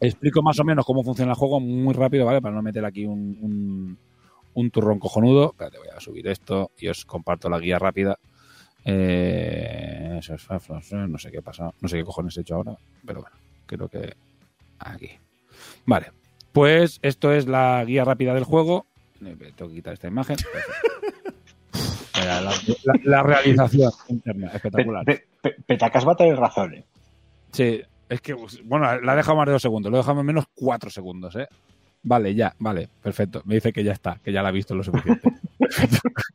explico 0.00 0.40
más 0.40 0.58
o 0.60 0.64
menos 0.64 0.86
cómo 0.86 1.04
funciona 1.04 1.32
el 1.32 1.36
juego 1.36 1.60
muy 1.60 1.92
rápido, 1.92 2.24
¿vale? 2.24 2.40
Para 2.40 2.54
no 2.54 2.62
meter 2.62 2.86
aquí 2.86 3.04
un, 3.04 3.98
un, 4.54 4.70
turrón 4.70 4.98
cojonudo. 4.98 5.50
Espérate, 5.50 5.76
voy 5.76 5.88
a 5.94 6.00
subir 6.00 6.26
esto 6.26 6.70
y 6.78 6.88
os 6.88 7.04
comparto 7.04 7.50
la 7.50 7.58
guía 7.58 7.78
rápida. 7.78 8.18
Eh, 8.82 10.20
no 10.22 11.18
sé 11.18 11.30
qué 11.30 11.42
pasa, 11.42 11.70
no 11.78 11.86
sé 11.86 11.98
qué 11.98 12.04
cojones 12.04 12.38
he 12.38 12.40
hecho 12.40 12.54
ahora, 12.54 12.74
pero 13.04 13.20
bueno, 13.20 13.36
creo 13.66 13.90
que 13.90 14.14
aquí. 14.78 15.10
Vale, 15.84 16.12
pues 16.52 16.98
esto 17.02 17.30
es 17.30 17.46
la 17.46 17.84
guía 17.84 18.06
rápida 18.06 18.32
del 18.32 18.44
juego. 18.44 18.86
Tengo 19.18 19.68
que 19.68 19.74
quitar 19.74 19.92
esta 19.92 20.08
imagen. 20.08 20.38
La, 22.14 22.40
la- 22.40 22.54
la 23.04 23.22
realización 23.22 23.90
interna, 24.08 24.48
espectacular. 24.54 25.04
Pe- 25.04 25.24
pe- 25.42 25.50
pe- 25.50 25.56
Petacas 25.66 26.06
va 26.06 26.12
a 26.12 26.16
tener 26.16 26.36
razón, 26.36 26.74
¿eh? 26.74 26.84
Sí, 27.52 27.80
es 28.08 28.20
que, 28.20 28.34
bueno, 28.64 29.00
la 29.00 29.12
he 29.14 29.16
dejado 29.16 29.36
más 29.36 29.46
de 29.46 29.52
dos 29.52 29.62
segundos, 29.62 29.90
lo 29.90 29.98
he 29.98 30.00
dejado 30.00 30.20
en 30.20 30.26
menos 30.26 30.44
cuatro 30.54 30.90
segundos, 30.90 31.34
¿eh? 31.36 31.46
Vale, 32.06 32.34
ya, 32.34 32.54
vale, 32.58 32.88
perfecto. 33.02 33.40
Me 33.46 33.54
dice 33.54 33.72
que 33.72 33.82
ya 33.82 33.92
está, 33.92 34.20
que 34.22 34.30
ya 34.30 34.42
la 34.42 34.50
ha 34.50 34.52
visto 34.52 34.74
lo 34.74 34.82
suficiente. 34.84 35.28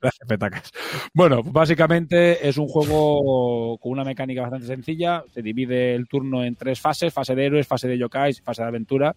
Gracias, 0.02 0.28
petacas. 0.28 0.72
Bueno, 1.14 1.44
básicamente 1.44 2.48
es 2.48 2.58
un 2.58 2.68
juego 2.68 3.78
con 3.78 3.92
una 3.92 4.04
mecánica 4.04 4.42
bastante 4.42 4.66
sencilla. 4.66 5.24
Se 5.32 5.42
divide 5.44 5.94
el 5.94 6.08
turno 6.08 6.44
en 6.44 6.56
tres 6.56 6.80
fases: 6.80 7.14
fase 7.14 7.36
de 7.36 7.46
héroes, 7.46 7.68
fase 7.68 7.88
de 7.88 7.98
yokais 7.98 8.40
y 8.40 8.42
fase 8.42 8.64
de 8.64 8.68
aventura. 8.70 9.16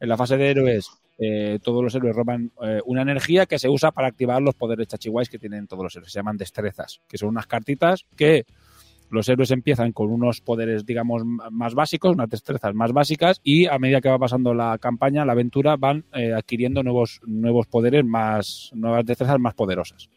En 0.00 0.08
la 0.08 0.16
fase 0.16 0.38
de 0.38 0.50
héroes, 0.50 0.88
eh, 1.22 1.58
todos 1.62 1.84
los 1.84 1.94
héroes 1.94 2.16
roban 2.16 2.50
eh, 2.62 2.80
una 2.86 3.02
energía 3.02 3.44
que 3.44 3.58
se 3.58 3.68
usa 3.68 3.90
para 3.92 4.08
activar 4.08 4.40
los 4.40 4.54
poderes 4.54 4.88
chachiguais 4.88 5.28
que 5.28 5.38
tienen 5.38 5.66
todos 5.66 5.82
los 5.84 5.94
héroes. 5.94 6.12
Se 6.12 6.18
llaman 6.18 6.38
destrezas, 6.38 7.02
que 7.06 7.18
son 7.18 7.28
unas 7.28 7.46
cartitas 7.46 8.06
que 8.16 8.46
los 9.10 9.28
héroes 9.28 9.50
empiezan 9.50 9.92
con 9.92 10.10
unos 10.10 10.40
poderes, 10.40 10.86
digamos, 10.86 11.22
más 11.24 11.74
básicos, 11.74 12.12
unas 12.12 12.30
destrezas 12.30 12.74
más 12.74 12.92
básicas, 12.92 13.40
y 13.42 13.66
a 13.66 13.78
medida 13.78 14.00
que 14.00 14.08
va 14.08 14.18
pasando 14.18 14.54
la 14.54 14.78
campaña, 14.78 15.26
la 15.26 15.32
aventura, 15.32 15.76
van 15.76 16.06
eh, 16.14 16.32
adquiriendo 16.32 16.82
nuevos, 16.82 17.20
nuevos 17.26 17.66
poderes 17.66 18.04
más, 18.04 18.70
nuevas 18.72 19.04
destrezas 19.04 19.38
más 19.38 19.52
poderosas. 19.54 20.08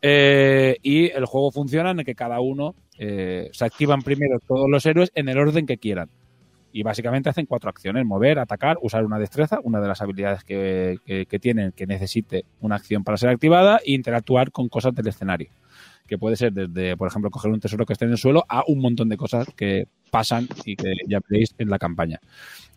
Y 0.00 1.10
el 1.10 1.26
juego 1.26 1.50
funciona 1.50 1.90
en 1.90 1.98
el 1.98 2.04
que 2.06 2.14
cada 2.14 2.40
uno 2.40 2.74
se 2.96 3.64
activan 3.64 4.00
primero 4.00 4.38
todos 4.46 4.70
los 4.70 4.86
héroes 4.86 5.10
en 5.14 5.28
el 5.28 5.36
orden 5.36 5.66
que 5.66 5.76
quieran. 5.76 6.08
Y 6.72 6.82
básicamente 6.82 7.28
hacen 7.28 7.46
cuatro 7.46 7.70
acciones: 7.70 8.04
mover, 8.04 8.38
atacar, 8.38 8.78
usar 8.82 9.04
una 9.04 9.18
destreza, 9.18 9.58
una 9.62 9.80
de 9.80 9.88
las 9.88 10.00
habilidades 10.02 10.44
que, 10.44 10.98
que- 11.04 11.38
tienen 11.38 11.72
que 11.72 11.86
necesite 11.86 12.44
una 12.60 12.76
acción 12.76 13.02
para 13.04 13.16
ser 13.16 13.30
activada, 13.30 13.78
e 13.84 13.92
interactuar 13.92 14.52
con 14.52 14.68
cosas 14.68 14.94
del 14.94 15.08
escenario 15.08 15.50
que 16.06 16.18
puede 16.18 16.34
ser 16.34 16.52
desde, 16.52 16.96
por 16.96 17.06
ejemplo, 17.06 17.30
coger 17.30 17.52
un 17.52 17.60
tesoro 17.60 17.86
que 17.86 17.92
esté 17.92 18.04
en 18.04 18.10
el 18.10 18.18
suelo 18.18 18.44
a 18.48 18.64
un 18.66 18.80
montón 18.80 19.08
de 19.08 19.16
cosas 19.16 19.46
que 19.54 19.86
pasan 20.10 20.48
y 20.64 20.74
que 20.74 20.92
ya 21.06 21.20
veréis 21.28 21.54
en 21.56 21.70
la 21.70 21.78
campaña. 21.78 22.18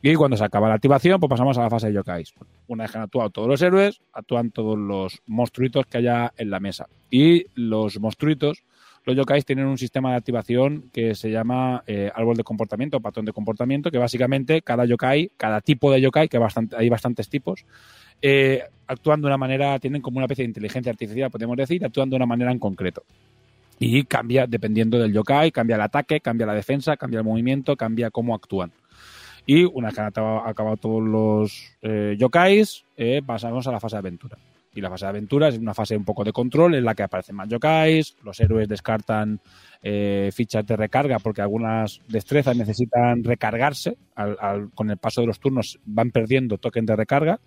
Y 0.04 0.14
cuando 0.14 0.38
se 0.38 0.44
acaba 0.44 0.68
la 0.70 0.76
activación, 0.76 1.20
pues 1.20 1.32
pasamos 1.32 1.58
a 1.58 1.64
la 1.64 1.70
fase 1.72 1.88
de 1.88 1.94
yokais. 1.94 2.32
Una 2.68 2.84
vez 2.84 2.92
que 2.92 2.98
han 3.00 3.06
actuado 3.06 3.32
todos 3.32 3.48
los 3.48 3.60
héroes, 3.64 4.02
actúan 4.14 4.52
todos 4.52 4.78
los 4.78 5.20
monstruitos 5.26 5.88
que 5.88 5.98
haya 5.98 6.32
en 6.38 6.52
la 6.52 6.60
mesa. 6.60 6.86
Y 7.10 7.46
los 7.56 8.00
monstruitos, 8.00 8.64
los 9.06 9.16
yokais, 9.16 9.46
tienen 9.46 9.66
un 9.66 9.78
sistema 9.78 10.12
de 10.12 10.18
activación 10.18 10.90
que 10.94 11.16
se 11.16 11.30
llama 11.30 11.84
eh, 11.88 12.12
árbol 12.16 12.38
de 12.38 12.44
comportamiento, 12.44 13.02
patrón 13.02 13.26
de 13.26 13.34
comportamiento, 13.34 13.92
que 13.92 13.98
básicamente 13.98 14.62
cada 14.62 14.86
yokai, 14.86 15.32
cada 15.38 15.62
tipo 15.62 15.92
de 15.92 16.02
yokai, 16.02 16.30
que 16.30 16.40
hay 16.78 16.90
bastantes 16.90 17.28
tipos, 17.30 17.66
eh, 18.22 18.64
actúan 18.88 19.22
de 19.22 19.28
una 19.28 19.38
manera, 19.38 19.78
tienen 19.80 20.02
como 20.02 20.18
una 20.18 20.26
especie 20.26 20.44
de 20.44 20.50
inteligencia 20.50 20.92
artificial, 20.92 21.30
podemos 21.30 21.58
decir, 21.58 21.84
actúan 21.84 22.10
de 22.10 22.16
una 22.16 22.26
manera 22.26 22.52
en 22.52 22.60
concreto. 22.60 23.04
Y 23.80 24.04
cambia 24.04 24.48
dependiendo 24.48 24.98
del 24.98 25.12
yokai, 25.12 25.52
cambia 25.52 25.76
el 25.76 25.82
ataque, 25.82 26.22
cambia 26.22 26.48
la 26.48 26.54
defensa, 26.54 26.96
cambia 26.96 27.20
el 27.20 27.26
movimiento, 27.26 27.76
cambia 27.76 28.12
cómo 28.12 28.34
actúan. 28.34 28.72
Y 29.46 29.66
una 29.66 29.88
vez 29.88 29.96
que 29.96 30.02
han 30.02 30.08
acabado, 30.08 30.48
acabado 30.48 30.78
todos 30.78 31.04
los 31.04 31.76
eh, 31.82 32.16
yokais, 32.18 32.86
eh, 32.96 33.22
pasamos 33.26 33.68
a 33.68 33.72
la 33.74 33.80
fase 33.82 33.96
de 33.96 34.00
aventura. 34.00 34.38
Y 34.76 34.82
la 34.82 34.90
fase 34.90 35.06
de 35.06 35.10
aventura 35.10 35.48
es 35.50 35.58
una 35.58 35.74
fase 35.74 35.96
un 35.96 36.04
poco 36.06 36.24
de 36.24 36.32
control 36.32 36.76
en 36.76 36.84
la 36.86 36.96
que 36.96 37.04
aparecen 37.04 37.36
más 37.36 37.48
yokais, 37.48 38.16
los 38.24 38.40
héroes 38.40 38.68
descartan 38.68 39.40
eh, 39.82 40.30
fichas 40.34 40.66
de 40.66 40.76
recarga 40.76 41.20
porque 41.20 41.42
algunas 41.42 42.02
destrezas 42.08 42.58
necesitan 42.58 43.24
recargarse. 43.24 43.98
Al- 44.16 44.70
con 44.74 44.90
el 44.90 44.98
paso 44.98 45.22
de 45.22 45.28
los 45.28 45.40
turnos 45.40 45.80
van 45.86 46.12
perdiendo 46.12 46.58
token 46.58 46.86
de 46.86 46.96
recarga 46.96 47.40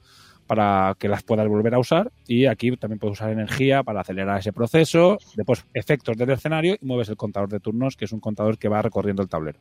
para 0.47 0.95
que 0.99 1.09
las 1.09 1.25
puedas 1.25 1.49
volver 1.49 1.75
a 1.75 1.81
usar. 1.81 2.13
Y 2.29 2.47
aquí 2.47 2.77
también 2.77 3.01
puedes 3.01 3.19
usar 3.19 3.31
energía 3.33 3.83
para 3.83 4.03
acelerar 4.03 4.39
ese 4.39 4.53
proceso. 4.53 5.19
Después, 5.35 5.65
efectos 5.75 6.17
del 6.17 6.31
escenario 6.31 6.77
y 6.81 6.85
mueves 6.87 7.09
el 7.09 7.17
contador 7.17 7.49
de 7.49 7.59
turnos, 7.59 7.97
que 7.97 8.05
es 8.05 8.13
un 8.13 8.21
contador 8.21 8.57
que 8.57 8.69
va 8.69 8.81
recorriendo 8.83 9.23
el 9.23 9.29
tablero. 9.29 9.59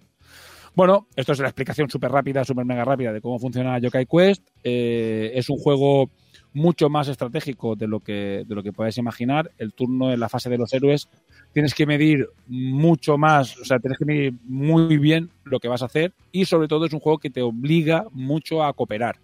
Bueno, 0.75 1.07
esto 1.15 1.31
es 1.31 1.39
la 1.39 1.47
explicación 1.47 1.89
súper 1.89 2.11
rápida, 2.11 2.43
súper 2.43 2.65
mega 2.65 2.83
rápida 2.85 3.13
de 3.13 3.21
cómo 3.21 3.39
funciona 3.39 3.79
Yokai 3.79 4.05
Quest. 4.05 4.45
Eh, 4.63 5.31
es 5.33 5.49
un 5.49 5.57
juego 5.57 6.11
mucho 6.55 6.89
más 6.89 7.09
estratégico 7.09 7.75
de 7.75 7.85
lo 7.85 7.99
que 7.99 8.45
de 8.47 8.55
lo 8.55 8.63
que 8.63 8.71
podáis 8.71 8.97
imaginar. 8.97 9.51
El 9.57 9.73
turno 9.73 10.11
en 10.11 10.19
la 10.19 10.29
fase 10.29 10.49
de 10.49 10.57
los 10.57 10.73
héroes 10.73 11.09
tienes 11.53 11.75
que 11.75 11.85
medir 11.85 12.29
mucho 12.47 13.17
más, 13.17 13.57
o 13.59 13.65
sea, 13.65 13.77
tienes 13.77 13.99
que 13.99 14.05
medir 14.05 14.33
muy 14.45 14.97
bien 14.97 15.29
lo 15.43 15.59
que 15.59 15.67
vas 15.67 15.81
a 15.81 15.85
hacer 15.85 16.13
y 16.31 16.45
sobre 16.45 16.67
todo 16.67 16.85
es 16.85 16.93
un 16.93 17.01
juego 17.01 17.19
que 17.19 17.29
te 17.29 17.41
obliga 17.41 18.05
mucho 18.11 18.63
a 18.63 18.73
cooperar. 18.73 19.17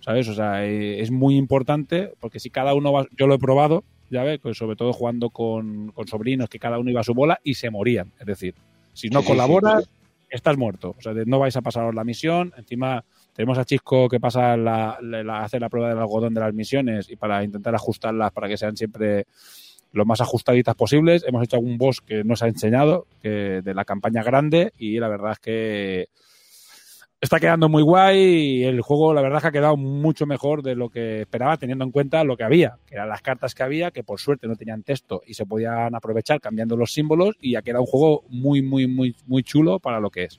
¿Sabes? 0.00 0.28
O 0.28 0.34
sea, 0.34 0.66
eh, 0.66 1.00
es 1.00 1.10
muy 1.10 1.36
importante 1.36 2.12
porque 2.20 2.40
si 2.40 2.50
cada 2.50 2.74
uno 2.74 2.92
va, 2.92 3.06
yo 3.16 3.26
lo 3.26 3.36
he 3.36 3.38
probado, 3.38 3.84
ya 4.10 4.22
ves, 4.22 4.38
pues 4.40 4.58
sobre 4.58 4.76
todo 4.76 4.92
jugando 4.92 5.30
con, 5.30 5.92
con 5.92 6.06
sobrinos 6.08 6.50
que 6.50 6.58
cada 6.58 6.78
uno 6.78 6.90
iba 6.90 7.00
a 7.00 7.04
su 7.04 7.14
bola 7.14 7.40
y 7.42 7.54
se 7.54 7.70
morían. 7.70 8.12
Es 8.20 8.26
decir, 8.26 8.54
si 8.92 9.08
no 9.08 9.22
colaboras, 9.22 9.88
estás 10.28 10.58
muerto. 10.58 10.94
O 10.98 11.00
sea, 11.00 11.14
no 11.24 11.38
vais 11.38 11.56
a 11.56 11.62
pasaros 11.62 11.94
la 11.94 12.04
misión. 12.04 12.52
Encima 12.58 13.04
tenemos 13.34 13.58
a 13.58 13.64
Chisco 13.64 14.08
que 14.08 14.20
pasa 14.20 14.56
la, 14.56 14.98
la- 15.02 15.42
hace 15.42 15.58
la 15.60 15.68
prueba 15.68 15.88
del 15.88 15.98
algodón 15.98 16.32
de 16.34 16.40
las 16.40 16.54
misiones 16.54 17.10
y 17.10 17.16
para 17.16 17.42
intentar 17.44 17.74
ajustarlas 17.74 18.32
para 18.32 18.48
que 18.48 18.56
sean 18.56 18.76
siempre 18.76 19.26
lo 19.92 20.04
más 20.04 20.20
ajustaditas 20.20 20.74
posibles. 20.74 21.24
Hemos 21.26 21.44
hecho 21.44 21.56
algún 21.56 21.76
boss 21.78 22.00
que 22.00 22.24
nos 22.24 22.42
ha 22.42 22.48
enseñado 22.48 23.06
de 23.22 23.62
la 23.74 23.84
campaña 23.84 24.22
grande 24.22 24.72
y 24.78 24.98
la 24.98 25.08
verdad 25.08 25.32
es 25.32 25.38
que 25.38 26.08
está 27.20 27.40
quedando 27.40 27.68
muy 27.70 27.82
guay 27.82 28.18
y 28.18 28.64
el 28.64 28.82
juego 28.82 29.14
la 29.14 29.22
verdad 29.22 29.38
es 29.38 29.42
que 29.42 29.48
ha 29.48 29.52
quedado 29.52 29.76
mucho 29.78 30.26
mejor 30.26 30.62
de 30.62 30.74
lo 30.74 30.90
que 30.90 31.22
esperaba 31.22 31.56
teniendo 31.56 31.84
en 31.84 31.90
cuenta 31.90 32.22
lo 32.22 32.36
que 32.36 32.44
había, 32.44 32.76
que 32.86 32.96
eran 32.96 33.08
las 33.08 33.22
cartas 33.22 33.54
que 33.54 33.62
había, 33.62 33.90
que 33.92 34.04
por 34.04 34.20
suerte 34.20 34.46
no 34.46 34.56
tenían 34.56 34.82
texto 34.82 35.22
y 35.26 35.32
se 35.34 35.46
podían 35.46 35.94
aprovechar 35.94 36.40
cambiando 36.40 36.76
los 36.76 36.92
símbolos 36.92 37.34
y 37.40 37.54
ha 37.56 37.62
quedado 37.62 37.82
un 37.82 37.86
juego 37.88 38.24
muy, 38.28 38.60
muy, 38.62 38.86
muy, 38.86 39.16
muy 39.26 39.42
chulo 39.42 39.78
para 39.78 40.00
lo 40.00 40.10
que 40.10 40.24
es. 40.24 40.38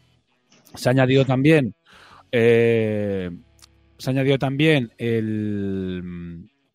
Se 0.75 0.89
ha 0.89 0.91
añadido 0.91 1.25
también 1.25 1.73
eh, 2.37 3.29
se 3.97 4.09
ha 4.09 4.11
añadido 4.11 4.37
también 4.37 4.91
el, 4.97 6.01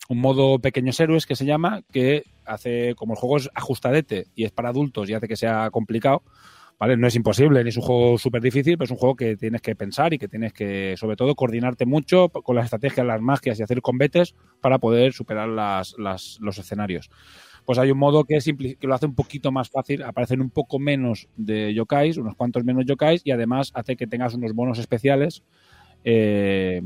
un 0.09 0.19
modo 0.19 0.59
pequeños 0.59 0.99
héroes 1.01 1.27
que 1.27 1.37
se 1.37 1.45
llama, 1.45 1.83
que 1.93 2.25
hace, 2.47 2.95
como 2.95 3.13
el 3.13 3.19
juego 3.21 3.37
es 3.37 3.51
ajustadete 3.55 4.29
y 4.35 4.45
es 4.45 4.53
para 4.53 4.71
adultos 4.71 5.09
y 5.11 5.15
hace 5.15 5.29
que 5.29 5.37
sea 5.37 5.71
complicado, 5.71 6.23
¿vale? 6.79 6.97
No 6.97 7.07
es 7.07 7.15
imposible, 7.15 7.63
ni 7.63 7.69
es 7.69 7.77
un 7.77 7.83
juego 7.83 8.17
súper 8.17 8.41
difícil, 8.43 8.79
pero 8.79 8.87
es 8.87 8.91
un 8.91 8.97
juego 8.97 9.17
que 9.17 9.37
tienes 9.37 9.61
que 9.61 9.77
pensar 9.77 10.15
y 10.15 10.19
que 10.19 10.29
tienes 10.29 10.55
que, 10.55 10.95
sobre 10.97 11.17
todo, 11.17 11.35
coordinarte 11.35 11.85
mucho 11.85 12.31
con 12.31 12.57
las 12.57 12.65
estrategias, 12.65 13.07
las 13.07 13.21
magias 13.21 13.61
y 13.61 13.63
hacer 13.63 13.83
combates 13.83 14.35
para 14.63 14.79
poder 14.79 15.13
superar 15.13 15.49
las, 15.49 15.95
las- 15.99 16.39
los 16.41 16.57
escenarios. 16.57 17.11
Pues 17.65 17.79
hay 17.79 17.91
un 17.91 17.99
modo 17.99 18.25
que, 18.25 18.37
simpli- 18.37 18.77
que 18.77 18.87
lo 18.87 18.95
hace 18.95 19.07
un 19.07 19.15
poquito 19.15 19.53
más 19.53 19.71
fácil, 19.71 20.03
aparecen 20.03 20.41
un 20.41 20.51
poco 20.51 20.79
menos 20.79 21.29
de 21.37 21.73
yokais, 21.75 22.17
unos 22.17 22.35
cuantos 22.35 22.65
menos 22.65 22.85
yokais, 22.87 23.23
y 23.25 23.31
además 23.31 23.71
hace 23.75 23.97
que 23.97 24.07
tengas 24.07 24.35
unos 24.35 24.53
bonos 24.55 24.79
especiales 24.79 25.43
eh, 26.05 26.83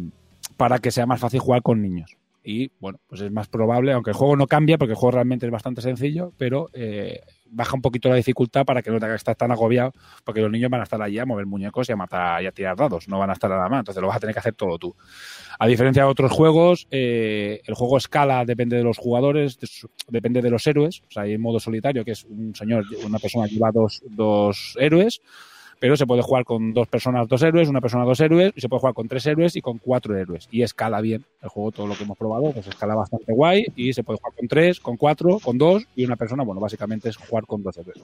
para 0.56 0.78
que 0.78 0.90
sea 0.90 1.06
más 1.06 1.20
fácil 1.20 1.40
jugar 1.40 1.62
con 1.62 1.80
niños. 1.80 2.16
Y 2.44 2.70
bueno, 2.78 3.00
pues 3.06 3.22
es 3.22 3.32
más 3.32 3.48
probable, 3.48 3.92
aunque 3.92 4.10
el 4.10 4.16
juego 4.16 4.36
no 4.36 4.46
cambia, 4.46 4.76
porque 4.76 4.92
el 4.92 4.98
juego 4.98 5.12
realmente 5.12 5.46
es 5.46 5.52
bastante 5.52 5.80
sencillo, 5.80 6.34
pero 6.36 6.68
eh, 6.74 7.22
baja 7.46 7.74
un 7.74 7.80
poquito 7.80 8.10
la 8.10 8.16
dificultad 8.16 8.66
para 8.66 8.82
que 8.82 8.90
no 8.90 8.98
tengas 8.98 9.14
que 9.14 9.18
estar 9.18 9.36
tan 9.36 9.50
agobiado, 9.50 9.92
porque 10.24 10.42
los 10.42 10.50
niños 10.50 10.70
van 10.70 10.80
a 10.80 10.84
estar 10.84 11.00
allí 11.00 11.18
a 11.18 11.24
mover 11.24 11.46
muñecos 11.46 11.88
y 11.88 11.92
a 11.92 11.96
matar 11.96 12.42
y 12.42 12.46
a 12.46 12.52
tirar 12.52 12.76
dados, 12.76 13.08
no 13.08 13.18
van 13.18 13.30
a 13.30 13.32
estar 13.32 13.48
nada 13.48 13.66
más, 13.70 13.78
entonces 13.80 14.02
lo 14.02 14.08
vas 14.08 14.18
a 14.18 14.20
tener 14.20 14.34
que 14.34 14.40
hacer 14.40 14.54
todo 14.54 14.78
tú. 14.78 14.94
A 15.58 15.66
diferencia 15.66 16.02
de 16.02 16.08
otros 16.10 16.32
juegos, 16.32 16.86
eh, 16.90 17.62
el 17.64 17.74
juego 17.74 17.96
escala 17.96 18.44
depende 18.44 18.76
de 18.76 18.84
los 18.84 18.98
jugadores, 18.98 19.58
depende 20.08 20.42
de 20.42 20.50
los 20.50 20.66
héroes, 20.66 21.02
o 21.08 21.10
sea, 21.10 21.22
hay 21.22 21.38
modo 21.38 21.58
solitario, 21.60 22.04
que 22.04 22.12
es 22.12 22.24
un 22.24 22.54
señor, 22.54 22.84
una 23.06 23.18
persona 23.18 23.48
que 23.48 23.54
lleva 23.54 23.70
dos, 23.72 24.02
dos 24.06 24.76
héroes, 24.78 25.22
pero 25.78 25.96
se 25.96 26.06
puede 26.06 26.22
jugar 26.22 26.44
con 26.44 26.72
dos 26.72 26.88
personas, 26.88 27.28
dos 27.28 27.42
héroes, 27.42 27.68
una 27.68 27.80
persona, 27.80 28.04
dos 28.04 28.20
héroes, 28.20 28.52
y 28.54 28.60
se 28.60 28.68
puede 28.68 28.80
jugar 28.80 28.94
con 28.94 29.08
tres 29.08 29.26
héroes 29.26 29.56
y 29.56 29.60
con 29.60 29.78
cuatro 29.78 30.16
héroes. 30.16 30.48
Y 30.50 30.62
escala 30.62 31.00
bien. 31.00 31.24
El 31.42 31.48
juego, 31.48 31.72
todo 31.72 31.86
lo 31.86 31.94
que 31.94 32.04
hemos 32.04 32.18
probado, 32.18 32.52
pues 32.52 32.66
escala 32.66 32.94
bastante 32.94 33.32
guay 33.32 33.66
y 33.76 33.92
se 33.92 34.02
puede 34.02 34.18
jugar 34.18 34.34
con 34.36 34.48
tres, 34.48 34.80
con 34.80 34.96
cuatro, 34.96 35.38
con 35.40 35.58
dos 35.58 35.86
y 35.94 36.04
una 36.04 36.16
persona, 36.16 36.42
bueno, 36.42 36.60
básicamente 36.60 37.08
es 37.08 37.16
jugar 37.16 37.46
con 37.46 37.62
dos 37.62 37.76
héroes. 37.76 38.02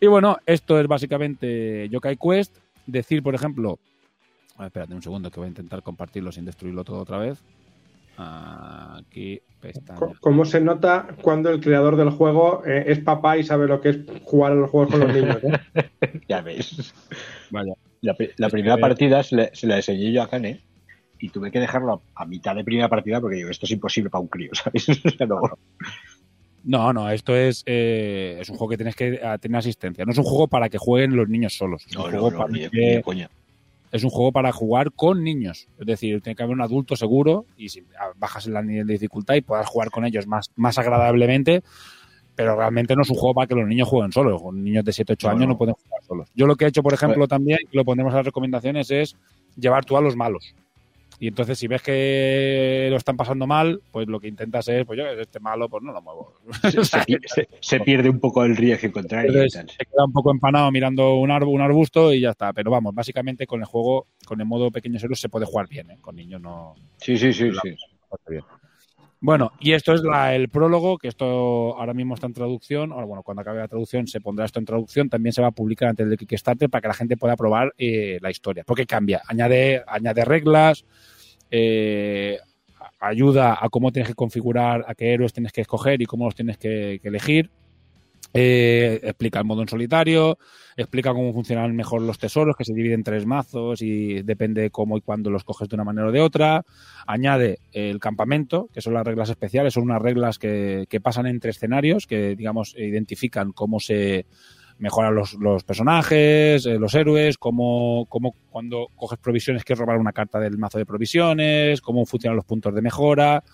Y 0.00 0.06
bueno, 0.06 0.38
esto 0.46 0.80
es 0.80 0.86
básicamente 0.86 1.88
Yokai 1.88 2.16
Quest. 2.16 2.56
Decir, 2.86 3.22
por 3.22 3.34
ejemplo, 3.34 3.78
espérate 4.58 4.94
un 4.94 5.02
segundo 5.02 5.30
que 5.30 5.38
voy 5.38 5.46
a 5.46 5.50
intentar 5.50 5.82
compartirlo 5.82 6.32
sin 6.32 6.44
destruirlo 6.44 6.82
todo 6.82 6.98
otra 6.98 7.18
vez. 7.18 7.38
Aquí, 8.16 9.40
pestaña. 9.60 9.98
Co- 9.98 10.14
¿Cómo 10.20 10.44
se 10.44 10.60
nota 10.60 11.08
cuando 11.22 11.50
el 11.50 11.60
creador 11.60 11.96
del 11.96 12.10
juego 12.10 12.62
eh, 12.66 12.84
es 12.88 13.00
papá 13.00 13.36
y 13.38 13.42
sabe 13.42 13.66
lo 13.66 13.80
que 13.80 13.88
es 13.90 13.98
jugar 14.24 14.52
a 14.52 14.54
los 14.56 14.70
juegos 14.70 14.90
con 14.90 15.00
los 15.00 15.14
niños? 15.14 15.38
eh? 15.42 15.90
Ya 16.28 16.40
ves. 16.42 16.94
Vaya. 17.50 17.72
La, 18.00 18.14
primera 18.48 18.74
que- 18.76 18.80
partida 18.80 19.22
se 19.22 19.36
la, 19.36 19.50
se 19.52 19.66
la 19.66 19.76
enseñé 19.76 20.12
yo 20.12 20.22
a 20.22 20.28
Kane 20.28 20.60
y 21.18 21.28
tuve 21.30 21.50
que 21.52 21.60
dejarlo 21.60 22.02
a, 22.16 22.22
a 22.22 22.26
mitad 22.26 22.54
de 22.56 22.64
primera 22.64 22.88
partida 22.88 23.20
porque 23.20 23.36
digo, 23.36 23.48
esto 23.50 23.64
es 23.66 23.72
imposible 23.72 24.10
para 24.10 24.22
un 24.22 24.28
crío, 24.28 24.50
¿sabes? 24.54 24.88
O 24.88 24.94
sea, 25.10 25.26
no. 25.26 25.40
No, 26.64 26.92
no, 26.92 27.10
esto 27.10 27.34
es, 27.34 27.62
eh, 27.66 28.38
es 28.40 28.48
un 28.48 28.56
juego 28.56 28.70
que 28.70 28.76
tienes 28.76 28.94
que 28.94 29.20
tener 29.40 29.58
asistencia. 29.58 30.04
No 30.04 30.12
es 30.12 30.18
un 30.18 30.24
juego 30.24 30.46
para 30.48 30.68
que 30.68 30.78
jueguen 30.78 31.16
los 31.16 31.28
niños 31.28 31.56
solos. 31.56 31.84
Es, 31.88 31.94
No, 31.96 32.04
un, 32.04 32.12
no, 32.12 32.20
juego 32.20 32.30
no, 32.30 32.38
para 32.38 32.52
ni 32.52 32.60
que- 32.60 32.70
ni 32.72 32.94
de 32.94 33.02
coña. 33.02 33.30
Es 33.92 34.04
un 34.04 34.10
juego 34.10 34.32
para 34.32 34.52
jugar 34.52 34.90
con 34.92 35.22
niños. 35.22 35.68
Es 35.78 35.86
decir, 35.86 36.20
tiene 36.22 36.34
que 36.34 36.42
haber 36.42 36.56
un 36.56 36.62
adulto 36.62 36.96
seguro 36.96 37.44
y 37.56 37.68
si 37.68 37.84
bajas 38.16 38.46
el 38.46 38.54
nivel 38.66 38.86
de 38.86 38.94
dificultad 38.94 39.34
y 39.34 39.42
puedas 39.42 39.66
jugar 39.68 39.90
con 39.90 40.06
ellos 40.06 40.26
más, 40.26 40.50
más 40.56 40.78
agradablemente. 40.78 41.62
Pero 42.34 42.56
realmente 42.56 42.96
no 42.96 43.02
es 43.02 43.10
un 43.10 43.16
juego 43.16 43.34
para 43.34 43.46
que 43.46 43.54
los 43.54 43.68
niños 43.68 43.86
jueguen 43.86 44.10
solos. 44.10 44.40
Los 44.42 44.54
niños 44.54 44.82
de 44.84 44.92
7, 44.94 45.12
8 45.12 45.26
No, 45.26 45.30
años 45.32 45.42
no. 45.42 45.48
no 45.48 45.58
pueden 45.58 45.74
jugar 45.74 46.02
solos. 46.02 46.30
Yo 46.34 46.46
lo 46.46 46.56
que 46.56 46.64
he 46.64 46.68
hecho, 46.68 46.82
por 46.82 46.94
ejemplo, 46.94 47.28
también, 47.28 47.58
lo 47.72 47.84
pondremos 47.84 48.12
en 48.12 48.16
las 48.16 48.26
recomendaciones, 48.26 48.90
es 48.90 49.14
llevar 49.56 49.84
tú 49.84 49.98
a 49.98 50.00
los 50.00 50.16
malos. 50.16 50.54
Y 51.22 51.28
entonces, 51.28 51.56
si 51.56 51.68
ves 51.68 51.80
que 51.82 52.88
lo 52.90 52.96
están 52.96 53.16
pasando 53.16 53.46
mal, 53.46 53.80
pues 53.92 54.08
lo 54.08 54.18
que 54.18 54.26
intentas 54.26 54.66
es, 54.66 54.84
pues 54.84 54.98
yo, 54.98 55.06
este 55.06 55.38
malo, 55.38 55.68
pues 55.68 55.80
no 55.84 55.92
lo 55.92 56.02
muevo. 56.02 56.34
Se, 56.62 56.84
se 56.84 56.98
pi- 57.04 57.16
se- 57.26 57.48
se 57.60 57.78
pierde 57.78 58.10
un 58.10 58.18
poco 58.18 58.44
el 58.44 58.56
riesgo 58.56 58.90
contrario. 58.90 59.30
Entonces, 59.30 59.66
se 59.78 59.84
queda 59.86 60.04
un 60.04 60.12
poco 60.12 60.32
empanado 60.32 60.68
mirando 60.72 61.14
un, 61.14 61.30
arbu- 61.30 61.54
un 61.54 61.60
arbusto 61.60 62.12
y 62.12 62.22
ya 62.22 62.30
está. 62.30 62.52
Pero 62.52 62.72
vamos, 62.72 62.92
básicamente 62.92 63.46
con 63.46 63.60
el 63.60 63.66
juego, 63.66 64.08
con 64.26 64.40
el 64.40 64.46
modo 64.48 64.72
pequeños 64.72 65.00
héroes 65.04 65.20
se 65.20 65.28
puede 65.28 65.46
jugar 65.46 65.68
bien, 65.68 65.92
¿eh? 65.92 65.98
Con 66.00 66.16
niños 66.16 66.40
no. 66.40 66.74
Sí, 66.96 67.16
sí, 67.16 67.32
sí, 67.32 67.52
sí. 67.62 67.68
está 67.68 68.16
bien. 68.28 68.42
Bueno, 69.24 69.52
y 69.60 69.72
esto 69.72 69.94
es 69.94 70.02
la- 70.02 70.34
el 70.34 70.48
prólogo, 70.48 70.98
que 70.98 71.06
esto 71.06 71.78
ahora 71.78 71.94
mismo 71.94 72.14
está 72.14 72.26
en 72.26 72.32
traducción. 72.32 72.90
Ahora, 72.90 73.06
bueno, 73.06 73.22
cuando 73.22 73.42
acabe 73.42 73.60
la 73.60 73.68
traducción 73.68 74.08
se 74.08 74.20
pondrá 74.20 74.44
esto 74.44 74.58
en 74.58 74.64
traducción. 74.64 75.08
También 75.08 75.32
se 75.32 75.40
va 75.40 75.46
a 75.48 75.52
publicar 75.52 75.88
antes 75.90 76.08
del 76.08 76.18
Kickstarter 76.18 76.68
para 76.68 76.82
que 76.82 76.88
la 76.88 76.94
gente 76.94 77.16
pueda 77.16 77.36
probar 77.36 77.72
eh, 77.78 78.18
la 78.20 78.30
historia. 78.32 78.64
Porque 78.66 78.84
cambia, 78.84 79.22
añade, 79.28 79.84
añade 79.86 80.24
reglas, 80.24 80.84
eh, 81.52 82.36
ayuda 82.98 83.56
a 83.60 83.68
cómo 83.68 83.92
tienes 83.92 84.08
que 84.08 84.14
configurar, 84.16 84.84
a 84.88 84.94
qué 84.96 85.12
héroes 85.12 85.32
tienes 85.32 85.52
que 85.52 85.60
escoger 85.60 86.02
y 86.02 86.06
cómo 86.06 86.24
los 86.24 86.34
tienes 86.34 86.58
que, 86.58 86.98
que 87.00 87.08
elegir. 87.08 87.48
Eh, 88.34 89.00
explica 89.02 89.38
el 89.38 89.44
modo 89.44 89.62
en 89.62 89.68
solitario, 89.68 90.38
explica 90.76 91.12
cómo 91.12 91.32
funcionan 91.32 91.76
mejor 91.76 92.00
los 92.02 92.18
tesoros, 92.18 92.56
que 92.56 92.64
se 92.64 92.72
dividen 92.72 93.00
en 93.00 93.04
tres 93.04 93.26
mazos 93.26 93.82
y 93.82 94.22
depende 94.22 94.70
cómo 94.70 94.96
y 94.96 95.02
cuándo 95.02 95.30
los 95.30 95.44
coges 95.44 95.68
de 95.68 95.76
una 95.76 95.84
manera 95.84 96.08
o 96.08 96.12
de 96.12 96.20
otra. 96.20 96.64
Añade 97.06 97.58
el 97.72 98.00
campamento, 98.00 98.70
que 98.72 98.80
son 98.80 98.94
las 98.94 99.06
reglas 99.06 99.28
especiales, 99.28 99.74
son 99.74 99.84
unas 99.84 100.00
reglas 100.00 100.38
que, 100.38 100.86
que 100.88 101.00
pasan 101.00 101.26
entre 101.26 101.50
escenarios, 101.50 102.06
que 102.06 102.34
digamos 102.36 102.74
identifican 102.76 103.52
cómo 103.52 103.80
se 103.80 104.26
mejoran 104.78 105.14
los, 105.14 105.34
los 105.34 105.62
personajes, 105.62 106.66
eh, 106.66 106.78
los 106.78 106.94
héroes, 106.94 107.38
cómo, 107.38 108.06
cómo 108.08 108.34
cuando 108.50 108.88
coges 108.96 109.18
provisiones 109.18 109.62
quieres 109.62 109.78
robar 109.78 109.98
una 109.98 110.12
carta 110.12 110.40
del 110.40 110.58
mazo 110.58 110.78
de 110.78 110.86
provisiones, 110.86 111.80
cómo 111.80 112.04
funcionan 112.04 112.36
los 112.36 112.44
puntos 112.44 112.74
de 112.74 112.82
mejora. 112.82 113.44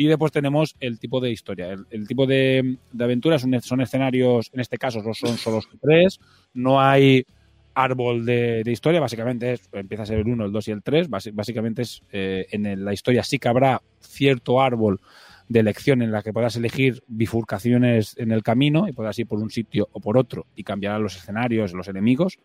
Y 0.00 0.06
después 0.06 0.30
tenemos 0.30 0.76
el 0.78 1.00
tipo 1.00 1.20
de 1.20 1.32
historia. 1.32 1.74
El, 1.90 2.06
tipo 2.06 2.24
de, 2.24 2.78
aventuras 3.00 3.44
son, 3.62 3.80
escenarios, 3.80 4.48
en 4.52 4.60
este 4.60 4.78
caso 4.78 5.02
son 5.12 5.36
solo 5.36 5.60
tres, 5.82 6.20
no 6.54 6.80
hay 6.80 7.26
árbol 7.74 8.24
de, 8.24 8.62
historia, 8.64 9.00
básicamente 9.00 9.54
es, 9.54 9.68
empieza 9.72 10.04
a 10.04 10.06
ser 10.06 10.20
el 10.20 10.28
1, 10.28 10.44
el 10.44 10.52
2 10.52 10.68
y 10.68 10.70
el 10.70 10.84
3, 10.84 11.08
básicamente 11.32 11.82
es 11.82 12.04
eh, 12.12 12.46
en 12.52 12.84
la 12.84 12.92
historia 12.92 13.24
sí 13.24 13.40
que 13.40 13.48
habrá 13.48 13.82
cierto 13.98 14.60
árbol 14.60 15.00
de 15.48 15.58
elección 15.58 16.00
en 16.00 16.12
la 16.12 16.22
que 16.22 16.32
puedas 16.32 16.54
elegir 16.54 17.02
bifurcaciones 17.08 18.14
en 18.18 18.30
el 18.30 18.44
camino 18.44 18.86
y 18.86 18.92
puedas 18.92 19.18
ir 19.18 19.26
por 19.26 19.40
un 19.40 19.50
sitio 19.50 19.88
o 19.90 19.98
por 19.98 20.16
otro 20.16 20.46
y 20.54 20.62
cambiar 20.62 21.00
los 21.00 21.16
escenarios, 21.16 21.72
los 21.72 21.88
enemigos. 21.88 22.38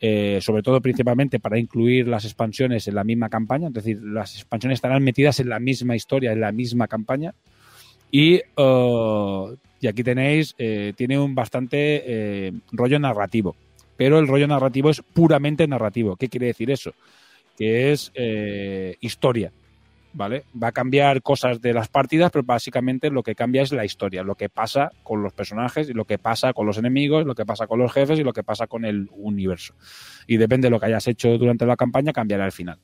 Eh, 0.00 0.38
sobre 0.40 0.62
todo 0.62 0.80
principalmente 0.80 1.40
para 1.40 1.58
incluir 1.58 2.06
las 2.06 2.24
expansiones 2.24 2.86
en 2.86 2.94
la 2.94 3.02
misma 3.02 3.28
campaña, 3.28 3.66
es 3.66 3.74
decir, 3.74 4.00
las 4.00 4.36
expansiones 4.36 4.76
estarán 4.76 5.02
metidas 5.02 5.40
en 5.40 5.48
la 5.48 5.58
misma 5.58 5.96
historia, 5.96 6.32
en 6.32 6.40
la 6.40 6.52
misma 6.52 6.86
campaña. 6.86 7.34
Y, 8.10 8.36
eh, 8.56 9.56
y 9.80 9.86
aquí 9.86 10.02
tenéis, 10.02 10.54
eh, 10.58 10.92
tiene 10.96 11.18
un 11.18 11.34
bastante 11.34 12.02
eh, 12.06 12.52
rollo 12.72 12.98
narrativo, 12.98 13.56
pero 13.96 14.18
el 14.18 14.28
rollo 14.28 14.46
narrativo 14.46 14.90
es 14.90 15.02
puramente 15.02 15.66
narrativo. 15.66 16.16
¿Qué 16.16 16.28
quiere 16.28 16.46
decir 16.46 16.70
eso? 16.70 16.92
Que 17.56 17.92
es 17.92 18.12
eh, 18.14 18.96
historia. 19.00 19.52
¿Vale? 20.18 20.46
Va 20.60 20.68
a 20.68 20.72
cambiar 20.72 21.22
cosas 21.22 21.60
de 21.60 21.72
las 21.72 21.86
partidas, 21.86 22.32
pero 22.32 22.42
básicamente 22.42 23.08
lo 23.08 23.22
que 23.22 23.36
cambia 23.36 23.62
es 23.62 23.70
la 23.70 23.84
historia, 23.84 24.24
lo 24.24 24.34
que 24.34 24.48
pasa 24.48 24.90
con 25.04 25.22
los 25.22 25.32
personajes 25.32 25.88
y 25.88 25.92
lo 25.92 26.06
que 26.06 26.18
pasa 26.18 26.52
con 26.52 26.66
los 26.66 26.76
enemigos, 26.76 27.24
lo 27.24 27.36
que 27.36 27.46
pasa 27.46 27.68
con 27.68 27.78
los 27.78 27.92
jefes 27.92 28.18
y 28.18 28.24
lo 28.24 28.32
que 28.32 28.42
pasa 28.42 28.66
con 28.66 28.84
el 28.84 29.08
universo. 29.12 29.74
Y 30.26 30.36
depende 30.36 30.66
de 30.66 30.70
lo 30.70 30.80
que 30.80 30.86
hayas 30.86 31.06
hecho 31.06 31.38
durante 31.38 31.66
la 31.66 31.76
campaña, 31.76 32.12
cambiará 32.12 32.44
el 32.46 32.50
final. 32.50 32.80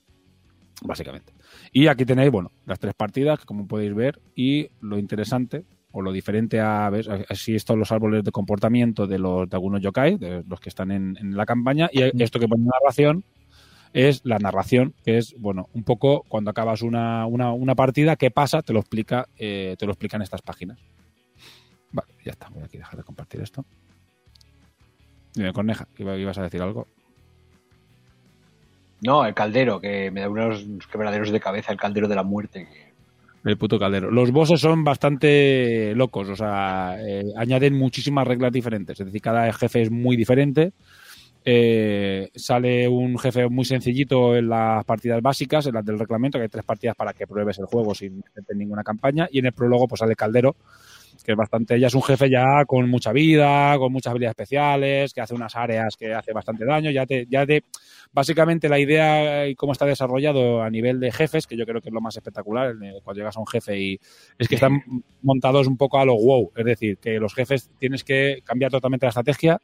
Básicamente. 0.84 1.32
Y 1.72 1.88
aquí 1.88 2.04
tenéis, 2.04 2.30
bueno, 2.30 2.52
las 2.66 2.78
tres 2.78 2.94
partidas, 2.94 3.44
como 3.44 3.66
podéis 3.66 3.96
ver, 3.96 4.20
y 4.36 4.68
lo 4.80 4.96
interesante 4.96 5.64
o 5.90 6.02
lo 6.02 6.12
diferente 6.12 6.60
a 6.60 6.88
ver 6.88 7.26
así 7.28 7.56
estos 7.56 7.76
los 7.76 7.90
árboles 7.90 8.22
de 8.22 8.30
comportamiento 8.30 9.08
de 9.08 9.18
los 9.18 9.50
de 9.50 9.56
algunos 9.56 9.80
yokai, 9.80 10.18
de 10.18 10.44
los 10.46 10.60
que 10.60 10.68
están 10.68 10.92
en, 10.92 11.16
en 11.20 11.36
la 11.36 11.46
campaña, 11.46 11.90
y 11.92 12.22
esto 12.22 12.38
que 12.38 12.46
pone 12.46 12.64
narración 12.64 13.24
es 13.94 14.20
la 14.24 14.38
narración, 14.38 14.92
que 15.04 15.16
es, 15.16 15.34
bueno, 15.38 15.68
un 15.72 15.84
poco 15.84 16.24
cuando 16.28 16.50
acabas 16.50 16.82
una, 16.82 17.24
una, 17.26 17.52
una 17.52 17.74
partida, 17.74 18.16
qué 18.16 18.30
pasa, 18.30 18.60
te 18.60 18.72
lo 18.74 18.80
explica, 18.80 19.28
eh, 19.38 19.76
te 19.78 19.86
lo 19.86 19.92
explican 19.92 20.20
estas 20.20 20.42
páginas. 20.42 20.78
Vale, 21.92 22.12
ya 22.24 22.32
está, 22.32 22.48
voy 22.50 22.64
aquí 22.64 22.76
a 22.76 22.80
dejar 22.80 22.98
de 22.98 23.04
compartir 23.04 23.40
esto. 23.40 23.64
Dime, 25.34 25.52
Corneja, 25.52 25.86
iba- 25.96 26.16
ibas 26.18 26.36
a 26.38 26.42
decir 26.42 26.60
algo. 26.60 26.86
No, 29.00 29.24
el 29.24 29.34
caldero, 29.34 29.80
que 29.80 30.10
me 30.10 30.20
da 30.20 30.28
unos 30.28 30.64
quebraderos 30.90 31.30
de 31.30 31.40
cabeza, 31.40 31.72
el 31.72 31.78
caldero 31.78 32.08
de 32.08 32.14
la 32.14 32.22
muerte. 32.22 32.66
El 33.44 33.58
puto 33.58 33.78
caldero. 33.78 34.10
Los 34.10 34.30
bosses 34.30 34.60
son 34.60 34.82
bastante 34.84 35.94
locos, 35.94 36.30
o 36.30 36.36
sea, 36.36 36.96
eh, 36.98 37.24
añaden 37.36 37.74
muchísimas 37.78 38.26
reglas 38.26 38.50
diferentes. 38.52 38.98
Es 38.98 39.06
decir, 39.06 39.20
cada 39.20 39.52
jefe 39.52 39.82
es 39.82 39.90
muy 39.90 40.16
diferente. 40.16 40.72
Eh, 41.46 42.30
sale 42.34 42.88
un 42.88 43.18
jefe 43.18 43.46
muy 43.50 43.66
sencillito 43.66 44.34
en 44.34 44.48
las 44.48 44.82
partidas 44.84 45.20
básicas, 45.20 45.66
en 45.66 45.74
las 45.74 45.84
del 45.84 45.98
reglamento, 45.98 46.38
que 46.38 46.44
hay 46.44 46.48
tres 46.48 46.64
partidas 46.64 46.96
para 46.96 47.12
que 47.12 47.26
pruebes 47.26 47.58
el 47.58 47.66
juego 47.66 47.94
sin 47.94 48.16
meterte 48.16 48.54
ninguna 48.54 48.82
campaña. 48.82 49.28
Y 49.30 49.40
en 49.40 49.46
el 49.46 49.52
prólogo, 49.52 49.86
pues 49.86 49.98
sale 49.98 50.16
Caldero, 50.16 50.56
que 51.22 51.32
es 51.32 51.36
bastante, 51.36 51.78
ya 51.78 51.88
es 51.88 51.94
un 51.94 52.02
jefe 52.02 52.30
ya 52.30 52.64
con 52.66 52.88
mucha 52.88 53.12
vida, 53.12 53.76
con 53.78 53.92
muchas 53.92 54.12
habilidades 54.12 54.32
especiales, 54.32 55.12
que 55.12 55.20
hace 55.20 55.34
unas 55.34 55.54
áreas 55.54 55.96
que 55.96 56.14
hace 56.14 56.32
bastante 56.32 56.64
daño. 56.64 56.90
Ya 56.90 57.04
te, 57.04 57.26
ya 57.28 57.44
te, 57.44 57.62
básicamente 58.12 58.70
la 58.70 58.78
idea 58.78 59.46
y 59.46 59.54
cómo 59.54 59.72
está 59.72 59.84
desarrollado 59.84 60.62
a 60.62 60.70
nivel 60.70 60.98
de 60.98 61.12
jefes, 61.12 61.46
que 61.46 61.58
yo 61.58 61.66
creo 61.66 61.82
que 61.82 61.90
es 61.90 61.94
lo 61.94 62.00
más 62.00 62.16
espectacular, 62.16 62.74
cuando 63.02 63.20
llegas 63.20 63.36
a 63.36 63.40
un 63.40 63.46
jefe 63.46 63.78
y 63.78 64.00
es 64.38 64.48
que 64.48 64.54
están 64.54 64.82
montados 65.20 65.66
un 65.66 65.76
poco 65.76 65.98
a 65.98 66.06
lo 66.06 66.14
wow. 66.14 66.52
Es 66.56 66.64
decir, 66.64 66.96
que 66.96 67.20
los 67.20 67.34
jefes 67.34 67.70
tienes 67.78 68.02
que 68.02 68.40
cambiar 68.44 68.70
totalmente 68.70 69.04
la 69.04 69.10
estrategia 69.10 69.60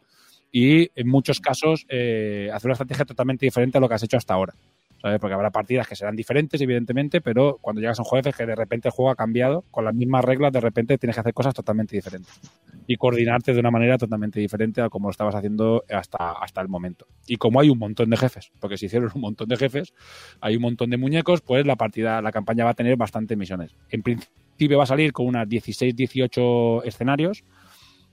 y 0.53 0.91
en 0.95 1.09
muchos 1.09 1.41
casos 1.41 1.87
eh, 1.89 2.51
hacer 2.53 2.69
una 2.69 2.75
estrategia 2.75 3.05
totalmente 3.05 3.47
diferente 3.47 3.79
a 3.79 3.81
lo 3.81 3.89
que 3.89 3.95
has 3.95 4.03
hecho 4.03 4.17
hasta 4.17 4.35
ahora. 4.35 4.55
¿sabes? 5.01 5.19
Porque 5.19 5.35
habrá 5.35 5.51
partidas 5.51 5.89
que 5.89 5.97
serán 5.97 6.15
diferentes, 6.15 6.61
evidentemente, 6.61 7.20
pero 7.20 7.59
cuando 7.61 7.81
llegas 7.81 7.99
a 7.99 8.03
un 8.03 8.07
juego 8.07 8.29
es 8.29 8.37
que 8.37 8.47
de 8.47 8.55
repente 8.55 8.89
el 8.89 8.93
juego 8.93 9.11
ha 9.11 9.17
cambiado, 9.17 9.65
con 9.70 9.85
las 9.85 9.95
mismas 9.95 10.25
reglas, 10.25 10.53
de 10.53 10.61
repente 10.61 10.99
tienes 10.99 11.17
que 11.17 11.20
hacer 11.20 11.33
cosas 11.33 11.55
totalmente 11.55 11.97
diferentes 11.97 12.39
y 12.87 12.97
coordinarte 12.97 13.55
de 13.55 13.61
una 13.61 13.70
manera 13.70 13.97
totalmente 13.97 14.41
diferente 14.41 14.81
a 14.81 14.89
como 14.89 15.09
lo 15.09 15.12
estabas 15.12 15.35
haciendo 15.35 15.85
hasta, 15.91 16.33
hasta 16.33 16.61
el 16.61 16.69
momento. 16.69 17.07
Y 17.27 17.37
como 17.37 17.61
hay 17.61 17.70
un 17.70 17.79
montón 17.79 18.11
de 18.11 18.17
jefes, 18.17 18.53
porque 18.61 18.77
se 18.77 18.87
hicieron 18.87 19.11
un 19.15 19.20
montón 19.20 19.49
de 19.49 19.57
jefes, 19.57 19.95
hay 20.41 20.57
un 20.57 20.62
montón 20.62 20.91
de 20.91 20.97
muñecos, 20.97 21.41
pues 21.41 21.65
la 21.67 21.77
partida, 21.77 22.20
la 22.20 22.33
campaña 22.33 22.65
va 22.65 22.70
a 22.70 22.75
tener 22.75 22.97
bastantes 22.97 23.39
misiones. 23.39 23.75
En 23.91 24.03
principio 24.03 24.77
va 24.77 24.85
a 24.85 24.87
salir 24.87 25.12
con 25.12 25.27
unas 25.27 25.49
16, 25.49 25.97
18 25.97 26.85
escenarios, 26.85 27.45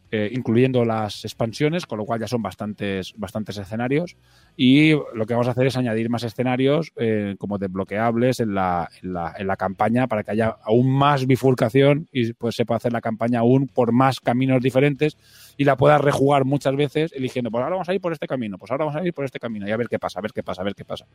eh, 0.09 0.29
incluyendo 0.33 0.85
las 0.85 1.25
expansiones, 1.25 1.85
con 1.85 1.97
lo 1.97 2.05
cual 2.05 2.21
ya 2.21 2.27
son 2.27 2.41
bastantes, 2.41 3.13
bastantes 3.17 3.57
escenarios. 3.57 4.15
Y 4.55 4.91
lo 4.91 5.25
que 5.25 5.33
vamos 5.33 5.49
a 5.49 5.51
hacer 5.51 5.67
es 5.67 5.75
añadir 5.75 6.09
más 6.09 6.23
escenarios 6.23 6.93
eh, 6.95 7.35
como 7.37 7.57
desbloqueables 7.57 8.39
en 8.39 8.55
la, 8.55 8.89
en, 9.01 9.47
la, 9.47 9.57
campaña 9.57 10.07
para 10.07 10.23
que 10.23 10.31
haya 10.31 10.55
aún 10.63 10.89
más 10.89 11.27
bifurcación 11.27 12.07
y 12.13 12.31
pues 12.33 12.55
se 12.55 12.65
pueda 12.65 12.77
hacer 12.77 12.93
la 12.93 13.01
campaña 13.01 13.39
aún 13.39 13.67
por 13.67 13.91
más 13.91 14.21
caminos 14.21 14.61
diferentes 14.61 15.17
y 15.57 15.65
la 15.65 15.75
puedas 15.75 15.99
rejugar 15.99 16.45
muchas 16.45 16.75
veces 16.75 17.11
eligiendo, 17.13 17.51
pues 17.51 17.61
ahora 17.61 17.75
vamos 17.75 17.89
a 17.89 17.93
ir 17.93 17.99
por 17.99 18.13
este 18.13 18.27
camino, 18.27 18.57
pues 18.57 18.71
ahora 18.71 18.85
vamos 18.85 19.01
a 19.01 19.05
ir 19.05 19.13
por 19.13 19.25
este 19.25 19.39
camino 19.39 19.67
y 19.67 19.71
a 19.71 19.77
ver 19.77 19.89
qué 19.89 19.99
pasa, 19.99 20.19
a 20.19 20.21
ver 20.21 20.31
qué 20.31 20.43
pasa, 20.43 20.61
a 20.61 20.65
ver 20.65 20.75
qué 20.75 20.85
pasa. 20.85 21.05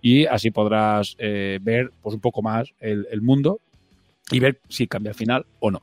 Y 0.00 0.24
así 0.24 0.50
podrás 0.50 1.16
eh, 1.18 1.58
ver 1.60 1.92
pues 2.00 2.14
un 2.14 2.20
poco 2.20 2.40
más 2.40 2.72
el, 2.80 3.06
el 3.10 3.20
mundo 3.20 3.60
y 4.30 4.40
ver 4.40 4.60
si 4.68 4.86
cambia 4.86 5.10
al 5.10 5.16
final 5.16 5.44
o 5.60 5.70
no. 5.70 5.82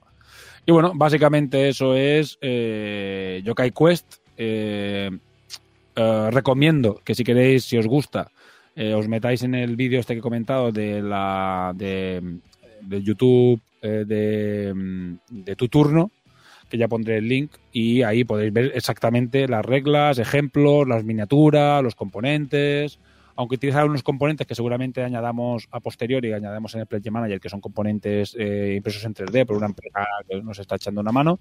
Y 0.65 0.71
bueno, 0.71 0.93
básicamente 0.95 1.69
eso 1.69 1.95
es 1.95 2.37
eh, 2.41 3.41
Yokai 3.43 3.71
Quest. 3.71 4.15
Eh, 4.37 5.09
eh, 5.95 6.29
recomiendo 6.31 6.99
que 7.05 7.15
si 7.15 7.23
queréis, 7.23 7.63
si 7.63 7.77
os 7.77 7.87
gusta, 7.87 8.29
eh, 8.75 8.93
os 8.93 9.07
metáis 9.07 9.43
en 9.43 9.55
el 9.55 9.77
vídeo 9.77 9.99
este 9.99 10.13
que 10.13 10.19
he 10.19 10.21
comentado 10.21 10.71
de 10.71 11.01
la 11.01 11.71
de, 11.73 12.21
YouTube 13.01 13.61
eh, 13.81 14.03
de, 14.05 14.73
de 15.29 15.55
tu 15.55 15.69
turno, 15.69 16.11
que 16.69 16.77
ya 16.77 16.89
pondré 16.89 17.17
el 17.17 17.29
link, 17.29 17.51
y 17.71 18.01
ahí 18.01 18.25
podéis 18.25 18.51
ver 18.51 18.71
exactamente 18.75 19.47
las 19.47 19.63
reglas, 19.63 20.19
ejemplos, 20.19 20.85
las 20.85 21.05
miniaturas, 21.05 21.81
los 21.81 21.95
componentes. 21.95 22.99
Aunque 23.37 23.55
utilizar 23.55 23.85
unos 23.85 24.01
componentes 24.01 24.47
que 24.47 24.55
seguramente 24.55 25.03
añadamos 25.03 25.67
a 25.71 25.81
posteriori 25.81 26.31
añadamos 26.31 26.73
en 26.75 26.81
el 26.81 26.87
Pledge 26.87 27.11
Manager, 27.11 27.39
que 27.39 27.49
son 27.49 27.59
componentes 27.59 28.35
eh, 28.39 28.75
impresos 28.77 29.03
en 29.03 29.13
3D 29.13 29.45
por 29.45 29.57
una 29.57 29.65
empresa 29.65 30.05
que 30.27 30.41
nos 30.41 30.57
está 30.59 30.75
echando 30.75 31.01
una 31.01 31.11
mano. 31.11 31.39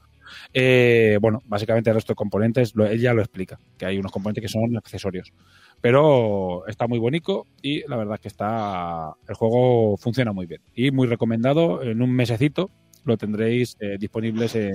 Eh, 0.52 1.18
bueno, 1.20 1.40
básicamente 1.46 1.90
el 1.90 1.94
resto 1.94 2.12
de 2.12 2.16
componentes, 2.16 2.74
lo, 2.74 2.86
él 2.86 3.00
ya 3.00 3.14
lo 3.14 3.22
explica, 3.22 3.60
que 3.78 3.86
hay 3.86 3.98
unos 3.98 4.10
componentes 4.10 4.42
que 4.42 4.48
son 4.48 4.76
accesorios. 4.76 5.32
Pero 5.80 6.66
está 6.66 6.88
muy 6.88 6.98
bonito 6.98 7.46
y 7.62 7.86
la 7.88 7.96
verdad 7.96 8.14
es 8.14 8.20
que 8.20 8.28
está 8.28 9.12
el 9.28 9.34
juego 9.34 9.96
funciona 9.96 10.32
muy 10.32 10.46
bien. 10.46 10.62
Y 10.74 10.90
muy 10.90 11.06
recomendado, 11.06 11.82
en 11.82 12.02
un 12.02 12.10
mesecito 12.10 12.70
lo 13.04 13.16
tendréis 13.16 13.76
eh, 13.80 13.98
disponibles 14.00 14.56
en, 14.56 14.74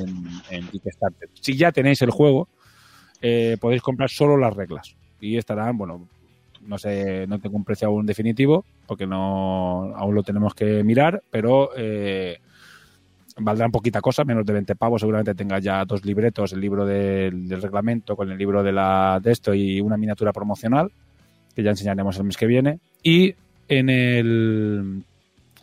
en 0.51 0.67
Kickstarter. 0.67 1.29
Si 1.33 1.57
ya 1.57 1.71
tenéis 1.71 2.01
el 2.01 2.11
juego, 2.11 2.47
podéis 3.59 3.81
comprar 3.81 4.09
solo 4.09 4.37
las 4.37 4.55
reglas. 4.55 4.95
Y 5.19 5.35
estarán, 5.35 5.77
bueno, 5.77 6.07
no 6.61 6.77
sé, 6.77 7.25
no 7.27 7.39
tengo 7.39 7.57
un 7.57 7.63
precio 7.63 7.87
aún 7.87 8.05
definitivo, 8.05 8.65
porque 8.85 9.07
no 9.07 9.93
aún 9.95 10.15
lo 10.15 10.23
tenemos 10.23 10.53
que 10.53 10.83
mirar, 10.83 11.21
pero 11.29 11.71
eh, 11.75 12.39
valdrán 13.37 13.71
poquita 13.71 14.01
cosa, 14.01 14.23
menos 14.23 14.45
de 14.45 14.53
20 14.53 14.75
pavos. 14.75 15.01
Seguramente 15.01 15.35
tenga 15.35 15.59
ya 15.59 15.83
dos 15.85 16.05
libretos, 16.05 16.53
el 16.53 16.61
libro 16.61 16.85
del, 16.85 17.49
reglamento 17.61 18.15
con 18.15 18.31
el 18.31 18.37
libro 18.37 18.63
de, 18.63 18.71
la, 18.71 19.19
de 19.21 19.31
esto 19.31 19.53
y 19.53 19.81
una 19.81 19.97
miniatura 19.97 20.33
promocional, 20.33 20.91
que 21.55 21.63
ya 21.63 21.71
enseñaremos 21.71 22.17
el 22.17 22.25
mes 22.25 22.37
que 22.37 22.47
viene. 22.47 22.79
Y 23.03 23.35
en 23.67 23.89
el 23.89 25.03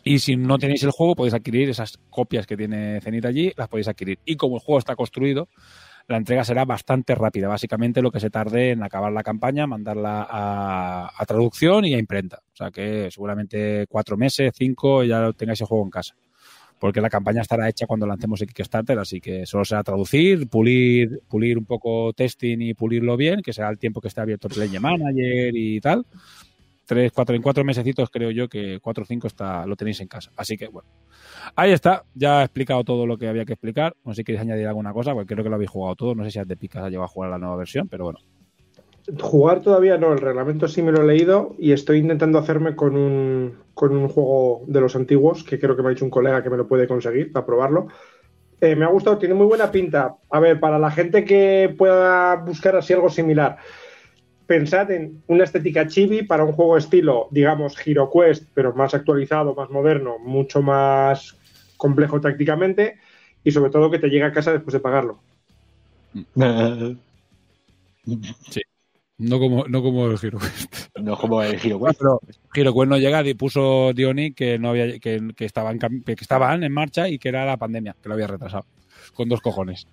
y 0.07 0.19
si 0.19 0.37
no 0.37 0.57
tenéis 0.57 0.83
el 0.83 0.91
juego, 0.91 1.15
podéis 1.15 1.33
adquirir 1.33 1.69
esas 1.69 1.99
copias 2.09 2.47
que 2.47 2.55
tiene 2.55 3.01
Zenith 3.01 3.25
allí, 3.25 3.51
las 3.57 3.67
podéis 3.67 3.89
adquirir. 3.89 4.19
Y 4.23 4.37
como 4.37 4.55
el 4.55 4.61
juego 4.61 4.79
está 4.79 4.95
construido, 4.95 5.49
la 6.07 6.17
entrega 6.17 6.43
será 6.43 6.65
bastante 6.65 7.15
rápida. 7.15 7.47
Básicamente 7.47 8.01
lo 8.01 8.11
que 8.11 8.19
se 8.19 8.29
tarde 8.29 8.71
en 8.71 8.83
acabar 8.83 9.11
la 9.11 9.23
campaña, 9.23 9.67
mandarla 9.67 10.25
a, 10.29 11.25
traducción 11.27 11.85
y 11.85 11.93
a 11.93 11.99
imprenta. 11.99 12.41
O 12.53 12.55
sea 12.55 12.71
que 12.71 13.09
seguramente 13.11 13.85
cuatro 13.89 14.17
meses, 14.17 14.53
cinco, 14.55 15.03
ya 15.03 15.31
tengáis 15.33 15.61
el 15.61 15.67
juego 15.67 15.83
en 15.83 15.91
casa. 15.91 16.15
Porque 16.79 17.01
la 17.01 17.09
campaña 17.09 17.41
estará 17.41 17.67
hecha 17.67 17.87
cuando 17.87 18.05
lancemos 18.05 18.39
el 18.41 18.47
Kickstarter, 18.47 18.99
así 18.99 19.19
que 19.19 19.47
solo 19.47 19.65
será 19.65 19.83
traducir, 19.83 20.47
pulir, 20.47 21.21
pulir 21.27 21.57
un 21.57 21.65
poco 21.65 22.13
testing 22.13 22.59
y 22.61 22.73
pulirlo 22.75 23.17
bien, 23.17 23.41
que 23.41 23.51
será 23.51 23.69
el 23.69 23.79
tiempo 23.79 23.99
que 23.99 24.09
esté 24.09 24.21
abierto 24.21 24.47
el 24.47 24.79
Manager 24.79 25.55
y 25.55 25.81
tal 25.81 26.05
tres, 26.87 27.11
cuatro, 27.11 27.35
en 27.35 27.41
cuatro 27.43 27.63
mesecitos 27.63 28.09
creo 28.09 28.31
yo 28.31 28.47
que 28.47 28.79
cuatro 28.81 29.03
o 29.03 29.05
cinco 29.05 29.27
está, 29.27 29.67
lo 29.67 29.75
tenéis 29.75 29.99
en 29.99 30.07
casa. 30.07 30.31
Así 30.35 30.57
que 30.57 30.67
bueno, 30.67 30.89
ahí 31.55 31.71
está. 31.71 32.03
Ya 32.15 32.41
he 32.41 32.45
explicado 32.45 32.83
todo 32.83 33.05
lo 33.05 33.17
que 33.17 33.27
había 33.27 33.45
que 33.45 33.53
explicar. 33.53 33.95
No 34.03 34.13
sé 34.13 34.21
si 34.21 34.23
queréis 34.23 34.41
añadir 34.41 34.67
alguna 34.67 34.93
cosa, 34.93 35.13
porque 35.13 35.35
creo 35.35 35.43
que 35.43 35.49
lo 35.49 35.55
habéis 35.55 35.69
jugado 35.69 35.95
todo. 35.95 36.15
No 36.15 36.23
sé 36.23 36.31
si 36.31 36.39
has 36.39 36.47
de 36.47 36.57
picas 36.57 36.83
ha 36.83 36.89
llegado 36.89 37.05
a 37.05 37.09
jugar 37.09 37.29
la 37.29 37.37
nueva 37.37 37.57
versión, 37.57 37.87
pero 37.87 38.05
bueno. 38.05 38.19
Jugar 39.21 39.61
todavía 39.61 39.97
no, 39.97 40.11
el 40.11 40.19
reglamento 40.19 40.67
sí 40.67 40.81
me 40.81 40.91
lo 40.91 41.01
he 41.01 41.07
leído 41.07 41.55
y 41.57 41.71
estoy 41.71 41.99
intentando 41.99 42.39
hacerme 42.39 42.75
con 42.75 42.97
un, 42.97 43.57
con 43.73 43.95
un 43.95 44.09
juego 44.09 44.63
de 44.67 44.81
los 44.81 44.97
antiguos, 44.97 45.45
que 45.45 45.59
creo 45.59 45.77
que 45.77 45.81
me 45.81 45.89
ha 45.89 45.91
dicho 45.91 46.03
un 46.03 46.11
colega 46.11 46.43
que 46.43 46.49
me 46.49 46.57
lo 46.57 46.67
puede 46.67 46.87
conseguir 46.87 47.31
para 47.31 47.45
probarlo. 47.45 47.87
Eh, 48.59 48.75
me 48.75 48.85
ha 48.85 48.89
gustado, 48.89 49.17
tiene 49.17 49.35
muy 49.35 49.45
buena 49.45 49.71
pinta. 49.71 50.15
A 50.29 50.39
ver, 50.39 50.59
para 50.59 50.79
la 50.79 50.91
gente 50.91 51.23
que 51.23 51.73
pueda 51.77 52.35
buscar 52.35 52.75
así 52.75 52.91
algo 52.91 53.09
similar, 53.09 53.57
pensad 54.47 54.89
en 54.91 55.21
una 55.27 55.43
estética 55.43 55.87
chibi 55.87 56.23
para 56.23 56.43
un 56.43 56.53
juego 56.53 56.77
estilo, 56.77 57.27
digamos, 57.31 57.77
HeroQuest, 57.77 58.49
pero 58.53 58.73
más 58.73 58.93
actualizado, 58.93 59.53
más 59.53 59.69
moderno, 59.69 60.17
mucho 60.19 60.61
más 60.61 61.37
complejo 61.75 62.19
tácticamente 62.19 62.97
y 63.43 63.51
sobre 63.51 63.69
todo 63.69 63.91
que 63.91 63.99
te 63.99 64.07
llegue 64.07 64.23
a 64.23 64.31
casa 64.31 64.53
después 64.53 64.73
de 64.73 64.79
pagarlo. 64.79 65.19
Sí. 68.49 68.61
No 69.17 69.37
como, 69.37 69.67
no 69.67 69.81
como 69.81 70.07
el 70.07 70.17
HeroQuest. 70.17 70.95
No 71.01 71.17
como 71.17 71.43
el 71.43 71.59
HeroQuest. 71.59 71.99
Pero 71.99 72.21
HeroQuest 72.53 72.89
no 72.89 72.97
llega 72.97 73.27
y 73.27 73.33
puso 73.33 73.91
Diony 73.93 74.31
que 74.33 74.57
no 74.57 74.69
había 74.69 74.97
que, 74.99 75.33
que, 75.35 75.43
estaban, 75.43 75.77
que 75.77 76.13
estaban 76.13 76.63
en 76.63 76.71
marcha 76.71 77.09
y 77.09 77.19
que 77.19 77.27
era 77.27 77.45
la 77.45 77.57
pandemia, 77.57 77.97
que 78.01 78.07
lo 78.07 78.15
había 78.15 78.27
retrasado. 78.27 78.65
Con 79.17 79.29
dos 79.29 79.41
cojones. 79.41 79.87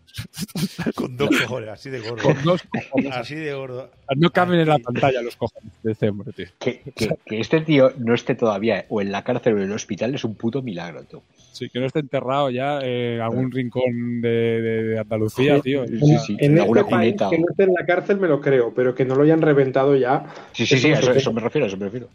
Con 0.95 1.17
dos 1.17 1.31
cojones, 1.41 1.71
así 1.71 1.89
de 1.89 2.01
gordo. 2.01 2.23
Con 2.23 2.43
dos 2.45 2.63
cojones. 2.63 3.11
Así 3.17 3.35
de 3.35 3.55
gordo. 3.55 3.91
No 4.17 4.29
caben 4.31 4.61
en 4.61 4.69
la 4.69 4.79
pantalla 4.79 5.23
los 5.23 5.35
cojones 5.35 5.73
de 5.83 5.93
este 5.93 6.11
hombre, 6.11 6.31
tío. 6.35 6.47
Que, 6.59 6.83
que, 6.95 7.17
que 7.25 7.41
este 7.41 7.63
tío 7.63 7.91
no 7.97 8.13
esté 8.13 8.35
todavía 8.35 8.85
o 8.91 9.01
en 9.01 9.11
la 9.11 9.25
cárcel 9.25 9.55
o 9.55 9.57
en 9.57 9.63
el 9.65 9.73
hospital 9.73 10.15
es 10.15 10.25
un 10.25 10.35
puto 10.35 10.61
milagro, 10.61 11.05
tú. 11.05 11.23
Sí, 11.53 11.71
que 11.71 11.81
no 11.81 11.87
esté 11.87 12.01
enterrado 12.01 12.51
ya 12.51 12.81
en 12.81 13.23
algún 13.23 13.51
rincón 13.51 14.21
de, 14.21 14.29
de, 14.29 14.83
de 14.83 14.99
Andalucía, 14.99 15.59
tío. 15.61 15.85
En, 15.85 16.01
Sí, 16.01 16.19
sí, 16.19 16.33
en 16.39 16.45
en 16.45 16.51
este 16.53 16.61
alguna 16.61 16.87
país, 16.87 17.15
cuneta. 17.15 17.31
que 17.31 17.39
no 17.39 17.47
esté 17.49 17.63
en 17.63 17.73
la 17.73 17.87
cárcel 17.87 18.21
me 18.21 18.29
lo 18.29 18.43
creo, 18.43 18.75
pero 18.75 18.95
que 18.95 19.07
no 19.07 19.15
lo 19.15 19.23
hayan 19.23 19.41
reventado 19.41 19.97
ya. 19.97 20.27
Sí, 20.53 20.67
sí, 20.67 20.77
sí, 20.77 20.91
no 20.91 20.97
a 20.97 21.01
eso, 21.17 21.33
me 21.33 21.41
refiero, 21.41 21.65
a 21.65 21.69
eso 21.69 21.79
me 21.79 21.87
refiero. 21.87 22.09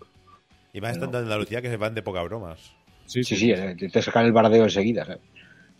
Y 0.74 0.80
más 0.80 0.92
estando 0.92 1.18
en 1.18 1.24
Andalucía 1.24 1.60
que 1.64 1.70
se 1.70 1.78
van 1.78 1.96
de 1.96 2.04
poca 2.04 2.22
bromas. 2.22 2.60
Sí, 3.08 3.24
Sí, 3.24 3.36
sí, 3.36 3.52
eh, 3.52 3.76
te 3.92 4.02
sacan 4.04 4.26
el 4.28 4.32
bardeo 4.32 4.66
enseguida. 4.66 5.04
¿sabes? 5.06 5.22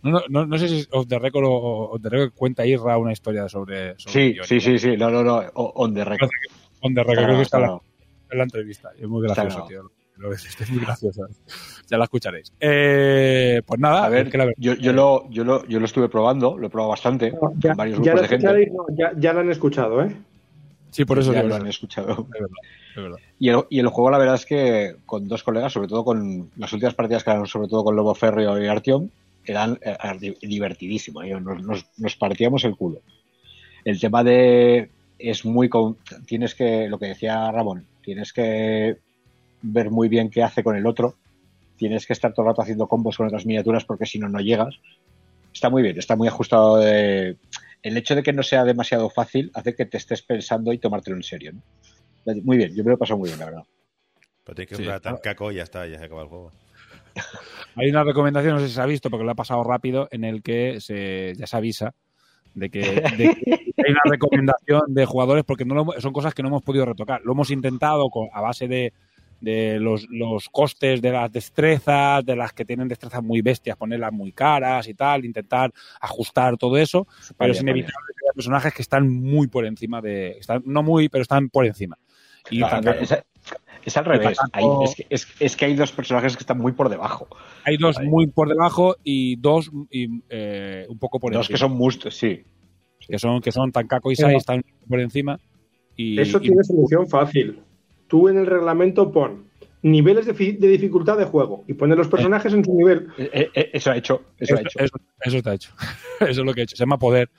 No, 0.02 0.22
no, 0.30 0.46
no 0.46 0.58
sé 0.58 0.68
si 0.70 0.88
Off 0.92 1.08
the 1.08 1.20
Record 1.20 1.46
o 1.46 1.92
Off 1.92 2.02
the 2.02 2.10
Record 2.10 2.34
cuenta 2.34 2.66
Irra 2.66 2.98
una 2.98 3.12
historia 3.12 3.50
sobre. 3.50 3.96
sobre 4.00 4.14
Sí, 4.14 4.38
sí, 4.44 4.60
sí, 4.62 4.80
sí, 4.80 4.98
no, 4.98 5.10
no, 5.10 5.24
no, 5.24 5.38
on 5.56 5.94
the 5.94 6.04
record. 6.06 6.30
On 6.82 6.94
the 6.94 7.04
Record, 7.04 7.26
creo 7.26 7.36
que 7.38 7.42
está 7.44 7.58
en 7.58 7.64
la, 7.64 7.80
en 8.32 8.38
la 8.38 8.44
entrevista. 8.46 8.92
Es 8.98 9.08
muy 9.08 9.22
gracioso, 9.24 9.66
tío. 9.68 9.92
Lo 10.18 10.30
ves, 10.30 10.46
es 10.60 10.70
muy 10.70 10.82
gracioso. 10.84 11.28
Ya 11.90 11.98
la 11.98 12.04
escucharéis. 12.06 12.52
Eh, 12.60 13.62
pues 13.66 13.80
nada, 13.80 14.06
A 14.06 14.10
ver, 14.10 14.30
que 14.30 14.38
la- 14.38 14.54
yo, 14.58 14.74
yo, 14.76 14.94
lo, 14.94 15.30
yo, 15.30 15.44
lo, 15.44 15.66
yo 15.68 15.80
lo 15.80 15.86
estuve 15.86 16.08
probando, 16.10 16.58
lo 16.58 16.68
he 16.68 16.70
probado 16.70 16.90
bastante, 16.92 17.32
No, 17.32 17.54
ya, 17.58 17.74
varios 17.74 17.98
ya 18.00 18.14
grupos 18.14 18.16
lo 18.16 18.22
de 18.22 18.28
gente. 18.28 18.72
no, 18.72 18.86
ya, 18.98 19.12
ya 19.18 19.34
lo 19.34 19.40
han 19.42 19.50
escuchado, 19.52 20.02
¿eh? 20.02 20.16
Sí, 20.92 21.06
por 21.06 21.20
eso 21.20 21.34
ya 21.34 21.44
lo 21.44 21.56
han 21.56 21.68
escuchado. 21.68 22.26
verdad, 22.30 22.48
es 22.96 23.04
verdad. 23.04 23.18
Y 23.38 23.50
el, 23.50 23.64
y 23.70 23.80
el 23.80 23.88
juego, 23.88 24.10
la 24.12 24.18
verdad 24.18 24.36
es 24.36 24.46
que 24.46 24.96
con 25.06 25.28
dos 25.28 25.44
colegas, 25.44 25.72
sobre 25.72 25.88
todo 25.88 26.04
con 26.04 26.50
las 26.58 26.74
últimas 26.74 26.96
partidas 26.96 27.24
que 27.24 27.30
eran 27.32 27.46
sobre 27.46 27.68
todo 27.68 27.84
con 27.84 27.96
Lobo 27.96 28.14
Ferrio 28.16 28.62
y 28.62 28.68
Artyom, 28.68 29.10
eran, 29.50 29.80
eran 29.82 30.20
di- 30.20 30.38
divertidísimo. 30.42 31.24
¿eh? 31.24 31.40
Nos, 31.40 31.62
nos, 31.64 31.86
nos 31.98 32.16
partíamos 32.16 32.64
el 32.64 32.76
culo. 32.76 33.02
El 33.86 34.00
tema 34.00 34.24
de. 34.24 34.90
Es 35.18 35.46
muy. 35.46 35.70
con- 35.70 35.98
tienes 36.26 36.56
que. 36.56 36.88
Lo 36.88 36.98
que 37.00 37.08
decía 37.08 37.52
Ramón, 37.52 37.86
tienes 38.04 38.32
que 38.34 38.98
ver 39.62 39.90
muy 39.92 40.08
bien 40.10 40.30
qué 40.30 40.44
hace 40.44 40.64
con 40.64 40.76
el 40.76 40.86
otro. 40.86 41.16
Tienes 41.78 42.06
que 42.06 42.14
estar 42.14 42.34
todo 42.34 42.44
el 42.46 42.50
rato 42.52 42.62
haciendo 42.62 42.88
combos 42.88 43.18
con 43.18 43.28
otras 43.28 43.46
miniaturas 43.46 43.86
porque 43.86 44.06
si 44.06 44.20
no, 44.20 44.28
no 44.30 44.40
llegas. 44.40 44.76
Está 45.54 45.70
muy 45.70 45.82
bien, 45.82 45.98
está 45.98 46.16
muy 46.16 46.28
ajustado. 46.28 46.78
De... 46.78 47.38
El 47.82 47.96
hecho 47.98 48.16
de 48.16 48.24
que 48.24 48.34
no 48.34 48.44
sea 48.44 48.66
demasiado 48.66 49.10
fácil 49.10 49.50
hace 49.54 49.74
que 49.76 49.86
te 49.86 49.98
estés 49.98 50.22
pensando 50.22 50.74
y 50.74 50.78
tomártelo 50.78 51.16
en 51.16 51.24
serio. 51.24 51.54
¿no? 51.54 52.34
Muy 52.44 52.58
bien, 52.58 52.76
yo 52.76 52.84
me 52.84 52.90
lo 52.90 52.96
he 52.96 53.00
pasado 53.00 53.18
muy 53.18 53.30
bien, 53.30 53.40
la 53.40 53.46
verdad. 53.46 53.64
Pero 54.44 54.56
tienes 54.56 54.70
que 54.78 54.84
Sí. 54.84 55.02
tan 55.02 55.18
caco 55.18 55.52
y 55.52 55.56
ya 55.56 55.64
está, 55.64 55.88
ya 55.88 55.98
se 55.98 56.04
acaba 56.06 56.24
el 56.24 56.28
juego. 56.28 56.52
Hay 57.80 57.90
una 57.90 58.04
recomendación, 58.04 58.54
no 58.56 58.60
sé 58.60 58.68
si 58.68 58.74
se 58.76 58.82
ha 58.82 58.86
visto, 58.86 59.10
porque 59.10 59.24
lo 59.26 59.32
ha 59.32 59.36
pasado 59.36 59.64
rápido, 59.64 60.08
en 60.12 60.24
el 60.24 60.42
que 60.44 60.80
se, 60.82 61.34
ya 61.36 61.48
se 61.48 61.58
avisa 61.58 61.94
de 62.54 62.70
que, 62.70 62.80
de 62.82 63.36
que 63.36 63.74
hay 63.86 63.92
una 63.92 64.02
recomendación 64.10 64.82
de 64.88 65.06
jugadores, 65.06 65.44
porque 65.46 65.66
no 65.66 65.76
lo 65.76 65.86
son 66.00 66.14
cosas 66.14 66.34
que 66.34 66.42
no 66.44 66.50
hemos 66.50 66.64
podido 66.64 66.86
retocar. 66.86 67.22
Lo 67.24 67.34
hemos 67.34 67.52
intentado 67.52 68.10
con- 68.10 68.28
a 68.34 68.42
base 68.42 68.68
de, 68.68 68.94
de 69.40 69.80
los, 69.80 70.08
los 70.10 70.50
costes 70.50 71.02
de 71.02 71.12
las 71.12 71.32
destrezas, 71.32 72.26
de 72.26 72.36
las 72.36 72.52
que 72.54 72.66
tienen 72.66 72.88
destrezas 72.88 73.24
muy 73.24 73.42
bestias, 73.42 73.78
ponerlas 73.78 74.12
muy 74.12 74.32
caras 74.34 74.88
y 74.88 74.94
tal, 74.96 75.24
intentar 75.24 75.72
ajustar 76.02 76.58
todo 76.58 76.78
eso, 76.78 77.08
pero 77.38 77.52
es 77.52 77.60
vale. 77.60 77.72
inevitable 77.72 78.14
que 78.18 78.26
haya 78.26 78.34
personajes 78.36 78.74
que 78.74 78.82
están 78.82 79.08
muy 79.10 79.48
por 79.48 79.66
encima 79.66 80.02
de. 80.02 80.32
Están, 80.40 80.62
no 80.66 80.84
muy, 80.84 81.08
pero 81.08 81.22
están 81.22 81.50
por 81.50 81.66
encima. 81.66 81.98
Y 82.50 82.60
Claro, 82.60 82.92
es 83.86 83.98
al 83.98 84.06
revés. 84.06 84.38
Hay- 84.54 84.66
es, 84.84 84.96
que, 84.96 85.06
es, 85.10 85.28
es 85.40 85.56
que 85.56 85.66
hay 85.66 85.76
dos 85.76 85.92
personajes 85.92 86.36
que 86.36 86.42
están 86.44 86.58
muy 86.58 86.72
por 86.74 86.90
debajo. 86.90 87.28
hay 87.64 87.78
dos 87.78 87.98
muy 88.02 88.28
por 88.28 88.48
debajo 88.50 88.96
y 89.04 89.36
dos 89.38 89.72
y, 89.92 90.22
eh, 90.30 90.86
un 90.90 90.98
poco 91.00 91.20
por 91.20 91.34
Dos 91.34 91.42
encima. 91.50 91.56
que 91.56 91.60
son 91.60 91.72
mustos, 91.78 92.16
sí. 92.16 92.44
que 93.08 93.18
son 93.20 93.42
que 93.42 93.52
son 93.52 93.72
Tancaco 93.72 94.12
y 94.12 94.16
Sai 94.16 94.36
están 94.36 94.64
por 94.88 95.00
encima 95.00 95.40
y, 95.96 96.20
Eso 96.20 96.38
y- 96.38 96.42
tiene 96.42 96.64
solución 96.64 97.08
fácil. 97.08 97.60
Tú 98.08 98.28
en 98.30 98.38
el 98.38 98.46
reglamento 98.48 99.12
pon 99.12 99.48
niveles 99.82 100.26
de, 100.26 100.34
fi- 100.34 100.54
de 100.54 100.68
dificultad 100.68 101.18
de 101.18 101.24
juego 101.26 101.64
y 101.68 101.74
pones 101.74 101.98
los 101.98 102.08
personajes 102.10 102.52
en 102.54 102.66
su 102.66 102.74
nivel. 102.74 103.08
Eh, 103.18 103.50
eh, 103.54 103.70
eso 103.74 103.92
ha 103.92 103.98
hecho. 103.98 104.24
Eso, 104.38 104.56
ha 104.56 104.60
eso, 104.60 104.68
hecho. 104.68 104.80
eso- 104.84 104.98
eso 105.22 105.38
está 105.38 105.54
hecho 105.54 105.72
eso 106.22 106.30
es 106.42 106.46
lo 106.46 106.54
que 106.54 106.62
he 106.62 106.64
hecho 106.64 106.76
se 106.76 106.82
llama 106.84 106.98
poder 107.00 107.30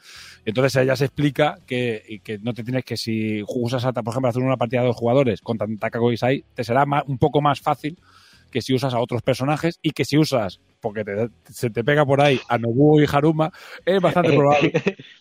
entonces 0.45 0.77
ella 0.83 0.97
se 0.97 1.07
explica 1.07 1.59
que, 1.67 2.21
que 2.25 2.39
no 2.39 2.55
te 2.55 2.65
tienes 2.65 2.85
que 2.85 2.97
si 2.97 3.43
usas 3.49 3.85
a, 3.85 3.93
por 3.93 4.13
ejemplo 4.13 4.29
hacer 4.31 4.43
una 4.43 4.57
partida 4.57 4.81
de 4.81 4.87
dos 4.89 4.97
jugadores 4.97 5.41
contra 5.41 5.67
Takako 5.79 6.13
y 6.13 6.17
Sai 6.17 6.45
te 6.55 6.65
será 6.65 6.87
más- 6.87 7.05
un 7.07 7.19
poco 7.19 7.41
más 7.41 7.61
fácil 7.61 7.99
que 8.51 8.63
si 8.63 8.75
usas 8.75 8.93
a 8.95 8.99
otros 8.99 9.23
personajes 9.23 9.79
y 9.81 9.93
que 9.93 10.05
si 10.05 10.19
usas, 10.19 10.61
porque 10.81 11.05
te- 11.05 11.29
se 11.53 11.71
te 11.71 11.85
pega 11.85 12.05
por 12.05 12.21
ahí 12.21 12.41
a 12.49 12.59
Nobuo 12.59 13.01
y 13.01 13.07
Haruma, 13.09 13.53
es 13.87 14.01
bastante 14.01 14.33
probable. 14.37 14.73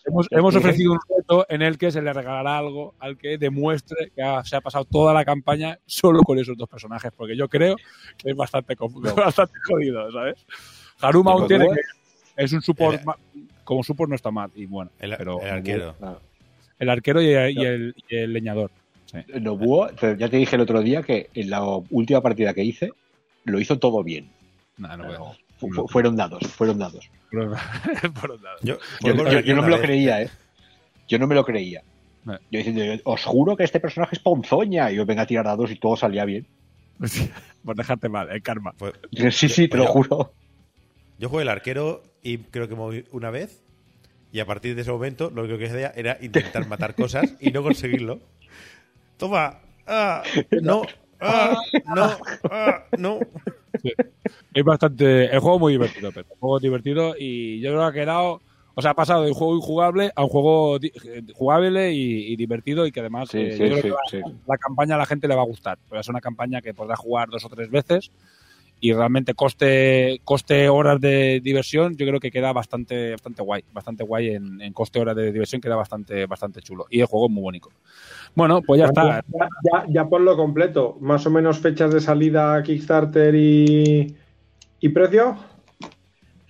hemos, 0.04 0.26
hemos 0.32 0.56
ofrecido 0.56 0.92
un 0.94 0.98
reto 1.16 1.46
en 1.48 1.62
el 1.62 1.78
que 1.78 1.92
se 1.92 2.02
le 2.02 2.12
regalará 2.12 2.58
algo 2.58 2.94
al 2.98 3.16
que 3.16 3.38
demuestre 3.38 4.10
que 4.16 4.20
ha- 4.22 4.42
se 4.42 4.56
ha 4.56 4.60
pasado 4.60 4.84
toda 4.84 5.14
la 5.14 5.24
campaña 5.24 5.78
solo 5.86 6.22
con 6.22 6.40
esos 6.40 6.56
dos 6.56 6.68
personajes, 6.68 7.12
porque 7.16 7.36
yo 7.36 7.48
creo 7.48 7.76
que 8.18 8.30
es 8.30 8.36
bastante, 8.36 8.74
bastante 9.16 9.54
jodido, 9.64 10.10
¿sabes? 10.10 10.44
Haruma 11.00 11.30
aún 11.30 11.46
tiene 11.46 11.68
que... 11.68 11.80
Es 12.42 12.52
un 12.52 12.62
support... 12.62 13.00
Ma- 13.04 13.16
como 13.64 13.82
support 13.82 14.08
no 14.10 14.16
está 14.16 14.30
mal, 14.30 14.50
y 14.54 14.66
bueno, 14.66 14.90
El, 14.98 15.14
pero 15.16 15.40
el 15.42 15.50
arquero. 15.50 15.94
el 16.78 16.90
arquero 16.90 17.22
y 17.22 17.30
el, 17.32 17.58
y 17.58 17.64
el- 17.64 17.94
y 18.08 18.16
el 18.16 18.32
leñador. 18.32 18.70
Sí. 19.06 19.18
Nobuo, 19.40 19.90
pero 20.00 20.16
ya 20.16 20.28
te 20.28 20.36
dije 20.36 20.54
el 20.56 20.62
otro 20.62 20.80
día 20.82 21.02
que 21.02 21.30
en 21.34 21.50
la 21.50 21.64
última 21.64 22.20
partida 22.20 22.54
que 22.54 22.62
hice 22.62 22.90
lo 23.44 23.58
hizo 23.58 23.78
todo 23.78 24.04
bien. 24.04 24.28
Nah, 24.78 24.96
no. 24.96 25.34
Fu- 25.58 25.70
fu- 25.72 25.88
fueron 25.88 26.16
dados, 26.16 26.42
fueron 26.46 26.78
dados. 26.78 27.10
Yo, 28.62 28.78
el 29.04 29.44
yo- 29.44 29.54
no 29.54 29.62
me 29.62 29.68
lo 29.70 29.80
creía, 29.80 30.22
¿eh? 30.22 30.30
Yo 31.08 31.18
no 31.18 31.26
me 31.26 31.34
lo 31.34 31.44
creía. 31.44 31.80
Eh. 32.28 32.38
Yo 32.50 32.58
diciendo, 32.58 32.82
os 33.04 33.24
juro 33.24 33.56
que 33.56 33.64
este 33.64 33.80
personaje 33.80 34.16
es 34.16 34.22
ponzoña. 34.22 34.90
Y 34.92 34.96
yo 34.96 35.06
venga 35.06 35.22
a 35.22 35.26
tirar 35.26 35.44
dados 35.44 35.70
y 35.70 35.76
todo 35.76 35.96
salía 35.96 36.24
bien. 36.24 36.46
Por 37.64 37.76
dejarte 37.76 38.08
mal, 38.08 38.30
el 38.30 38.42
karma. 38.42 38.72
Fue- 38.76 38.92
Sí, 39.32 39.48
sí, 39.48 39.68
te 39.68 39.76
lo 39.76 39.86
juro. 39.86 40.32
Yo 41.18 41.28
jugué 41.28 41.42
el 41.42 41.48
arquero 41.48 42.02
y 42.22 42.38
creo 42.38 42.68
que 42.68 42.74
moví 42.74 43.04
una 43.12 43.30
vez. 43.30 43.62
Y 44.32 44.38
a 44.40 44.46
partir 44.46 44.76
de 44.76 44.82
ese 44.82 44.92
momento, 44.92 45.30
lo 45.30 45.42
único 45.42 45.58
que 45.58 45.66
hacía 45.66 45.92
era 45.96 46.16
intentar 46.20 46.66
matar 46.68 46.94
cosas 46.94 47.34
y 47.40 47.50
no 47.50 47.62
conseguirlo. 47.62 48.20
Toma. 49.16 49.58
Ah, 49.86 50.22
no. 50.62 50.82
Ah, 51.20 51.56
no. 51.94 52.16
Ah, 52.50 52.84
no. 52.96 53.18
Es 54.54 54.64
bastante. 54.64 55.24
El 55.24 55.40
juego 55.40 55.56
es 55.56 55.60
muy 55.60 55.72
divertido, 55.72 56.10
pero 56.12 56.26
el 56.30 56.38
juego 56.38 56.56
es 56.58 56.62
divertido 56.62 57.14
y 57.18 57.60
yo 57.60 57.70
creo 57.70 57.80
que 57.80 57.86
ha 57.86 58.02
quedado. 58.04 58.40
O 58.76 58.82
sea, 58.82 58.92
ha 58.92 58.94
pasado 58.94 59.24
de 59.24 59.28
un 59.30 59.34
juego 59.34 59.56
injugable 59.56 60.12
a 60.14 60.22
un 60.22 60.28
juego 60.30 60.76
eh, 60.80 61.22
jugable 61.34 61.92
y, 61.92 62.32
y 62.32 62.36
divertido 62.36 62.86
y 62.86 62.92
que 62.92 63.00
además 63.00 63.28
Sí, 63.28 63.38
eh, 63.38 63.52
sí, 63.52 63.68
yo 63.68 63.80
creo 63.80 63.96
sí, 64.06 64.10
que 64.12 64.18
sí. 64.18 64.22
la, 64.24 64.32
la 64.54 64.58
campaña 64.58 64.94
a 64.94 64.98
la 64.98 65.06
gente 65.06 65.26
le 65.28 65.34
va 65.34 65.42
a 65.42 65.46
gustar. 65.46 65.76
Porque 65.88 66.00
es 66.00 66.08
una 66.08 66.20
campaña 66.20 66.62
que 66.62 66.72
podrá 66.72 66.96
jugar 66.96 67.28
dos 67.28 67.44
o 67.44 67.48
tres 67.48 67.68
veces 67.68 68.12
y 68.80 68.92
realmente 68.92 69.34
coste 69.34 70.20
coste 70.24 70.68
horas 70.68 71.00
de 71.00 71.40
diversión 71.42 71.96
yo 71.96 72.06
creo 72.06 72.20
que 72.20 72.30
queda 72.30 72.52
bastante 72.52 73.12
bastante 73.12 73.42
guay 73.42 73.64
bastante 73.72 74.04
guay 74.04 74.30
en, 74.30 74.60
en 74.60 74.72
coste 74.72 75.00
horas 75.00 75.16
de 75.16 75.32
diversión 75.32 75.60
queda 75.60 75.76
bastante 75.76 76.26
bastante 76.26 76.62
chulo 76.62 76.86
y 76.90 77.00
el 77.00 77.06
juego 77.06 77.26
es 77.26 77.32
muy 77.32 77.42
bonito 77.42 77.68
bueno 78.34 78.62
pues 78.62 78.80
ya 78.80 78.86
está 78.86 79.22
Ya, 79.28 79.48
ya, 79.62 79.86
ya 79.88 80.08
ponlo 80.08 80.36
completo. 80.36 80.96
Más 81.00 81.26
o 81.26 81.30
menos 81.30 81.58
fechas 81.60 81.92
de 81.92 82.00
salida, 82.00 82.62
Kickstarter 82.62 83.34
y, 83.34 84.16
y 84.80 84.88
precio. 84.90 85.36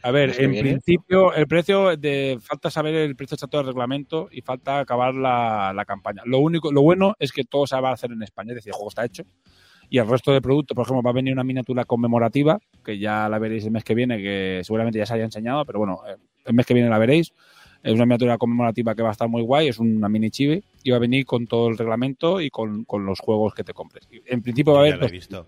A 0.02 0.12
ver, 0.12 0.30
¿Mes 0.30 0.38
que 0.38 0.46
en 0.46 0.52
viene? 0.52 0.80
principio 0.80 1.34
el 1.34 1.46
precio 1.46 1.94
de 1.96 2.38
falta 2.40 2.70
saber 2.70 2.94
el 2.94 3.16
precio 3.16 3.34
exacto 3.34 3.58
del 3.58 3.66
reglamento 3.66 4.28
y 4.32 4.40
falta 4.40 4.78
acabar 4.80 5.14
la, 5.14 5.72
la 5.74 5.84
campaña. 5.84 6.22
Lo 6.24 6.38
único, 6.38 6.72
lo 6.72 6.80
bueno 6.80 7.14
es 7.18 7.32
que 7.32 7.44
todo 7.44 7.66
se 7.66 7.78
va 7.78 7.90
a 7.90 7.92
hacer 7.92 8.10
en 8.12 8.22
España, 8.22 8.52
es 8.52 8.56
decir, 8.56 8.70
el 8.70 8.74
juego 8.76 8.88
está 8.88 9.04
hecho 9.04 9.24
y 9.90 9.98
el 9.98 10.08
resto 10.08 10.32
de 10.32 10.40
productos, 10.40 10.74
por 10.74 10.86
ejemplo, 10.86 11.02
va 11.02 11.10
a 11.10 11.14
venir 11.14 11.32
una 11.34 11.44
miniatura 11.44 11.84
conmemorativa 11.84 12.58
que 12.84 12.98
ya 12.98 13.28
la 13.28 13.38
veréis 13.38 13.64
el 13.64 13.72
mes 13.72 13.84
que 13.84 13.94
viene, 13.94 14.18
que 14.18 14.60
seguramente 14.64 14.98
ya 14.98 15.04
se 15.06 15.14
haya 15.14 15.24
enseñado, 15.24 15.64
pero 15.66 15.80
bueno, 15.80 16.00
eh, 16.08 16.16
el 16.46 16.54
mes 16.54 16.64
que 16.64 16.74
viene 16.74 16.88
la 16.88 16.98
veréis. 16.98 17.32
Es 17.82 17.94
una 17.94 18.04
miniatura 18.04 18.36
conmemorativa 18.36 18.94
que 18.94 19.02
va 19.02 19.08
a 19.08 19.12
estar 19.12 19.26
muy 19.28 19.40
guay, 19.42 19.68
es 19.68 19.78
una 19.78 20.08
mini 20.08 20.30
chibi 20.30 20.62
y 20.82 20.90
va 20.90 20.98
a 20.98 21.00
venir 21.00 21.24
con 21.24 21.46
todo 21.46 21.68
el 21.68 21.78
reglamento 21.78 22.38
y 22.40 22.50
con, 22.50 22.84
con 22.84 23.06
los 23.06 23.20
juegos 23.20 23.54
que 23.54 23.64
te 23.64 23.72
compres. 23.72 24.06
En 24.26 24.42
principio 24.42 24.74
va 24.74 24.80
a 24.80 24.84
Ya 24.84 24.88
haber 24.94 25.00
lo 25.00 25.08
he 25.08 25.10
visto. 25.12 25.46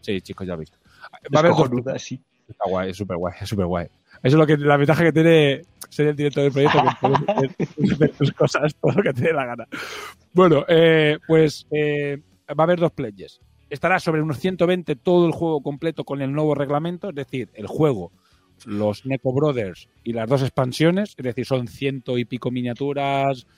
Sí, 0.00 0.20
chicos, 0.20 0.46
ya 0.46 0.52
lo 0.54 0.58
he 0.58 0.60
visto. 0.60 0.78
Va 1.02 1.18
Es 1.22 1.34
a 1.36 1.38
haber 1.40 1.50
dos 1.50 1.62
cojonuda, 1.62 1.98
sí. 1.98 2.20
Está 2.48 2.68
guay, 2.68 2.90
es 2.90 2.96
súper 2.96 3.16
guay, 3.16 3.34
es 3.40 3.48
súper 3.48 3.66
guay. 3.66 3.86
Eso 3.86 4.18
es 4.22 4.34
lo 4.34 4.46
que, 4.46 4.56
la 4.56 4.76
ventaja 4.76 5.02
que 5.02 5.12
tiene 5.12 5.62
ser 5.88 6.06
el 6.08 6.16
director 6.16 6.44
del 6.44 6.52
proyecto, 6.52 6.78
que 6.80 6.88
puedes 7.00 7.18
hacer- 7.28 7.56
hacer 7.92 8.10
tus 8.12 8.32
cosas, 8.32 8.74
todo 8.80 8.92
lo 8.92 9.02
que 9.02 9.12
te 9.12 9.22
dé 9.22 9.32
la 9.32 9.44
gana. 9.46 9.66
Bueno, 10.32 10.64
eh, 10.68 11.18
pues 11.26 11.66
eh, 11.72 12.20
va 12.50 12.54
a 12.58 12.62
haber 12.64 12.78
dos 12.78 12.92
pledges. 12.92 13.40
Estará 13.74 13.98
sobre 13.98 14.22
unos 14.22 14.38
120 14.38 14.94
todo 14.94 15.26
el 15.26 15.32
juego 15.32 15.60
completo 15.60 16.04
con 16.04 16.22
el 16.22 16.32
nuevo 16.32 16.54
reglamento, 16.54 17.08
es 17.08 17.14
decir, 17.16 17.50
el 17.54 17.66
juego, 17.66 18.12
los 18.66 19.04
Neko 19.04 19.32
Brothers 19.32 19.88
y 20.04 20.12
las 20.12 20.28
dos 20.28 20.42
expansiones, 20.42 21.16
es 21.16 21.24
decir, 21.24 21.44
son 21.44 21.66
ciento 21.66 22.16
y 22.16 22.24
pico 22.24 22.52
miniaturas, 22.52 23.48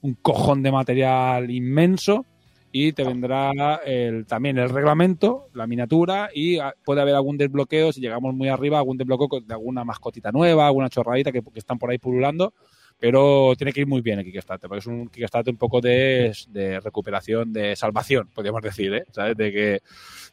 un 0.00 0.14
cojón 0.14 0.64
de 0.64 0.72
material 0.72 1.52
inmenso 1.52 2.26
y 2.72 2.94
te 2.94 3.04
vendrá 3.04 3.76
el, 3.86 4.26
también 4.26 4.58
el 4.58 4.70
reglamento, 4.70 5.46
la 5.54 5.68
miniatura 5.68 6.30
y 6.34 6.58
ah, 6.58 6.74
puede 6.84 7.02
haber 7.02 7.14
algún 7.14 7.36
desbloqueo, 7.36 7.92
si 7.92 8.00
llegamos 8.00 8.34
muy 8.34 8.48
arriba, 8.48 8.78
algún 8.78 8.96
desbloqueo 8.96 9.40
de 9.40 9.54
alguna 9.54 9.84
mascotita 9.84 10.32
nueva, 10.32 10.66
alguna 10.66 10.90
chorradita 10.90 11.30
que 11.30 11.44
están 11.54 11.78
por 11.78 11.92
ahí 11.92 11.98
pululando, 11.98 12.54
pero 13.00 13.54
tiene 13.56 13.72
que 13.72 13.80
ir 13.80 13.86
muy 13.86 14.02
bien 14.02 14.18
el 14.18 14.24
Kickstarter, 14.26 14.68
porque 14.68 14.80
es 14.80 14.86
un 14.86 15.08
Kickstarter 15.08 15.52
un 15.52 15.58
poco 15.58 15.80
de, 15.80 16.32
de 16.48 16.78
recuperación, 16.80 17.52
de 17.52 17.74
salvación, 17.74 18.28
podríamos 18.34 18.62
decir, 18.62 18.92
¿eh? 18.94 19.04
¿sabes? 19.10 19.36
De, 19.36 19.50
que, 19.52 19.80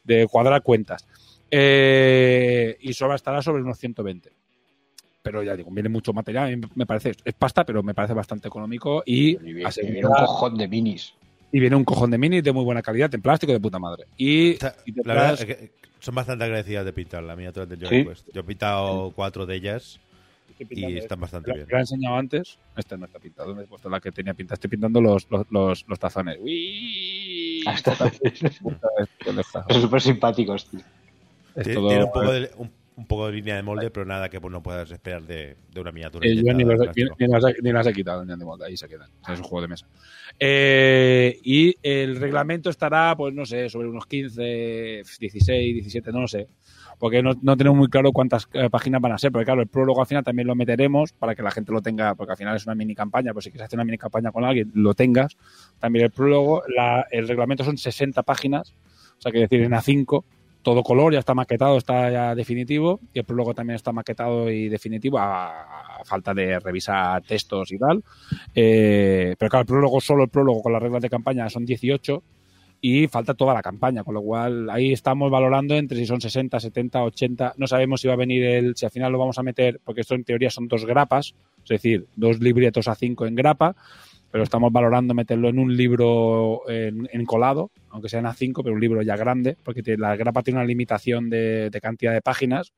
de 0.03 0.27
cuadrar 0.27 0.61
cuentas. 0.61 1.07
Eh, 1.49 2.77
y 2.81 2.93
solo 2.93 3.15
estará 3.15 3.41
sobre 3.41 3.61
unos 3.63 3.77
120 3.77 4.31
pero 5.23 5.43
ya 5.43 5.57
digo, 5.57 5.69
viene 5.71 5.89
mucho 5.89 6.13
material, 6.13 6.45
a 6.53 6.55
mí 6.55 6.61
me 6.75 6.85
parece, 6.85 7.11
es 7.25 7.33
pasta, 7.33 7.65
pero 7.65 7.83
me 7.83 7.93
parece 7.93 8.13
bastante 8.13 8.47
económico 8.47 9.03
y, 9.05 9.31
Y 9.31 9.35
viene- 9.53 9.65
asegura- 9.65 9.89
y 9.89 9.91
viene 9.91 10.07
un 10.07 10.13
cojón 10.13 10.57
de 10.57 10.67
minis. 10.69 11.13
y 11.51 11.59
viene 11.59 11.75
un 11.75 11.83
cojón 11.83 12.11
de 12.11 12.17
mini 12.17 12.39
de 12.39 12.53
muy 12.53 12.63
buena 12.63 12.81
calidad, 12.81 13.13
en 13.13 13.21
plástico 13.21 13.51
de 13.51 13.59
puta 13.59 13.77
madre. 13.77 14.05
Y, 14.15 14.51
Está- 14.51 14.77
y 14.85 14.93
te 14.93 15.01
la 15.03 15.13
verdad 15.15 15.33
es 15.33 15.45
que 15.45 15.71
son 15.99 16.15
bastante 16.15 16.45
agradecidas 16.45 16.85
de 16.85 16.93
pintar 16.93 17.23
la 17.23 17.35
miniatura 17.35 17.65
del 17.65 17.77
Sí. 17.79 17.85
Journey 17.85 18.05
Quest. 18.05 18.29
Yo 18.33 18.39
he 18.39 18.43
pintado 18.45 19.11
cuatro 19.13 19.45
de 19.45 19.55
ellas 19.55 19.99
estoy 20.63 20.65
y 20.65 20.75
pintando 20.81 20.99
están 20.99 21.19
bastante 21.19 21.49
la, 21.49 21.55
bien. 21.55 21.67
que 21.67 21.73
la 21.73 21.79
he 21.79 21.81
enseñado 21.81 22.15
antes, 22.15 22.59
este 22.75 22.97
no 22.97 23.05
está 23.05 23.19
pintado, 23.19 23.55
me 23.55 23.63
he 23.63 23.67
puesto 23.67 23.89
la 23.89 23.99
que 23.99 24.11
tenía 24.11 24.33
pintada, 24.33 24.55
estoy 24.55 24.69
pintando 24.69 25.01
los, 25.01 25.29
los, 25.29 25.45
los, 25.49 25.85
los 25.87 25.99
tazones. 25.99 26.37
Uy, 26.39 27.63
Hasta- 27.65 27.95
tazones. 27.95 28.59
Son 29.69 29.81
súper 29.81 30.01
simpáticos, 30.01 30.69
tío. 30.69 30.79
Tiene, 31.55 31.73
todo- 31.73 31.87
tiene 31.89 32.03
un, 32.03 32.11
poco 32.11 32.31
de, 32.31 32.51
un, 32.57 32.71
un 32.97 33.05
poco 33.07 33.27
de 33.27 33.33
línea 33.33 33.55
de 33.55 33.63
molde, 33.63 33.89
pero 33.91 34.05
nada 34.05 34.29
que 34.29 34.39
pues, 34.39 34.51
no 34.51 34.61
puedas 34.61 34.89
esperar 34.91 35.23
de, 35.23 35.55
de 35.71 35.79
una 35.81 35.91
miniatura. 35.91 36.27
Eh, 36.27 36.35
yo 36.35 36.53
ni, 36.53 36.63
los- 36.63 36.79
las, 36.79 36.95
he- 36.97 37.61
ni 37.61 37.71
las 37.71 37.87
he 37.87 37.93
quitado, 37.93 38.23
ni 38.25 38.31
han 38.33 38.39
de 38.39 38.45
molde, 38.45 38.65
ahí 38.65 38.77
se 38.77 38.87
quedan. 38.87 39.09
O 39.21 39.25
sea, 39.25 39.33
es 39.33 39.39
un 39.39 39.45
juego 39.45 39.61
de 39.63 39.67
mesa. 39.69 39.87
Eh, 40.39 41.39
y 41.43 41.75
el 41.81 42.15
reglamento 42.17 42.69
estará, 42.69 43.15
pues 43.17 43.33
no 43.33 43.45
sé, 43.45 43.69
sobre 43.69 43.87
unos 43.87 44.05
15, 44.05 45.03
16, 45.19 45.73
17, 45.73 46.11
no 46.11 46.21
lo 46.21 46.27
sé. 46.27 46.47
Porque 46.99 47.21
no, 47.21 47.31
no 47.41 47.55
tenemos 47.55 47.77
muy 47.77 47.89
claro 47.89 48.11
cuántas 48.11 48.47
eh, 48.53 48.69
páginas 48.69 49.01
van 49.01 49.11
a 49.11 49.17
ser. 49.17 49.31
Porque 49.31 49.45
claro, 49.45 49.61
el 49.61 49.67
prólogo 49.67 50.01
al 50.01 50.07
final 50.07 50.23
también 50.23 50.47
lo 50.47 50.55
meteremos 50.55 51.13
para 51.13 51.35
que 51.35 51.43
la 51.43 51.51
gente 51.51 51.71
lo 51.71 51.81
tenga, 51.81 52.15
porque 52.15 52.31
al 52.31 52.37
final 52.37 52.55
es 52.55 52.65
una 52.65 52.75
mini 52.75 52.95
campaña. 52.95 53.33
Pues 53.33 53.45
si 53.45 53.51
quieres 53.51 53.65
hacer 53.67 53.77
una 53.77 53.85
mini 53.85 53.97
campaña 53.97 54.31
con 54.31 54.43
alguien, 54.43 54.71
lo 54.73 54.93
tengas. 54.93 55.37
También 55.79 56.05
el 56.05 56.11
prólogo, 56.11 56.63
la- 56.75 57.05
el 57.11 57.27
reglamento 57.27 57.63
son 57.63 57.77
60 57.77 58.23
páginas. 58.23 58.73
O 59.17 59.21
sea, 59.21 59.31
que 59.31 59.39
decir 59.39 59.61
en 59.61 59.71
A5 59.73 60.23
todo 60.63 60.83
color, 60.83 61.13
ya 61.13 61.19
está 61.19 61.33
maquetado, 61.33 61.77
está 61.77 62.11
ya 62.11 62.35
definitivo, 62.35 62.99
y 63.13 63.19
el 63.19 63.25
prólogo 63.25 63.53
también 63.53 63.75
está 63.75 63.93
maquetado 63.93 64.51
y 64.51 64.67
definitivo, 64.67 65.17
a, 65.17 65.99
a 65.99 66.03
falta 66.03 66.33
de 66.33 66.59
revisar 66.59 67.21
textos 67.23 67.71
y 67.71 67.77
tal. 67.77 68.03
Eh, 68.53 69.35
pero 69.39 69.49
claro, 69.49 69.61
el 69.61 69.67
prólogo, 69.67 70.01
solo 70.01 70.23
el 70.23 70.29
prólogo 70.29 70.61
con 70.61 70.73
las 70.73 70.81
reglas 70.81 71.01
de 71.01 71.09
campaña 71.09 71.49
son 71.49 71.65
18 71.65 72.21
y 72.79 73.07
falta 73.07 73.33
toda 73.33 73.53
la 73.53 73.61
campaña, 73.61 74.03
con 74.03 74.13
lo 74.13 74.21
cual 74.21 74.69
ahí 74.69 74.91
estamos 74.93 75.31
valorando 75.31 75.75
entre 75.75 75.97
si 75.97 76.05
son 76.05 76.21
60, 76.21 76.59
70, 76.59 77.03
80, 77.03 77.53
no 77.57 77.67
sabemos 77.67 78.01
si 78.01 78.07
va 78.07 78.13
a 78.13 78.17
venir 78.17 78.43
el, 78.43 78.75
si 78.75 78.85
al 78.85 78.91
final 78.91 79.11
lo 79.11 79.17
vamos 79.17 79.39
a 79.39 79.43
meter, 79.43 79.79
porque 79.83 80.01
esto 80.01 80.15
en 80.15 80.23
teoría 80.23 80.49
son 80.49 80.67
dos 80.67 80.85
grapas, 80.85 81.33
es 81.63 81.69
decir, 81.69 82.05
dos 82.15 82.39
libretos 82.39 82.87
a 82.87 82.95
5 82.95 83.25
en 83.25 83.35
grapa, 83.35 83.75
pero 84.31 84.43
estamos 84.43 84.71
valorando 84.71 85.13
meterlo 85.13 85.49
en 85.49 85.57
un 85.57 85.75
libro 85.75 86.69
en, 86.69 87.09
en 87.11 87.25
colado, 87.25 87.71
aunque 87.89 88.09
sea 88.09 88.19
en 88.19 88.25
A5, 88.25 88.61
pero 88.61 88.75
un 88.75 88.81
libro 88.81 89.01
ya 89.01 89.15
grande, 89.15 89.57
porque 89.63 89.81
te- 89.81 89.97
la 89.97 90.15
grapa 90.15 90.43
tiene 90.43 90.59
una 90.59 90.67
limitación 90.67 91.29
de, 91.29 91.69
de 91.69 91.81
cantidad 91.81 92.13
de 92.13 92.21
páginas 92.21 92.73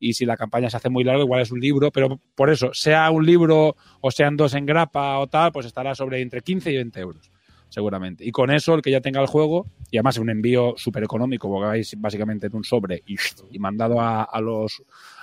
y 0.00 0.12
si 0.12 0.24
la 0.26 0.36
campaña 0.36 0.70
se 0.70 0.76
hace 0.76 0.90
muy 0.90 1.04
larga, 1.04 1.22
igual 1.22 1.40
es 1.40 1.50
un 1.50 1.60
libro, 1.60 1.90
pero 1.90 2.20
por 2.34 2.50
eso, 2.50 2.70
sea 2.74 3.10
un 3.10 3.24
libro 3.24 3.76
o 4.00 4.10
sean 4.10 4.36
dos 4.36 4.54
en 4.54 4.66
grapa 4.66 5.18
o 5.18 5.26
tal, 5.26 5.52
pues 5.52 5.66
estará 5.66 5.94
sobre 5.94 6.20
entre 6.20 6.42
15 6.42 6.70
y 6.72 6.76
20 6.76 7.00
euros, 7.00 7.30
seguramente. 7.68 8.24
Y 8.24 8.30
con 8.30 8.50
eso, 8.50 8.74
el 8.74 8.82
que 8.82 8.90
ya 8.90 9.00
tenga 9.00 9.20
el 9.20 9.26
juego, 9.26 9.66
y 9.90 9.96
además 9.98 10.16
es 10.16 10.20
un 10.20 10.30
envío 10.30 10.74
súper 10.76 11.04
económico, 11.04 11.48
porque 11.48 11.66
vais 11.66 11.94
básicamente 11.98 12.46
en 12.46 12.56
un 12.56 12.64
sobre 12.64 13.02
y, 13.06 13.58
mandado 13.58 14.00
a, 14.00 14.40
los, 14.40 14.82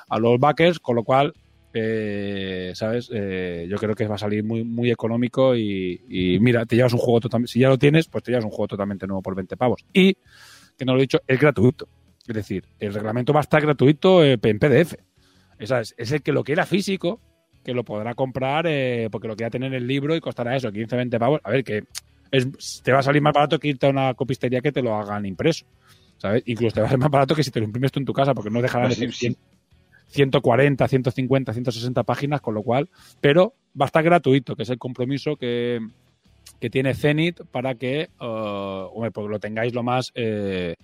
a 0.09 0.19
los 0.19 0.39
backers, 0.39 0.79
con 0.79 0.95
lo 0.95 1.03
cual 1.03 1.33
eh, 1.77 2.71
¿sabes? 2.73 3.09
Eh, 3.13 3.67
yo 3.69 3.75
creo 3.77 3.95
que 3.95 4.07
va 4.07 4.15
a 4.15 4.17
salir 4.17 4.45
muy, 4.45 4.63
muy 4.63 4.89
económico 4.91 5.55
y, 5.57 6.37
mira, 6.39 6.65
te 6.65 6.77
llevas 6.77 6.93
un 6.93 6.99
juego 6.99 7.19
totalmente, 7.19 7.51
si 7.51 7.59
ya 7.59 7.67
lo 7.67 7.77
tienes, 7.77 8.07
pues 8.07 8.23
te 8.23 8.31
llevas 8.31 8.45
un 8.45 8.51
juego 8.51 8.69
totalmente 8.69 9.05
nuevo 9.05 9.21
por 9.21 9.35
20 9.35 9.57
pavos. 9.57 9.85
Y, 9.91 10.17
que 10.77 10.85
no 10.85 10.93
lo 10.93 10.99
he 10.99 11.01
dicho, 11.01 11.19
es 11.27 11.39
gratuito. 11.39 11.87
Es 12.25 12.33
decir, 12.33 12.65
el 12.79 12.93
reglamento 12.93 13.33
va 13.33 13.41
a 13.41 13.43
estar 13.43 13.61
gratuito 13.61 14.23
eh, 14.23 14.39
en 14.41 14.59
PDF. 14.59 14.95
Esa 15.59 15.81
es, 15.81 15.93
el 15.97 16.21
que 16.21 16.31
lo 16.31 16.43
quiera 16.43 16.65
físico, 16.65 17.19
que 17.63 17.73
lo 17.73 17.83
podrá 17.83 18.15
comprar 18.15 18.65
eh, 18.67 19.09
porque 19.11 19.27
lo 19.27 19.35
quiera 19.35 19.49
tener 19.49 19.73
en 19.73 19.81
el 19.81 19.87
libro 19.87 20.15
y 20.15 20.21
costará 20.21 20.55
eso, 20.55 20.71
15, 20.71 20.95
20 20.95 21.19
pavos. 21.19 21.41
A 21.43 21.51
ver, 21.51 21.63
que 21.65 21.83
es, 22.37 22.81
te 22.83 22.91
va 22.91 22.99
a 22.99 23.03
salir 23.03 23.21
más 23.21 23.33
barato 23.33 23.59
que 23.59 23.69
irte 23.69 23.87
a 23.87 23.89
una 23.89 24.13
copistería 24.13 24.61
que 24.61 24.71
te 24.71 24.81
lo 24.81 24.95
hagan 24.95 25.25
impreso. 25.25 25.65
¿Sabes? 26.17 26.43
Incluso 26.45 26.75
te 26.75 26.81
va 26.81 26.87
a 26.87 26.89
ser 26.89 26.99
más 26.99 27.11
barato 27.11 27.35
que 27.35 27.43
si 27.43 27.51
te 27.51 27.59
lo 27.59 27.65
imprimes 27.65 27.91
tú 27.91 27.99
en 27.99 28.05
tu 28.05 28.13
casa, 28.13 28.33
porque 28.33 28.49
no 28.49 28.61
dejarán 28.61 28.89
de 28.89 28.95
Pues 28.95 29.17
sí, 29.17 29.27
ser 29.27 29.35
140, 30.07 30.87
150, 30.87 31.53
160 31.53 32.03
páginas, 32.03 32.41
con 32.41 32.53
lo 32.53 32.63
cual, 32.63 32.89
pero 33.19 33.53
va 33.79 33.85
a 33.85 33.87
estar 33.87 34.03
gratuito, 34.03 34.55
que 34.55 34.63
es 34.63 34.69
el 34.69 34.77
compromiso 34.77 35.35
que, 35.35 35.79
que 36.59 36.69
tiene 36.69 36.93
Zenith 36.93 37.41
para 37.51 37.75
que, 37.75 38.01
eh, 38.01 38.09
hombre, 38.19 39.11
pues 39.11 39.27
lo 39.27 39.39
tengáis 39.39 39.73
lo 39.73 39.83
más... 39.83 40.11
eh, 40.15 40.75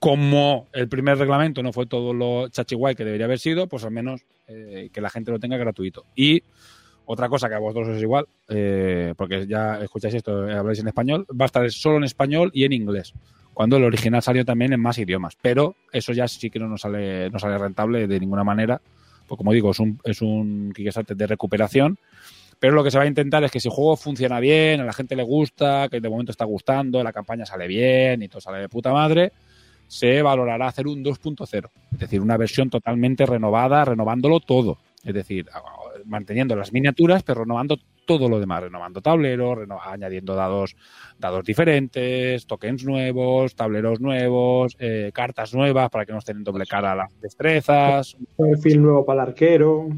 como 0.00 0.66
el 0.72 0.88
primer 0.88 1.18
reglamento 1.18 1.62
no 1.62 1.74
fue 1.74 1.84
todo 1.84 2.14
lo 2.14 2.48
chachiguay 2.48 2.94
que 2.94 3.04
debería 3.04 3.26
haber 3.26 3.38
sido, 3.38 3.68
pues 3.68 3.84
al 3.84 3.90
menos 3.90 4.22
eh, 4.48 4.88
que 4.92 5.00
la 5.02 5.10
gente 5.10 5.30
lo 5.30 5.38
tenga 5.38 5.58
gratuito. 5.58 6.06
Y 6.16 6.42
otra 7.12 7.28
cosa 7.28 7.48
que 7.48 7.56
a 7.56 7.58
vosotros 7.58 7.88
es 7.88 8.02
igual, 8.02 8.26
eh, 8.48 9.14
porque 9.16 9.44
ya 9.44 9.80
escucháis 9.80 10.14
esto, 10.14 10.48
eh, 10.48 10.54
habláis 10.54 10.78
en 10.78 10.86
español, 10.86 11.26
va 11.28 11.44
a 11.44 11.46
estar 11.46 11.68
solo 11.72 11.96
en 11.96 12.04
español 12.04 12.52
y 12.54 12.62
en 12.62 12.72
inglés. 12.72 13.12
Cuando 13.52 13.78
el 13.78 13.82
original 13.82 14.22
salió 14.22 14.44
también 14.44 14.72
en 14.72 14.80
más 14.80 14.96
idiomas. 14.96 15.36
Pero 15.42 15.74
eso 15.90 16.12
ya 16.12 16.28
sí 16.28 16.50
que 16.50 16.60
no 16.60 16.68
nos 16.68 16.82
sale, 16.82 17.28
no 17.30 17.40
sale 17.40 17.58
rentable 17.58 18.06
de 18.06 18.20
ninguna 18.20 18.44
manera. 18.44 18.80
Pues 19.26 19.36
como 19.36 19.52
digo, 19.52 19.72
es 19.72 19.80
un, 19.80 19.98
es 20.04 20.22
un 20.22 20.72
Kickstarter 20.72 21.16
de 21.16 21.26
recuperación. 21.26 21.98
Pero 22.60 22.76
lo 22.76 22.84
que 22.84 22.92
se 22.92 22.98
va 22.98 23.02
a 23.02 23.08
intentar 23.08 23.42
es 23.42 23.50
que 23.50 23.58
si 23.58 23.66
el 23.66 23.74
juego 23.74 23.96
funciona 23.96 24.38
bien, 24.38 24.80
a 24.80 24.84
la 24.84 24.92
gente 24.92 25.16
le 25.16 25.24
gusta, 25.24 25.88
que 25.90 26.00
de 26.00 26.08
momento 26.08 26.30
está 26.30 26.44
gustando, 26.44 27.02
la 27.02 27.12
campaña 27.12 27.44
sale 27.44 27.66
bien 27.66 28.22
y 28.22 28.28
todo 28.28 28.40
sale 28.40 28.58
de 28.58 28.68
puta 28.68 28.92
madre, 28.92 29.32
se 29.88 30.22
valorará 30.22 30.68
hacer 30.68 30.86
un 30.86 31.02
2.0. 31.02 31.70
Es 31.92 31.98
decir, 31.98 32.20
una 32.20 32.36
versión 32.36 32.70
totalmente 32.70 33.26
renovada, 33.26 33.84
renovándolo 33.84 34.38
todo. 34.38 34.78
Es 35.04 35.14
decir, 35.14 35.48
manteniendo 36.06 36.54
las 36.56 36.72
miniaturas, 36.72 37.22
pero 37.22 37.40
renovando 37.40 37.76
todo 38.06 38.28
lo 38.28 38.40
demás, 38.40 38.62
renovando 38.64 39.00
tableros, 39.00 39.58
reno- 39.58 39.80
añadiendo 39.80 40.34
dados, 40.34 40.74
dados 41.18 41.44
diferentes, 41.44 42.46
tokens 42.46 42.84
nuevos, 42.84 43.54
tableros 43.54 44.00
nuevos, 44.00 44.76
eh, 44.80 45.10
cartas 45.14 45.54
nuevas 45.54 45.90
para 45.90 46.04
que 46.06 46.12
no 46.12 46.18
estén 46.18 46.38
en 46.38 46.44
doble 46.44 46.66
cara 46.66 46.94
las 46.94 47.20
destrezas, 47.20 48.16
Perfil 48.36 48.82
nuevo 48.82 49.04
para 49.04 49.22
el 49.22 49.28
arquero. 49.28 49.88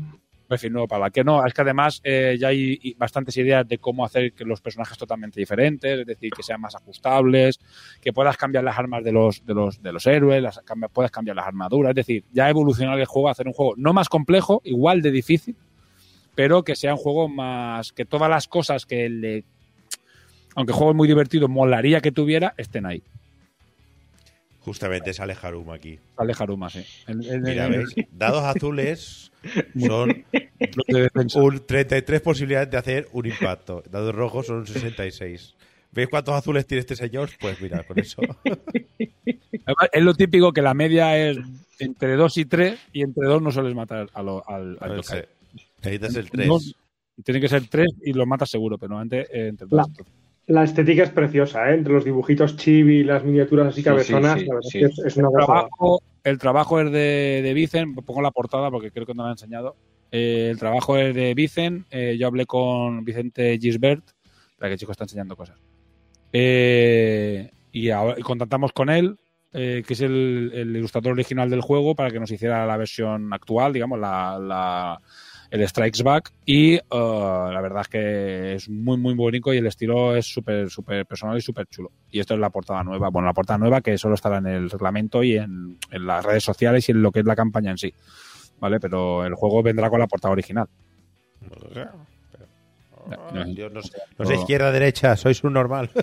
perfil 0.46 0.72
nuevo 0.74 0.86
para 0.88 1.04
la 1.04 1.10
que 1.10 1.24
no. 1.24 1.46
Es 1.46 1.54
que 1.54 1.62
además 1.62 2.02
eh, 2.04 2.36
ya 2.38 2.48
hay 2.48 2.94
bastantes 2.98 3.34
ideas 3.38 3.66
de 3.66 3.78
cómo 3.78 4.04
hacer 4.04 4.34
que 4.34 4.44
los 4.44 4.60
personajes 4.60 4.98
totalmente 4.98 5.40
diferentes, 5.40 6.00
es 6.00 6.06
decir, 6.06 6.30
que 6.30 6.42
sean 6.42 6.60
más 6.60 6.74
ajustables, 6.74 7.58
que 8.02 8.12
puedas 8.12 8.36
cambiar 8.36 8.62
las 8.64 8.78
armas 8.78 9.02
de 9.02 9.12
los, 9.12 9.46
de 9.46 9.54
los, 9.54 9.82
de 9.82 9.90
los 9.94 10.06
héroes, 10.06 10.42
las, 10.42 10.60
puedas 10.92 11.10
cambiar 11.10 11.36
las 11.36 11.46
armaduras, 11.46 11.90
es 11.90 11.96
decir, 11.96 12.24
ya 12.30 12.50
evolucionar 12.50 13.00
el 13.00 13.06
juego 13.06 13.30
hacer 13.30 13.46
un 13.46 13.54
juego 13.54 13.72
no 13.78 13.94
más 13.94 14.10
complejo, 14.10 14.60
igual 14.64 15.00
de 15.00 15.10
difícil, 15.10 15.56
pero 16.34 16.62
que 16.62 16.76
sea 16.76 16.92
un 16.94 16.98
juego 16.98 17.28
más, 17.28 17.92
que 17.92 18.04
todas 18.04 18.28
las 18.30 18.48
cosas 18.48 18.86
que 18.86 19.08
le, 19.08 19.44
aunque 20.54 20.72
el 20.72 20.76
juego 20.76 20.92
es 20.92 20.96
muy 20.96 21.08
divertido, 21.08 21.48
molaría 21.48 22.00
que 22.00 22.12
tuviera, 22.12 22.54
estén 22.56 22.86
ahí. 22.86 23.02
Justamente 24.60 25.12
sale 25.12 25.34
Haruma 25.40 25.74
aquí. 25.74 25.98
Sale 26.16 26.34
Haruma, 26.38 26.70
sí. 26.70 26.84
Mira, 27.08 27.66
¿ves? 27.68 27.94
Dados 28.12 28.44
azules 28.44 29.32
son 29.80 30.24
un 31.34 31.66
33 31.66 32.20
posibilidades 32.20 32.70
de 32.70 32.76
hacer 32.76 33.08
un 33.12 33.26
impacto. 33.26 33.82
Dados 33.90 34.14
rojos 34.14 34.46
son 34.46 34.58
un 34.58 34.66
66. 34.66 35.56
¿Veis 35.90 36.08
cuántos 36.08 36.34
azules 36.34 36.64
tiene 36.66 36.80
este 36.80 36.94
señor? 36.96 37.28
Pues 37.40 37.60
mira, 37.60 37.82
con 37.84 37.98
eso. 37.98 38.22
Es 39.92 40.02
lo 40.02 40.12
típico 40.14 40.52
que 40.52 40.60
la 40.62 40.74
media 40.74 41.16
es 41.16 41.38
entre 41.78 42.16
2 42.16 42.36
y 42.38 42.44
3 42.46 42.80
y 42.92 43.02
entre 43.02 43.26
2 43.26 43.40
no 43.42 43.50
sueles 43.52 43.74
matar 43.76 44.08
a 44.12 44.22
lo- 44.22 44.42
al, 44.48 44.76
al. 44.80 45.02
Necesitas 45.82 46.16
el 46.16 46.30
3. 46.30 46.48
Dos- 46.48 46.74
tiene 47.24 47.40
que 47.40 47.48
ser 47.48 47.66
3 47.68 47.88
y 48.04 48.12
lo 48.12 48.24
matas 48.26 48.50
seguro, 48.50 48.78
pero 48.78 48.90
normalmente 48.94 49.26
eh, 49.32 49.48
entre 49.48 49.66
La- 49.70 49.82
2. 49.82 50.06
La 50.46 50.64
estética 50.64 51.04
es 51.04 51.10
preciosa, 51.10 51.70
¿eh? 51.70 51.74
Entre 51.74 51.92
los 51.92 52.04
dibujitos 52.04 52.56
chibi 52.56 52.98
y 52.98 53.04
las 53.04 53.22
miniaturas 53.24 53.68
así 53.68 53.80
Sí, 53.80 53.84
cabezonas, 53.84 54.40
sí, 54.40 54.46
sí, 54.62 54.78
es 54.80 54.98
es, 54.98 55.16
una 55.16 55.28
El 55.28 55.34
trabajo, 55.34 56.02
el 56.24 56.38
trabajo 56.38 56.80
es 56.80 56.90
de, 56.90 57.40
de 57.44 57.54
Vicen, 57.54 57.94
pongo 57.94 58.20
la 58.22 58.32
portada 58.32 58.68
porque 58.70 58.90
creo 58.90 59.06
que 59.06 59.14
no 59.14 59.22
la 59.22 59.28
he 59.28 59.32
enseñado. 59.32 59.76
Eh, 60.10 60.48
el 60.50 60.58
trabajo 60.58 60.96
es 60.96 61.14
de 61.14 61.32
Vicen, 61.34 61.84
eh, 61.92 62.16
yo 62.18 62.26
hablé 62.26 62.44
con 62.46 63.04
Vicente 63.04 63.56
Gisbert, 63.60 64.02
para 64.58 64.68
que 64.68 64.72
el 64.74 64.78
chico 64.80 64.90
está 64.92 65.04
enseñando 65.04 65.36
cosas. 65.36 65.58
Eh, 66.32 67.50
y, 67.70 67.90
ahora- 67.90 68.18
y 68.18 68.22
contactamos 68.22 68.72
con 68.72 68.90
él, 68.90 69.16
eh, 69.52 69.84
que 69.86 69.92
es 69.94 70.00
el, 70.00 70.50
el 70.54 70.76
ilustrador 70.76 71.12
original 71.12 71.48
del 71.50 71.60
juego, 71.60 71.94
para 71.94 72.10
que 72.10 72.18
nos 72.18 72.30
hiciera 72.30 72.66
la 72.66 72.76
versión 72.76 73.32
actual, 73.32 73.72
digamos, 73.72 73.98
la, 74.00 74.38
la- 74.40 74.98
el 75.52 75.68
Strikes 75.68 76.02
Back. 76.02 76.32
Y 76.46 76.74
eh, 76.74 76.82
la 76.90 77.60
verdad 77.60 77.82
es 77.82 77.88
que 77.88 78.54
es 78.54 78.68
muy, 78.70 78.96
muy 78.96 79.14
bonito 79.14 79.52
y 79.52 79.58
el 79.58 79.66
estilo 79.66 80.16
es 80.16 80.26
súper, 80.26 80.70
súper 80.70 81.04
personal 81.04 81.36
y 81.36 81.42
súper 81.42 81.66
chulo. 81.66 81.92
Y 82.10 82.20
esto 82.20 82.34
es 82.34 82.40
la 82.40 82.48
portada 82.48 82.82
nueva. 82.82 83.10
Bueno, 83.10 83.26
la 83.26 83.34
portada 83.34 83.58
nueva 83.58 83.82
que 83.82 83.98
solo 83.98 84.14
estará 84.14 84.38
en 84.38 84.46
el 84.46 84.70
reglamento 84.70 85.22
y 85.22 85.36
en, 85.36 85.78
en 85.90 86.06
las 86.06 86.24
redes 86.24 86.42
sociales 86.42 86.88
y 86.88 86.92
en 86.92 87.02
lo 87.02 87.12
que 87.12 87.20
es 87.20 87.26
la 87.26 87.36
campaña 87.36 87.70
en 87.70 87.78
sí. 87.78 87.92
¿Vale? 88.60 88.80
Pero 88.80 89.26
el 89.26 89.34
juego 89.34 89.62
vendrá 89.62 89.90
con 89.90 90.00
la 90.00 90.06
portada 90.06 90.32
original. 90.32 90.68
No, 93.32 93.44
Dios, 93.46 93.72
no, 93.72 93.82
sé- 93.82 93.98
no 94.18 94.24
sé 94.24 94.34
izquierda 94.34 94.70
derecha, 94.70 95.16
sois 95.16 95.42
un 95.44 95.54
normal. 95.54 95.90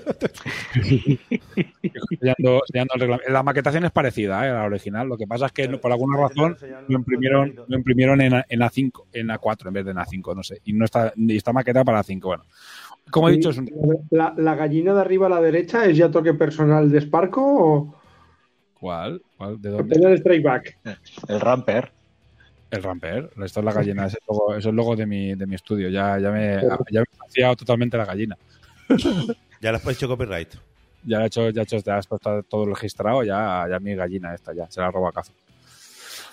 La 3.28 3.44
maquetación 3.44 3.86
es 3.86 3.92
parecida 3.92 4.46
¿eh? 4.46 4.50
a 4.50 4.54
la 4.56 4.64
original. 4.66 5.08
Lo 5.08 5.18
que 5.18 5.28
pasa 5.28 5.48
es 5.48 5.52
que 5.52 5.68
no- 5.68 5.80
por 5.80 5.92
alguna 5.92 6.18
razón 6.18 6.58
lo 6.88 6.96
imprimieron, 6.98 7.56
lo 7.68 7.78
imprimieron 7.78 8.22
en, 8.22 8.34
A- 8.36 8.46
en 8.48 8.60
A5, 8.60 9.06
en 9.14 9.28
A4 9.30 9.68
en 9.68 9.74
vez 9.74 9.86
de 9.86 9.92
en 9.92 9.98
A5, 9.98 10.36
no 10.36 10.44
sé. 10.44 10.60
Y 10.66 10.74
no 10.74 10.86
está, 10.86 11.14
y 11.16 11.36
está 11.38 11.54
maquetada 11.54 11.86
para 11.86 12.02
A5. 12.04 12.22
Bueno, 12.22 12.44
como 13.12 13.30
he 13.30 13.34
dicho, 13.34 13.50
es 13.50 13.58
un, 13.58 13.70
la, 14.12 14.34
la 14.38 14.56
gallina 14.56 14.94
de 14.94 15.02
arriba 15.02 15.28
a 15.28 15.30
la 15.30 15.42
derecha 15.42 15.86
es 15.86 15.98
ya 15.98 16.12
toque 16.12 16.34
personal 16.34 16.92
de 16.92 17.02
Sparco 17.02 17.42
o 17.44 17.96
¿cuál? 18.74 19.22
¿Cuál? 19.38 19.62
¿De 19.62 19.70
dónde? 19.70 19.96
el 19.96 20.14
strike 20.18 20.44
back. 20.44 20.78
El 21.28 21.40
Ramper. 21.40 21.92
El 22.72 22.84
Ramper. 22.84 23.32
Esto 23.44 23.60
es 23.60 23.66
la 23.66 23.74
gallina. 23.74 24.06
Es 24.06 24.14
el 24.14 24.20
logo, 24.28 24.56
es 24.56 24.66
el 24.66 24.76
logo 24.76 24.96
de, 24.96 25.06
mi, 25.06 25.36
de 25.36 25.46
mi 25.48 25.56
estudio. 25.56 25.90
Ya, 25.90 26.20
ya 26.20 26.32
me, 26.32 26.62
ya 26.92 27.02
me 27.02 27.56
totalmente 27.56 27.98
la 27.98 28.06
gallina. 28.06 28.38
ya 29.62 29.72
le 29.72 29.78
has 29.78 29.88
hecho 29.88 30.08
copyright. 30.08 30.56
Ya 31.04 31.24
he 31.24 31.28
hecho, 31.28 31.50
ya 31.50 31.62
he 31.62 31.64
hecho, 31.64 31.78
ya 31.78 31.98
esto 31.98 32.18
está 32.18 32.42
todo 32.44 32.66
registrado, 32.66 33.24
ya, 33.24 33.66
ya 33.70 33.80
mi 33.80 33.96
gallina 33.96 34.36
esta, 34.36 34.54
ya, 34.54 34.70
se 34.70 34.82
la 34.82 34.92
roba 34.92 35.10
a 35.10 35.14
cazo. 35.14 35.32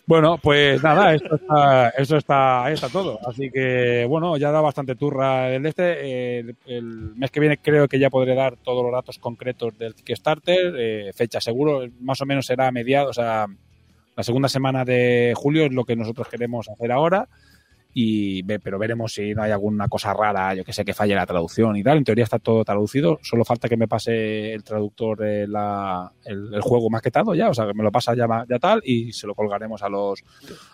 Bueno, 0.07 0.39
pues 0.39 0.83
nada, 0.83 1.15
esto 1.15 1.37
está, 1.37 1.89
eso 1.91 2.17
está, 2.17 2.65
ahí 2.65 2.75
está 2.75 2.89
todo. 2.89 3.19
Así 3.27 3.51
que, 3.51 4.07
bueno, 4.09 4.37
ya 4.37 4.51
da 4.51 4.61
bastante 4.61 4.95
turra 4.95 5.53
el 5.53 5.67
este. 5.67 6.39
El, 6.39 6.57
el 6.67 6.85
mes 7.17 7.31
que 7.31 7.41
viene 7.41 7.59
creo 7.59 7.89
que 7.89 7.99
ya 7.99 8.11
podré 8.11 8.35
dar 8.35 8.57
todos 8.57 8.83
los 8.85 8.93
datos 8.93 9.19
concretos 9.19 9.77
del 9.79 9.95
Kickstarter. 9.95 10.75
eh, 10.79 11.13
fecha 11.15 11.41
seguro, 11.41 11.87
más 12.01 12.21
o 12.21 12.27
menos 12.27 12.47
será 12.47 12.69
a 12.69 12.73
mediados, 12.73 13.11
o 13.11 13.21
sea, 13.21 13.47
la 14.17 14.23
segunda 14.23 14.49
semana 14.49 14.85
de 14.85 15.33
julio 15.37 15.67
es 15.67 15.73
lo 15.73 15.85
que 15.85 15.95
nosotros 15.97 16.27
queremos 16.29 16.69
hacer 16.69 16.91
ahora. 16.91 17.29
Y 17.99 18.43
ve, 18.43 18.59
pero 18.61 18.79
veremos 18.79 19.15
si 19.15 19.33
no 19.35 19.43
hay 19.43 19.53
alguna 19.53 19.89
cosa 19.89 20.13
rara, 20.13 20.53
yo 20.55 20.65
que 20.65 20.75
sé, 20.75 20.85
que 20.85 20.93
falle 20.93 21.15
la 21.15 21.25
traducción 21.25 21.79
y 21.79 21.83
tal. 21.83 21.97
En 21.97 22.05
teoría 22.05 22.25
está 22.25 22.39
todo 22.39 22.63
traducido. 22.63 23.19
Solo 23.23 23.43
falta 23.43 23.71
que 23.71 23.79
me 23.79 23.89
pase 23.89 24.53
el 24.53 24.63
traductor 24.63 25.25
eh, 25.25 25.47
la- 25.49 26.13
el, 26.27 26.53
el 26.53 26.61
juego 26.61 26.91
maquetado 26.91 27.35
ya, 27.35 27.49
o 27.49 27.55
sea, 27.55 27.67
que 27.67 27.73
me 27.73 27.83
lo 27.83 27.91
pasa 27.91 28.15
ya, 28.15 28.27
ya 28.51 28.59
tal 28.59 28.83
y 28.85 29.15
se 29.15 29.27
lo 29.27 29.35
colgaremos 29.35 29.83
a 29.83 29.89
los 29.89 30.23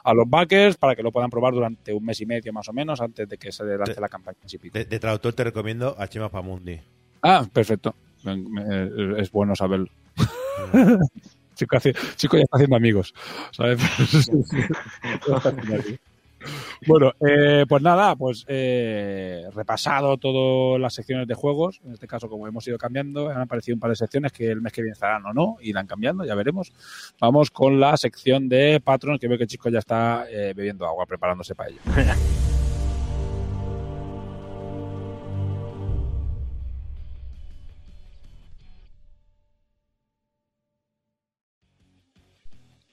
a 0.03 0.13
los 0.15 0.29
backers 0.29 0.77
para 0.77 0.97
que 0.97 1.05
lo 1.05 1.13
puedan 1.13 1.31
probar 1.31 1.53
durante 1.55 1.93
un 1.95 2.05
mes 2.05 2.21
y 2.21 2.27
medio 2.27 2.53
más 2.53 2.69
o 2.69 2.73
menos 2.73 3.01
antes 3.01 3.29
de 3.29 3.39
que 3.39 3.53
se 3.53 3.63
lance 3.65 4.01
la 4.01 4.09
campaña. 4.09 4.39
De, 4.73 4.85
de 4.85 4.99
traductor 4.99 5.33
te 5.33 5.45
recomiendo 5.45 5.95
a 6.01 6.09
Chema 6.09 6.29
Pamundi. 6.29 6.81
Ah, 7.23 7.47
perfecto. 7.53 7.95
Es 9.17 9.31
bueno 9.31 9.55
saberlo. 9.55 9.87
chico, 11.55 11.79
ya 11.79 12.43
está 12.43 12.57
haciendo 12.57 12.77
amigos. 12.77 13.15
bueno, 16.87 17.13
eh, 17.27 17.65
pues 17.69 17.83
nada, 17.83 18.17
pues 18.17 18.45
eh, 18.49 19.45
repasado 19.55 20.17
todas 20.17 20.81
las 20.81 20.95
secciones 20.95 21.29
de 21.29 21.35
juegos. 21.35 21.81
En 21.85 21.93
este 21.93 22.07
caso, 22.07 22.29
como 22.29 22.47
hemos 22.47 22.67
ido 22.67 22.79
cambiando, 22.79 23.31
han 23.31 23.41
aparecido 23.41 23.77
un 23.77 23.81
par 23.81 23.91
de 23.91 23.97
secciones 23.97 24.33
que 24.33 24.51
el 24.51 24.61
mes 24.61 24.73
que 24.73 24.83
viene 24.83 24.95
estarán 24.95 25.25
o 25.27 25.33
no, 25.33 25.57
irán 25.61 25.87
cambiando, 25.87 26.25
ya 26.25 26.35
veremos. 26.35 26.73
Vamos 27.21 27.51
con 27.51 27.79
la 27.79 27.97
sección 27.97 28.49
de 28.49 28.81
Patron, 28.81 29.19
que 29.19 29.29
veo 29.29 29.39
que 29.39 29.47
chico 29.47 29.69
ya 29.69 29.79
está 29.79 30.27
eh, 30.31 30.53
bebiendo 30.55 30.87
agua, 30.87 31.07
preparándose 31.07 31.55
para 31.55 31.71
ello. 31.71 31.81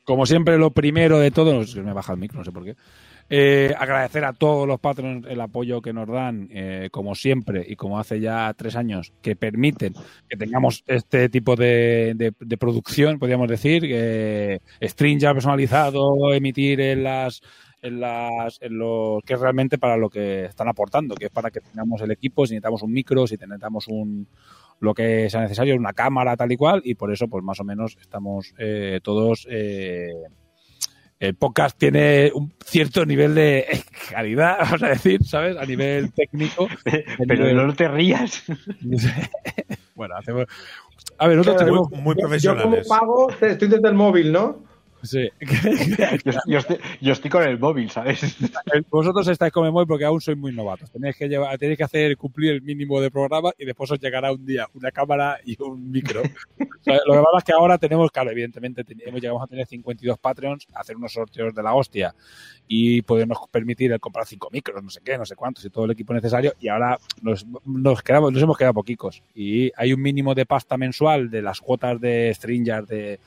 Como 0.10 0.26
siempre, 0.26 0.58
lo 0.58 0.72
primero 0.72 1.20
de 1.20 1.30
todo, 1.30 1.54
no 1.54 1.64
sé 1.64 1.74
si 1.74 1.82
me 1.82 1.94
baja 1.94 2.14
el 2.14 2.18
micro, 2.18 2.40
no 2.40 2.44
sé 2.44 2.52
por 2.52 2.66
qué. 2.66 2.76
eh, 3.30 3.76
agradecer 3.78 4.26
a 4.26 4.34
todos 4.34 4.68
los 4.68 4.80
patrons 4.80 5.28
el 5.30 5.40
apoyo 5.40 5.84
que 5.84 5.94
nos 5.94 6.08
dan, 6.08 6.50
eh, 6.52 6.90
como 6.92 7.14
siempre, 7.14 7.64
y 7.68 7.76
como 7.76 8.00
hace 8.00 8.20
ya 8.20 8.52
tres 8.58 8.76
años, 8.76 9.14
que 9.22 9.36
permiten 9.36 9.94
que 10.28 10.36
tengamos 10.36 10.84
este 10.88 11.30
tipo 11.30 11.56
de, 11.56 12.34
producción, 12.60 13.20
podríamos 13.20 13.50
decir, 13.50 13.84
eh, 13.86 14.62
stream 14.82 15.20
ya 15.20 15.32
personalizado, 15.32 16.34
emitir 16.34 16.82
en 16.82 17.04
las 17.04 17.42
en 17.84 18.00
las 18.00 18.60
en 18.62 18.80
lo 18.80 19.22
que 19.24 19.36
es 19.36 19.40
realmente 19.40 19.78
para 19.78 19.96
lo 19.96 20.10
que 20.10 20.46
están 20.46 20.70
aportando, 20.70 21.14
que 21.14 21.26
es 21.26 21.32
para 21.32 21.52
que 21.52 21.62
tengamos 21.62 22.02
el 22.02 22.10
equipo, 22.10 22.48
si 22.48 22.54
necesitamos 22.54 22.82
un 22.82 22.94
micro, 22.94 23.28
si 23.28 23.36
necesitamos 23.36 23.88
un 23.88 24.28
lo 24.80 24.94
que 24.94 25.30
sea 25.30 25.42
necesario, 25.42 25.76
una 25.76 25.94
cámara 25.94 26.38
tal 26.38 26.52
y 26.52 26.58
cual, 26.58 26.82
y 26.84 26.96
por 26.96 27.12
eso, 27.12 27.28
pues 27.28 27.44
más 27.44 27.60
o 27.60 27.64
menos 27.64 27.98
estamos 28.02 28.54
eh, 28.58 29.00
todos. 29.04 29.48
Eh, 29.50 30.14
el 31.20 31.36
podcast 31.36 31.78
tiene 31.78 32.32
un 32.34 32.54
cierto 32.66 33.06
nivel 33.06 33.36
de 33.36 33.66
calidad, 34.10 34.58
vamos 34.62 34.84
a 34.84 34.90
decir, 34.90 35.24
¿sabes? 35.26 35.58
A 35.58 35.66
nivel 35.66 36.14
técnico. 36.14 36.68
Pero 37.28 37.54
no 37.68 37.74
te 37.74 37.88
rías. 37.90 38.44
bueno, 39.96 40.16
hacemos. 40.16 40.46
A 41.18 41.28
ver, 41.28 41.38
nosotros 41.38 41.62
Claro, 41.62 41.72
tenemos. 41.72 41.92
Muy, 41.92 42.02
muy 42.02 42.16
Yo 42.16 42.16
como 42.16 42.30
profesionales. 42.30 42.88
pago, 42.88 43.30
estoy 43.32 43.68
desde 43.68 43.88
el 43.88 43.96
móvil, 43.96 44.32
¿no? 44.32 44.64
Sí. 45.02 45.30
Yo, 46.26 46.32
yo 46.46 46.58
estoy, 46.60 46.78
yo 47.02 47.14
estoy 47.14 47.30
con 47.32 47.44
el 47.44 47.58
móvil, 47.60 47.90
¿sabes? 47.90 48.38
Vosotros 48.90 49.28
estáis 49.28 49.52
como 49.54 49.72
muy 49.72 49.86
porque 49.86 50.06
aún 50.06 50.20
sois 50.22 50.38
muy 50.38 50.52
novatos. 50.54 50.92
Tenéis 50.92 51.16
que 51.16 51.28
llevar, 51.28 51.58
tenéis 51.58 51.78
que 51.78 51.84
hacer 51.84 52.18
cumplir 52.18 52.52
el 52.54 52.62
mínimo 52.62 53.00
de 53.00 53.10
programa 53.10 53.52
y 53.58 53.66
después 53.66 53.90
os 53.92 54.00
llegará 54.00 54.32
un 54.32 54.46
día 54.46 54.68
una 54.74 54.92
cámara 54.92 55.40
y 55.46 55.56
un 55.62 55.90
micro. 55.92 56.22
O 56.22 56.84
sea, 56.84 57.00
lo 57.06 57.14
que 57.14 57.20
pasa 57.20 57.38
es 57.40 57.44
que 57.44 57.54
ahora 57.54 57.78
tenemos, 57.78 58.12
claro, 58.12 58.32
evidentemente 58.32 58.84
ten- 58.84 59.02
hemos 59.06 59.22
llegamos 59.22 59.44
a 59.44 59.48
tener 59.48 59.66
52 59.66 60.18
Patreons, 60.20 60.68
hacer 60.74 60.96
unos 60.98 61.14
sorteos 61.14 61.54
de 61.54 61.64
la 61.64 61.74
hostia 61.74 62.14
y 62.68 63.02
podernos 63.02 63.38
permitir 63.52 63.92
el 63.92 64.00
comprar 64.00 64.26
cinco 64.26 64.50
micros, 64.52 64.84
no 64.84 64.90
sé 64.90 65.00
qué, 65.04 65.18
no 65.18 65.26
sé 65.26 65.36
cuántos 65.36 65.64
y 65.66 65.70
todo 65.70 65.86
el 65.86 65.92
equipo 65.92 66.14
necesario. 66.14 66.54
Y 66.60 66.68
ahora 66.68 66.98
nos, 67.22 67.46
nos 67.66 68.02
quedamos, 68.02 68.32
nos 68.34 68.42
hemos 68.44 68.58
quedado 68.58 68.74
poquicos. 68.74 69.24
Y 69.34 69.72
hay 69.76 69.94
un 69.94 70.02
mínimo 70.02 70.36
de 70.36 70.46
pasta 70.46 70.78
mensual 70.78 71.30
de 71.30 71.42
las 71.42 71.62
cuotas 71.62 72.00
de 72.00 72.32
Stringer, 72.34 72.86
de, 72.86 73.20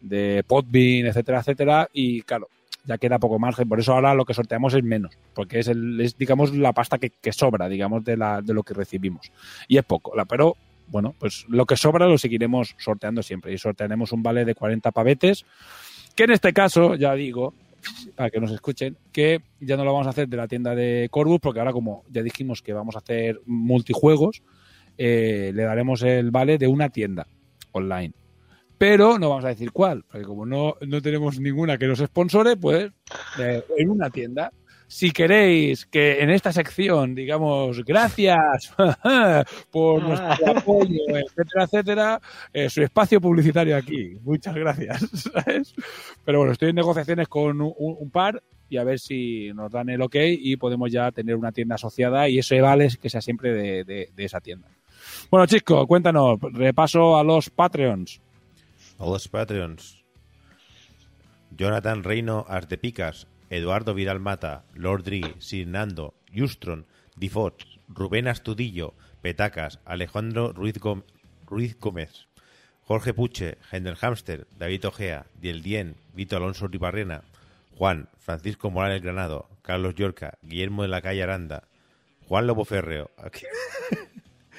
de 0.00 0.44
Podbean, 0.46 1.06
etcétera, 1.06 1.40
etcétera. 1.40 1.88
Y 1.92 2.22
claro, 2.22 2.48
ya 2.84 2.98
queda 2.98 3.18
poco 3.18 3.38
margen. 3.38 3.68
Por 3.68 3.80
eso 3.80 3.92
ahora 3.92 4.14
lo 4.14 4.24
que 4.24 4.34
sorteamos 4.34 4.74
es 4.74 4.82
menos, 4.82 5.16
porque 5.34 5.60
es, 5.60 5.68
el, 5.68 6.00
es 6.00 6.16
digamos, 6.16 6.54
la 6.54 6.72
pasta 6.72 6.98
que, 6.98 7.32
sobra, 7.32 7.68
digamos, 7.68 8.04
de, 8.04 8.16
la, 8.16 8.40
de 8.40 8.54
lo 8.54 8.62
que 8.62 8.74
recibimos. 8.74 9.30
Y 9.68 9.78
es 9.78 9.84
poco, 9.84 10.16
la, 10.16 10.24
pero 10.24 10.56
bueno, 10.88 11.14
pues 11.18 11.44
lo 11.48 11.66
que 11.66 11.76
sobra 11.76 12.06
lo 12.06 12.18
seguiremos 12.18 12.74
sorteando 12.78 13.22
siempre. 13.22 13.52
Y 13.52 13.58
sortearemos 13.58 14.12
un 14.12 14.22
vale 14.22 14.44
de 14.44 14.54
40 14.54 14.90
pavetes, 14.90 15.44
que 16.14 16.24
en 16.24 16.30
este 16.32 16.52
caso, 16.52 16.94
ya 16.94 17.14
digo, 17.14 17.54
para 18.16 18.30
que 18.30 18.40
nos 18.40 18.50
escuchen, 18.50 18.96
que 19.12 19.42
ya 19.60 19.76
no 19.76 19.84
lo 19.84 19.92
vamos 19.92 20.06
a 20.06 20.10
hacer 20.10 20.28
de 20.28 20.36
la 20.36 20.48
tienda 20.48 20.74
de 20.74 21.08
Corbus, 21.10 21.40
porque 21.40 21.60
ahora 21.60 21.72
como 21.72 22.04
ya 22.10 22.22
dijimos 22.22 22.62
que 22.62 22.72
vamos 22.72 22.96
a 22.96 23.00
hacer 23.00 23.40
multijuegos, 23.46 24.42
eh, 24.96 25.52
le 25.54 25.62
daremos 25.62 26.02
el 26.02 26.30
vale 26.30 26.58
de 26.58 26.66
una 26.66 26.88
tienda 26.88 27.26
online. 27.72 28.12
Pero 28.78 29.18
no 29.18 29.28
vamos 29.30 29.44
a 29.44 29.48
decir 29.48 29.72
cuál, 29.72 30.04
porque 30.08 30.24
como 30.26 30.46
no, 30.46 30.76
no 30.86 31.02
tenemos 31.02 31.38
ninguna 31.40 31.76
que 31.78 31.86
nos 31.88 31.98
sponsore, 31.98 32.56
pues 32.56 32.90
eh, 33.38 33.62
en 33.76 33.90
una 33.90 34.08
tienda. 34.08 34.52
Si 34.90 35.10
queréis 35.10 35.84
que 35.84 36.22
en 36.22 36.30
esta 36.30 36.50
sección 36.50 37.14
digamos 37.14 37.84
gracias 37.84 38.72
por 39.70 40.02
nuestro 40.02 40.50
apoyo, 40.56 41.00
etcétera, 41.08 41.64
etcétera, 41.64 42.20
eh, 42.54 42.70
su 42.70 42.82
espacio 42.82 43.20
publicitario 43.20 43.76
aquí. 43.76 44.16
Muchas 44.22 44.54
gracias. 44.54 45.04
¿sabes? 45.34 45.74
Pero 46.24 46.38
bueno, 46.38 46.52
estoy 46.52 46.70
en 46.70 46.76
negociaciones 46.76 47.28
con 47.28 47.60
un, 47.60 47.72
un 47.76 48.10
par 48.10 48.42
y 48.70 48.76
a 48.78 48.84
ver 48.84 48.98
si 48.98 49.50
nos 49.54 49.70
dan 49.72 49.88
el 49.90 50.00
ok 50.00 50.14
y 50.20 50.56
podemos 50.56 50.90
ya 50.90 51.10
tener 51.12 51.36
una 51.36 51.52
tienda 51.52 51.74
asociada 51.74 52.28
y 52.28 52.38
ese 52.38 52.60
vale 52.60 52.88
que 53.00 53.10
sea 53.10 53.20
siempre 53.20 53.52
de, 53.52 53.84
de- 53.84 54.10
de 54.14 54.24
esa 54.24 54.40
tienda. 54.40 54.68
Bueno, 55.30 55.46
Chisco, 55.46 55.86
cuéntanos, 55.86 56.38
repaso 56.52 57.16
a 57.18 57.24
los 57.24 57.50
Patreons. 57.50 58.20
A 58.98 59.06
los 59.06 59.28
Patreons. 59.28 60.04
Jonathan 61.56 62.02
Reino 62.02 62.44
Artepicas, 62.48 63.28
Eduardo 63.48 63.94
Vidal 63.94 64.18
Mata, 64.18 64.64
Lord 64.74 65.04
Dri, 65.04 65.22
Signando, 65.38 66.14
Justron, 66.34 66.84
Difot, 67.16 67.64
Rubén 67.88 68.26
Astudillo, 68.26 68.94
Petacas, 69.22 69.78
Alejandro 69.84 70.52
Ruiz, 70.52 70.80
Gómez, 71.78 72.26
Jorge 72.82 73.14
Puche, 73.14 73.58
Hendel 73.70 73.96
Hamster, 73.96 74.48
David 74.58 74.86
Ojea, 74.86 75.26
Diel 75.40 75.62
Dien, 75.62 75.94
Vito 76.14 76.36
Alonso 76.36 76.66
Ribarrena, 76.66 77.22
Juan, 77.76 78.08
Francisco 78.18 78.70
Morales 78.70 79.00
Granado, 79.00 79.48
Carlos 79.62 79.94
Yorca, 79.94 80.38
Guillermo 80.42 80.82
de 80.82 80.88
la 80.88 81.02
Calle 81.02 81.22
Aranda, 81.22 81.68
Juan 82.26 82.48
Lobo 82.48 82.64
Férreo, 82.64 83.10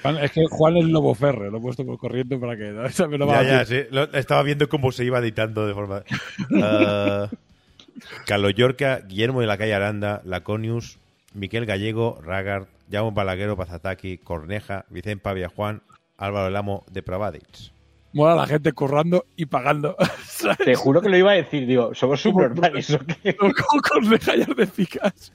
Juan- 0.02 0.18
Es 0.18 0.30
que 0.32 0.46
Juan 0.48 0.76
es 0.76 0.84
Lobo 0.86 1.14
Ferre, 1.14 1.50
lo 1.50 1.58
he 1.58 1.60
puesto 1.60 1.84
por 1.84 1.98
corriente 1.98 2.36
para 2.38 2.56
que 2.56 2.70
no, 2.70 2.82
me 3.08 3.18
lo 3.18 3.26
Ya, 3.26 3.42
ya, 3.42 3.64
sí. 3.64 3.82
Lo- 3.90 4.12
estaba 4.12 4.42
viendo 4.42 4.68
cómo 4.68 4.92
se 4.92 5.04
iba 5.04 5.18
editando 5.18 5.66
de 5.66 5.74
forma. 5.74 6.02
Ah, 6.62 7.28
Carlos 8.26 8.54
Yorca, 8.54 9.00
Guillermo 9.06 9.40
de 9.40 9.46
la 9.46 9.58
Calle 9.58 9.74
Aranda, 9.74 10.22
Laconius, 10.24 10.98
Miquel 11.34 11.66
Gallego, 11.66 12.20
Ragard, 12.24 12.66
Jaume 12.90 13.14
Balaguero 13.14 13.56
Pazataki, 13.56 14.18
Corneja, 14.18 14.84
Vicente 14.88 15.22
Pavia 15.22 15.48
Juan, 15.48 15.82
Álvaro 16.16 16.50
Lamo 16.50 16.84
de 16.90 17.02
Pravadix. 17.02 17.72
Mola 18.12 18.34
la 18.34 18.46
gente 18.46 18.72
currando 18.72 19.26
y 19.36 19.46
pagando. 19.46 19.96
¿sabes? 20.24 20.58
Te 20.58 20.74
juro 20.74 21.00
que 21.00 21.08
lo 21.08 21.16
iba 21.16 21.30
a 21.32 21.34
decir, 21.34 21.66
digo, 21.66 21.94
somos 21.94 22.20
subnormales? 22.20 22.86
Como 23.38 23.82
con 23.82 24.08
dejallar 24.08 24.54
de 24.54 24.66
picas. 24.66 25.32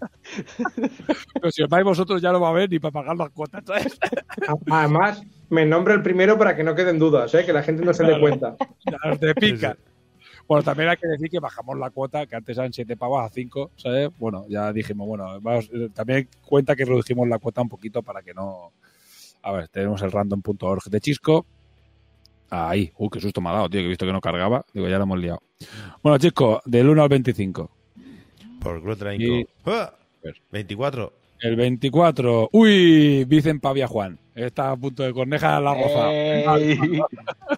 Pero 1.33 1.51
si 1.51 1.63
os 1.63 1.69
vais 1.69 1.85
vosotros 1.85 2.21
ya 2.21 2.31
no 2.31 2.39
va 2.39 2.47
a 2.47 2.51
haber 2.51 2.69
ni 2.69 2.79
para 2.79 2.91
pagar 2.91 3.15
las 3.15 3.29
cuotas, 3.29 3.63
¿sabes? 3.65 3.97
Además, 4.69 5.23
me 5.49 5.65
nombro 5.65 5.93
el 5.93 6.01
primero 6.01 6.37
para 6.37 6.55
que 6.55 6.63
no 6.63 6.75
queden 6.75 6.99
dudas, 6.99 7.33
¿eh? 7.33 7.45
que 7.45 7.53
la 7.53 7.63
gente 7.63 7.85
no 7.85 7.93
se 7.93 8.03
dé 8.03 8.19
cuenta. 8.19 8.55
Las 9.03 9.19
de 9.19 9.35
picas. 9.35 9.77
Bueno, 10.47 10.63
también 10.63 10.89
hay 10.89 10.97
que 10.97 11.07
decir 11.07 11.29
que 11.29 11.39
bajamos 11.39 11.77
la 11.79 11.89
cuota, 11.89 12.27
que 12.27 12.35
antes 12.35 12.55
eran 12.57 12.71
7 12.71 12.97
pavos 12.97 13.25
a 13.25 13.29
5, 13.29 13.71
¿sabes? 13.77 14.11
Bueno, 14.19 14.45
ya 14.47 14.71
dijimos, 14.71 15.07
bueno, 15.07 15.39
vamos, 15.41 15.69
eh, 15.73 15.89
también 15.91 16.29
cuenta 16.45 16.75
que 16.75 16.85
redujimos 16.85 17.27
la 17.27 17.39
cuota 17.39 17.61
un 17.61 17.69
poquito 17.69 18.03
para 18.03 18.21
que 18.21 18.33
no... 18.33 18.71
A 19.41 19.51
ver, 19.51 19.67
tenemos 19.69 20.01
el 20.03 20.11
random.org 20.11 20.83
de 20.83 21.01
Chisco. 21.01 21.45
Ahí, 22.49 22.91
uh, 22.98 23.09
qué 23.09 23.19
susto 23.19 23.41
me 23.41 23.49
ha 23.49 23.53
dado, 23.53 23.69
tío, 23.69 23.82
que 23.82 23.85
he 23.85 23.90
visto 23.90 24.06
que 24.06 24.14
no 24.14 24.22
cargaba. 24.22 24.65
Digo, 24.74 24.88
ya 24.88 24.98
lo 24.98 25.03
hemos 25.03 25.19
liado. 25.19 25.41
Bueno, 26.03 26.17
Chisco, 26.17 26.61
del 26.65 26.90
1 26.90 27.01
al 27.03 27.09
25. 27.09 27.72
Por 28.61 28.82
Grotrainco. 28.82 29.24
Y- 29.24 29.48
¡Ah! 29.65 29.93
24. 30.51 31.14
El 31.41 31.56
24, 31.56 32.49
uy, 32.53 33.25
Vicen 33.25 33.59
Pavia 33.59 33.88
Juan. 33.88 34.17
Está 34.33 34.72
a 34.72 34.77
punto 34.77 35.03
de 35.03 35.14
corneja 35.14 35.59
la 35.59 35.74
roza. 35.75 36.11
Ey, 36.11 36.43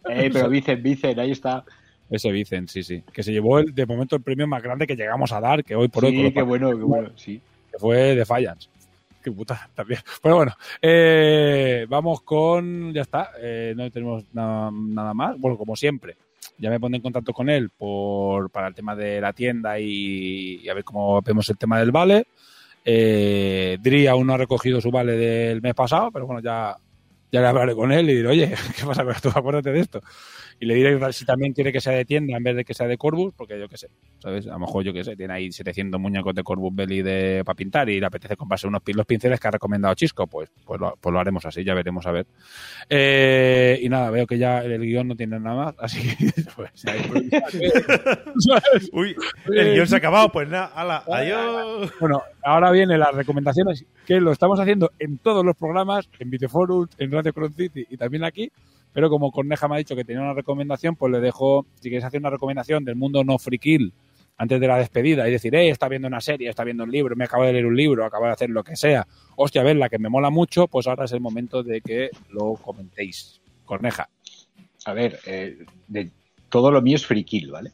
Ey, 0.10 0.30
pero 0.32 0.50
Vicen, 0.50 0.82
Vicen, 0.84 1.20
ahí 1.20 1.32
está. 1.32 1.64
Ese 2.10 2.32
Vicen, 2.32 2.68
sí, 2.68 2.84
sí. 2.84 3.04
Que 3.14 3.24
se 3.24 3.32
llevó 3.32 3.60
el, 3.60 3.74
de 3.74 3.86
momento 3.86 4.16
el 4.16 4.22
premio 4.22 4.48
más 4.48 4.64
grande 4.64 4.88
que 4.88 4.96
llegamos 4.96 5.32
a 5.32 5.40
dar, 5.40 5.64
que 5.64 5.76
hoy 5.76 5.88
por 5.90 6.06
hoy 6.06 6.16
con 6.16 6.26
Sí, 6.28 6.34
qué 6.34 6.42
bueno, 6.42 6.70
qué 6.70 6.84
bueno, 6.84 7.10
sí. 7.16 7.42
que 7.72 7.78
fue 7.78 8.16
de 8.16 8.26
Fallance. 8.26 8.70
Qué 9.36 9.56
también. 9.76 10.00
Pero 10.22 10.36
bueno, 10.36 10.54
eh, 10.82 11.86
vamos 11.90 12.22
con. 12.22 12.94
Ya 12.94 13.02
está, 13.02 13.32
eh, 13.40 13.74
no 13.76 13.90
tenemos 13.92 14.24
nada, 14.34 14.72
nada 14.72 15.14
más. 15.14 15.40
Bueno, 15.40 15.58
como 15.58 15.76
siempre, 15.76 16.18
ya 16.58 16.70
me 16.70 16.80
pondré 16.80 16.98
en 16.98 17.04
contacto 17.04 17.34
con 17.34 17.50
él 17.50 17.70
por, 17.70 18.50
para 18.50 18.68
el 18.68 18.76
tema 18.76 18.96
de 18.96 19.22
la 19.22 19.34
tienda 19.34 19.80
y, 19.80 20.62
y 20.64 20.70
a 20.70 20.74
ver 20.74 20.84
cómo 20.84 21.22
vemos 21.22 21.50
el 21.50 21.58
tema 21.58 21.80
del 21.80 21.92
vale. 21.92 22.28
Eh, 22.90 23.78
Dri 23.82 24.08
aún 24.08 24.28
no 24.28 24.34
ha 24.34 24.38
recogido 24.38 24.80
su 24.80 24.90
vale 24.90 25.18
del 25.18 25.62
mes 25.62 25.74
pasado, 25.74 26.10
pero 26.10 26.26
bueno, 26.26 26.42
ya, 26.42 26.74
ya 27.30 27.42
le 27.42 27.48
hablaré 27.48 27.76
con 27.76 27.92
él 27.92 28.10
y 28.10 28.16
diré, 28.16 28.28
oye, 28.30 28.56
¿qué 28.78 28.86
pasa 28.86 29.04
con 29.04 29.14
esto? 29.14 29.30
Acuérdate 29.36 29.72
de 29.72 29.80
esto. 29.82 30.02
Y 30.60 30.66
le 30.66 30.74
diré 30.74 31.14
si 31.14 31.26
también 31.26 31.54
quiere 31.54 31.72
que 31.72 31.80
sea 31.80 31.94
de 31.94 32.04
tienda 32.04 32.36
en 32.36 32.44
vez 32.44 32.56
de 32.56 32.66
que 32.66 32.74
sea 32.74 32.88
de 32.88 32.98
Corbus, 32.98 33.34
porque 33.36 33.60
yo 33.60 33.70
qué 33.70 33.78
sé, 33.78 33.90
¿sabes? 34.18 34.48
A 34.48 34.54
lo 34.54 34.60
mejor 34.60 34.84
yo 34.84 34.92
qué 34.92 35.04
sé, 35.04 35.16
tiene 35.16 35.34
ahí 35.34 35.52
700 35.52 36.02
muñecos 36.02 36.34
de 36.34 36.44
Corbus 36.44 36.76
Belly 36.76 37.04
de, 37.04 37.44
para 37.46 37.56
pintar 37.56 37.88
y 37.90 38.00
le 38.00 38.06
apetece 38.08 38.36
comprarse 38.36 38.68
unos 38.68 38.82
los 38.86 39.06
pinceles 39.06 39.40
que 39.40 39.48
ha 39.48 39.52
recomendado 39.52 39.94
Chisco, 39.94 40.26
pues, 40.26 40.50
pues, 40.66 40.80
lo, 40.80 40.98
pues 41.00 41.14
lo 41.14 41.20
haremos 41.20 41.46
así, 41.46 41.64
ya 41.64 41.76
veremos 41.76 42.08
a 42.08 42.12
ver. 42.12 42.26
Eh, 42.90 43.80
y 43.82 43.90
nada, 43.90 44.10
veo 44.10 44.26
que 44.26 44.40
ya 44.40 44.64
el 44.64 44.82
guion 44.82 45.10
no 45.10 45.16
tiene 45.16 45.40
nada 45.40 45.66
más, 45.66 45.76
así 45.80 46.16
que 46.16 46.32
pues. 46.56 46.72
Uy, 48.94 49.16
el 49.54 49.74
guion 49.74 49.88
se 49.88 49.96
ha 49.96 49.98
acabado. 50.00 50.32
Pues 50.32 50.50
nada, 50.50 50.72
ala, 50.74 51.04
adiós. 51.08 51.92
Bueno, 52.00 52.24
ahora 52.44 52.72
vienen 52.72 53.00
las 53.00 53.14
recomendaciones 53.14 53.86
que 54.06 54.20
lo 54.20 54.32
estamos 54.32 54.60
haciendo 54.60 54.92
en 54.98 55.20
todos 55.20 55.46
los 55.46 55.56
programas, 55.56 56.10
en 56.20 56.30
Videoforum, 56.30 56.88
en 56.98 57.12
Radio 57.12 57.34
Crown 57.34 57.54
City 57.54 57.86
y 57.90 57.98
también 57.98 58.24
aquí. 58.24 58.52
Pero 58.98 59.12
como 59.12 59.32
Corneja 59.32 59.68
me 59.68 59.76
ha 59.76 59.78
dicho 59.78 59.96
que 59.96 60.04
tenía 60.04 60.24
una 60.24 60.34
recomendación, 60.34 60.96
pues 60.96 61.12
le 61.12 61.20
dejo, 61.20 61.68
si 61.76 61.90
quieres 61.90 62.04
hacer 62.04 62.20
una 62.20 62.32
recomendación 62.32 62.84
del 62.84 62.96
mundo 62.96 63.24
no 63.24 63.38
free 63.38 63.60
kill 63.60 63.94
antes 64.38 64.60
de 64.60 64.68
la 64.68 64.80
despedida 64.80 65.30
y 65.30 65.32
decir, 65.32 65.54
eh, 65.54 65.70
está 65.70 65.88
viendo 65.88 66.08
una 66.08 66.20
serie, 66.20 66.50
está 66.50 66.64
viendo 66.64 66.84
un 66.84 66.90
libro, 66.90 67.16
me 67.16 67.26
acabo 67.26 67.44
de 67.44 67.54
leer 67.54 67.68
un 67.68 67.78
libro, 67.78 68.04
acabo 68.04 68.26
de 68.26 68.32
hacer 68.32 68.50
lo 68.50 68.64
que 68.64 68.76
sea, 68.76 69.06
hostia, 69.36 69.62
verla 69.62 69.88
que 69.88 70.00
me 70.00 70.10
mola 70.10 70.32
mucho, 70.32 70.68
pues 70.68 70.88
ahora 70.88 71.06
es 71.06 71.12
el 71.12 71.20
momento 71.20 71.62
de 71.62 71.82
que 71.82 72.10
lo 72.32 72.56
comentéis. 72.56 73.40
Corneja. 73.66 74.10
A 74.86 74.94
ver, 74.94 75.20
eh, 75.28 75.60
de, 75.88 76.10
todo 76.50 76.72
lo 76.72 76.82
mío 76.82 76.96
es 76.96 77.06
free 77.06 77.24
kill, 77.24 77.52
¿vale? 77.52 77.74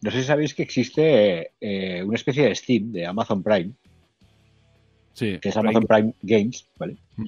No 0.00 0.12
sé 0.12 0.20
si 0.20 0.26
sabéis 0.28 0.54
que 0.54 0.62
existe 0.62 1.54
eh, 1.60 2.04
una 2.04 2.14
especie 2.14 2.44
de 2.44 2.54
Steam 2.54 2.92
de 2.92 3.04
Amazon 3.04 3.42
Prime, 3.42 3.72
Sí, 5.14 5.38
que 5.40 5.48
es 5.48 5.56
Amazon 5.56 5.86
Prime 5.88 6.14
Games, 6.22 6.66
¿vale? 6.78 6.96
Mm. 7.16 7.24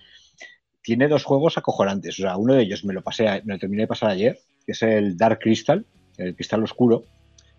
Tiene 0.85 1.09
dos 1.09 1.25
juegos 1.25 1.57
acojonantes. 1.57 2.19
O 2.19 2.23
sea, 2.23 2.37
uno 2.37 2.53
de 2.53 2.63
ellos 2.63 2.85
me 2.85 2.93
lo 2.93 3.03
pasé, 3.03 3.25
me 3.47 3.55
lo 3.55 3.59
terminé 3.59 3.85
de 3.85 3.89
pasar 3.89 4.11
ayer, 4.11 4.39
que 4.67 4.73
es 4.73 4.83
el 4.83 5.17
Dark 5.17 5.39
Crystal, 5.41 5.87
el 6.19 6.37
cristal 6.37 6.63
oscuro. 6.63 7.05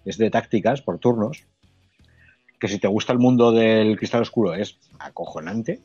Es 0.05 0.19
de 0.19 0.29
tácticas 0.29 0.83
por 0.83 0.99
turnos. 0.99 1.43
Que 2.59 2.67
si 2.67 2.77
te 2.77 2.87
gusta 2.87 3.13
el 3.13 3.19
mundo 3.19 3.51
del 3.51 3.97
cristal 3.97 4.21
oscuro 4.21 4.53
es 4.53 4.77
acojonante. 4.99 5.81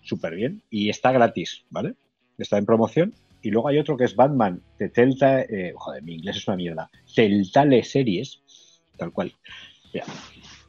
Súper 0.00 0.34
bien. 0.34 0.62
Y 0.70 0.88
está 0.88 1.12
gratis, 1.12 1.64
¿vale? 1.68 1.94
Está 2.38 2.56
en 2.56 2.64
promoción. 2.64 3.14
y 3.42 3.50
luego 3.50 3.68
hay 3.68 3.78
otro 3.78 3.98
que 3.98 4.04
es 4.04 4.16
Batman 4.16 4.62
de 4.78 4.88
Telta, 4.88 5.42
eh, 5.42 5.74
joder, 5.76 6.02
mi 6.02 6.14
inglés 6.14 6.38
es 6.38 6.48
una 6.48 6.56
mierda, 6.56 6.90
Teltale 7.14 7.84
Series, 7.84 8.40
tal 8.96 9.12
cual. 9.12 9.32
Mira, 9.92 10.06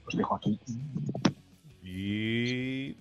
os 0.05 0.15
dejo 0.15 0.35
aquí. 0.35 0.59
Y. 1.81 2.95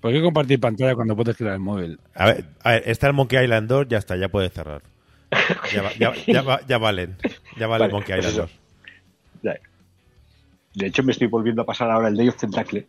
¿Por 0.00 0.12
qué 0.12 0.22
compartir 0.22 0.60
pantalla 0.60 0.94
cuando 0.94 1.16
puedes 1.16 1.36
crear 1.36 1.54
el 1.54 1.60
móvil? 1.60 1.98
A 2.14 2.26
ver, 2.26 2.44
a 2.62 2.70
ver, 2.72 2.82
está 2.86 3.08
el 3.08 3.14
Monkey 3.14 3.42
Island 3.42 3.68
2, 3.68 3.88
ya 3.88 3.98
está, 3.98 4.16
ya 4.16 4.28
puedes 4.28 4.52
cerrar. 4.52 4.82
Ya, 5.74 5.82
va- 5.82 5.92
ya, 5.98 6.12
ya 6.26 6.42
va- 6.42 6.60
ya 6.66 6.78
valen. 6.78 7.16
Ya 7.58 7.66
vale 7.66 7.86
el 7.86 7.90
Vale, 7.90 7.92
Monkey 7.92 8.14
pues 8.16 8.26
Island 8.26 8.48
eso. 8.48 8.58
2. 9.42 9.42
Ya. 9.42 9.60
De 10.74 10.86
hecho, 10.86 11.02
me 11.02 11.12
estoy 11.12 11.26
volviendo 11.26 11.62
a 11.62 11.66
pasar 11.66 11.90
ahora 11.90 12.08
el 12.08 12.16
Day 12.16 12.28
of 12.28 12.36
Tentacle. 12.36 12.86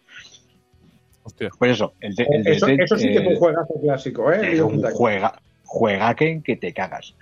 Hostia. 1.24 1.50
Pues 1.58 1.72
eso, 1.72 1.94
el 2.00 2.16
de, 2.16 2.24
el 2.32 2.44
de 2.44 2.52
Eso, 2.52 2.68
eso 2.68 2.98
sí 2.98 3.08
que 3.08 3.16
es 3.18 3.22
eh, 3.24 3.28
un 3.28 3.36
juegazo 3.36 3.74
clásico, 3.82 4.32
¿eh? 4.32 4.54
es 4.54 4.60
un 4.62 4.82
juega, 4.94 5.42
juegaken 5.66 6.42
que 6.44 6.56
te 6.58 6.74
cagas. 6.74 7.16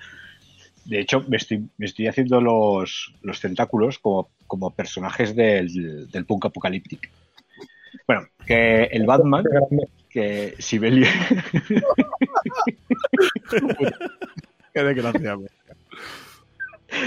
De 0.85 0.99
hecho, 0.99 1.23
me 1.27 1.37
estoy, 1.37 1.67
me 1.77 1.85
estoy 1.85 2.07
haciendo 2.07 2.39
los, 2.39 3.13
los 3.21 3.39
tentáculos 3.41 3.99
como, 3.99 4.29
como 4.45 4.71
personajes 4.71 5.35
del, 5.35 6.09
del 6.09 6.25
punk 6.25 6.45
apocalíptico. 6.45 7.03
Bueno, 8.07 8.21
que 8.45 8.83
el 8.85 9.05
Batman, 9.05 9.43
que 10.09 10.55
Sibelius, 10.59 11.09
Qué 14.73 14.83
desgracia. 14.83 15.33
güey. 15.33 15.49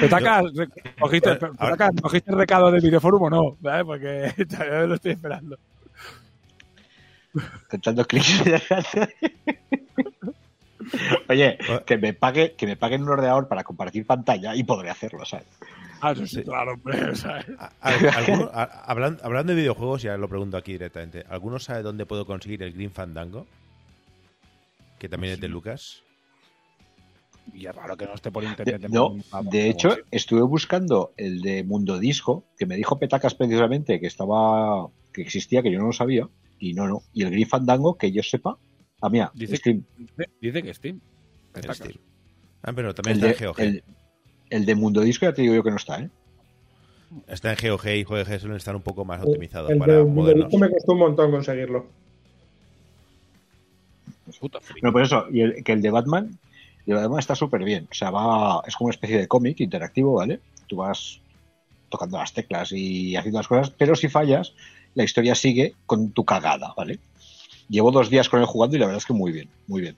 Petacas, 0.00 0.44
re- 0.54 0.68
¿cogiste, 0.98 1.30
Eh, 1.30 1.38
ahora- 1.58 1.72
Petacas, 1.76 2.00
¿cogiste 2.02 2.30
el 2.30 2.36
recado 2.38 2.70
del 2.70 2.82
videoforum 2.82 3.22
o 3.22 3.30
no? 3.30 3.56
¿Vale? 3.60 3.84
Porque 3.84 4.32
todavía 4.50 4.80
lo 4.86 4.94
estoy 4.94 5.12
esperando. 5.12 5.58
tentando 7.70 8.04
clics. 8.06 8.42
Oye, 11.28 11.56
que 11.86 11.96
me 11.98 12.12
pague, 12.12 12.52
que 12.54 12.66
me 12.66 12.76
paguen 12.76 13.02
un 13.04 13.10
ordenador 13.10 13.46
para 13.48 13.62
compartir 13.64 14.04
pantalla 14.04 14.54
y 14.54 14.64
podré 14.64 14.90
hacerlo, 14.90 15.24
¿sabes? 15.24 15.46
Ah, 16.00 16.14
sí, 16.14 16.42
claro, 16.44 16.74
hombre. 16.74 17.14
¿sabes? 17.16 17.46
A- 17.58 17.72
a- 17.80 17.94
alguno- 18.18 18.50
a- 18.54 18.84
hablan- 18.92 19.18
hablando 19.22 19.52
de 19.54 19.60
videojuegos, 19.60 20.02
ya 20.02 20.16
lo 20.16 20.28
pregunto 20.28 20.56
aquí 20.56 20.72
directamente. 20.72 21.24
¿Alguno 21.28 21.58
sabe 21.58 21.82
dónde 21.82 22.06
puedo 22.06 22.26
conseguir 22.26 22.62
el 22.62 22.72
Green 22.72 22.90
Fandango? 22.92 23.46
Que 24.98 25.08
también 25.08 25.34
es 25.34 25.40
de 25.40 25.48
Lucas. 25.48 26.02
Y 27.54 27.66
es 27.66 27.74
raro 27.74 27.96
que 27.96 28.04
no 28.04 28.14
esté 28.14 28.30
por 28.30 28.44
internet. 28.44 28.84
en 28.84 28.92
No, 28.92 29.16
de 29.50 29.68
hecho, 29.68 29.96
estuve 30.10 30.42
buscando 30.42 31.12
el 31.16 31.40
de 31.40 31.64
Mundo 31.64 31.98
Disco, 31.98 32.44
que 32.58 32.66
me 32.66 32.76
dijo 32.76 32.98
Petacas 32.98 33.34
precisamente 33.34 33.98
que 33.98 34.06
estaba, 34.06 34.88
que 35.12 35.22
existía, 35.22 35.62
que 35.62 35.72
yo 35.72 35.78
no 35.80 35.86
lo 35.86 35.92
sabía, 35.92 36.28
y 36.58 36.74
no, 36.74 36.86
no. 36.86 37.02
Y 37.12 37.22
el 37.22 37.30
Green 37.30 37.48
Fandango, 37.48 37.96
que 37.96 38.12
yo 38.12 38.22
sepa, 38.22 38.58
ah, 39.00 39.08
mira, 39.08 39.32
Dice 39.34 39.56
Steam. 39.56 39.84
Dice- 39.96 40.30
Dice 40.40 40.62
que 40.62 40.74
Steam. 40.74 41.00
Petacas. 41.52 41.78
Steam. 41.78 41.94
Ah, 42.62 42.72
pero 42.74 42.94
también 42.94 43.16
El 43.18 43.30
está 43.30 43.38
de, 43.38 43.44
en 43.46 43.50
GOG. 43.52 43.60
el, 43.60 43.84
el 44.50 44.66
de 44.66 44.74
Mundo 44.74 45.00
Disco 45.00 45.26
ya 45.26 45.32
te 45.32 45.42
digo 45.42 45.54
yo 45.54 45.62
que 45.62 45.70
no 45.70 45.76
está, 45.76 46.00
¿eh? 46.00 46.10
Está 47.26 47.52
en 47.52 47.58
GOG 47.70 47.86
y 47.88 48.04
GOG 48.04 48.38
suelen 48.38 48.56
estar 48.56 48.76
un 48.76 48.82
poco 48.82 49.04
más 49.04 49.20
optimizados 49.22 49.70
El 49.70 49.78
para 49.78 49.94
de. 49.94 50.04
Mundo 50.04 50.34
me 50.58 50.70
costó 50.70 50.92
un 50.92 50.98
montón 50.98 51.30
conseguirlo. 51.30 51.86
Puta. 54.38 54.60
No, 54.82 54.92
por 54.92 55.02
eso, 55.02 55.26
y 55.30 55.40
el, 55.40 55.64
que 55.64 55.72
el 55.72 55.82
de 55.82 55.90
Batman, 55.90 56.38
el 56.86 56.94
de 56.94 56.94
Batman 56.94 57.18
está 57.18 57.34
súper 57.34 57.64
bien. 57.64 57.88
O 57.90 57.94
sea, 57.94 58.10
va, 58.10 58.62
es 58.66 58.76
como 58.76 58.86
una 58.86 58.94
especie 58.94 59.18
de 59.18 59.26
cómic 59.26 59.58
interactivo, 59.60 60.14
¿vale? 60.14 60.40
Tú 60.68 60.76
vas 60.76 61.20
tocando 61.88 62.18
las 62.18 62.32
teclas 62.32 62.70
y 62.70 63.16
haciendo 63.16 63.40
las 63.40 63.48
cosas, 63.48 63.70
pero 63.70 63.96
si 63.96 64.08
fallas, 64.08 64.54
la 64.94 65.02
historia 65.02 65.34
sigue 65.34 65.74
con 65.86 66.12
tu 66.12 66.24
cagada, 66.24 66.72
¿vale? 66.76 67.00
Llevo 67.68 67.90
dos 67.90 68.08
días 68.08 68.28
con 68.28 68.40
él 68.40 68.46
jugando 68.46 68.76
y 68.76 68.78
la 68.78 68.86
verdad 68.86 68.98
es 68.98 69.06
que 69.06 69.12
muy 69.12 69.32
bien, 69.32 69.48
muy 69.66 69.80
bien. 69.80 69.96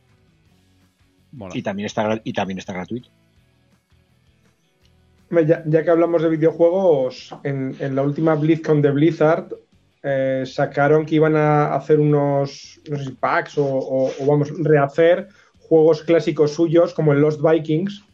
Mola. 1.33 1.57
Y 1.57 1.63
también 1.63 1.87
está, 1.87 2.21
y 2.25 2.33
también 2.33 2.59
está 2.59 2.73
gratuito. 2.73 3.11
Ya, 5.41 5.63
ya 5.65 5.83
que 5.83 5.91
hablamos 5.91 6.23
de 6.23 6.29
videojuegos, 6.29 7.35
en, 7.43 7.75
en 7.81 7.97
la 7.97 8.03
última 8.03 8.35
BlizzCon 8.35 8.83
de 8.83 8.91
Blizzard 8.91 9.49
eh, 10.03 10.43
sacaron 10.45 11.07
que 11.07 11.15
iban 11.15 11.37
a 11.37 11.75
hacer 11.75 11.99
unos, 12.01 12.81
no 12.91 12.99
sé 12.99 13.05
si 13.05 13.13
packs 13.13 13.57
o, 13.57 13.65
o- 13.65 14.11
o, 14.21 14.27
vamos, 14.27 14.53
rehacer 14.59 15.29
juegos 15.59 16.03
clásicos 16.03 16.53
suyos 16.53 16.93
como 16.93 17.13
el 17.15 17.21
Lost 17.21 17.41
Vikings 17.43 18.05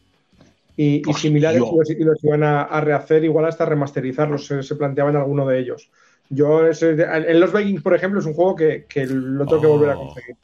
y, 0.77 0.97
y 0.97 0.99
Hostia. 0.99 1.15
similares 1.29 1.61
y 1.61 1.75
los, 1.77 1.89
y 1.89 2.03
los 2.05 2.23
iban 2.23 2.43
a, 2.43 2.61
a 2.61 2.79
rehacer 2.79 3.23
igual 3.25 3.45
hasta 3.45 3.65
remasterizarlos, 3.65 4.45
se, 4.45 4.63
se 4.63 4.75
planteaban 4.77 5.17
alguno 5.17 5.45
de 5.45 5.59
ellos. 5.59 5.91
Yo, 6.29 6.65
ese- 6.67 6.91
el 6.91 7.39
Lost 7.39 7.53
Vikings, 7.55 7.81
por 7.81 7.95
ejemplo, 7.95 8.21
es 8.21 8.25
un 8.27 8.33
juego 8.33 8.55
que, 8.55 8.85
que 8.87 9.05
lo 9.07 9.45
tengo 9.45 9.61
que 9.61 9.67
Oh. 9.67 9.71
volver 9.71 9.89
a 9.89 9.95
conseguir. 9.95 10.35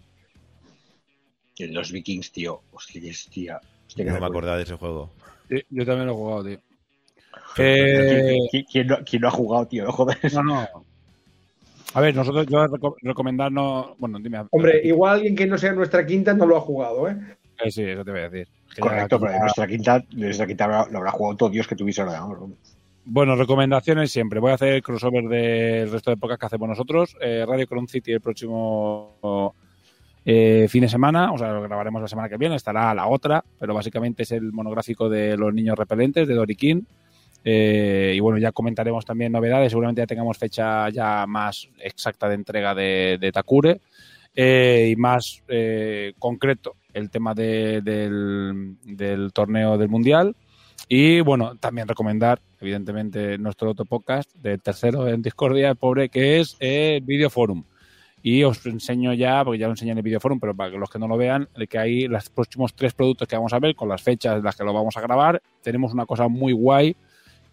Los 1.72 1.92
Vikings, 1.92 2.32
tío. 2.34 2.62
Hostias, 2.74 3.30
tía. 3.32 3.62
Hostia, 3.88 4.04
que 4.04 4.12
No 4.12 4.20
me 4.20 4.26
acordaba 4.26 4.58
de 4.58 4.64
ese 4.64 4.76
juego. 4.76 5.10
Sí, 5.48 5.62
yo 5.70 5.86
también 5.86 6.08
lo 6.08 6.14
he 6.14 6.16
jugado, 6.16 6.44
tío. 6.44 6.60
Eh, 7.58 8.38
¿Quién, 8.52 8.66
quién 8.72 8.88
no, 8.88 8.98
quién 9.06 9.22
no 9.22 9.28
ha 9.28 9.32
jugado, 9.32 9.68
tío? 9.68 9.84
No 9.86 9.92
jodas. 9.92 10.18
no, 10.34 10.44
no. 10.44 10.68
A 11.94 12.02
ver, 12.02 12.14
nosotros, 12.14 12.46
yo 12.48 12.58
reco- 12.66 12.96
recomendarnos. 13.02 13.98
Bueno, 13.98 14.20
dime. 14.20 14.44
Hombre, 14.52 14.82
igual 14.84 15.16
alguien 15.16 15.36
que 15.36 15.46
no 15.46 15.58
sea 15.58 15.72
nuestra 15.72 16.06
quinta 16.06 16.34
no 16.34 16.46
lo 16.46 16.58
ha 16.58 16.62
jugado, 16.62 17.08
¿eh? 17.08 17.16
Eh, 17.64 17.72
sí, 17.72 17.84
eso 17.84 18.04
te 18.04 18.12
voy 18.12 18.20
a 18.20 18.30
decir. 18.30 18.48
Correcto, 18.80 19.18
pero 19.20 19.32
en 19.32 19.40
nuestra 19.40 19.66
quinta, 19.66 20.04
nuestra 20.12 20.46
quinta 20.46 20.68
lo 20.90 20.98
habrá 20.98 21.12
jugado 21.12 21.38
todo 21.38 21.50
Dios 21.50 21.68
que 21.68 21.76
tuviese 21.76 22.02
hombre. 22.04 22.56
Bueno, 23.06 23.36
recomendaciones 23.38 24.12
siempre. 24.12 24.42
Voy 24.42 24.52
a 24.52 24.56
hacer 24.56 24.74
el 24.74 24.84
crossover 24.84 25.24
del 25.30 25.90
resto 25.90 26.12
de 26.12 26.18
podcast 26.18 26.42
que 26.42 26.46
hacemos 26.48 26.68
nosotros. 26.68 27.16
Eh, 27.22 27.46
Radio 27.48 27.66
Cron 27.68 27.88
City 27.88 28.12
el 28.12 28.20
próximo 28.20 29.54
eh, 30.26 30.66
fin 30.70 30.82
de 30.82 30.90
semana, 30.90 31.32
o 31.32 31.38
sea, 31.38 31.52
lo 31.52 31.62
grabaremos 31.62 32.02
la 32.02 32.08
semana 32.08 32.28
que 32.28 32.36
viene, 32.38 32.56
estará 32.56 32.94
la 32.94 33.08
otra, 33.08 33.44
pero 33.60 33.74
básicamente 33.76 34.24
es 34.24 34.32
el 34.32 34.52
monográfico 34.52 35.08
de 35.08 35.38
los 35.38 35.54
niños 35.54 35.78
repelentes 35.78 36.28
de 36.28 36.34
Dory 36.34 36.56
King. 36.56 36.82
Eh, 37.48 38.14
y 38.16 38.20
bueno, 38.20 38.40
ya 38.40 38.52
comentaremos 38.52 39.06
también 39.06 39.32
novedades. 39.32 39.72
Seguramente 39.72 40.02
ya 40.02 40.08
tengamos 40.08 40.38
fecha 40.38 40.90
ya 40.90 41.26
más 41.28 41.70
exacta 41.80 42.28
de 42.28 42.34
entrega 42.36 42.74
de, 42.74 43.20
de 43.22 43.32
Takure 43.32 43.80
eh, 44.36 44.90
y 44.92 44.96
más 44.96 45.44
eh, 45.48 46.14
concreto 46.18 46.76
el 46.92 47.12
tema 47.12 47.36
de- 47.36 47.82
del, 47.82 49.32
torneo 49.32 49.78
del 49.78 49.90
Mundial. 49.90 50.36
Y 50.90 51.22
bueno, 51.22 51.56
también 51.58 51.88
recomendar, 51.88 52.40
evidentemente, 52.60 53.38
nuestro 53.38 53.72
otro 53.72 53.86
podcast 53.86 54.34
del 54.36 54.62
tercero 54.62 55.08
en 55.08 55.22
Discordia, 55.22 55.70
el 55.70 55.76
pobre, 55.76 56.10
que 56.10 56.40
es 56.40 56.58
el 56.60 57.02
Video 57.02 57.30
Forum. 57.30 57.64
Y 58.24 58.44
os 58.44 58.66
enseño 58.66 59.14
ya, 59.14 59.44
porque 59.44 59.60
ya 59.60 59.68
lo 59.68 59.74
enseñé 59.74 59.92
en 59.92 59.98
el 59.98 60.04
Video 60.04 60.20
Forum, 60.20 60.40
pero 60.40 60.56
para 60.56 60.72
los 60.72 60.90
que 60.90 60.98
no 60.98 61.08
lo 61.08 61.16
vean, 61.16 61.48
que 61.70 61.78
hay 61.78 62.08
los 62.08 62.30
próximos 62.30 62.74
tres 62.74 62.94
productos 62.94 63.28
que 63.28 63.36
vamos 63.36 63.54
a 63.54 63.60
ver, 63.60 63.76
con 63.76 63.88
las 63.88 64.02
fechas 64.02 64.38
en 64.38 64.44
las 64.44 64.56
que 64.56 64.64
lo 64.64 64.74
vamos 64.74 64.98
a 64.98 65.02
grabar. 65.02 65.42
Tenemos 65.62 65.94
una 65.94 66.06
cosa 66.08 66.28
muy 66.28 66.52
guay, 66.54 66.96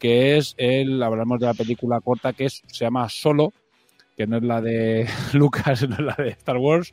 que 0.03 0.37
es 0.37 0.57
el, 0.59 1.01
hablamos 1.01 1.39
de 1.39 1.47
la 1.47 1.55
película 1.55 2.01
corta, 2.01 2.33
que 2.33 2.47
es, 2.47 2.65
se 2.67 2.85
llama 2.85 3.09
Solo, 3.09 3.53
que 4.17 4.27
no 4.27 4.39
es 4.39 4.43
la 4.43 4.61
de 4.61 5.07
Lucas, 5.33 5.89
no 5.89 5.95
es 5.95 6.01
la 6.01 6.17
de 6.19 6.31
Star 6.31 6.57
Wars. 6.57 6.93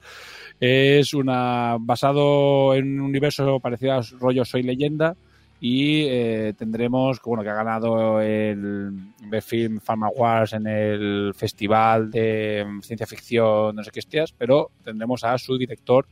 Es 0.60 1.16
una 1.16 1.78
basado 1.80 2.76
en 2.76 3.00
un 3.00 3.08
universo 3.08 3.60
parecido 3.60 3.94
a 3.94 4.04
rollo 4.20 4.46
Soy 4.46 4.62
Leyenda, 4.62 5.16
y 5.60 6.04
eh, 6.04 6.54
tendremos 6.56 7.20
bueno 7.26 7.42
que 7.42 7.50
ha 7.50 7.56
ganado 7.56 8.22
el 8.22 8.92
Best 9.24 9.50
Film 9.50 9.80
Pharma 9.80 10.08
Awards 10.08 10.54
en 10.54 10.68
el 10.68 11.34
festival 11.36 12.12
de 12.12 12.66
ciencia 12.82 13.06
ficción 13.06 13.76
no 13.76 13.84
sé 13.84 13.92
qué 13.92 14.00
hostias 14.00 14.32
pero 14.32 14.72
tendremos 14.86 15.22
a 15.26 15.38
su 15.38 15.58
director 15.58 16.08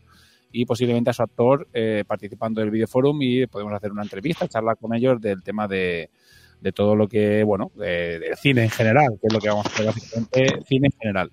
y 0.51 0.65
posiblemente 0.65 1.11
a 1.11 1.13
su 1.13 1.23
actor 1.23 1.65
eh, 1.73 2.03
participando 2.05 2.59
del 2.59 2.71
videoforum 2.71 3.21
y 3.21 3.47
podemos 3.47 3.73
hacer 3.73 3.89
una 3.93 4.03
entrevista 4.03 4.49
charlar 4.49 4.75
con 4.75 4.93
ellos 4.93 5.21
del 5.21 5.41
tema 5.41 5.65
de, 5.65 6.09
de 6.61 6.71
todo 6.71 6.95
lo 6.95 7.07
que 7.07 7.43
bueno 7.43 7.71
de- 7.75 8.19
del 8.19 8.35
cine 8.37 8.63
en 8.63 8.69
general 8.69 9.17
que 9.21 9.27
es 9.27 9.33
lo 9.33 9.39
que 9.39 9.49
vamos 9.49 9.65
a 9.65 9.69
hacer 9.69 10.63
cine 10.65 10.87
en 10.87 10.99
general 10.99 11.31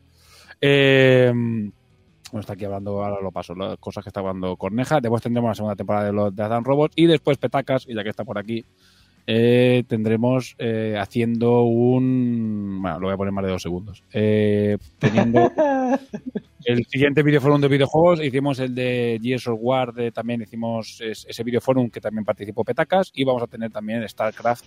eh, 0.61 1.31
bueno, 1.35 2.41
está 2.41 2.55
aquí 2.55 2.65
hablando, 2.65 3.05
ahora 3.05 3.21
lo 3.23 3.31
paso, 3.31 3.55
las 3.55 3.77
cosas 3.79 4.03
que 4.03 4.09
está 4.11 4.19
hablando 4.19 4.57
Corneja. 4.57 5.01
Después 5.01 5.23
tendremos 5.23 5.51
la 5.51 5.55
segunda 5.55 5.77
temporada 5.77 6.07
de 6.07 6.13
los 6.13 6.35
de 6.35 6.43
Adam 6.43 6.65
Robots 6.65 6.95
y 6.97 7.07
después 7.07 7.39
Petacas, 7.39 7.85
y 7.87 7.95
ya 7.95 8.03
que 8.03 8.09
está 8.11 8.25
por 8.25 8.39
aquí, 8.39 8.65
eh, 9.27 9.85
tendremos 9.89 10.55
eh, 10.59 10.97
haciendo 10.99 11.63
un. 11.63 12.79
Bueno, 12.83 12.99
lo 13.01 13.07
voy 13.07 13.15
a 13.15 13.17
poner 13.17 13.33
más 13.33 13.45
de 13.45 13.51
dos 13.51 13.63
segundos. 13.63 14.03
Eh, 14.13 14.77
teniendo 14.99 15.51
el 16.65 16.85
siguiente 16.87 17.23
videoforum 17.23 17.61
de 17.61 17.69
videojuegos, 17.69 18.23
hicimos 18.25 18.59
el 18.59 18.75
de 18.75 19.19
Gears 19.23 19.47
of 19.49 19.59
War, 19.63 19.93
de- 19.93 20.13
también 20.13 20.43
hicimos 20.43 21.01
es- 21.01 21.27
ese 21.29 21.43
videoforum 21.43 21.91
que 21.91 22.01
también 22.01 22.25
participó 22.25 22.65
Petacas, 22.65 23.11
y 23.15 23.25
vamos 23.25 23.43
a 23.43 23.47
tener 23.47 23.71
también 23.71 24.07
StarCraft, 24.09 24.65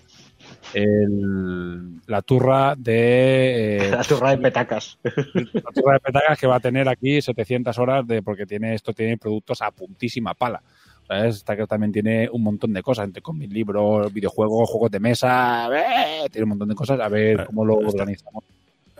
el- 0.73 1.99
la 2.07 2.21
turra 2.21 2.75
de. 2.77 3.77
eh, 3.77 3.91
La 3.91 4.03
turra 4.03 4.31
de 4.31 4.37
petacas. 4.37 4.97
la 5.03 5.71
turra 5.73 5.93
de 5.93 5.99
petacas 5.99 6.39
que 6.39 6.47
va 6.47 6.55
a 6.55 6.59
tener 6.59 6.87
aquí 6.89 7.21
700 7.21 7.77
horas 7.79 8.05
de 8.07 8.21
porque 8.21 8.45
tiene 8.45 8.73
esto 8.73 8.93
tiene 8.93 9.17
productos 9.17 9.61
a 9.61 9.71
puntísima 9.71 10.33
pala. 10.33 10.61
¿Sabes? 11.07 11.37
StarCraft 11.37 11.69
también 11.69 11.93
tiene 11.93 12.29
un 12.29 12.43
montón 12.43 12.73
de 12.73 12.83
cosas, 12.83 13.05
entre 13.05 13.21
con 13.21 13.37
mis 13.37 13.49
libros, 13.49 14.11
videojuegos, 14.11 14.69
juegos 14.69 14.91
de 14.91 14.99
mesa, 14.99 15.69
¡eh! 15.73 16.27
tiene 16.29 16.43
un 16.43 16.49
montón 16.49 16.67
de 16.67 16.75
cosas. 16.75 16.99
A 16.99 17.07
ver 17.07 17.45
cómo 17.45 17.65
lo 17.65 17.75
organizamos. 17.75 18.43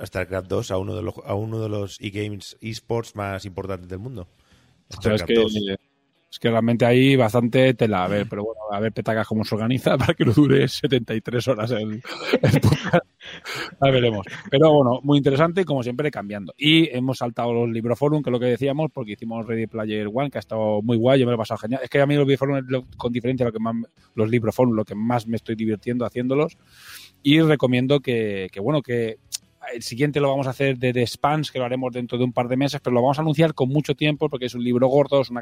StarCraft 0.02 0.48
2 0.48 0.72
a 0.72 0.78
uno 0.78 0.96
de 0.96 1.02
los, 1.02 1.16
a 1.26 1.34
uno 1.34 1.60
de 1.60 1.70
los 1.70 2.00
e-games 2.00 2.56
esports 2.62 3.16
más 3.16 3.44
importantes 3.46 3.90
del 3.90 4.00
mundo. 4.00 4.28
StarCraft 4.94 5.26
que 5.26 5.34
2. 5.34 5.56
es 5.56 5.80
Es 6.38 6.40
que 6.40 6.52
realmente 6.52 6.86
hay 6.86 7.16
bastante 7.16 7.74
tela. 7.74 8.04
A 8.04 8.08
ver, 8.08 8.28
pero 8.30 8.44
bueno, 8.44 8.62
a 8.72 8.80
ver 8.80 8.94
Petacas 8.94 9.26
cómo 9.26 9.44
se 9.44 9.56
organiza 9.56 9.98
para 9.98 10.14
que 10.14 10.24
no 10.24 10.34
dure 10.34 10.68
73 10.68 11.48
horas 11.48 11.72
el, 11.72 11.94
el 11.94 12.62
podcast. 12.62 13.06
Ya 13.82 13.92
veremos. 13.92 14.24
Pero 14.52 14.72
bueno, 14.72 15.00
muy 15.02 15.18
interesante, 15.18 15.66
como 15.66 15.82
siempre, 15.82 16.12
cambiando. 16.12 16.54
Y 16.56 16.96
hemos 16.96 17.18
saltado 17.18 17.52
los 17.54 17.70
Libroforum, 17.70 18.22
que 18.22 18.30
es 18.30 18.32
lo 18.32 18.40
que 18.40 18.46
decíamos, 18.46 18.92
porque 18.94 19.14
hicimos 19.14 19.48
Ready 19.48 19.66
Player 19.66 20.10
One, 20.14 20.30
que 20.30 20.38
ha 20.38 20.40
estado 20.40 20.84
muy 20.84 20.96
guay, 20.96 21.20
yo 21.20 21.26
me 21.26 21.32
lo 21.32 21.38
he 21.38 21.40
pasado 21.40 21.58
genial. 21.58 21.82
Es 21.84 21.90
que 21.90 22.00
a 22.00 22.06
mí 22.06 22.16
los 22.16 22.28
Libroforum, 22.28 22.86
con 22.98 23.12
diferencia, 23.12 23.44
lo 23.44 23.52
que 23.52 23.60
más, 23.60 23.74
los 24.14 24.30
Libroforum, 24.30 24.76
lo 24.76 24.86
que 24.86 24.94
más 24.94 25.26
me 25.26 25.38
estoy 25.38 25.56
divirtiendo 25.56 26.06
haciéndolos. 26.06 26.56
Y 27.24 27.42
recomiendo 27.42 28.00
que, 28.00 28.50
que 28.52 28.60
bueno, 28.60 28.84
que 28.84 29.18
el 29.74 29.82
siguiente 29.82 30.20
lo 30.20 30.30
vamos 30.30 30.46
a 30.46 30.52
hacer 30.52 30.78
de 30.78 30.94
The 30.94 31.08
Spans, 31.08 31.52
que 31.52 31.58
lo 31.58 31.66
haremos 31.66 31.92
dentro 31.92 32.20
de 32.20 32.26
un 32.26 32.32
par 32.32 32.48
de 32.48 32.58
meses, 32.58 32.80
pero 32.80 32.94
lo 32.94 33.02
vamos 33.02 33.18
a 33.18 33.22
anunciar 33.22 33.56
con 33.56 33.70
mucho 33.70 33.96
tiempo 33.96 34.30
porque 34.30 34.46
es 34.46 34.54
un 34.54 34.64
libro 34.64 34.88
gordo, 34.88 35.22
es 35.22 35.32
una, 35.32 35.42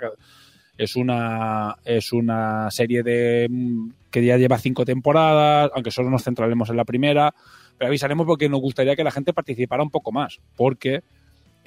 es 0.77 0.95
una, 0.95 1.75
es 1.83 2.11
una 2.13 2.69
serie 2.71 3.03
de 3.03 3.47
mm, 3.49 3.89
que 4.11 4.25
ya 4.25 4.37
lleva 4.37 4.57
cinco 4.57 4.85
temporadas, 4.85 5.71
aunque 5.73 5.91
solo 5.91 6.09
nos 6.09 6.23
centraremos 6.23 6.69
en 6.69 6.77
la 6.77 6.85
primera, 6.85 7.33
pero 7.77 7.89
avisaremos 7.89 8.25
porque 8.25 8.49
nos 8.49 8.61
gustaría 8.61 8.95
que 8.95 9.03
la 9.03 9.11
gente 9.11 9.33
participara 9.33 9.83
un 9.83 9.91
poco 9.91 10.11
más, 10.11 10.39
porque 10.55 11.03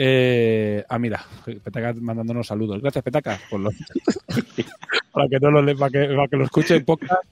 eh, 0.01 0.85
ah, 0.89 0.99
mira, 0.99 1.25
Petacas 1.45 1.97
mandándonos 1.97 2.47
saludos. 2.47 2.81
Gracias, 2.81 3.03
Petacas, 3.03 3.41
para 5.13 5.29
que 5.29 5.41
no 5.41 5.51
lo 5.51 5.77
para 5.77 5.91
que, 5.91 6.07
para 6.15 6.29
que 6.29 6.37
lo 6.37 6.45
escuche 6.45 6.77
en 6.77 6.85
podcast, 6.85 7.25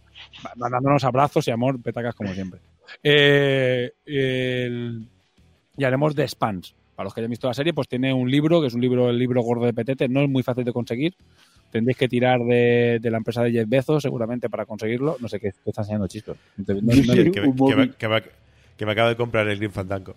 mandándonos 0.57 1.05
abrazos 1.05 1.47
y 1.47 1.53
amor, 1.53 1.81
Petacas 1.81 2.17
como 2.17 2.35
siempre. 2.35 2.61
Eh, 3.03 3.93
y 4.05 5.85
haremos 5.85 6.17
de 6.17 6.27
Spans. 6.27 6.75
Para 6.97 7.05
los 7.05 7.15
que 7.15 7.21
hayan 7.21 7.31
visto 7.31 7.47
la 7.47 7.55
serie, 7.55 7.75
pues 7.75 7.89
tiene 7.89 8.13
un 8.13 8.31
libro, 8.31 8.61
que 8.61 8.69
es 8.69 8.75
un 8.75 8.81
libro, 8.81 9.11
el 9.11 9.19
libro 9.19 9.43
gordo 9.43 9.67
de 9.67 9.75
Petete, 9.75 10.09
no 10.09 10.23
es 10.23 10.29
muy 10.29 10.43
fácil 10.43 10.65
de 10.65 10.73
conseguir. 10.73 11.15
Tendréis 11.71 11.97
que 11.99 12.09
tirar 12.09 12.41
de, 12.41 12.99
de 13.01 13.11
la 13.11 13.19
empresa 13.19 13.43
de 13.43 13.53
Jeff 13.53 13.69
Bezos, 13.69 14.03
seguramente, 14.03 14.49
para 14.49 14.65
conseguirlo. 14.67 15.17
No 15.21 15.29
sé 15.29 15.39
qué, 15.41 15.53
qué 15.63 15.71
está 15.71 15.83
enseñando 15.83 16.07
Chisco. 16.09 16.37
No- 16.57 16.75
no- 16.75 16.81
no- 16.83 17.15
Que, 17.15 17.31
que- 17.31 17.41
un 17.41 17.57
que 17.69 17.77
me, 17.77 17.91
que 17.93 18.09
me- 18.09 18.23
que 18.77 18.87
me 18.87 18.93
acabo 18.93 19.09
de 19.09 19.17
comprar 19.17 19.47
el 19.49 19.57
Green 19.59 19.73
Fandango. 19.73 20.15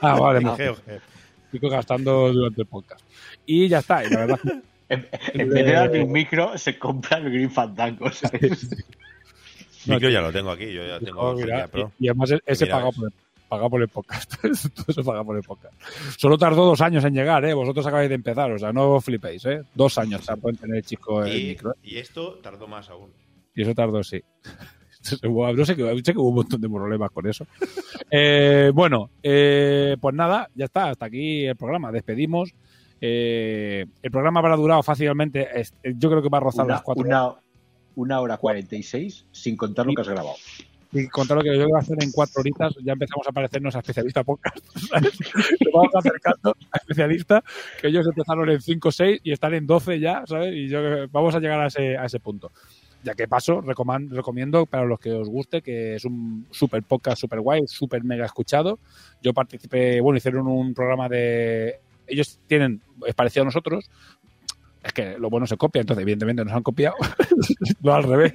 Ah, 0.00 0.18
vale. 0.18 0.40
Estoy 1.52 1.70
gastando 1.70 2.32
durante 2.32 2.62
el 2.62 2.66
podcast. 2.66 3.04
Y 3.46 3.68
ya 3.68 3.78
está, 3.80 4.04
y 4.04 4.10
la 4.10 4.18
verdad. 4.26 4.40
En, 4.88 5.06
en 5.32 5.48
vez 5.48 5.64
de 5.64 5.72
darme 5.72 6.04
un 6.04 6.12
micro, 6.12 6.58
se 6.58 6.78
compra 6.78 7.16
el 7.16 7.30
Green 7.30 7.50
Fandango. 7.50 8.12
¿sabes? 8.12 8.68
Micro 9.86 10.10
ya 10.10 10.20
lo 10.20 10.30
tengo 10.30 10.50
aquí, 10.50 10.70
yo 10.70 10.86
ya 10.86 11.00
tengo 11.00 11.18
Oh, 11.18 11.34
mira, 11.34 11.68
y, 11.74 12.04
y 12.04 12.08
además 12.08 12.30
ese 12.44 12.64
Mira, 12.66 12.76
pagado 12.76 12.92
por, 12.92 13.10
el, 13.52 13.58
pagado 13.58 13.70
por 13.70 13.82
el 13.82 13.88
podcast. 13.88 14.34
Todo 14.74 14.84
eso 14.88 15.04
pagado 15.04 15.24
por 15.24 15.36
el 15.36 15.42
podcast. 15.42 15.74
Solo 16.18 16.38
tardó 16.38 16.64
dos 16.64 16.80
años 16.80 17.04
en 17.04 17.14
llegar, 17.14 17.44
¿eh? 17.44 17.54
Vosotros 17.54 17.86
acabáis 17.86 18.08
de 18.08 18.14
empezar, 18.16 18.50
o 18.50 18.58
sea, 18.58 18.72
no 18.72 19.00
flipéis, 19.00 19.44
¿eh? 19.46 19.62
Dos 19.74 19.98
años 19.98 20.24
tardó 20.24 20.48
en 20.48 20.56
tener 20.56 20.76
el 20.76 20.82
chico 20.84 21.24
el 21.24 21.36
Y, 21.36 21.46
micro. 21.48 21.72
¿eh? 21.72 21.74
y 21.82 21.96
esto 21.98 22.38
tardó 22.42 22.66
más 22.66 22.88
aún. 22.90 23.10
Y 23.54 23.62
eso 23.62 23.74
tardó, 23.74 24.02
sí. 24.02 24.22
No 25.22 25.64
sé 25.64 25.74
que, 25.74 26.00
sé 26.04 26.12
que 26.12 26.18
hubo 26.18 26.28
un 26.28 26.36
montón 26.36 26.60
de 26.60 26.68
problemas 26.68 27.10
con 27.10 27.26
eso. 27.26 27.44
Eh, 28.08 28.70
bueno, 28.72 29.10
eh, 29.20 29.96
pues 30.00 30.14
nada, 30.14 30.48
ya 30.54 30.66
está, 30.66 30.90
hasta 30.90 31.06
aquí 31.06 31.44
el 31.44 31.56
programa. 31.56 31.90
Despedimos. 31.90 32.54
Eh, 33.00 33.84
el 34.00 34.10
programa 34.12 34.38
habrá 34.38 34.54
durado 34.54 34.80
fácilmente, 34.84 35.48
yo 35.96 36.08
creo 36.08 36.22
que 36.22 36.28
va 36.28 36.38
a 36.38 36.42
rozar 36.42 36.66
Una, 36.66 36.74
las 36.74 36.82
cuatro 36.82 37.02
horas. 37.04 37.20
una, 37.20 37.40
una 37.96 38.20
hora 38.20 38.36
46 38.36 39.26
sin 39.32 39.56
contar 39.56 39.86
lo 39.86 39.94
que 39.94 40.02
has 40.02 40.08
grabado. 40.08 40.36
Y 40.92 41.08
contar 41.08 41.38
lo 41.38 41.42
que 41.42 41.56
yo 41.56 41.64
voy 41.64 41.72
a 41.74 41.80
hacer 41.80 41.96
en 42.02 42.12
cuatro 42.12 42.40
horitas, 42.40 42.74
ya 42.84 42.92
empezamos 42.92 43.26
a 43.26 43.32
parecernos 43.32 43.74
a 43.74 43.78
especialista 43.78 44.24
podcast. 44.24 44.58
¿sabes? 44.90 45.18
Nos 45.60 45.72
vamos 45.72 45.94
acercando 45.94 46.56
a 46.70 46.76
especialista, 46.76 47.42
que 47.80 47.88
ellos 47.88 48.06
empezaron 48.06 48.50
en 48.50 48.60
5 48.60 48.88
o 48.88 48.92
6 48.92 49.20
y 49.24 49.32
están 49.32 49.54
en 49.54 49.66
12 49.66 50.00
ya, 50.00 50.22
¿sabes? 50.26 50.54
Y 50.54 50.68
yo 50.68 51.08
vamos 51.10 51.34
a 51.34 51.40
llegar 51.40 51.60
a 51.60 51.68
ese, 51.68 51.96
a 51.96 52.04
ese 52.04 52.20
punto. 52.20 52.52
Ya 53.04 53.14
que 53.14 53.26
paso, 53.26 53.62
recomiendo 53.62 54.66
para 54.66 54.84
los 54.84 55.00
que 55.00 55.12
os 55.12 55.28
guste, 55.28 55.60
que 55.60 55.96
es 55.96 56.04
un 56.04 56.46
super 56.50 56.82
podcast, 56.84 57.20
super 57.20 57.40
guay, 57.40 57.62
super 57.66 58.04
mega 58.04 58.26
escuchado. 58.26 58.78
Yo 59.20 59.34
participé, 59.34 60.00
bueno, 60.00 60.18
hicieron 60.18 60.46
un 60.46 60.72
programa 60.72 61.08
de. 61.08 61.80
Ellos 62.06 62.38
tienen, 62.46 62.80
es 63.06 63.14
parecido 63.14 63.42
a 63.42 63.46
nosotros, 63.46 63.90
es 64.82 64.92
que 64.92 65.18
lo 65.18 65.30
bueno 65.30 65.46
se 65.46 65.56
copia, 65.56 65.80
entonces 65.80 66.02
evidentemente 66.02 66.44
nos 66.44 66.54
han 66.54 66.62
copiado, 66.62 66.96
no 67.82 67.94
al 67.94 68.02
revés, 68.02 68.32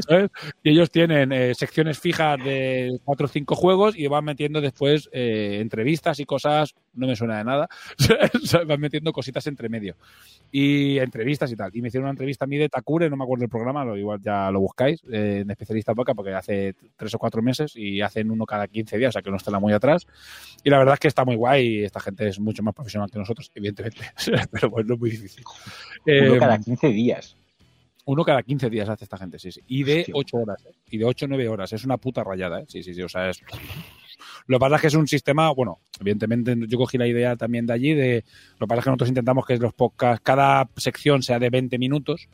¿sabes? 0.00 0.30
Y 0.62 0.70
ellos 0.70 0.90
tienen 0.90 1.32
eh, 1.32 1.54
secciones 1.54 1.98
fijas 1.98 2.42
de 2.42 2.98
cuatro 3.04 3.26
o 3.26 3.28
cinco 3.28 3.54
juegos 3.54 3.96
y 3.96 4.06
van 4.08 4.24
metiendo 4.24 4.60
después 4.60 5.08
eh, 5.12 5.58
entrevistas 5.60 6.18
y 6.18 6.24
cosas, 6.24 6.74
no 6.94 7.06
me 7.06 7.14
suena 7.14 7.38
de 7.38 7.44
nada, 7.44 7.68
van 8.66 8.80
metiendo 8.80 9.12
cositas 9.12 9.46
entre 9.46 9.68
medio. 9.68 9.96
Y 10.50 10.98
entrevistas 10.98 11.50
y 11.50 11.56
tal. 11.56 11.70
Y 11.74 11.82
me 11.82 11.88
hicieron 11.88 12.04
una 12.04 12.12
entrevista 12.12 12.44
a 12.44 12.48
mí 12.48 12.56
de 12.56 12.68
Takure, 12.68 13.10
no 13.10 13.16
me 13.16 13.24
acuerdo 13.24 13.44
el 13.44 13.50
programa, 13.50 13.84
lo, 13.84 13.96
igual 13.96 14.20
ya 14.20 14.50
lo 14.50 14.60
buscáis, 14.60 15.02
eh, 15.10 15.40
en 15.42 15.50
especialista 15.50 15.92
Boca, 15.92 16.14
porque 16.14 16.32
hace 16.32 16.74
tres 16.96 17.14
o 17.14 17.18
cuatro 17.18 17.42
meses 17.42 17.72
y 17.76 18.00
hacen 18.00 18.30
uno 18.30 18.46
cada 18.46 18.66
15 18.66 18.98
días, 18.98 19.10
o 19.10 19.12
sea 19.12 19.22
que 19.22 19.30
no 19.30 19.36
está 19.36 19.58
muy 19.58 19.72
atrás. 19.72 20.06
Y 20.64 20.70
la 20.70 20.78
verdad 20.78 20.94
es 20.94 21.00
que 21.00 21.08
está 21.08 21.24
muy 21.24 21.36
guay 21.36 21.66
y 21.66 21.84
esta 21.84 22.00
gente 22.00 22.28
es 22.28 22.40
mucho 22.40 22.62
más 22.62 22.74
profesional 22.74 23.10
que 23.10 23.18
nosotros, 23.18 23.50
evidentemente, 23.54 24.02
pero 24.50 24.70
bueno, 24.70 24.94
es 24.94 25.00
muy 25.00 25.10
difícil. 25.10 25.44
Uno 26.06 26.34
Eh, 26.34 26.38
cada 26.38 26.58
15 26.58 26.88
días. 26.88 27.36
uno 28.04 28.24
cada 28.24 28.42
15 28.42 28.70
días 28.70 28.88
hace 28.88 29.04
esta 29.04 29.18
gente, 29.18 29.38
sí, 29.38 29.50
sí. 29.50 29.60
Y 29.66 29.82
de 29.84 30.00
Hostia. 30.00 30.14
8 30.14 30.36
horas, 30.38 30.66
¿eh? 30.66 30.72
Y 30.90 30.98
de 30.98 31.04
8 31.04 31.24
o 31.24 31.28
9 31.28 31.48
horas. 31.48 31.72
Es 31.72 31.84
una 31.84 31.96
puta 31.96 32.22
rayada, 32.22 32.60
¿eh? 32.60 32.64
Sí, 32.68 32.82
sí, 32.82 32.94
sí. 32.94 33.02
O 33.02 33.08
sea, 33.08 33.28
es. 33.30 33.40
Lo 34.46 34.58
que 34.58 34.60
pasa 34.60 34.76
es 34.76 34.80
que 34.80 34.86
es 34.88 34.94
un 34.94 35.08
sistema, 35.08 35.50
bueno, 35.50 35.80
evidentemente 36.00 36.54
yo 36.68 36.78
cogí 36.78 36.98
la 36.98 37.06
idea 37.06 37.36
también 37.36 37.66
de 37.66 37.72
allí, 37.72 37.94
de. 37.94 38.24
Lo 38.58 38.66
que 38.66 38.68
pasa 38.68 38.78
es 38.80 38.84
que 38.84 38.90
nosotros 38.90 39.08
intentamos 39.08 39.44
que 39.46 39.56
los 39.58 39.74
podcasts, 39.74 40.22
cada 40.24 40.68
sección 40.76 41.22
sea 41.22 41.38
de 41.38 41.50
20 41.50 41.78
minutos, 41.78 42.28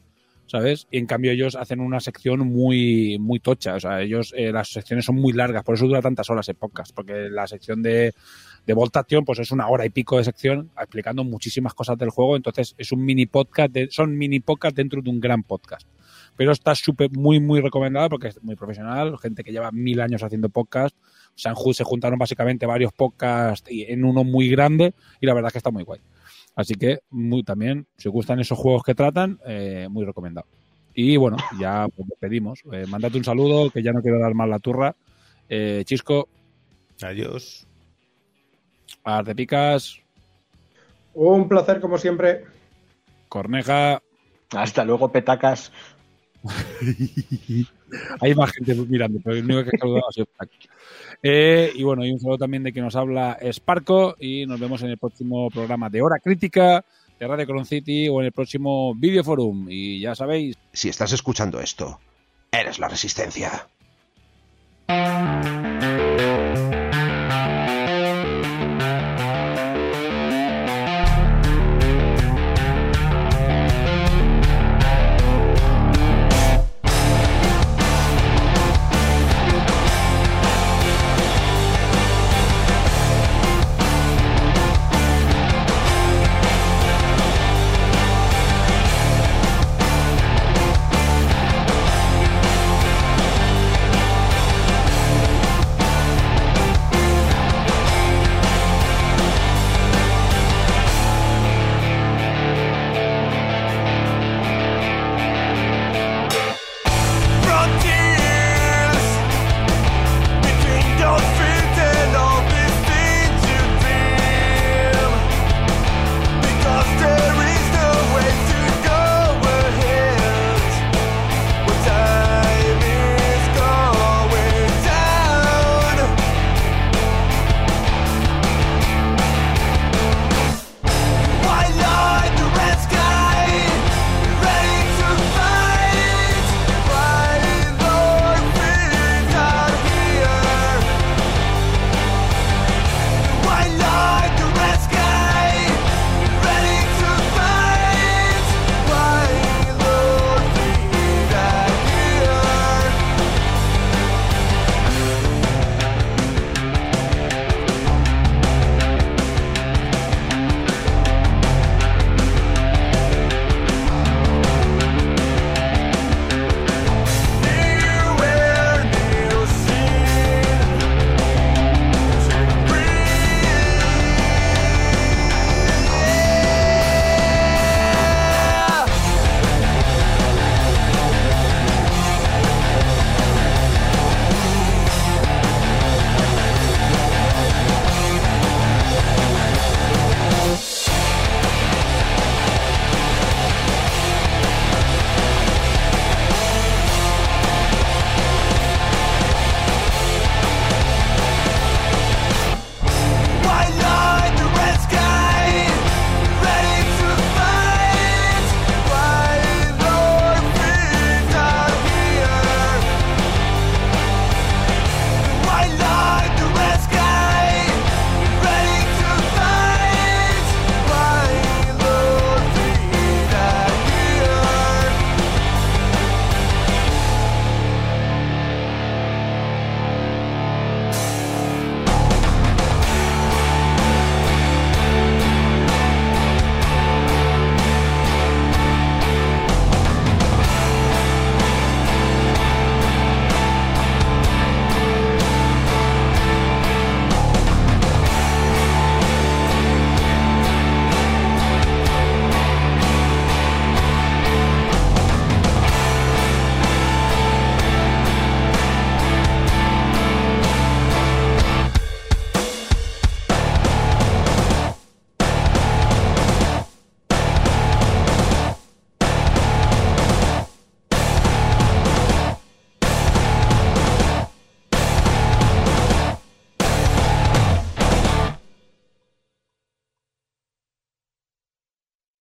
¿sabes? 0.53 0.87
Y 0.91 0.99
en 0.99 1.07
cambio 1.07 1.33
ellos 1.33 1.57
hacen 1.57 1.81
una 1.81 1.99
sección 1.99 2.41
muy, 2.41 3.17
muy 3.19 3.41
tocha. 3.41 3.75
O 3.75 3.81
sea, 3.81 4.03
ellos, 4.03 4.35
eh, 4.37 4.53
las 4.53 4.69
secciones 4.69 5.07
son 5.07 5.17
muy 5.17 5.33
largas, 5.33 5.65
por 5.65 5.77
eso 5.77 5.87
dura 5.87 6.03
tantas 6.03 6.29
horas 6.29 6.47
el 6.51 6.57
podcast, 6.57 6.95
porque 6.95 7.31
la 7.31 7.47
sección 7.47 7.83
de, 7.83 8.13
de 8.67 8.75
Voltation, 8.75 9.25
pues 9.25 9.39
es 9.39 9.51
una 9.51 9.67
hora 9.69 9.87
y 9.87 9.89
pico 9.89 10.19
de 10.19 10.25
sección 10.25 10.71
explicando 10.77 11.25
muchísimas 11.25 11.73
cosas 11.73 11.97
del 11.97 12.11
juego. 12.11 12.37
Entonces 12.37 12.75
es 12.77 12.93
un 12.93 13.03
mini 13.03 13.25
podcast, 13.25 13.73
de- 13.73 13.89
son 13.91 14.15
mini 14.19 14.41
podcast 14.41 14.77
dentro 14.77 15.01
de 15.01 15.09
un 15.09 15.21
gran 15.21 15.43
podcast. 15.43 15.89
Pero 16.37 16.53
está 16.53 16.75
súper, 16.75 17.11
muy, 17.11 17.41
muy 17.41 17.63
recomendado 17.63 18.11
porque 18.11 18.29
es 18.29 18.43
muy 18.43 18.55
profesional, 18.55 19.17
gente 19.19 19.43
que 19.45 19.53
lleva 19.53 19.73
mil 19.73 20.03
años 20.03 20.23
haciendo 20.23 20.51
podcast. 20.51 20.95
En 21.47 21.55
Ju- 21.55 21.73
se 21.73 21.83
juntaron 21.85 22.19
básicamente 22.19 22.67
varios 22.67 22.93
podcasts 22.93 23.67
en 23.71 24.05
uno 24.05 24.23
muy 24.23 24.51
grande 24.51 24.93
y 25.19 25.25
la 25.27 25.33
verdad 25.33 25.49
es 25.49 25.53
que 25.53 25.59
está 25.61 25.71
muy 25.71 25.83
guay. 25.83 26.01
Así 26.55 26.75
que 26.75 27.01
muy, 27.11 27.43
también, 27.43 27.87
si 27.97 28.09
os 28.09 28.13
gustan 28.13 28.41
esos 28.41 28.59
juegos 28.59 28.83
que 28.83 28.95
tratan, 28.95 29.39
eh, 29.47 29.89
muy 29.91 30.05
recomendado. 30.05 30.47
Y 30.95 31.17
bueno, 31.17 31.37
ya 31.59 31.87
pues, 31.95 32.09
despedimos. 32.09 32.63
Eh, 32.73 32.85
mandate 32.87 33.19
un 33.19 33.25
saludo, 33.25 33.71
que 33.71 33.83
ya 33.83 33.93
no 33.93 34.03
quiero 34.03 34.19
dar 34.19 34.35
más 34.35 34.49
la 34.49 34.59
turra. 34.59 34.95
Eh, 35.49 35.83
Chisco, 35.87 36.29
Adiós. 37.03 37.67
Artepicas, 39.05 40.01
Un 41.15 41.49
placer, 41.49 41.81
como 41.81 41.99
siempre. 41.99 42.45
Corneja. 43.29 44.03
Hasta 44.55 44.85
luego, 44.85 45.11
petacas. 45.11 45.73
Hay 48.21 48.35
más 48.35 48.53
gente 48.53 48.75
mirando, 48.75 49.21
pero 49.23 49.37
el 49.37 49.45
único 49.45 49.65
que 49.65 49.77
he 49.77 49.79
saludado 49.79 50.09
ha 50.09 50.13
sido. 50.13 50.27
Eh, 51.23 51.73
y 51.75 51.83
bueno, 51.83 52.05
y 52.05 52.11
un 52.11 52.19
saludo 52.19 52.39
también 52.39 52.63
de 52.63 52.73
que 52.73 52.81
nos 52.81 52.97
habla 52.97 53.39
Sparco 53.53 54.17
y 54.19 54.47
nos 54.47 54.59
vemos 54.59 54.83
en 54.83 54.91
el 54.91 54.99
próximo 54.99 55.51
programa 55.51 55.89
de 55.89 56.03
Hora 56.03 56.19
Crítica 56.19 56.85
de 57.19 57.29
Radio 57.29 57.47
Colon 57.47 57.65
City 57.65 58.09
o 58.09 58.21
en 58.21 58.27
el 58.27 58.33
próximo 58.33 58.95
Video 58.97 59.23
Forum. 59.23 59.69
Y 59.71 60.01
ya 60.01 60.15
sabéis, 60.15 60.57
Si 60.73 60.89
estás 60.89 61.13
escuchando 61.13 61.61
esto, 61.61 62.01
eres 62.51 62.79
la 62.79 62.89
resistencia. 62.89 63.69